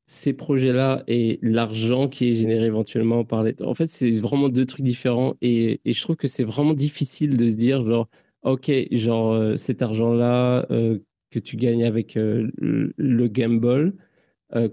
ces 0.06 0.34
projets-là 0.34 1.04
et 1.08 1.40
l'argent 1.42 2.08
qui 2.08 2.30
est 2.30 2.36
généré 2.36 2.66
éventuellement 2.66 3.26
par 3.26 3.44
les... 3.44 3.56
En 3.64 3.74
fait, 3.74 3.88
c'est 3.88 4.12
vraiment 4.20 4.50
deux 4.50 4.66
trucs 4.66 4.86
différents 4.86 5.36
et, 5.42 5.82
je 5.86 6.02
trouve 6.02 6.16
que 6.16 6.28
c'est 6.28 6.44
vraiment 6.44 6.74
difficile 6.74 7.38
de 7.38 7.48
se 7.50 7.56
dire, 7.56 7.82
genre, 7.84 8.08
OK, 8.44 8.72
genre, 8.92 9.34
euh, 9.34 9.58
cet 9.58 9.82
argent-là 9.82 10.68
euh, 10.72 11.00
que 11.32 11.40
tu 11.40 11.58
gagnes 11.58 11.84
avec 11.86 12.18
euh, 12.18 12.52
le, 12.58 12.94
le 12.98 13.28
gamble, 13.28 13.96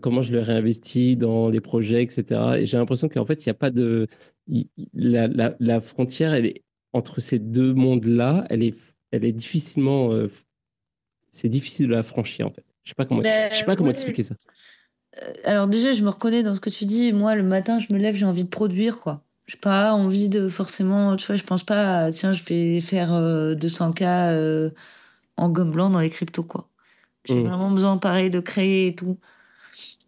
comment 0.01 0.23
je 0.23 0.33
le 0.33 0.41
réinvestis 0.41 1.17
dans 1.17 1.49
les 1.49 1.61
projets, 1.61 2.05
etc. 2.05 2.41
Et 2.59 2.67
j'ai 2.67 2.77
l'impression 2.77 3.09
qu'en 3.09 3.25
fait, 3.25 3.45
il 3.45 3.49
n'y 3.49 3.51
a 3.51 3.55
pas 3.55 3.71
de... 3.73 4.07
La, 4.95 5.81
frontière 5.81 6.41
entre 6.93 7.21
ces 7.21 7.41
deux 7.41 7.73
mondes-là, 7.75 8.47
elle 8.51 8.63
est, 8.63 8.77
elle 9.11 9.25
est 9.25 9.33
difficilement... 9.33 10.11
c'est 11.31 11.49
difficile 11.49 11.89
de 11.89 11.93
la 11.93 12.05
franchir, 12.05 12.47
en 12.47 12.53
fait. 12.53 12.72
Je 12.85 12.91
sais 12.91 12.95
pas 12.95 13.05
comment, 13.05 13.23
je 13.23 13.55
sais 13.55 13.65
pas 13.65 13.77
comment 13.77 13.91
expliquer 13.91 14.23
ça. 14.23 14.35
Alors 15.45 15.67
déjà, 15.67 15.93
je 15.93 16.03
me 16.03 16.09
reconnais 16.09 16.43
dans 16.43 16.55
ce 16.55 16.61
que 16.61 16.71
tu 16.71 16.85
dis. 16.85 17.13
Moi, 17.13 17.35
le 17.35 17.43
matin, 17.43 17.79
je 17.79 17.93
me 17.93 17.99
lève, 17.99 18.15
j'ai 18.15 18.25
envie 18.25 18.45
de 18.45 18.49
produire, 18.49 19.01
quoi. 19.01 19.23
J'ai 19.47 19.59
pas 19.59 19.93
envie 19.93 20.29
de 20.29 20.49
forcément, 20.49 21.17
tu 21.17 21.27
vois, 21.27 21.37
je 21.37 21.43
pense 21.43 21.65
pas, 21.65 22.05
à, 22.05 22.11
tiens, 22.13 22.33
je 22.33 22.43
vais 22.45 22.81
faire 22.81 23.13
euh, 23.13 23.55
200K 23.55 24.05
euh, 24.05 24.71
en 25.37 25.49
gomme 25.49 25.71
blanc 25.71 25.91
dans 25.91 26.01
les 26.01 26.11
cryptos, 26.11 26.45
quoi. 26.45 26.69
J'ai 27.25 27.35
mmh. 27.35 27.49
vraiment 27.49 27.71
besoin, 27.71 27.99
pareil, 27.99 28.31
de 28.31 28.41
créer 28.41 28.89
et 28.89 28.95
tout. 28.95 29.19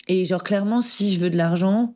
Et 0.08 0.24
genre, 0.24 0.42
clairement, 0.42 0.80
si 0.80 1.12
je 1.12 1.20
veux 1.20 1.30
de 1.30 1.36
l'argent, 1.36 1.94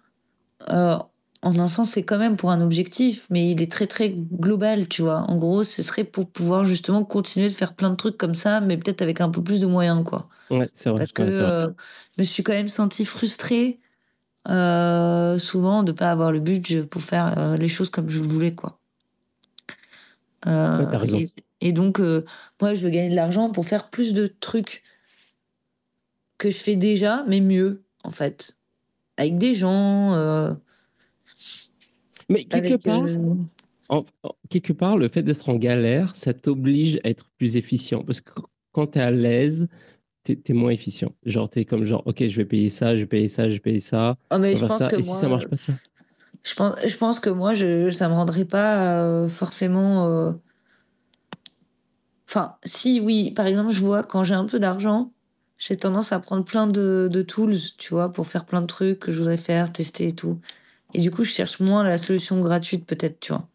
euh, 0.70 0.98
en 1.42 1.58
un 1.58 1.68
sens, 1.68 1.90
c'est 1.90 2.02
quand 2.02 2.18
même 2.18 2.36
pour 2.36 2.50
un 2.50 2.60
objectif, 2.60 3.26
mais 3.30 3.50
il 3.50 3.62
est 3.62 3.70
très, 3.70 3.86
très 3.86 4.10
global, 4.10 4.88
tu 4.88 5.02
vois. 5.02 5.18
En 5.28 5.36
gros, 5.36 5.62
ce 5.62 5.82
serait 5.82 6.04
pour 6.04 6.28
pouvoir 6.28 6.64
justement 6.64 7.04
continuer 7.04 7.48
de 7.48 7.54
faire 7.54 7.74
plein 7.74 7.90
de 7.90 7.94
trucs 7.94 8.16
comme 8.16 8.34
ça, 8.34 8.60
mais 8.60 8.76
peut-être 8.76 9.02
avec 9.02 9.20
un 9.20 9.28
peu 9.28 9.42
plus 9.42 9.60
de 9.60 9.66
moyens, 9.66 10.02
quoi. 10.04 10.28
Ouais, 10.50 10.68
c'est 10.72 10.88
vrai. 10.88 10.98
Parce 10.98 11.12
que 11.12 11.22
euh, 11.22 11.68
je 12.16 12.22
me 12.22 12.24
suis 12.24 12.42
quand 12.42 12.52
même 12.52 12.68
sentie 12.68 13.04
frustrée 13.04 13.78
euh, 14.48 15.38
souvent 15.38 15.84
de 15.84 15.92
pas 15.92 16.10
avoir 16.10 16.32
le 16.32 16.40
budget 16.40 16.82
pour 16.82 17.02
faire 17.02 17.38
euh, 17.38 17.56
les 17.56 17.68
choses 17.68 17.90
comme 17.90 18.08
je 18.08 18.20
le 18.20 18.26
voulais, 18.26 18.54
quoi. 18.54 18.80
Ouais, 20.44 20.96
raison. 20.96 21.18
Et, 21.18 21.68
et 21.68 21.72
donc, 21.72 22.00
moi, 22.00 22.74
je 22.74 22.82
veux 22.82 22.90
gagner 22.90 23.10
de 23.10 23.16
l'argent 23.16 23.50
pour 23.50 23.64
faire 23.64 23.90
plus 23.90 24.12
de 24.12 24.26
trucs 24.26 24.82
que 26.36 26.50
je 26.50 26.56
fais 26.56 26.76
déjà, 26.76 27.24
mais 27.28 27.40
mieux, 27.40 27.84
en 28.02 28.10
fait. 28.10 28.56
Avec 29.18 29.38
des 29.38 29.54
gens. 29.54 30.56
Mais 32.28 32.44
quelque 32.44 32.74
avec, 32.74 32.84
part, 32.84 33.04
euh, 33.06 33.34
en- 33.88 34.04
quelque 34.50 34.72
part, 34.72 34.96
le 34.98 35.08
fait 35.08 35.22
d'être 35.22 35.48
en 35.48 35.56
galère, 35.56 36.14
ça 36.16 36.34
t'oblige 36.34 36.98
à 37.04 37.08
être 37.08 37.30
plus 37.38 37.56
efficient. 37.56 38.02
Parce 38.04 38.20
que 38.20 38.32
quand 38.72 38.88
tu 38.88 38.98
es 38.98 39.02
à 39.02 39.10
l'aise, 39.10 39.68
tu 40.24 40.40
es, 40.46 40.52
moins 40.54 40.70
efficient. 40.70 41.14
Genre, 41.24 41.50
tu 41.50 41.60
es 41.60 41.64
comme 41.66 41.84
genre, 41.84 42.02
OK, 42.06 42.26
je 42.26 42.36
vais 42.36 42.46
payer 42.46 42.70
ça, 42.70 42.96
je 42.96 43.02
vais 43.02 43.06
payer 43.06 43.28
ça, 43.28 43.48
je 43.48 43.54
vais 43.54 43.60
payer 43.60 43.80
ça. 43.80 44.16
Oh, 44.30 44.38
mais 44.38 44.54
on 44.54 44.58
je 44.58 44.64
pense 44.66 44.78
ça. 44.80 44.90
que 44.90 44.96
Et 44.98 45.02
si 45.02 45.08
moi, 45.08 45.16
ça 45.16 45.28
marche 45.28 45.46
pas, 45.48 45.56
vois. 45.66 45.76
je 46.44 46.54
pense, 46.54 46.74
je 46.86 46.96
pense 46.96 47.20
que 47.20 47.30
moi, 47.30 47.54
je, 47.54 47.90
ça 47.90 48.08
me 48.08 48.14
rendrait 48.14 48.44
pas 48.46 49.02
euh, 49.04 49.28
forcément. 49.28 50.06
euh, 50.08 50.32
Enfin, 52.28 52.56
si, 52.64 53.00
oui, 53.00 53.30
par 53.32 53.46
exemple, 53.46 53.70
je 53.72 53.80
vois 53.80 54.02
quand 54.02 54.22
j'ai 54.24 54.34
un 54.34 54.44
peu 54.46 54.58
d'argent, 54.58 55.12
j'ai 55.56 55.76
tendance 55.76 56.12
à 56.12 56.20
prendre 56.20 56.44
plein 56.44 56.66
de, 56.66 57.08
de 57.10 57.22
tools, 57.22 57.54
tu 57.78 57.90
vois, 57.94 58.12
pour 58.12 58.26
faire 58.26 58.44
plein 58.44 58.60
de 58.60 58.66
trucs 58.66 58.98
que 59.00 59.12
je 59.12 59.18
voudrais 59.18 59.36
faire, 59.38 59.72
tester 59.72 60.08
et 60.08 60.14
tout. 60.14 60.40
Et 60.94 61.00
du 61.00 61.10
coup, 61.10 61.24
je 61.24 61.30
cherche 61.30 61.60
moins 61.60 61.82
la 61.84 61.98
solution 61.98 62.40
gratuite, 62.40 62.86
peut-être, 62.86 63.20
tu 63.20 63.32
vois. 63.32 63.48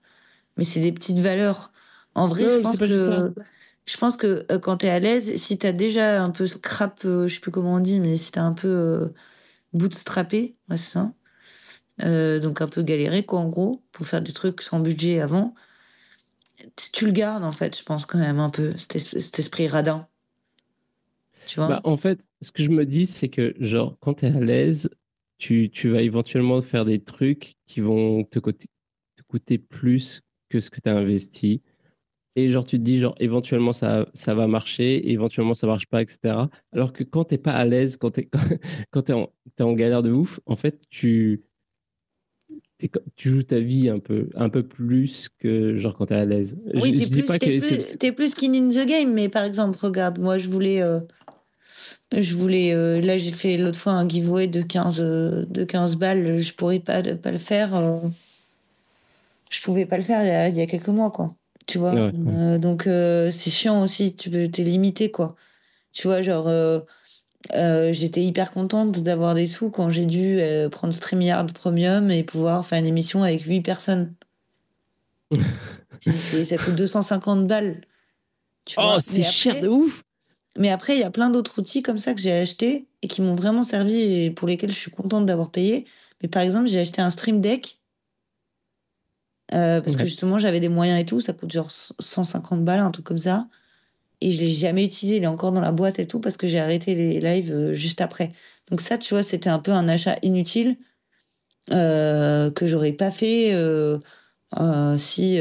Mais 0.58 0.64
c'est 0.64 0.82
des 0.82 0.92
petites 0.94 1.20
valeurs. 1.20 1.72
En 2.16 2.28
vrai, 2.28 2.48
je 2.50 2.58
pense 2.60 2.82
que, 2.82 3.34
je 3.88 3.98
pense 3.98 4.18
que 4.18 4.46
euh, 4.52 4.60
quand 4.60 4.78
t'es 4.78 4.90
à 4.90 5.00
l'aise, 5.00 5.36
si 5.38 5.58
t'as 5.60 5.72
déjà 5.74 6.24
un 6.24 6.32
peu 6.32 6.48
scrap, 6.48 7.02
euh, 7.06 7.28
je 7.28 7.36
sais 7.36 7.42
plus 7.42 7.52
comment 7.52 7.76
on 7.76 7.80
dit, 7.80 8.00
mais 8.00 8.16
si 8.18 8.32
t'as 8.32 8.44
un 8.44 8.54
peu 8.54 8.68
euh, 8.70 9.10
bootstrappé, 9.74 10.58
ouais, 10.70 10.78
c'est 10.78 10.92
ça. 10.94 11.14
Euh, 12.04 12.40
donc 12.40 12.62
un 12.62 12.68
peu 12.68 12.84
galéré, 12.84 13.26
quoi, 13.26 13.40
en 13.42 13.50
gros, 13.50 13.84
pour 13.92 14.08
faire 14.08 14.22
des 14.22 14.34
trucs 14.34 14.62
sans 14.62 14.80
budget 14.80 15.22
avant. 15.22 15.56
Tu 16.76 16.92
tu 16.92 17.06
le 17.06 17.12
gardes, 17.12 17.44
en 17.44 17.52
fait, 17.52 17.76
je 17.78 17.84
pense 17.84 18.06
quand 18.06 18.20
même 18.20 18.40
un 18.40 18.50
peu, 18.52 18.78
cet, 18.78 18.96
es- 18.96 19.00
cet 19.20 19.40
esprit 19.40 19.68
radin, 19.68 20.08
tu 21.46 21.60
vois? 21.60 21.68
Bah, 21.70 21.82
en 21.84 21.98
fait, 21.98 22.28
ce 22.42 22.52
que 22.52 22.64
je 22.64 22.70
me 22.70 22.86
dis, 22.86 23.06
c'est 23.06 23.30
que, 23.30 23.54
genre, 23.60 23.98
quand 24.00 24.16
tu 24.16 24.26
es 24.26 24.36
à 24.36 24.40
l'aise, 24.40 24.90
tu, 25.38 25.70
tu 25.70 25.90
vas 25.90 26.02
éventuellement 26.02 26.62
faire 26.62 26.86
des 26.86 27.00
trucs 27.04 27.54
qui 27.66 27.82
vont 27.82 28.24
te 28.24 28.40
coûter, 28.40 28.68
te 29.16 29.24
coûter 29.24 29.58
plus 29.58 30.22
que 30.50 30.60
ce 30.60 30.70
que 30.70 30.80
tu 30.80 30.90
as 30.90 30.96
investi. 30.96 31.62
Et 32.36 32.50
genre, 32.50 32.66
tu 32.66 32.80
te 32.80 32.84
dis, 32.84 33.00
genre, 33.00 33.16
éventuellement, 33.20 33.74
ça, 33.74 34.08
ça 34.14 34.34
va 34.34 34.48
marcher, 34.48 35.12
éventuellement, 35.12 35.54
ça 35.54 35.68
marche 35.68 35.86
pas, 35.86 36.02
etc. 36.02 36.36
Alors 36.72 36.92
que 36.92 37.04
quand 37.04 37.26
t'es 37.26 37.38
pas 37.38 37.54
à 37.54 37.64
l'aise, 37.66 37.98
quand 37.98 38.12
t'es, 38.12 38.30
quand 38.92 39.04
t'es 39.04 39.14
en, 39.14 39.30
en 39.60 39.74
galère 39.74 40.02
de 40.02 40.12
ouf, 40.12 40.40
en 40.48 40.56
fait, 40.56 40.84
tu, 40.90 41.44
tu 43.16 43.30
joues 43.30 43.44
ta 43.44 43.60
vie 43.60 43.90
un 43.90 44.00
peu, 44.00 44.30
un 44.36 44.50
peu 44.50 44.64
plus 44.64 45.30
que, 45.38 45.76
genre, 45.76 45.94
quand 45.94 46.08
t'es 46.08 46.16
à 46.16 46.26
l'aise. 46.26 46.58
Oui, 46.74 46.96
Je, 46.96 47.04
je 47.04 47.10
dis 47.10 47.22
plus, 47.22 47.26
pas 47.26 47.38
t'es 47.40 47.58
que 47.58 47.60
c'est, 47.60 47.76
plus, 47.76 47.98
t'es 47.98 48.12
plus 48.12 48.32
skin 48.32 48.54
in 48.54 48.70
the 48.70 48.88
game, 48.88 49.14
mais 49.14 49.30
par 49.30 49.44
exemple, 49.44 49.78
regarde, 49.80 50.20
moi, 50.20 50.38
je 50.38 50.50
voulais, 50.50 50.82
euh, 50.82 51.00
je 52.16 52.36
voulais, 52.36 52.74
euh, 52.74 53.00
là, 53.02 53.18
j'ai 53.18 53.32
fait 53.32 53.58
l'autre 53.58 53.80
fois 53.80 53.94
un 53.94 54.08
giveaway 54.08 54.48
de 54.48 54.62
15, 54.62 55.00
euh, 55.02 55.46
de 55.48 55.64
15 55.64 55.96
balles, 55.98 56.40
je 56.40 56.54
pourrais 56.54 56.80
pas, 56.80 57.02
le- 57.02 57.18
pas 57.18 57.32
le 57.32 57.38
faire, 57.38 57.76
euh, 57.76 58.00
je 59.50 59.62
pouvais 59.62 59.86
pas 59.86 59.98
le 59.98 60.04
faire 60.04 60.24
il 60.24 60.28
y 60.28 60.32
a, 60.32 60.50
il 60.50 60.56
y 60.58 60.62
a 60.62 60.66
quelques 60.66 60.90
mois, 60.90 61.12
quoi. 61.12 61.36
Tu 61.66 61.78
vois? 61.78 61.94
ouais, 61.94 62.02
ouais. 62.02 62.34
Euh, 62.36 62.58
donc, 62.60 62.88
euh, 62.88 63.32
c'est 63.32 63.50
chiant 63.50 63.82
aussi, 63.82 64.16
tu 64.16 64.30
t'es 64.50 64.64
limité, 64.64 65.12
quoi. 65.12 65.36
Tu 65.94 66.08
vois, 66.08 66.22
genre, 66.22 66.48
euh, 66.48 66.80
euh, 67.56 67.94
j'étais 67.94 68.22
hyper 68.22 68.52
contente 68.52 69.00
d'avoir 69.04 69.36
des 69.36 69.48
sous 69.48 69.70
quand 69.70 69.90
j'ai 69.90 70.06
dû 70.06 70.40
euh, 70.42 70.70
prendre 70.70 70.94
StreamYard 70.94 71.52
Premium 71.54 72.10
et 72.10 72.24
pouvoir 72.24 72.66
faire 72.66 72.80
une 72.80 72.86
émission 72.86 73.24
avec 73.24 73.44
8 73.44 73.62
personnes. 73.62 74.14
C'est- 76.00 76.12
c'est- 76.12 76.46
ça 76.46 76.58
coûte 76.58 76.76
250 76.76 77.48
balles. 77.48 77.80
Tu 78.66 78.76
Oh, 78.78 78.98
c'est 79.00 79.24
cher 79.24 79.60
de 79.60 79.68
ouf! 79.68 80.04
Mais 80.58 80.70
après, 80.70 80.96
il 80.96 81.00
y 81.00 81.04
a 81.04 81.12
plein 81.12 81.30
d'autres 81.30 81.60
outils 81.60 81.82
comme 81.82 81.98
ça 81.98 82.14
que 82.14 82.22
j'ai 82.22 82.32
achetés 82.32 82.88
et 83.02 83.08
qui 83.08 83.22
m'ont 83.22 83.36
vraiment 83.36 83.64
servi 83.64 83.96
et 84.02 84.32
pour 84.32 84.48
lesquels 84.48 84.72
je 84.72 84.78
suis 84.78 84.92
contente 84.92 85.26
d'avoir 85.26 85.52
payé. 85.52 85.86
Mais 86.22 86.30
par 86.30 86.42
exemple, 86.42 86.68
j'ai 86.68 86.80
acheté 86.80 87.02
un 87.02 87.10
Stream 87.10 87.42
Deck 87.42 87.80
euh, 89.54 89.82
parce 89.82 89.96
que 89.96 90.06
justement, 90.06 90.40
j'avais 90.40 90.60
des 90.60 90.70
moyens 90.70 91.00
et 91.00 91.06
tout. 91.06 91.20
Ça 91.20 91.34
coûte 91.34 91.52
genre 91.52 91.70
150 91.70 92.64
balles, 92.64 92.80
un 92.80 92.92
truc 92.92 93.06
comme 93.06 93.18
ça. 93.18 93.48
Et 94.22 94.32
je 94.32 94.42
l'ai 94.42 94.50
jamais 94.50 94.86
utilisé. 94.86 95.18
Il 95.18 95.24
est 95.24 95.28
encore 95.28 95.52
dans 95.52 95.62
la 95.62 95.72
boîte 95.72 96.00
et 96.00 96.08
tout 96.08 96.20
parce 96.20 96.38
que 96.38 96.48
j'ai 96.48 96.60
arrêté 96.60 96.96
les 96.96 97.20
lives 97.20 97.54
euh, 97.54 97.74
juste 97.74 98.02
après. 98.02 98.32
Donc 98.70 98.82
ça, 98.82 98.98
tu 98.98 99.14
vois, 99.14 99.24
c'était 99.24 99.50
un 99.50 99.60
peu 99.60 99.72
un 99.72 99.88
achat 99.88 100.18
inutile 100.22 100.78
euh, 101.72 102.52
que 102.52 102.68
j'aurais 102.68 102.94
pas 102.94 103.12
fait 103.12 103.54
euh, 103.54 104.00
si, 104.98 105.40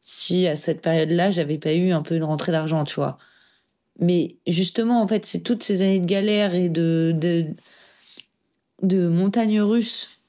si 0.00 0.46
à 0.46 0.56
cette 0.56 0.82
période-là, 0.82 1.30
j'avais 1.30 1.58
pas 1.58 1.74
eu 1.74 1.92
un 1.92 2.02
peu 2.02 2.16
une 2.16 2.24
rentrée 2.24 2.52
d'argent, 2.52 2.84
tu 2.84 2.94
vois. 2.94 3.18
Mais 4.00 4.38
justement, 4.46 5.02
en 5.02 5.06
fait, 5.06 5.26
c'est 5.26 5.40
toutes 5.40 5.62
ces 5.62 5.82
années 5.82 6.00
de 6.00 6.06
galère 6.06 6.54
et 6.54 6.70
de, 6.70 7.14
de, 7.14 7.46
de 8.82 9.08
montagnes 9.08 9.60
russes 9.60 10.20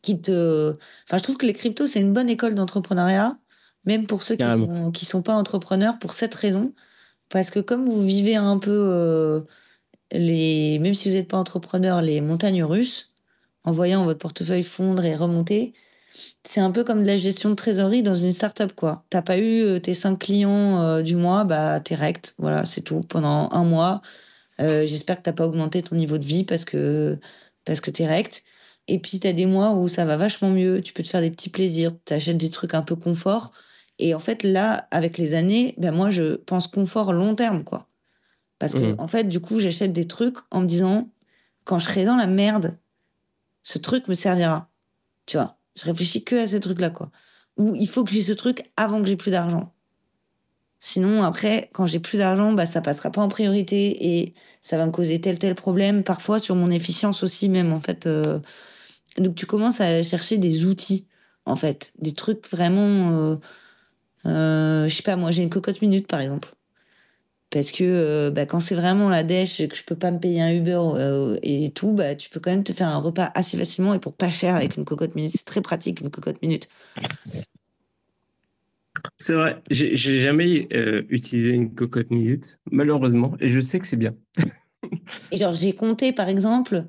qui 0.00 0.20
te. 0.20 0.72
Enfin, 1.06 1.18
je 1.18 1.22
trouve 1.22 1.36
que 1.36 1.46
les 1.46 1.52
cryptos, 1.52 1.86
c'est 1.86 2.00
une 2.00 2.12
bonne 2.12 2.30
école 2.30 2.54
d'entrepreneuriat, 2.54 3.38
même 3.84 4.06
pour 4.06 4.22
ceux 4.22 4.36
qui 4.36 4.44
sont, 4.44 4.90
qui 4.90 5.04
sont 5.04 5.22
pas 5.22 5.34
entrepreneurs, 5.34 5.98
pour 5.98 6.14
cette 6.14 6.34
raison. 6.34 6.74
Parce 7.28 7.50
que 7.50 7.60
comme 7.60 7.86
vous 7.86 8.02
vivez 8.02 8.36
un 8.36 8.58
peu 8.58 8.70
euh, 8.70 9.42
les. 10.12 10.78
Même 10.80 10.94
si 10.94 11.08
vous 11.10 11.16
n'êtes 11.16 11.28
pas 11.28 11.38
entrepreneur, 11.38 12.00
les 12.00 12.20
montagnes 12.20 12.64
russes, 12.64 13.12
en 13.64 13.72
voyant 13.72 14.04
votre 14.04 14.18
portefeuille 14.18 14.62
fondre 14.62 15.04
et 15.04 15.14
remonter, 15.14 15.74
c'est 16.44 16.60
un 16.60 16.70
peu 16.70 16.84
comme 16.84 17.02
de 17.02 17.06
la 17.06 17.16
gestion 17.16 17.50
de 17.50 17.54
trésorerie 17.54 18.02
dans 18.02 18.14
une 18.14 18.32
start-up, 18.32 18.72
quoi. 18.74 19.04
T'as 19.10 19.22
pas 19.22 19.38
eu 19.38 19.62
euh, 19.62 19.78
tes 19.80 19.94
cinq 19.94 20.18
clients 20.18 20.82
euh, 20.82 21.02
du 21.02 21.16
mois, 21.16 21.44
bah 21.44 21.80
t'es 21.80 21.94
rect, 21.94 22.34
voilà, 22.38 22.64
c'est 22.64 22.82
tout. 22.82 23.00
Pendant 23.00 23.48
un 23.52 23.64
mois, 23.64 24.00
euh, 24.60 24.86
j'espère 24.86 25.18
que 25.18 25.22
t'as 25.22 25.32
pas 25.32 25.46
augmenté 25.46 25.82
ton 25.82 25.96
niveau 25.96 26.18
de 26.18 26.24
vie 26.24 26.44
parce 26.44 26.64
que 26.64 27.18
parce 27.64 27.80
que 27.80 27.90
t'es 27.90 28.06
rect. 28.06 28.44
Et 28.88 28.98
puis 28.98 29.20
t'as 29.20 29.32
des 29.32 29.46
mois 29.46 29.72
où 29.74 29.88
ça 29.88 30.04
va 30.04 30.16
vachement 30.16 30.50
mieux, 30.50 30.82
tu 30.82 30.92
peux 30.92 31.02
te 31.02 31.08
faire 31.08 31.20
des 31.20 31.30
petits 31.30 31.50
plaisirs, 31.50 31.92
t'achètes 32.04 32.36
des 32.36 32.50
trucs 32.50 32.74
un 32.74 32.82
peu 32.82 32.96
confort. 32.96 33.52
Et 33.98 34.14
en 34.14 34.18
fait, 34.18 34.42
là, 34.42 34.88
avec 34.90 35.18
les 35.18 35.34
années, 35.34 35.74
ben 35.78 35.92
moi, 35.94 36.10
je 36.10 36.34
pense 36.36 36.66
confort 36.66 37.12
long 37.12 37.34
terme, 37.36 37.62
quoi. 37.62 37.88
Parce 38.58 38.74
que, 38.74 38.84
Mhm. 38.84 38.96
en 38.98 39.06
fait, 39.06 39.24
du 39.24 39.40
coup, 39.40 39.60
j'achète 39.60 39.92
des 39.92 40.06
trucs 40.06 40.38
en 40.50 40.60
me 40.60 40.66
disant, 40.66 41.10
quand 41.64 41.78
je 41.78 41.86
serai 41.86 42.04
dans 42.04 42.16
la 42.16 42.26
merde, 42.26 42.78
ce 43.62 43.78
truc 43.78 44.08
me 44.08 44.14
servira. 44.14 44.70
Tu 45.26 45.36
vois, 45.36 45.58
je 45.76 45.84
réfléchis 45.84 46.24
que 46.24 46.36
à 46.36 46.46
ces 46.46 46.60
trucs-là, 46.60 46.90
quoi. 46.90 47.10
Ou 47.58 47.74
il 47.76 47.88
faut 47.88 48.04
que 48.04 48.12
j'ai 48.12 48.22
ce 48.22 48.32
truc 48.32 48.70
avant 48.76 49.00
que 49.02 49.08
j'ai 49.08 49.16
plus 49.16 49.30
d'argent. 49.30 49.72
Sinon, 50.80 51.22
après, 51.22 51.70
quand 51.72 51.86
j'ai 51.86 52.00
plus 52.00 52.18
d'argent, 52.18 52.52
bah, 52.52 52.66
ça 52.66 52.80
passera 52.82 53.10
pas 53.12 53.22
en 53.22 53.28
priorité 53.28 54.16
et 54.20 54.34
ça 54.60 54.76
va 54.76 54.84
me 54.86 54.90
causer 54.90 55.20
tel 55.20 55.38
tel 55.38 55.54
problème, 55.54 56.02
parfois 56.02 56.40
sur 56.40 56.56
mon 56.56 56.70
efficience 56.70 57.22
aussi 57.22 57.48
même, 57.48 57.72
en 57.72 57.80
fait. 57.80 58.06
euh. 58.06 58.40
Donc, 59.18 59.34
tu 59.36 59.46
commences 59.46 59.80
à 59.80 60.02
chercher 60.02 60.38
des 60.38 60.64
outils, 60.66 61.08
en 61.46 61.56
fait, 61.56 61.92
des 62.00 62.12
trucs 62.14 62.48
vraiment, 62.50 63.12
euh, 63.12 63.36
euh, 64.26 64.88
je 64.88 64.94
sais 64.94 65.02
pas, 65.02 65.16
moi, 65.16 65.30
j'ai 65.32 65.42
une 65.42 65.50
cocotte 65.50 65.82
minute, 65.82 66.06
par 66.08 66.20
exemple. 66.20 66.54
Parce 67.52 67.70
que 67.70 67.84
euh, 67.84 68.30
bah, 68.30 68.46
quand 68.46 68.60
c'est 68.60 68.74
vraiment 68.74 69.10
la 69.10 69.22
dèche 69.22 69.60
et 69.60 69.68
que 69.68 69.76
je 69.76 69.84
peux 69.84 69.94
pas 69.94 70.10
me 70.10 70.18
payer 70.18 70.40
un 70.40 70.54
Uber 70.54 70.80
euh, 70.80 71.36
et 71.42 71.70
tout, 71.70 71.92
bah, 71.92 72.14
tu 72.14 72.30
peux 72.30 72.40
quand 72.40 72.50
même 72.50 72.64
te 72.64 72.72
faire 72.72 72.88
un 72.88 72.96
repas 72.96 73.30
assez 73.34 73.58
facilement 73.58 73.92
et 73.92 73.98
pour 73.98 74.16
pas 74.16 74.30
cher 74.30 74.54
avec 74.54 74.78
une 74.78 74.86
cocotte 74.86 75.14
minute. 75.14 75.32
C'est 75.36 75.44
très 75.44 75.60
pratique 75.60 76.00
une 76.00 76.08
cocotte 76.08 76.40
minute. 76.40 76.70
C'est 79.18 79.34
vrai, 79.34 79.62
j'ai 79.70 80.18
jamais 80.18 80.66
euh, 80.72 81.02
utilisé 81.10 81.50
une 81.50 81.74
cocotte 81.74 82.10
minute, 82.10 82.58
malheureusement, 82.70 83.34
et 83.38 83.48
je 83.48 83.60
sais 83.60 83.78
que 83.78 83.86
c'est 83.86 83.96
bien. 83.96 84.14
Et 85.30 85.36
genre, 85.36 85.54
j'ai 85.54 85.74
compté, 85.74 86.12
par 86.12 86.28
exemple, 86.28 86.84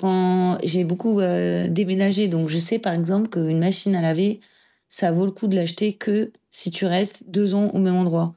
quand 0.00 0.56
j'ai 0.64 0.84
beaucoup 0.84 1.20
déménagé, 1.20 2.28
donc 2.28 2.48
je 2.48 2.58
sais, 2.58 2.78
par 2.78 2.94
exemple, 2.94 3.28
qu'une 3.28 3.58
machine 3.58 3.94
à 3.94 4.00
laver, 4.00 4.40
ça 4.88 5.12
vaut 5.12 5.26
le 5.26 5.32
coup 5.32 5.46
de 5.46 5.54
l'acheter 5.54 5.94
que 5.94 6.32
si 6.50 6.70
tu 6.70 6.86
restes 6.86 7.24
deux 7.28 7.54
ans 7.54 7.70
au 7.74 7.78
même 7.78 7.96
endroit. 7.96 8.34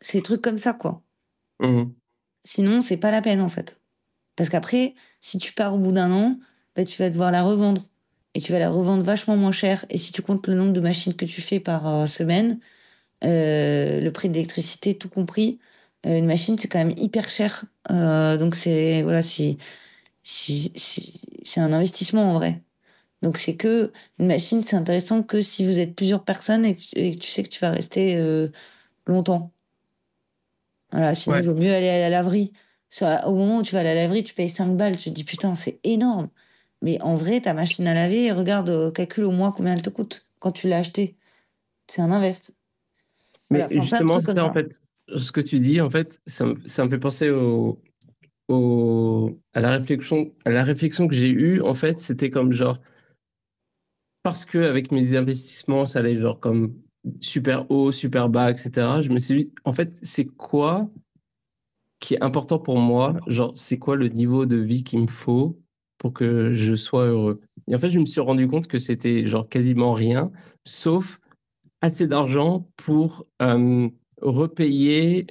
C'est 0.00 0.18
des 0.18 0.22
trucs 0.22 0.42
comme 0.42 0.58
ça, 0.58 0.72
quoi. 0.72 1.02
Mhm. 1.60 1.94
Sinon, 2.44 2.80
c'est 2.80 2.96
pas 2.96 3.10
la 3.10 3.22
peine, 3.22 3.40
en 3.40 3.48
fait. 3.48 3.80
Parce 4.36 4.48
qu'après, 4.48 4.94
si 5.20 5.38
tu 5.38 5.52
pars 5.52 5.74
au 5.74 5.78
bout 5.78 5.92
d'un 5.92 6.10
an, 6.12 6.38
bah, 6.76 6.84
tu 6.84 7.00
vas 7.02 7.10
devoir 7.10 7.30
la 7.30 7.42
revendre. 7.42 7.82
Et 8.34 8.40
tu 8.40 8.52
vas 8.52 8.58
la 8.58 8.70
revendre 8.70 9.02
vachement 9.02 9.36
moins 9.36 9.52
cher. 9.52 9.84
Et 9.90 9.98
si 9.98 10.12
tu 10.12 10.22
comptes 10.22 10.46
le 10.48 10.54
nombre 10.54 10.72
de 10.72 10.80
machines 10.80 11.14
que 11.14 11.24
tu 11.24 11.40
fais 11.40 11.60
par 11.60 11.88
euh, 11.88 12.06
semaine, 12.06 12.60
euh, 13.24 14.00
le 14.00 14.12
prix 14.12 14.28
de 14.28 14.34
l'électricité, 14.34 14.96
tout 14.96 15.08
compris, 15.08 15.58
euh, 16.06 16.16
une 16.18 16.26
machine, 16.26 16.56
c'est 16.58 16.68
quand 16.68 16.78
même 16.78 16.94
hyper 16.96 17.28
cher. 17.28 17.64
Donc, 17.88 18.54
c'est 18.54 19.02
voilà, 19.02 19.22
c'est 19.22 19.58
un 21.56 21.72
investissement 21.72 22.30
en 22.30 22.34
vrai. 22.34 22.62
Donc, 23.22 23.36
c'est 23.36 23.56
que 23.56 23.92
une 24.18 24.26
machine, 24.26 24.62
c'est 24.62 24.76
intéressant 24.76 25.22
que 25.22 25.42
si 25.42 25.64
vous 25.64 25.78
êtes 25.78 25.94
plusieurs 25.94 26.24
personnes 26.24 26.64
et 26.64 26.74
que, 26.76 26.80
tu 26.80 26.98
et 26.98 27.14
que 27.14 27.20
tu 27.20 27.30
sais 27.30 27.42
que 27.42 27.48
tu 27.48 27.60
vas 27.60 27.70
rester 27.70 28.16
euh, 28.16 28.48
longtemps. 29.06 29.52
Voilà, 30.92 31.14
sinon, 31.14 31.36
Ouais. 31.36 31.42
il 31.42 31.46
vaut 31.46 31.54
mieux 31.54 31.72
aller 31.72 31.88
à 31.88 32.00
la 32.00 32.10
laverie. 32.10 32.52
Soit, 32.88 33.26
au 33.28 33.34
moment 33.36 33.58
où 33.58 33.62
tu 33.62 33.72
vas 33.74 33.80
à 33.80 33.84
la 33.84 33.94
laverie, 33.94 34.24
tu 34.24 34.34
payes 34.34 34.48
5 34.50 34.76
balles, 34.76 34.96
tu 34.96 35.10
te 35.10 35.14
dis 35.14 35.24
putain, 35.24 35.54
c'est 35.54 35.78
énorme. 35.84 36.28
Mais 36.82 37.00
en 37.02 37.14
vrai, 37.14 37.40
ta 37.40 37.52
machine 37.54 37.86
à 37.86 37.94
laver, 37.94 38.32
regarde, 38.32 38.68
euh, 38.70 38.90
calcule 38.90 39.24
au 39.24 39.30
mois 39.30 39.52
combien 39.52 39.74
elle 39.74 39.82
te 39.82 39.90
coûte 39.90 40.26
quand 40.38 40.50
tu 40.52 40.68
l'as 40.68 40.78
achetée. 40.78 41.16
C'est 41.86 42.02
un 42.02 42.10
invest. 42.10 42.56
Mais 43.50 43.60
Voilà, 43.60 43.80
justement, 43.82 44.20
ça, 44.20 44.44
en 44.46 44.52
fait, 44.52 44.80
ce 45.16 45.30
que 45.32 45.40
tu 45.40 45.60
dis, 45.60 45.80
en 45.80 45.90
fait, 45.90 46.20
ça, 46.26 46.46
me- 46.46 46.56
ça 46.66 46.84
me 46.84 46.88
fait 46.90 46.98
penser 46.98 47.30
au, 47.30 47.80
au, 48.48 49.38
à 49.54 49.60
la 49.60 49.70
réflexion, 49.70 50.32
à 50.44 50.50
la 50.50 50.64
réflexion 50.64 51.06
que 51.08 51.14
j'ai 51.14 51.30
eue. 51.30 51.60
En 51.62 51.74
fait, 51.74 51.98
c'était 51.98 52.30
comme 52.30 52.52
genre, 52.52 52.78
parce 54.22 54.44
que 54.44 54.58
avec 54.58 54.92
mes 54.92 55.14
investissements, 55.16 55.86
ça 55.86 56.00
allait 56.00 56.16
genre 56.16 56.40
comme 56.40 56.74
super 57.20 57.70
haut, 57.70 57.92
super 57.92 58.28
bas, 58.28 58.50
etc. 58.50 59.00
Je 59.00 59.10
me 59.10 59.18
suis 59.18 59.44
dit, 59.46 59.52
en 59.64 59.72
fait, 59.72 59.98
c'est 60.02 60.26
quoi 60.26 60.90
qui 61.98 62.14
est 62.14 62.22
important 62.22 62.58
pour 62.58 62.78
moi? 62.78 63.16
Genre, 63.26 63.52
c'est 63.56 63.78
quoi 63.78 63.96
le 63.96 64.08
niveau 64.08 64.46
de 64.46 64.56
vie 64.56 64.84
qu'il 64.84 65.00
me 65.00 65.06
faut 65.06 65.58
pour 65.98 66.14
que 66.14 66.52
je 66.54 66.74
sois 66.74 67.06
heureux? 67.06 67.40
Et 67.68 67.74
en 67.74 67.78
fait, 67.78 67.90
je 67.90 67.98
me 67.98 68.06
suis 68.06 68.20
rendu 68.20 68.48
compte 68.48 68.66
que 68.66 68.78
c'était 68.78 69.26
genre 69.26 69.48
quasiment 69.48 69.92
rien, 69.92 70.30
sauf 70.66 71.20
assez 71.82 72.06
d'argent 72.06 72.68
pour 72.76 73.26
euh, 73.42 73.88
repayer 74.22 75.26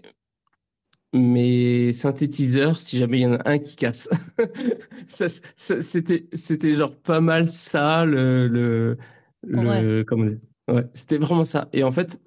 mes 1.13 1.91
synthétiseurs 1.93 2.79
si 2.79 2.97
jamais 2.97 3.19
il 3.19 3.21
y 3.21 3.25
en 3.25 3.33
a 3.33 3.49
un 3.49 3.57
qui 3.59 3.75
casse. 3.75 4.09
ça, 5.07 5.27
ça- 5.55 5.81
c'était, 5.81 6.27
c'était 6.33 6.75
genre 6.75 6.95
pas 6.95 7.19
mal 7.21 7.45
ça, 7.47 8.05
le, 8.05 8.47
le, 8.47 8.97
le 9.43 10.03
comment 10.03 10.25
dire? 10.25 10.39
Ouais, 10.69 10.85
c'était 10.93 11.17
vraiment 11.17 11.43
ça. 11.43 11.67
Et 11.73 11.83
en 11.83 11.91
fait, 11.91 12.19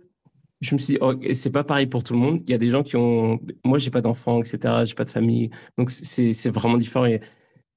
je 0.60 0.74
me 0.74 0.78
suis 0.78 0.94
dit, 0.94 0.98
oh, 1.00 1.14
c'est 1.32 1.50
pas 1.50 1.64
pareil 1.64 1.86
pour 1.86 2.04
tout 2.04 2.12
le 2.12 2.20
monde. 2.20 2.40
Il 2.46 2.50
y 2.50 2.54
a 2.54 2.58
des 2.58 2.70
gens 2.70 2.82
qui 2.82 2.96
ont, 2.96 3.40
moi, 3.64 3.78
j'ai 3.78 3.90
pas 3.90 4.00
d'enfants, 4.00 4.40
etc. 4.40 4.84
J'ai 4.84 4.94
pas 4.94 5.04
de 5.04 5.08
famille. 5.08 5.50
Donc, 5.76 5.90
c'est, 5.90 6.50
vraiment 6.50 6.76
différent. 6.76 7.06
Et 7.06 7.20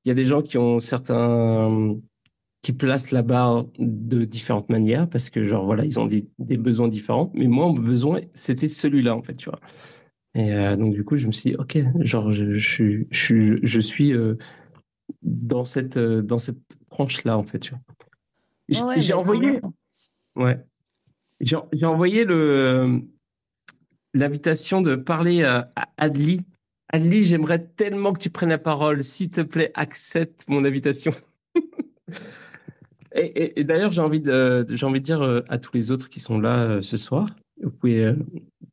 il 0.06 0.10
y 0.10 0.12
a 0.12 0.14
des 0.14 0.26
gens 0.26 0.42
qui 0.42 0.58
ont 0.58 0.80
certains, 0.80 1.96
qui 2.62 2.74
placent 2.74 3.12
la 3.12 3.24
barre 3.24 3.66
de 3.80 4.24
différentes 4.24 4.70
manières 4.70 5.10
parce 5.10 5.30
que, 5.32 5.44
genre, 5.44 5.66
voilà, 5.66 5.84
ils 5.84 6.00
ont 6.00 6.06
des, 6.06 6.28
des 6.38 6.58
besoins 6.58 6.88
différents. 6.88 7.32
Mais 7.34 7.48
moi, 7.48 7.68
mon 7.68 7.74
besoin, 7.74 8.22
c'était 8.34 8.68
celui-là, 8.68 9.16
en 9.16 9.24
fait, 9.24 9.34
tu 9.34 9.50
vois. 9.50 9.60
Et 10.36 10.54
euh, 10.54 10.76
donc, 10.76 10.94
du 10.94 11.04
coup, 11.04 11.16
je 11.16 11.26
me 11.28 11.32
suis 11.32 11.52
dit, 11.52 11.56
OK, 11.58 11.78
genre, 12.02 12.30
je, 12.30 12.60
suis- 12.60 13.08
je, 13.10 13.58
je 13.64 13.80
suis 13.80 14.14
euh, 14.14 14.36
dans 15.24 15.66
cette, 15.66 15.98
euh, 15.98 16.22
dans 16.22 16.38
cette 16.38 16.60
tranche-là, 16.92 17.38
en 17.38 17.44
fait, 17.44 17.60
tu 17.60 17.72
vois. 17.72 18.88
Ouais, 18.88 19.00
J'ai 19.00 19.14
envoyé. 19.14 19.60
Ouais, 20.36 20.60
j'ai 21.42 21.86
envoyé 21.86 22.26
l'invitation 24.14 24.82
de 24.82 24.96
parler 24.96 25.44
à, 25.44 25.72
Adli. 25.98 26.42
Adli, 26.90 27.24
j'aimerais 27.24 27.66
tellement 27.66 28.14
que 28.14 28.20
tu 28.20 28.30
prennes 28.30 28.50
la 28.50 28.58
parole. 28.58 29.04
S'il 29.04 29.30
te 29.30 29.42
plaît, 29.42 29.72
accepte 29.74 30.46
mon 30.48 30.64
invitation. 30.64 31.12
Et, 33.18 33.64
d'ailleurs, 33.64 33.92
j'ai 33.92 34.02
envie 34.02 34.20
de, 34.20 34.66
envie 34.84 35.00
de 35.00 35.06
dire 35.06 35.22
euh, 35.22 35.42
à 35.48 35.58
tous 35.58 35.72
les 35.74 35.90
autres 35.90 36.10
qui 36.10 36.20
sont 36.20 36.38
là 36.38 36.60
euh, 36.60 36.82
ce 36.82 36.98
soir, 36.98 37.30
vous 37.64 37.72
pouvez 37.72 38.04
euh, 38.04 38.16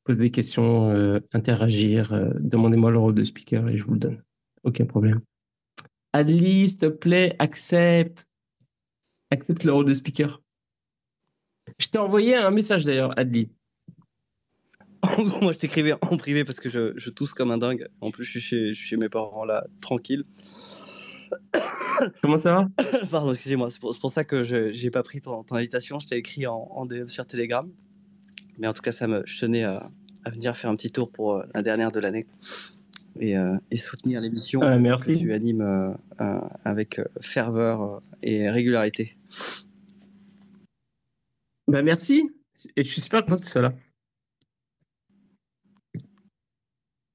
poser 0.03 0.25
des 0.25 0.31
questions, 0.33 0.91
interagir, 1.33 2.13
demandez-moi 2.41 2.91
le 2.91 2.99
rôle 2.99 3.15
de 3.15 3.23
speaker 3.23 3.69
et 3.71 3.77
je 3.77 3.85
vous 3.85 3.95
le 3.95 4.01
donne. 4.01 4.23
Aucun 4.65 4.85
problème. 4.85 5.21
Adli, 6.13 6.69
s'il 6.69 6.79
te 6.79 6.87
plaît, 6.87 7.37
accepte. 7.39 8.27
Accepte 9.31 9.63
le 9.63 9.73
rôle 9.73 9.85
de 9.85 9.95
speaker. 9.95 10.42
Je 11.79 11.87
t'ai 11.89 11.99
envoyé 11.99 12.37
un 12.37 12.51
message 12.51 12.85
d'ailleurs, 12.85 13.17
Adli. 13.19 13.51
Moi, 15.43 15.53
je 15.53 15.59
t'écrivais 15.59 15.95
en 16.01 16.17
privé 16.17 16.45
parce 16.45 16.61
que 16.61 16.69
je, 16.69 16.93
je 16.97 17.11
tousse 17.11 17.33
comme 17.35 17.51
un 17.51 17.59
dingue. 17.59 17.89
En 18.01 18.11
plus, 18.11 18.25
je 18.25 18.31
suis 18.31 18.41
chez, 18.41 18.69
je 18.69 18.75
suis 18.75 18.87
chez 18.89 18.97
mes 18.97 19.09
parents 19.09 19.45
là, 19.45 19.67
tranquille. 19.81 20.25
Comment 22.23 22.39
ça 22.39 22.55
va? 22.55 22.69
Pardon, 23.11 23.33
excusez-moi. 23.33 23.71
C'est 23.71 23.81
pour, 23.81 24.13
ça 24.13 24.25
que 24.25 24.45
je 24.45 24.73
j'ai 24.73 24.91
pas 24.91 25.03
pris 25.03 25.21
ton, 25.21 25.43
ton 25.45 25.57
invitation. 25.57 25.99
Je 25.99 26.07
t'ai 26.07 26.17
écrit 26.17 26.47
en, 26.47 26.69
en 26.71 26.87
DM 26.87 27.09
sur 27.09 27.27
Telegram. 27.27 27.69
Mais 28.59 28.67
en 28.67 28.73
tout 28.73 28.83
cas, 28.83 28.93
ça 28.93 29.09
me, 29.09 29.23
je 29.27 29.39
tenais 29.41 29.65
à, 29.65 29.91
à 30.25 30.31
venir 30.31 30.57
faire 30.57 30.71
un 30.71 30.77
petit 30.77 30.91
tour 30.91 31.11
pour 31.11 31.35
euh, 31.37 31.43
la 31.55 31.63
dernière 31.63 31.91
de 31.91 32.01
l'année 32.01 32.27
et, 33.19 33.37
euh, 33.37 33.57
et 33.71 33.77
soutenir 33.77 34.21
l'émission 34.21 34.61
Ah, 34.63 34.77
que- 34.99 35.13
tu 35.19 35.33
animes 35.33 35.63
euh, 35.63 36.41
avec 36.65 37.01
ferveur 37.21 38.01
et 38.23 38.49
régularité. 38.51 39.17
Bah 41.69 41.83
merci. 41.83 42.31
Et 42.77 42.85
je 42.85 42.89
suis 42.89 43.01
super 43.01 43.23
content 43.25 43.37
que 43.37 43.43
tu 43.43 43.49
sois 43.49 43.63
là. 43.63 43.73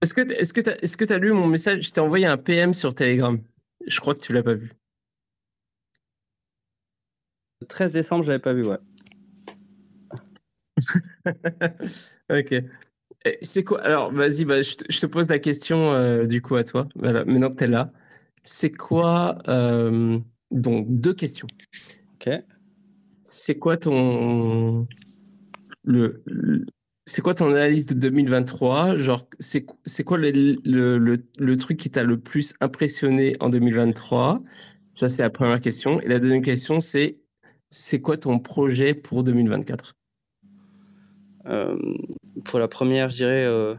Est-ce 0.02 0.14
que 0.14 0.22
est-ce 0.32 0.54
que 0.54 0.62
t'as 0.62 0.76
est-ce 0.76 0.96
que 0.98 1.06
t'as 1.06 1.18
lu 1.18 1.32
mon 1.32 1.48
message? 1.48 1.84
Je 1.88 1.92
t'ai 1.92 2.02
envoyé 2.02 2.26
un 2.26 2.38
PM 2.38 2.74
sur 2.74 2.94
Telegram. 2.94 3.40
Je 3.88 4.00
crois 4.00 4.14
que 4.14 4.22
tu 4.22 4.34
l'as 4.34 4.44
pas 4.44 4.54
vu. 4.54 4.72
Le 7.62 7.68
13 7.68 7.92
décembre, 7.92 8.24
j'avais 8.24 8.40
pas 8.40 8.54
vu, 8.54 8.66
ouais. 8.66 8.78
ok. 12.30 12.64
C'est 13.42 13.64
quoi? 13.64 13.82
Alors, 13.82 14.12
vas-y, 14.14 14.46
bah, 14.46 14.62
je, 14.62 14.76
te, 14.76 14.86
je 14.90 15.00
te 15.00 15.06
pose 15.08 15.28
la 15.28 15.40
question 15.40 15.92
euh, 15.92 16.26
du 16.26 16.42
coup 16.42 16.56
à 16.56 16.64
toi. 16.64 16.88
Voilà, 16.96 17.26
maintenant 17.26 17.50
que 17.50 17.56
tu 17.56 17.64
es 17.64 17.68
là. 17.68 17.90
C'est 18.44 18.72
quoi 18.72 19.40
euh, 19.48 20.20
Donc, 20.52 20.86
deux 20.90 21.14
questions. 21.14 21.48
Ok. 22.16 22.30
C'est 23.30 23.60
quoi 23.60 23.76
ton. 23.76 24.88
Le, 25.84 26.24
c'est 27.06 27.22
quoi 27.22 27.34
ton 27.34 27.48
analyse 27.48 27.86
de 27.88 27.94
2023 27.94 28.96
Genre, 28.96 29.28
c'est 29.38 29.66
c'est 29.84 30.06
quoi 30.06 30.18
le, 30.18 30.32
le, 30.64 30.98
le, 30.98 31.18
le 31.38 31.58
truc 31.58 31.78
qui 31.78 31.90
t'a 31.90 32.04
le 32.04 32.18
plus 32.18 32.54
impressionné 32.62 33.36
en 33.42 33.50
2023 33.50 34.42
Ça, 34.94 35.10
c'est 35.10 35.24
la 35.24 35.30
première 35.30 35.60
question. 35.60 36.00
Et 36.00 36.08
la 36.08 36.20
deuxième 36.20 36.42
question, 36.42 36.80
c'est 36.80 37.20
c'est 37.70 38.00
quoi 38.00 38.16
ton 38.16 38.40
projet 38.40 38.94
pour 38.94 39.26
2024 39.26 39.94
Euh, 41.48 41.78
pour 42.46 42.60
la 42.60 42.70
première, 42.70 43.10
je 43.10 43.16
dirais, 43.18 43.44
euh, 43.44 43.76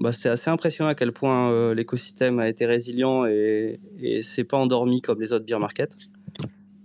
bah, 0.00 0.10
c'est 0.10 0.28
assez 0.28 0.50
impressionnant 0.50 0.90
à 0.90 0.96
quel 0.96 1.12
point 1.12 1.52
euh, 1.52 1.72
l'écosystème 1.72 2.40
a 2.40 2.48
été 2.48 2.66
résilient 2.66 3.26
et, 3.26 3.78
et 4.00 4.22
s'est 4.22 4.42
pas 4.42 4.56
endormi 4.56 5.02
comme 5.02 5.20
les 5.20 5.32
autres 5.32 5.44
beer 5.44 5.60
markets. 5.60 5.94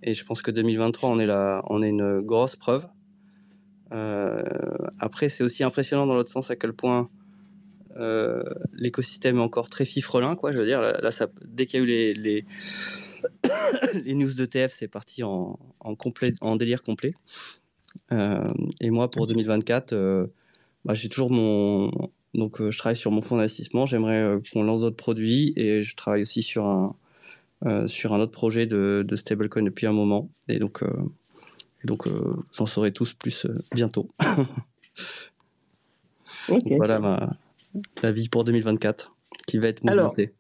Et 0.10 0.16
je 0.16 0.26
pense 0.26 0.42
que 0.42 0.50
2023, 0.50 1.08
on 1.08 1.20
est 1.20 1.28
là, 1.28 1.62
on 1.68 1.84
est 1.84 1.90
une 1.90 2.22
grosse 2.22 2.56
preuve. 2.56 2.88
Euh, 3.92 4.42
après, 4.98 5.30
c'est 5.30 5.44
aussi 5.44 5.64
impressionnant 5.64 6.08
dans 6.08 6.16
l'autre 6.16 6.32
sens 6.32 6.50
à 6.50 6.56
quel 6.56 6.74
point 6.74 7.12
euh, 7.96 8.42
l'écosystème 8.74 9.38
est 9.38 9.42
encore 9.42 9.70
très 9.70 9.86
fifrelin, 9.86 10.36
quoi. 10.36 10.52
Je 10.52 10.58
veux 10.58 10.66
dire, 10.66 10.82
là, 10.82 11.12
dès 11.46 11.68
qu'il 11.68 11.80
y 11.80 11.84
a 11.84 11.86
eu 11.86 12.14
les, 12.14 12.44
news 14.16 14.34
d'ETF, 14.34 14.74
c'est 14.76 14.88
parti 14.88 15.22
en, 15.22 15.60
délire 16.58 16.82
complet. 16.82 17.14
Euh, 18.12 18.52
et 18.82 18.90
moi, 18.90 19.12
pour 19.12 19.28
2024, 19.28 19.94
euh, 19.94 20.26
bah, 20.86 20.96
j'ai 20.96 21.08
toujours 21.08 21.30
mon. 21.30 21.92
Donc, 22.34 22.68
je 22.68 22.78
travaille 22.80 22.96
sur 22.96 23.12
mon 23.12 23.22
fonds 23.22 23.36
d'investissement. 23.36 23.86
J'aimerais 23.86 24.40
qu'on 24.52 24.64
lance 24.64 24.82
d'autres 24.82 24.96
produits 24.96 25.54
et 25.56 25.84
je 25.84 25.96
travaille 25.96 26.24
aussi 26.24 26.42
sur 26.42 26.66
un, 26.66 26.96
sur 27.88 28.14
un 28.14 28.20
autre 28.20 28.32
projet 28.32 28.66
de, 28.66 29.04
de 29.08 29.16
stablecoin 29.16 29.64
depuis 29.64 29.88
un 29.88 29.94
moment. 29.94 30.30
Et 30.48 30.60
donc, 30.60 30.84
euh, 30.84 30.90
donc 31.84 32.08
euh, 32.08 32.12
vous 32.12 32.62
en 32.62 32.66
saurez 32.66 32.92
tous 32.92 33.14
plus 33.14 33.46
euh, 33.46 33.60
bientôt. 33.74 34.10
Donc 36.48 36.62
voilà 36.78 37.00
ma, 37.00 37.30
la 38.02 38.12
vie 38.12 38.30
pour 38.30 38.44
2024 38.44 39.16
qui 39.48 39.58
va 39.58 39.68
être 39.68 39.82
Alors, 39.88 40.08
mouvementée. 40.08 40.34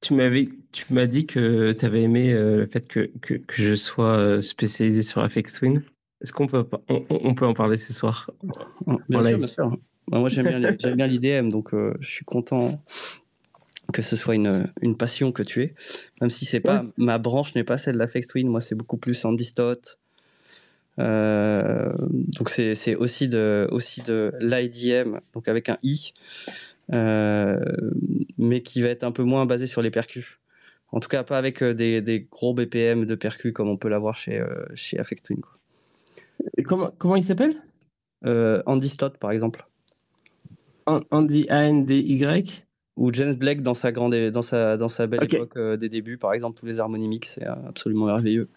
Tu 0.00 0.14
m'avais, 0.14 0.48
tu 0.72 0.92
m'as 0.94 1.06
dit 1.06 1.26
que 1.26 1.72
tu 1.72 1.84
avais 1.84 2.02
aimé 2.02 2.32
euh, 2.32 2.58
le 2.58 2.66
fait 2.66 2.86
que, 2.86 3.10
que, 3.20 3.34
que 3.34 3.62
je 3.62 3.74
sois 3.74 4.16
euh, 4.16 4.40
spécialisé 4.40 5.02
sur 5.02 5.22
Afex 5.22 5.54
Twin. 5.54 5.82
Est-ce 6.22 6.32
qu'on 6.32 6.46
peut, 6.46 6.64
on, 6.88 7.04
on 7.10 7.34
peut 7.34 7.46
en 7.46 7.54
parler 7.54 7.76
ce 7.76 7.92
soir? 7.92 8.30
Bien 8.86 9.18
en 9.18 9.22
sûr, 9.22 9.38
bien 9.38 9.46
sûr. 9.46 9.76
Moi, 10.10 10.28
j'aime 10.30 10.48
bien, 10.48 10.92
bien 10.94 11.06
l'IDM, 11.06 11.50
donc 11.50 11.74
euh, 11.74 11.94
je 12.00 12.10
suis 12.10 12.24
content 12.24 12.82
que 13.92 14.02
ce 14.02 14.16
soit 14.16 14.34
une, 14.34 14.70
une 14.82 14.96
passion 14.96 15.32
que 15.32 15.42
tu 15.42 15.62
aies. 15.62 15.74
Même 16.20 16.30
si 16.30 16.44
c'est 16.44 16.60
pas 16.60 16.84
ma 16.96 17.18
branche 17.18 17.54
n'est 17.54 17.64
pas 17.64 17.78
celle 17.78 17.94
de 17.94 17.98
l'Afex 17.98 18.26
Twin, 18.26 18.48
moi 18.48 18.60
c'est 18.60 18.74
beaucoup 18.74 18.98
plus 18.98 19.24
Andy 19.24 19.44
Stott. 19.44 19.98
Euh, 20.98 21.92
donc 22.38 22.50
c'est 22.50 22.96
aussi 22.96 23.28
de 23.28 23.68
aussi 23.70 24.02
de 24.02 24.32
l'IDM, 24.40 25.18
donc 25.32 25.46
avec 25.48 25.68
un 25.68 25.78
i, 25.82 26.12
euh, 26.92 27.58
mais 28.36 28.62
qui 28.62 28.82
va 28.82 28.88
être 28.88 29.04
un 29.04 29.12
peu 29.12 29.22
moins 29.22 29.46
basé 29.46 29.66
sur 29.66 29.80
les 29.80 29.90
percus. 29.90 30.38
En 30.90 31.00
tout 31.00 31.08
cas, 31.08 31.22
pas 31.22 31.38
avec 31.38 31.62
euh, 31.62 31.74
des, 31.74 32.00
des 32.00 32.26
gros 32.30 32.54
BPM 32.54 33.04
de 33.06 33.14
percus 33.14 33.52
comme 33.52 33.68
on 33.68 33.76
peut 33.76 33.88
l'avoir 33.88 34.14
chez 34.14 34.40
euh, 34.40 34.64
chez 34.74 34.98
Afex 34.98 35.22
Twin. 35.22 35.40
quoi. 35.40 35.52
Et 36.56 36.62
comment, 36.62 36.90
comment 36.98 37.16
il 37.16 37.22
s'appelle? 37.22 37.56
Andy 38.24 38.88
Stott, 38.88 39.18
par 39.18 39.30
exemple. 39.30 39.66
An- 40.86 41.02
Andy 41.10 41.46
A-N-D-Y 41.48 42.64
ou 42.98 43.12
James 43.14 43.34
Blake 43.34 43.62
dans 43.62 43.74
sa 43.74 43.92
grande 43.92 44.14
dans 44.30 44.42
sa 44.42 44.76
dans 44.76 44.88
sa 44.88 45.06
belle 45.06 45.24
époque 45.24 45.56
euh, 45.56 45.76
des 45.76 45.88
débuts 45.88 46.18
par 46.18 46.34
exemple 46.34 46.58
tous 46.58 46.66
les 46.66 46.80
harmonies 46.80 47.20
c'est 47.22 47.46
euh, 47.46 47.54
absolument 47.68 48.06
merveilleux 48.06 48.48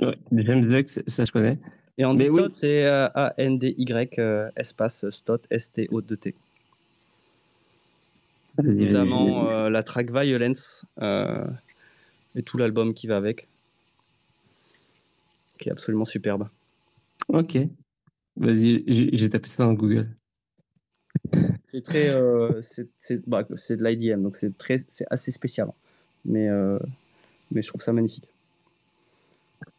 ouais, 0.00 0.16
James 0.32 0.64
Blake, 0.66 0.88
ça 0.88 1.24
je 1.24 1.32
connais. 1.32 1.58
et 1.98 2.04
Andy 2.04 2.28
oui. 2.30 2.38
Stott 2.40 2.52
c'est 2.52 2.86
euh, 2.86 3.08
A 3.14 3.34
N 3.38 3.58
D 3.58 3.74
Y 3.76 4.18
euh, 4.18 4.48
espace 4.56 5.04
Stott 5.10 5.42
S 5.50 5.72
T 5.72 5.88
O 5.90 6.00
2 6.00 6.16
T 6.16 6.34
Vas-y, 8.56 8.66
vas-y, 8.68 8.84
notamment 8.86 9.42
vas-y. 9.44 9.52
euh, 9.54 9.70
la 9.70 9.82
track 9.82 10.10
Violence 10.12 10.84
et 12.36 12.42
tout 12.42 12.56
l'album 12.56 12.94
qui 12.94 13.08
va 13.08 13.16
avec 13.16 13.48
qui 15.58 15.68
est 15.68 15.72
absolument 15.72 16.04
superbe 16.04 16.48
Ok. 17.28 17.58
Vas-y, 18.36 18.82
j'ai 18.86 19.28
tapé 19.28 19.48
ça 19.48 19.64
dans 19.64 19.74
Google. 19.74 20.08
C'est 21.70 21.82
très 21.82 22.08
euh, 22.10 22.60
c'est 22.62 23.28
bah, 23.28 23.44
de 23.44 23.84
l'IDM 23.84 24.22
donc 24.22 24.36
c'est 24.36 24.56
très 24.56 24.78
c'est 24.88 25.06
assez 25.10 25.30
spécial 25.30 25.68
mais 26.24 26.48
euh, 26.48 26.78
mais 27.52 27.62
je 27.62 27.68
trouve 27.68 27.82
ça 27.82 27.92
magnifique 27.92 28.28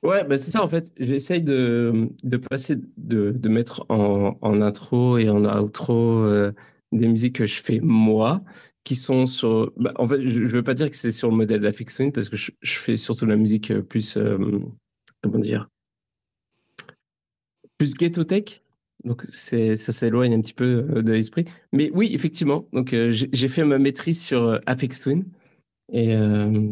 Ouais, 0.03 0.23
bah 0.23 0.37
c'est 0.37 0.51
ça 0.51 0.63
en 0.63 0.67
fait. 0.67 0.93
J'essaye 0.99 1.41
de, 1.41 2.09
de 2.23 2.37
passer, 2.37 2.75
de, 2.97 3.31
de 3.31 3.49
mettre 3.49 3.85
en, 3.89 4.61
intro 4.61 5.17
et 5.17 5.29
en 5.29 5.43
outro 5.59 6.23
euh, 6.23 6.51
des 6.91 7.07
musiques 7.07 7.35
que 7.37 7.45
je 7.47 7.61
fais 7.61 7.79
moi, 7.81 8.43
qui 8.83 8.95
sont 8.95 9.25
sur. 9.25 9.71
bah, 9.77 9.91
en 9.95 10.07
fait, 10.07 10.21
je 10.21 10.39
ne 10.39 10.47
veux 10.49 10.63
pas 10.63 10.75
dire 10.75 10.89
que 10.89 10.95
c'est 10.95 11.11
sur 11.11 11.29
le 11.29 11.35
modèle 11.35 11.61
Twin 11.73 12.11
parce 12.11 12.29
que 12.29 12.35
je, 12.35 12.51
je 12.61 12.73
fais 12.77 12.95
surtout 12.95 13.25
de 13.25 13.31
la 13.31 13.37
musique 13.37 13.71
euh, 13.71 13.81
plus. 13.81 14.17
comment 15.23 15.39
dire 15.39 15.67
Plus 17.77 17.95
ghetto 17.95 18.23
tech. 18.23 18.61
Donc 19.03 19.23
c'est, 19.23 19.75
ça 19.77 19.91
s'éloigne 19.91 20.33
un 20.33 20.41
petit 20.41 20.53
peu 20.53 20.87
euh, 20.89 21.01
de 21.01 21.11
l'esprit. 21.11 21.45
Mais 21.71 21.89
oui, 21.93 22.11
effectivement. 22.13 22.65
Donc 22.71 22.93
euh, 22.93 23.09
j'ai 23.11 23.47
fait 23.47 23.63
ma 23.63 23.79
maîtrise 23.79 24.21
sur 24.23 24.43
euh, 24.43 24.59
Afix 24.65 25.01
Twin. 25.01 25.23
Et. 25.91 26.15
euh, 26.15 26.71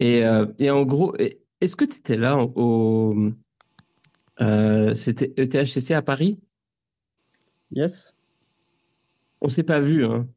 et, 0.00 0.24
euh, 0.24 0.46
et 0.58 0.70
en 0.70 0.82
gros, 0.84 1.14
est-ce 1.60 1.76
que 1.76 1.84
tu 1.84 1.98
étais 1.98 2.16
là 2.16 2.36
au. 2.38 3.14
C'était 4.94 5.32
ETHCC 5.36 5.92
à 5.94 6.02
Paris? 6.02 6.38
Yes 7.70 8.14
On 9.40 9.48
s'est 9.48 9.62
pas 9.62 9.80
vu, 9.80 10.04
hein, 10.04 10.28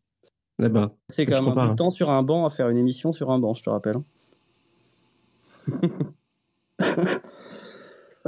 là-bas. 0.58 0.96
c'est 1.10 1.26
quand 1.26 1.42
même 1.42 1.58
un 1.58 1.76
temps 1.76 1.90
sur 1.90 2.10
un 2.10 2.24
banc 2.24 2.46
à 2.46 2.50
faire 2.50 2.70
une 2.70 2.78
émission 2.78 3.12
sur 3.12 3.30
un 3.32 3.40
banc 3.40 3.54
je 3.54 3.64
te 3.64 3.70
rappelle 3.70 3.98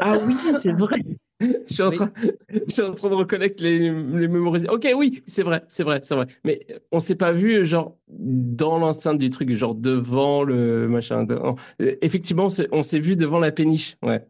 Ah 0.02 0.18
oui, 0.26 0.36
c'est 0.36 0.72
vrai. 0.74 0.98
Je 1.42 1.74
suis, 1.74 1.84
en 1.84 1.92
train, 1.92 2.12
je 2.50 2.74
suis 2.74 2.82
en 2.82 2.94
train 2.94 3.10
de 3.10 3.16
reconnaître 3.16 3.64
les, 3.64 3.80
les 3.80 4.28
mémoriser. 4.28 4.68
Ok, 4.68 4.88
oui, 4.96 5.24
c'est 5.26 5.44
vrai, 5.44 5.64
c'est 5.68 5.84
vrai, 5.84 6.02
c'est 6.04 6.16
vrai. 6.16 6.26
Mais 6.44 6.66
on 6.92 7.00
s'est 7.00 7.16
pas 7.16 7.32
vu, 7.32 7.66
genre, 7.66 7.98
dans 8.10 8.78
l'enceinte 8.78 9.18
du 9.18 9.30
truc, 9.30 9.50
genre 9.52 9.76
devant 9.76 10.44
le 10.44 10.88
machin. 10.90 11.26
Euh, 11.30 11.96
Effectivement, 12.02 12.48
on 12.72 12.84
s'est- 12.84 13.00
vu 13.00 13.16
devant 13.16 13.40
la 13.40 13.52
péniche. 13.52 13.96
Ouais, 14.02 14.26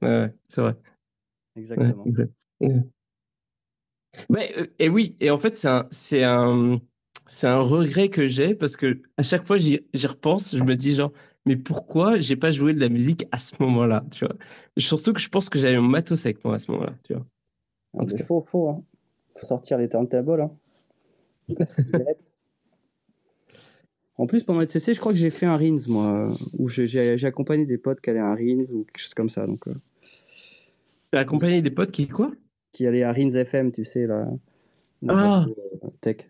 c'est 0.48 0.61
vrai. 0.61 0.76
Ouais, 1.56 1.61
exactement 1.61 2.06
exact. 2.06 2.34
Ouais. 4.30 4.53
Euh, 4.57 4.65
et 4.80 4.90
oui, 4.90 5.15
et 5.19 5.31
en 5.31 5.38
fait, 5.38 5.56
c'est 5.56 5.68
un, 5.68 5.88
c'est 5.90 6.23
un, 6.23 7.61
regret 7.61 8.10
que 8.10 8.27
j'ai 8.27 8.56
parce 8.56 8.76
que 8.76 9.02
à 9.18 9.23
chaque 9.23 9.48
fois 9.48 9.57
j'y 9.57 9.81
repense, 10.03 10.56
je 10.57 10.64
me 10.64 10.76
dis 10.76 10.95
genre, 10.95 11.11
mais 11.49 11.57
pourquoi 11.57 12.19
j'ai 12.19 12.35
pas 12.35 12.51
joué 12.51 12.73
de 12.76 12.80
la 12.80 12.89
musique 12.89 13.26
à 13.31 13.38
ce 13.38 13.55
moment-là, 13.59 14.05
tu 14.11 14.23
vois? 14.23 14.35
Surtout 14.77 15.13
que 15.13 15.19
je 15.19 15.30
pense 15.30 15.49
que 15.49 15.57
j'avais 15.57 15.80
mon 15.80 15.89
matos 15.89 16.23
avec 16.26 16.45
moi 16.45 16.53
à 16.55 16.59
ce 16.59 16.71
moment-là, 16.71 16.93
tu 17.03 17.13
vois. 17.13 17.26
En 17.93 18.05
tout 18.05 18.13
Il 18.15 18.19
cas. 18.19 18.23
faut, 18.23 18.41
faut, 18.41 18.69
hein. 18.69 18.84
faut 19.35 19.45
sortir 19.47 19.80
les 19.80 19.89
turntables. 19.89 20.39
Hein. 20.41 20.51
En 24.18 24.28
plus, 24.28 24.44
pendant 24.44 24.60
le 24.60 24.68
TC, 24.68 24.94
je 24.94 24.99
crois 24.99 25.13
que 25.13 25.18
j'ai 25.18 25.29
fait 25.29 25.45
un 25.45 25.55
Rins, 25.55 25.78
moi, 25.87 26.28
euh, 26.29 26.34
où 26.57 26.68
j'ai- 26.68 27.26
accompagné 27.26 27.65
des 27.65 27.78
potes 27.78 28.02
qui 28.02 28.10
allaient 28.10 28.19
à 28.19 28.26
un 28.28 28.36
Rins 28.36 28.65
ou 28.73 28.84
quelque 28.84 28.97
chose 28.99 29.13
comme 29.13 29.29
ça. 29.29 29.47
Donc, 29.47 29.65
euh, 29.68 29.73
T'as 31.11 31.19
accompagné 31.21 31.61
des 31.61 31.71
potes 31.71 31.94
qui 31.94 32.07
quoi? 32.10 32.31
qui 32.73 32.86
allaient 32.86 33.03
à 33.03 33.13
Rins 33.13 33.31
FM, 33.31 33.71
tu 33.71 33.86
sais, 33.86 34.05
la 34.07 34.28
Ah. 35.07 35.45
tech. 36.02 36.29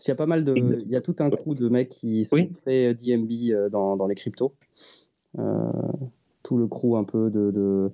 Parce 0.00 0.06
qu'il 0.06 0.12
y 0.12 0.16
a 0.16 0.16
pas 0.16 0.24
mal 0.24 0.44
de. 0.44 0.54
Il 0.56 0.88
y 0.90 0.96
a 0.96 1.02
tout 1.02 1.16
un 1.18 1.28
crew 1.28 1.54
de 1.54 1.68
mecs 1.68 1.90
qui 1.90 2.24
sont 2.24 2.36
Oui. 2.36 2.50
très 2.62 2.94
DMB 2.94 3.30
euh, 3.50 3.68
dans, 3.68 3.96
dans 3.98 4.06
les 4.06 4.14
cryptos. 4.14 4.54
Euh, 5.38 5.42
tout 6.42 6.56
le 6.56 6.66
crew 6.66 6.96
un 6.96 7.04
peu 7.04 7.28
de, 7.28 7.50
de- 7.50 7.90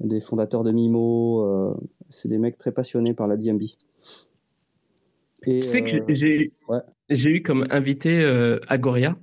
des 0.00 0.20
fondateurs 0.20 0.64
de 0.64 0.70
Mimo. 0.70 1.40
euh, 1.46 1.74
c'est 2.10 2.28
des 2.28 2.36
mecs 2.36 2.58
très 2.58 2.72
passionnés 2.72 3.14
par 3.14 3.26
la 3.26 3.38
DMB. 3.38 3.62
Et, 5.46 5.60
Tu 5.60 5.66
sais 5.66 5.82
que 5.82 5.96
euh, 5.96 6.04
j'ai 6.10 6.52
ouais. 6.68 6.80
j'ai 7.08 7.30
eu 7.30 7.42
comme 7.42 7.66
invité 7.70 8.22
euh, 8.22 8.58
Agoria. 8.68 9.16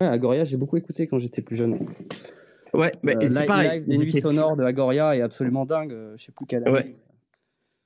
Ouais, 0.00 0.06
Agoria, 0.08 0.44
j'ai 0.44 0.56
beaucoup 0.56 0.78
écouté 0.78 1.06
quand 1.06 1.18
j'étais 1.18 1.42
plus 1.42 1.56
jeune. 1.56 1.78
Ouais, 2.72 2.92
mais 3.02 3.16
Euh, 3.16 3.28
c'est 3.28 3.40
live, 3.40 3.46
pareil. 3.46 3.70
live 3.80 3.86
des 3.86 3.98
nuits 3.98 4.22
sonores 4.22 4.56
de 4.56 4.62
Agoria 4.62 5.14
est 5.14 5.20
absolument 5.20 5.66
dingue. 5.66 5.92
euh, 5.92 6.14
Je 6.16 6.24
sais 6.24 6.32
plus 6.32 6.46
quelle 6.46 6.62
année. 6.66 6.72
Ouais. 6.72 6.94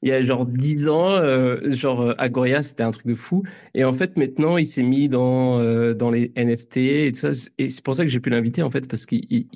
Il 0.02 0.08
y 0.08 0.12
a 0.12 0.22
genre 0.22 0.46
10 0.46 0.88
ans, 0.88 1.10
euh, 1.10 1.58
genre 1.72 2.00
euh, 2.00 2.14
Agoria, 2.16 2.62
c'était 2.62 2.82
un 2.82 2.90
truc 2.90 3.06
de 3.06 3.14
fou. 3.14 3.42
Et 3.74 3.84
en 3.84 3.92
fait, 3.92 4.16
maintenant, 4.16 4.56
il 4.56 4.66
s'est 4.66 4.82
mis 4.82 5.10
dans, 5.10 5.58
euh, 5.60 5.92
dans 5.92 6.10
les 6.10 6.32
NFT 6.36 6.76
et 7.06 7.12
tout 7.12 7.32
ça. 7.32 7.50
Et 7.58 7.68
c'est 7.68 7.84
pour 7.84 7.94
ça 7.94 8.02
que 8.04 8.08
j'ai 8.08 8.20
pu 8.20 8.30
l'inviter, 8.30 8.62
en 8.62 8.70
fait, 8.70 8.88
parce 8.88 9.04
qu'il 9.04 9.20
il, 9.30 9.46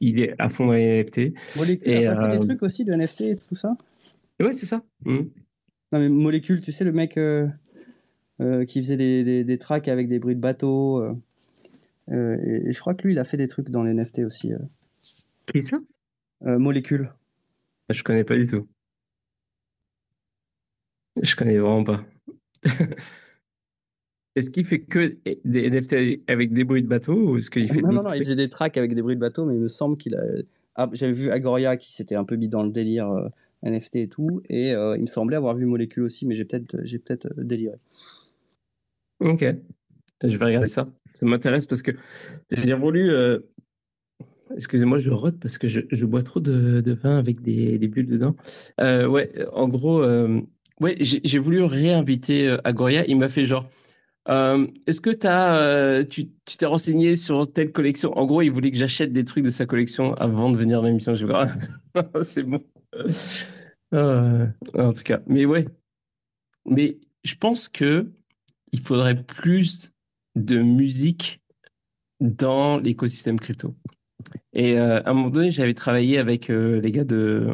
il- 0.00 0.20
est 0.20 0.34
à 0.40 0.48
fond 0.48 0.66
dans 0.66 0.72
les 0.72 0.82
NFT. 0.82 1.32
Molécule 1.56 1.88
Et, 1.92 2.06
a 2.06 2.14
pas 2.14 2.22
fait 2.22 2.28
euh, 2.36 2.38
des 2.40 2.44
trucs 2.46 2.62
aussi 2.64 2.84
de 2.84 2.92
NFT 2.92 3.20
et 3.20 3.36
tout 3.36 3.54
ça? 3.54 3.76
Ouais, 4.40 4.52
c'est 4.52 4.66
ça. 4.66 4.82
Mhm. 5.04 5.30
Non, 5.92 6.00
mais 6.00 6.08
Molécule, 6.08 6.60
tu 6.60 6.72
sais, 6.72 6.82
le 6.84 6.92
mec 6.92 7.18
qui 8.66 8.82
faisait 8.82 8.96
des, 8.96 9.22
des, 9.22 9.44
des 9.44 9.58
tracks 9.58 9.86
avec 9.86 10.08
des 10.08 10.18
bruits 10.18 10.34
de 10.34 10.40
bateau. 10.40 11.00
euh, 11.00 11.14
et, 12.44 12.68
et 12.68 12.72
je 12.72 12.80
crois 12.80 12.94
que 12.94 13.06
lui, 13.06 13.14
il 13.14 13.18
a 13.20 13.24
fait 13.24 13.36
des 13.36 13.46
trucs 13.46 13.70
dans 13.70 13.84
les 13.84 13.92
NFT 13.92 14.24
aussi. 14.24 14.52
Qui 15.46 15.62
ça? 15.62 15.78
Molécule. 16.40 17.12
Je 17.90 18.02
connais 18.02 18.24
pas 18.24 18.34
du 18.34 18.48
tout. 18.48 18.66
Je 21.20 21.36
connais 21.36 21.58
vraiment 21.58 21.84
pas. 21.84 22.04
Est-ce 24.34 24.48
qu'il 24.50 24.64
fait 24.64 24.80
que 24.80 25.18
des 25.44 25.68
NFT 25.68 26.22
avec 26.26 26.52
des 26.54 26.64
bruits 26.64 26.82
de 26.82 26.88
bateau 26.88 27.32
ou 27.32 27.36
est-ce 27.36 27.50
qu'il 27.50 27.70
fait 27.70 27.82
Non, 27.82 27.92
non, 27.92 28.02
non, 28.02 28.14
il 28.14 28.20
faisait 28.24 28.34
des 28.34 28.48
tracks 28.48 28.78
avec 28.78 28.94
des 28.94 29.02
bruits 29.02 29.14
de 29.16 29.20
bateau, 29.20 29.44
mais 29.44 29.54
il 29.54 29.60
me 29.60 29.68
semble 29.68 29.98
qu'il 29.98 30.14
a. 30.14 30.22
Ah, 30.74 30.88
J'avais 30.94 31.12
vu 31.12 31.30
Agoria 31.30 31.76
qui 31.76 31.92
s'était 31.92 32.14
un 32.14 32.24
peu 32.24 32.36
mis 32.36 32.48
dans 32.48 32.62
le 32.62 32.70
délire 32.70 33.10
euh, 33.10 33.28
NFT 33.62 33.96
et 33.96 34.08
tout, 34.08 34.40
et 34.48 34.74
euh, 34.74 34.96
il 34.96 35.02
me 35.02 35.06
semblait 35.06 35.36
avoir 35.36 35.54
vu 35.54 35.66
Molécule 35.66 36.04
aussi, 36.04 36.24
mais 36.24 36.34
j'ai 36.34 36.46
peut-être 36.46 36.78
j'ai 36.82 36.98
peut-être 36.98 37.26
euh, 37.26 37.44
déliré. 37.44 37.76
Ok. 39.20 39.44
Je 40.24 40.36
vais 40.38 40.44
regarder 40.46 40.66
ça. 40.66 40.88
Ça 41.12 41.26
m'intéresse 41.26 41.66
parce 41.66 41.82
que 41.82 41.90
j'ai 42.50 42.72
voulu. 42.72 43.10
euh, 43.10 43.40
Excusez-moi, 44.54 44.98
je 44.98 45.10
rote 45.10 45.38
parce 45.40 45.58
que 45.58 45.68
je, 45.68 45.80
je 45.90 46.06
bois 46.06 46.22
trop 46.22 46.40
de, 46.40 46.80
de 46.80 46.92
vin 46.94 47.18
avec 47.18 47.42
des, 47.42 47.78
des 47.78 47.88
bulles 47.88 48.06
dedans. 48.06 48.34
Ouais, 48.78 49.30
en 49.52 49.68
gros, 49.68 50.02
ouais, 50.82 50.96
j'ai 51.00 51.38
voulu 51.38 51.62
réinviter 51.62 52.48
euh, 52.48 52.56
Agoria. 52.64 53.04
Il 53.06 53.16
m'a 53.18 53.28
fait 53.28 53.44
genre. 53.44 53.68
euh, 54.28 54.66
Est-ce 54.86 55.00
que 55.00 55.10
t'as, 55.10 55.56
euh, 55.62 56.04
tu 56.04 56.28
t'es 56.58 56.66
renseigné 56.66 57.16
sur 57.16 57.50
telle 57.52 57.72
collection? 57.72 58.16
En 58.18 58.26
gros, 58.26 58.42
il 58.42 58.50
voulait 58.50 58.70
que 58.70 58.76
j'achète 58.76 59.12
des 59.12 59.24
trucs 59.24 59.44
de 59.44 59.50
sa 59.50 59.66
collection 59.66 60.14
avant 60.14 60.50
de 60.50 60.56
venir 60.58 60.82
à 60.82 60.86
l'émission. 60.88 61.14
Je. 61.14 61.26
C'est 62.22 62.44
bon. 62.44 62.60
En 63.92 64.92
tout 64.92 65.02
cas, 65.04 65.20
mais 65.26 65.44
ouais. 65.44 65.66
Mais 66.66 66.98
je 67.24 67.34
pense 67.34 67.68
que 67.68 68.10
il 68.72 68.80
faudrait 68.80 69.22
plus 69.22 69.92
de 70.36 70.58
musique 70.60 71.40
dans 72.20 72.78
l'écosystème 72.78 73.38
crypto. 73.38 73.74
Et 74.54 74.78
à 74.78 75.02
un 75.06 75.12
moment 75.12 75.30
donné, 75.30 75.50
j'avais 75.50 75.74
travaillé 75.74 76.18
avec 76.18 76.48
les 76.48 76.92
gars 76.92 77.04
de 77.04 77.52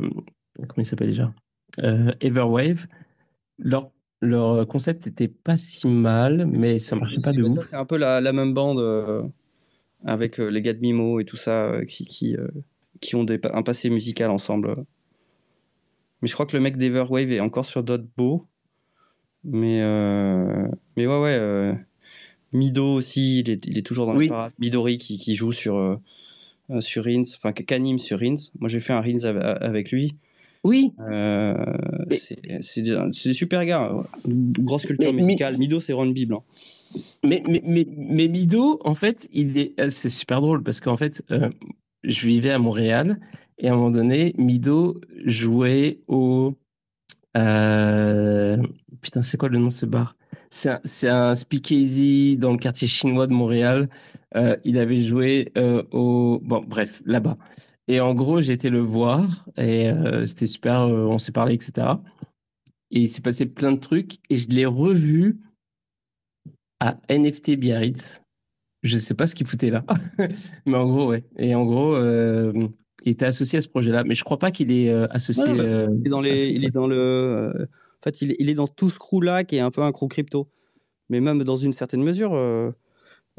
comment 0.57 0.75
il 0.79 0.85
s'appelle 0.85 1.09
déjà? 1.09 1.35
Everwave. 2.21 2.87
Leur, 3.59 3.91
leur 4.21 4.67
concept 4.67 5.07
était 5.07 5.29
pas 5.29 5.57
si 5.57 5.87
mal, 5.89 6.47
mais 6.47 6.79
ça 6.79 6.97
marchait 6.97 7.21
pas 7.21 7.33
de 7.33 7.43
ouf. 7.43 7.59
C'est 7.69 7.77
un 7.77 7.85
peu 7.85 7.97
la, 7.97 8.21
la 8.21 8.33
même 8.33 8.55
bande 8.55 9.31
avec 10.05 10.39
les 10.39 10.63
gars 10.63 10.73
de 10.75 10.81
Mimo 10.81 11.21
et 11.21 11.25
tout 11.25 11.37
ça 11.37 11.73
qui, 11.89 12.05
qui, 12.05 12.37
qui 13.01 13.17
ont 13.17 13.25
des, 13.25 13.41
un 13.53 13.63
passé 13.63 13.91
musical 13.91 14.31
ensemble. 14.31 14.75
Mais 16.23 16.29
je 16.29 16.35
crois 16.35 16.47
que 16.47 16.57
le 16.57 16.63
mec 16.63 16.77
d'Everwave 16.77 17.31
est 17.33 17.41
encore 17.41 17.67
sur 17.67 17.83
d'autres 17.83 18.07
beaux. 18.17 18.47
Mais, 19.45 19.81
mais 20.97 21.07
ouais, 21.07 21.21
ouais. 21.21 21.79
Mido 22.53 22.95
aussi, 22.95 23.41
il 23.41 23.51
est, 23.51 23.67
il 23.67 23.77
est 23.79 23.83
toujours 23.87 24.07
dans 24.07 24.17
Oui. 24.17 24.25
le 24.25 24.31
parade. 24.31 24.53
Midori 24.59 24.97
qui, 24.99 25.17
qui 25.19 25.35
joue 25.35 25.53
sur, 25.53 25.77
euh, 25.77 25.97
euh, 26.71 26.81
sur 26.81 27.05
Rins, 27.05 27.23
enfin 27.37 27.53
qui 27.53 27.73
anime 27.75 27.99
sur 27.99 28.19
Rins. 28.21 28.51
Moi 28.59 28.69
j'ai 28.69 28.81
fait 28.81 28.95
un 28.95 29.01
Rins 29.01 29.25
av- 29.25 29.59
avec 29.61 29.93
lui. 29.93 30.17
Oui, 30.65 30.93
Euh, 31.01 31.55
Mais- 32.11 32.21
c'est 32.63 32.83
des, 32.83 33.33
super 33.35 33.65
gars. 33.65 33.93
Grosse 34.27 34.87
culture 34.87 35.13
Mais- 35.13 35.23
musicale. 35.23 35.57
Mido 35.59 35.81
c'est 35.81 35.93
Ron 35.93 36.07
Bible. 36.11 36.35
hein. 36.35 36.43
mais, 37.23 37.43
Mido, 38.29 38.81
en 38.85 38.95
fait, 38.95 39.29
il 39.33 39.57
est, 39.59 39.79
euh, 39.81 39.89
c'est 39.91 40.09
super 40.09 40.41
drôle 40.41 40.63
parce 40.63 40.81
qu'en 40.81 40.97
fait, 40.97 41.23
euh, 41.31 41.49
je 42.03 42.27
vivais 42.27 42.51
à 42.51 42.59
Montréal 42.59 43.19
et 43.59 43.69
à 43.69 43.73
un 43.73 43.77
moment 43.77 43.91
donné, 43.91 44.35
Mido 44.39 45.01
jouait 45.25 46.01
au. 46.09 46.55
euh, 47.37 48.57
putain, 49.01 49.23
c'est 49.23 49.37
quoi 49.37 49.49
le 49.49 49.59
nom 49.59 49.67
de 49.69 49.73
ce 49.73 49.87
bar? 49.87 50.17
C'est 50.51 50.71
un, 50.71 50.81
un 51.31 51.35
speakeasy 51.35 52.37
dans 52.39 52.53
le 52.53 52.59
quartier 52.59 52.89
chinois 52.89 53.27
de 53.27 53.33
Montréal. 53.35 53.89
Il 54.65 54.79
avait 54.79 55.01
joué 55.01 55.53
au. 55.93 56.41
Bon, 56.43 56.65
bref, 56.67 57.03
là-bas. 57.07 57.37
Et 57.89 58.01
en 58.01 58.15
gros, 58.15 58.41
j'ai 58.43 58.53
été 58.53 58.69
le 58.71 58.81
voir 58.81 59.47
et 59.57 59.89
euh, 59.89 60.27
c'était 60.27 60.47
super, 60.47 60.81
euh, 60.83 61.07
on 61.07 61.19
s'est 61.19 61.33
parlé, 61.33 61.55
etc. 61.55 61.89
Et 62.91 63.01
il 63.01 63.09
s'est 63.09 63.23
passé 63.23 63.47
plein 63.47 63.73
de 63.73 63.81
trucs 63.81 64.19
et 64.31 64.37
je 64.37 64.49
l'ai 64.51 64.67
revu 64.67 65.41
à 66.81 66.99
NFT 67.09 67.57
Biarritz. 67.57 68.23
Je 68.83 68.97
sais 68.99 69.15
pas 69.15 69.27
ce 69.27 69.35
qu'il 69.35 69.47
foutait 69.47 69.71
là, 69.71 69.85
mais 70.67 70.77
en 70.77 70.87
gros, 70.87 71.09
ouais. 71.09 71.25
Et 71.37 71.55
en 71.55 71.65
gros, 71.65 71.95
euh, 71.97 72.53
il 73.05 73.13
était 73.13 73.27
associé 73.27 73.59
à 73.59 73.63
ce 73.63 73.69
projet-là, 73.69 74.05
mais 74.05 74.15
je 74.15 74.23
crois 74.23 74.39
pas 74.39 74.51
qu'il 74.53 74.71
est 74.71 74.91
associé. 75.11 75.45
Ouais, 75.51 75.87
Il 76.01 76.07
est 76.07 76.11
dans 76.11 76.21
à 76.21 76.23
les, 76.23 76.39
ce- 76.45 76.49
il 76.51 76.65
est 76.65 76.71
dans 76.71 76.87
le, 76.87 77.53
en 77.69 78.03
fait 78.05 78.21
il 78.23 78.33
est, 78.33 78.37
il 78.39 78.51
est 78.51 78.55
dans 78.55 78.69
tout 78.69 78.89
ce 78.91 78.99
crew 78.99 79.21
là 79.23 79.43
qui 79.45 79.57
est 79.57 79.61
un 79.61 79.71
peu 79.73 79.83
un 79.83 79.91
crew 79.93 80.07
crypto. 80.09 80.49
Mais 81.09 81.21
même 81.21 81.43
dans 81.43 81.57
une 81.57 81.73
certaine 81.73 82.03
mesure, 82.05 82.33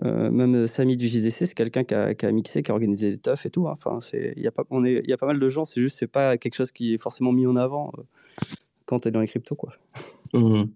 euh, 0.03 0.28
euh, 0.28 0.32
même 0.32 0.68
Samy 0.68 0.98
du 0.98 1.08
JDC 1.08 1.45
c'est 1.45 1.53
quelqu'un 1.53 1.84
qui 1.84 1.94
a, 1.94 2.14
qui 2.14 2.26
a 2.26 2.32
mixé, 2.32 2.64
qui 2.64 2.72
a 2.72 2.74
organisé 2.74 3.11
des 3.11 3.18
teufs 3.18 3.45
et 3.45 3.50
tout. 3.50 3.68
hein. 3.68 3.74
Enfin 3.74 4.00
il 4.14 4.42
y 4.42 4.48
a 4.48 4.52
pas, 4.52 4.64
on 4.69 4.86
est, 4.86 5.02
il 5.03 5.10
y 5.10 5.14
a 5.14 5.18
pas 5.18 5.28
mal 5.28 5.40
de 5.40 5.50
gens. 5.50 5.66
C'est 5.66 5.82
juste 5.82 5.98
c'est 6.00 6.08
pas 6.08 6.38
quelque 6.38 6.56
chose 6.56 6.72
qui 6.72 6.94
est 6.94 6.98
forcément 6.98 7.32
mis 7.32 7.45
en 7.48 7.56
avant 7.56 7.92
euh, 7.98 8.02
quand 8.86 9.00
t'es 9.00 9.11
dans 9.11 9.19
les 9.22 9.28
cryptos 9.28 9.56
quoi. 9.56 9.74
Mhm. 10.34 10.69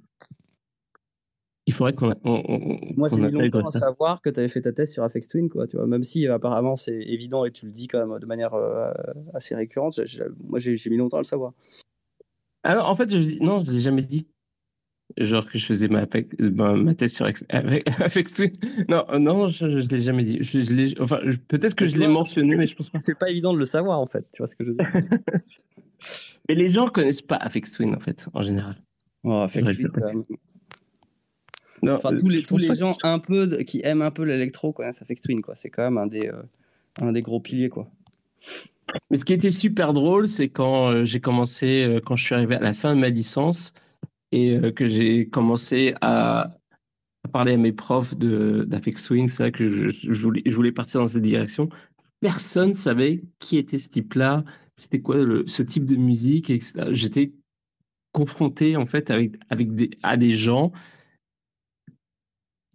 Il 1.65 1.73
faudrait 1.73 1.93
qu'on 1.93 2.13
on, 2.25 2.43
on, 2.49 2.79
Moi, 2.97 3.07
j'ai 3.07 3.15
mis 3.15 3.31
longtemps 3.31 3.65
à 3.65 3.71
savoir 3.71 4.21
que 4.21 4.29
tu 4.29 4.37
avais 4.37 4.49
fait 4.49 4.61
ta 4.61 4.73
thèse 4.73 4.91
sur 4.91 5.01
Afex 5.03 5.29
Twin, 5.29 5.49
quoi, 5.49 5.65
tu 5.65 5.77
vois. 5.77 5.87
Même 5.87 6.03
si 6.03 6.27
euh, 6.27 6.35
apparemment 6.35 6.75
c'est 6.75 6.99
évident 6.99 7.45
et 7.45 7.51
tu 7.51 7.67
le 7.67 7.71
dis 7.71 7.87
quand 7.87 8.05
même 8.05 8.19
de 8.19 8.25
manière 8.25 8.53
euh, 8.53 8.91
assez 9.33 9.55
récurrente, 9.55 9.97
moi 10.43 10.59
j'ai 10.59 10.89
mis 10.89 10.97
longtemps 10.97 11.17
à 11.17 11.21
le 11.21 11.25
savoir. 11.25 11.53
Non, 12.65 12.79
en 12.81 12.95
fait, 12.95 13.09
je, 13.09 13.41
non, 13.41 13.63
je 13.63 13.71
l'ai 13.71 13.79
jamais 13.79 14.01
dit. 14.01 14.27
Genre 15.17 15.47
que 15.47 15.57
je 15.59 15.65
faisais 15.65 15.87
ma, 15.87 16.01
Apex- 16.05 16.35
ma, 16.39 16.73
ma 16.75 16.95
thèse 16.95 17.13
sur 17.15 17.25
Apex- 17.25 17.45
avec 17.49 17.87
Apex 18.01 18.33
Twin. 18.33 18.51
Non, 18.89 19.05
euh, 19.09 19.19
non, 19.19 19.49
je, 19.49 19.79
je 19.79 19.87
l'ai 19.89 20.01
jamais 20.01 20.23
dit. 20.23 20.37
Je, 20.41 20.59
je 20.61 21.01
enfin, 21.01 21.19
peut-être 21.47 21.75
que 21.75 21.87
je 21.87 21.97
l'ai 21.97 22.07
mentionné, 22.07 22.55
mais 22.55 22.65
je 22.67 22.75
pense 22.75 22.89
pas. 22.89 22.99
C'est 23.01 23.17
pas 23.17 23.29
évident 23.29 23.53
de 23.53 23.59
le 23.59 23.65
savoir 23.65 23.99
en 23.99 24.07
fait, 24.07 24.25
tu 24.33 24.39
vois 24.39 24.47
ce 24.47 24.55
que 24.55 24.63
je 24.63 24.69
veux 24.71 24.75
dire. 24.75 24.91
Mais 26.49 26.55
les 26.55 26.67
gens 26.67 26.89
connaissent 26.89 27.21
pas 27.21 27.37
Apex 27.37 27.71
Twin 27.73 27.95
en 27.95 27.99
fait, 27.99 28.27
en 28.33 28.41
général. 28.41 28.75
Oh, 29.23 29.45
Twin. 29.49 29.63
Non, 31.81 31.95
Enfin, 31.95 32.13
euh, 32.13 32.19
tous 32.19 32.29
les, 32.29 32.43
tous 32.43 32.57
les 32.57 32.75
gens 32.75 32.95
un 33.03 33.19
peu 33.19 33.45
de- 33.47 33.57
qui 33.57 33.81
aiment 33.83 34.01
un 34.01 34.11
peu 34.11 34.23
l'électro 34.23 34.71
connaissent 34.73 35.01
Afex 35.01 35.21
Twin, 35.21 35.41
quoi. 35.41 35.55
C'est 35.55 35.69
quand 35.69 35.83
même 35.83 35.97
un 35.97 36.07
des, 36.07 36.27
euh, 36.27 36.41
un 37.01 37.11
des 37.11 37.21
gros 37.21 37.39
piliers, 37.39 37.69
quoi. 37.69 37.89
Mais 39.09 39.17
ce 39.17 39.25
qui 39.25 39.33
était 39.33 39.51
super 39.51 39.93
drôle, 39.93 40.27
c'est 40.27 40.49
quand 40.49 41.03
j'ai 41.05 41.19
commencé, 41.19 41.99
quand 42.05 42.15
je 42.15 42.23
suis 42.23 42.35
arrivé 42.35 42.55
à 42.55 42.59
la 42.59 42.73
fin 42.73 42.95
de 42.95 42.99
ma 43.01 43.09
licence 43.09 43.73
et 44.33 44.57
euh, 44.57 44.71
que 44.71 44.87
j'ai 44.87 45.29
commencé 45.29 45.93
à, 46.01 46.57
parler 47.31 47.53
à 47.53 47.57
mes 47.57 47.71
profs 47.71 48.15
c'est 48.17 49.39
là 49.39 49.51
que 49.51 49.71
je, 49.71 49.89
je 49.89 50.21
voulais, 50.21 50.41
je 50.45 50.55
voulais 50.55 50.71
partir 50.71 50.99
dans 50.99 51.07
cette 51.07 51.21
direction. 51.21 51.69
Personne 52.19 52.73
savait 52.73 53.23
qui 53.39 53.57
était 53.57 53.77
ce 53.77 53.89
type-là, 53.89 54.43
c'était 54.75 55.01
quoi 55.01 55.17
ce 55.45 55.61
type 55.61 55.85
de 55.85 55.95
musique. 55.95 56.51
J'étais 56.91 57.33
confronté 58.11 58.75
en 58.75 58.85
fait 58.85 59.11
avec, 59.11 59.35
avec 59.49 59.73
des, 59.75 59.91
à 60.01 60.17
des 60.17 60.35
gens 60.35 60.71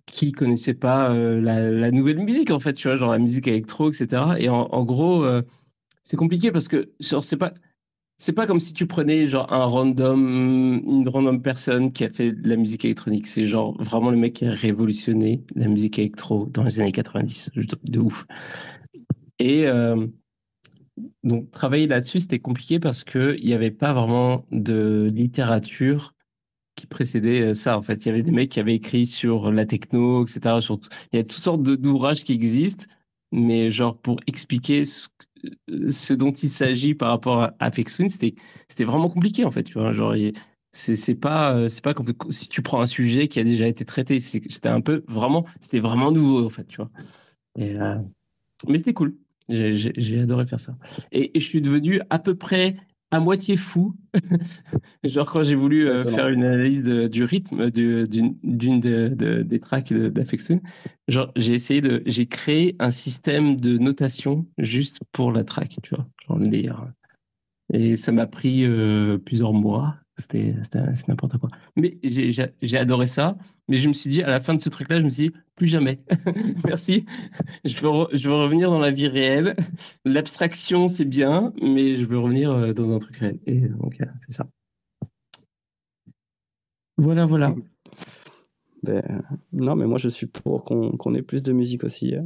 qui 0.06 0.32
connaissaient 0.32 0.74
pas 0.74 1.12
euh, 1.12 1.40
la, 1.40 1.90
nouvelle 1.90 2.18
musique 2.18 2.50
en 2.50 2.60
fait, 2.60 2.72
tu 2.72 2.88
vois, 2.88 2.96
genre 2.96 3.12
la 3.12 3.18
musique 3.18 3.48
électro, 3.48 3.90
etc. 3.90 4.22
Et 4.38 4.48
en, 4.48 4.62
en 4.62 4.84
gros, 4.84 5.24
euh, 5.24 5.42
c'est 6.04 6.16
compliqué 6.16 6.52
parce 6.52 6.68
que 6.68 6.92
genre 7.00 7.22
c'est 7.24 7.36
pas 7.36 7.52
c'est 8.18 8.32
pas 8.32 8.46
comme 8.46 8.58
si 8.58 8.72
tu 8.72 8.86
prenais 8.86 9.26
genre 9.26 9.52
un 9.52 9.64
random 9.64 10.82
une 10.84 11.08
random 11.08 11.40
personne 11.40 11.92
qui 11.92 12.04
a 12.04 12.10
fait 12.10 12.32
de 12.32 12.48
la 12.48 12.56
musique 12.56 12.84
électronique. 12.84 13.28
C'est 13.28 13.44
genre 13.44 13.80
vraiment 13.80 14.10
le 14.10 14.16
mec 14.16 14.34
qui 14.34 14.46
a 14.46 14.50
révolutionné 14.50 15.44
la 15.54 15.68
musique 15.68 15.98
électro 15.98 16.46
dans 16.46 16.64
les 16.64 16.80
années 16.80 16.92
90, 16.92 17.50
de, 17.84 17.98
ouf. 18.00 18.26
Et 19.38 19.68
euh, 19.68 20.06
donc 21.22 21.50
travailler 21.52 21.86
là-dessus 21.86 22.20
c'était 22.20 22.40
compliqué 22.40 22.80
parce 22.80 23.04
que 23.04 23.36
il 23.38 23.48
y 23.48 23.54
avait 23.54 23.70
pas 23.70 23.92
vraiment 23.92 24.44
de 24.50 25.10
littérature 25.14 26.14
qui 26.74 26.86
précédait 26.86 27.42
euh, 27.42 27.54
ça. 27.54 27.78
En 27.78 27.82
fait, 27.82 28.04
il 28.04 28.06
y 28.06 28.10
avait 28.10 28.22
des 28.22 28.32
mecs 28.32 28.50
qui 28.50 28.60
avaient 28.60 28.74
écrit 28.74 29.06
sur 29.06 29.52
la 29.52 29.66
techno, 29.66 30.24
etc. 30.24 30.56
Il 31.12 31.16
y 31.16 31.20
a 31.20 31.24
toutes 31.24 31.32
sortes 31.32 31.62
d'ouvrages 31.62 32.24
qui 32.24 32.32
existent, 32.32 32.86
mais 33.32 33.70
genre 33.70 33.98
pour 33.98 34.18
expliquer 34.26 34.84
ce, 34.86 35.08
ce 35.88 36.14
dont 36.14 36.32
il 36.32 36.48
s'agit 36.48 36.94
par 36.94 37.10
rapport 37.10 37.42
à 37.42 37.54
Afex 37.58 37.96
Twin, 37.96 38.08
c'était 38.08 38.34
c'était 38.68 38.84
vraiment 38.84 39.08
compliqué 39.08 39.44
en 39.44 39.50
fait. 39.50 39.62
Tu 39.64 39.74
vois, 39.74 39.92
genre 39.92 40.14
c'est 40.72 41.14
pas 41.14 41.54
euh, 41.54 41.68
c'est 41.68 41.82
pas 41.82 41.94
si 42.30 42.48
tu 42.48 42.62
prends 42.62 42.80
un 42.80 42.86
sujet 42.86 43.28
qui 43.28 43.40
a 43.40 43.44
déjà 43.44 43.66
été 43.66 43.84
traité. 43.84 44.20
C'était 44.20 44.68
un 44.68 44.80
peu 44.80 45.04
vraiment 45.08 45.46
c'était 45.60 45.80
vraiment 45.80 46.12
nouveau 46.12 46.46
en 46.46 46.50
fait. 46.50 46.64
Tu 46.66 46.76
vois. 46.76 46.90
Euh, 47.58 47.98
mais 48.68 48.78
c'était 48.78 48.94
cool. 48.94 49.16
J'ai- 49.48 50.20
adoré 50.20 50.44
faire 50.46 50.60
ça. 50.60 50.76
Et 51.10 51.30
je 51.34 51.44
suis 51.44 51.62
devenu 51.62 52.00
à 52.10 52.18
peu 52.18 52.34
près 52.34 52.76
à 53.10 53.20
moitié 53.20 53.56
fou. 53.56 53.94
Genre 55.04 55.30
quand 55.30 55.42
j'ai 55.42 55.54
voulu 55.54 55.88
euh, 55.88 56.02
faire 56.04 56.28
une 56.28 56.44
analyse 56.44 56.82
de- 56.84 57.06
du 57.08 57.24
rythme 57.24 57.70
d'une 57.70 58.36
d'une 58.42 58.80
de- 58.80 59.14
de- 59.14 59.42
des 59.42 59.60
tracks 59.60 59.86
Twin, 59.86 60.60
genre 61.08 61.32
j'ai 61.36 61.54
essayé 61.54 61.80
de, 61.80 62.02
j'ai 62.06 62.26
créé 62.26 62.76
un 62.78 62.90
système 62.90 63.56
de 63.56 63.78
notation 63.78 64.46
juste 64.58 65.00
pour 65.12 65.32
la 65.32 65.44
track, 65.44 65.78
tu 65.82 65.94
vois, 65.94 66.06
genre 66.26 66.38
le 66.38 66.48
délire. 66.48 66.86
Et 67.72 67.96
ça 67.96 68.12
m'a 68.12 68.26
pris 68.26 68.64
euh, 68.64 69.18
plusieurs 69.18 69.52
mois. 69.52 69.96
C'était 70.18 70.54
n'importe 71.06 71.38
quoi. 71.38 71.48
Mais 71.76 71.98
j'ai 72.02 72.76
adoré 72.76 73.06
ça. 73.06 73.36
Mais 73.68 73.76
je 73.76 73.86
me 73.88 73.92
suis 73.92 74.10
dit, 74.10 74.22
à 74.22 74.30
la 74.30 74.40
fin 74.40 74.54
de 74.54 74.60
ce 74.60 74.68
truc-là, 74.68 74.98
je 75.00 75.04
me 75.04 75.10
suis 75.10 75.28
dit, 75.28 75.36
plus 75.54 75.68
jamais. 75.68 76.00
Merci. 76.64 77.04
Je 77.64 77.74
veux, 77.80 78.06
je 78.16 78.28
veux 78.28 78.34
revenir 78.34 78.70
dans 78.70 78.78
la 78.80 78.90
vie 78.90 79.06
réelle. 79.08 79.54
L'abstraction, 80.04 80.88
c'est 80.88 81.04
bien, 81.04 81.52
mais 81.62 81.94
je 81.94 82.06
veux 82.06 82.18
revenir 82.18 82.50
euh, 82.50 82.72
dans 82.72 82.92
un 82.94 82.98
truc 82.98 83.16
réel. 83.18 83.38
Et 83.46 83.60
donc, 83.60 84.00
euh, 84.00 84.06
c'est 84.20 84.32
ça. 84.32 84.46
Voilà, 86.96 87.26
voilà. 87.26 87.54
Ben, 88.82 89.02
non, 89.52 89.76
mais 89.76 89.86
moi 89.86 89.98
je 89.98 90.08
suis 90.08 90.26
pour 90.26 90.64
qu'on 90.64 90.92
qu'on 90.92 91.14
ait 91.14 91.22
plus 91.22 91.42
de 91.42 91.52
musique 91.52 91.84
aussi. 91.84 92.14
euh. 92.14 92.22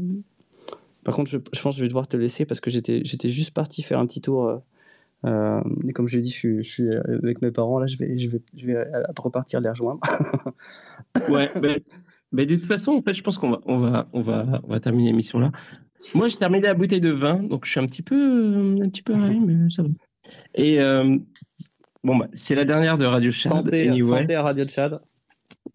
Par 1.05 1.15
contre, 1.15 1.31
je, 1.31 1.39
je 1.53 1.61
pense 1.61 1.75
que 1.75 1.79
je 1.79 1.85
vais 1.85 1.89
devoir 1.89 2.07
te 2.09 2.17
laisser 2.17 2.45
parce 2.47 2.61
que 2.61 2.71
j'étais 2.71 3.03
j'étais 3.05 3.29
juste 3.29 3.53
parti 3.53 3.83
faire 3.83 3.99
un 3.99 4.07
petit 4.07 4.21
tour. 4.21 4.63
Euh, 5.25 5.61
euh, 5.61 5.61
et 5.89 5.93
comme 5.93 6.09
je 6.09 6.17
l'ai 6.17 6.23
dit, 6.23 6.31
je 6.31 6.35
suis, 6.35 6.57
je 6.63 6.69
suis 6.69 6.89
avec 6.91 7.43
mes 7.43 7.51
parents. 7.51 7.79
Là, 7.79 7.87
je 7.87 7.97
vais, 7.97 8.19
je 8.19 8.29
vais, 8.29 8.43
je 8.57 8.67
vais 8.67 8.77
euh, 8.77 9.03
repartir 9.19 9.61
les 9.61 9.69
rejoindre. 9.69 10.01
Ouais, 11.29 11.49
mais, 11.61 11.83
mais 12.33 12.47
de 12.47 12.57
toute 12.57 12.65
façon, 12.65 12.93
en 12.93 13.03
fait, 13.03 13.13
je 13.13 13.23
pense 13.23 13.37
qu'on 13.39 13.51
va, 13.51 13.61
on 13.67 13.77
va, 13.77 14.09
on 14.15 14.23
va, 14.23 14.61
on 14.65 14.69
va 14.69 14.81
terminer 14.81 15.09
l'émission 15.09 15.39
là. 15.39 15.53
Moi, 16.15 16.27
j'ai 16.27 16.37
terminé 16.37 16.67
la 16.67 16.75
bouteille 16.75 17.01
de 17.03 17.11
vin, 17.11 17.35
donc 17.35 17.67
je 17.67 17.71
suis 17.71 17.81
un 17.81 17.87
petit 17.87 18.03
peu, 18.03 18.17
euh, 18.17 18.81
un 18.81 18.89
petit 18.89 19.03
peu 19.03 19.15
mais 19.15 19.69
ça 19.71 19.83
va. 19.83 19.89
Et 20.55 20.81
euh, 20.81 21.19
bon, 22.03 22.17
bah, 22.17 22.29
c'est 22.33 22.55
la 22.55 22.65
dernière 22.65 22.97
de 22.97 23.05
Radio 23.05 23.31
Chad. 23.31 23.53
santé, 23.53 23.89
anyway. 23.89 24.21
santé 24.21 24.35
à 24.35 24.43
Radio 24.43 24.65
Tchad. 24.65 25.01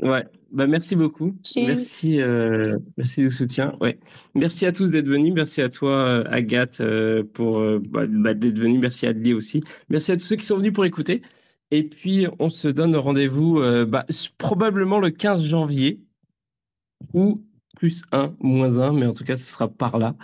Ouais, 0.03 0.26
bah 0.51 0.67
merci 0.67 0.95
beaucoup. 0.95 1.35
Cheers. 1.43 1.67
Merci, 1.67 2.22
euh, 2.22 2.61
merci 2.98 3.22
du 3.22 3.32
soutien. 3.32 3.74
Ouais, 3.82 3.98
merci 4.35 4.66
à 4.67 4.72
tous 4.72 4.92
d'être 4.92 5.08
venus. 5.08 5.34
Merci 5.34 5.61
à 5.61 5.69
toi, 5.69 5.92
euh, 5.92 6.24
Agathe, 6.30 6.82
euh, 6.82 7.24
pour 7.24 7.59
euh, 7.59 7.82
bah, 7.84 8.06
bah, 8.08 8.34
d'être 8.35 8.59
venu. 8.59 8.77
Merci 8.77 9.08
à 9.08 9.09
Adli 9.09 9.34
aussi. 9.34 9.64
Merci 9.90 10.11
à 10.11 10.17
tous 10.17 10.26
ceux 10.26 10.35
qui 10.35 10.45
sont 10.45 10.58
venus 10.58 10.74
pour 10.74 10.85
écouter. 10.85 11.24
Et 11.72 11.84
puis, 11.84 12.27
on 12.38 12.50
se 12.50 12.67
donne 12.67 12.95
rendez-vous 12.95 13.59
bah, 13.88 14.06
probablement 14.38 15.00
le 15.00 15.09
15 15.09 15.43
janvier 15.43 16.00
ou 17.14 17.43
plus 17.77 18.03
1, 18.11 18.35
moins 18.39 18.80
1, 18.80 18.93
mais 18.93 19.06
en 19.06 19.14
tout 19.14 19.23
cas, 19.23 19.35
ce 19.35 19.49
sera 19.49 19.67
par 19.67 19.97
là. 19.97 20.15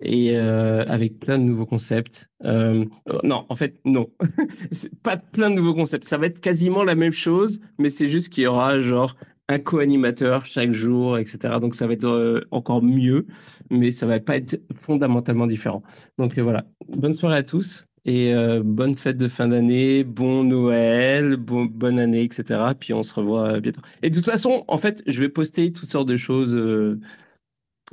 Et 0.00 0.30
euh, 0.34 0.84
avec 0.88 1.18
plein 1.18 1.38
de 1.38 1.44
nouveaux 1.44 1.66
concepts. 1.66 2.28
Euh, 2.44 2.84
non, 3.22 3.44
en 3.48 3.54
fait, 3.54 3.78
non. 3.84 4.10
Pas 5.02 5.16
plein 5.16 5.50
de 5.50 5.56
nouveaux 5.56 5.74
concepts. 5.74 6.04
Ça 6.04 6.16
va 6.16 6.26
être 6.26 6.40
quasiment 6.40 6.84
la 6.84 6.94
même 6.94 7.12
chose, 7.12 7.60
mais 7.78 7.90
c'est 7.90 8.08
juste 8.08 8.30
qu'il 8.30 8.44
y 8.44 8.46
aura 8.46 8.78
genre 8.80 9.14
un 9.48 9.58
co-animateur 9.58 10.46
chaque 10.46 10.72
jour, 10.72 11.18
etc. 11.18 11.56
Donc 11.60 11.74
ça 11.74 11.86
va 11.86 11.92
être 11.92 12.06
euh, 12.06 12.40
encore 12.50 12.82
mieux, 12.82 13.26
mais 13.70 13.90
ça 13.90 14.06
va 14.06 14.18
pas 14.18 14.36
être 14.36 14.60
fondamentalement 14.72 15.46
différent. 15.46 15.82
Donc 16.18 16.38
voilà, 16.38 16.64
bonne 16.88 17.12
soirée 17.12 17.36
à 17.36 17.42
tous 17.42 17.86
et 18.04 18.34
euh, 18.34 18.62
bonne 18.64 18.94
fête 18.96 19.16
de 19.16 19.28
fin 19.28 19.48
d'année, 19.48 20.04
bon 20.04 20.44
Noël, 20.44 21.36
bon, 21.36 21.64
bonne 21.66 21.98
année, 21.98 22.24
etc. 22.24 22.74
Puis 22.78 22.92
on 22.94 23.02
se 23.02 23.14
revoit 23.14 23.60
bientôt. 23.60 23.80
Et 24.02 24.10
de 24.10 24.14
toute 24.16 24.24
façon, 24.26 24.64
en 24.68 24.78
fait, 24.78 25.02
je 25.06 25.20
vais 25.20 25.28
poster 25.28 25.70
toutes 25.72 25.88
sortes 25.88 26.08
de 26.08 26.16
choses. 26.16 26.56
euh, 26.56 26.98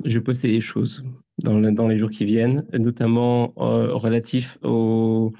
je 0.04 0.14
vais 0.18 0.24
poster 0.24 0.48
des 0.48 0.60
choses 0.60 1.04
dans, 1.42 1.58
le- 1.58 1.72
dans 1.72 1.88
les 1.88 1.98
jours 1.98 2.10
qui 2.10 2.24
viennent, 2.24 2.64
notamment 2.72 3.52
euh, 3.58 3.92
relatifs 3.94 4.58
au, 4.62 5.32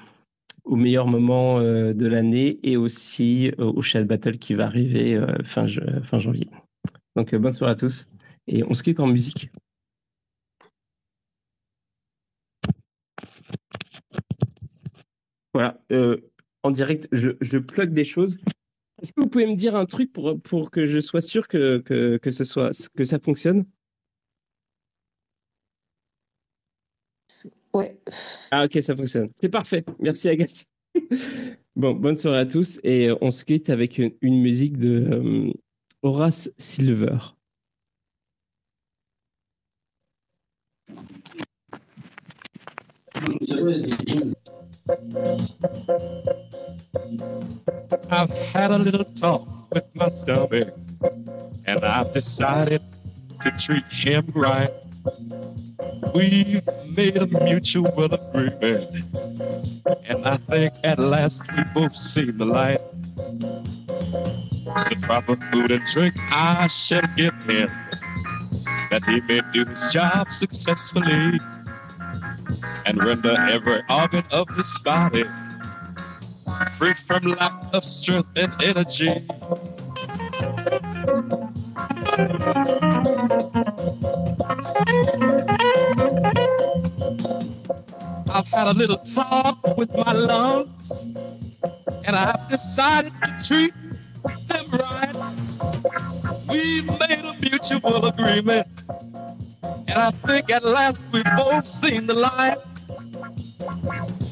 au 0.65 0.75
meilleur 0.75 1.07
moment 1.07 1.59
euh, 1.59 1.93
de 1.93 2.07
l'année 2.07 2.59
et 2.63 2.77
aussi 2.77 3.51
euh, 3.59 3.65
au 3.65 3.81
chat 3.81 4.03
battle 4.03 4.37
qui 4.37 4.53
va 4.53 4.65
arriver 4.65 5.15
euh, 5.15 5.27
fin, 5.43 5.65
fin 6.03 6.17
janvier. 6.19 6.49
Donc 7.15 7.33
euh, 7.33 7.39
bonne 7.39 7.51
soirée 7.53 7.73
à 7.73 7.75
tous 7.75 8.07
et 8.47 8.63
on 8.63 8.73
se 8.73 8.83
quitte 8.83 8.99
en 8.99 9.07
musique. 9.07 9.49
Voilà, 15.53 15.81
euh, 15.91 16.17
en 16.63 16.71
direct, 16.71 17.07
je, 17.11 17.31
je 17.41 17.57
plug 17.57 17.93
des 17.93 18.05
choses. 18.05 18.37
Est-ce 19.01 19.13
que 19.13 19.21
vous 19.21 19.27
pouvez 19.27 19.47
me 19.47 19.55
dire 19.55 19.75
un 19.75 19.85
truc 19.85 20.13
pour, 20.13 20.39
pour 20.41 20.71
que 20.71 20.85
je 20.85 20.99
sois 20.99 21.21
sûr 21.21 21.47
que, 21.47 21.79
que, 21.79 22.17
que, 22.17 22.31
ce 22.31 22.45
soit, 22.45 22.69
que 22.95 23.03
ça 23.03 23.19
fonctionne? 23.19 23.65
Ouais. 27.73 27.97
Ah 28.51 28.65
ok, 28.65 28.81
ça 28.81 28.95
fonctionne. 28.95 29.27
C'est 29.41 29.49
parfait. 29.49 29.83
Merci 29.99 30.29
Agathe. 30.29 30.65
bon, 31.75 31.93
bonne 31.93 32.15
soirée 32.15 32.39
à 32.39 32.45
tous 32.45 32.79
et 32.83 33.09
on 33.21 33.31
se 33.31 33.45
quitte 33.45 33.69
avec 33.69 33.97
une, 33.97 34.11
une 34.21 34.41
musique 34.41 34.77
de 34.77 35.49
euh, 35.49 35.53
Horace 36.03 36.53
Silver. 36.57 37.17
I've 48.09 48.51
had 48.51 48.71
a 48.71 48.77
little 48.77 49.05
talk 49.05 49.47
with 49.71 49.85
my 49.95 50.09
stomach, 50.09 50.73
and 51.65 51.85
I've 51.85 52.11
decided 52.11 52.81
to 53.41 53.51
treat 53.51 53.85
him 53.85 54.27
right. 54.35 54.69
We've 56.13 56.61
made 56.97 57.15
a 57.15 57.27
mutual 57.27 58.03
agreement, 58.03 59.03
and 60.03 60.25
I 60.25 60.35
think 60.35 60.73
at 60.83 60.99
last 60.99 61.43
we 61.55 61.63
both 61.73 61.95
seen 61.95 62.37
the 62.37 62.45
light. 62.45 62.81
The 64.89 64.97
proper 65.01 65.37
food 65.37 65.71
and 65.71 65.85
drink 65.85 66.15
I 66.31 66.67
shall 66.67 67.07
give 67.15 67.35
him, 67.43 67.69
that 68.89 69.05
he 69.05 69.21
may 69.21 69.39
do 69.53 69.63
his 69.63 69.93
job 69.93 70.31
successfully 70.31 71.39
and 72.85 73.03
render 73.03 73.35
every 73.49 73.81
organ 73.89 74.23
of 74.31 74.47
his 74.55 74.77
body 74.83 75.23
free 76.77 76.93
from 76.93 77.23
lack 77.23 77.53
of 77.73 77.83
strength 77.83 78.29
and 78.35 78.51
energy. 78.63 79.13
I've 88.33 88.47
had 88.47 88.67
a 88.67 88.73
little 88.73 88.97
talk 88.97 89.77
with 89.77 89.95
my 89.95 90.11
lungs, 90.11 91.05
and 92.05 92.15
I've 92.15 92.49
decided 92.49 93.13
to 93.23 93.47
treat 93.47 93.73
them 94.47 94.65
right. 94.71 95.15
We've 96.49 96.87
made 96.99 97.25
a 97.25 97.35
mutual 97.39 98.05
agreement, 98.05 98.83
and 99.91 99.99
I 99.99 100.11
think 100.25 100.49
at 100.51 100.63
last 100.63 101.05
we've 101.11 101.23
both 101.37 101.67
seen 101.67 102.07
the 102.07 102.13
light. 102.13 102.57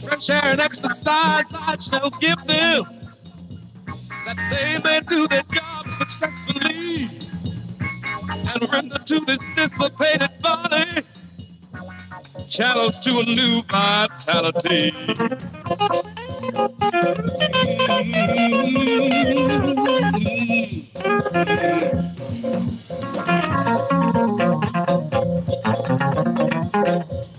Fresh 0.03 0.29
air 0.29 0.43
and 0.43 0.61
exercise 0.61 1.51
I 1.53 1.75
shall 1.75 2.09
give 2.11 2.37
them, 2.47 2.85
that 4.25 4.37
they 4.51 4.81
may 4.83 5.01
do 5.01 5.27
their 5.27 5.43
job 5.43 5.91
successfully 5.91 7.09
and 8.29 8.71
render 8.71 8.97
to 8.97 9.19
this 9.19 9.39
dissipated 9.55 10.29
body 10.41 11.03
channels 12.47 12.99
to 12.99 13.19
a 13.19 13.23
new 13.25 13.61
vitality. 13.63 14.91
Mm-hmm. 24.01 24.48
Yes, 26.99 27.29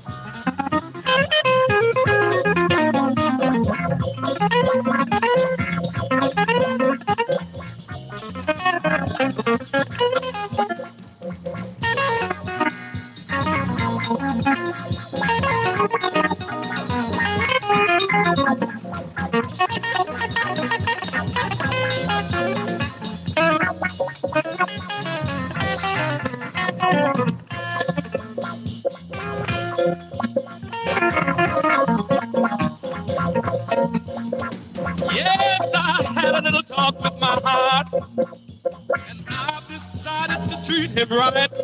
to 41.00 41.06
treat 41.06 41.59